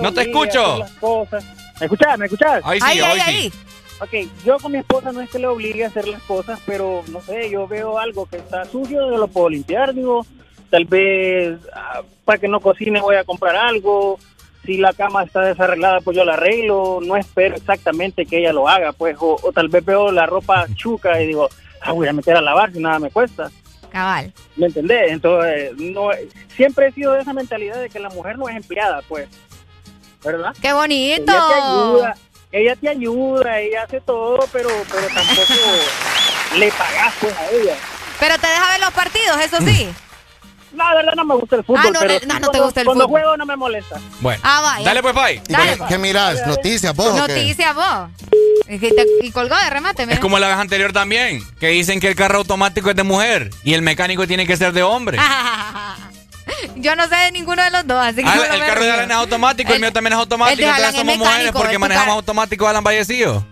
no, 0.00 0.12
te 0.12 0.22
escucho. 0.22 0.64
hacer 0.64 0.78
las 0.78 0.90
cosas. 0.92 1.44
¿Me 1.78 1.86
escuchás? 1.86 2.18
¿Me 2.18 2.24
escuchás? 2.26 2.62
Ahí 2.64 2.80
sí, 2.80 2.86
Ahí, 2.86 3.00
hoy 3.00 3.06
ahí, 3.06 3.20
sí. 3.20 3.30
ahí. 3.30 3.52
Ok, 4.00 4.30
yo 4.44 4.58
con 4.58 4.72
mi 4.72 4.78
esposa 4.78 5.12
no 5.12 5.20
es 5.20 5.30
que 5.30 5.38
le 5.38 5.46
obligue 5.46 5.84
a 5.84 5.88
hacer 5.88 6.08
las 6.08 6.22
cosas, 6.22 6.58
pero 6.66 7.04
no 7.08 7.20
sé, 7.20 7.48
yo 7.48 7.68
veo 7.68 7.98
algo 7.98 8.26
que 8.26 8.36
está 8.38 8.64
sucio, 8.64 8.98
yo 9.08 9.16
lo 9.16 9.28
puedo 9.28 9.48
limpiar, 9.48 9.94
digo, 9.94 10.26
tal 10.68 10.84
vez 10.84 11.58
ah, 11.72 12.02
para 12.24 12.38
que 12.38 12.48
no 12.48 12.60
cocine 12.60 13.00
voy 13.00 13.14
a 13.14 13.24
comprar 13.24 13.54
algo, 13.54 14.18
si 14.66 14.78
la 14.78 14.92
cama 14.94 15.22
está 15.22 15.42
desarreglada, 15.42 16.00
pues 16.00 16.16
yo 16.16 16.24
la 16.24 16.32
arreglo, 16.34 16.98
no 17.02 17.16
espero 17.16 17.54
exactamente 17.54 18.26
que 18.26 18.38
ella 18.38 18.52
lo 18.52 18.68
haga, 18.68 18.92
pues, 18.92 19.16
o, 19.20 19.38
o 19.40 19.52
tal 19.52 19.68
vez 19.68 19.84
veo 19.84 20.10
la 20.10 20.26
ropa 20.26 20.66
chuca 20.74 21.22
y 21.22 21.28
digo, 21.28 21.48
ah, 21.80 21.92
voy 21.92 22.08
a 22.08 22.12
meter 22.12 22.36
a 22.36 22.40
lavar 22.42 22.72
si 22.72 22.80
nada 22.80 22.98
me 22.98 23.10
cuesta. 23.10 23.48
Cabal. 23.94 24.32
¿Me 24.56 24.66
entendés? 24.66 25.12
Entonces, 25.12 25.70
no, 25.78 26.10
siempre 26.56 26.88
he 26.88 26.92
sido 26.92 27.12
de 27.12 27.20
esa 27.20 27.32
mentalidad 27.32 27.80
de 27.80 27.88
que 27.88 28.00
la 28.00 28.08
mujer 28.08 28.36
no 28.36 28.48
es 28.48 28.56
empleada, 28.56 29.02
pues, 29.08 29.28
¿verdad? 30.24 30.52
¡Qué 30.60 30.72
bonito! 30.72 31.32
Ella 31.32 31.46
te 31.46 31.54
ayuda, 31.54 32.14
ella 32.50 32.76
te 32.76 32.88
ayuda, 32.88 33.60
ella 33.60 33.82
hace 33.84 34.00
todo, 34.00 34.48
pero, 34.52 34.68
pero 34.90 35.06
tampoco 35.06 35.52
le 36.58 36.72
pagas 36.72 37.14
pues 37.20 37.36
a 37.36 37.50
ella. 37.52 37.76
Pero 38.18 38.36
te 38.36 38.48
deja 38.48 38.68
ver 38.72 38.80
los 38.80 38.92
partidos, 38.92 39.40
eso 39.40 39.58
sí. 39.60 39.88
No, 40.74 40.88
de 40.90 40.94
verdad 40.96 41.12
no 41.16 41.24
me 41.24 41.34
gusta 41.36 41.56
el 41.56 41.64
fútbol, 41.64 41.80
Ah, 41.84 41.90
no, 41.92 42.00
pero 42.00 42.14
no, 42.14 42.14
no 42.14 42.20
te 42.20 42.28
cuando- 42.40 42.64
gusta 42.64 42.80
el 42.80 42.86
cuando 42.86 43.04
fútbol. 43.04 43.20
juego 43.20 43.36
no 43.36 43.46
me 43.46 43.56
molesta. 43.56 44.00
Bueno. 44.20 44.40
Ah, 44.44 44.60
vaya. 44.60 44.84
Dale 44.84 45.02
pues, 45.02 45.14
Pai. 45.14 45.42
¿Y 45.48 45.52
Dale, 45.52 45.78
qué, 45.78 45.84
qué 45.88 45.98
mirás? 45.98 46.46
¿Noticias 46.46 46.94
vos? 46.94 47.14
Noticias 47.14 47.74
vos. 47.74 48.10
Y, 48.68 48.78
te- 48.78 49.06
y 49.22 49.30
colgó 49.30 49.54
de 49.56 49.70
remate, 49.70 50.04
mira. 50.06 50.14
Es 50.14 50.20
como 50.20 50.38
la 50.38 50.48
vez 50.48 50.56
anterior 50.56 50.92
también, 50.92 51.42
que 51.60 51.68
dicen 51.68 52.00
que 52.00 52.08
el 52.08 52.16
carro 52.16 52.38
automático 52.38 52.90
es 52.90 52.96
de 52.96 53.02
mujer 53.02 53.50
y 53.62 53.74
el 53.74 53.82
mecánico 53.82 54.26
tiene 54.26 54.46
que 54.46 54.56
ser 54.56 54.72
de 54.72 54.82
hombre. 54.82 55.18
Yo 56.76 56.94
no 56.96 57.08
sé 57.08 57.14
de 57.16 57.32
ninguno 57.32 57.62
de 57.62 57.70
los 57.70 57.86
dos, 57.86 57.98
así 58.04 58.16
que 58.22 58.28
Ah, 58.28 58.34
no 58.36 58.42
el 58.44 58.60
carro 58.66 58.84
de. 58.84 58.92
Alan 58.92 59.10
es 59.10 59.16
automático, 59.16 59.68
el, 59.70 59.76
El- 59.76 59.80
mío 59.82 59.92
también 59.92 60.12
es 60.12 60.16
el 60.16 60.20
automático, 60.20 60.62
entonces 60.62 60.88
es 60.88 60.96
somos 60.96 61.16
mujeres 61.18 61.36
mecánico, 61.38 61.58
porque 61.58 61.72
es 61.72 61.76
tu 61.76 61.80
manejamos 61.80 62.14
automático 62.14 62.68
Alan 62.68 62.84
Vallecillo. 62.84 63.46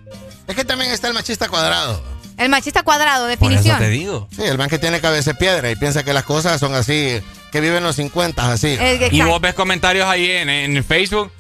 Es 0.47 0.57
que 0.57 0.65
también 0.65 0.91
está 0.91 1.09
el 1.09 1.15
machista 1.15 1.49
cuadrado. 1.49 2.03
El 2.43 2.49
machista 2.49 2.83
cuadrado, 2.83 3.25
Por 3.25 3.33
eso 3.33 3.41
definición. 3.41 3.79
te 3.79 3.89
digo. 3.89 4.29
Sí, 4.35 4.43
el 4.43 4.59
man 4.59 4.69
que 4.69 4.79
tiene 4.79 5.01
cabeza 5.01 5.33
de 5.33 5.37
piedra 5.39 5.71
y 5.71 5.77
piensa 5.77 6.03
que 6.05 6.13
las 6.13 6.25
cosas 6.25 6.59
son 6.61 6.75
así, 6.75 7.21
que 7.53 7.61
vive 7.61 7.79
en 7.79 7.85
los 7.85 7.97
50 7.97 8.53
así. 8.53 8.79
Y 9.11 9.23
vos 9.23 9.41
ves 9.41 9.55
comentarios 9.55 10.09
ahí 10.09 10.31
en, 10.31 10.49
en 10.51 10.85
Facebook. 10.85 11.31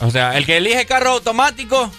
O 0.00 0.10
sea, 0.10 0.36
el 0.36 0.46
que 0.46 0.56
elige 0.58 0.86
carro 0.86 1.10
automático 1.12 1.90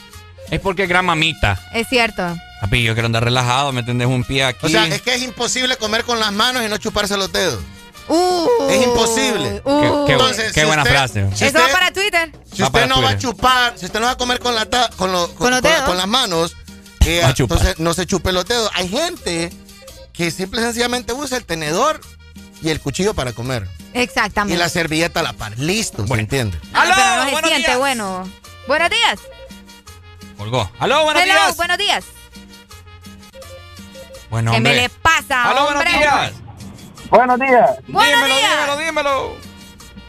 es 0.50 0.60
porque 0.60 0.84
es 0.84 0.90
gran 0.90 1.06
mamita. 1.06 1.60
Es 1.74 1.88
cierto. 1.88 2.24
Papi, 2.62 2.84
yo 2.84 2.94
quiero 2.94 3.08
andar 3.08 3.24
relajado, 3.24 3.72
me 3.72 3.84
tendés 3.84 4.08
un 4.08 4.24
pie 4.24 4.44
aquí. 4.44 4.66
O 4.66 4.70
sea, 4.70 4.86
es 4.88 5.02
que 5.02 5.16
es 5.16 5.22
imposible 5.24 5.76
comer 5.78 6.04
con 6.04 6.20
las 6.20 6.32
manos 6.32 6.64
y 6.64 6.70
no 6.70 6.78
chuparse 6.78 7.18
los 7.18 7.32
dedos. 7.32 7.60
Uh, 8.08 8.48
Es 8.70 8.84
imposible. 8.84 9.62
uh. 9.64 9.82
Qué- 9.82 10.06
qué- 10.08 10.12
Entonces, 10.14 10.52
qué 10.52 10.62
si 10.62 10.66
buena 10.68 10.82
usted- 10.84 10.94
frase. 10.96 11.28
si 11.34 11.46
Eso 11.46 11.58
usted- 11.58 11.60
va 11.62 11.68
para 11.72 11.92
Twitter. 11.94 12.32
Si 12.54 12.62
usted 12.64 12.88
no 12.88 13.02
va 13.02 13.10
a 13.12 13.18
chupar, 13.18 13.74
si 13.78 13.86
usted 13.86 14.00
no 14.00 14.08
va 14.08 14.12
a 14.14 14.18
comer 14.18 14.40
con, 14.40 14.54
la 14.54 14.66
ta- 14.66 14.90
con, 14.98 15.12
lo- 15.12 15.28
con, 15.30 15.38
Con 15.38 15.52
los 15.52 15.62
con- 15.62 15.72
dedos. 15.72 15.86
con 15.86 15.98
las 15.98 16.08
manos, 16.08 16.56
eh, 17.06 17.22
entonces 17.38 17.80
no 17.80 17.94
se 17.94 18.06
chupe 18.06 18.32
los 18.32 18.46
dedos. 18.46 18.70
Hay 18.74 18.88
gente 18.88 19.52
que 20.14 20.32
simple 20.32 20.62
y 20.62 20.64
sencillamente 20.66 21.14
usa 21.14 21.38
el 21.38 21.46
tenedor 21.46 22.00
y 22.62 22.70
el 22.70 22.80
cuchillo 22.80 23.14
para 23.14 23.34
comer. 23.34 23.68
Y 23.94 24.00
Exactamente. 24.00 24.58
la 24.58 24.70
servilleta 24.70 25.20
a 25.22 25.24
la 25.24 25.34
par. 25.34 25.58
Listo, 25.58 26.04
¿se 26.04 26.08
Bueno. 26.08 26.22
entiende? 26.22 26.58
Ah, 26.74 26.82
¡Aló! 26.84 26.94
pero 26.96 27.08
no 27.16 27.26
se 27.26 27.32
Buenos 27.32 27.50
siente 27.50 27.68
días. 27.68 27.80
bueno. 27.80 28.30
Buenos 28.68 28.90
días. 28.90 29.20
Colgó. 30.38 30.72
¡Aló, 30.80 31.04
buenos 31.04 31.24
Hello, 31.24 31.34
días! 31.34 31.58
buenos 31.58 31.78
días. 31.78 32.06
Bueno, 34.30 34.52
¿Qué 34.54 34.60
me 34.62 34.74
le 34.76 34.90
pasa, 34.90 35.44
¡Aló, 35.50 35.64
buenos 35.66 35.84
hombre? 35.84 35.98
días! 36.00 36.32
Buenos 37.10 37.40
días. 37.40 37.70
Buenos 37.90 38.16
dímelo, 38.16 38.36
días. 38.36 38.52
dímelo, 38.78 38.78
dímelo. 38.78 39.38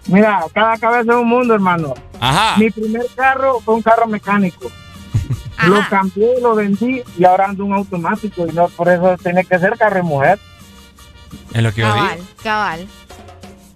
Mira, 0.06 0.44
cada 0.54 0.76
cabeza 0.78 1.12
es 1.12 1.18
un 1.18 1.28
mundo, 1.28 1.54
hermano. 1.54 1.94
Ajá. 2.20 2.56
Mi 2.56 2.70
primer 2.70 3.06
carro 3.16 3.60
fue 3.60 3.74
un 3.74 3.82
carro 3.82 4.06
mecánico. 4.06 4.70
Lo 5.66 5.76
Ajá. 5.78 5.88
cambié, 5.90 6.40
lo 6.40 6.54
vendí 6.54 7.02
y 7.18 7.24
ahora 7.24 7.46
ando 7.46 7.64
un 7.64 7.72
automático 7.74 8.46
y 8.46 8.52
no 8.52 8.68
por 8.68 8.88
eso 8.88 9.16
tiene 9.22 9.44
que 9.44 9.58
ser 9.58 9.76
carro 9.78 9.96
de 9.96 10.02
mujer. 10.02 10.38
Es 11.54 11.62
lo 11.62 11.72
que 11.72 11.80
yo 11.82 11.88
Cabal, 11.88 12.14
digo. 12.16 12.26
cabal. 12.42 12.88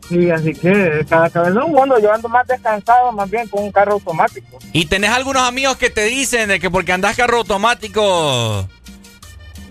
Sí, 0.09 0.31
así 0.31 0.53
que 0.53 1.05
cada 1.09 1.29
cabeza 1.31 1.65
un 1.65 1.73
mundo. 1.73 1.99
Yo 1.99 2.13
ando 2.13 2.29
más 2.29 2.47
descansado, 2.47 3.11
más 3.13 3.29
bien 3.29 3.49
con 3.49 3.65
un 3.65 3.73
carro 3.73 3.95
automático. 3.95 4.59
¿Y 4.73 4.85
tenés 4.87 5.11
algunos 5.11 5.43
amigos 5.43 5.77
que 5.77 5.91
te 5.91 6.05
dicen 6.05 6.49
de 6.49 6.61
que 6.61 6.71
porque 6.71 6.93
andás 6.93 7.17
carro 7.17 7.39
automático... 7.39 8.69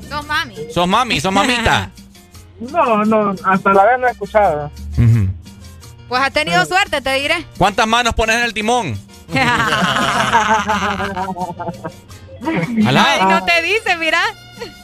Sos 0.09 0.25
mami. 0.27 0.55
Sos 0.73 0.87
mami, 0.87 1.21
sos 1.21 1.31
mamita. 1.31 1.89
no, 2.59 3.05
no, 3.05 3.33
hasta 3.45 3.73
la 3.73 3.85
vez 3.85 3.99
no 3.99 4.07
he 4.07 4.11
escuchado. 4.11 4.71
Pues 6.07 6.21
has 6.21 6.31
tenido 6.33 6.63
suerte, 6.65 7.01
te 7.01 7.13
diré. 7.13 7.45
¿Cuántas 7.57 7.87
manos 7.87 8.13
pones 8.13 8.35
en 8.35 8.43
el 8.43 8.53
timón? 8.53 8.99
Ay, 12.85 13.21
no 13.27 13.43
te 13.43 13.61
dice, 13.61 13.97
mira. 13.97 14.21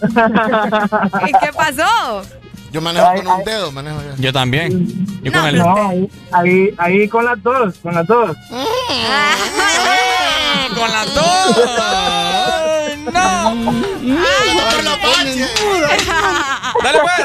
¿Y 1.27 1.31
qué 1.31 1.53
pasó? 1.55 2.23
Yo 2.71 2.81
manejo 2.81 3.05
con 3.15 3.27
un 3.27 3.43
dedo, 3.43 3.71
manejo 3.71 4.01
yo. 4.01 4.15
Yo 4.17 4.33
también. 4.33 4.87
Yo 5.21 5.31
con 5.31 5.45
el... 5.45 5.57
No, 5.57 5.91
ahí, 6.31 6.73
ahí, 6.77 7.07
con 7.07 7.23
las 7.25 7.43
dos, 7.43 7.75
con 7.83 7.93
las 7.93 8.07
dos. 8.07 8.35
con 10.75 10.91
las 10.91 11.13
dos. 11.13 11.57
no. 13.13 13.55
Dale 16.83 16.99
pues. 17.01 17.15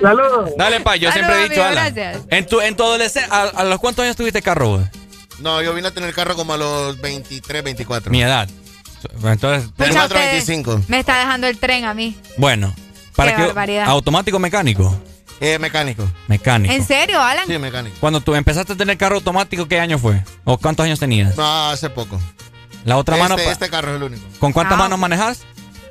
Saludos. 0.00 0.50
Dale 0.56 0.80
pa, 0.80 0.96
yo 0.96 1.12
siempre 1.12 1.44
he 1.44 1.48
dicho, 1.48 1.64
Alan. 1.64 1.94
En 2.28 2.46
tu, 2.46 2.60
en 2.60 2.76
tu 2.76 2.82
adolescencia, 2.82 3.32
¿a, 3.32 3.64
los 3.64 3.78
cuántos 3.80 4.04
años 4.04 4.16
tuviste 4.16 4.42
carro? 4.42 4.76
Güey? 4.76 4.84
No, 5.40 5.62
yo 5.62 5.74
vine 5.74 5.88
a 5.88 5.90
tener 5.90 6.12
carro 6.14 6.36
como 6.36 6.54
a 6.54 6.56
los 6.56 7.00
23, 7.00 7.62
24. 7.64 8.10
Mi 8.10 8.22
edad. 8.22 8.48
Entonces, 9.24 9.70
24, 9.78 10.18
25. 10.18 10.82
Me 10.88 10.98
está 11.00 11.18
dejando 11.18 11.46
el 11.46 11.58
tren 11.58 11.84
a 11.84 11.94
mí. 11.94 12.16
Bueno, 12.36 12.74
para 13.16 13.36
qué 13.36 13.80
automático 13.80 14.36
o 14.36 14.40
mecánico. 14.40 14.94
Eh, 15.40 15.58
mecánico. 15.58 16.06
Mecánico. 16.28 16.74
¿En 16.74 16.84
serio, 16.84 17.20
Alan? 17.22 17.46
Sí, 17.46 17.56
mecánico. 17.58 17.96
Cuando 17.98 18.20
tú 18.20 18.34
empezaste 18.34 18.74
a 18.74 18.76
tener 18.76 18.98
carro 18.98 19.16
automático, 19.16 19.66
¿qué 19.66 19.80
año 19.80 19.98
fue? 19.98 20.22
¿O 20.44 20.58
cuántos 20.58 20.84
años 20.84 21.00
tenías? 21.00 21.34
No, 21.36 21.70
hace 21.70 21.88
poco. 21.88 22.20
La 22.84 22.98
otra 22.98 23.16
este, 23.16 23.28
mano. 23.28 23.38
Este 23.50 23.70
carro 23.70 23.90
es 23.90 23.96
el 23.96 24.02
único. 24.02 24.22
¿Con 24.38 24.52
cuántas 24.52 24.74
Ah. 24.74 24.82
manos 24.82 24.98
manejas? 24.98 25.44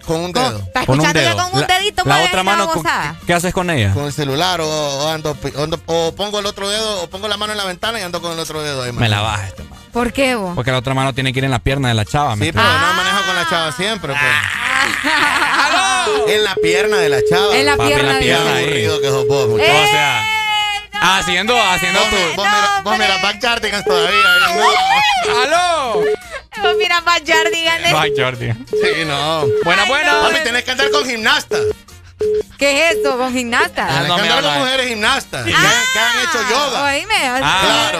Con 0.06 0.22
un 0.22 0.32
dedo. 0.34 0.58
¿Estás 0.60 0.86
Con 0.86 1.00
un 1.00 1.06
escuchando 1.06 1.22
ya 1.22 1.30
dedo. 1.36 1.38
con 1.50 1.54
un 1.56 1.62
La- 1.62 1.68
dedito 1.68 2.02
la 2.06 2.14
mueve 2.16 2.26
otra 2.28 2.38
la 2.38 2.44
mano, 2.44 2.68
con-? 2.70 2.84
¿qué 3.28 3.34
haces 3.34 3.54
con 3.54 3.70
ella? 3.70 3.94
Con 3.94 4.06
el 4.06 4.14
celular 4.14 4.60
o, 4.62 4.68
o 4.68 5.08
ando, 5.10 5.36
ando- 5.36 5.80
o 5.86 6.14
pongo 6.16 6.40
el 6.40 6.46
otro 6.46 6.68
dedo 6.70 7.04
o 7.04 7.10
pongo 7.10 7.28
la 7.28 7.38
mano 7.38 7.52
en 7.54 7.58
la 7.58 7.66
ventana 7.66 8.00
y 8.00 8.04
ando 8.04 8.22
con 8.22 8.32
el 8.32 8.40
otro 8.40 8.62
dedo 8.64 8.84
ahí. 8.84 8.92
Me 8.92 9.08
la 9.10 9.22
bajas, 9.22 9.50
este, 9.50 9.64
man. 9.64 9.78
¿Por 9.94 10.12
qué 10.14 10.36
vos? 10.36 10.54
Porque 10.56 10.72
la 10.72 10.78
otra 10.80 10.94
mano 10.94 11.14
tiene 11.14 11.32
que 11.34 11.40
ir 11.40 11.46
en 11.46 11.52
la 11.52 11.60
pierna 11.60 11.88
de 11.90 11.94
la 11.96 12.06
chava. 12.06 12.36
¿me 12.36 12.46
Sí, 12.46 12.52
pero 12.52 12.64
entiendes? 12.66 12.88
no 12.90 12.94
manejo 13.04 13.26
con 13.26 13.36
la 13.36 13.50
chava 13.50 13.72
siempre, 13.72 14.14
pues. 14.14 14.32
En 16.28 16.44
la 16.44 16.56
pierna 16.56 16.98
de 16.98 17.10
la 17.10 17.20
chava. 17.30 17.56
En 17.56 17.66
la 17.66 17.78
Papi, 17.78 17.90
pierna 17.90 18.02
en 18.02 18.08
la 18.08 18.14
de 18.16 18.20
pierna 18.26 18.44
ella. 18.50 18.56
ahí. 18.58 18.64
aburrido 18.64 19.02
que 19.02 19.08
sos 19.08 19.28
vos, 19.28 19.48
muchacho. 19.50 19.72
O 19.72 19.88
sea, 19.88 20.24
haciendo, 21.02 21.56
haciendo 21.62 22.00
Vos, 22.00 22.10
tu. 22.10 22.36
vos 22.36 22.48
mira, 22.48 22.82
vos 22.84 22.98
mira 22.98 23.18
Backyardigans 23.22 23.86
todavía. 23.86 24.10
ahí, 24.48 24.56
no. 24.58 24.64
¡Aló! 25.44 26.02
Oh, 26.64 26.74
mira, 26.78 27.02
más 27.02 27.24
díganle. 27.24 27.94
Bye, 27.94 28.14
Jordi. 28.18 28.52
Sí, 28.70 29.06
no. 29.06 29.46
Buena, 29.64 29.86
buena. 29.86 30.22
Papi, 30.22 30.44
tenés 30.44 30.64
que 30.64 30.72
andar 30.72 30.90
con 30.92 31.06
gimnastas. 31.06 31.62
¿Qué 32.58 32.90
es 32.90 32.98
eso 32.98 33.18
con 33.18 33.32
gimnasta? 33.32 33.88
Tenés 33.88 34.08
no 34.08 34.16
andar 34.16 34.44
con 34.44 34.60
mujeres 34.60 34.88
gimnastas. 34.88 35.46
Que, 35.46 35.54
han, 35.56 35.62
que 35.94 36.00
han 36.00 36.20
hecho 36.28 36.50
yoga. 36.50 36.84
Oíme. 36.86 37.16
Ah. 37.44 37.90
Claro. 37.92 38.00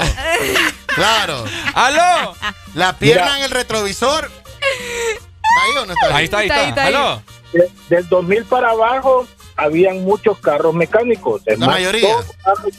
Claro. 0.96 1.46
¡Aló! 1.76 2.36
La 2.74 2.98
pierna 2.98 3.38
en 3.38 3.44
el 3.46 3.52
retrovisor. 3.52 4.26
¿Está 4.26 5.62
ahí 5.64 5.72
o 5.78 5.86
no 5.86 5.94
está 5.94 6.08
ahí? 6.08 6.14
Ahí 6.14 6.24
está, 6.26 6.38
ahí 6.40 6.48
Está 6.70 6.84
ahí. 6.84 6.94
¡Aló! 6.94 7.22
De- 7.54 7.70
Del 7.90 8.10
2000 8.10 8.44
para 8.46 8.72
abajo 8.72 9.26
habían 9.56 10.04
muchos 10.04 10.38
carros 10.40 10.74
mecánicos. 10.74 11.42
Es 11.46 11.58
La 11.58 11.68
más, 11.68 11.76
mayoría. 11.76 12.10
Todos, 12.12 12.26
los 12.26 12.36
carros- 12.44 12.74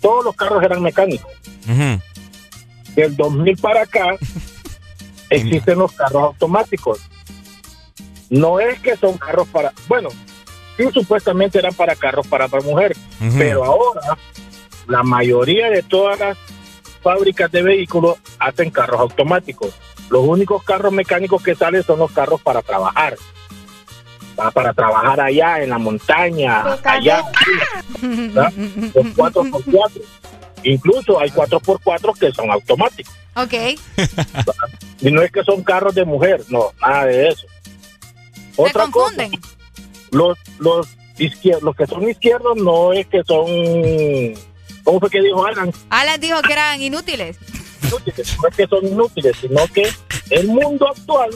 todos 0.00 0.24
los 0.24 0.36
carros 0.36 0.62
eran 0.62 0.80
mecánicos. 0.82 1.30
Del 2.96 3.14
2000 3.14 3.56
para 3.58 3.82
acá 3.82 4.16
existen 5.30 5.78
los 5.78 5.92
carros 5.92 6.22
automáticos. 6.24 7.00
No 8.28 8.58
es 8.58 8.80
que 8.80 8.96
son 8.96 9.16
carros 9.18 9.46
para, 9.48 9.72
bueno, 9.86 10.08
sí 10.76 10.84
supuestamente 10.92 11.58
eran 11.58 11.74
para 11.74 11.94
carros 11.94 12.26
para, 12.26 12.48
para 12.48 12.64
mujer, 12.64 12.96
pero 13.38 13.64
ahora 13.64 14.18
la 14.88 15.02
mayoría 15.02 15.70
de 15.70 15.82
todas 15.82 16.18
las 16.18 16.38
fábricas 17.02 17.52
de 17.52 17.62
vehículos 17.62 18.18
hacen 18.38 18.70
carros 18.70 19.00
automáticos. 19.00 19.72
Los 20.10 20.24
únicos 20.24 20.62
carros 20.64 20.92
mecánicos 20.92 21.42
que 21.42 21.54
salen 21.54 21.82
son 21.82 21.98
los 21.98 22.10
carros 22.12 22.40
para 22.40 22.62
trabajar. 22.62 23.16
Va 24.38 24.50
para 24.50 24.72
trabajar 24.74 25.20
allá 25.20 25.62
en 25.62 25.70
la 25.70 25.78
montaña, 25.78 26.64
allá. 26.84 27.24
¿verdad? 28.02 28.52
Los 28.94 29.06
4x4. 29.16 30.02
Incluso 30.62 31.20
hay 31.20 31.30
4x4 31.30 32.18
que 32.18 32.32
son 32.32 32.50
automáticos. 32.50 33.14
Ok. 33.34 33.54
Y 35.00 35.10
no 35.10 35.20
es 35.22 35.30
que 35.30 35.44
son 35.44 35.62
carros 35.62 35.94
de 35.94 36.06
mujer, 36.06 36.40
no, 36.48 36.72
nada 36.80 37.04
de 37.04 37.28
eso. 37.28 37.46
Se 38.54 38.62
Otra 38.62 38.84
confunden. 38.88 39.30
cosa, 39.32 39.54
los, 40.10 40.38
los, 40.58 40.88
izquier- 41.18 41.60
los 41.60 41.76
que 41.76 41.86
son 41.86 42.08
izquierdos 42.08 42.56
no 42.56 42.94
es 42.94 43.06
que 43.08 43.22
son, 43.24 43.44
¿cómo 44.84 44.98
fue 44.98 45.10
que 45.10 45.20
dijo 45.20 45.44
Alan? 45.44 45.70
Alan 45.90 46.18
dijo 46.18 46.40
que 46.40 46.52
eran 46.54 46.80
inútiles. 46.80 47.36
Inútiles, 47.82 48.36
no 48.42 48.48
es 48.48 48.56
que 48.56 48.66
son 48.66 48.86
inútiles, 48.86 49.36
sino 49.38 49.66
que 49.68 49.86
el 50.30 50.46
mundo 50.48 50.88
actual 50.88 51.28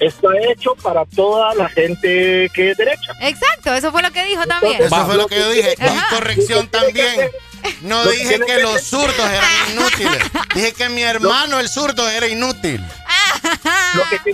está 0.00 0.28
hecho 0.50 0.74
para 0.82 1.04
toda 1.04 1.54
la 1.54 1.68
gente 1.68 2.50
que 2.54 2.70
es 2.70 2.76
derecha. 2.78 3.12
Exacto, 3.20 3.74
eso 3.74 3.92
fue 3.92 4.00
lo 4.00 4.10
que 4.12 4.24
dijo 4.24 4.46
también. 4.46 4.82
Eso 4.82 5.04
fue 5.04 5.16
lo 5.16 5.26
que 5.26 5.38
yo 5.38 5.50
dije. 5.50 5.74
Ajá. 5.78 6.06
Y 6.10 6.14
corrección 6.14 6.68
también. 6.68 7.30
No 7.82 8.04
dije 8.06 8.38
que 8.40 8.44
que- 8.46 8.62
los 8.62 8.82
zurdos 8.82 9.18
eran 9.30 9.50
inútiles. 9.72 10.22
Dije 10.54 10.72
que 10.72 10.88
mi 10.88 11.02
hermano, 11.02 11.60
el 11.60 11.68
zurdo, 11.68 12.08
era 12.08 12.26
inútil. 12.28 12.84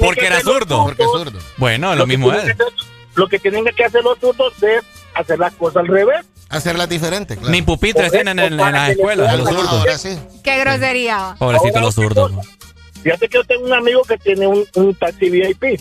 Porque 0.01 0.21
que 0.21 0.27
era 0.27 0.41
zurdo. 0.41 0.85
Porque 0.85 1.05
zurdo. 1.05 1.39
Bueno, 1.57 1.91
lo 1.91 1.97
lo 2.01 2.07
mismo 2.07 2.33
es. 2.33 2.43
hacer- 2.43 2.57
Lo 3.15 3.29
que 3.29 3.39
tienen 3.39 3.65
que 3.77 3.85
hacer 3.85 4.03
los 4.05 4.19
zurdos 4.19 4.53
es 4.63 4.83
hacer 5.15 5.39
las 5.39 5.53
cosas 5.55 5.79
al 5.79 5.89
revés. 5.89 6.25
Hacerlas 6.49 6.89
diferentes, 6.89 7.37
claro. 7.39 7.53
Ni 7.53 7.63
pupitres 7.63 8.11
tienen 8.11 8.39
en, 8.41 8.53
en 8.53 8.57
las 8.73 8.91
escuelas, 8.91 9.39
los 9.39 9.49
zurdos. 9.49 9.69
Ahora 9.69 9.99
sí. 9.99 10.19
Qué 10.43 10.59
grosería. 10.59 11.37
Pobrecito 11.39 11.69
Ahora, 11.69 11.81
los 11.83 11.95
zurdos. 11.95 12.33
Fíjate 13.03 13.29
que 13.29 13.39
yo 13.39 13.45
tengo 13.45 13.65
un 13.67 13.73
amigo 13.73 14.03
que 14.03 14.19
tiene 14.19 14.47
un, 14.47 14.65
un 14.75 14.95
taxi 14.95 15.31
VIP. 15.31 15.63
Y 15.65 15.77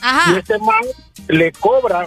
Ajá. 0.00 0.38
este 0.38 0.58
man 0.58 0.82
le 1.28 1.52
cobra 1.52 2.06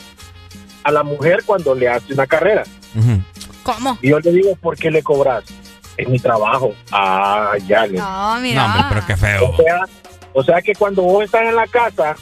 a 0.83 0.91
la 0.91 1.03
mujer 1.03 1.43
cuando 1.45 1.73
le 1.75 1.87
hace 1.89 2.13
una 2.13 2.25
carrera. 2.27 2.63
Ujú. 2.95 3.21
¿Cómo? 3.65 3.97
Y 4.01 4.09
yo 4.09 4.19
le 4.19 4.31
digo, 4.31 4.55
¿por 4.55 4.77
qué 4.77 4.91
le 4.91 5.01
cobras? 5.03 5.43
Es 5.97 6.07
mi 6.07 6.19
trabajo. 6.19 6.73
Ah, 6.91 7.53
ya 7.67 7.85
le. 7.87 7.97
No, 7.97 8.35
No, 8.35 8.41
mira. 8.41 8.65
hombre, 8.65 8.81
pero 8.89 9.05
qué 9.07 9.17
feo. 9.17 9.49
O 9.49 9.57
sea, 9.57 9.79
o 10.33 10.43
sea 10.43 10.61
que 10.61 10.73
cuando 10.75 11.01
vos 11.01 11.23
estás 11.25 11.41
en 11.43 11.55
la 11.55 11.65
casa 11.67 12.15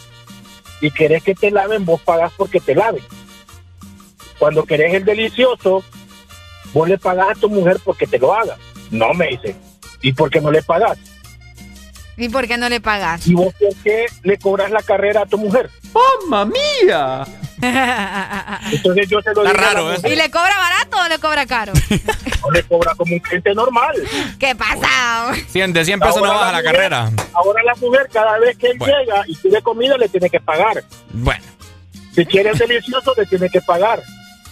y 0.80 0.90
querés 0.90 1.22
que 1.24 1.36
te 1.36 1.52
laven, 1.52 1.84
vos 1.86 2.00
pagas 2.02 2.32
porque 2.38 2.60
te 2.60 2.74
laven. 2.74 3.04
Cuando 4.40 4.64
querés 4.64 4.94
el 4.94 5.06
delicioso, 5.06 5.84
vos 6.74 6.88
le 6.90 6.98
pagas 6.98 7.32
a 7.32 7.40
tu 7.40 7.50
mujer 7.50 7.78
porque 7.84 8.08
te 8.08 8.20
lo 8.20 8.34
haga. 8.34 8.56
No 8.90 9.14
me 9.14 9.28
dice. 9.28 9.56
¿Y 10.02 10.14
por 10.14 10.30
qué 10.30 10.40
no 10.42 10.52
le 10.52 10.62
pagas? 10.64 10.98
¿Y 12.18 12.30
por 12.30 12.48
qué 12.48 12.58
no 12.58 12.70
le 12.70 12.80
pagas? 12.80 13.26
¿Y 13.28 13.34
vos 13.34 13.54
por 13.60 13.76
qué 13.84 14.06
le 14.24 14.38
cobras 14.38 14.70
la 14.72 14.82
carrera 14.84 15.22
a 15.22 15.26
tu 15.26 15.38
mujer? 15.38 15.70
¡Mamma 16.30 16.46
mía! 16.46 17.26
Entonces 18.72 19.08
yo 19.10 19.22
se 19.22 19.34
lo 19.34 19.44
Está 19.44 19.50
digo 19.50 19.50
a 19.50 19.54
la 19.54 19.54
raro, 19.54 19.92
¿eh? 19.92 19.96
mujer, 19.98 20.12
¿Y 20.12 20.16
le 20.16 20.30
cobra 20.32 20.58
barato 20.58 20.98
o 21.04 21.08
le 21.08 21.20
cobra 21.20 21.46
caro? 21.46 21.74
no 22.42 22.52
le 22.52 22.64
cobra 22.64 22.94
como 22.96 23.14
un 23.14 23.20
cliente 23.20 23.54
normal. 23.56 23.96
¿Qué 24.40 24.56
pasa? 24.56 25.34
100, 25.50 25.74
de 25.74 25.86
100 25.86 26.00
pesos 26.00 26.18
no 26.18 26.26
Ahora 26.26 26.40
baja 26.40 26.52
la 26.52 26.58
mujer- 26.60 26.74
carrera. 26.76 27.12
Ahora 27.34 27.64
la 27.64 27.76
mujer 27.76 28.10
cada 28.12 28.38
vez 28.40 28.58
que 28.58 28.68
él 28.68 28.78
Bueno. 28.78 28.94
llega 29.00 29.24
y 29.28 29.36
pide 29.36 29.62
comida 29.62 29.98
le 29.98 30.10
tiene 30.10 30.30
que 30.30 30.40
pagar. 30.40 30.84
Bueno, 31.14 31.44
Si 32.14 32.26
quiere 32.26 32.50
el 32.52 32.58
delicioso 32.58 33.14
le 33.18 33.26
tiene 33.26 33.50
que 33.50 33.62
pagar. 33.62 34.02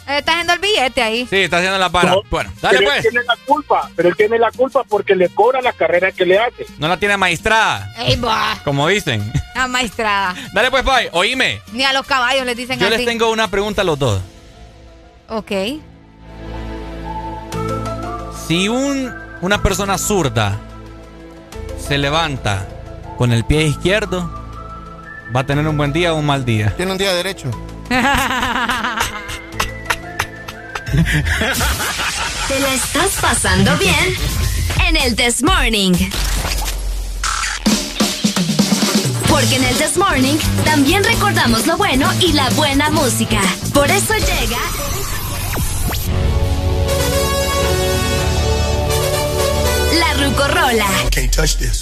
Eh, 0.08 0.18
Está 0.18 0.32
haciendo 0.34 0.54
el 0.54 0.60
billete 0.60 1.02
ahí. 1.02 1.28
sí, 1.30 1.38
está 1.38 1.58
haciendo 1.58 1.78
la 1.78 1.90
para. 1.90 2.12
No, 2.12 2.22
Bueno, 2.30 2.52
dale 2.62 2.80
pero 2.80 2.90
pues. 2.90 3.06
él 3.06 3.12
tiene 3.12 3.26
la 3.26 3.36
culpa, 3.46 3.90
pero 3.96 4.10
él 4.10 4.16
tiene 4.18 4.40
la 4.40 4.52
culpa 4.52 4.84
porque 4.90 5.16
le 5.16 5.30
cobra 5.30 5.62
la 5.62 5.74
carrera 5.74 6.12
que 6.12 6.26
le 6.26 6.40
hace. 6.40 6.66
No 6.80 6.88
la 6.88 6.98
tiene 6.98 7.16
maestrada, 7.18 7.94
Ey, 8.00 8.16
bah. 8.18 8.58
como 8.64 8.88
dicen. 8.88 9.32
La 9.56 9.68
maestrada. 9.68 10.36
Dale 10.54 10.72
pues, 10.72 10.84
bye. 10.84 11.10
Oíme. 11.14 11.62
Ni 11.74 11.84
a 11.84 11.94
los 11.94 12.06
caballos 12.06 12.46
les 12.46 12.58
dicen 12.58 12.80
Yo 12.80 12.88
así. 12.88 12.98
les 12.98 13.06
tengo 13.06 13.30
una 13.32 13.48
pregunta 13.50 13.82
a 13.82 13.86
los 13.86 14.00
dos. 14.00 14.22
Ok. 15.30 15.52
Si 18.48 18.68
un, 18.68 19.14
una 19.42 19.62
persona 19.62 19.98
zurda 19.98 20.58
se 21.80 21.98
levanta 21.98 22.68
con 23.18 23.32
el 23.32 23.46
pie 23.46 23.64
izquierdo, 23.64 24.30
¿va 25.34 25.42
a 25.42 25.46
tener 25.46 25.68
un 25.68 25.78
buen 25.78 25.94
día 25.94 26.14
o 26.14 26.18
un 26.18 26.26
mal 26.26 26.44
día? 26.44 26.74
Tiene 26.76 26.92
un 26.92 26.98
día 26.98 27.14
derecho. 27.14 27.50
¿Te 32.48 32.60
la 32.60 32.74
estás 32.74 33.12
pasando 33.22 33.78
bien? 33.78 34.16
En 34.88 34.98
el 34.98 35.16
This 35.16 35.42
Morning. 35.44 35.94
Porque 39.30 39.56
en 39.56 39.64
el 39.64 39.76
This 39.78 39.98
Morning 39.98 40.38
también 40.66 41.04
recordamos 41.04 41.66
lo 41.68 41.78
bueno 41.78 42.10
y 42.20 42.34
la 42.34 42.50
buena 42.52 42.90
música. 42.90 43.42
Por 43.74 43.90
eso 43.90 44.14
llega. 44.16 44.60
Rucorola. 50.22 50.86
Can't 51.10 51.32
touch 51.32 51.58
this. 51.58 51.82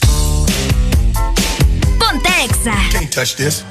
Ponte 2.00 2.30
Exa. 2.44 2.74
Can't 2.92 3.12
touch 3.12 3.36
this. 3.36 3.64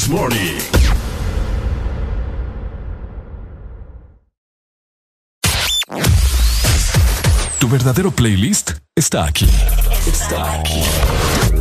This 0.00 0.08
Morning. 0.08 0.58
Tu 7.58 7.68
verdadero 7.68 8.10
playlist 8.10 8.78
está 8.96 9.26
aquí. 9.26 9.46
Está 10.06 10.54
aquí. 10.54 10.82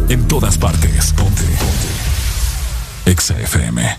En 0.08 0.26
todas 0.30 0.58
partes. 0.58 1.12
Ponte. 1.12 1.44
Ponte. 1.44 3.12
Exa 3.12 3.38
FM. 3.42 3.98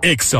Exa 0.00 0.38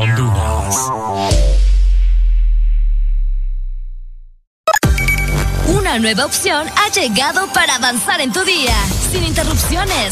Una 5.67 5.99
nueva 5.99 6.25
opción 6.25 6.67
ha 6.75 6.89
llegado 6.89 7.45
para 7.53 7.75
avanzar 7.75 8.19
en 8.19 8.33
tu 8.33 8.43
día, 8.43 8.75
sin 9.11 9.23
interrupciones 9.23 10.11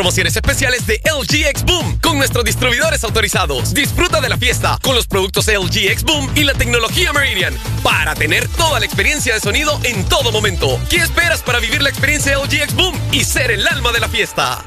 Promociones 0.00 0.34
especiales 0.34 0.86
de 0.86 0.98
LG 1.04 1.46
X 1.50 1.62
Boom 1.66 1.98
con 1.98 2.16
nuestros 2.16 2.42
distribuidores 2.42 3.04
autorizados. 3.04 3.74
Disfruta 3.74 4.18
de 4.22 4.30
la 4.30 4.38
fiesta 4.38 4.78
con 4.82 4.94
los 4.94 5.06
productos 5.06 5.46
LG 5.46 5.90
X 5.90 6.04
Boom 6.04 6.30
y 6.34 6.44
la 6.44 6.54
tecnología 6.54 7.12
Meridian 7.12 7.54
para 7.82 8.14
tener 8.14 8.48
toda 8.48 8.80
la 8.80 8.86
experiencia 8.86 9.34
de 9.34 9.40
sonido 9.40 9.78
en 9.82 10.02
todo 10.06 10.32
momento. 10.32 10.80
¿Qué 10.88 10.96
esperas 10.96 11.42
para 11.42 11.58
vivir 11.58 11.82
la 11.82 11.90
experiencia 11.90 12.38
LG 12.38 12.62
X 12.62 12.74
Boom 12.76 12.98
y 13.12 13.24
ser 13.24 13.50
el 13.50 13.68
alma 13.68 13.92
de 13.92 14.00
la 14.00 14.08
fiesta? 14.08 14.64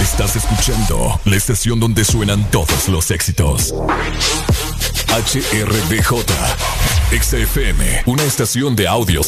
Estás 0.00 0.36
escuchando 0.36 1.20
la 1.26 1.36
estación 1.36 1.78
donde 1.78 2.06
suenan 2.06 2.50
todos 2.50 2.88
los 2.88 3.10
éxitos. 3.10 3.74
HRDJ, 5.08 6.24
XFM, 7.20 8.04
una 8.06 8.22
estación 8.22 8.76
de 8.76 8.88
audio 8.88 9.22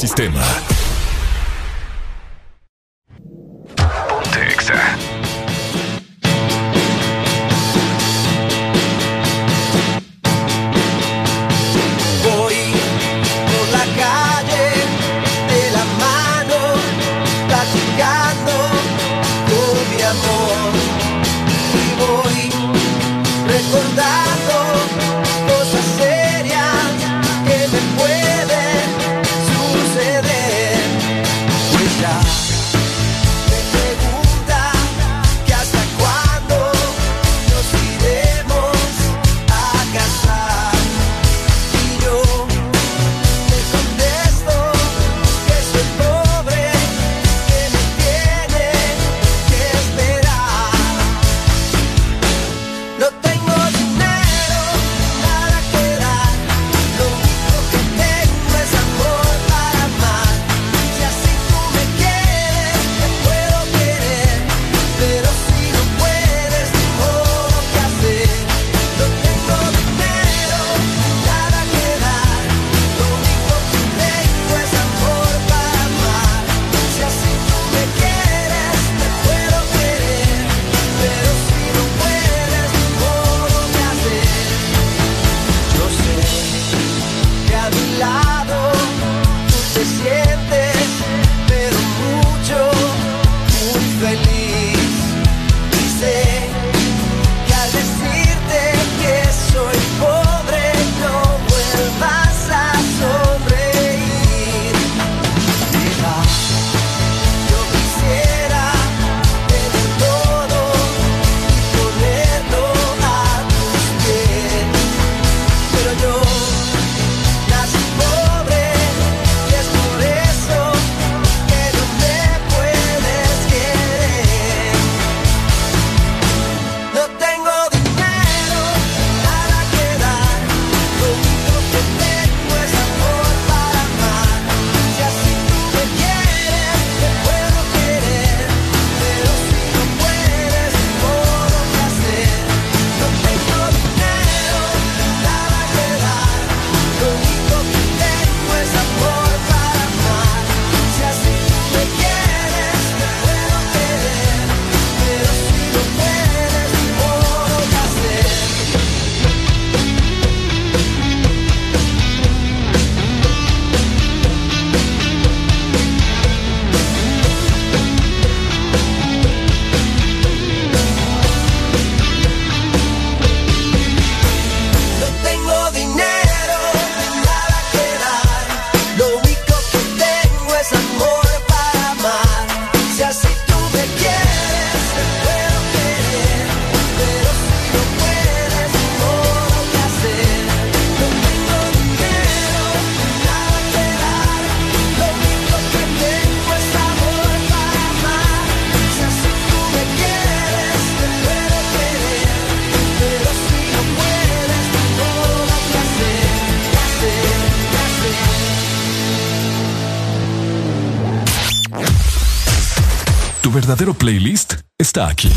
verdadero 213.75 213.95
playlist 213.95 214.55
está 214.79 215.09
aquí. 215.09 215.33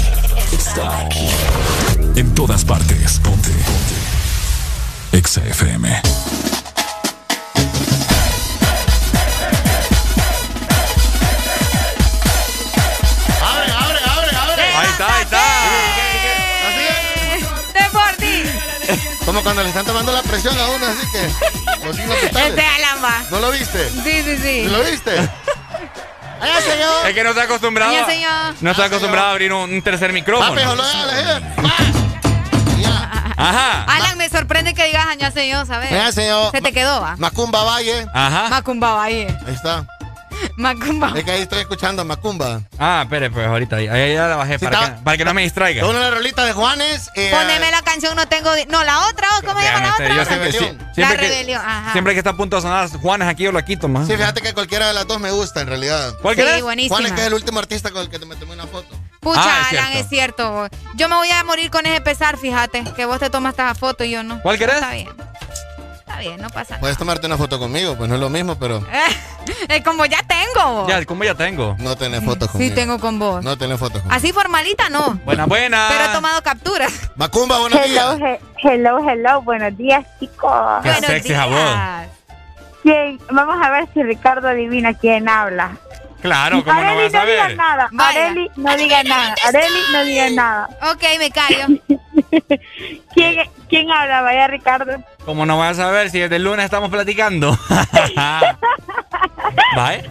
Está 0.52 1.00
aquí. 1.00 1.28
En 2.16 2.36
todas 2.36 2.64
partes. 2.64 3.20
Ponte. 3.24 3.50
Ponte. 3.50 3.96
Exa 5.18 5.44
FM. 5.44 5.90
Abre, 13.42 13.72
abre, 13.72 14.00
abre, 14.06 14.30
abre. 14.38 14.64
Ahí 14.64 14.88
está, 14.88 15.16
ahí 15.16 15.24
está. 15.24 15.42
Como 19.26 19.42
cuando 19.42 19.64
le 19.64 19.70
están 19.70 19.86
tomando 19.88 20.12
la 20.12 20.22
presión 20.22 20.56
a 20.60 20.68
uno, 20.68 20.86
así 20.86 21.08
que. 21.12 21.28
Los 21.84 21.96
signos 21.96 22.18
¿No 23.32 23.40
lo 23.40 23.50
viste? 23.50 23.90
Sí, 24.04 24.22
sí, 24.24 24.38
sí. 24.44 24.66
¿Lo 24.70 24.84
viste? 24.84 25.28
¡Ay, 26.42 26.62
señor! 26.62 27.08
Es 27.08 27.14
que 27.14 27.24
no 27.24 27.30
está 27.30 27.44
acostumbrado. 27.44 27.92
Ay, 27.92 28.06
señor. 28.06 28.56
No 28.62 28.72
está 28.72 28.86
acostumbrado 28.86 29.28
a 29.28 29.32
abrir 29.32 29.54
un, 29.54 29.72
un 29.72 29.82
tercer 29.82 30.14
micrófono. 30.14 30.56
Papi, 30.56 30.62
Ajá. 33.40 33.84
Alan, 33.84 34.18
me 34.18 34.30
sorprende 34.30 34.74
que 34.74 34.84
digas 34.86 35.06
añá 35.06 35.30
señor, 35.32 35.66
¿sabes? 35.68 35.92
Añá, 35.92 36.12
señor. 36.12 36.52
Se 36.52 36.60
te 36.62 36.74
quedó, 36.74 37.00
va. 37.02 37.16
Macumba 37.18 37.64
Valle. 37.64 38.08
Ajá. 38.14 38.50
Macumba 38.50 38.94
Valle. 38.96 39.28
Ahí 39.46 39.54
está. 39.54 39.86
Macumba. 40.58 41.14
Es 41.16 41.24
que 41.24 41.32
ahí 41.32 41.42
estoy 41.42 41.60
escuchando 41.60 42.02
a 42.02 42.06
Macumba. 42.06 42.62
Ah, 42.80 43.02
espere, 43.04 43.30
pues 43.30 43.46
ahorita. 43.48 43.78
Ahí, 43.78 43.88
ahí 43.88 44.14
ya 44.14 44.28
la 44.28 44.36
bajé 44.36 44.60
para, 44.60 44.80
está- 44.82 44.96
que, 44.98 45.02
para 45.04 45.18
que 45.18 45.26
no 45.26 45.34
me 45.34 45.42
distraiga. 45.44 45.86
Una 45.86 46.00
de 46.00 46.06
las 46.06 46.14
rolitas 46.14 46.46
de 46.46 46.54
Juanes. 46.54 47.10
eh, 47.16 47.30
Poneme 47.32 47.72
la 47.72 47.82
canción, 47.82 48.16
no 48.16 48.28
tengo. 48.28 48.50
No, 48.70 48.84
la 48.84 49.08
otra, 49.08 49.28
¿o 49.38 49.46
¿cómo 49.46 49.60
se 49.60 49.66
llama 49.66 49.80
la 49.82 49.90
Este, 49.90 50.08
yo 50.08 50.22
otra? 50.22 50.26
siempre, 50.26 50.52
Rebelión. 50.52 50.78
sie- 50.78 50.88
La 50.88 50.94
siempre 50.94 51.18
que, 51.18 51.28
rebelión, 51.34 51.62
ajá. 51.66 51.92
siempre 51.92 52.14
que 52.14 52.20
está 52.20 52.30
a 52.32 52.38
punto 52.38 52.56
de 52.56 52.62
sonar 52.64 52.90
Juanes 52.90 53.28
aquí 53.28 53.44
yo 53.44 53.52
lo 53.52 53.64
quito, 53.64 53.88
más. 53.88 54.08
Sí, 54.08 54.16
fíjate 54.18 54.42
que 54.42 54.54
cualquiera 54.54 54.88
de 54.88 54.94
las 54.94 55.06
dos 55.08 55.20
me 55.20 55.32
gusta, 55.32 55.62
en 55.62 55.68
realidad. 55.68 56.14
¿Cuál 56.22 56.36
Sí, 56.36 56.42
querés? 56.42 56.62
buenísima. 56.64 56.96
Juanes, 56.96 57.12
que 57.14 57.22
es 57.22 57.28
el 57.28 57.34
último 57.34 57.60
artista 57.60 57.92
con 57.92 58.02
el 58.02 58.10
que 58.10 58.18
te 58.20 58.26
me 58.26 58.36
tomé 58.36 58.54
una 58.54 58.68
foto. 58.68 58.96
Pucha, 59.20 59.42
Ah, 59.44 59.62
es 59.72 59.78
Alan, 59.80 59.86
cierto. 59.92 60.00
es 60.00 60.10
cierto. 60.10 60.70
Yo 60.96 61.10
me 61.10 61.16
voy 61.16 61.30
a 61.32 61.44
morir 61.44 61.70
con 61.70 61.86
ese 61.86 62.00
pesar, 62.02 62.38
fíjate. 62.38 62.84
Que 62.96 63.06
vos 63.06 63.20
te 63.20 63.30
tomas 63.30 63.52
esta 63.52 63.74
foto 63.76 64.04
y 64.04 64.12
yo 64.12 64.24
no. 64.24 64.42
¿Cuál 64.42 64.58
querés? 64.58 64.76
Está 64.76 64.92
bien. 64.94 65.10
Está 66.08 66.20
bien, 66.20 66.42
no 66.42 66.50
pasa 66.50 66.70
nada. 66.76 66.80
Puedes 66.80 66.98
tomarte 66.98 67.28
una 67.28 67.38
foto 67.38 67.60
conmigo, 67.60 67.96
pues 67.98 68.08
no 68.08 68.16
es 68.16 68.22
lo 68.22 68.30
mismo, 68.30 68.56
pero 68.58 68.82
Es 69.68 69.84
como 69.84 70.06
ya 70.06 70.20
tengo. 70.24 70.88
Ya, 70.88 71.04
como 71.06 71.24
ya 71.26 71.36
tengo. 71.36 71.76
no 71.80 71.96
tenés 71.98 72.24
fotos 72.24 72.48
sí, 72.48 72.54
conmigo. 72.54 72.76
tengo 72.76 73.00
con 73.00 73.20
vos. 73.20 73.44
No 73.44 73.58
tenés 73.58 73.78
fotos 73.78 74.02
conmigo. 74.02 74.16
Así 74.16 74.32
formalita 74.32 74.90
no. 74.90 75.16
Buena, 75.26 75.46
buena. 75.46 75.88
Pero 75.90 76.06
he 76.06 76.14
tomado 76.14 76.42
capturas. 76.44 76.92
Macumba, 77.16 77.60
buenos 77.60 77.80
Hello, 77.84 78.16
días. 78.16 78.40
he- 78.64 78.70
hello, 78.70 79.00
hello. 79.00 79.42
Buenos 79.42 79.76
días, 79.78 80.06
chicos. 80.20 80.52
Qué 80.84 80.90
Buenos 80.92 81.06
sexy 81.08 81.30
días. 81.30 82.08
¿Quién? 82.84 83.20
Vamos 83.32 83.58
a 83.62 83.70
ver 83.70 83.88
si 83.94 84.02
Ricardo 84.04 84.48
adivina 84.48 84.94
quién 84.94 85.28
habla. 85.28 85.78
Claro, 86.22 86.64
¿cómo 86.64 86.82
no 86.82 86.96
vas 86.96 87.14
a 87.14 87.20
no 87.20 87.26
diga 87.26 87.48
ver? 87.48 87.56
nada. 87.58 87.90
Vaya. 87.92 88.26
Areli, 88.26 88.52
no 88.56 88.76
diga 88.76 89.04
nada. 89.04 89.36
Areli, 89.46 89.80
no 89.94 90.04
diga 90.04 90.30
nada. 90.32 90.70
Ok, 90.92 91.04
me 91.20 91.30
callo. 91.32 91.68
¿Quién, 93.14 93.50
quién 93.70 93.92
habla? 93.92 94.22
Vaya, 94.22 94.48
Ricardo. 94.48 95.04
¿Cómo 95.26 95.46
no 95.46 95.58
vas 95.58 95.80
a 95.80 95.92
ver 95.92 96.10
si 96.10 96.20
desde 96.20 96.38
el 96.38 96.44
lunes 96.44 96.66
estamos 96.66 96.90
platicando? 96.90 97.56
¿Vale? 99.76 100.10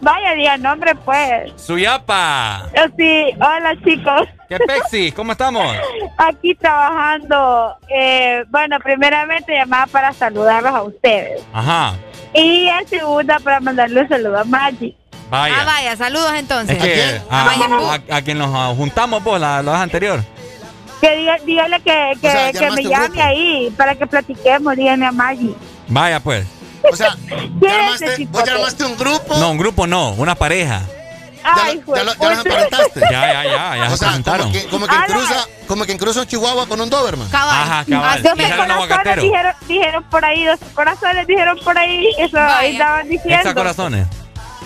Vaya, 0.00 0.34
diga 0.34 0.56
nombre, 0.56 0.94
pues. 0.94 1.52
Suyapa. 1.56 2.66
Yo 2.74 2.82
sí. 2.96 3.30
Hola, 3.36 3.74
chicos. 3.84 4.28
¿Qué 4.48 4.58
pexi? 4.58 5.12
¿Cómo 5.12 5.32
estamos? 5.32 5.76
Aquí 6.16 6.54
trabajando. 6.54 7.76
Eh, 7.88 8.44
bueno, 8.48 8.78
primeramente 8.80 9.52
llamaba 9.54 9.86
para 9.86 10.12
saludarlos 10.12 10.74
a 10.74 10.82
ustedes. 10.82 11.42
Ajá. 11.52 11.94
Y 12.34 12.68
en 12.68 12.88
segunda 12.88 13.38
para 13.40 13.60
mandarle 13.60 14.02
un 14.02 14.08
saludo 14.08 14.38
a 14.38 14.44
Maggie. 14.44 14.94
Vaya. 15.30 15.54
Ah, 15.60 15.64
vaya, 15.64 15.96
saludos 15.96 16.32
entonces. 16.36 16.76
Es 16.76 16.82
que 16.82 16.92
quién? 16.94 17.22
a, 17.30 17.50
a- 18.10 18.16
a 18.16 18.22
quien 18.22 18.38
nos 18.38 18.50
ah, 18.54 18.72
juntamos, 18.76 19.22
pues, 19.22 19.40
la, 19.40 19.62
la 19.62 19.72
vez 19.72 19.80
anterior. 19.80 20.24
Que 21.00 21.16
diga, 21.16 21.36
dígale 21.44 21.80
que, 21.80 22.12
que, 22.20 22.28
O 22.28 22.30
sea, 22.30 22.52
que 22.52 22.58
llamaste 22.58 22.82
me 22.82 22.88
llame 22.88 23.06
grupo. 23.06 23.22
ahí 23.22 23.74
para 23.76 23.94
que 23.94 24.06
platiquemos. 24.06 24.76
Dígame 24.76 25.06
a 25.06 25.12
Maggie. 25.12 25.54
Vaya, 25.88 26.20
pues. 26.20 26.46
O 26.90 26.96
sea, 26.96 27.14
¿Quién 27.26 27.60
¿ya 27.60 27.68
es 27.68 27.74
armaste, 27.74 28.12
ese 28.14 28.26
vos 28.26 28.44
ya 28.44 28.54
armaste 28.54 28.84
un 28.84 28.96
grupo. 28.96 29.36
No, 29.38 29.50
un 29.50 29.58
grupo 29.58 29.86
no, 29.86 30.12
una 30.12 30.34
pareja. 30.36 30.82
Ay, 31.44 31.82
ya, 31.86 32.04
lo- 32.04 32.14
ya, 32.14 32.18
lo- 32.18 32.30
ya 32.34 32.40
emparentaste. 32.40 33.00
Ya, 33.00 33.10
ya, 33.10 33.44
ya, 33.44 33.76
ya 33.76 33.86
o 33.86 33.90
se 33.90 33.96
sea, 33.96 34.08
presentaron. 34.08 34.46
como, 34.48 34.52
que, 34.52 34.66
como, 34.68 34.86
quien 34.86 35.00
Ala. 35.02 35.14
cruza, 35.14 35.46
como 35.66 35.84
quien 35.84 35.98
cruza 35.98 36.20
un 36.20 36.26
chihuahua 36.26 36.66
con 36.66 36.80
un 36.80 36.90
Doberman. 36.90 37.28
Cabal. 37.30 37.62
Ajá, 37.62 37.84
cabal. 37.88 38.10
Así 38.10 38.22
Dos 38.22 38.32
corazones 38.56 39.22
dijeron, 39.22 39.52
dijeron 39.66 40.04
por 40.04 40.24
ahí, 40.24 40.44
dos 40.44 40.58
corazones 40.74 41.26
dijeron 41.26 41.58
por 41.64 41.78
ahí, 41.78 42.08
eso 42.18 42.36
Vaya. 42.36 42.58
ahí 42.58 42.72
estaban 42.72 43.08
diciendo. 43.08 43.36
Exa 43.40 43.54
corazones. 43.54 44.06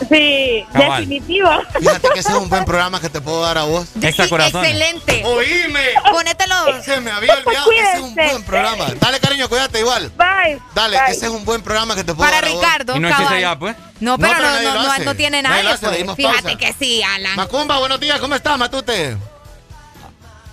Sí, 0.08 0.64
Cabal. 0.72 1.00
definitivo. 1.08 1.48
Fíjate 1.78 2.08
que 2.14 2.18
ese 2.20 2.28
es 2.31 2.34
un 2.36 2.48
buen 2.48 2.64
programa 2.64 3.00
que 3.00 3.08
te 3.08 3.20
puedo 3.20 3.42
dar 3.42 3.58
a 3.58 3.64
vos. 3.64 3.86
Excelente. 4.00 5.22
¡Oíme! 5.24 5.81
Ponételo. 6.10 6.82
Se 6.82 7.00
me 7.00 7.10
había 7.10 7.34
olvidado. 7.34 7.70
Ese 7.70 7.92
es 7.94 8.00
un 8.00 8.14
buen 8.14 8.42
programa. 8.44 8.86
Dale, 9.00 9.20
cariño, 9.20 9.48
cuídate 9.48 9.81
igual. 9.81 10.10
Bye. 10.16 10.60
Dale, 10.74 10.98
Bye. 10.98 11.10
ese 11.12 11.26
es 11.26 11.32
un 11.32 11.44
buen 11.44 11.62
programa 11.62 11.94
que 11.94 12.05
te 12.05 12.14
puedo 12.14 12.28
Para 12.31 12.40
dar 12.40 12.50
a 12.50 12.52
vos. 12.55 12.62
Ricardo. 12.62 12.97
Y 12.97 13.00
no 13.00 13.08
cabal. 13.08 13.22
existe 13.24 13.40
ya, 13.42 13.58
pues. 13.58 13.76
No, 14.00 14.18
pero 14.18 14.32
No, 14.32 14.36
pero 14.39 14.48
no, 14.48 14.55
nadie 14.55 14.68
no, 14.68 14.74
lo 14.74 14.82
no, 14.82 14.92
hace. 14.92 15.05
no 15.05 15.14
tiene 15.14 15.42
Nadie 15.42 15.68
hace, 15.68 15.86
pues. 15.86 16.16
Fíjate 16.16 16.42
pausa. 16.42 16.58
que 16.58 16.74
sí, 16.78 17.02
Alan. 17.02 17.36
Macumba, 17.36 17.78
buenos 17.78 18.00
días. 18.00 18.18
¿Cómo 18.20 18.34
estás, 18.34 18.58
Matute? 18.58 19.16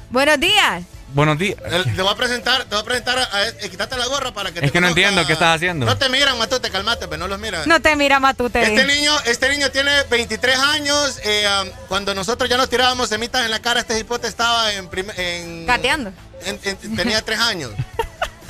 Buenos 0.09 0.39
días. 0.39 0.83
Buenos 1.13 1.37
días. 1.39 1.57
Te 1.95 2.01
voy 2.01 2.11
a 2.11 2.15
presentar, 2.15 2.63
te 2.65 2.75
voy 2.75 2.79
a 2.81 2.83
presentar, 2.85 3.17
a, 3.17 3.23
a- 3.23 3.47
eh, 3.47 3.69
quítate 3.69 3.97
la 3.97 4.05
gorra 4.07 4.31
para 4.31 4.51
que 4.51 4.59
te 4.59 4.67
Es 4.67 4.71
que 4.71 4.79
no 4.79 4.89
entiendo 4.89 5.25
qué 5.25 5.33
estás 5.33 5.55
haciendo. 5.55 5.85
No 5.87 5.97
te 5.97 6.07
miran, 6.09 6.37
Matute, 6.37 6.69
calmate, 6.69 7.07
pero 7.07 7.17
no 7.17 7.27
los 7.27 7.39
miran. 7.39 7.67
No 7.67 7.81
te 7.81 7.95
mira 7.95 8.19
Matute. 8.19 8.61
Este 8.61 8.85
niño, 8.85 9.11
este 9.25 9.49
niño 9.49 9.71
tiene 9.71 10.03
23 10.09 10.57
años. 10.57 11.19
eh, 11.23 11.47
um, 11.63 11.69
cuando 11.87 12.13
nosotros 12.13 12.49
ya 12.49 12.57
nos 12.57 12.69
tirábamos 12.69 13.09
semitas 13.09 13.43
en 13.43 13.51
la 13.51 13.59
cara, 13.59 13.79
este 13.79 13.97
hipote 13.97 14.27
estaba 14.27 14.71
en, 14.73 14.87
en 15.17 15.65
Cateando. 15.65 16.11
en- 16.45 16.59
en- 16.63 16.95
tenía 16.95 17.21
3 17.23 17.39
años. 17.39 17.71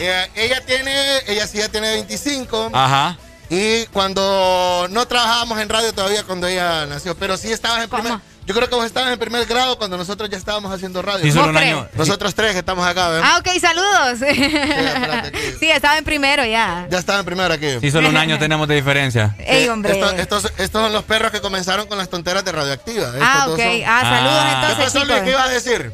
Eh, 0.01 0.29
ella 0.35 0.61
tiene, 0.65 1.17
ella 1.27 1.45
sí 1.45 1.57
ya 1.57 1.67
tiene 1.67 1.89
25. 1.91 2.71
Ajá. 2.73 3.17
Y 3.49 3.85
cuando 3.87 4.87
no 4.89 5.05
trabajábamos 5.09 5.59
en 5.59 5.67
radio 5.67 5.91
todavía 5.91 6.23
cuando 6.23 6.47
ella 6.47 6.85
nació, 6.85 7.17
pero 7.17 7.35
sí 7.35 7.51
estabas 7.51 7.83
en 7.83 7.89
primer. 7.89 8.13
Yo 8.49 8.55
creo 8.55 8.67
que 8.67 8.73
vos 8.73 8.83
estabas 8.83 9.13
en 9.13 9.19
primer 9.19 9.45
grado 9.45 9.77
cuando 9.77 9.95
nosotros 9.95 10.27
ya 10.27 10.35
estábamos 10.35 10.73
haciendo 10.73 11.03
radio. 11.03 11.23
Sí, 11.23 11.29
solo 11.31 11.43
¿Vos 11.43 11.51
un 11.51 11.57
año. 11.57 11.87
Nosotros 11.93 12.33
tres 12.33 12.53
que 12.53 12.57
estamos 12.57 12.83
acá, 12.83 13.09
¿ven? 13.09 13.21
Ah, 13.23 13.37
ok, 13.39 13.47
saludos. 13.61 14.21
espérate. 14.23 15.31
Sí, 15.59 15.69
estaba 15.69 15.99
en 15.99 16.03
primero 16.03 16.43
ya. 16.43 16.87
Ya 16.89 16.97
estaba 16.97 17.19
en 17.19 17.25
primero 17.25 17.53
aquí. 17.53 17.67
Sí, 17.79 17.91
solo 17.91 18.09
un 18.09 18.17
año 18.17 18.39
tenemos 18.39 18.67
de 18.67 18.73
diferencia. 18.73 19.35
Ey, 19.45 19.65
Eh, 19.65 19.69
hombre. 19.69 19.91
Estos, 19.93 20.13
estos, 20.13 20.53
estos 20.57 20.81
son 20.81 20.91
los 20.91 21.03
perros 21.03 21.29
que 21.31 21.41
comenzaron 21.41 21.85
con 21.85 21.99
las 21.99 22.09
tonteras 22.09 22.43
de 22.43 22.51
radioactiva. 22.51 23.09
Estos 23.09 23.21
ah, 23.21 23.45
ok. 23.49 23.59
son- 23.59 23.81
Ah, 23.85 24.01
saludos 24.01 24.39
Ah. 24.39 24.47
¿Qué 24.49 24.71
entonces, 24.71 24.93
pasó, 24.93 25.05
Luis? 25.05 25.21
¿Qué 25.21 25.29
ibas 25.29 25.45
a 25.45 25.49
decir? 25.49 25.93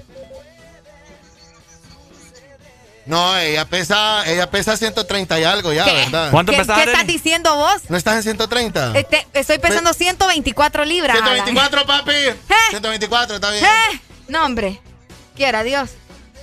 No, 3.06 3.38
ella 3.38 3.66
pesa, 3.66 4.24
ella 4.26 4.50
pesa 4.50 4.76
130 4.76 5.40
y 5.40 5.44
algo 5.44 5.72
ya, 5.72 5.86
¿Qué? 5.86 5.94
¿verdad? 5.94 6.32
¿Cuánto 6.32 6.52
¿Qué, 6.52 6.58
pesaba, 6.60 6.84
qué 6.84 6.92
estás 6.92 7.06
diciendo 7.08 7.56
vos? 7.56 7.82
¿No 7.90 7.98
estás 7.98 8.16
en 8.18 8.24
130? 8.24 8.98
Este, 8.98 9.28
estoy 9.34 9.60
pesando 9.60 9.94
124 9.94 10.86
libras. 10.86 11.16
Alan. 11.16 11.46
124, 11.46 11.86
papi. 11.86 12.12
124, 12.72 13.36
está 13.36 13.52
bien. 13.52 13.64
¿Eh? 13.64 14.02
No, 14.28 14.44
hombre. 14.46 14.82
Quiera 15.36 15.64
Dios. 15.64 15.92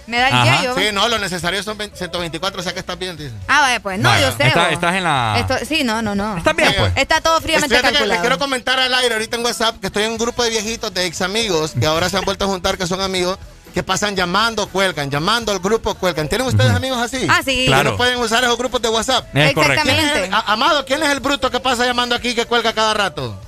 Me 0.06 0.18
da 0.18 0.28
el 0.28 0.58
yello. 0.58 0.74
Sí, 0.76 0.86
no, 0.92 1.08
lo 1.08 1.18
necesario 1.18 1.62
son 1.62 1.78
20 1.78 1.96
124, 1.96 2.60
o 2.60 2.62
sea 2.62 2.72
que 2.72 2.80
estás 2.80 2.98
bien, 2.98 3.16
dice. 3.16 3.32
Ah, 3.48 3.60
vaya, 3.62 3.80
pues. 3.80 3.98
No, 4.00 4.08
Vaya. 4.08 4.30
yo 4.30 4.36
sé. 4.36 4.48
Está- 4.48 4.70
estás 4.70 4.94
en 4.96 5.04
la- 5.04 5.36
Esto- 5.38 5.64
sí, 5.66 5.84
no, 5.84 6.02
no, 6.02 6.14
no. 6.16 6.36
Estás 6.36 6.56
bien, 6.56 6.70
Sí. 6.70 6.74
pues. 6.78 6.92
Está 6.96 7.20
todo 7.20 7.40
fríamente 7.40 7.68
Fíjate 7.68 7.88
que 7.88 7.94
calculado. 7.94 8.20
le 8.20 8.20
quiero 8.20 8.38
comentar 8.38 8.78
al 8.80 8.92
aire 8.94 9.14
ahorita 9.14 9.36
en 9.36 9.44
WhatsApp 9.44 9.80
que 9.80 9.86
estoy 9.86 10.02
en 10.04 10.12
un 10.12 10.18
grupo 10.18 10.42
de 10.42 10.50
viejitos, 10.50 10.92
de 10.92 11.06
ex 11.06 11.22
amigos, 11.22 11.72
que 11.78 11.86
ahora 11.86 12.08
se 12.10 12.16
han 12.18 12.24
vuelto 12.24 12.44
a 12.44 12.48
juntar, 12.48 12.76
que 12.76 12.86
son 12.86 13.00
amigos, 13.00 13.38
que 13.72 13.82
pasan 13.82 14.14
llamando, 14.14 14.68
cuelgan, 14.68 15.10
llamando 15.10 15.50
al 15.52 15.58
grupo, 15.58 15.94
cuelgan. 15.94 16.28
¿Tienen 16.28 16.46
ustedes 16.46 16.70
amigos 16.72 16.98
así? 16.98 17.26
Ah, 17.28 17.40
sí. 17.44 17.64
Claro. 17.66 17.82
Que 17.84 17.90
no 17.92 17.96
pueden 17.96 18.18
usar 18.18 18.44
esos 18.44 18.58
grupos 18.58 18.82
de 18.82 18.88
WhatsApp. 18.88 19.34
Es 19.34 19.52
correcto. 19.54 19.82
¿Quién 19.84 19.96
es 19.96 20.02
el- 20.02 20.08
Exactamente. 20.24 20.36
a- 20.36 20.52
Amado, 20.52 20.84
¿quién 20.84 21.02
es 21.02 21.08
el 21.08 21.20
bruto 21.20 21.50
que 21.50 21.58
pasa 21.60 21.84
llamando 21.86 22.14
aquí 22.14 22.34
que 22.34 22.44
cuelga 22.46 22.72
cada 22.72 22.92
rato? 22.94 23.38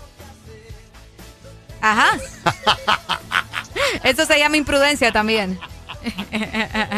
Ajá. 1.80 2.18
Eso 4.02 4.24
se 4.24 4.38
llama 4.38 4.56
imprudencia 4.56 5.12
también. 5.12 5.58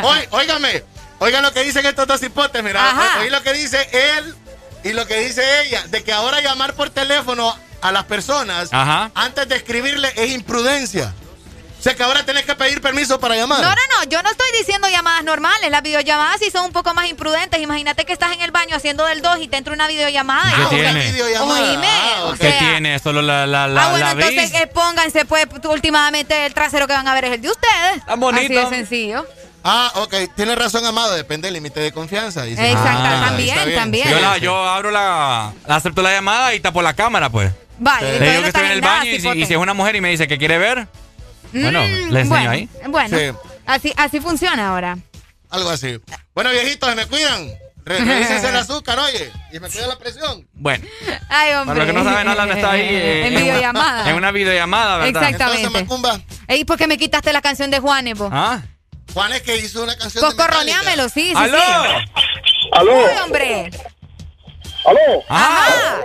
Oí, 0.02 0.20
óigame, 0.30 0.84
oigan 1.18 1.42
lo 1.42 1.52
que 1.52 1.62
dicen 1.64 1.84
estos 1.86 2.06
dos 2.06 2.22
hipotes, 2.22 2.62
mira. 2.62 2.90
Ajá. 2.90 3.18
o- 3.18 3.20
Oí 3.22 3.30
lo 3.30 3.42
que 3.42 3.52
dice 3.52 3.88
él 4.18 4.34
y 4.84 4.92
lo 4.92 5.06
que 5.06 5.18
dice 5.20 5.42
ella, 5.62 5.84
de 5.88 6.04
que 6.04 6.12
ahora 6.12 6.40
llamar 6.40 6.74
por 6.74 6.90
teléfono 6.90 7.56
a 7.82 7.92
las 7.92 8.04
personas 8.04 8.68
Ajá. 8.72 9.10
antes 9.14 9.48
de 9.48 9.56
escribirle 9.56 10.12
es 10.16 10.30
imprudencia. 10.32 11.12
O 11.78 11.82
sea 11.86 11.94
que 11.94 12.02
ahora 12.02 12.24
tenés 12.24 12.44
que 12.44 12.54
pedir 12.56 12.80
permiso 12.80 13.20
para 13.20 13.36
llamar. 13.36 13.60
No, 13.60 13.68
no, 13.68 13.74
no, 13.76 14.10
yo 14.10 14.20
no 14.22 14.30
estoy 14.30 14.48
diciendo 14.58 14.88
llamadas 14.88 15.22
normales. 15.22 15.70
Las 15.70 15.82
videollamadas 15.82 16.40
sí 16.40 16.50
son 16.50 16.64
un 16.64 16.72
poco 16.72 16.92
más 16.94 17.08
imprudentes. 17.08 17.60
Imagínate 17.60 18.04
que 18.04 18.12
estás 18.12 18.32
en 18.32 18.40
el 18.40 18.50
baño 18.50 18.74
haciendo 18.74 19.04
del 19.06 19.22
2 19.22 19.38
y 19.42 19.48
te 19.48 19.56
entra 19.56 19.72
una 19.72 19.86
videollamada. 19.86 20.50
¿Qué 20.56 20.62
Ah, 20.62 20.68
tiene? 20.68 20.90
Una 20.90 21.00
videollamada. 21.12 21.60
Oíme, 21.70 21.86
Ah. 21.88 22.34
¿Qué 22.40 22.50
tiene? 22.58 22.98
Solo 22.98 23.22
la, 23.22 23.46
la, 23.46 23.68
la, 23.68 23.84
ah, 23.84 23.90
bueno, 23.90 24.06
la 24.06 24.12
entonces 24.12 24.52
eh, 24.54 24.66
pónganse, 24.66 25.24
pues, 25.26 25.46
últimamente 25.64 26.46
el 26.46 26.54
trasero 26.54 26.86
que 26.88 26.92
van 26.94 27.06
a 27.06 27.14
ver 27.14 27.26
es 27.26 27.32
el 27.34 27.42
de 27.42 27.50
ustedes. 27.50 28.04
Tan 28.06 28.18
bonito. 28.18 28.44
Así 28.44 28.54
de 28.70 28.76
sencillo. 28.76 29.26
Ah, 29.62 29.92
ok. 29.96 30.14
Tiene 30.34 30.54
razón, 30.56 30.84
Amado. 30.86 31.14
Depende 31.14 31.46
del 31.48 31.54
límite 31.54 31.78
de 31.80 31.92
confianza. 31.92 32.42
dice. 32.42 32.68
Exacto, 32.70 33.00
Ah, 33.04 33.22
también, 33.28 33.74
también. 33.74 34.08
Yo, 34.08 34.18
la- 34.20 34.38
yo 34.38 34.56
abro 34.68 34.90
la, 34.90 35.52
acepto 35.68 36.02
la 36.02 36.12
llamada 36.12 36.54
y 36.54 36.60
tapo 36.60 36.82
la 36.82 36.94
cámara, 36.94 37.30
pues. 37.30 37.52
Vale, 37.78 38.18
Sí. 38.18 38.24
No 38.36 38.42
que 38.42 38.46
estoy 38.48 38.64
en 38.64 38.72
el 38.72 38.80
baño 38.80 39.10
y 39.10 39.20
si, 39.20 39.28
y 39.28 39.44
si 39.46 39.52
es 39.52 39.58
una 39.58 39.74
mujer 39.74 39.94
y 39.96 40.00
me 40.00 40.08
dice 40.08 40.26
que 40.26 40.38
quiere 40.38 40.56
ver, 40.58 40.88
bueno, 41.52 41.80
Mm, 41.82 42.10
le 42.12 42.20
enseño 42.20 42.28
bueno, 42.28 42.50
ahí. 42.50 42.68
Bueno, 42.88 43.18
Sí. 43.18 43.24
así, 43.66 43.92
así 43.96 44.20
funciona 44.20 44.68
ahora. 44.68 44.98
Algo 45.50 45.70
así. 45.70 46.00
Bueno, 46.34 46.50
viejitos, 46.50 46.88
se 46.88 46.94
me 46.96 47.06
cuidan. 47.06 47.48
Re- 47.84 47.98
Revísense 48.04 48.48
el 48.48 48.56
azúcar, 48.56 48.98
oye. 48.98 49.30
Y 49.52 49.60
me 49.60 49.68
cuida 49.70 49.86
la 49.86 49.96
presión. 49.96 50.46
Bueno, 50.54 50.84
Ay, 51.28 51.52
hombre. 51.54 51.66
para 51.66 51.78
los 51.78 51.86
que 51.86 51.92
no 51.92 52.04
saben, 52.04 52.28
Alan 52.28 52.50
está 52.50 52.72
ahí 52.72 52.80
eh, 52.82 53.26
en 53.28 53.32
una- 53.32 53.40
videollamada. 53.42 54.10
en 54.10 54.16
una 54.16 54.30
videollamada, 54.32 54.96
¿verdad? 54.98 55.22
Exactamente. 55.22 55.62
Entonces, 55.66 55.82
Macumba, 55.88 56.20
Ey, 56.48 56.64
¿por 56.64 56.76
qué 56.76 56.86
me 56.88 56.98
quitaste 56.98 57.32
la 57.32 57.40
canción 57.40 57.70
de 57.70 57.78
Juanes, 57.78 58.18
vos? 58.18 58.30
Ah. 58.32 58.60
Juanes 59.14 59.40
que 59.42 59.56
hizo 59.56 59.84
una 59.84 59.96
canción 59.96 60.22
Coscorroneámelo, 60.24 61.08
sí, 61.08 61.28
sí, 61.28 61.32
¡Aló! 61.36 61.58
sí. 61.58 62.10
¡Aló! 62.72 62.92
Uy, 62.98 63.10
hombre. 63.24 63.70
¡Aló! 64.84 65.22
Ajá. 65.28 65.98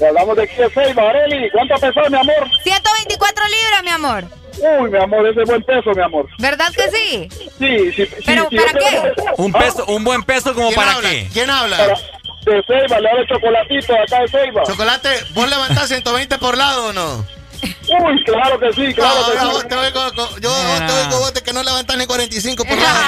Le 0.00 0.06
hablamos 0.08 0.36
de 0.36 0.42
aquí 0.44 0.54
de 0.56 0.70
Seiba, 0.70 1.02
Areli. 1.10 1.48
¿Cuánto 1.52 1.74
pesó, 1.76 2.00
mi 2.10 2.16
amor? 2.18 2.50
124 2.64 3.44
libras, 3.48 3.82
mi 3.84 3.90
amor. 3.90 4.24
Uy, 4.58 4.90
mi 4.90 4.98
amor, 4.98 5.26
ese 5.26 5.44
buen 5.44 5.62
peso, 5.62 5.90
mi 5.94 6.02
amor. 6.02 6.26
¿Verdad 6.38 6.68
que 6.74 6.90
sí? 6.90 7.28
Sí, 7.58 7.92
sí. 7.92 8.08
¿Pero 8.26 8.46
sí, 8.50 8.56
para 8.56 8.70
sí, 8.72 8.78
qué? 8.78 9.22
Un 9.42 9.52
peso, 9.52 9.84
un 9.86 10.04
buen 10.04 10.22
peso 10.22 10.54
como 10.54 10.68
¿Quién 10.68 10.76
para 10.80 10.92
habla? 10.92 11.08
qué. 11.08 11.28
¿Quién 11.32 11.50
habla? 11.50 11.76
Para- 11.76 11.94
de 12.40 12.62
Seiba, 12.66 12.98
le 13.00 13.10
hablo 13.10 13.26
chocolatito 13.26 13.94
acá 13.94 14.20
de 14.22 14.28
Seiba. 14.28 14.62
Chocolate, 14.64 15.08
¿vos 15.34 15.48
levantás 15.48 15.88
120 15.88 16.38
por 16.38 16.56
lado 16.56 16.86
o 16.88 16.92
no? 16.92 17.24
Uy, 17.62 18.24
claro 18.24 18.58
que 18.58 18.72
sí, 18.72 18.94
claro 18.94 19.14
No, 19.20 19.26
que 19.32 19.38
ahora 19.38 19.40
sí. 19.40 19.46
vos 19.52 19.68
te 19.68 19.74
oigo, 19.74 20.00
yo 20.40 20.50
vos 20.50 20.86
te 20.86 20.92
oigo 20.92 21.30
de 21.32 21.42
que 21.42 21.52
no 21.52 21.62
levantás 21.62 21.96
ni 21.96 22.06
45 22.06 22.64
por 22.64 22.76
lado. 22.78 22.98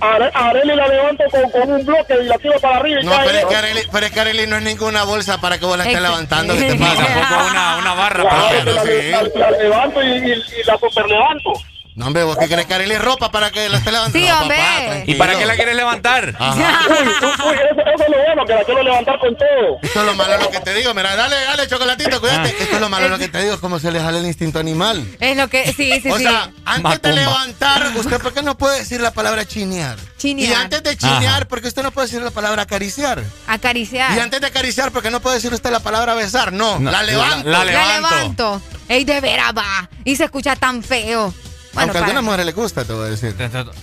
Are- 0.00 0.30
Areli 0.34 0.74
la 0.74 0.86
levanto 0.88 1.24
con, 1.30 1.50
con 1.50 1.72
un 1.72 1.84
bloque 1.86 2.14
y 2.22 2.24
la 2.26 2.38
tiro 2.38 2.58
para 2.60 2.76
arriba 2.78 3.00
y 3.00 3.04
No, 3.04 3.12
cae. 3.12 3.26
pero 3.26 3.38
es, 3.38 3.44
que 3.46 3.56
Arely, 3.56 3.80
pero 3.92 4.06
es 4.06 4.12
que 4.12 4.20
Arely 4.20 4.46
no 4.46 4.56
es 4.56 4.62
ninguna 4.62 5.04
bolsa 5.04 5.38
para 5.40 5.58
que 5.58 5.66
vos 5.66 5.76
la 5.76 5.84
estés 5.84 6.00
levantando. 6.02 6.54
¿Qué 6.54 6.60
te 6.60 6.72
Ni 6.74 6.78
pasa? 6.78 7.06
tampoco 7.06 7.50
una, 7.50 7.76
una 7.76 7.94
barra 7.94 8.22
Claro 8.28 8.46
para 8.74 8.82
que 8.82 9.10
la, 9.10 9.22
la- 9.22 9.50
la 9.50 9.50
levanto 9.58 10.02
y, 10.02 10.06
y- 10.06 10.32
y 10.32 10.64
la 10.64 10.78
super 10.78 11.06
levanto. 11.06 11.52
No, 11.96 12.08
hombre, 12.08 12.24
vos 12.24 12.36
qué 12.36 12.46
crees 12.46 12.66
que 12.66 12.74
es 12.74 13.00
ropa 13.00 13.30
para 13.30 13.50
que 13.50 13.70
la 13.70 13.78
esté 13.78 13.90
levantando. 13.90 14.18
Sí, 14.18 14.30
No, 14.30 14.40
hombre. 14.42 14.56
papá, 14.58 15.02
¿Y 15.06 15.14
para 15.14 15.38
qué 15.38 15.46
la 15.46 15.54
quieres 15.56 15.74
levantar? 15.76 16.36
Ajá. 16.38 16.80
Uy, 16.90 17.54
eso, 17.54 17.80
eso 17.80 18.04
es 18.04 18.10
lo 18.10 18.22
bueno, 18.26 18.44
que 18.44 18.52
la 18.52 18.64
quiero 18.64 18.82
levantar 18.82 19.18
con 19.18 19.34
todo. 19.34 19.78
Esto 19.82 20.00
es 20.00 20.06
lo 20.06 20.14
malo 20.14 20.36
lo 20.38 20.50
que 20.50 20.60
te 20.60 20.74
digo. 20.74 20.92
Mira, 20.92 21.16
dale, 21.16 21.36
dale, 21.36 21.66
chocolatito, 21.66 22.20
cuídate. 22.20 22.50
Ah. 22.50 22.62
Esto 22.62 22.74
es 22.74 22.80
lo 22.82 22.90
malo 22.90 23.08
lo 23.08 23.16
que 23.18 23.28
te 23.28 23.40
digo, 23.40 23.54
es 23.54 23.60
como 23.60 23.78
se 23.78 23.90
le 23.90 24.00
jala 24.00 24.18
el 24.18 24.26
instinto 24.26 24.58
animal. 24.58 25.06
Es 25.20 25.38
lo 25.38 25.48
que, 25.48 25.72
sí, 25.72 25.90
sí, 26.02 26.10
o 26.10 26.18
sí. 26.18 26.24
sea, 26.24 26.50
antes 26.66 27.00
de 27.00 27.12
levantar, 27.14 27.90
¿usted 27.96 28.20
por 28.20 28.34
qué 28.34 28.42
no 28.42 28.58
puede 28.58 28.80
decir 28.80 29.00
la 29.00 29.12
palabra 29.12 29.46
chinear? 29.46 29.96
Chinear. 30.18 30.50
Y 30.50 30.54
antes 30.54 30.82
de 30.82 30.98
chinear, 30.98 31.24
Ajá. 31.36 31.44
¿por 31.48 31.62
qué 31.62 31.68
usted 31.68 31.82
no 31.82 31.92
puede 31.92 32.08
decir 32.08 32.20
la 32.20 32.30
palabra 32.30 32.62
acariciar? 32.62 33.22
Acariciar. 33.46 34.14
Y 34.14 34.20
antes 34.20 34.42
de 34.42 34.46
acariciar, 34.48 34.92
¿por 34.92 35.02
qué 35.02 35.10
no 35.10 35.20
puede 35.20 35.36
decir 35.36 35.52
usted 35.54 35.70
la 35.70 35.80
palabra 35.80 36.12
besar? 36.12 36.52
No, 36.52 36.78
No, 36.78 36.90
la 36.90 37.02
levanto. 37.02 37.48
la- 37.48 37.64
la 37.64 37.64
La 37.64 37.94
levanto. 37.96 38.10
levanto. 38.18 38.62
Ey, 38.88 39.04
de 39.04 39.18
veras 39.22 39.52
va. 39.56 39.88
Y 40.04 40.14
se 40.16 40.24
escucha 40.24 40.54
tan 40.56 40.82
feo. 40.82 41.32
Bueno, 41.76 41.92
Aunque 41.92 41.98
a 41.98 42.00
algunas 42.00 42.24
mujeres 42.24 42.46
les 42.46 42.54
gusta, 42.54 42.84
te 42.84 42.92
voy 42.94 43.06
a 43.06 43.10
decir. 43.10 43.34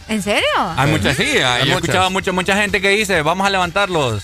¿En 0.08 0.22
serio? 0.24 0.44
Hay 0.76 0.90
muchas, 0.92 1.16
sí. 1.16 1.24
Hay, 1.38 1.70
he 1.70 1.74
escuchado 1.74 2.10
muchas. 2.10 2.34
mucha, 2.34 2.56
gente 2.56 2.82
que 2.82 2.90
dice, 2.90 3.22
vamos 3.22 3.46
a 3.46 3.50
levantar 3.52 3.90
los, 3.92 4.24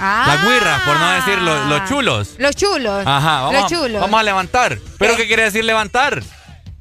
Ah. 0.00 0.24
las 0.26 0.42
guirras, 0.48 0.80
por 0.82 0.98
no 0.98 1.10
decir 1.12 1.38
los, 1.42 1.66
los 1.66 1.88
chulos. 1.88 2.28
Los 2.38 2.56
chulos. 2.56 3.06
Ajá, 3.06 3.42
vamos, 3.42 3.52
Los 3.54 3.64
a- 3.64 3.68
chulos. 3.68 4.00
vamos 4.00 4.18
a 4.18 4.22
levantar. 4.22 4.78
¿Pero 4.98 5.12
¿Qué? 5.16 5.22
qué 5.22 5.26
quiere 5.28 5.42
decir 5.44 5.64
levantar? 5.64 6.22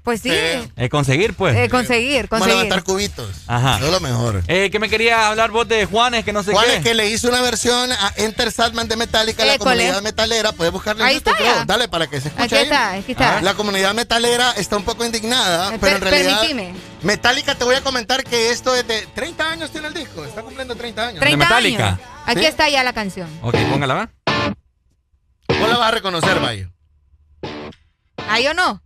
Pues 0.09 0.21
sí. 0.21 0.29
Sí. 0.31 0.71
Eh, 0.75 0.89
conseguir, 0.89 1.35
pues. 1.35 1.55
Eh, 1.55 1.69
conseguir, 1.69 2.27
Vamos 2.27 2.47
a 2.47 2.49
conseguir. 2.49 2.63
levantar 2.63 2.83
cubitos. 2.83 3.29
Ajá. 3.45 3.75
Eso 3.77 3.85
es 3.85 3.91
lo 3.91 3.99
mejor. 3.99 4.41
Eh, 4.47 4.69
¿Qué 4.71 4.79
me 4.79 4.89
quería 4.89 5.27
hablar 5.29 5.51
vos 5.51 5.67
de 5.67 5.85
Juanes, 5.85 6.25
que 6.25 6.33
no 6.33 6.41
sé 6.41 6.51
Juan 6.51 6.65
qué? 6.65 6.75
es 6.77 6.83
que 6.83 6.95
le 6.95 7.07
hizo 7.11 7.29
una 7.29 7.41
versión 7.41 7.91
a 7.91 8.11
Enter 8.15 8.51
Sadman 8.51 8.87
de 8.87 8.95
Metallica, 8.95 9.45
la 9.45 9.59
comunidad 9.59 10.01
metalera. 10.01 10.51
Puedes 10.51 10.73
buscarle 10.73 11.03
en 11.03 11.09
Ahí 11.09 11.15
YouTube, 11.17 11.35
está. 11.39 11.65
Dale 11.65 11.87
para 11.89 12.07
que 12.07 12.19
se 12.19 12.29
escuche 12.29 12.43
Aquí 12.45 12.55
ahí. 12.55 12.63
está, 12.63 12.91
aquí 12.93 13.11
está. 13.11 13.37
Ah, 13.37 13.41
La 13.43 13.53
comunidad 13.53 13.93
metalera 13.93 14.51
está 14.53 14.77
un 14.77 14.83
poco 14.83 15.05
indignada, 15.05 15.75
Eh, 15.75 15.77
pero 15.79 15.97
en 15.97 16.01
realidad. 16.01 16.39
permitime. 16.39 16.73
Metallica, 17.03 17.53
te 17.53 17.63
voy 17.65 17.75
a 17.75 17.81
comentar 17.81 18.23
que 18.23 18.49
esto 18.49 18.73
es 18.73 18.87
de 18.87 19.05
30 19.13 19.47
años 19.51 19.69
tiene 19.69 19.89
el 19.89 19.93
disco. 19.93 20.25
Está 20.25 20.41
cumpliendo 20.41 20.75
30 20.75 21.07
años. 21.09 21.19
30 21.19 21.37
Metallica? 21.45 21.87
años. 21.89 21.99
Aquí 22.25 22.39
¿Sí? 22.39 22.45
está 22.47 22.67
ya 22.67 22.83
la 22.83 22.93
canción. 22.93 23.29
Ok, 23.43 23.55
póngala, 23.71 23.93
¿va? 23.93 24.09
Vos 25.59 25.69
la 25.69 25.77
vas 25.77 25.87
a 25.89 25.91
reconocer, 25.91 26.39
Valle. 26.43 26.67
¿Ahí 28.27 28.47
o 28.47 28.53
no? 28.55 28.81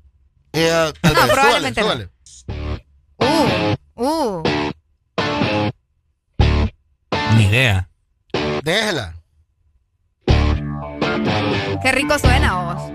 Eh, 0.54 0.94
tal 1.02 1.14
No, 1.14 1.22
vez. 1.22 1.32
probablemente 1.32 1.82
no. 1.82 1.88
Súbale, 1.88 2.10
súbale. 2.24 2.86
Uh, 3.18 3.76
uh. 3.96 4.44
Ni 7.38 7.44
idea. 7.46 7.90
Déjela. 8.64 9.16
Qué 11.82 11.92
rico 11.92 12.18
suena 12.20 12.54
vos. 12.56 12.92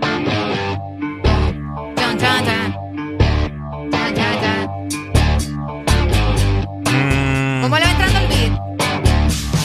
Chan, 1.97 2.19
chan, 2.19 2.45
chan. 2.47 2.75
Chan, 3.91 4.15
chan, 4.15 4.41
chan. 4.41 4.89
Mm, 6.85 7.63
¿Cómo 7.63 7.77
le 7.79 7.85
va 7.85 7.91
entrando 7.91 8.19
el 8.19 8.29
beat? 8.29 8.53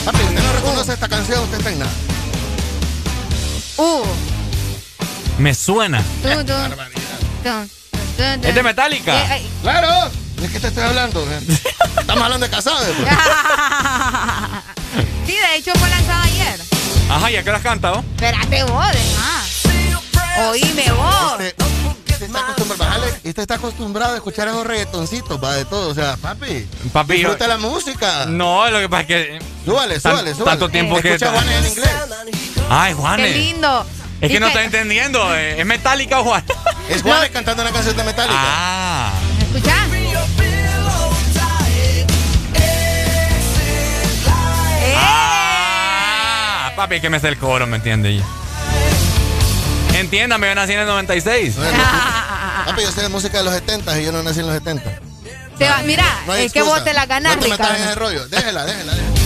Papi, 0.04 0.18
usted 0.22 0.42
no 0.42 0.52
reconoce 0.52 0.92
esta 0.94 1.08
canción, 1.08 1.42
usted 1.44 1.58
está 1.58 1.70
en 1.70 1.78
nada. 1.78 1.92
Uh. 3.76 4.04
me 5.38 5.54
suena. 5.54 6.02
Tu, 6.22 6.28
tu, 6.28 6.44
tu, 6.44 6.52
tu. 7.42 7.83
Es 8.18 8.54
de 8.54 8.62
Metallica. 8.62 9.22
Eh, 9.22 9.26
ay. 9.30 9.50
Claro. 9.62 10.10
¿De 10.36 10.48
qué 10.48 10.60
te 10.60 10.68
estoy 10.68 10.82
hablando? 10.84 11.22
eh? 11.30 11.40
Estamos 12.00 12.24
hablando 12.24 12.46
de 12.46 12.50
casados. 12.50 12.82
pues. 12.96 13.08
sí, 15.26 15.36
de 15.36 15.56
hecho 15.56 15.72
fue 15.78 15.88
lanzada 15.88 16.22
ayer. 16.24 16.60
Ajá, 17.10 17.30
¿y 17.30 17.36
a 17.36 17.42
qué 17.42 17.50
las 17.52 17.62
canta, 17.62 17.90
vos? 17.90 18.04
Espérate 18.16 18.64
vos, 18.64 18.84
deja. 18.92 20.50
Oíme 20.50 20.90
vos. 20.92 21.40
Este, 21.40 21.62
usted 22.12 22.26
está 22.26 22.40
acostumbrado, 22.40 23.04
usted 23.24 23.38
está 23.42 23.54
acostumbrado 23.54 24.12
a 24.14 24.16
escuchar 24.16 24.48
esos 24.48 24.66
reggaetoncitos, 24.66 25.42
va 25.42 25.54
de 25.54 25.64
todo. 25.64 25.90
O 25.90 25.94
sea, 25.94 26.16
papi, 26.16 26.66
Papi, 26.92 27.12
yo- 27.14 27.18
disfruta 27.30 27.46
la 27.46 27.56
música. 27.58 28.26
No, 28.26 28.68
lo 28.70 28.80
que 28.80 28.88
pasa 28.88 29.02
es 29.02 29.06
que... 29.08 29.38
Súbale, 29.64 30.00
súbale, 30.00 30.32
súbale. 30.34 30.50
tanto 30.50 30.68
tiempo 30.68 31.00
que- 31.00 31.14
Escucha 31.14 31.30
Juanes 31.32 31.56
en 31.56 31.66
inglés. 31.70 31.90
Ay, 32.68 32.92
Qué 32.92 33.00
Juanes. 33.00 33.36
lindo. 33.36 33.86
Es 34.24 34.30
que 34.32 34.40
no 34.40 34.46
está 34.48 34.64
entendiendo. 34.64 35.34
eh, 35.36 35.60
¿Es 35.60 35.66
Metallica 35.66 36.20
o 36.20 36.24
Juan? 36.24 36.44
Es 36.88 37.02
Juanes 37.02 37.30
cantando 37.30 37.62
una 37.62 37.72
canción 37.72 37.96
de 37.96 38.04
Metallica. 38.04 38.34
Ah. 38.36 39.12
¿Escuchá? 39.40 39.74
¡Eh! 44.82 44.94
Ah, 44.96 46.72
papi, 46.76 47.00
que 47.00 47.10
me 47.10 47.20
sé 47.20 47.28
el 47.28 47.38
coro, 47.38 47.66
¿me 47.66 47.76
entiende? 47.76 48.20
Entiéndame, 49.94 50.48
yo 50.48 50.54
nací 50.54 50.72
en 50.72 50.80
el 50.80 50.86
96. 50.86 51.56
Bueno, 51.56 51.72
papi, 52.66 52.82
yo 52.82 52.92
sé 52.92 53.02
de 53.02 53.08
música 53.08 53.38
de 53.38 53.44
los 53.44 53.54
70 53.54 54.00
y 54.00 54.04
yo 54.04 54.12
no 54.12 54.22
nací 54.22 54.40
en 54.40 54.46
los 54.46 54.54
70. 54.56 54.90
Te 55.58 55.68
va- 55.68 55.82
mira, 55.84 56.04
No 56.26 56.34
es 56.34 56.52
que 56.52 56.58
excusa. 56.58 56.76
vos 56.78 56.84
te 56.84 56.92
la 56.92 57.06
ganás, 57.06 57.36
No 57.36 57.42
te 57.42 57.48
metas 57.48 57.70
en 57.78 57.84
ese 57.84 57.94
rollo. 57.94 58.26
Déjela, 58.28 58.64
déjela, 58.64 58.92
déjela. 58.94 59.23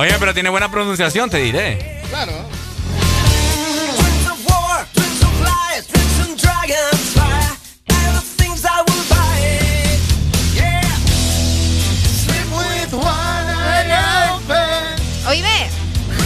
Oye, 0.00 0.16
pero 0.18 0.32
tiene 0.32 0.48
buena 0.48 0.70
pronunciación, 0.70 1.28
te 1.28 1.36
diré. 1.36 2.00
Claro. 2.08 2.32
Oíme, 15.28 15.68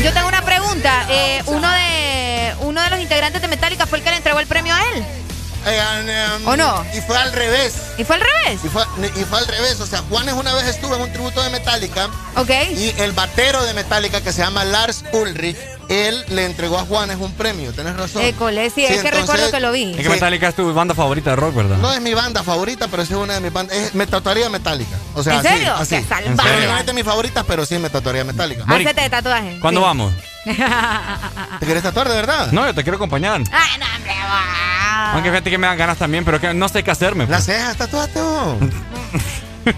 yo 0.04 0.12
tengo 0.12 0.28
una 0.28 0.42
pregunta. 0.42 1.06
Eh, 1.10 1.42
uno 1.46 1.68
de 1.68 2.54
uno 2.60 2.80
de 2.80 2.90
los 2.90 3.00
integrantes 3.00 3.42
de 3.42 3.48
Metallica 3.48 3.86
fue 3.86 3.98
el 3.98 4.04
que 4.04 4.10
le 4.10 4.18
entregó 4.18 4.38
el 4.38 4.46
premio 4.46 4.72
a 4.72 4.78
él. 4.92 5.23
Eh, 5.66 6.26
um, 6.40 6.48
¿O 6.48 6.56
no? 6.56 6.84
Y 6.94 7.00
fue 7.00 7.16
al 7.16 7.32
revés. 7.32 7.74
¿Y 7.98 8.04
fue 8.04 8.16
al 8.16 8.22
revés? 8.22 8.60
Y 8.64 8.68
fue, 8.68 8.82
y 9.16 9.24
fue 9.24 9.38
al 9.38 9.46
revés. 9.46 9.80
O 9.80 9.86
sea, 9.86 10.00
Juanes 10.08 10.34
una 10.34 10.54
vez 10.54 10.66
estuvo 10.66 10.94
en 10.96 11.02
un 11.02 11.12
tributo 11.12 11.42
de 11.42 11.50
Metallica. 11.50 12.08
Ok. 12.36 12.50
Y 12.76 12.94
el 12.98 13.12
batero 13.12 13.62
de 13.64 13.74
Metallica, 13.74 14.20
que 14.20 14.32
se 14.32 14.42
llama 14.42 14.64
Lars 14.64 15.04
Ulrich, 15.12 15.56
él 15.88 16.24
le 16.28 16.44
entregó 16.46 16.78
a 16.78 16.84
Juanes 16.84 17.18
un 17.18 17.32
premio. 17.32 17.72
Tienes 17.72 17.96
razón. 17.96 18.22
École, 18.22 18.70
sí, 18.70 18.84
es 18.84 19.02
que 19.02 19.10
recuerdo 19.10 19.50
que 19.50 19.60
lo 19.60 19.72
vi. 19.72 19.92
Es 19.92 20.02
que 20.02 20.08
Metallica 20.08 20.48
es 20.48 20.54
tu 20.54 20.72
banda 20.72 20.94
favorita 20.94 21.30
de 21.30 21.36
rock, 21.36 21.54
¿verdad? 21.54 21.76
No 21.78 21.92
es 21.92 22.00
mi 22.00 22.14
banda 22.14 22.42
favorita, 22.42 22.88
pero 22.88 23.04
sí 23.04 23.12
es 23.12 23.18
una 23.18 23.34
de 23.34 23.40
mis 23.40 23.52
bandas. 23.52 23.76
Es, 23.76 23.94
me 23.94 24.06
tatuaría 24.06 24.48
Metallica. 24.48 24.96
O 25.14 25.22
sea, 25.22 25.34
¿En 25.34 25.38
así, 25.40 25.48
serio? 25.48 25.74
así. 25.74 25.96
Salvaje. 26.02 26.26
¿En 26.26 26.36
serio? 26.36 26.52
Pero 26.58 26.72
no 26.72 26.78
es 26.78 26.86
de 26.86 26.92
mis 26.92 27.04
favoritas, 27.04 27.44
pero 27.46 27.66
sí 27.66 27.78
me 27.78 27.90
tatuaría 27.90 28.24
Metallica. 28.24 28.64
Hacete 28.66 29.00
de 29.00 29.10
tatuaje. 29.10 29.58
¿Cuándo 29.60 29.80
sí. 29.80 29.86
vamos? 29.86 30.12
¿Te 31.60 31.66
quieres 31.66 31.82
tatuar 31.82 32.08
de 32.08 32.14
verdad? 32.14 32.52
No, 32.52 32.66
yo 32.66 32.74
te 32.74 32.82
quiero 32.82 32.96
acompañar. 32.96 33.42
Ay, 33.52 33.78
no, 33.78 33.86
hombre, 33.96 34.12
va. 34.12 35.12
Aunque 35.12 35.30
fíjate 35.30 35.50
que 35.50 35.58
me 35.58 35.66
dan 35.66 35.78
ganas 35.78 35.98
también, 35.98 36.24
pero 36.24 36.40
que 36.40 36.52
no 36.54 36.68
sé 36.68 36.82
qué 36.82 36.90
hacerme. 36.90 37.26
Las 37.26 37.44
pues. 37.44 37.56
cejas, 37.56 37.76
tatuate 37.76 38.20
vos. 38.20 38.56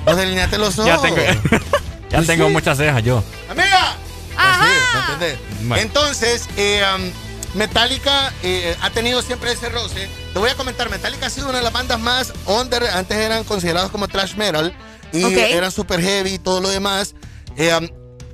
o 0.04 0.14
delineate 0.16 0.58
los 0.58 0.78
ojos. 0.78 0.86
Ya 0.96 1.00
tengo, 1.00 1.16
ya 1.16 2.18
Pues 2.18 2.26
tengo 2.26 2.46
sí. 2.46 2.52
muchas 2.52 2.78
cejas 2.78 3.02
yo. 3.02 3.22
¡Amiga! 3.50 3.96
Ajá. 4.36 4.62
Así 4.64 4.70
¿me 4.94 5.00
entendés? 5.14 5.38
Bueno. 5.62 5.82
Entonces, 5.82 6.48
eh, 6.56 6.82
um, 6.94 7.10
Metallica 7.58 8.32
eh, 8.42 8.76
ha 8.82 8.90
tenido 8.90 9.22
siempre 9.22 9.52
ese 9.52 9.68
roce. 9.68 10.08
Te 10.32 10.38
voy 10.38 10.50
a 10.50 10.54
comentar, 10.54 10.90
Metallica 10.90 11.26
ha 11.26 11.30
sido 11.30 11.48
una 11.48 11.58
de 11.58 11.64
las 11.64 11.72
bandas 11.72 11.98
más 12.00 12.32
under. 12.46 12.84
Antes 12.88 13.16
eran 13.16 13.44
considerados 13.44 13.90
como 13.90 14.08
trash 14.08 14.34
metal 14.36 14.74
y 15.12 15.24
Ok. 15.24 15.32
eran 15.32 15.70
super 15.72 16.00
heavy 16.00 16.34
y 16.34 16.38
todo 16.38 16.60
lo 16.60 16.68
demás. 16.68 17.14
Eh, 17.56 17.74
um, 17.74 17.88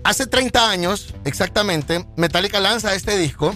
hace 0.05 0.27
30 0.27 0.71
años, 0.71 1.15
exactamente, 1.25 2.07
Metallica 2.17 2.61
lanza 2.61 2.95
este 2.95 3.17
disco. 3.17 3.55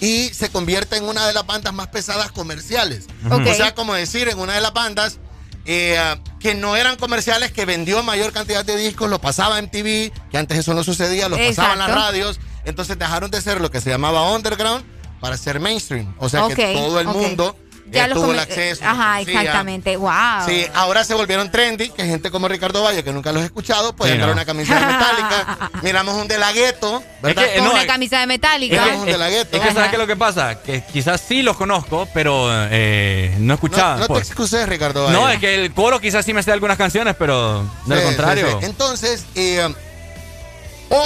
y 0.00 0.28
se 0.34 0.50
convierte 0.50 0.96
en 0.96 1.04
una 1.04 1.26
de 1.26 1.32
las 1.32 1.46
bandas 1.46 1.72
más 1.72 1.86
pesadas 1.86 2.30
comerciales. 2.32 3.06
O 3.30 3.54
sea, 3.54 3.74
como 3.74 3.94
decir, 3.94 4.28
en 4.28 4.38
una 4.38 4.54
de 4.54 4.60
las 4.60 4.74
bandas 4.74 5.18
eh, 5.66 5.98
que 6.40 6.54
no 6.54 6.76
eran 6.76 6.96
comerciales, 6.96 7.52
que 7.52 7.64
vendió 7.64 8.02
mayor 8.02 8.32
cantidad 8.32 8.64
de 8.64 8.76
discos, 8.76 9.08
lo 9.08 9.20
pasaba 9.20 9.58
en 9.58 9.70
TV, 9.70 10.12
que 10.30 10.36
antes 10.36 10.58
eso 10.58 10.74
no 10.74 10.84
sucedía, 10.84 11.28
lo 11.28 11.36
pasaban 11.38 11.72
en 11.72 11.78
las 11.78 11.90
radios, 11.90 12.40
entonces 12.66 12.98
dejaron 12.98 13.30
de 13.30 13.40
ser 13.40 13.60
lo 13.62 13.70
que 13.70 13.80
se 13.80 13.88
llamaba 13.88 14.30
underground 14.32 14.84
para 15.20 15.38
ser 15.38 15.58
mainstream. 15.58 16.14
O 16.18 16.28
sea 16.28 16.48
que 16.48 16.74
todo 16.74 17.00
el 17.00 17.06
mundo 17.06 17.56
ya 17.90 18.08
tuvo 18.08 18.32
el 18.32 18.38
acceso. 18.38 18.84
Ajá, 18.84 19.20
exactamente. 19.20 19.96
Wow. 19.96 20.12
Sí, 20.46 20.66
ahora 20.74 21.04
se 21.04 21.14
volvieron 21.14 21.50
trendy, 21.50 21.90
que 21.90 22.04
gente 22.04 22.30
como 22.30 22.48
Ricardo 22.48 22.82
Valle, 22.82 23.04
que 23.04 23.12
nunca 23.12 23.32
los 23.32 23.42
he 23.42 23.46
escuchado, 23.46 23.94
puede 23.94 24.12
entrar 24.12 24.32
una 24.32 24.44
camisa 24.44 24.74
de 24.74 24.86
metálica. 24.92 25.70
Miramos 25.82 26.14
un 26.14 26.28
de 26.28 26.38
la 26.38 26.52
gueto, 26.52 27.02
¿verdad? 27.22 27.44
Es 27.54 27.60
una 27.60 27.86
camisa 27.86 28.20
de 28.20 28.26
metálica. 28.26 28.82
Miramos 28.82 29.02
un 29.02 29.06
de 29.06 29.18
la 29.18 29.30
gueto. 29.30 29.56
Es 29.56 29.62
que, 29.62 29.72
¿sabes 29.72 29.90
qué 29.90 29.96
es 29.96 30.00
lo 30.00 30.06
que 30.06 30.16
pasa? 30.16 30.62
Que 30.62 30.82
quizás 30.82 31.20
sí 31.20 31.42
los 31.42 31.56
conozco, 31.56 32.08
pero 32.12 32.48
eh, 32.70 33.34
no 33.38 33.52
he 33.52 33.56
escuchado. 33.56 33.94
No, 33.94 34.00
no 34.00 34.06
te 34.06 34.12
pues. 34.14 34.28
excuses, 34.28 34.68
Ricardo 34.68 35.04
Valle. 35.04 35.16
No, 35.16 35.28
es 35.28 35.38
que 35.38 35.54
el 35.54 35.72
coro 35.72 36.00
quizás 36.00 36.24
sí 36.24 36.32
me 36.32 36.42
sé 36.42 36.52
algunas 36.52 36.78
canciones, 36.78 37.14
pero 37.18 37.62
de 37.86 37.96
lo 37.96 38.02
contrario. 38.02 38.58
Entonces, 38.62 39.24
eh, 39.34 39.68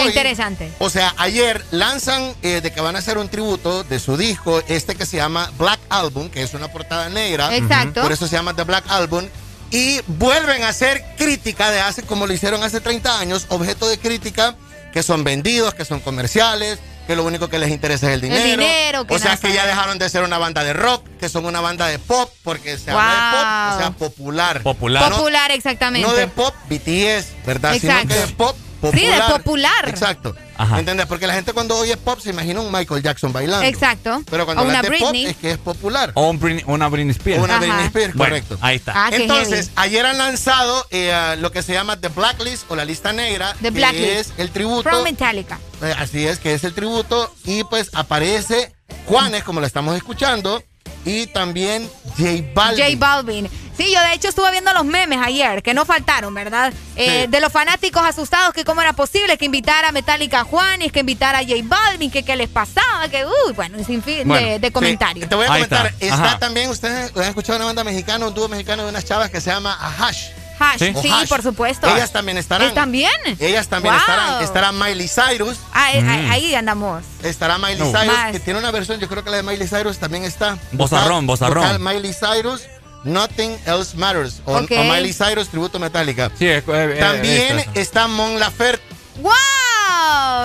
interesante. 0.06 0.70
O 0.78 0.90
sea, 0.90 1.14
ayer 1.18 1.64
lanzan 1.70 2.34
eh, 2.42 2.60
de 2.60 2.72
que 2.72 2.80
van 2.80 2.96
a 2.96 3.00
hacer 3.00 3.18
un 3.18 3.28
tributo 3.28 3.84
de 3.84 3.98
su 3.98 4.16
disco, 4.16 4.62
este 4.68 4.94
que 4.94 5.06
se 5.06 5.16
llama 5.16 5.50
Black 5.58 5.80
Album, 5.88 6.28
que 6.28 6.42
es 6.42 6.54
una 6.54 6.68
portada 6.68 7.08
negra. 7.08 7.54
Exacto. 7.54 8.02
Por 8.02 8.12
eso 8.12 8.26
se 8.26 8.36
llama 8.36 8.54
The 8.54 8.64
Black 8.64 8.84
Album. 8.88 9.26
Y 9.70 10.00
vuelven 10.06 10.62
a 10.62 10.68
hacer 10.68 11.04
crítica 11.18 11.70
de 11.70 11.80
hace, 11.80 12.02
como 12.02 12.26
lo 12.26 12.32
hicieron 12.32 12.62
hace 12.62 12.80
30 12.80 13.20
años, 13.20 13.46
objeto 13.50 13.86
de 13.86 13.98
crítica, 13.98 14.56
que 14.92 15.02
son 15.02 15.24
vendidos, 15.24 15.74
que 15.74 15.84
son 15.84 16.00
comerciales, 16.00 16.78
que 17.06 17.16
lo 17.16 17.24
único 17.24 17.48
que 17.48 17.58
les 17.58 17.70
interesa 17.70 18.08
es 18.08 18.14
el 18.14 18.20
dinero. 18.20 18.44
El 18.44 18.50
dinero, 18.50 19.06
O 19.08 19.18
sea, 19.18 19.38
que 19.38 19.50
ya 19.50 19.66
dejaron 19.66 19.98
de 19.98 20.08
ser 20.10 20.24
una 20.24 20.36
banda 20.36 20.62
de 20.62 20.74
rock, 20.74 21.06
que 21.18 21.30
son 21.30 21.46
una 21.46 21.60
banda 21.60 21.86
de 21.86 21.98
pop, 21.98 22.30
porque 22.42 22.76
se 22.76 22.90
habla 22.90 23.14
de 23.14 23.30
pop, 23.30 23.74
o 23.74 23.78
sea, 23.78 23.90
popular. 23.92 24.62
Popular. 24.62 25.12
Popular, 25.12 25.50
exactamente. 25.50 26.06
No 26.06 26.14
de 26.14 26.28
pop 26.28 26.54
BTS, 26.68 27.46
¿verdad? 27.46 27.76
Sino 27.80 27.98
que 28.06 28.14
de 28.14 28.26
pop 28.28 28.54
popular. 28.80 29.04
Sí, 29.04 29.06
de 29.06 29.38
popular. 29.38 29.88
Exacto. 29.88 30.34
¿Entendés? 30.76 31.06
Porque 31.06 31.26
la 31.26 31.34
gente 31.34 31.52
cuando 31.52 31.76
oye 31.76 31.96
pop 31.96 32.18
se 32.20 32.30
imagina 32.30 32.60
un 32.60 32.72
Michael 32.72 33.02
Jackson 33.02 33.32
bailando. 33.32 33.66
Exacto. 33.66 34.22
Pero 34.30 34.44
cuando 34.44 34.62
habla 34.62 34.82
de 34.82 34.98
pop 34.98 35.14
es 35.14 35.36
que 35.36 35.52
es 35.52 35.58
popular. 35.58 36.12
O 36.14 36.30
una 36.66 36.88
Britney 36.88 37.12
Spears. 37.12 37.42
Una 37.42 37.58
Britney 37.58 37.86
Spears, 37.86 38.14
correcto. 38.14 38.58
ahí 38.60 38.76
está. 38.76 38.92
Ah, 38.94 39.10
Entonces, 39.12 39.70
ayer 39.76 40.04
han 40.04 40.18
lanzado 40.18 40.86
eh, 40.90 41.36
lo 41.38 41.52
que 41.52 41.62
se 41.62 41.72
llama 41.72 42.00
The 42.00 42.08
Blacklist 42.08 42.70
o 42.70 42.76
la 42.76 42.84
lista 42.84 43.12
negra. 43.12 43.54
The 43.62 43.70
Blacklist. 43.70 44.04
Que 44.04 44.18
es 44.20 44.32
el 44.38 44.50
tributo. 44.50 44.82
From 44.82 45.04
Metallica. 45.04 45.58
Eh, 45.82 45.94
así 45.96 46.26
es, 46.26 46.38
que 46.38 46.54
es 46.54 46.64
el 46.64 46.74
tributo. 46.74 47.32
Y 47.44 47.64
pues 47.64 47.90
aparece 47.94 48.72
Juanes, 49.06 49.44
como 49.44 49.60
lo 49.60 49.66
estamos 49.66 49.96
escuchando 49.96 50.62
y 51.04 51.26
también 51.28 51.88
J 52.16 52.44
Balvin. 52.54 52.84
J 52.84 52.96
Balvin. 52.98 53.48
Sí, 53.78 53.92
yo 53.94 54.00
de 54.00 54.12
hecho 54.12 54.28
estuve 54.28 54.50
viendo 54.50 54.72
los 54.72 54.84
memes 54.84 55.20
ayer, 55.22 55.62
que 55.62 55.72
no 55.72 55.84
faltaron, 55.84 56.34
¿verdad? 56.34 56.72
Eh, 56.96 57.28
de 57.28 57.40
los 57.40 57.52
fanáticos 57.52 58.02
asustados 58.02 58.52
que 58.52 58.64
cómo 58.64 58.80
era 58.80 58.92
posible 58.92 59.38
que 59.38 59.44
invitara 59.44 59.90
a 59.90 59.92
Metallica 59.92 60.40
a 60.40 60.44
Juanes, 60.44 60.90
que 60.90 61.00
invitara 61.00 61.38
a 61.38 61.42
J 61.42 61.54
Balvin, 61.62 62.10
que 62.10 62.24
qué 62.24 62.34
les 62.34 62.48
pasaba, 62.48 63.08
que, 63.08 63.24
uy, 63.24 63.52
bueno, 63.54 63.78
sin 63.84 64.02
fin 64.02 64.26
de, 64.28 64.70
comentarios. 64.72 65.28
te 65.28 65.34
voy 65.36 65.44
a 65.44 65.48
comentar, 65.48 65.94
está, 66.00 66.40
también, 66.40 66.70
ustedes 66.70 67.16
han 67.16 67.22
escuchado 67.22 67.56
una 67.56 67.66
banda 67.66 67.84
mexicana, 67.84 68.26
un 68.26 68.34
dúo 68.34 68.48
mexicano 68.48 68.82
de 68.82 68.88
unas 68.88 69.04
chavas 69.04 69.30
que 69.30 69.40
se 69.40 69.50
llama 69.50 69.78
Ahash. 69.80 70.30
Hash, 70.58 70.80
sí, 71.00 71.12
por 71.28 71.40
supuesto. 71.40 71.86
Ellas 71.86 72.10
también 72.10 72.36
estarán. 72.36 72.74
¿También? 72.74 73.12
Ellas 73.38 73.68
también 73.68 73.94
estarán. 73.94 74.42
Estará 74.42 74.72
Miley 74.72 75.08
Cyrus. 75.08 75.56
Ah, 75.72 75.92
eh, 75.92 76.02
mm. 76.02 76.30
ahí 76.32 76.54
andamos. 76.56 77.04
Estará 77.22 77.58
Miley 77.58 77.76
Cyrus, 77.76 78.18
que 78.32 78.40
tiene 78.40 78.58
una 78.58 78.72
versión, 78.72 78.98
yo 78.98 79.08
creo 79.08 79.22
que 79.22 79.30
la 79.30 79.36
de 79.36 79.44
Miley 79.44 79.68
Cyrus 79.68 79.98
también 79.98 80.24
está. 80.24 80.58
Bozarrón, 80.72 81.28
bozarrón. 81.28 81.80
Miley 81.80 82.12
Cyrus. 82.12 82.62
Nothing 83.04 83.56
Else 83.66 83.96
Matters. 83.96 84.42
O, 84.44 84.60
Miley 84.60 85.12
Cyrus, 85.12 85.48
tributo 85.48 85.78
metálica. 85.78 86.30
Sí, 86.38 86.46
eh, 86.46 86.62
eh, 86.66 86.96
También 86.98 87.64
está 87.74 88.08
Mon 88.08 88.38
Laferte. 88.38 88.82
¡Wow! 89.20 89.32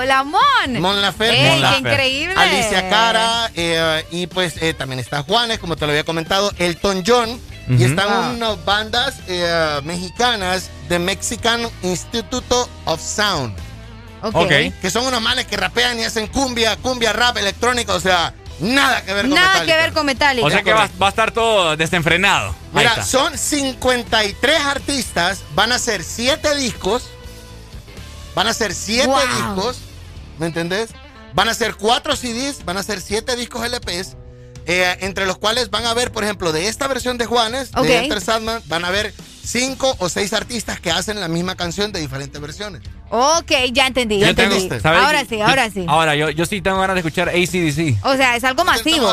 La 0.06 0.24
Mon. 0.24 0.82
Mon 0.82 1.02
Laferte. 1.02 1.36
qué 1.36 1.78
increíble! 1.80 2.36
Alicia 2.36 2.90
Cara. 2.90 3.52
y 4.12 4.28
pues 4.28 4.56
también 4.78 5.00
está 5.00 5.24
Juanes, 5.24 5.60
como 5.60 5.76
te 5.76 5.86
lo 5.86 5.92
había 5.92 6.04
comentado. 6.04 6.52
Elton 6.58 7.04
John. 7.06 7.40
Y 7.70 7.84
están 7.84 8.36
unas 8.36 8.64
bandas 8.66 9.16
eh, 9.28 9.80
mexicanas 9.84 10.70
de 10.90 11.00
Mexican 11.00 11.62
Institute 11.82 12.56
of 12.86 13.02
Sound. 13.02 13.56
Okay. 14.22 14.72
Que 14.82 14.90
son 14.90 15.06
unos 15.06 15.22
males 15.22 15.46
que 15.48 15.58
rapean 15.58 16.00
y 16.00 16.04
hacen 16.04 16.28
cumbia, 16.28 16.78
cumbia, 16.78 17.12
rap, 17.14 17.38
electrónica, 17.38 17.94
o 17.94 18.00
sea, 18.00 18.34
nada 18.60 19.04
que 19.04 19.14
ver 19.14 19.28
con 19.28 19.36
Nada 19.36 19.66
que 19.66 19.76
ver 19.76 19.94
con 19.94 20.06
Metallica. 20.06 20.48
O 20.48 20.50
sea 20.50 20.64
que 20.64 20.74
va, 20.74 20.90
a 21.00 21.10
estar 21.10 21.32
todo 21.32 21.76
desenfrenado. 21.76 22.56
Mira, 22.74 23.04
son 23.04 23.38
53 23.38 24.62
artistas, 24.62 25.42
van 25.56 25.72
a 25.72 25.76
hacer 25.76 26.04
7 26.04 26.56
discos, 26.56 27.10
van 28.36 28.48
a 28.48 28.52
hacer 28.52 28.74
7 28.74 29.10
discos, 29.38 29.80
¿me 30.40 30.48
entendés? 30.48 30.90
Van 31.34 31.50
a 31.50 31.54
ser 31.54 31.76
4 31.76 32.16
CDs, 32.16 32.64
van 32.66 32.78
a 32.78 32.84
ser 32.84 33.02
7 33.02 33.36
discos 33.36 33.68
LPs 33.68 34.16
eh, 34.66 34.98
entre 35.02 35.26
los 35.26 35.38
cuales 35.38 35.70
van 35.70 35.86
a 35.86 35.94
ver, 35.94 36.12
por 36.12 36.24
ejemplo, 36.24 36.52
de 36.52 36.68
esta 36.68 36.88
versión 36.88 37.18
de 37.18 37.26
Juanes, 37.26 37.72
de 37.72 37.98
Enter 37.98 38.22
Sandman, 38.22 38.62
van 38.68 38.86
a 38.86 38.92
ver 38.92 39.14
cinco 39.44 39.96
o 40.00 40.10
seis 40.10 40.34
artistas 40.34 40.80
que 40.80 40.92
hacen 40.92 41.20
la 41.20 41.28
misma 41.28 41.56
canción 41.56 41.92
de 41.92 42.00
diferentes 42.00 42.40
versiones. 42.40 42.82
Ok, 43.10 43.52
ya 43.72 43.88
entendí. 43.88 44.20
Ya 44.20 44.30
entendiste. 44.30 44.80
ahora 44.84 45.26
sí, 45.26 45.42
ahora 45.42 45.70
sí. 45.70 45.86
Ahora, 45.88 46.16
yo, 46.16 46.30
yo 46.30 46.46
sí 46.46 46.62
tengo 46.62 46.80
ganas 46.80 46.96
de 46.96 47.02
escuchar 47.02 47.30
ACDC. 47.30 48.06
O 48.06 48.16
sea, 48.16 48.36
es 48.36 48.44
algo 48.44 48.64
masivo. 48.64 49.12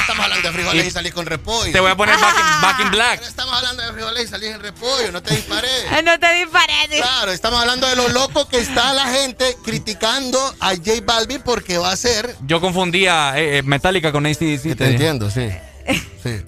Estamos, 0.00 0.24
hablando 0.24 0.48
de 0.48 0.54
frijoles 0.54 0.86
y, 0.86 0.90
salís 0.90 1.12
con 1.12 1.26
repollo. 1.26 1.72
Te 1.72 1.80
voy 1.80 1.90
a 1.90 1.96
poner 1.96 2.16
back 2.16 2.80
in, 2.80 2.90
Black. 2.90 3.22
estamos 3.22 3.54
hablando 3.54 3.82
de 3.82 3.92
frijoles 3.92 4.24
y 4.24 4.28
salís 4.28 4.50
en 4.50 4.60
repollo, 4.60 5.12
no 5.12 5.22
te 5.22 5.34
disparé. 5.34 5.68
no 6.04 6.18
te 6.18 6.32
disparé. 6.34 6.72
Claro, 6.96 7.32
estamos 7.32 7.60
hablando 7.60 7.86
de 7.86 7.96
lo 7.96 8.08
loco 8.08 8.48
que 8.48 8.58
está 8.58 8.92
la 8.92 9.06
gente 9.06 9.56
criticando 9.64 10.38
a 10.60 10.70
J 10.76 10.92
Balvin 11.04 11.42
porque 11.42 11.78
va 11.78 11.90
a 11.90 11.96
ser. 11.96 12.36
Yo 12.46 12.60
confundía 12.60 13.32
eh, 13.36 13.58
eh, 13.58 13.62
Metallica 13.62 14.12
con 14.12 14.26
ACDC. 14.26 14.76
Te, 14.76 14.90
entiendo, 14.90 15.30
sí. 15.30 15.48
sí. 16.22 16.42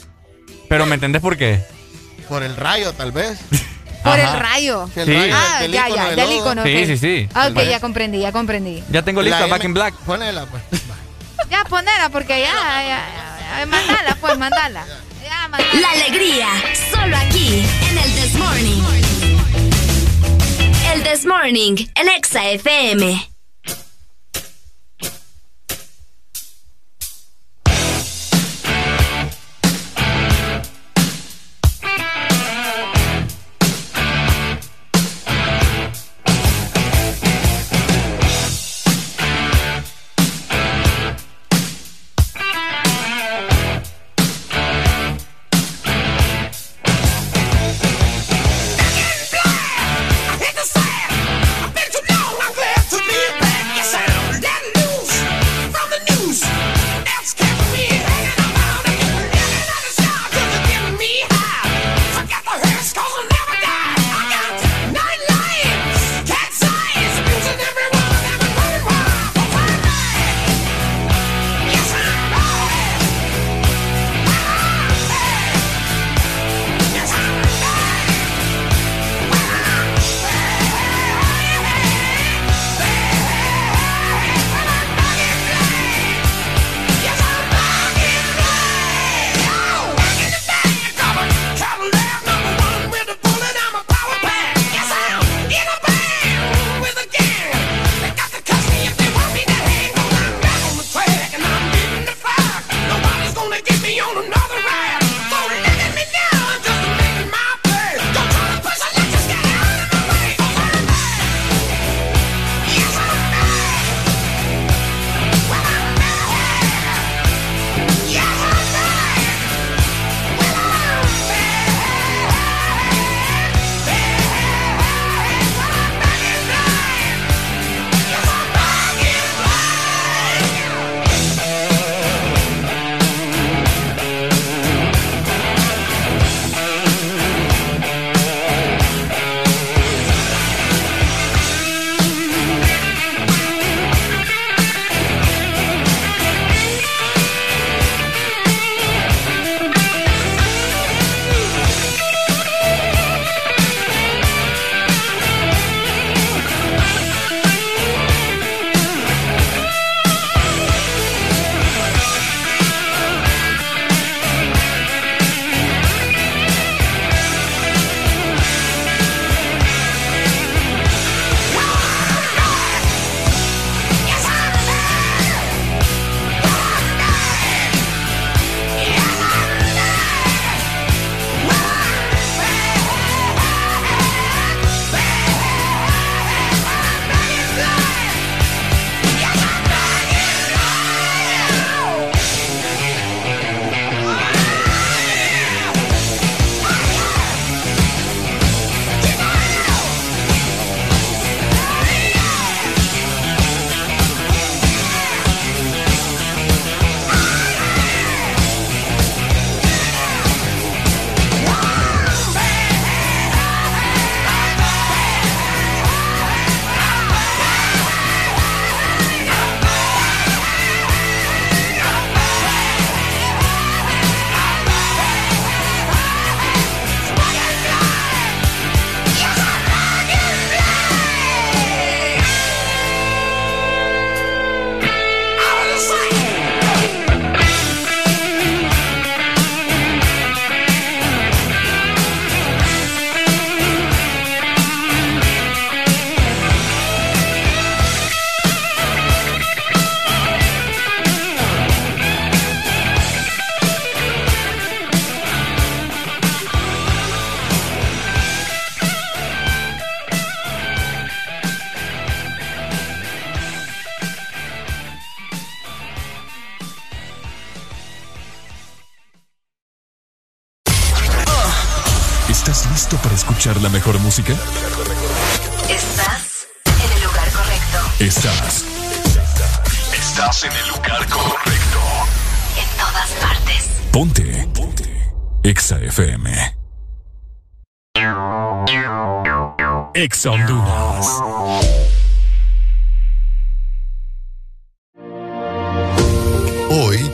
Pero 0.69 0.87
¿me 0.87 0.95
entendés 0.95 1.23
por 1.23 1.37
qué? 1.37 1.78
Por 2.29 2.43
el 2.43 2.57
rayo, 2.57 2.93
tal 2.93 3.13
vez. 3.13 3.39
Por 4.05 4.19
el 4.19 4.33
rayo. 4.33 4.89
Sí. 4.95 5.01
ah, 5.33 5.67
ya, 5.67 5.89
ya, 5.89 6.15
del 6.15 6.33
icono. 6.33 6.63
Sí, 6.63 6.87
sí, 6.87 6.97
sí. 6.97 7.29
Ah, 7.35 7.49
ok, 7.49 7.63
ya 7.63 7.81
comprendí, 7.81 8.21
ya 8.21 8.33
comprendí. 8.33 8.83
Ya 8.91 9.03
tengo 9.03 9.23
lista 9.23 9.47
Back 9.47 9.65
in 9.65 9.75
Black. 9.75 9.95
Ponela, 10.07 10.47
pues. 10.47 10.63
Ya, 11.51 11.65
ponela, 11.65 12.11
porque 12.11 12.41
ya, 12.41 12.53
ya, 12.83 13.61
ya, 13.61 13.67
mandala, 13.67 14.17
pues, 14.21 14.37
mandala. 14.37 14.85
Ya, 15.25 15.49
mandala. 15.49 15.81
La 15.81 15.91
alegría, 15.93 16.49
solo 16.91 17.17
aquí, 17.17 17.65
en 17.89 17.99
el 17.99 18.13
This 18.13 18.35
Morning. 18.35 18.83
El 20.93 21.03
This 21.05 21.25
Morning, 21.25 21.77
en 21.95 22.09
Exa 22.09 22.45
FM. 22.51 23.38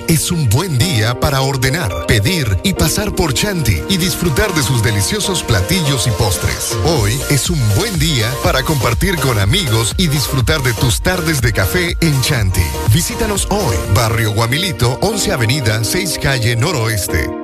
Es 0.08 0.31
un 0.31 0.49
buen 0.49 0.78
día 0.78 1.18
para 1.20 1.41
ordenar, 1.41 2.07
pedir 2.07 2.58
y 2.62 2.74
pasar 2.74 3.15
por 3.15 3.34
Chanti 3.34 3.83
y 3.89 3.97
disfrutar 3.97 4.52
de 4.55 4.62
sus 4.62 4.83
deliciosos 4.83 5.42
platillos 5.42 6.07
y 6.07 6.10
postres. 6.10 6.76
Hoy 6.84 7.12
es 7.31 7.50
un 7.50 7.60
buen 7.76 7.99
día 7.99 8.31
para 8.42 8.62
compartir 8.62 9.16
con 9.16 9.39
amigos 9.39 9.94
y 9.97 10.08
disfrutar 10.08 10.62
de 10.62 10.73
tus 10.74 11.00
tardes 11.00 11.41
de 11.41 11.52
café 11.52 11.97
en 12.00 12.20
Chanti. 12.23 12.65
Visítanos 12.92 13.47
hoy, 13.50 13.76
Barrio 13.94 14.33
Guamilito, 14.33 14.99
11 15.00 15.33
Avenida, 15.33 15.84
6 15.84 16.18
Calle 16.23 16.57
Noroeste. 16.57 17.43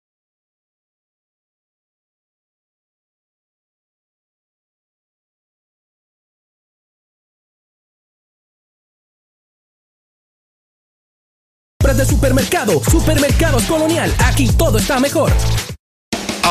supermercado. 12.05 12.81
Supermercados 12.89 13.63
Colonial. 13.63 14.13
Aquí 14.19 14.47
todo 14.47 14.77
está 14.77 14.99
mejor. 14.99 15.31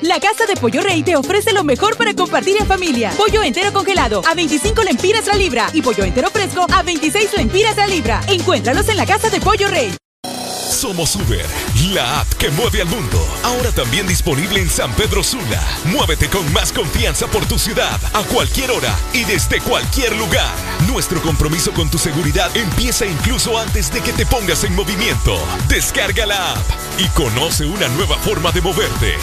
La 0.00 0.20
Casa 0.20 0.46
de 0.46 0.54
Pollo 0.54 0.80
Rey 0.80 1.02
te 1.02 1.16
ofrece 1.16 1.52
lo 1.52 1.64
mejor 1.64 1.96
para 1.96 2.14
compartir 2.14 2.56
en 2.60 2.66
familia. 2.68 3.10
Pollo 3.16 3.42
entero 3.42 3.72
congelado 3.72 4.22
a 4.30 4.34
25 4.34 4.84
lempiras 4.84 5.26
la 5.26 5.34
libra 5.34 5.68
y 5.72 5.82
pollo 5.82 6.04
entero 6.04 6.30
fresco 6.30 6.66
a 6.72 6.84
26 6.84 7.36
lempiras 7.36 7.76
la 7.76 7.88
libra. 7.88 8.20
Encuéntralos 8.28 8.88
en 8.88 8.96
la 8.96 9.06
Casa 9.06 9.28
de 9.28 9.40
Pollo 9.40 9.66
Rey. 9.66 9.92
Somos 10.78 11.16
Uber, 11.16 11.44
la 11.92 12.20
app 12.20 12.32
que 12.34 12.50
mueve 12.50 12.80
al 12.80 12.86
mundo. 12.86 13.18
Ahora 13.42 13.72
también 13.72 14.06
disponible 14.06 14.60
en 14.60 14.70
San 14.70 14.92
Pedro 14.92 15.24
Sula. 15.24 15.60
Muévete 15.86 16.28
con 16.28 16.52
más 16.52 16.70
confianza 16.70 17.26
por 17.26 17.44
tu 17.46 17.58
ciudad, 17.58 18.00
a 18.12 18.22
cualquier 18.22 18.70
hora 18.70 18.96
y 19.12 19.24
desde 19.24 19.60
cualquier 19.60 20.14
lugar. 20.14 20.54
Nuestro 20.86 21.20
compromiso 21.20 21.72
con 21.72 21.90
tu 21.90 21.98
seguridad 21.98 22.56
empieza 22.56 23.06
incluso 23.06 23.58
antes 23.58 23.92
de 23.92 24.02
que 24.02 24.12
te 24.12 24.24
pongas 24.24 24.62
en 24.62 24.76
movimiento. 24.76 25.36
Descarga 25.66 26.26
la 26.26 26.52
app 26.52 26.70
y 26.96 27.08
conoce 27.08 27.66
una 27.66 27.88
nueva 27.88 28.16
forma 28.18 28.52
de 28.52 28.60
moverte. 28.60 29.14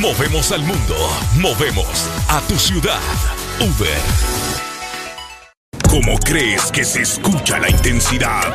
Movemos 0.00 0.50
al 0.50 0.62
mundo, 0.62 0.96
movemos 1.34 2.08
a 2.28 2.40
tu 2.48 2.58
ciudad. 2.58 3.00
Uber. 3.60 4.00
¿Cómo 5.90 6.18
crees 6.20 6.72
que 6.72 6.86
se 6.86 7.02
escucha 7.02 7.58
la 7.58 7.68
intensidad? 7.68 8.54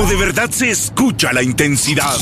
Como 0.00 0.08
de 0.08 0.16
verdad 0.16 0.50
se 0.50 0.70
escucha 0.70 1.30
la 1.32 1.42
intensidad. 1.42 2.16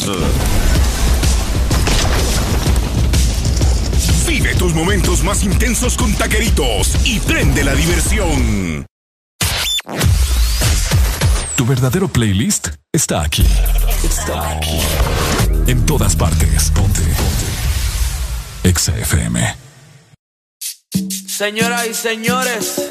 Vive 4.26 4.54
tus 4.56 4.74
momentos 4.74 5.22
más 5.22 5.44
intensos 5.44 5.96
con 5.96 6.12
taqueritos 6.14 6.96
y 7.04 7.20
prende 7.20 7.62
la 7.62 7.74
diversión. 7.74 8.84
Tu 11.54 11.66
verdadero 11.66 12.08
playlist 12.08 12.68
está 12.92 13.22
aquí. 13.22 13.46
Está 14.02 14.56
aquí. 14.56 14.80
En 15.68 15.86
todas 15.86 16.16
partes. 16.16 16.72
Ponte. 16.72 17.00
Ponte. 17.00 18.68
Exa 18.68 18.96
FM. 18.98 19.56
Señoras 21.26 21.86
y 21.86 21.94
señores, 21.94 22.90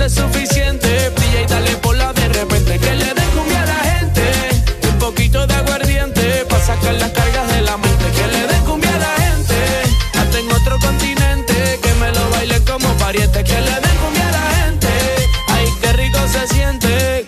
es 0.00 0.14
suficiente. 0.14 1.10
Brilla 1.10 1.42
y 1.42 1.46
dale 1.46 1.76
por 1.76 1.96
la 1.96 2.12
de 2.12 2.28
repente. 2.28 2.78
Que 2.78 2.94
le 2.94 3.14
den 3.14 3.30
cumbia 3.36 3.62
a 3.62 3.66
la 3.66 3.74
gente. 3.74 4.22
Un 4.90 4.98
poquito 4.98 5.46
de 5.46 5.54
aguardiente. 5.54 6.44
Pa' 6.48 6.60
sacar 6.60 6.94
las 6.94 7.10
cargas 7.10 7.23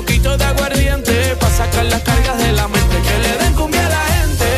poquito 0.00 0.36
de 0.36 0.44
aguardiente. 0.44 1.12
Pa' 1.40 1.50
sacar 1.50 1.84
las 1.86 2.02
cargas 2.02 2.38
de 2.38 2.52
la 2.52 2.68
mente. 2.68 2.96
Que 3.06 3.16
le 3.24 3.32
den 3.42 3.54
cumbia 3.54 3.84
a 3.84 3.88
la 3.96 4.04
gente, 4.14 4.48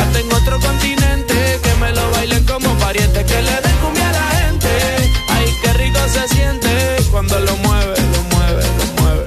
hasta 0.00 0.18
en 0.18 0.32
otro 0.32 0.58
continente. 0.60 1.60
Que 1.62 1.74
me 1.82 1.90
lo 1.92 2.10
bailen 2.12 2.44
como 2.44 2.70
pariente. 2.84 3.24
Que 3.30 3.42
le 3.48 3.56
den 3.64 3.76
cumbia 3.82 4.08
a 4.08 4.12
la 4.20 4.26
gente, 4.40 4.70
ay, 5.34 5.46
qué 5.62 5.72
rico 5.74 6.00
se 6.14 6.24
siente 6.34 6.70
cuando 7.10 7.38
lo 7.40 7.54
mueve, 7.56 7.96
lo 8.14 8.22
mueve, 8.32 8.62
lo 8.78 8.84
mueve. 8.98 9.26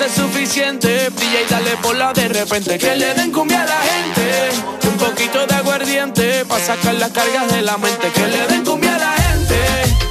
es 0.00 0.12
suficiente, 0.12 1.08
brilla 1.10 1.42
y 1.42 1.50
dale 1.50 1.76
por 1.76 1.94
la 1.94 2.12
de 2.12 2.26
repente, 2.28 2.78
que 2.78 2.96
le 2.96 3.14
den 3.14 3.30
cumbia 3.30 3.62
a 3.62 3.66
la 3.66 3.80
gente, 3.80 4.88
un 4.88 4.96
poquito 4.96 5.46
de 5.46 5.54
aguardiente 5.54 6.44
para 6.46 6.64
sacar 6.64 6.94
las 6.94 7.10
cargas 7.12 7.52
de 7.52 7.62
la 7.62 7.78
mente, 7.78 8.08
que 8.12 8.26
le 8.26 8.46
den 8.48 8.64
cumbia 8.64 8.96
a 8.96 8.98
la 8.98 9.12
gente, 9.12 9.56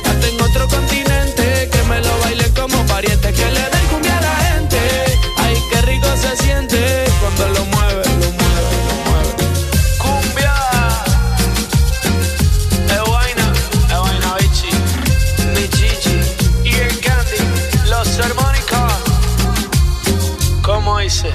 hasta 0.05 0.27
en 0.27 0.41
otro 0.41 0.67
continente, 0.69 1.69
que 1.69 1.83
me 1.89 1.99
lo 1.99 2.17
bailen 2.19 2.53
como 2.53 2.85
pariente, 2.85 3.33
que 3.33 3.45
le 3.45 3.61
den 3.61 3.87
cumbia 3.91 4.17
a 4.17 4.21
la 4.21 4.35
gente, 4.35 4.79
ay 5.37 5.57
qué 5.69 5.81
rico 5.81 6.07
se 6.15 6.37
siente 6.43 7.03
cuando 7.19 7.59
lo 7.59 7.72
dice? 21.13 21.31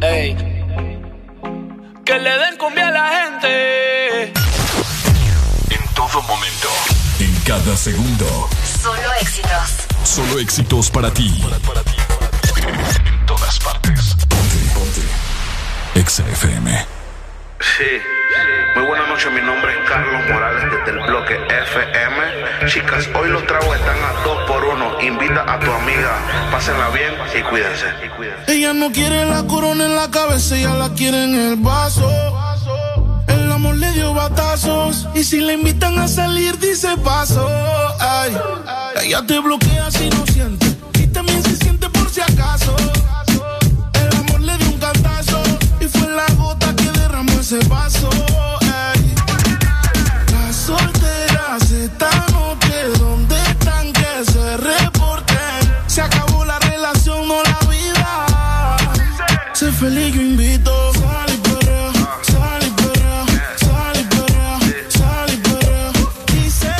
Ey, 0.00 0.34
que 2.04 2.18
le 2.18 2.30
den 2.38 2.56
cumbia 2.58 2.88
a 2.88 2.90
la 2.90 3.08
gente. 3.08 4.24
En 5.70 5.94
todo 5.94 6.20
momento. 6.22 6.68
En 7.20 7.34
cada 7.46 7.76
segundo. 7.76 8.48
Solo 8.82 9.12
éxitos. 9.20 9.86
Solo 10.02 10.38
éxitos 10.40 10.90
para 10.90 11.12
ti. 11.12 11.42
En 13.06 13.26
todas 13.26 13.58
partes. 13.60 14.16
Ponte, 14.28 14.58
ponte. 14.74 16.00
Exa 16.00 16.26
FM. 16.28 16.86
Sí, 17.60 18.00
muy 18.74 18.84
buenas 18.86 19.08
noches, 19.08 19.32
mi 19.32 19.40
nombre 19.40 19.72
es 19.72 19.88
Carlos 19.88 20.22
Morales 20.28 20.64
desde 20.70 20.98
el 20.98 21.06
bloque 21.06 21.34
FM. 21.34 22.66
Chicas, 22.66 23.08
hoy 23.14 23.28
los 23.30 23.46
tragos 23.46 23.74
están 23.76 23.96
a 23.98 24.24
dos 24.24 24.38
por 24.46 24.64
uno. 24.64 25.00
Invita 25.00 25.44
a 25.52 25.58
tu 25.58 25.70
amiga, 25.70 26.18
pásenla 26.50 26.88
bien 26.90 27.14
y 27.38 27.42
cuídense. 27.42 27.86
Ella 28.46 28.72
no 28.72 28.90
quiere 28.92 29.24
la 29.26 29.44
corona 29.46 29.86
en 29.86 29.96
la 29.96 30.10
cabeza, 30.10 30.56
ella 30.56 30.74
la 30.74 30.90
quiere 30.90 31.24
en 31.24 31.34
el 31.34 31.56
vaso. 31.56 32.08
El 33.28 33.50
amor 33.50 33.76
le 33.76 33.90
dio 33.92 34.14
batazos. 34.14 35.08
Y 35.14 35.24
si 35.24 35.40
le 35.40 35.54
invitan 35.54 35.98
a 35.98 36.08
salir, 36.08 36.58
dice 36.58 36.96
paso. 37.04 37.48
Ay, 37.98 38.36
ella 39.02 39.22
te 39.26 39.38
bloquea 39.40 39.90
si 39.90 40.08
no 40.10 40.24
siente. 40.26 40.66
Y 40.94 41.06
también 41.08 41.42
se 41.42 41.56
siente 41.56 41.88
por 41.90 42.08
si 42.10 42.20
acaso. 42.20 42.76
El 43.94 44.16
amor 44.16 44.40
le 44.40 44.56
dio 44.58 44.68
un 44.68 44.78
cantazo. 44.78 45.42
Y 45.80 45.86
fue 45.86 46.08
la 46.10 46.26
gota 46.34 46.74
que 46.76 46.90
derramó 46.98 47.32
ese 47.40 47.58
vaso. 47.68 48.08
Feliz, 59.80 60.14
yo 60.14 60.20
invito. 60.20 60.92
Sal 60.94 61.30
y 61.32 61.36
perrea, 61.38 61.92
sal 62.22 62.62
y 62.66 62.70
perrea, 62.70 63.24
sal 63.56 63.96
y 64.00 64.04
perrea, 64.04 64.58
sal 64.88 65.32
y 65.32 65.36
perrea. 65.38 65.92
Dice, 66.26 66.72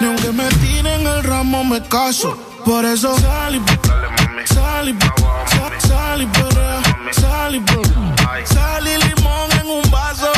ni 0.00 0.06
aunque 0.06 0.32
me 0.32 0.48
tiren 0.60 1.06
el 1.06 1.22
ramo 1.24 1.64
me 1.64 1.80
caso. 1.88 2.36
Por 2.64 2.84
eso 2.84 3.16
sal 3.18 3.54
y 3.54 3.58
sal 4.52 4.88
y 4.88 4.98
sal- 4.98 5.80
sal 5.88 6.22
y 6.22 6.26
perrea, 6.26 6.82
sal 7.12 7.54
y 7.54 7.60
perrea. 7.60 8.46
Sal 8.46 8.86
y 8.88 8.96
limón 9.04 9.50
en 9.60 9.66
un 9.68 9.90
vaso. 9.90 10.32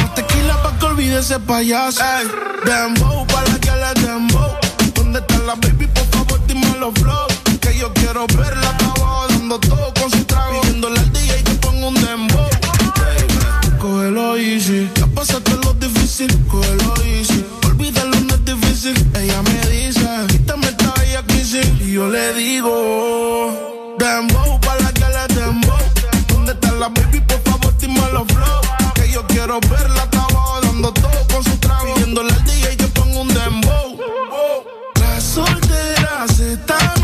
Más 0.00 0.14
tequila 0.14 0.60
pa' 0.62 0.76
que 0.78 0.86
olvide 0.86 1.18
ese 1.20 1.38
payaso. 1.38 2.00
Ey, 2.02 2.26
dembow, 2.64 3.26
pa' 3.26 3.42
la 3.44 3.58
que 3.60 3.70
le 3.70 4.06
dembow. 4.06 4.50
¿Dónde 4.94 5.20
está 5.20 5.38
la 5.38 5.54
baby? 5.54 5.86
Por 5.86 6.06
favor, 6.06 6.40
dime 6.46 6.74
los 6.80 6.94
flow. 6.94 7.26
Que 7.60 7.76
yo 7.78 7.92
quiero 7.94 8.26
verla 8.26 8.70
hasta 8.70 8.88
dando 9.48 9.60
todo 9.60 9.94
con 9.94 10.10
su 10.10 10.24
trago. 10.24 10.60
Pidiéndole 10.60 10.98
al 10.98 11.12
DJ 11.12 11.42
que 11.44 11.54
ponga 11.54 11.88
un 11.88 11.94
dembow. 11.94 12.48
Baby, 12.98 13.78
Cógelo 13.78 14.36
easy. 14.36 14.90
Ya 14.94 15.06
pasaste 15.06 15.52
lo 15.64 15.72
difícil. 15.74 16.28
Cógelo 16.48 16.94
easy. 17.04 17.44
Olvídalo, 17.64 18.20
no 18.20 18.34
es 18.34 18.44
difícil. 18.44 18.94
Ella 19.14 19.42
me 19.42 19.70
dice, 19.70 20.06
quítame 20.28 20.66
esta 20.68 20.92
bella. 20.98 21.22
Y 21.80 21.92
yo 21.92 22.08
le 22.08 22.34
digo, 22.34 23.96
dembow, 23.98 24.60
pa' 24.60 24.76
la 24.82 24.92
que 24.92 25.06
le 25.16 25.34
dembow. 25.34 25.78
¿Dónde 26.28 26.52
está 26.52 26.72
la 26.72 26.88
baby? 26.88 27.20
Por 27.20 27.40
favor, 27.42 27.78
dime 27.78 28.02
los 28.12 28.26
flow. 28.28 28.60
Que 28.94 29.10
yo 29.10 29.26
quiero 29.28 29.58
verla 29.60 30.02
hasta 30.02 30.24
abajo 30.24 30.60
dando 30.62 30.92
todo 30.92 31.26
con 31.32 31.42
su 31.42 31.56
trago. 31.56 31.94
Pidiéndole 31.94 32.32
al 32.32 32.44
DJ 32.44 32.76
que 32.76 32.86
ponga 32.88 33.20
un 33.20 33.28
dembow. 33.28 33.98
Las 35.00 35.24
solteras 35.24 36.38
esta 36.38 36.76
noche, 36.76 36.97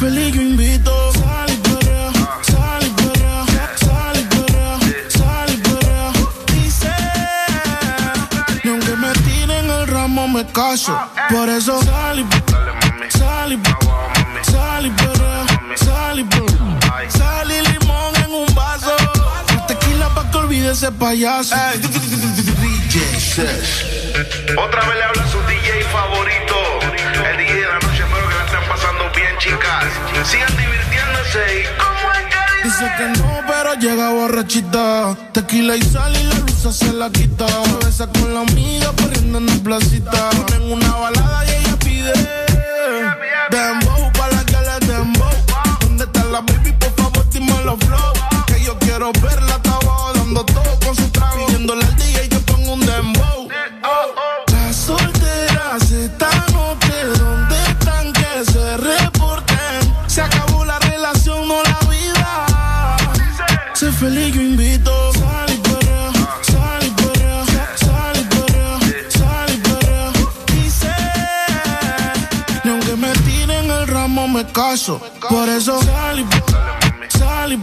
feliz, 0.00 0.34
yo 0.34 0.40
invito. 0.40 1.12
Sal 1.12 1.50
y 1.52 1.56
perrea, 1.56 2.10
sal 2.42 2.82
y 2.86 2.90
perrea, 3.00 3.44
sal 3.84 4.16
y 4.16 4.24
perrea, 4.34 4.78
sal 5.08 5.50
y 5.52 5.56
perrea. 5.58 6.12
Dice, 6.54 6.94
ni 8.64 8.70
aunque 8.70 8.96
me 8.96 9.12
tiren 9.12 9.70
el 9.70 9.86
ramo 9.86 10.26
me 10.26 10.46
caso. 10.46 10.98
Por 11.28 11.48
eso 11.50 11.82
sal 11.82 12.18
y 12.20 12.26
sal 13.18 13.52
y 13.52 13.56
sal 14.50 14.86
y 14.86 14.90
perrea, 14.90 15.46
sal 15.76 16.18
y 16.18 16.24
perrea. 16.24 16.50
Sal 17.10 17.50
y 17.50 17.60
limón 17.68 18.16
en 18.24 18.32
un 18.32 18.54
vaso. 18.54 18.96
Tequila 19.68 20.08
pa' 20.14 20.30
que 20.30 20.38
olvide 20.38 20.70
ese 20.72 20.90
payaso. 20.92 21.54
Otra 24.64 24.80
vez 24.86 24.96
le 24.96 25.04
habla 25.04 25.26
su 25.28 25.38
DJ 25.46 25.84
favorito. 25.92 26.69
Chicas. 29.70 30.28
Sigan 30.28 30.56
divirtiéndose 30.56 31.40
y 31.60 32.64
Dice 32.64 32.92
que 32.98 33.08
no, 33.18 33.40
pero 33.46 33.74
llega 33.74 34.10
borrachita. 34.10 35.16
Tequila 35.32 35.76
y 35.76 35.82
sal 35.82 36.14
y 36.16 36.24
la 36.24 36.34
luz 36.34 36.76
se 36.76 36.92
la 36.92 37.10
quita. 37.10 37.46
Se 37.48 37.86
besa 37.86 38.06
con 38.06 38.34
la 38.34 38.40
amiga 38.40 38.92
corriendo 39.00 39.38
en 39.38 39.46
la 39.46 39.54
placita. 39.54 40.30
Ponen 40.30 40.72
una 40.72 40.94
balada 40.94 41.44
y 41.46 41.50
ella 41.50 41.76
pide. 41.78 42.12
Dembow, 43.50 44.12
pa' 44.12 44.28
la 44.28 44.44
que 44.44 44.56
le 44.56 44.86
dembow. 44.86 45.30
¿Dónde 45.80 46.04
está 46.04 46.24
la 46.24 46.40
baby? 46.40 46.72
Por 46.72 46.92
favor, 46.96 47.30
dime 47.30 47.54
los 47.64 47.78
flow. 47.80 48.12
Que 48.46 48.62
yo 48.62 48.78
quiero 48.78 49.10
verla 49.12 49.54
hasta 49.54 49.70
abajo 49.70 50.12
dando 50.14 50.44
todo 50.44 50.78
con 50.84 50.94
su 50.94 51.08
trago. 51.10 51.46
Pidiéndole 51.46 51.84
al 51.84 51.96
DJ 51.96 52.28
feliz, 64.00 64.34
yo 64.34 64.40
invito. 64.40 65.12
Sal 65.12 65.52
y 65.52 65.58
perrea, 65.58 66.10
sal 66.42 66.82
y 66.86 66.90
perrea, 66.90 67.44
sal 67.76 68.16
y 68.16 68.24
perrea, 68.34 68.78
sal 69.10 69.50
y 69.54 69.58
perrea. 69.68 70.12
Dice, 70.46 70.94
ni 72.64 72.70
aunque 72.70 72.96
me 72.96 73.12
tiren 73.26 73.70
el 73.70 73.86
ramo 73.86 74.26
me 74.26 74.44
caso. 74.46 75.00
Por 75.28 75.48
eso 75.48 75.82
sal 75.82 76.20
y 76.20 76.24
sal 77.18 77.52
y 77.52 77.58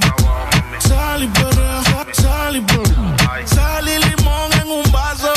sal 0.87 1.23
y 1.23 1.27
perrea, 1.27 1.81
sal 2.13 2.55
y 2.55 2.61
perrea. 2.61 3.45
Sal 3.45 3.87
y 3.89 3.97
limón 4.05 4.53
en 4.61 4.69
un 4.69 4.91
vaso. 4.91 5.33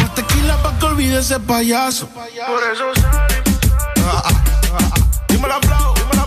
Más 0.00 0.14
tequila 0.14 0.56
pa' 0.62 0.78
que 0.78 0.86
olvide 0.86 1.18
ese 1.18 1.38
payaso. 1.40 2.08
Por 2.08 2.62
eso 2.72 2.86
sal 3.02 3.28
y 3.30 3.48
Dímelo, 5.32 5.60
flow, 5.60 5.94
dímelo, 5.94 6.26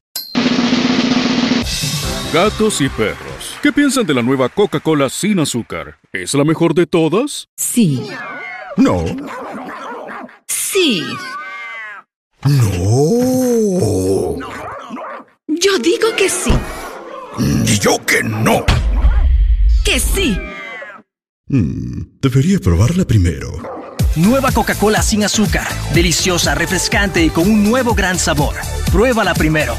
Gatos 2.33 2.79
y 2.79 2.87
perros. 2.87 3.57
¿Qué 3.61 3.73
piensan 3.73 4.05
de 4.05 4.13
la 4.13 4.21
nueva 4.21 4.47
Coca-Cola 4.47 5.09
sin 5.09 5.39
azúcar? 5.39 5.97
¿Es 6.13 6.33
la 6.33 6.45
mejor 6.45 6.73
de 6.73 6.87
todas? 6.87 7.49
Sí. 7.57 8.07
No. 8.77 9.03
Sí. 10.47 11.03
No. 12.45 12.71
Yo 15.47 15.77
digo 15.79 16.07
que 16.17 16.29
sí. 16.29 16.53
Y 17.65 17.79
yo 17.79 17.97
que 18.05 18.23
no. 18.23 18.63
Que 19.83 19.99
sí. 19.99 20.37
Mm, 21.47 22.19
debería 22.21 22.59
probarla 22.59 23.03
primero. 23.03 23.51
Nueva 24.15 24.51
Coca-Cola 24.53 25.01
sin 25.01 25.25
azúcar. 25.25 25.67
Deliciosa, 25.93 26.55
refrescante 26.55 27.23
y 27.25 27.29
con 27.29 27.49
un 27.49 27.63
nuevo 27.63 27.93
gran 27.93 28.17
sabor. 28.17 28.55
Pruébala 28.91 29.33
primero. 29.33 29.75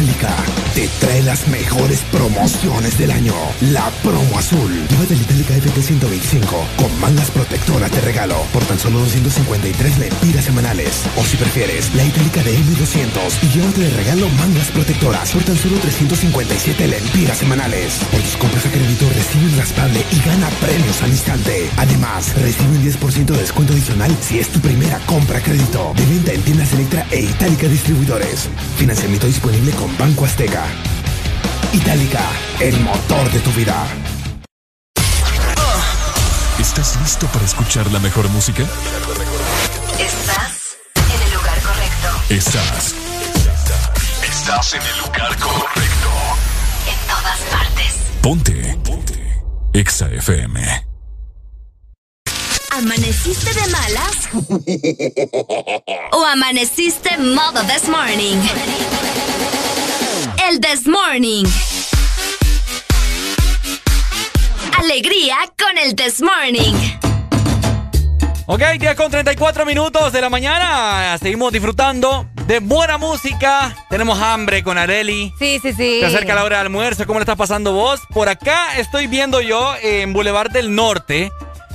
Itálica 0.00 0.49
te 0.74 0.88
trae 1.00 1.22
las 1.22 1.48
mejores 1.48 2.00
promociones 2.12 2.96
del 2.98 3.10
año. 3.10 3.34
La 3.72 3.90
promo 4.02 4.38
azul. 4.38 4.70
Llévate 4.88 5.16
la 5.16 5.22
Itálica 5.22 5.54
FT125 5.54 6.48
con 6.76 7.00
mangas 7.00 7.30
protectoras 7.30 7.90
de 7.90 8.00
regalo 8.00 8.36
por 8.52 8.64
tan 8.64 8.78
solo 8.78 9.00
253 9.00 9.98
lempiras 9.98 10.44
semanales. 10.44 11.02
O 11.16 11.24
si 11.24 11.36
prefieres, 11.36 11.92
la 11.94 12.04
Itálica 12.04 12.42
de 12.42 12.56
M200 12.58 13.42
y 13.42 13.48
llévate 13.48 13.80
de 13.80 13.90
regalo 13.90 14.28
mangas 14.30 14.68
protectoras 14.68 15.32
por 15.32 15.42
tan 15.42 15.56
solo 15.56 15.76
357 15.78 16.86
lempiras 16.86 17.38
semanales. 17.38 17.94
Por 18.10 18.20
tus 18.20 18.36
compras 18.36 18.66
a 18.66 18.70
crédito 18.70 19.08
recibe 19.08 19.46
un 19.46 19.58
raspable 19.58 20.04
y 20.10 20.28
gana 20.28 20.48
premios 20.60 21.02
al 21.02 21.10
instante. 21.10 21.70
Además, 21.76 22.34
recibe 22.36 22.76
un 22.76 22.84
10% 22.84 23.26
de 23.26 23.38
descuento 23.38 23.72
adicional 23.72 24.16
si 24.20 24.38
es 24.38 24.48
tu 24.48 24.60
primera 24.60 24.98
compra 25.06 25.38
a 25.38 25.42
crédito. 25.42 25.92
De 25.96 26.06
venta 26.06 26.32
en 26.32 26.42
tiendas 26.42 26.72
Electra 26.72 27.06
e 27.10 27.22
Itálica 27.22 27.66
Distribuidores. 27.66 28.48
Financiamiento 28.76 29.26
disponible 29.26 29.72
con 29.72 29.96
Banco 29.98 30.24
Azteca. 30.24 30.59
Itálica, 31.72 32.22
el 32.58 32.78
motor 32.80 33.30
de 33.30 33.40
tu 33.40 33.50
vida. 33.52 33.86
¿Estás 36.58 36.96
listo 37.00 37.26
para 37.28 37.44
escuchar 37.44 37.90
la 37.90 37.98
mejor 38.00 38.28
música? 38.28 38.64
Estás 39.98 40.76
en 40.96 41.22
el 41.26 41.34
lugar 41.34 41.58
correcto. 41.62 42.08
Estás. 42.28 42.94
Estás 44.22 44.74
en 44.74 44.82
el 44.82 44.98
lugar 44.98 45.38
correcto. 45.38 46.10
En 46.86 46.98
todas 47.08 47.38
partes. 47.50 47.94
Ponte. 48.20 48.78
Ponte. 48.84 49.42
Exa 49.72 50.08
FM. 50.10 50.86
¿Amaneciste 52.72 53.52
de 53.52 53.66
malas? 53.68 54.28
¿O 56.12 56.24
amaneciste 56.24 57.16
modo 57.18 57.62
this 57.64 57.88
morning? 57.88 58.38
El 60.50 60.60
This 60.60 60.86
Morning. 60.88 61.44
Alegría 64.78 65.36
con 65.56 65.78
el 65.78 65.94
This 65.94 66.20
Morning. 66.20 66.74
Ok, 68.46 68.60
10 68.78 68.94
con 68.96 69.10
34 69.12 69.64
minutos 69.64 70.12
de 70.12 70.20
la 70.20 70.28
mañana. 70.28 71.16
Seguimos 71.18 71.52
disfrutando 71.52 72.26
de 72.46 72.58
buena 72.58 72.98
música. 72.98 73.76
Tenemos 73.88 74.20
hambre 74.20 74.64
con 74.64 74.76
Areli. 74.76 75.32
Sí, 75.38 75.60
sí, 75.62 75.72
sí. 75.72 76.00
Se 76.00 76.06
acerca 76.06 76.34
la 76.34 76.42
hora 76.44 76.56
de 76.56 76.62
almuerzo. 76.62 77.06
¿Cómo 77.06 77.20
le 77.20 77.22
está 77.22 77.36
pasando 77.36 77.72
vos? 77.72 78.00
Por 78.12 78.28
acá 78.28 78.76
estoy 78.78 79.06
viendo 79.06 79.40
yo 79.40 79.74
en 79.82 80.12
Boulevard 80.12 80.50
del 80.50 80.74
Norte 80.74 81.30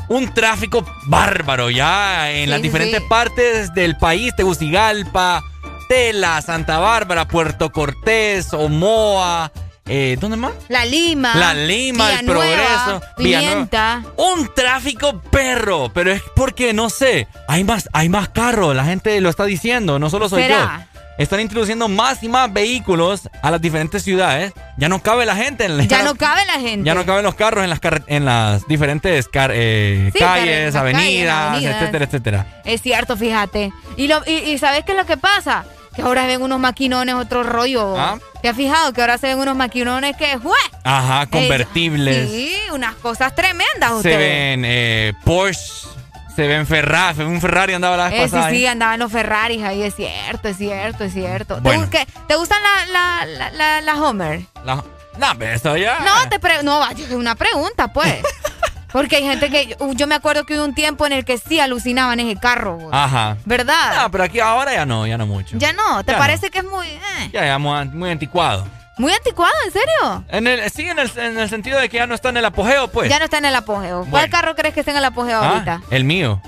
un 0.07 0.31
tráfico 0.33 0.85
bárbaro 1.07 1.69
ya 1.71 2.29
en 2.31 2.43
Sí, 2.43 2.49
las 2.49 2.57
sí, 2.57 2.63
diferentes 2.63 2.99
sí. 3.01 3.05
partes 3.09 3.73
del 3.73 3.97
país. 3.97 4.35
Tegucigalpa, 4.35 5.41
Tela, 5.87 6.41
Santa 6.41 6.79
Bárbara, 6.79 7.27
Puerto 7.27 7.71
Cortés, 7.71 8.53
Omoa. 8.53 9.51
Eh, 9.87 10.17
¿Dónde 10.19 10.35
más? 10.37 10.53
La 10.67 10.83
Lima. 10.83 11.35
La 11.35 11.53
Lima, 11.53 12.19
el 12.19 12.25
Progreso. 12.25 13.01
Pimienta. 13.17 14.03
Un 14.17 14.51
tráfico 14.55 15.21
perro, 15.21 15.91
pero 15.93 16.11
es 16.11 16.23
porque, 16.35 16.73
no 16.73 16.89
sé, 16.89 17.27
hay 17.47 17.63
más, 17.63 17.87
hay 17.93 18.09
más 18.09 18.29
carros, 18.29 18.75
la 18.75 18.85
gente 18.85 19.21
lo 19.21 19.29
está 19.29 19.45
diciendo, 19.45 19.99
no 19.99 20.09
solo 20.09 20.27
soy 20.27 20.43
¿Será? 20.43 20.87
yo. 20.91 20.94
Están 21.17 21.39
introduciendo 21.39 21.87
más 21.87 22.21
y 22.23 22.27
más 22.29 22.51
vehículos 22.51 23.29
a 23.41 23.49
las 23.51 23.61
diferentes 23.61 24.03
ciudades. 24.03 24.51
Ya 24.77 24.89
no 24.89 25.01
cabe 25.01 25.25
la 25.25 25.35
gente. 25.35 25.65
En 25.65 25.87
Ya 25.87 26.03
no 26.03 26.15
cabe 26.15 26.45
la 26.45 26.59
gente. 26.59 26.85
Ya 26.85 26.93
no 26.93 27.05
caben 27.05 27.23
los 27.23 27.35
carros 27.35 27.63
en 27.63 27.69
las, 27.69 27.79
en 28.07 28.25
las 28.25 28.67
diferentes 28.67 29.27
car- 29.29 29.51
eh, 29.53 30.09
Sí, 30.13 30.19
calles, 30.19 30.73
las 30.73 30.83
calles, 30.83 30.95
avenidas, 30.97 31.63
etcétera, 31.63 32.05
etcétera. 32.05 32.61
Es 32.65 32.81
cierto, 32.81 33.15
fíjate. 33.15 33.71
Y, 33.95 34.07
lo, 34.07 34.21
y, 34.27 34.33
y 34.33 34.57
¿sabes 34.57 34.83
qué 34.83 34.91
es 34.91 34.97
lo 34.97 35.05
que 35.05 35.15
pasa? 35.17 35.63
Que 35.95 36.01
ahora 36.01 36.25
ven 36.27 36.41
unos 36.41 36.59
maquinones, 36.59 37.15
otro 37.15 37.43
rollo. 37.43 37.97
Ah. 37.97 38.19
¿Te 38.41 38.49
has 38.49 38.57
fijado 38.57 38.91
que 38.91 38.99
ahora 38.99 39.17
se 39.17 39.27
ven 39.27 39.39
unos 39.39 39.55
maquinones 39.55 40.17
que, 40.17 40.35
¡jue! 40.37 40.57
Ajá, 40.83 41.25
convertibles. 41.27 42.29
Sí, 42.29 42.53
unas 42.73 42.95
cosas 42.95 43.33
tremendas 43.33 43.91
se 43.91 43.95
ustedes. 43.95 44.17
ven 44.19 44.63
eh, 44.65 45.13
Porsche, 45.23 45.87
se 46.35 46.47
ven 46.47 46.65
Ferrari, 46.67 47.21
un 47.23 47.39
Ferrari 47.41 47.73
andaba 47.73 47.95
la 47.97 48.03
vez 48.09 48.13
Eh, 48.13 48.25
sí, 48.25 48.31
pasada. 48.31 48.49
sí, 48.51 48.65
¿eh? 48.65 48.69
andaban 48.69 48.99
los 48.99 49.11
Ferraris 49.11 49.63
ahí, 49.63 49.83
es 49.83 49.95
cierto, 49.95 50.47
es 50.49 50.57
cierto, 50.57 51.03
es 51.05 51.13
cierto. 51.13 51.55
¿Te, 51.55 51.61
Bueno. 51.61 51.83
gu- 51.85 51.89
qué- 51.89 52.07
¿te 52.27 52.35
gustan 52.35 52.59
la, 52.61 52.85
la, 52.91 53.25
la, 53.25 53.51
la, 53.51 53.81
la 53.81 53.93
Homer? 54.03 54.41
La- 54.65 54.75
no, 55.17 55.27
pero 55.39 55.53
eso 55.53 55.77
ya. 55.77 55.99
No, 55.99 56.29
te 56.29 56.39
pre- 56.39 56.63
no, 56.63 56.85
es 56.89 57.11
una 57.11 57.35
pregunta, 57.35 57.87
pues. 57.93 58.15
Porque 58.91 59.17
hay 59.17 59.23
gente 59.23 59.49
que. 59.49 59.75
Yo 59.95 60.07
me 60.07 60.15
acuerdo 60.15 60.45
que 60.45 60.55
hubo 60.57 60.63
un 60.63 60.73
tiempo 60.73 61.05
en 61.05 61.11
el 61.11 61.25
que 61.25 61.37
sí 61.37 61.59
alucinaban 61.59 62.17
ese 62.21 62.39
carro. 62.39 62.77
Ajá. 62.93 63.35
¿verdad? 63.43 64.03
No, 64.03 64.09
pero 64.11 64.23
aquí 64.23 64.39
ahora 64.39 64.73
ya 64.73 64.85
no, 64.85 65.05
ya 65.05 65.17
no 65.17 65.25
mucho. 65.27 65.57
Ya 65.57 65.73
no, 65.73 66.01
¿te 66.05 66.13
Ya 66.13 66.17
parece 66.17 66.49
que 66.49 66.59
es 66.59 66.63
muy. 66.65 66.87
eh, 66.87 67.29
Ya, 67.33 67.45
ya 67.45 67.57
muy 67.57 68.09
anticuado. 68.09 68.65
Muy 68.97 69.13
anticuado, 69.13 69.53
en 69.65 69.71
serio? 69.71 70.25
En 70.29 70.47
el, 70.47 70.69
sí, 70.71 70.87
en 70.87 70.99
el, 70.99 71.11
en 71.17 71.37
el 71.39 71.49
sentido 71.49 71.79
de 71.79 71.89
que 71.89 71.97
ya 71.97 72.07
no 72.07 72.15
está 72.15 72.29
en 72.29 72.37
el 72.37 72.45
apogeo, 72.45 72.87
pues. 72.89 73.09
Ya 73.09 73.19
no 73.19 73.25
está 73.25 73.37
en 73.37 73.45
el 73.45 73.55
apogeo. 73.55 74.05
¿Cuál 74.09 74.29
carro 74.29 74.55
crees 74.55 74.73
que 74.73 74.79
está 74.81 74.91
en 74.91 74.97
el 74.97 75.05
apogeo 75.05 75.39
Ah, 75.41 75.49
ahorita? 75.49 75.81
El 75.91 76.03
mío. 76.03 76.41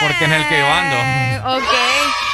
Porque 0.00 0.24
es 0.24 0.30
el 0.30 0.48
que 0.48 0.58
yo 0.58 0.66
ando. 0.66 1.56
Ok. 1.56 2.31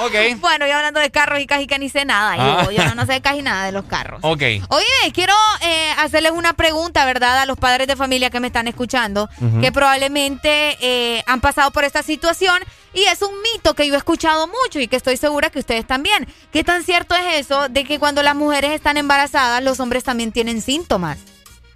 Ok. 0.00 0.40
Bueno, 0.40 0.66
y 0.66 0.70
hablando 0.70 1.00
de 1.00 1.10
carros 1.10 1.40
y 1.40 1.46
casi 1.46 1.66
que 1.66 1.78
ni 1.78 1.88
sé 1.88 2.04
nada. 2.04 2.36
Ah. 2.38 2.64
Yo, 2.64 2.70
yo 2.70 2.84
no, 2.84 2.94
no 2.94 3.06
sé 3.06 3.20
casi 3.20 3.42
nada 3.42 3.66
de 3.66 3.72
los 3.72 3.84
carros. 3.84 4.20
Ok. 4.22 4.42
Oye, 4.68 5.12
quiero 5.12 5.34
eh, 5.60 5.90
hacerles 5.98 6.32
una 6.32 6.52
pregunta, 6.52 7.04
¿verdad? 7.04 7.38
A 7.40 7.46
los 7.46 7.58
padres 7.58 7.86
de 7.86 7.96
familia 7.96 8.30
que 8.30 8.40
me 8.40 8.48
están 8.48 8.68
escuchando, 8.68 9.28
que 9.60 9.72
probablemente 9.72 10.76
eh, 10.80 11.22
han 11.26 11.40
pasado 11.40 11.70
por 11.70 11.84
esta 11.84 12.02
situación 12.02 12.62
y 12.94 13.02
es 13.04 13.22
un 13.22 13.30
mito 13.42 13.74
que 13.74 13.86
yo 13.86 13.94
he 13.94 13.98
escuchado 13.98 14.48
mucho 14.48 14.80
y 14.80 14.88
que 14.88 14.96
estoy 14.96 15.16
segura 15.16 15.50
que 15.50 15.58
ustedes 15.58 15.86
también. 15.86 16.26
¿Qué 16.52 16.64
tan 16.64 16.84
cierto 16.84 17.14
es 17.14 17.46
eso 17.46 17.68
de 17.68 17.84
que 17.84 17.98
cuando 17.98 18.22
las 18.22 18.34
mujeres 18.34 18.72
están 18.72 18.96
embarazadas, 18.96 19.62
los 19.62 19.80
hombres 19.80 20.04
también 20.04 20.32
tienen 20.32 20.60
síntomas? 20.62 21.18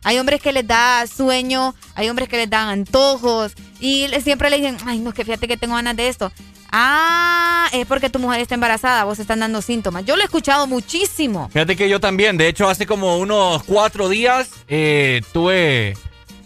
Hay 0.04 0.18
hombres 0.18 0.40
que 0.40 0.52
les 0.52 0.66
da 0.66 1.06
sueño, 1.06 1.74
hay 1.94 2.08
hombres 2.08 2.28
que 2.28 2.36
les 2.36 2.50
dan 2.50 2.68
antojos 2.68 3.52
y 3.78 4.08
siempre 4.22 4.50
le 4.50 4.56
dicen, 4.56 4.76
ay, 4.86 4.98
no, 4.98 5.12
que 5.12 5.24
fíjate 5.24 5.46
que 5.46 5.56
tengo 5.56 5.74
ganas 5.74 5.96
de 5.96 6.08
esto. 6.08 6.32
Ah, 6.74 7.68
es 7.72 7.86
porque 7.86 8.08
tu 8.10 8.18
mujer 8.18 8.40
está 8.40 8.54
embarazada, 8.54 9.04
vos 9.04 9.18
están 9.18 9.40
dando 9.40 9.60
síntomas. 9.62 10.04
Yo 10.06 10.16
lo 10.16 10.22
he 10.22 10.24
escuchado 10.24 10.66
muchísimo. 10.66 11.48
Fíjate 11.52 11.76
que 11.76 11.88
yo 11.88 12.00
también, 12.00 12.38
de 12.38 12.48
hecho, 12.48 12.68
hace 12.68 12.86
como 12.86 13.18
unos 13.18 13.62
cuatro 13.64 14.08
días 14.08 14.48
eh, 14.68 15.20
tuve, 15.32 15.94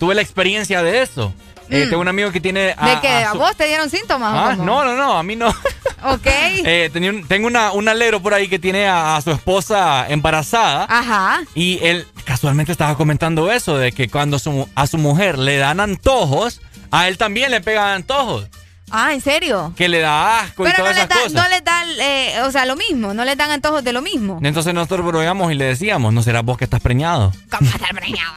tuve 0.01 0.15
la 0.17 0.23
experiencia 0.23 0.83
de 0.83 1.03
eso. 1.03 1.33
Eh, 1.71 1.85
Mm. 1.87 1.91
tengo 1.91 2.01
un 2.03 2.09
amigo 2.09 2.31
que 2.31 2.41
tiene... 2.41 2.75
a- 2.77 2.89
¿De 2.95 3.01
que 3.01 3.09
a 3.09 3.33
su- 3.33 3.39
vos 3.39 3.57
te 3.57 3.67
dieron 3.67 3.91
síntomas? 3.91 4.33
Ah, 4.35 4.55
no, 4.57 4.85
no, 4.85 4.95
no, 4.97 5.17
a 5.19 5.23
mí 5.23 5.35
no. 5.37 5.49
Ok. 6.05 6.27
Eh, 6.65 6.91
un- 6.95 7.27
tengo 7.27 7.47
una, 7.49 7.73
un 7.73 7.89
alero 7.89 8.21
por 8.23 8.35
ahí 8.35 8.49
que 8.49 8.59
tiene 8.61 8.87
a, 8.87 9.17
a 9.17 9.21
su 9.23 9.31
esposa 9.33 10.07
embarazada. 10.09 10.87
Ajá. 10.89 11.41
Y 11.55 11.79
él 11.83 12.07
casualmente 12.25 12.71
estaba 12.73 12.97
comentando 12.97 13.51
eso, 13.51 13.79
de 13.79 13.91
que 13.93 14.09
cuando 14.09 14.39
su- 14.39 14.69
a 14.77 14.87
su 14.87 14.99
mujer 14.99 15.39
le 15.39 15.57
dan 15.57 15.81
antojos, 15.81 16.61
a 16.93 17.09
él 17.09 17.17
también 17.19 17.51
le 17.51 17.61
pegan 17.61 17.89
antojos. 17.89 18.47
Ah, 18.91 19.13
¿en 19.13 19.21
serio? 19.21 19.73
Que 19.77 19.89
le 19.89 20.01
da 20.01 20.41
asco 20.41 20.67
y 20.67 20.73
todas 20.73 20.95
no 20.97 21.03
esas 21.03 21.09
cosas. 21.09 21.33
no 21.33 21.49
les 21.49 21.65
dan, 21.65 21.89
eh, 21.99 22.41
o 22.45 22.51
sea, 22.53 22.65
lo 22.67 22.77
mismo, 22.77 23.15
no 23.15 23.25
les 23.25 23.37
dan 23.37 23.51
antojos 23.51 23.83
de 23.83 23.93
lo 23.93 24.01
mismo. 24.01 24.39
Entonces 24.43 24.73
nosotros 24.75 25.05
bromeamos 25.05 25.51
y 25.51 25.57
le 25.57 25.65
decíamos, 25.65 26.13
¿no 26.13 26.23
será 26.23 26.43
vos 26.43 26.57
que 26.57 26.65
estás 26.65 26.81
preñado? 26.81 27.33
¿Cómo 27.51 27.69
estar 27.69 27.93
preñado? 27.95 28.33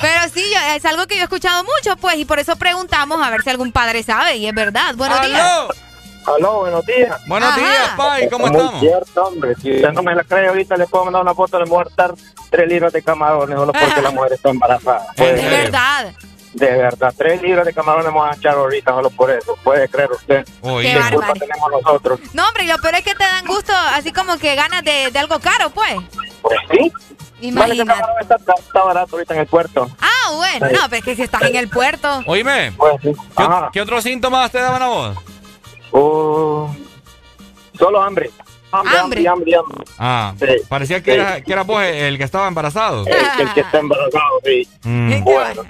Pero 0.00 0.20
sí, 0.34 0.42
es 0.74 0.84
algo 0.84 1.06
que 1.06 1.14
yo 1.16 1.20
he 1.20 1.24
escuchado 1.24 1.62
mucho, 1.64 1.96
pues, 1.96 2.16
y 2.16 2.24
por 2.24 2.38
eso 2.38 2.56
preguntamos 2.56 3.20
a 3.24 3.30
ver 3.30 3.42
si 3.42 3.50
algún 3.50 3.70
padre 3.72 4.02
sabe, 4.02 4.36
y 4.36 4.46
es 4.46 4.54
verdad. 4.54 4.94
Buenos 4.96 5.24
días. 5.26 5.48
Aló, 6.26 6.58
buenos 6.60 6.84
días. 6.86 7.16
Buenos 7.26 7.56
días, 7.56 7.90
Pai, 7.96 8.28
¿cómo 8.28 8.46
Muy 8.46 8.56
estamos? 8.56 8.80
cierto, 8.80 9.24
hombre. 9.24 9.54
Si 9.60 9.72
usted 9.76 9.90
no 9.92 10.02
me 10.02 10.14
la 10.14 10.22
cree 10.22 10.48
ahorita, 10.48 10.76
le 10.76 10.86
puedo 10.86 11.04
mandar 11.06 11.22
una 11.22 11.34
foto 11.34 11.58
de 11.58 11.64
muertar 11.64 12.14
tres 12.50 12.68
libras 12.68 12.92
de 12.92 13.02
camarones 13.02 13.56
solo 13.56 13.72
porque 13.72 14.02
la 14.02 14.10
mujer 14.10 14.32
está 14.34 14.50
embarazada. 14.50 15.06
Creer. 15.16 15.50
verdad. 15.50 16.12
De 16.52 16.66
verdad, 16.68 17.14
tres 17.16 17.40
libras 17.42 17.64
de 17.64 17.72
camarones 17.72 18.06
vamos 18.12 18.28
a 18.28 18.34
echar 18.36 18.54
ahorita 18.56 18.90
solo 18.92 19.10
por 19.10 19.30
eso. 19.30 19.56
Puede 19.62 19.88
creer 19.88 20.10
usted. 20.10 20.44
Qué 20.44 20.82
¿Qué 20.82 21.14
culpa 21.14 21.32
tenemos 21.34 21.70
nosotros? 21.70 22.20
No, 22.32 22.46
hombre, 22.48 22.64
y 22.64 22.66
lo 22.66 22.76
peor 22.78 22.94
es 22.96 23.04
que 23.04 23.14
te 23.14 23.22
dan 23.24 23.46
gusto, 23.46 23.72
así 23.94 24.12
como 24.12 24.36
que 24.36 24.56
ganas 24.56 24.82
de, 24.82 25.10
de 25.12 25.18
algo 25.18 25.38
caro, 25.38 25.70
pues. 25.70 25.94
Pues 26.42 26.58
sí. 26.72 26.92
Vale, 27.52 27.74
Imagínate. 27.74 27.86
camarón 28.00 28.16
está, 28.20 28.36
está 28.58 28.82
barato 28.82 29.16
ahorita 29.16 29.34
en 29.34 29.40
el 29.40 29.46
puerto. 29.46 29.88
Ah, 30.00 30.32
bueno, 30.34 30.68
Sí. 30.68 30.74
no, 30.74 30.80
pero 30.90 30.96
es 30.98 31.04
que 31.04 31.16
si 31.16 31.22
estás 31.22 31.42
en 31.42 31.56
el 31.56 31.68
puerto. 31.70 32.22
Oíme, 32.26 32.72
Pues 32.76 32.94
sí. 33.00 33.12
¿qué, 33.36 33.44
qué 33.72 33.80
otros 33.80 34.02
síntomas 34.04 34.50
te 34.50 34.58
daban 34.58 34.82
a 34.82 34.88
vos? 34.88 35.16
Uh, 35.92 36.68
solo 37.78 38.02
hambre. 38.02 38.30
Hambre, 38.72 38.98
hambre, 38.98 39.28
hambre, 39.28 39.56
hambre. 39.56 39.84
Ah, 39.98 40.34
Sí. 40.38 40.46
parecía 40.68 41.02
que, 41.02 41.12
Sí. 41.12 41.18
era, 41.18 41.40
que 41.40 41.52
eras 41.52 41.66
vos 41.66 41.82
el 41.82 42.16
que 42.18 42.24
estaba 42.24 42.46
embarazado. 42.48 43.04
El, 43.06 43.14
el 43.46 43.52
que 43.54 43.60
está 43.60 43.78
embarazado, 43.78 44.40
sí. 44.44 44.68
Mm. 44.84 45.24
Bueno. 45.24 45.62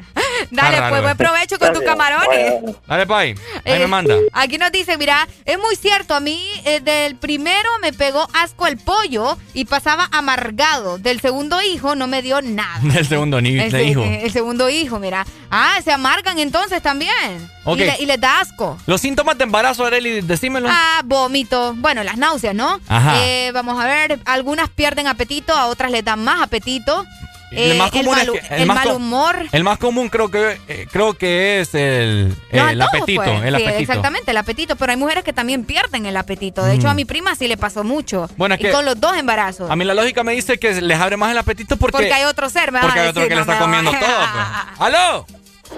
Dale, 0.51 0.79
pues 0.89 1.01
eh. 1.01 1.03
buen 1.03 1.17
provecho 1.17 1.59
con 1.59 1.73
tus 1.73 1.83
camarones. 1.83 2.55
Dale, 2.87 3.07
Pai, 3.07 3.35
ahí 3.65 3.73
Eh, 3.75 3.79
me 3.81 3.87
manda. 3.87 4.15
Aquí 4.33 4.59
nos 4.59 4.73
dice, 4.73 4.97
mira, 4.97 5.29
es 5.45 5.59
muy 5.59 5.77
cierto, 5.77 6.15
a 6.15 6.21
mí 6.21 6.43
eh, 6.65 6.81
del 6.81 7.17
primero 7.17 7.69
me 7.83 7.93
pegó 7.93 8.27
asco 8.33 8.67
el 8.67 8.79
pollo 8.79 9.37
y 9.55 9.65
pasaba 9.67 10.09
amargado. 10.13 10.99
Del 10.99 11.21
segundo 11.21 11.61
hijo 11.63 11.95
no 11.95 12.07
me 12.07 12.23
dio 12.23 12.41
nada. 12.43 12.79
Del 12.83 13.07
segundo 13.07 13.41
ni 13.41 13.59
El, 13.59 13.81
hijo. 13.81 14.03
eh, 14.03 14.21
el 14.25 14.33
segundo 14.33 14.69
hijo, 14.71 14.99
mira. 14.99 15.27
Ah, 15.51 15.79
se 15.85 15.93
amargan 15.93 16.39
entonces 16.39 16.81
también. 16.83 17.51
Y, 17.67 17.75
le- 17.77 17.97
y 18.01 18.07
les 18.07 18.21
da 18.21 18.41
asco. 18.41 18.79
Los 18.87 19.01
síntomas 19.01 19.37
de 19.37 19.45
embarazo, 19.45 19.85
Arely, 19.85 20.23
decímelo. 20.23 20.69
Ah, 20.71 21.03
vómito. 21.05 21.75
Bueno, 21.77 22.03
las 22.03 22.17
náuseas, 22.17 22.55
¿no? 22.55 22.81
Ajá. 22.91 23.25
Eh, 23.25 23.51
vamos 23.55 23.83
a 23.83 23.87
ver, 23.87 24.19
algunas 24.25 24.69
pierden 24.69 25.07
apetito, 25.07 25.55
a 25.55 25.67
otras 25.67 25.91
les 25.91 26.05
dan 26.05 26.23
más 26.25 26.43
apetito. 26.43 27.07
El 27.53 27.73
Eh, 27.73 27.75
más 27.79 27.91
común 27.91 28.15
mal, 28.15 28.29
es 28.29 28.31
que- 28.49 28.55
el 28.55 28.61
el 28.63 28.67
más 28.69 28.77
mal 28.85 28.95
humor. 28.95 29.37
El 29.51 29.65
más 29.65 29.79
común 29.79 30.09
creo 30.09 30.31
que 30.31 30.61
eh, 30.69 30.87
creo 30.93 31.15
que 31.15 31.61
es 31.61 31.75
el, 31.75 32.29
Los 32.53 32.71
el 32.71 32.81
apetito, 32.81 33.23
pues. 33.25 33.43
el 33.43 33.57
Sí, 33.57 33.63
apetito. 33.63 33.81
exactamente, 33.81 34.31
el 34.31 34.37
apetito. 34.37 34.77
Pero 34.77 34.93
hay 34.93 34.97
mujeres 34.97 35.25
que 35.25 35.33
también 35.33 35.65
pierden 35.65 36.07
el 36.07 36.17
apetito. 36.17 36.63
De 36.65 36.75
hecho, 36.75 36.87
Mm. 36.87 36.91
a 36.91 36.95
mi 36.95 37.05
prima 37.05 37.35
sí 37.35 37.49
le 37.49 37.57
pasó 37.57 37.83
mucho. 37.83 38.29
Bueno, 38.37 38.55
es 38.55 38.61
y 38.61 38.65
que- 38.65 38.71
con 38.71 38.85
los 38.85 39.01
dos 39.01 39.17
embarazos. 39.17 39.69
A 39.69 39.75
mí 39.75 39.85
la 39.85 39.95
lógica 39.95 40.23
me 40.23 40.33
dice 40.33 40.59
que 40.59 40.81
les 40.81 41.01
abre 41.01 41.17
más 41.17 41.33
el 41.33 41.39
apetito 41.39 41.77
porque 41.77 41.97
porque 41.97 42.13
hay 42.13 42.23
otro 42.25 42.49
ser, 42.51 42.71
me 42.71 42.81
porque 42.81 43.01
a 43.01 43.03
hay 43.03 43.09
otro 43.09 43.23
decir, 43.23 43.29
que 43.31 43.35
le 43.35 43.41
está 43.41 43.59
comiendo 43.59 43.91
todo. 43.91 44.01
pues. 44.01 44.79
¡Aló! 44.79 45.27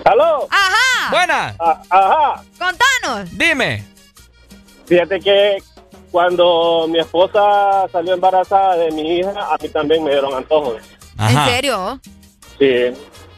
¿Aló? 0.04 0.48
Ajá. 0.50 1.10
Buenas. 1.10 1.54
ajá. 1.90 2.42
Contanos. 2.58 3.30
Dime. 3.38 3.82
Fíjate 4.86 5.20
que 5.20 5.56
cuando 6.12 6.86
mi 6.88 6.98
esposa 7.00 7.88
salió 7.90 8.14
embarazada 8.14 8.76
de 8.76 8.90
mi 8.92 9.18
hija, 9.18 9.32
a 9.50 9.56
mí 9.60 9.68
también 9.70 10.04
me 10.04 10.10
dieron 10.12 10.34
antojos. 10.34 10.76
¿En 11.18 11.44
serio? 11.46 11.98
Sí. 12.58 12.92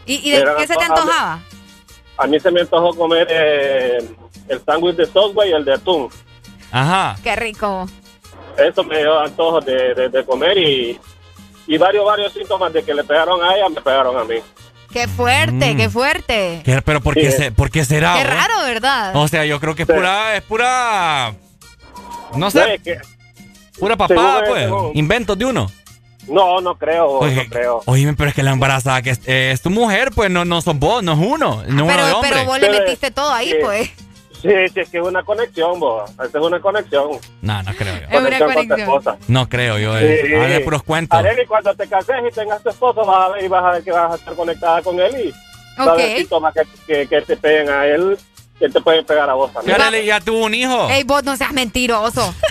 ¿Y, 0.07 0.15
y 0.28 0.31
de 0.33 0.44
qué 0.58 0.67
se 0.67 0.74
te 0.74 0.85
antojaba? 0.85 1.40
A 2.19 2.26
mí 2.26 2.39
se 2.39 2.51
me 2.51 2.60
antojó 2.60 2.94
comer 2.94 3.26
eh, 3.31 3.99
el 4.49 4.65
sándwich 4.65 4.97
de 4.97 5.07
Subway 5.07 5.51
y 5.51 5.53
el 5.53 5.65
de 5.65 5.74
atún. 5.74 6.08
Ajá. 6.71 7.17
Qué 7.23 7.35
rico. 7.37 7.89
Eso 8.58 8.85
me 8.85 8.99
dio 8.99 9.19
antojos 9.21 9.65
de, 9.65 9.94
de- 9.94 10.08
de 10.08 10.24
comer 10.24 10.58
y, 10.58 11.01
y 11.67 11.78
varios, 11.78 12.05
varios 12.05 12.33
síntomas 12.33 12.73
de 12.73 12.83
que 12.85 12.92
le 12.94 13.03
pegaron 13.05 13.42
a 13.42 13.55
ella, 13.57 13.69
me 13.69 13.81
pegaron 13.81 14.17
a 14.19 14.24
mí. 14.24 14.37
Qué 14.92 15.08
fuerte, 15.08 15.74
Mm. 15.74 15.76
qué 15.76 15.90
fuerte. 15.90 16.62
¿Qué- 16.65 16.83
pero 16.83 17.01
¿por 17.01 17.15
qué, 17.15 17.33
Sí. 17.33 17.39
se- 17.44 17.53
por 17.53 17.71
qué 17.71 17.85
será? 17.85 18.15
Qué 18.17 18.24
raro, 18.24 18.55
¿verdad? 18.65 19.17
O 19.17 19.26
sea, 19.26 19.44
yo 19.44 19.58
creo 19.58 19.74
que 19.74 19.83
es 19.83 19.89
pura, 19.89 20.37
es 20.37 20.42
pura, 20.42 21.35
no 22.36 22.50
sé, 22.50 22.81
que- 22.83 22.99
pura 23.78 23.97
papada, 23.97 24.40
según- 24.40 24.49
pues. 24.50 24.65
según- 24.65 24.90
Inventos 24.94 25.38
de 25.38 25.44
uno. 25.47 25.70
no, 26.28 26.60
no 26.60 26.76
creo, 26.76 27.06
Oye, 27.18 27.34
no 27.44 27.50
creo. 27.50 27.83
Oye, 27.86 28.12
pero 28.17 28.28
es 28.31 28.34
que 28.34 28.42
la 28.42 28.52
embarazada 28.52 29.02
que 29.02 29.10
es, 29.10 29.20
eh, 29.26 29.50
es 29.52 29.60
tu 29.62 29.70
mujer, 29.70 30.10
pues 30.15 30.31
no, 30.31 30.44
no 30.44 30.60
sos 30.62 30.78
vos, 30.78 31.02
no 31.02 31.12
es 31.12 31.18
uno, 31.18 31.62
no 31.67 31.84
uno 31.84 31.86
pero, 31.86 32.15
hombre. 32.17 32.31
pero 32.33 32.44
vos 32.47 32.60
le 32.60 32.70
metiste 32.70 33.10
todo 33.10 33.33
ahí, 33.33 33.50
sí. 33.50 33.56
pues. 33.62 33.90
Sí, 34.42 34.50
sí, 34.74 34.81
es 34.81 34.90
que 34.90 34.99
es 34.99 35.02
una 35.04 35.22
conexión, 35.22 35.81
vos. 35.81 36.10
Esa 36.10 36.26
es 36.26 36.34
una 36.34 36.60
conexión. 36.60 37.12
No, 37.40 37.62
no 37.62 37.72
creo 37.74 37.94
yo. 37.94 38.00
Es 38.02 38.08
una 38.10 38.20
Conexión 38.20 38.52
con 38.52 38.62
tu 38.62 38.68
conexión. 38.68 38.81
esposa. 38.81 39.17
No 39.26 39.49
creo 39.49 39.78
yo. 39.78 39.97
Eh. 39.99 40.20
Sí. 40.26 40.34
Habla 40.34 40.49
de 40.49 40.60
puros 40.60 40.83
cuentos. 40.83 41.18
Arely, 41.18 41.47
cuando 41.47 41.74
te 41.74 41.88
cases 41.88 42.17
y 42.31 42.34
tengas 42.34 42.62
tu 42.62 42.68
esposo, 42.68 43.06
vas 43.06 43.31
a 43.31 43.33
ver 43.33 43.44
y 43.44 43.49
vas 43.49 43.65
a 43.65 43.70
ver 43.70 43.83
que 43.84 43.90
vas 43.90 44.12
a 44.12 44.17
estar 44.17 44.34
conectada 44.34 44.83
con 44.83 45.00
él 45.00 45.15
y 45.28 45.81
va 45.81 45.84
a 45.84 45.92
haber 45.94 46.18
síntomas 46.18 46.52
que, 46.52 46.62
que, 46.86 47.08
que 47.08 47.22
te 47.22 47.36
peguen 47.38 47.70
a 47.70 47.86
él, 47.86 48.18
que 48.66 48.72
te 48.72 48.80
pueden 48.80 49.04
pegar 49.04 49.28
a 49.28 49.34
vos 49.34 49.50
Y 49.50 49.54
también. 49.54 49.80
Arely 49.80 50.06
ya 50.06 50.20
tuvo 50.20 50.44
un 50.44 50.54
hijo. 50.54 50.88
Ey, 50.90 51.04
vos 51.04 51.22
no 51.24 51.36
seas 51.36 51.52
mentiroso. 51.52 52.34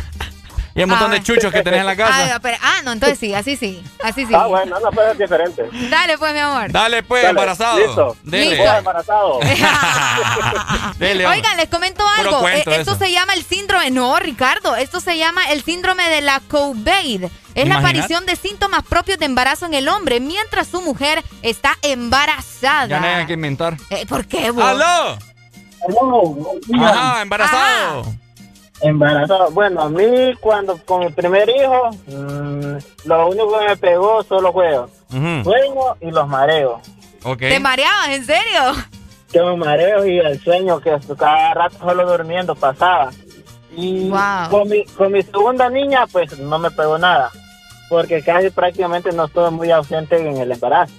Y 0.76 0.82
un 0.82 0.90
montón 0.90 1.12
Ah. 1.12 1.14
de 1.14 1.22
chuchos 1.22 1.54
que 1.54 1.62
tenés 1.62 1.82
en 1.82 1.86
la 1.86 1.96
casa. 1.96 2.34
Ah, 2.34 2.40
pero- 2.42 2.58
ah, 2.60 2.82
no, 2.84 2.94
entonces 2.94 3.20
sí, 3.20 3.32
así 3.36 3.56
sí. 3.56 3.84
Así 4.04 4.26
sí. 4.26 4.34
Ah, 4.34 4.48
bueno, 4.48 4.80
no, 4.80 4.90
pero 4.90 5.12
es 5.12 5.20
diferente. 5.20 5.70
Dale, 5.88 6.18
pues, 6.18 6.34
mi 6.34 6.40
amor. 6.40 6.72
Dale, 6.72 7.04
pues, 7.04 7.22
Dale, 7.22 7.30
embarazado. 7.30 7.78
listo. 7.78 8.18
Dele. 8.24 8.56
Listo. 8.56 8.74
Embarazado. 8.78 9.40
Dele. 10.98 11.28
Oigan, 11.28 11.58
les 11.58 11.70
comento 11.70 12.04
algo. 12.18 12.48
Eh, 12.50 12.64
esto 12.66 12.72
eso. 12.72 12.96
se 12.96 13.12
llama 13.12 13.34
el 13.36 13.44
síndrome. 13.44 13.92
No, 13.92 14.18
Ricardo. 14.18 14.76
Esto 14.76 15.00
se 15.00 15.16
llama 15.16 15.44
el 15.52 15.64
síndrome 15.64 16.10
de 16.10 16.22
la 16.22 16.40
COVID. 16.40 17.26
Es 17.54 17.68
la 17.68 17.76
aparición 17.78 18.26
de 18.26 18.36
síntomas 18.36 18.82
propios 18.82 19.20
de 19.20 19.26
embarazo 19.26 19.68
en 19.68 19.76
el 19.76 19.88
hombre 19.88 20.20
mientras 20.20 20.68
su 20.68 20.82
mujer 20.82 21.24
está 21.44 21.78
embarazada. 21.84 22.88
Ya 22.88 23.00
no 23.00 23.06
hay 23.08 23.26
que 23.28 23.34
inventar. 23.34 23.78
Eh, 23.92 24.08
¿Por 24.08 24.26
qué, 24.26 24.50
vos? 24.50 24.64
¡Aló! 24.64 25.20
Ajá, 26.82 27.22
embarazado. 27.22 28.06
Embarazado. 28.82 29.52
Bueno, 29.52 29.82
a 29.82 29.90
mí 29.90 30.34
cuando 30.40 30.78
con 30.86 31.02
mi 31.06 31.10
primer 31.12 31.50
hijo, 31.50 31.90
mm, 32.08 32.78
lo 33.06 33.28
único 33.30 33.60
que 33.60 33.66
me 33.68 33.78
pegó 33.78 34.24
solo 34.24 34.52
fue 34.52 34.78
Ujú. 34.80 35.44
sueño 35.44 35.96
y 36.02 36.12
los 36.12 36.28
mareos. 36.28 36.82
¿Te 37.38 37.60
mareabas? 37.60 38.10
¿En 38.10 38.26
serio? 38.26 38.74
Que 39.32 39.40
los 39.40 39.58
mareos 39.58 40.06
y 40.06 40.18
el 40.20 40.40
sueño 40.44 40.80
que 40.82 40.98
cada 41.18 41.54
rato 41.54 41.78
solo 41.80 42.06
durmiendo 42.06 42.56
pasaba. 42.56 43.12
Y 43.76 44.10
Wow. 44.10 44.50
con, 44.52 44.68
mi, 44.70 44.84
con 44.86 45.12
mi 45.12 45.24
segunda 45.24 45.70
niña, 45.70 46.06
pues 46.12 46.38
no 46.38 46.60
me 46.60 46.70
pegó 46.70 46.98
nada. 46.98 47.32
Porque 47.90 48.22
casi 48.22 48.50
prácticamente 48.50 49.12
no 49.12 49.26
estuve 49.26 49.50
muy 49.52 49.72
ausente 49.72 50.18
en 50.18 50.38
el 50.38 50.52
embarazo. 50.52 50.94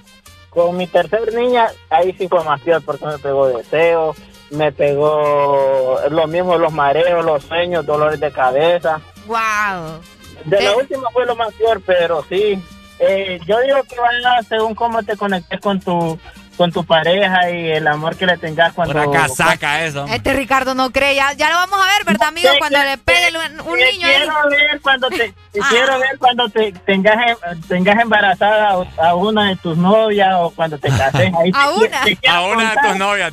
Con 0.50 0.76
mi 0.76 0.86
tercer 0.86 1.34
niña, 1.34 1.68
ahí 1.90 2.14
sí 2.18 2.28
fue 2.28 2.42
más 2.44 2.60
peor 2.62 2.82
porque 2.84 3.04
me 3.06 3.18
pegó 3.18 3.48
deseo, 3.48 4.14
me 4.54 4.72
pegó 4.72 5.98
lo 6.10 6.26
mismo 6.26 6.56
los 6.58 6.72
mareos, 6.72 7.24
los 7.24 7.42
sueños, 7.44 7.84
dolores 7.86 8.20
de 8.20 8.30
cabeza. 8.32 9.00
Wow. 9.26 10.00
De 10.44 10.60
la 10.62 10.70
Eh. 10.72 10.76
última 10.76 11.08
fue 11.12 11.26
lo 11.26 11.36
más 11.36 11.52
peor, 11.54 11.80
pero 11.84 12.24
sí. 12.28 12.62
Eh, 12.98 13.40
yo 13.46 13.58
digo 13.60 13.82
que 13.88 13.96
va 14.00 14.42
según 14.48 14.74
cómo 14.74 15.02
te 15.02 15.16
conectes 15.16 15.60
con 15.60 15.80
tu 15.80 16.18
con 16.56 16.70
tu 16.72 16.84
pareja 16.84 17.50
y 17.50 17.70
el 17.72 17.86
amor 17.86 18.16
que 18.16 18.26
le 18.26 18.36
tengas 18.38 18.72
cuando... 18.72 18.94
Una 19.08 19.10
casaca 19.20 19.84
eso. 19.84 20.04
Este 20.06 20.32
Ricardo 20.34 20.74
no 20.74 20.90
cree. 20.90 21.14
Ya, 21.14 21.32
ya 21.32 21.48
lo 21.50 21.56
vamos 21.56 21.80
a 21.82 21.86
ver, 21.96 22.04
¿verdad, 22.04 22.28
amigo? 22.28 22.50
Te- 22.52 22.58
Cuando 22.58 22.78
te- 22.78 22.84
le 22.84 22.98
pegue 22.98 23.38
un 23.38 23.78
te 23.78 23.92
niño 23.92 24.06
ahí. 24.06 24.14
quiero 24.14 24.48
ver 24.50 24.80
cuando 24.80 25.08
te, 25.10 25.34
Ah. 25.60 25.66
quiero 25.70 25.98
ver 26.00 26.18
cuando 26.18 26.48
te 26.48 26.72
tengas 26.84 27.16
em- 27.28 27.60
tengas 27.68 28.00
embarazada 28.00 28.76
a, 28.98 29.14
una 29.14 29.48
de 29.50 29.56
tus 29.56 29.76
novias 29.76 30.30
o 30.38 30.50
cuando 30.50 30.78
te 30.78 30.88
cases 30.88 31.32
ahí 31.32 31.50
¿A 31.54 31.68
te- 32.04 32.18
una? 32.24 32.34
A 32.36 32.40
una 32.42 32.70
de 32.70 32.76
tus 32.88 32.96
novias. 32.98 33.32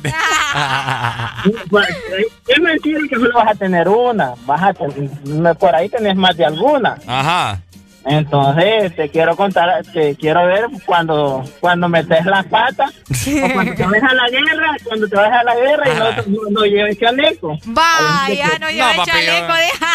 Es 2.46 2.60
mentira 2.60 3.00
que 3.08 3.16
solo 3.16 3.34
vas 3.34 3.48
a 3.50 3.54
tener 3.54 3.88
una 3.88 4.34
vas 4.46 4.62
a 4.62 4.72
ten- 4.74 5.10
por 5.58 5.74
ahí 5.74 5.88
tenés 5.88 6.16
más 6.16 6.36
de 6.36 6.44
alguna 6.44 6.96
Ajá. 7.06 7.60
Entonces 8.04 8.94
te 8.96 9.08
quiero 9.08 9.36
contar 9.36 9.82
te 9.92 10.14
quiero 10.16 10.46
ver 10.46 10.66
cuando 10.84 11.44
cuando 11.60 11.88
metes 11.88 12.24
las 12.26 12.44
patas 12.46 12.90
o 12.92 13.52
cuando 13.52 13.74
te 13.74 13.84
vas 13.84 14.02
a 14.02 14.14
la 14.14 14.28
guerra 14.28 14.76
cuando 14.84 15.08
te 15.08 15.16
vas 15.16 15.30
a 15.32 15.44
la 15.44 15.54
guerra 15.54 15.84
y 15.88 15.98
no, 15.98 16.40
no, 16.42 16.50
no 16.50 16.64
lleves 16.66 16.98
chaleco 16.98 17.56
Vaya, 17.64 18.58
no 18.60 18.70
lleva 18.70 18.90
el 18.90 18.96
papi, 18.96 19.10
chaleco 19.10 19.46
yo- 19.48 19.54
de... 19.54 19.86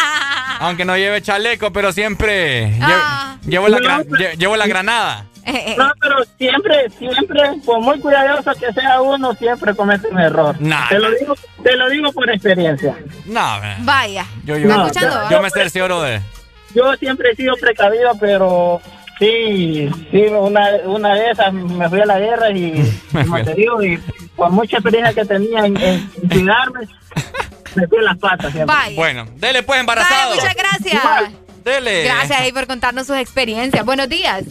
Aunque 0.60 0.84
no 0.84 0.96
lleve 0.96 1.22
chaleco, 1.22 1.72
pero 1.72 1.92
siempre 1.92 2.70
lle- 2.72 2.78
Ah. 2.82 3.36
llevo, 3.46 3.68
la 3.68 3.78
No, 3.78 3.84
gra- 3.86 4.06
pero- 4.10 4.16
lle- 4.32 4.36
llevo 4.36 4.56
la 4.56 4.66
granada. 4.66 5.24
No, 5.78 5.90
pero 6.00 6.16
siempre, 6.36 6.90
siempre, 6.98 7.40
por 7.64 7.80
muy 7.80 7.98
cuidadoso 8.00 8.52
que 8.58 8.70
sea 8.72 9.00
uno, 9.00 9.32
siempre 9.34 9.74
comete 9.74 10.08
un 10.08 10.18
error. 10.18 10.56
Nah. 10.60 10.88
Te 10.88 10.98
lo 10.98 11.10
digo, 11.12 11.34
te 11.62 11.76
lo 11.76 11.88
digo 11.88 12.12
por 12.12 12.28
experiencia. 12.28 12.94
No, 13.24 13.40
man. 13.60 13.76
Vaya. 13.86 14.26
yo, 14.44 14.56
yo, 14.58 14.68
No, 14.68 14.92
yo, 14.92 15.00
no. 15.08 15.30
yo 15.30 15.40
me 15.40 15.48
cercioro 15.50 16.02
de. 16.02 16.20
Yo 16.78 16.94
siempre 16.96 17.32
he 17.32 17.36
sido 17.36 17.56
precavido, 17.56 18.12
pero 18.20 18.80
Sí, 19.18 19.90
sí, 20.12 20.26
una, 20.26 20.70
una 20.84 21.14
de 21.14 21.30
esas 21.32 21.52
me 21.52 21.88
fui 21.88 22.00
a 22.00 22.06
la 22.06 22.20
guerra 22.20 22.50
y, 22.52 22.72
como 23.12 23.42
te 23.42 23.54
digo, 23.54 23.82
y 23.82 23.98
con 24.36 24.54
mucha 24.54 24.76
experiencia 24.76 25.12
que 25.12 25.24
tenía 25.24 25.66
en, 25.66 25.74
cuidarme, 26.28 26.86
me 27.74 27.88
fui 27.88 27.98
a 27.98 28.02
las 28.02 28.18
patas 28.18 28.52
siempre. 28.52 28.76
Bueno, 28.94 29.26
dele 29.34 29.64
pues 29.64 29.80
embarazado. 29.80 30.36
muchas 30.36 30.54
gracias. 30.54 31.02
Dele. 31.64 32.04
Gracias 32.04 32.40
ahí 32.40 32.52
por 32.52 32.68
contarnos 32.68 33.08
sus 33.08 33.16
experiencias. 33.16 33.84
Buenos 33.84 34.08
días. 34.08 34.44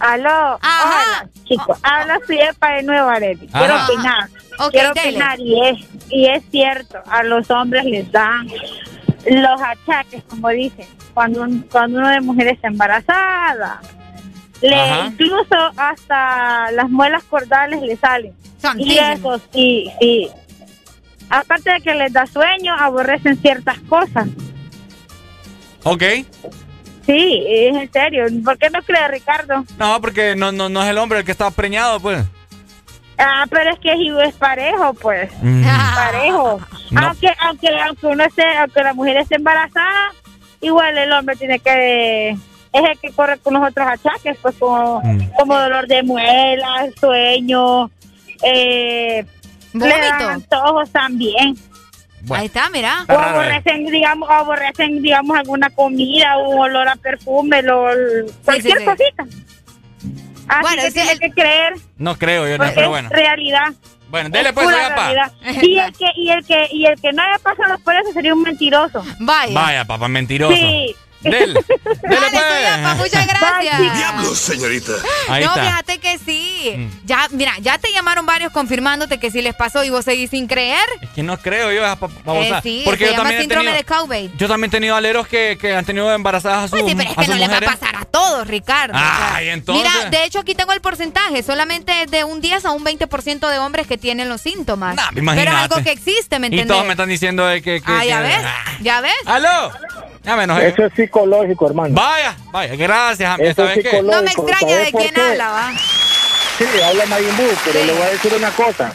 Aló. 0.00 0.56
Hola, 0.56 1.28
chicos. 1.44 1.78
Habla 1.82 2.18
Siepa 2.26 2.72
de 2.72 2.82
Nuevo 2.82 3.08
Areli. 3.08 3.46
Quiero 3.46 3.84
opinar. 3.84 4.28
Quiero 4.72 4.90
opinar 4.90 5.38
y 5.38 5.68
es, 5.68 5.86
y 6.10 6.26
es 6.26 6.42
cierto, 6.50 6.98
a 7.08 7.22
los 7.22 7.48
hombres 7.50 7.84
les 7.84 8.10
dan 8.10 8.48
los 9.26 9.60
achaques, 9.60 10.22
como 10.24 10.48
dicen, 10.50 10.86
cuando, 11.14 11.46
cuando 11.70 11.98
una 11.98 12.12
de 12.12 12.20
mujeres 12.20 12.54
está 12.54 12.68
embarazada. 12.68 13.80
Le, 14.60 15.06
incluso 15.06 15.54
hasta 15.76 16.70
las 16.72 16.90
muelas 16.90 17.22
cordales 17.24 17.80
le 17.82 17.96
salen. 17.96 18.34
y 18.76 18.98
eso 18.98 19.40
sí, 19.52 19.90
sí. 20.00 20.28
Aparte 21.30 21.70
de 21.72 21.80
que 21.80 21.94
les 21.94 22.12
da 22.12 22.26
sueño, 22.26 22.74
aborrecen 22.74 23.36
ciertas 23.40 23.78
cosas. 23.80 24.28
Ok. 25.84 26.02
Sí, 27.06 27.44
es 27.46 27.76
en 27.76 27.92
serio. 27.92 28.26
¿Por 28.44 28.58
qué 28.58 28.68
no 28.70 28.82
cree 28.82 29.08
Ricardo? 29.08 29.64
No, 29.78 30.00
porque 30.00 30.34
no, 30.36 30.52
no, 30.52 30.68
no 30.68 30.82
es 30.82 30.88
el 30.88 30.98
hombre 30.98 31.20
el 31.20 31.24
que 31.24 31.32
está 31.32 31.50
preñado, 31.50 32.00
pues. 32.00 32.24
Ah, 33.18 33.44
pero 33.50 33.70
es 33.70 33.78
que 33.80 33.92
es 34.24 34.34
parejo, 34.34 34.94
pues. 34.94 35.30
Mm. 35.42 35.64
Parejo. 35.94 36.60
Aunque, 36.96 37.28
aunque, 37.40 37.68
aunque 37.80 38.06
uno 38.06 38.24
esté, 38.24 38.44
aunque 38.56 38.82
la 38.82 38.94
mujer 38.94 39.18
esté 39.18 39.36
embarazada, 39.36 40.12
igual 40.62 40.96
el 40.96 41.12
hombre 41.12 41.36
tiene 41.36 41.58
que 41.58 42.30
es 42.30 42.90
el 42.90 42.98
que 42.98 43.10
corre 43.12 43.38
con 43.38 43.54
los 43.54 43.68
otros 43.68 43.86
achaques, 43.86 44.38
pues 44.40 44.54
como, 44.56 45.00
mm. 45.02 45.32
como 45.36 45.58
dolor 45.58 45.86
de 45.86 46.02
muelas, 46.02 46.94
sueño, 46.98 47.90
eh, 48.42 49.24
antojos 49.74 50.90
también. 50.90 51.56
Ahí 52.30 52.46
está, 52.46 52.68
mira. 52.70 53.04
O 53.08 53.12
aborrecen, 53.12 53.86
digamos, 53.86 54.28
aborrecen, 54.30 55.02
digamos, 55.02 55.38
alguna 55.38 55.70
comida, 55.70 56.36
un 56.38 56.58
olor 56.58 56.88
a 56.88 56.96
perfume, 56.96 57.62
lo, 57.62 57.86
cualquier 58.44 58.84
cosita. 58.84 59.24
Así 60.48 60.62
bueno, 60.62 60.82
que 60.82 60.90
tiene 60.90 61.18
que 61.18 61.30
creer. 61.30 61.74
No 61.96 62.16
creo 62.16 62.48
yo, 62.48 62.58
no, 62.58 62.64
pero 62.74 62.88
bueno. 62.90 63.08
realidad. 63.10 63.72
Bueno, 64.10 64.30
dele 64.30 64.52
pues, 64.52 64.66
papá. 64.66 65.32
Y 65.62 65.78
el 65.78 65.92
que 65.92 66.06
y 66.16 66.30
el 66.30 66.44
que 66.44 66.68
y 66.72 66.86
el 66.86 67.00
que 67.00 67.12
no 67.12 67.22
haya 67.22 67.38
pasado 67.38 67.78
por 67.80 67.94
eso 67.94 68.12
sería 68.12 68.34
un 68.34 68.42
mentiroso. 68.42 69.04
Vaya. 69.20 69.52
Vaya, 69.52 69.84
papá, 69.84 70.08
mentiroso. 70.08 70.56
Sí. 70.56 70.96
Del. 71.20 71.54
Dele, 71.54 72.26
pues. 72.32 72.96
muchas 72.96 73.26
gracias. 73.26 73.78
Diablos, 73.96 74.38
señorita. 74.38 74.92
Ahí 75.28 75.44
no, 75.44 75.52
fíjate 75.52 75.98
que 75.98 76.18
sí. 76.18 76.74
Mm. 76.76 77.06
Ya, 77.06 77.28
mira, 77.30 77.54
ya 77.60 77.78
te 77.78 77.92
llamaron 77.92 78.24
varios 78.26 78.52
confirmándote 78.52 79.18
que 79.18 79.30
sí 79.30 79.42
les 79.42 79.54
pasó 79.54 79.84
y 79.84 79.90
vos 79.90 80.04
seguís 80.04 80.30
sin 80.30 80.46
creer. 80.46 80.84
Es 81.00 81.10
que 81.10 81.22
no 81.22 81.38
creo 81.38 81.72
yo, 81.72 81.84
eh, 81.84 82.60
sí, 82.62 82.82
porque 82.84 83.06
yo 83.06 83.14
también 83.14 83.40
síndrome 83.40 83.70
he 83.70 83.72
tenido, 83.72 83.76
de 83.76 83.84
cowbait. 83.84 84.36
Yo 84.36 84.48
también 84.48 84.70
he 84.70 84.72
tenido 84.72 84.96
aleros 84.96 85.26
que, 85.26 85.58
que 85.60 85.74
han 85.74 85.84
tenido 85.84 86.12
embarazadas 86.12 86.58
a 86.64 86.68
sus 86.68 86.80
Pues 86.80 86.90
sí, 86.90 86.94
pero 86.96 87.10
es 87.10 87.16
que 87.16 87.26
no 87.26 87.34
les 87.36 87.50
va 87.50 87.56
a 87.56 87.60
pasar 87.60 87.96
a 87.96 88.04
todos, 88.04 88.46
Ricardo. 88.46 88.94
Ay, 88.96 89.48
entonces. 89.48 89.90
Mira, 89.92 90.10
de 90.10 90.24
hecho 90.24 90.38
aquí 90.40 90.54
tengo 90.54 90.72
el 90.72 90.80
porcentaje, 90.80 91.42
solamente 91.42 92.06
de 92.06 92.24
un 92.24 92.40
10 92.40 92.64
a 92.64 92.70
un 92.70 92.84
20% 92.84 93.48
de 93.48 93.58
hombres 93.58 93.86
que 93.86 93.98
tienen 93.98 94.28
los 94.28 94.40
síntomas. 94.40 94.96
Nah, 94.96 95.10
pero 95.12 95.50
es 95.50 95.56
algo 95.56 95.82
que 95.82 95.90
existe, 95.92 96.38
¿me 96.38 96.46
entiendes? 96.48 96.66
Y 96.66 96.68
todos 96.68 96.84
me 96.84 96.92
están 96.92 97.08
diciendo 97.08 97.46
de 97.46 97.62
que, 97.62 97.82
Ah, 97.84 98.04
ya 98.04 98.20
ves. 98.20 98.36
Ya 98.80 99.00
ves. 99.00 99.12
¿Aló? 99.26 99.72
Eso 100.24 100.86
es 100.86 100.92
psicológico, 100.94 101.66
hermano. 101.66 101.94
Vaya, 101.94 102.36
vaya, 102.50 102.76
gracias, 102.76 103.38
Eso 103.40 103.64
es 103.68 103.74
psicológico. 103.74 104.12
No 104.12 104.22
me 104.22 104.30
extraña 104.30 104.76
de 104.78 104.92
quién 104.92 105.18
habla, 105.18 105.50
va. 105.50 105.72
Sí, 106.58 106.64
habla 106.84 107.06
Mayimbu, 107.06 107.44
pero 107.64 107.84
le 107.84 107.92
voy 107.92 108.02
a 108.02 108.10
decir 108.10 108.32
una 108.36 108.50
cosa. 108.50 108.92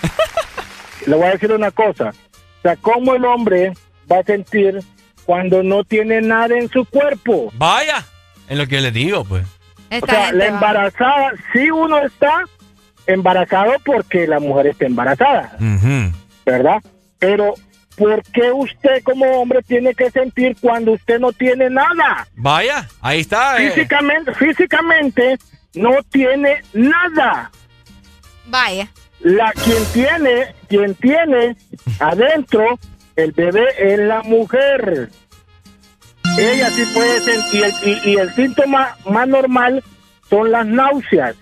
le 1.06 1.16
voy 1.16 1.26
a 1.26 1.32
decir 1.32 1.52
una 1.52 1.72
cosa. 1.72 2.10
O 2.10 2.62
sea, 2.62 2.76
¿cómo 2.78 3.16
el 3.16 3.26
hombre 3.26 3.74
va 4.12 4.20
a 4.20 4.24
sentir 4.24 4.80
cuando 5.26 5.64
no 5.64 5.84
tiene 5.84 6.22
nada 6.22 6.58
en 6.58 6.70
su 6.70 6.86
cuerpo? 6.86 7.52
Vaya, 7.56 8.06
es 8.50 8.58
lo 8.58 8.68
que 8.68 8.82
le 8.82 8.92
digo, 8.92 9.24
pues. 9.24 9.46
o 9.90 10.06
sea, 10.06 10.32
la 10.34 10.48
embarazada, 10.48 11.32
sí 11.54 11.72
uno 11.72 12.00
está 12.00 12.44
embarazado 13.08 13.74
porque 13.86 14.28
la 14.28 14.40
mujer 14.40 14.68
está 14.68 14.86
embarazada, 14.86 15.58
¿verdad? 16.46 16.82
Pero 17.20 17.54
¿por 17.96 18.24
qué 18.24 18.52
usted 18.52 19.04
como 19.04 19.26
hombre 19.42 19.62
tiene 19.64 19.94
que 19.94 20.10
sentir 20.12 20.56
cuando 20.60 20.94
usted 20.94 21.20
no 21.20 21.32
tiene 21.32 21.70
nada? 21.70 22.28
Vaya, 22.36 22.88
ahí 23.02 23.22
está. 23.22 23.62
Eh. 23.62 23.72
Físicamente, 23.72 24.34
físicamente 24.34 25.38
no 25.76 25.92
tiene 26.12 26.62
nada. 26.74 27.52
Vaya. 28.48 28.90
La 29.22 29.52
quien 29.54 29.86
tiene, 29.94 30.54
quien 30.68 30.96
tiene 30.96 31.56
adentro 32.00 32.78
el 33.16 33.32
bebé 33.32 33.66
es 33.78 34.00
la 34.00 34.22
mujer. 34.24 35.10
Ella 36.38 36.70
sí 36.72 36.84
puede 36.94 37.20
sentir 37.22 37.74
y, 38.06 38.16
el 38.16 38.34
síntoma 38.34 38.98
más 39.06 39.28
normal 39.28 39.84
son 40.30 40.52
las 40.52 40.66
náuseas. 40.66 41.36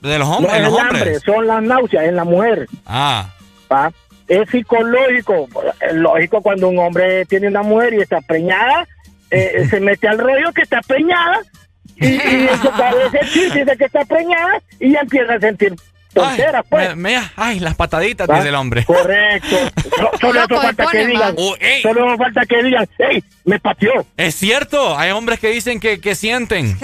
De 0.00 0.18
los 0.18 0.28
hombres, 0.28 0.62
no 0.62 0.70
los 0.70 0.78
hombres. 0.78 1.22
son 1.24 1.46
las 1.46 1.62
náuseas 1.62 2.04
en 2.04 2.16
la 2.16 2.24
mujer. 2.24 2.68
Ah. 2.86 3.30
¿Va? 3.70 3.92
Es 4.40 4.50
psicológico. 4.50 5.48
Es 5.80 5.94
lógico 5.94 6.40
cuando 6.40 6.68
un 6.68 6.78
hombre 6.78 7.24
tiene 7.26 7.48
una 7.48 7.62
mujer 7.62 7.94
y 7.94 8.00
está 8.00 8.20
preñada, 8.20 8.86
eh, 9.30 9.66
se 9.70 9.80
mete 9.80 10.08
al 10.08 10.18
rollo 10.18 10.52
que 10.52 10.62
está 10.62 10.80
preñada 10.82 11.40
y, 11.96 12.06
y 12.06 12.16
eso 12.50 12.72
sentir, 13.10 13.52
dice 13.52 13.76
que 13.76 13.84
está 13.84 14.04
preñada 14.04 14.62
y 14.80 14.92
ya 14.92 15.00
empieza 15.00 15.34
a 15.34 15.40
sentir 15.40 15.74
tonteras, 16.12 16.64
pues. 16.68 16.90
ay, 17.36 17.60
las 17.60 17.74
pataditas 17.74 18.28
dice 18.28 18.48
el 18.48 18.54
hombre. 18.54 18.84
Correcto. 18.84 19.56
solo 20.20 20.40
eso 20.44 20.60
falta 20.60 20.86
que 20.92 21.06
digan. 21.06 21.34
Oh, 21.38 21.54
solo 21.82 22.16
falta 22.18 22.46
que 22.46 22.62
digan, 22.62 22.88
hey, 22.98 23.24
me 23.44 23.58
pateó. 23.58 24.06
Es 24.16 24.34
cierto, 24.34 24.96
hay 24.98 25.10
hombres 25.10 25.40
que 25.40 25.48
dicen 25.48 25.80
que, 25.80 26.00
que 26.00 26.14
sienten. 26.14 26.78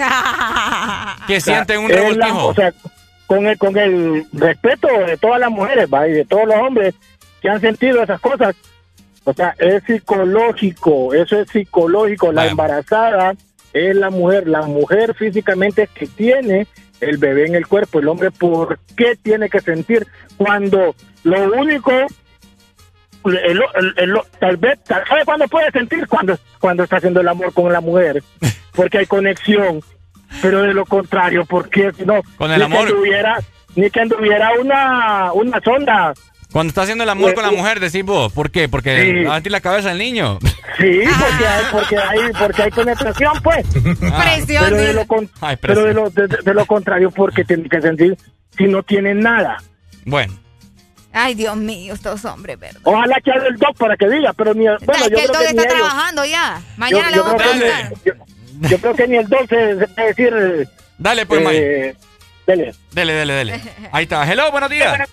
que 1.27 1.41
sienten 1.41 1.79
un 1.79 1.89
revoltijo. 1.89 2.47
o 2.47 2.55
sea, 2.55 2.73
con 3.27 3.45
el, 3.45 3.57
con 3.59 3.77
el 3.77 4.25
respeto 4.33 4.87
de 5.05 5.15
todas 5.17 5.39
las 5.39 5.51
mujeres, 5.51 5.87
¿va? 5.93 6.07
y 6.07 6.13
de 6.13 6.25
todos 6.25 6.47
los 6.47 6.55
hombres, 6.55 6.95
que 7.41 7.49
han 7.49 7.61
sentido 7.61 8.03
esas 8.03 8.19
cosas. 8.19 8.55
O 9.23 9.33
sea, 9.33 9.55
es 9.59 9.83
psicológico, 9.83 11.13
eso 11.13 11.39
es 11.39 11.49
psicológico. 11.49 12.31
La 12.31 12.47
embarazada 12.47 13.35
es 13.73 13.95
la 13.95 14.09
mujer, 14.09 14.47
la 14.47 14.63
mujer 14.63 15.13
físicamente 15.13 15.83
es 15.83 15.89
que 15.89 16.07
tiene 16.07 16.67
el 17.01 17.17
bebé 17.17 17.45
en 17.45 17.55
el 17.55 17.67
cuerpo. 17.67 17.99
El 17.99 18.07
hombre, 18.07 18.31
¿por 18.31 18.79
qué 18.95 19.15
tiene 19.21 19.49
que 19.49 19.59
sentir 19.59 20.07
cuando 20.37 20.95
lo 21.23 21.53
único, 21.53 21.91
tal 24.39 24.57
vez, 24.57 24.79
¿sabe 24.85 25.25
cuándo 25.25 25.47
puede 25.47 25.71
sentir? 25.71 26.07
Cuando, 26.07 26.37
cuando 26.59 26.83
está 26.83 26.97
haciendo 26.97 27.21
el 27.21 27.27
amor 27.27 27.53
con 27.53 27.71
la 27.71 27.81
mujer, 27.81 28.23
porque 28.73 28.99
hay 28.99 29.05
conexión. 29.05 29.81
Pero 30.41 30.61
de 30.61 30.73
lo 30.75 30.85
contrario, 30.85 31.43
¿por 31.45 31.69
qué 31.69 31.91
no? 32.05 32.21
Con 32.37 32.51
el 32.51 32.61
amor. 32.61 32.87
ni 33.75 33.89
que 33.89 33.99
anduviera 33.99 34.51
una, 34.59 35.33
una 35.33 35.59
sonda 35.59 36.13
cuando 36.51 36.69
está 36.69 36.81
haciendo 36.81 37.03
el 37.03 37.09
amor 37.09 37.35
con 37.35 37.43
la 37.43 37.51
mujer, 37.51 37.79
decís 37.79 38.03
vos, 38.03 38.33
¿por 38.33 38.49
qué? 38.49 38.67
Porque 38.67 39.25
sí. 39.43 39.49
la 39.49 39.61
cabeza 39.61 39.89
del 39.89 39.99
niño. 39.99 40.39
Sí, 40.77 41.01
porque 41.19 41.47
hay, 41.47 41.65
porque 41.71 41.97
hay, 41.97 42.19
porque 42.39 42.61
hay 42.63 42.71
penetración, 42.71 43.33
pues. 43.43 43.65
Ah. 44.11 44.35
Pero, 44.55 44.77
de 44.77 44.93
lo, 44.93 45.05
pero 45.61 45.83
de, 45.83 45.93
lo, 45.93 46.09
de, 46.09 46.53
lo 46.53 46.65
contrario, 46.65 47.11
porque 47.11 47.43
tiene 47.43 47.69
que 47.69 47.81
sentir 47.81 48.17
si 48.57 48.65
no 48.65 48.81
tiene 48.83 49.13
nada. 49.13 49.57
Bueno. 50.05 50.33
Ay, 51.11 51.35
Dios 51.35 51.55
mío, 51.55 51.93
estos 51.93 52.23
hombres, 52.25 52.59
¿verdad? 52.59 52.81
Ojalá 52.83 53.19
que 53.23 53.31
haga 53.31 53.47
el 53.47 53.57
doc 53.57 53.75
para 53.77 53.97
que 53.97 54.09
diga, 54.09 54.33
pero 54.33 54.53
ni... 54.53 54.65
Bueno, 54.65 55.05
es 55.05 55.09
que 55.09 55.21
el 55.21 55.27
doc 55.27 55.41
está 55.41 55.67
trabajando 55.67 56.25
ya. 56.25 56.61
Mañana 56.77 57.11
le 57.11 57.19
vamos 57.19 57.33
a 57.33 57.37
preguntar. 57.37 57.93
Yo, 58.61 58.77
creo 58.79 58.95
que 58.95 59.07
ni 59.07 59.17
el 59.17 59.27
doc 59.27 59.47
se, 59.49 59.87
puede 59.87 60.07
decir... 60.07 60.69
Dale, 60.97 61.25
pues, 61.25 61.41
eh, 61.51 61.95
Dele. 62.45 62.73
Dele, 62.91 63.13
dele, 63.13 63.33
dele. 63.33 63.61
Ahí 63.91 64.03
está. 64.03 64.29
Hello, 64.31 64.51
buenos 64.51 64.69
días. 64.69 64.89
Bueno. 64.89 65.05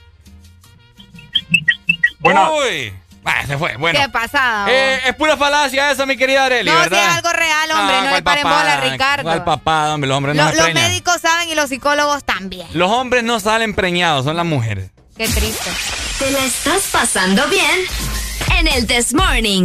Uy. 2.22 2.92
Ah, 3.26 3.44
se 3.44 3.58
fue. 3.58 3.76
Bueno. 3.76 3.98
Qué 4.00 4.08
pasada. 4.08 4.70
Eh, 4.70 5.00
es 5.06 5.14
pura 5.16 5.36
falacia 5.36 5.90
eso, 5.90 6.06
mi 6.06 6.16
querida 6.16 6.44
Arely, 6.44 6.70
no, 6.70 6.78
¿verdad? 6.78 7.04
No, 7.04 7.10
es 7.10 7.16
algo 7.16 7.32
real, 7.32 7.70
hombre. 7.72 8.02
no 8.02 8.10
le 8.14 8.22
paren 8.22 8.44
bola, 8.44 8.80
Ricardo. 8.80 9.22
¿Cuál 9.24 9.44
papá, 9.44 9.92
hombre? 9.92 10.08
Los 10.08 10.16
hombres 10.16 10.36
no 10.36 10.52
Los 10.52 10.74
médicos 10.74 11.20
saben 11.20 11.48
y 11.48 11.56
los 11.56 11.68
psicólogos 11.68 12.22
también. 12.24 12.68
Los 12.72 12.88
hombres 12.90 13.24
no 13.24 13.40
salen 13.40 13.74
preñados, 13.74 14.24
son 14.24 14.36
las 14.36 14.46
mujeres. 14.46 14.90
Qué 15.16 15.28
triste. 15.28 15.70
¿Te 16.20 16.30
la 16.30 16.44
estás 16.44 16.88
pasando 16.92 17.46
bien? 17.48 17.84
En 18.58 18.68
el 18.68 18.86
This 18.86 19.12
Morning. 19.12 19.64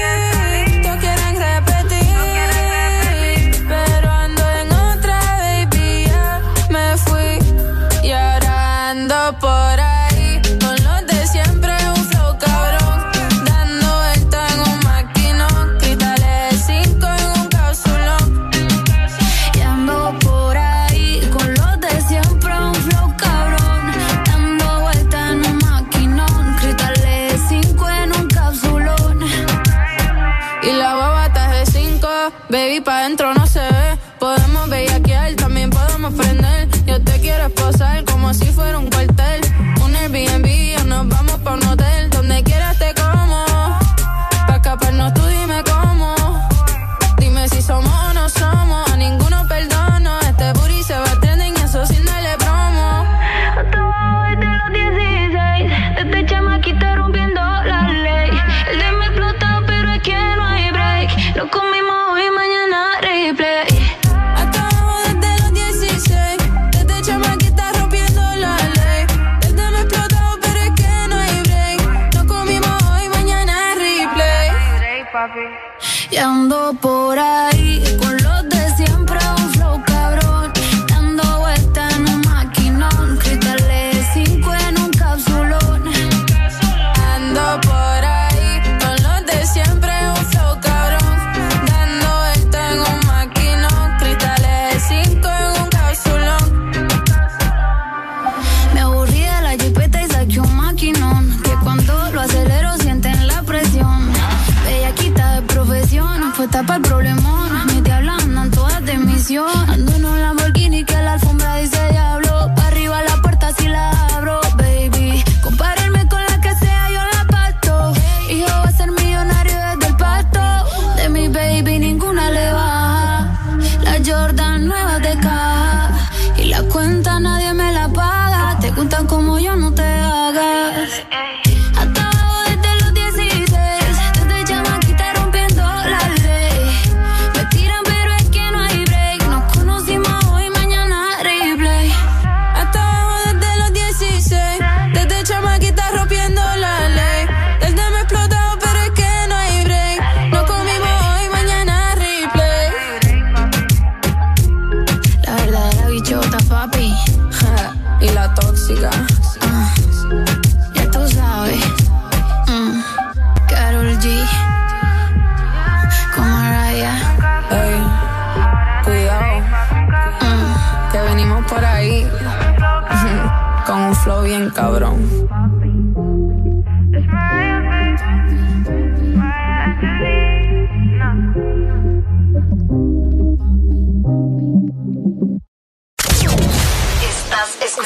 por 76.81 77.19
ahí 77.19 77.90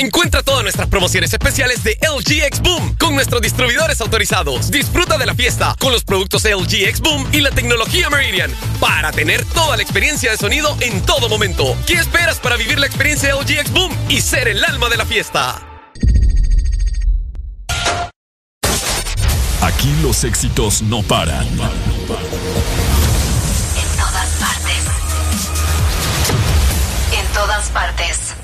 Encuentra 0.00 0.42
todas 0.42 0.62
nuestras 0.62 0.88
promociones 0.88 1.30
especiales 1.30 1.84
de 1.84 1.98
LG 2.00 2.44
X 2.44 2.62
Boom 2.62 2.96
con 2.96 3.14
nuestros 3.14 3.42
distribuidores 3.42 4.00
autorizados. 4.00 4.70
Disfruta 4.70 5.18
de 5.18 5.26
la 5.26 5.34
fiesta 5.34 5.76
con 5.78 5.92
los 5.92 6.04
productos 6.04 6.42
LG 6.44 6.88
X 6.88 7.00
Boom 7.02 7.28
y 7.32 7.42
la 7.42 7.50
tecnología 7.50 8.08
Meridian 8.08 8.50
para 8.80 9.12
tener 9.12 9.44
toda 9.44 9.76
la 9.76 9.82
experiencia 9.82 10.30
de 10.30 10.38
sonido 10.38 10.74
en 10.80 11.02
todo 11.02 11.28
momento. 11.28 11.76
¿Qué 11.86 11.96
esperas 11.96 12.38
para 12.38 12.56
vivir 12.56 12.78
la 12.78 12.86
experiencia 12.86 13.34
LG 13.34 13.50
X 13.58 13.72
Boom 13.72 13.94
y 14.08 14.22
ser 14.22 14.48
el 14.48 14.64
alma 14.64 14.88
de 14.88 14.96
la 14.96 15.04
fiesta? 15.04 15.60
Aquí 19.60 19.94
los 20.00 20.24
éxitos 20.24 20.80
no 20.80 21.02
paran. 21.02 21.46
En 21.46 21.58
todas 23.98 24.28
partes. 24.38 24.80
todas 27.34 27.68
partes. 27.68 28.39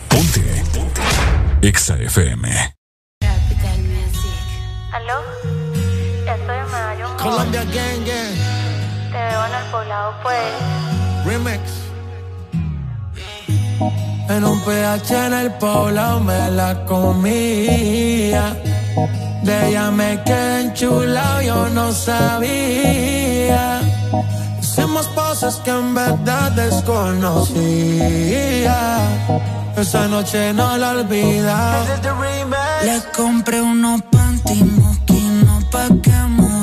Exa 1.66 1.96
FM. 1.98 2.46
¿Aló? 4.92 5.18
Estoy 6.20 6.58
en 6.58 6.70
Medallón. 6.70 7.16
Colombia 7.18 7.64
Gang 7.64 8.04
Gang. 8.06 8.36
Te 9.10 9.18
veo 9.18 9.46
en 9.46 9.52
el 9.52 9.64
poblado, 9.72 10.14
pues. 10.22 10.38
Remix. 11.24 11.62
En 14.28 14.44
un 14.44 14.60
PH 14.60 15.26
en 15.26 15.32
el 15.32 15.50
poblado 15.54 16.20
me 16.20 16.50
la 16.52 16.84
comía. 16.84 18.54
De 19.42 19.68
ella 19.68 19.90
me 19.90 20.22
quedé 20.22 20.60
enchulado, 20.66 21.42
yo 21.42 21.68
no 21.70 21.90
sabía. 21.90 23.80
Hicimos 24.62 25.08
cosas 25.08 25.56
que 25.64 25.70
en 25.70 25.92
verdad 25.96 26.52
desconocía. 26.52 27.56
Esa 29.76 30.08
noche 30.08 30.54
no 30.54 30.76
la 30.78 30.92
olvida. 30.92 31.84
Le 32.82 33.02
compré 33.14 33.60
unos 33.60 34.00
panty 34.10 34.62
no 35.44 35.60
pa' 35.70 35.88
que 36.02 36.55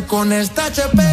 con 0.00 0.32
esta 0.32 0.64
HP. 0.70 1.11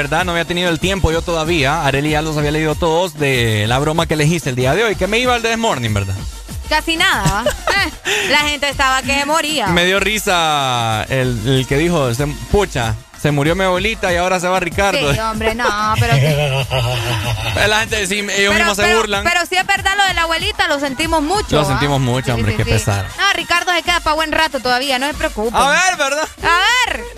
¿Verdad? 0.00 0.24
No 0.24 0.32
había 0.32 0.46
tenido 0.46 0.70
el 0.70 0.80
tiempo 0.80 1.12
yo 1.12 1.20
todavía. 1.20 1.84
Areli 1.84 2.10
ya 2.10 2.22
los 2.22 2.34
había 2.38 2.52
leído 2.52 2.74
todos 2.74 3.18
de 3.18 3.66
la 3.68 3.78
broma 3.78 4.06
que 4.06 4.14
elegiste 4.14 4.48
el 4.48 4.56
día 4.56 4.74
de 4.74 4.82
hoy, 4.82 4.96
que 4.96 5.06
me 5.06 5.18
iba 5.18 5.34
al 5.34 5.58
Morning, 5.58 5.92
¿verdad? 5.92 6.14
Casi 6.68 6.96
nada. 6.96 7.44
Eh, 7.70 8.28
la 8.30 8.38
gente 8.40 8.68
estaba 8.68 9.00
que 9.00 9.24
moría. 9.24 9.68
Me 9.68 9.84
dio 9.84 10.00
risa 10.00 11.06
el, 11.08 11.40
el 11.46 11.66
que 11.66 11.78
dijo, 11.78 12.10
pucha, 12.50 12.96
se 13.20 13.30
murió 13.30 13.54
mi 13.54 13.64
abuelita 13.64 14.12
y 14.12 14.16
ahora 14.16 14.40
se 14.40 14.48
va 14.48 14.58
Ricardo. 14.60 15.12
Sí, 15.12 15.18
hombre, 15.18 15.54
no, 15.54 15.94
pero... 16.00 16.14
la 17.68 17.80
gente, 17.80 18.06
sí, 18.06 18.26
ellos 18.36 18.54
mismos 18.54 18.76
se 18.76 18.94
burlan. 18.96 19.24
Pero 19.24 19.46
si 19.46 19.56
es 19.56 19.66
verdad 19.66 19.92
lo 19.96 20.04
de 20.04 20.14
la 20.14 20.22
abuelita, 20.22 20.66
lo 20.68 20.80
sentimos 20.80 21.22
mucho. 21.22 21.56
Lo 21.56 21.64
sentimos 21.64 22.00
mucho, 22.00 22.34
hombre, 22.34 22.56
qué 22.56 22.64
pesar. 22.64 23.06
No, 23.18 23.32
Ricardo 23.34 23.72
se 23.72 23.82
queda 23.82 24.00
para 24.00 24.14
buen 24.14 24.32
rato 24.32 24.60
todavía, 24.60 24.98
no 24.98 25.06
se 25.06 25.14
preocupe. 25.14 25.56
A 25.56 25.68
ver, 25.68 25.96
¿verdad? 25.98 26.28
A 26.38 26.46
ver. 26.46 26.69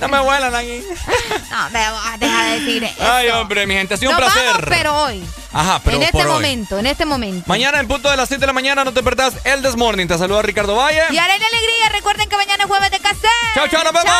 No 0.02 0.08
me 0.08 0.18
vuelan 0.18 0.52
aquí. 0.52 0.82
no, 1.50 1.70
me 1.70 1.78
deja 2.18 2.44
de 2.44 2.58
decir 2.58 2.82
eso. 2.82 2.96
Ay, 3.00 3.28
hombre, 3.28 3.68
mi 3.68 3.74
gente, 3.74 3.94
ha 3.94 3.96
sido 3.96 4.10
un 4.10 4.16
placer. 4.16 4.66
pero 4.68 5.00
hoy. 5.04 5.22
Ajá, 5.52 5.80
pero 5.84 5.98
En 5.98 6.02
este 6.02 6.24
momento, 6.24 6.78
en 6.78 6.86
este 6.86 7.04
momento. 7.04 7.44
Mañana 7.46 7.78
en 7.78 7.86
punto 7.86 8.10
de 8.10 8.16
las 8.16 8.26
7 8.26 8.40
de 8.40 8.46
la 8.48 8.52
mañana 8.52 8.84
no 8.84 8.92
te 8.92 9.00
perdás 9.02 9.34
el 9.44 9.62
Desmorning. 9.62 10.08
Te 10.08 10.18
saluda 10.18 10.42
Ricardo 10.42 10.74
Valle. 10.74 11.02
Y 11.10 11.18
Arena 11.18 11.46
Alegría. 11.46 11.88
Recuerden 11.92 12.28
que 12.28 12.36
mañana 12.36 12.64
es 12.64 12.68
jueves 12.68 12.90
de 12.90 12.98
cassette. 12.98 13.28
Chao, 13.54 13.68
chao, 13.68 13.84
nos 13.84 13.92
vemos. 13.92 14.12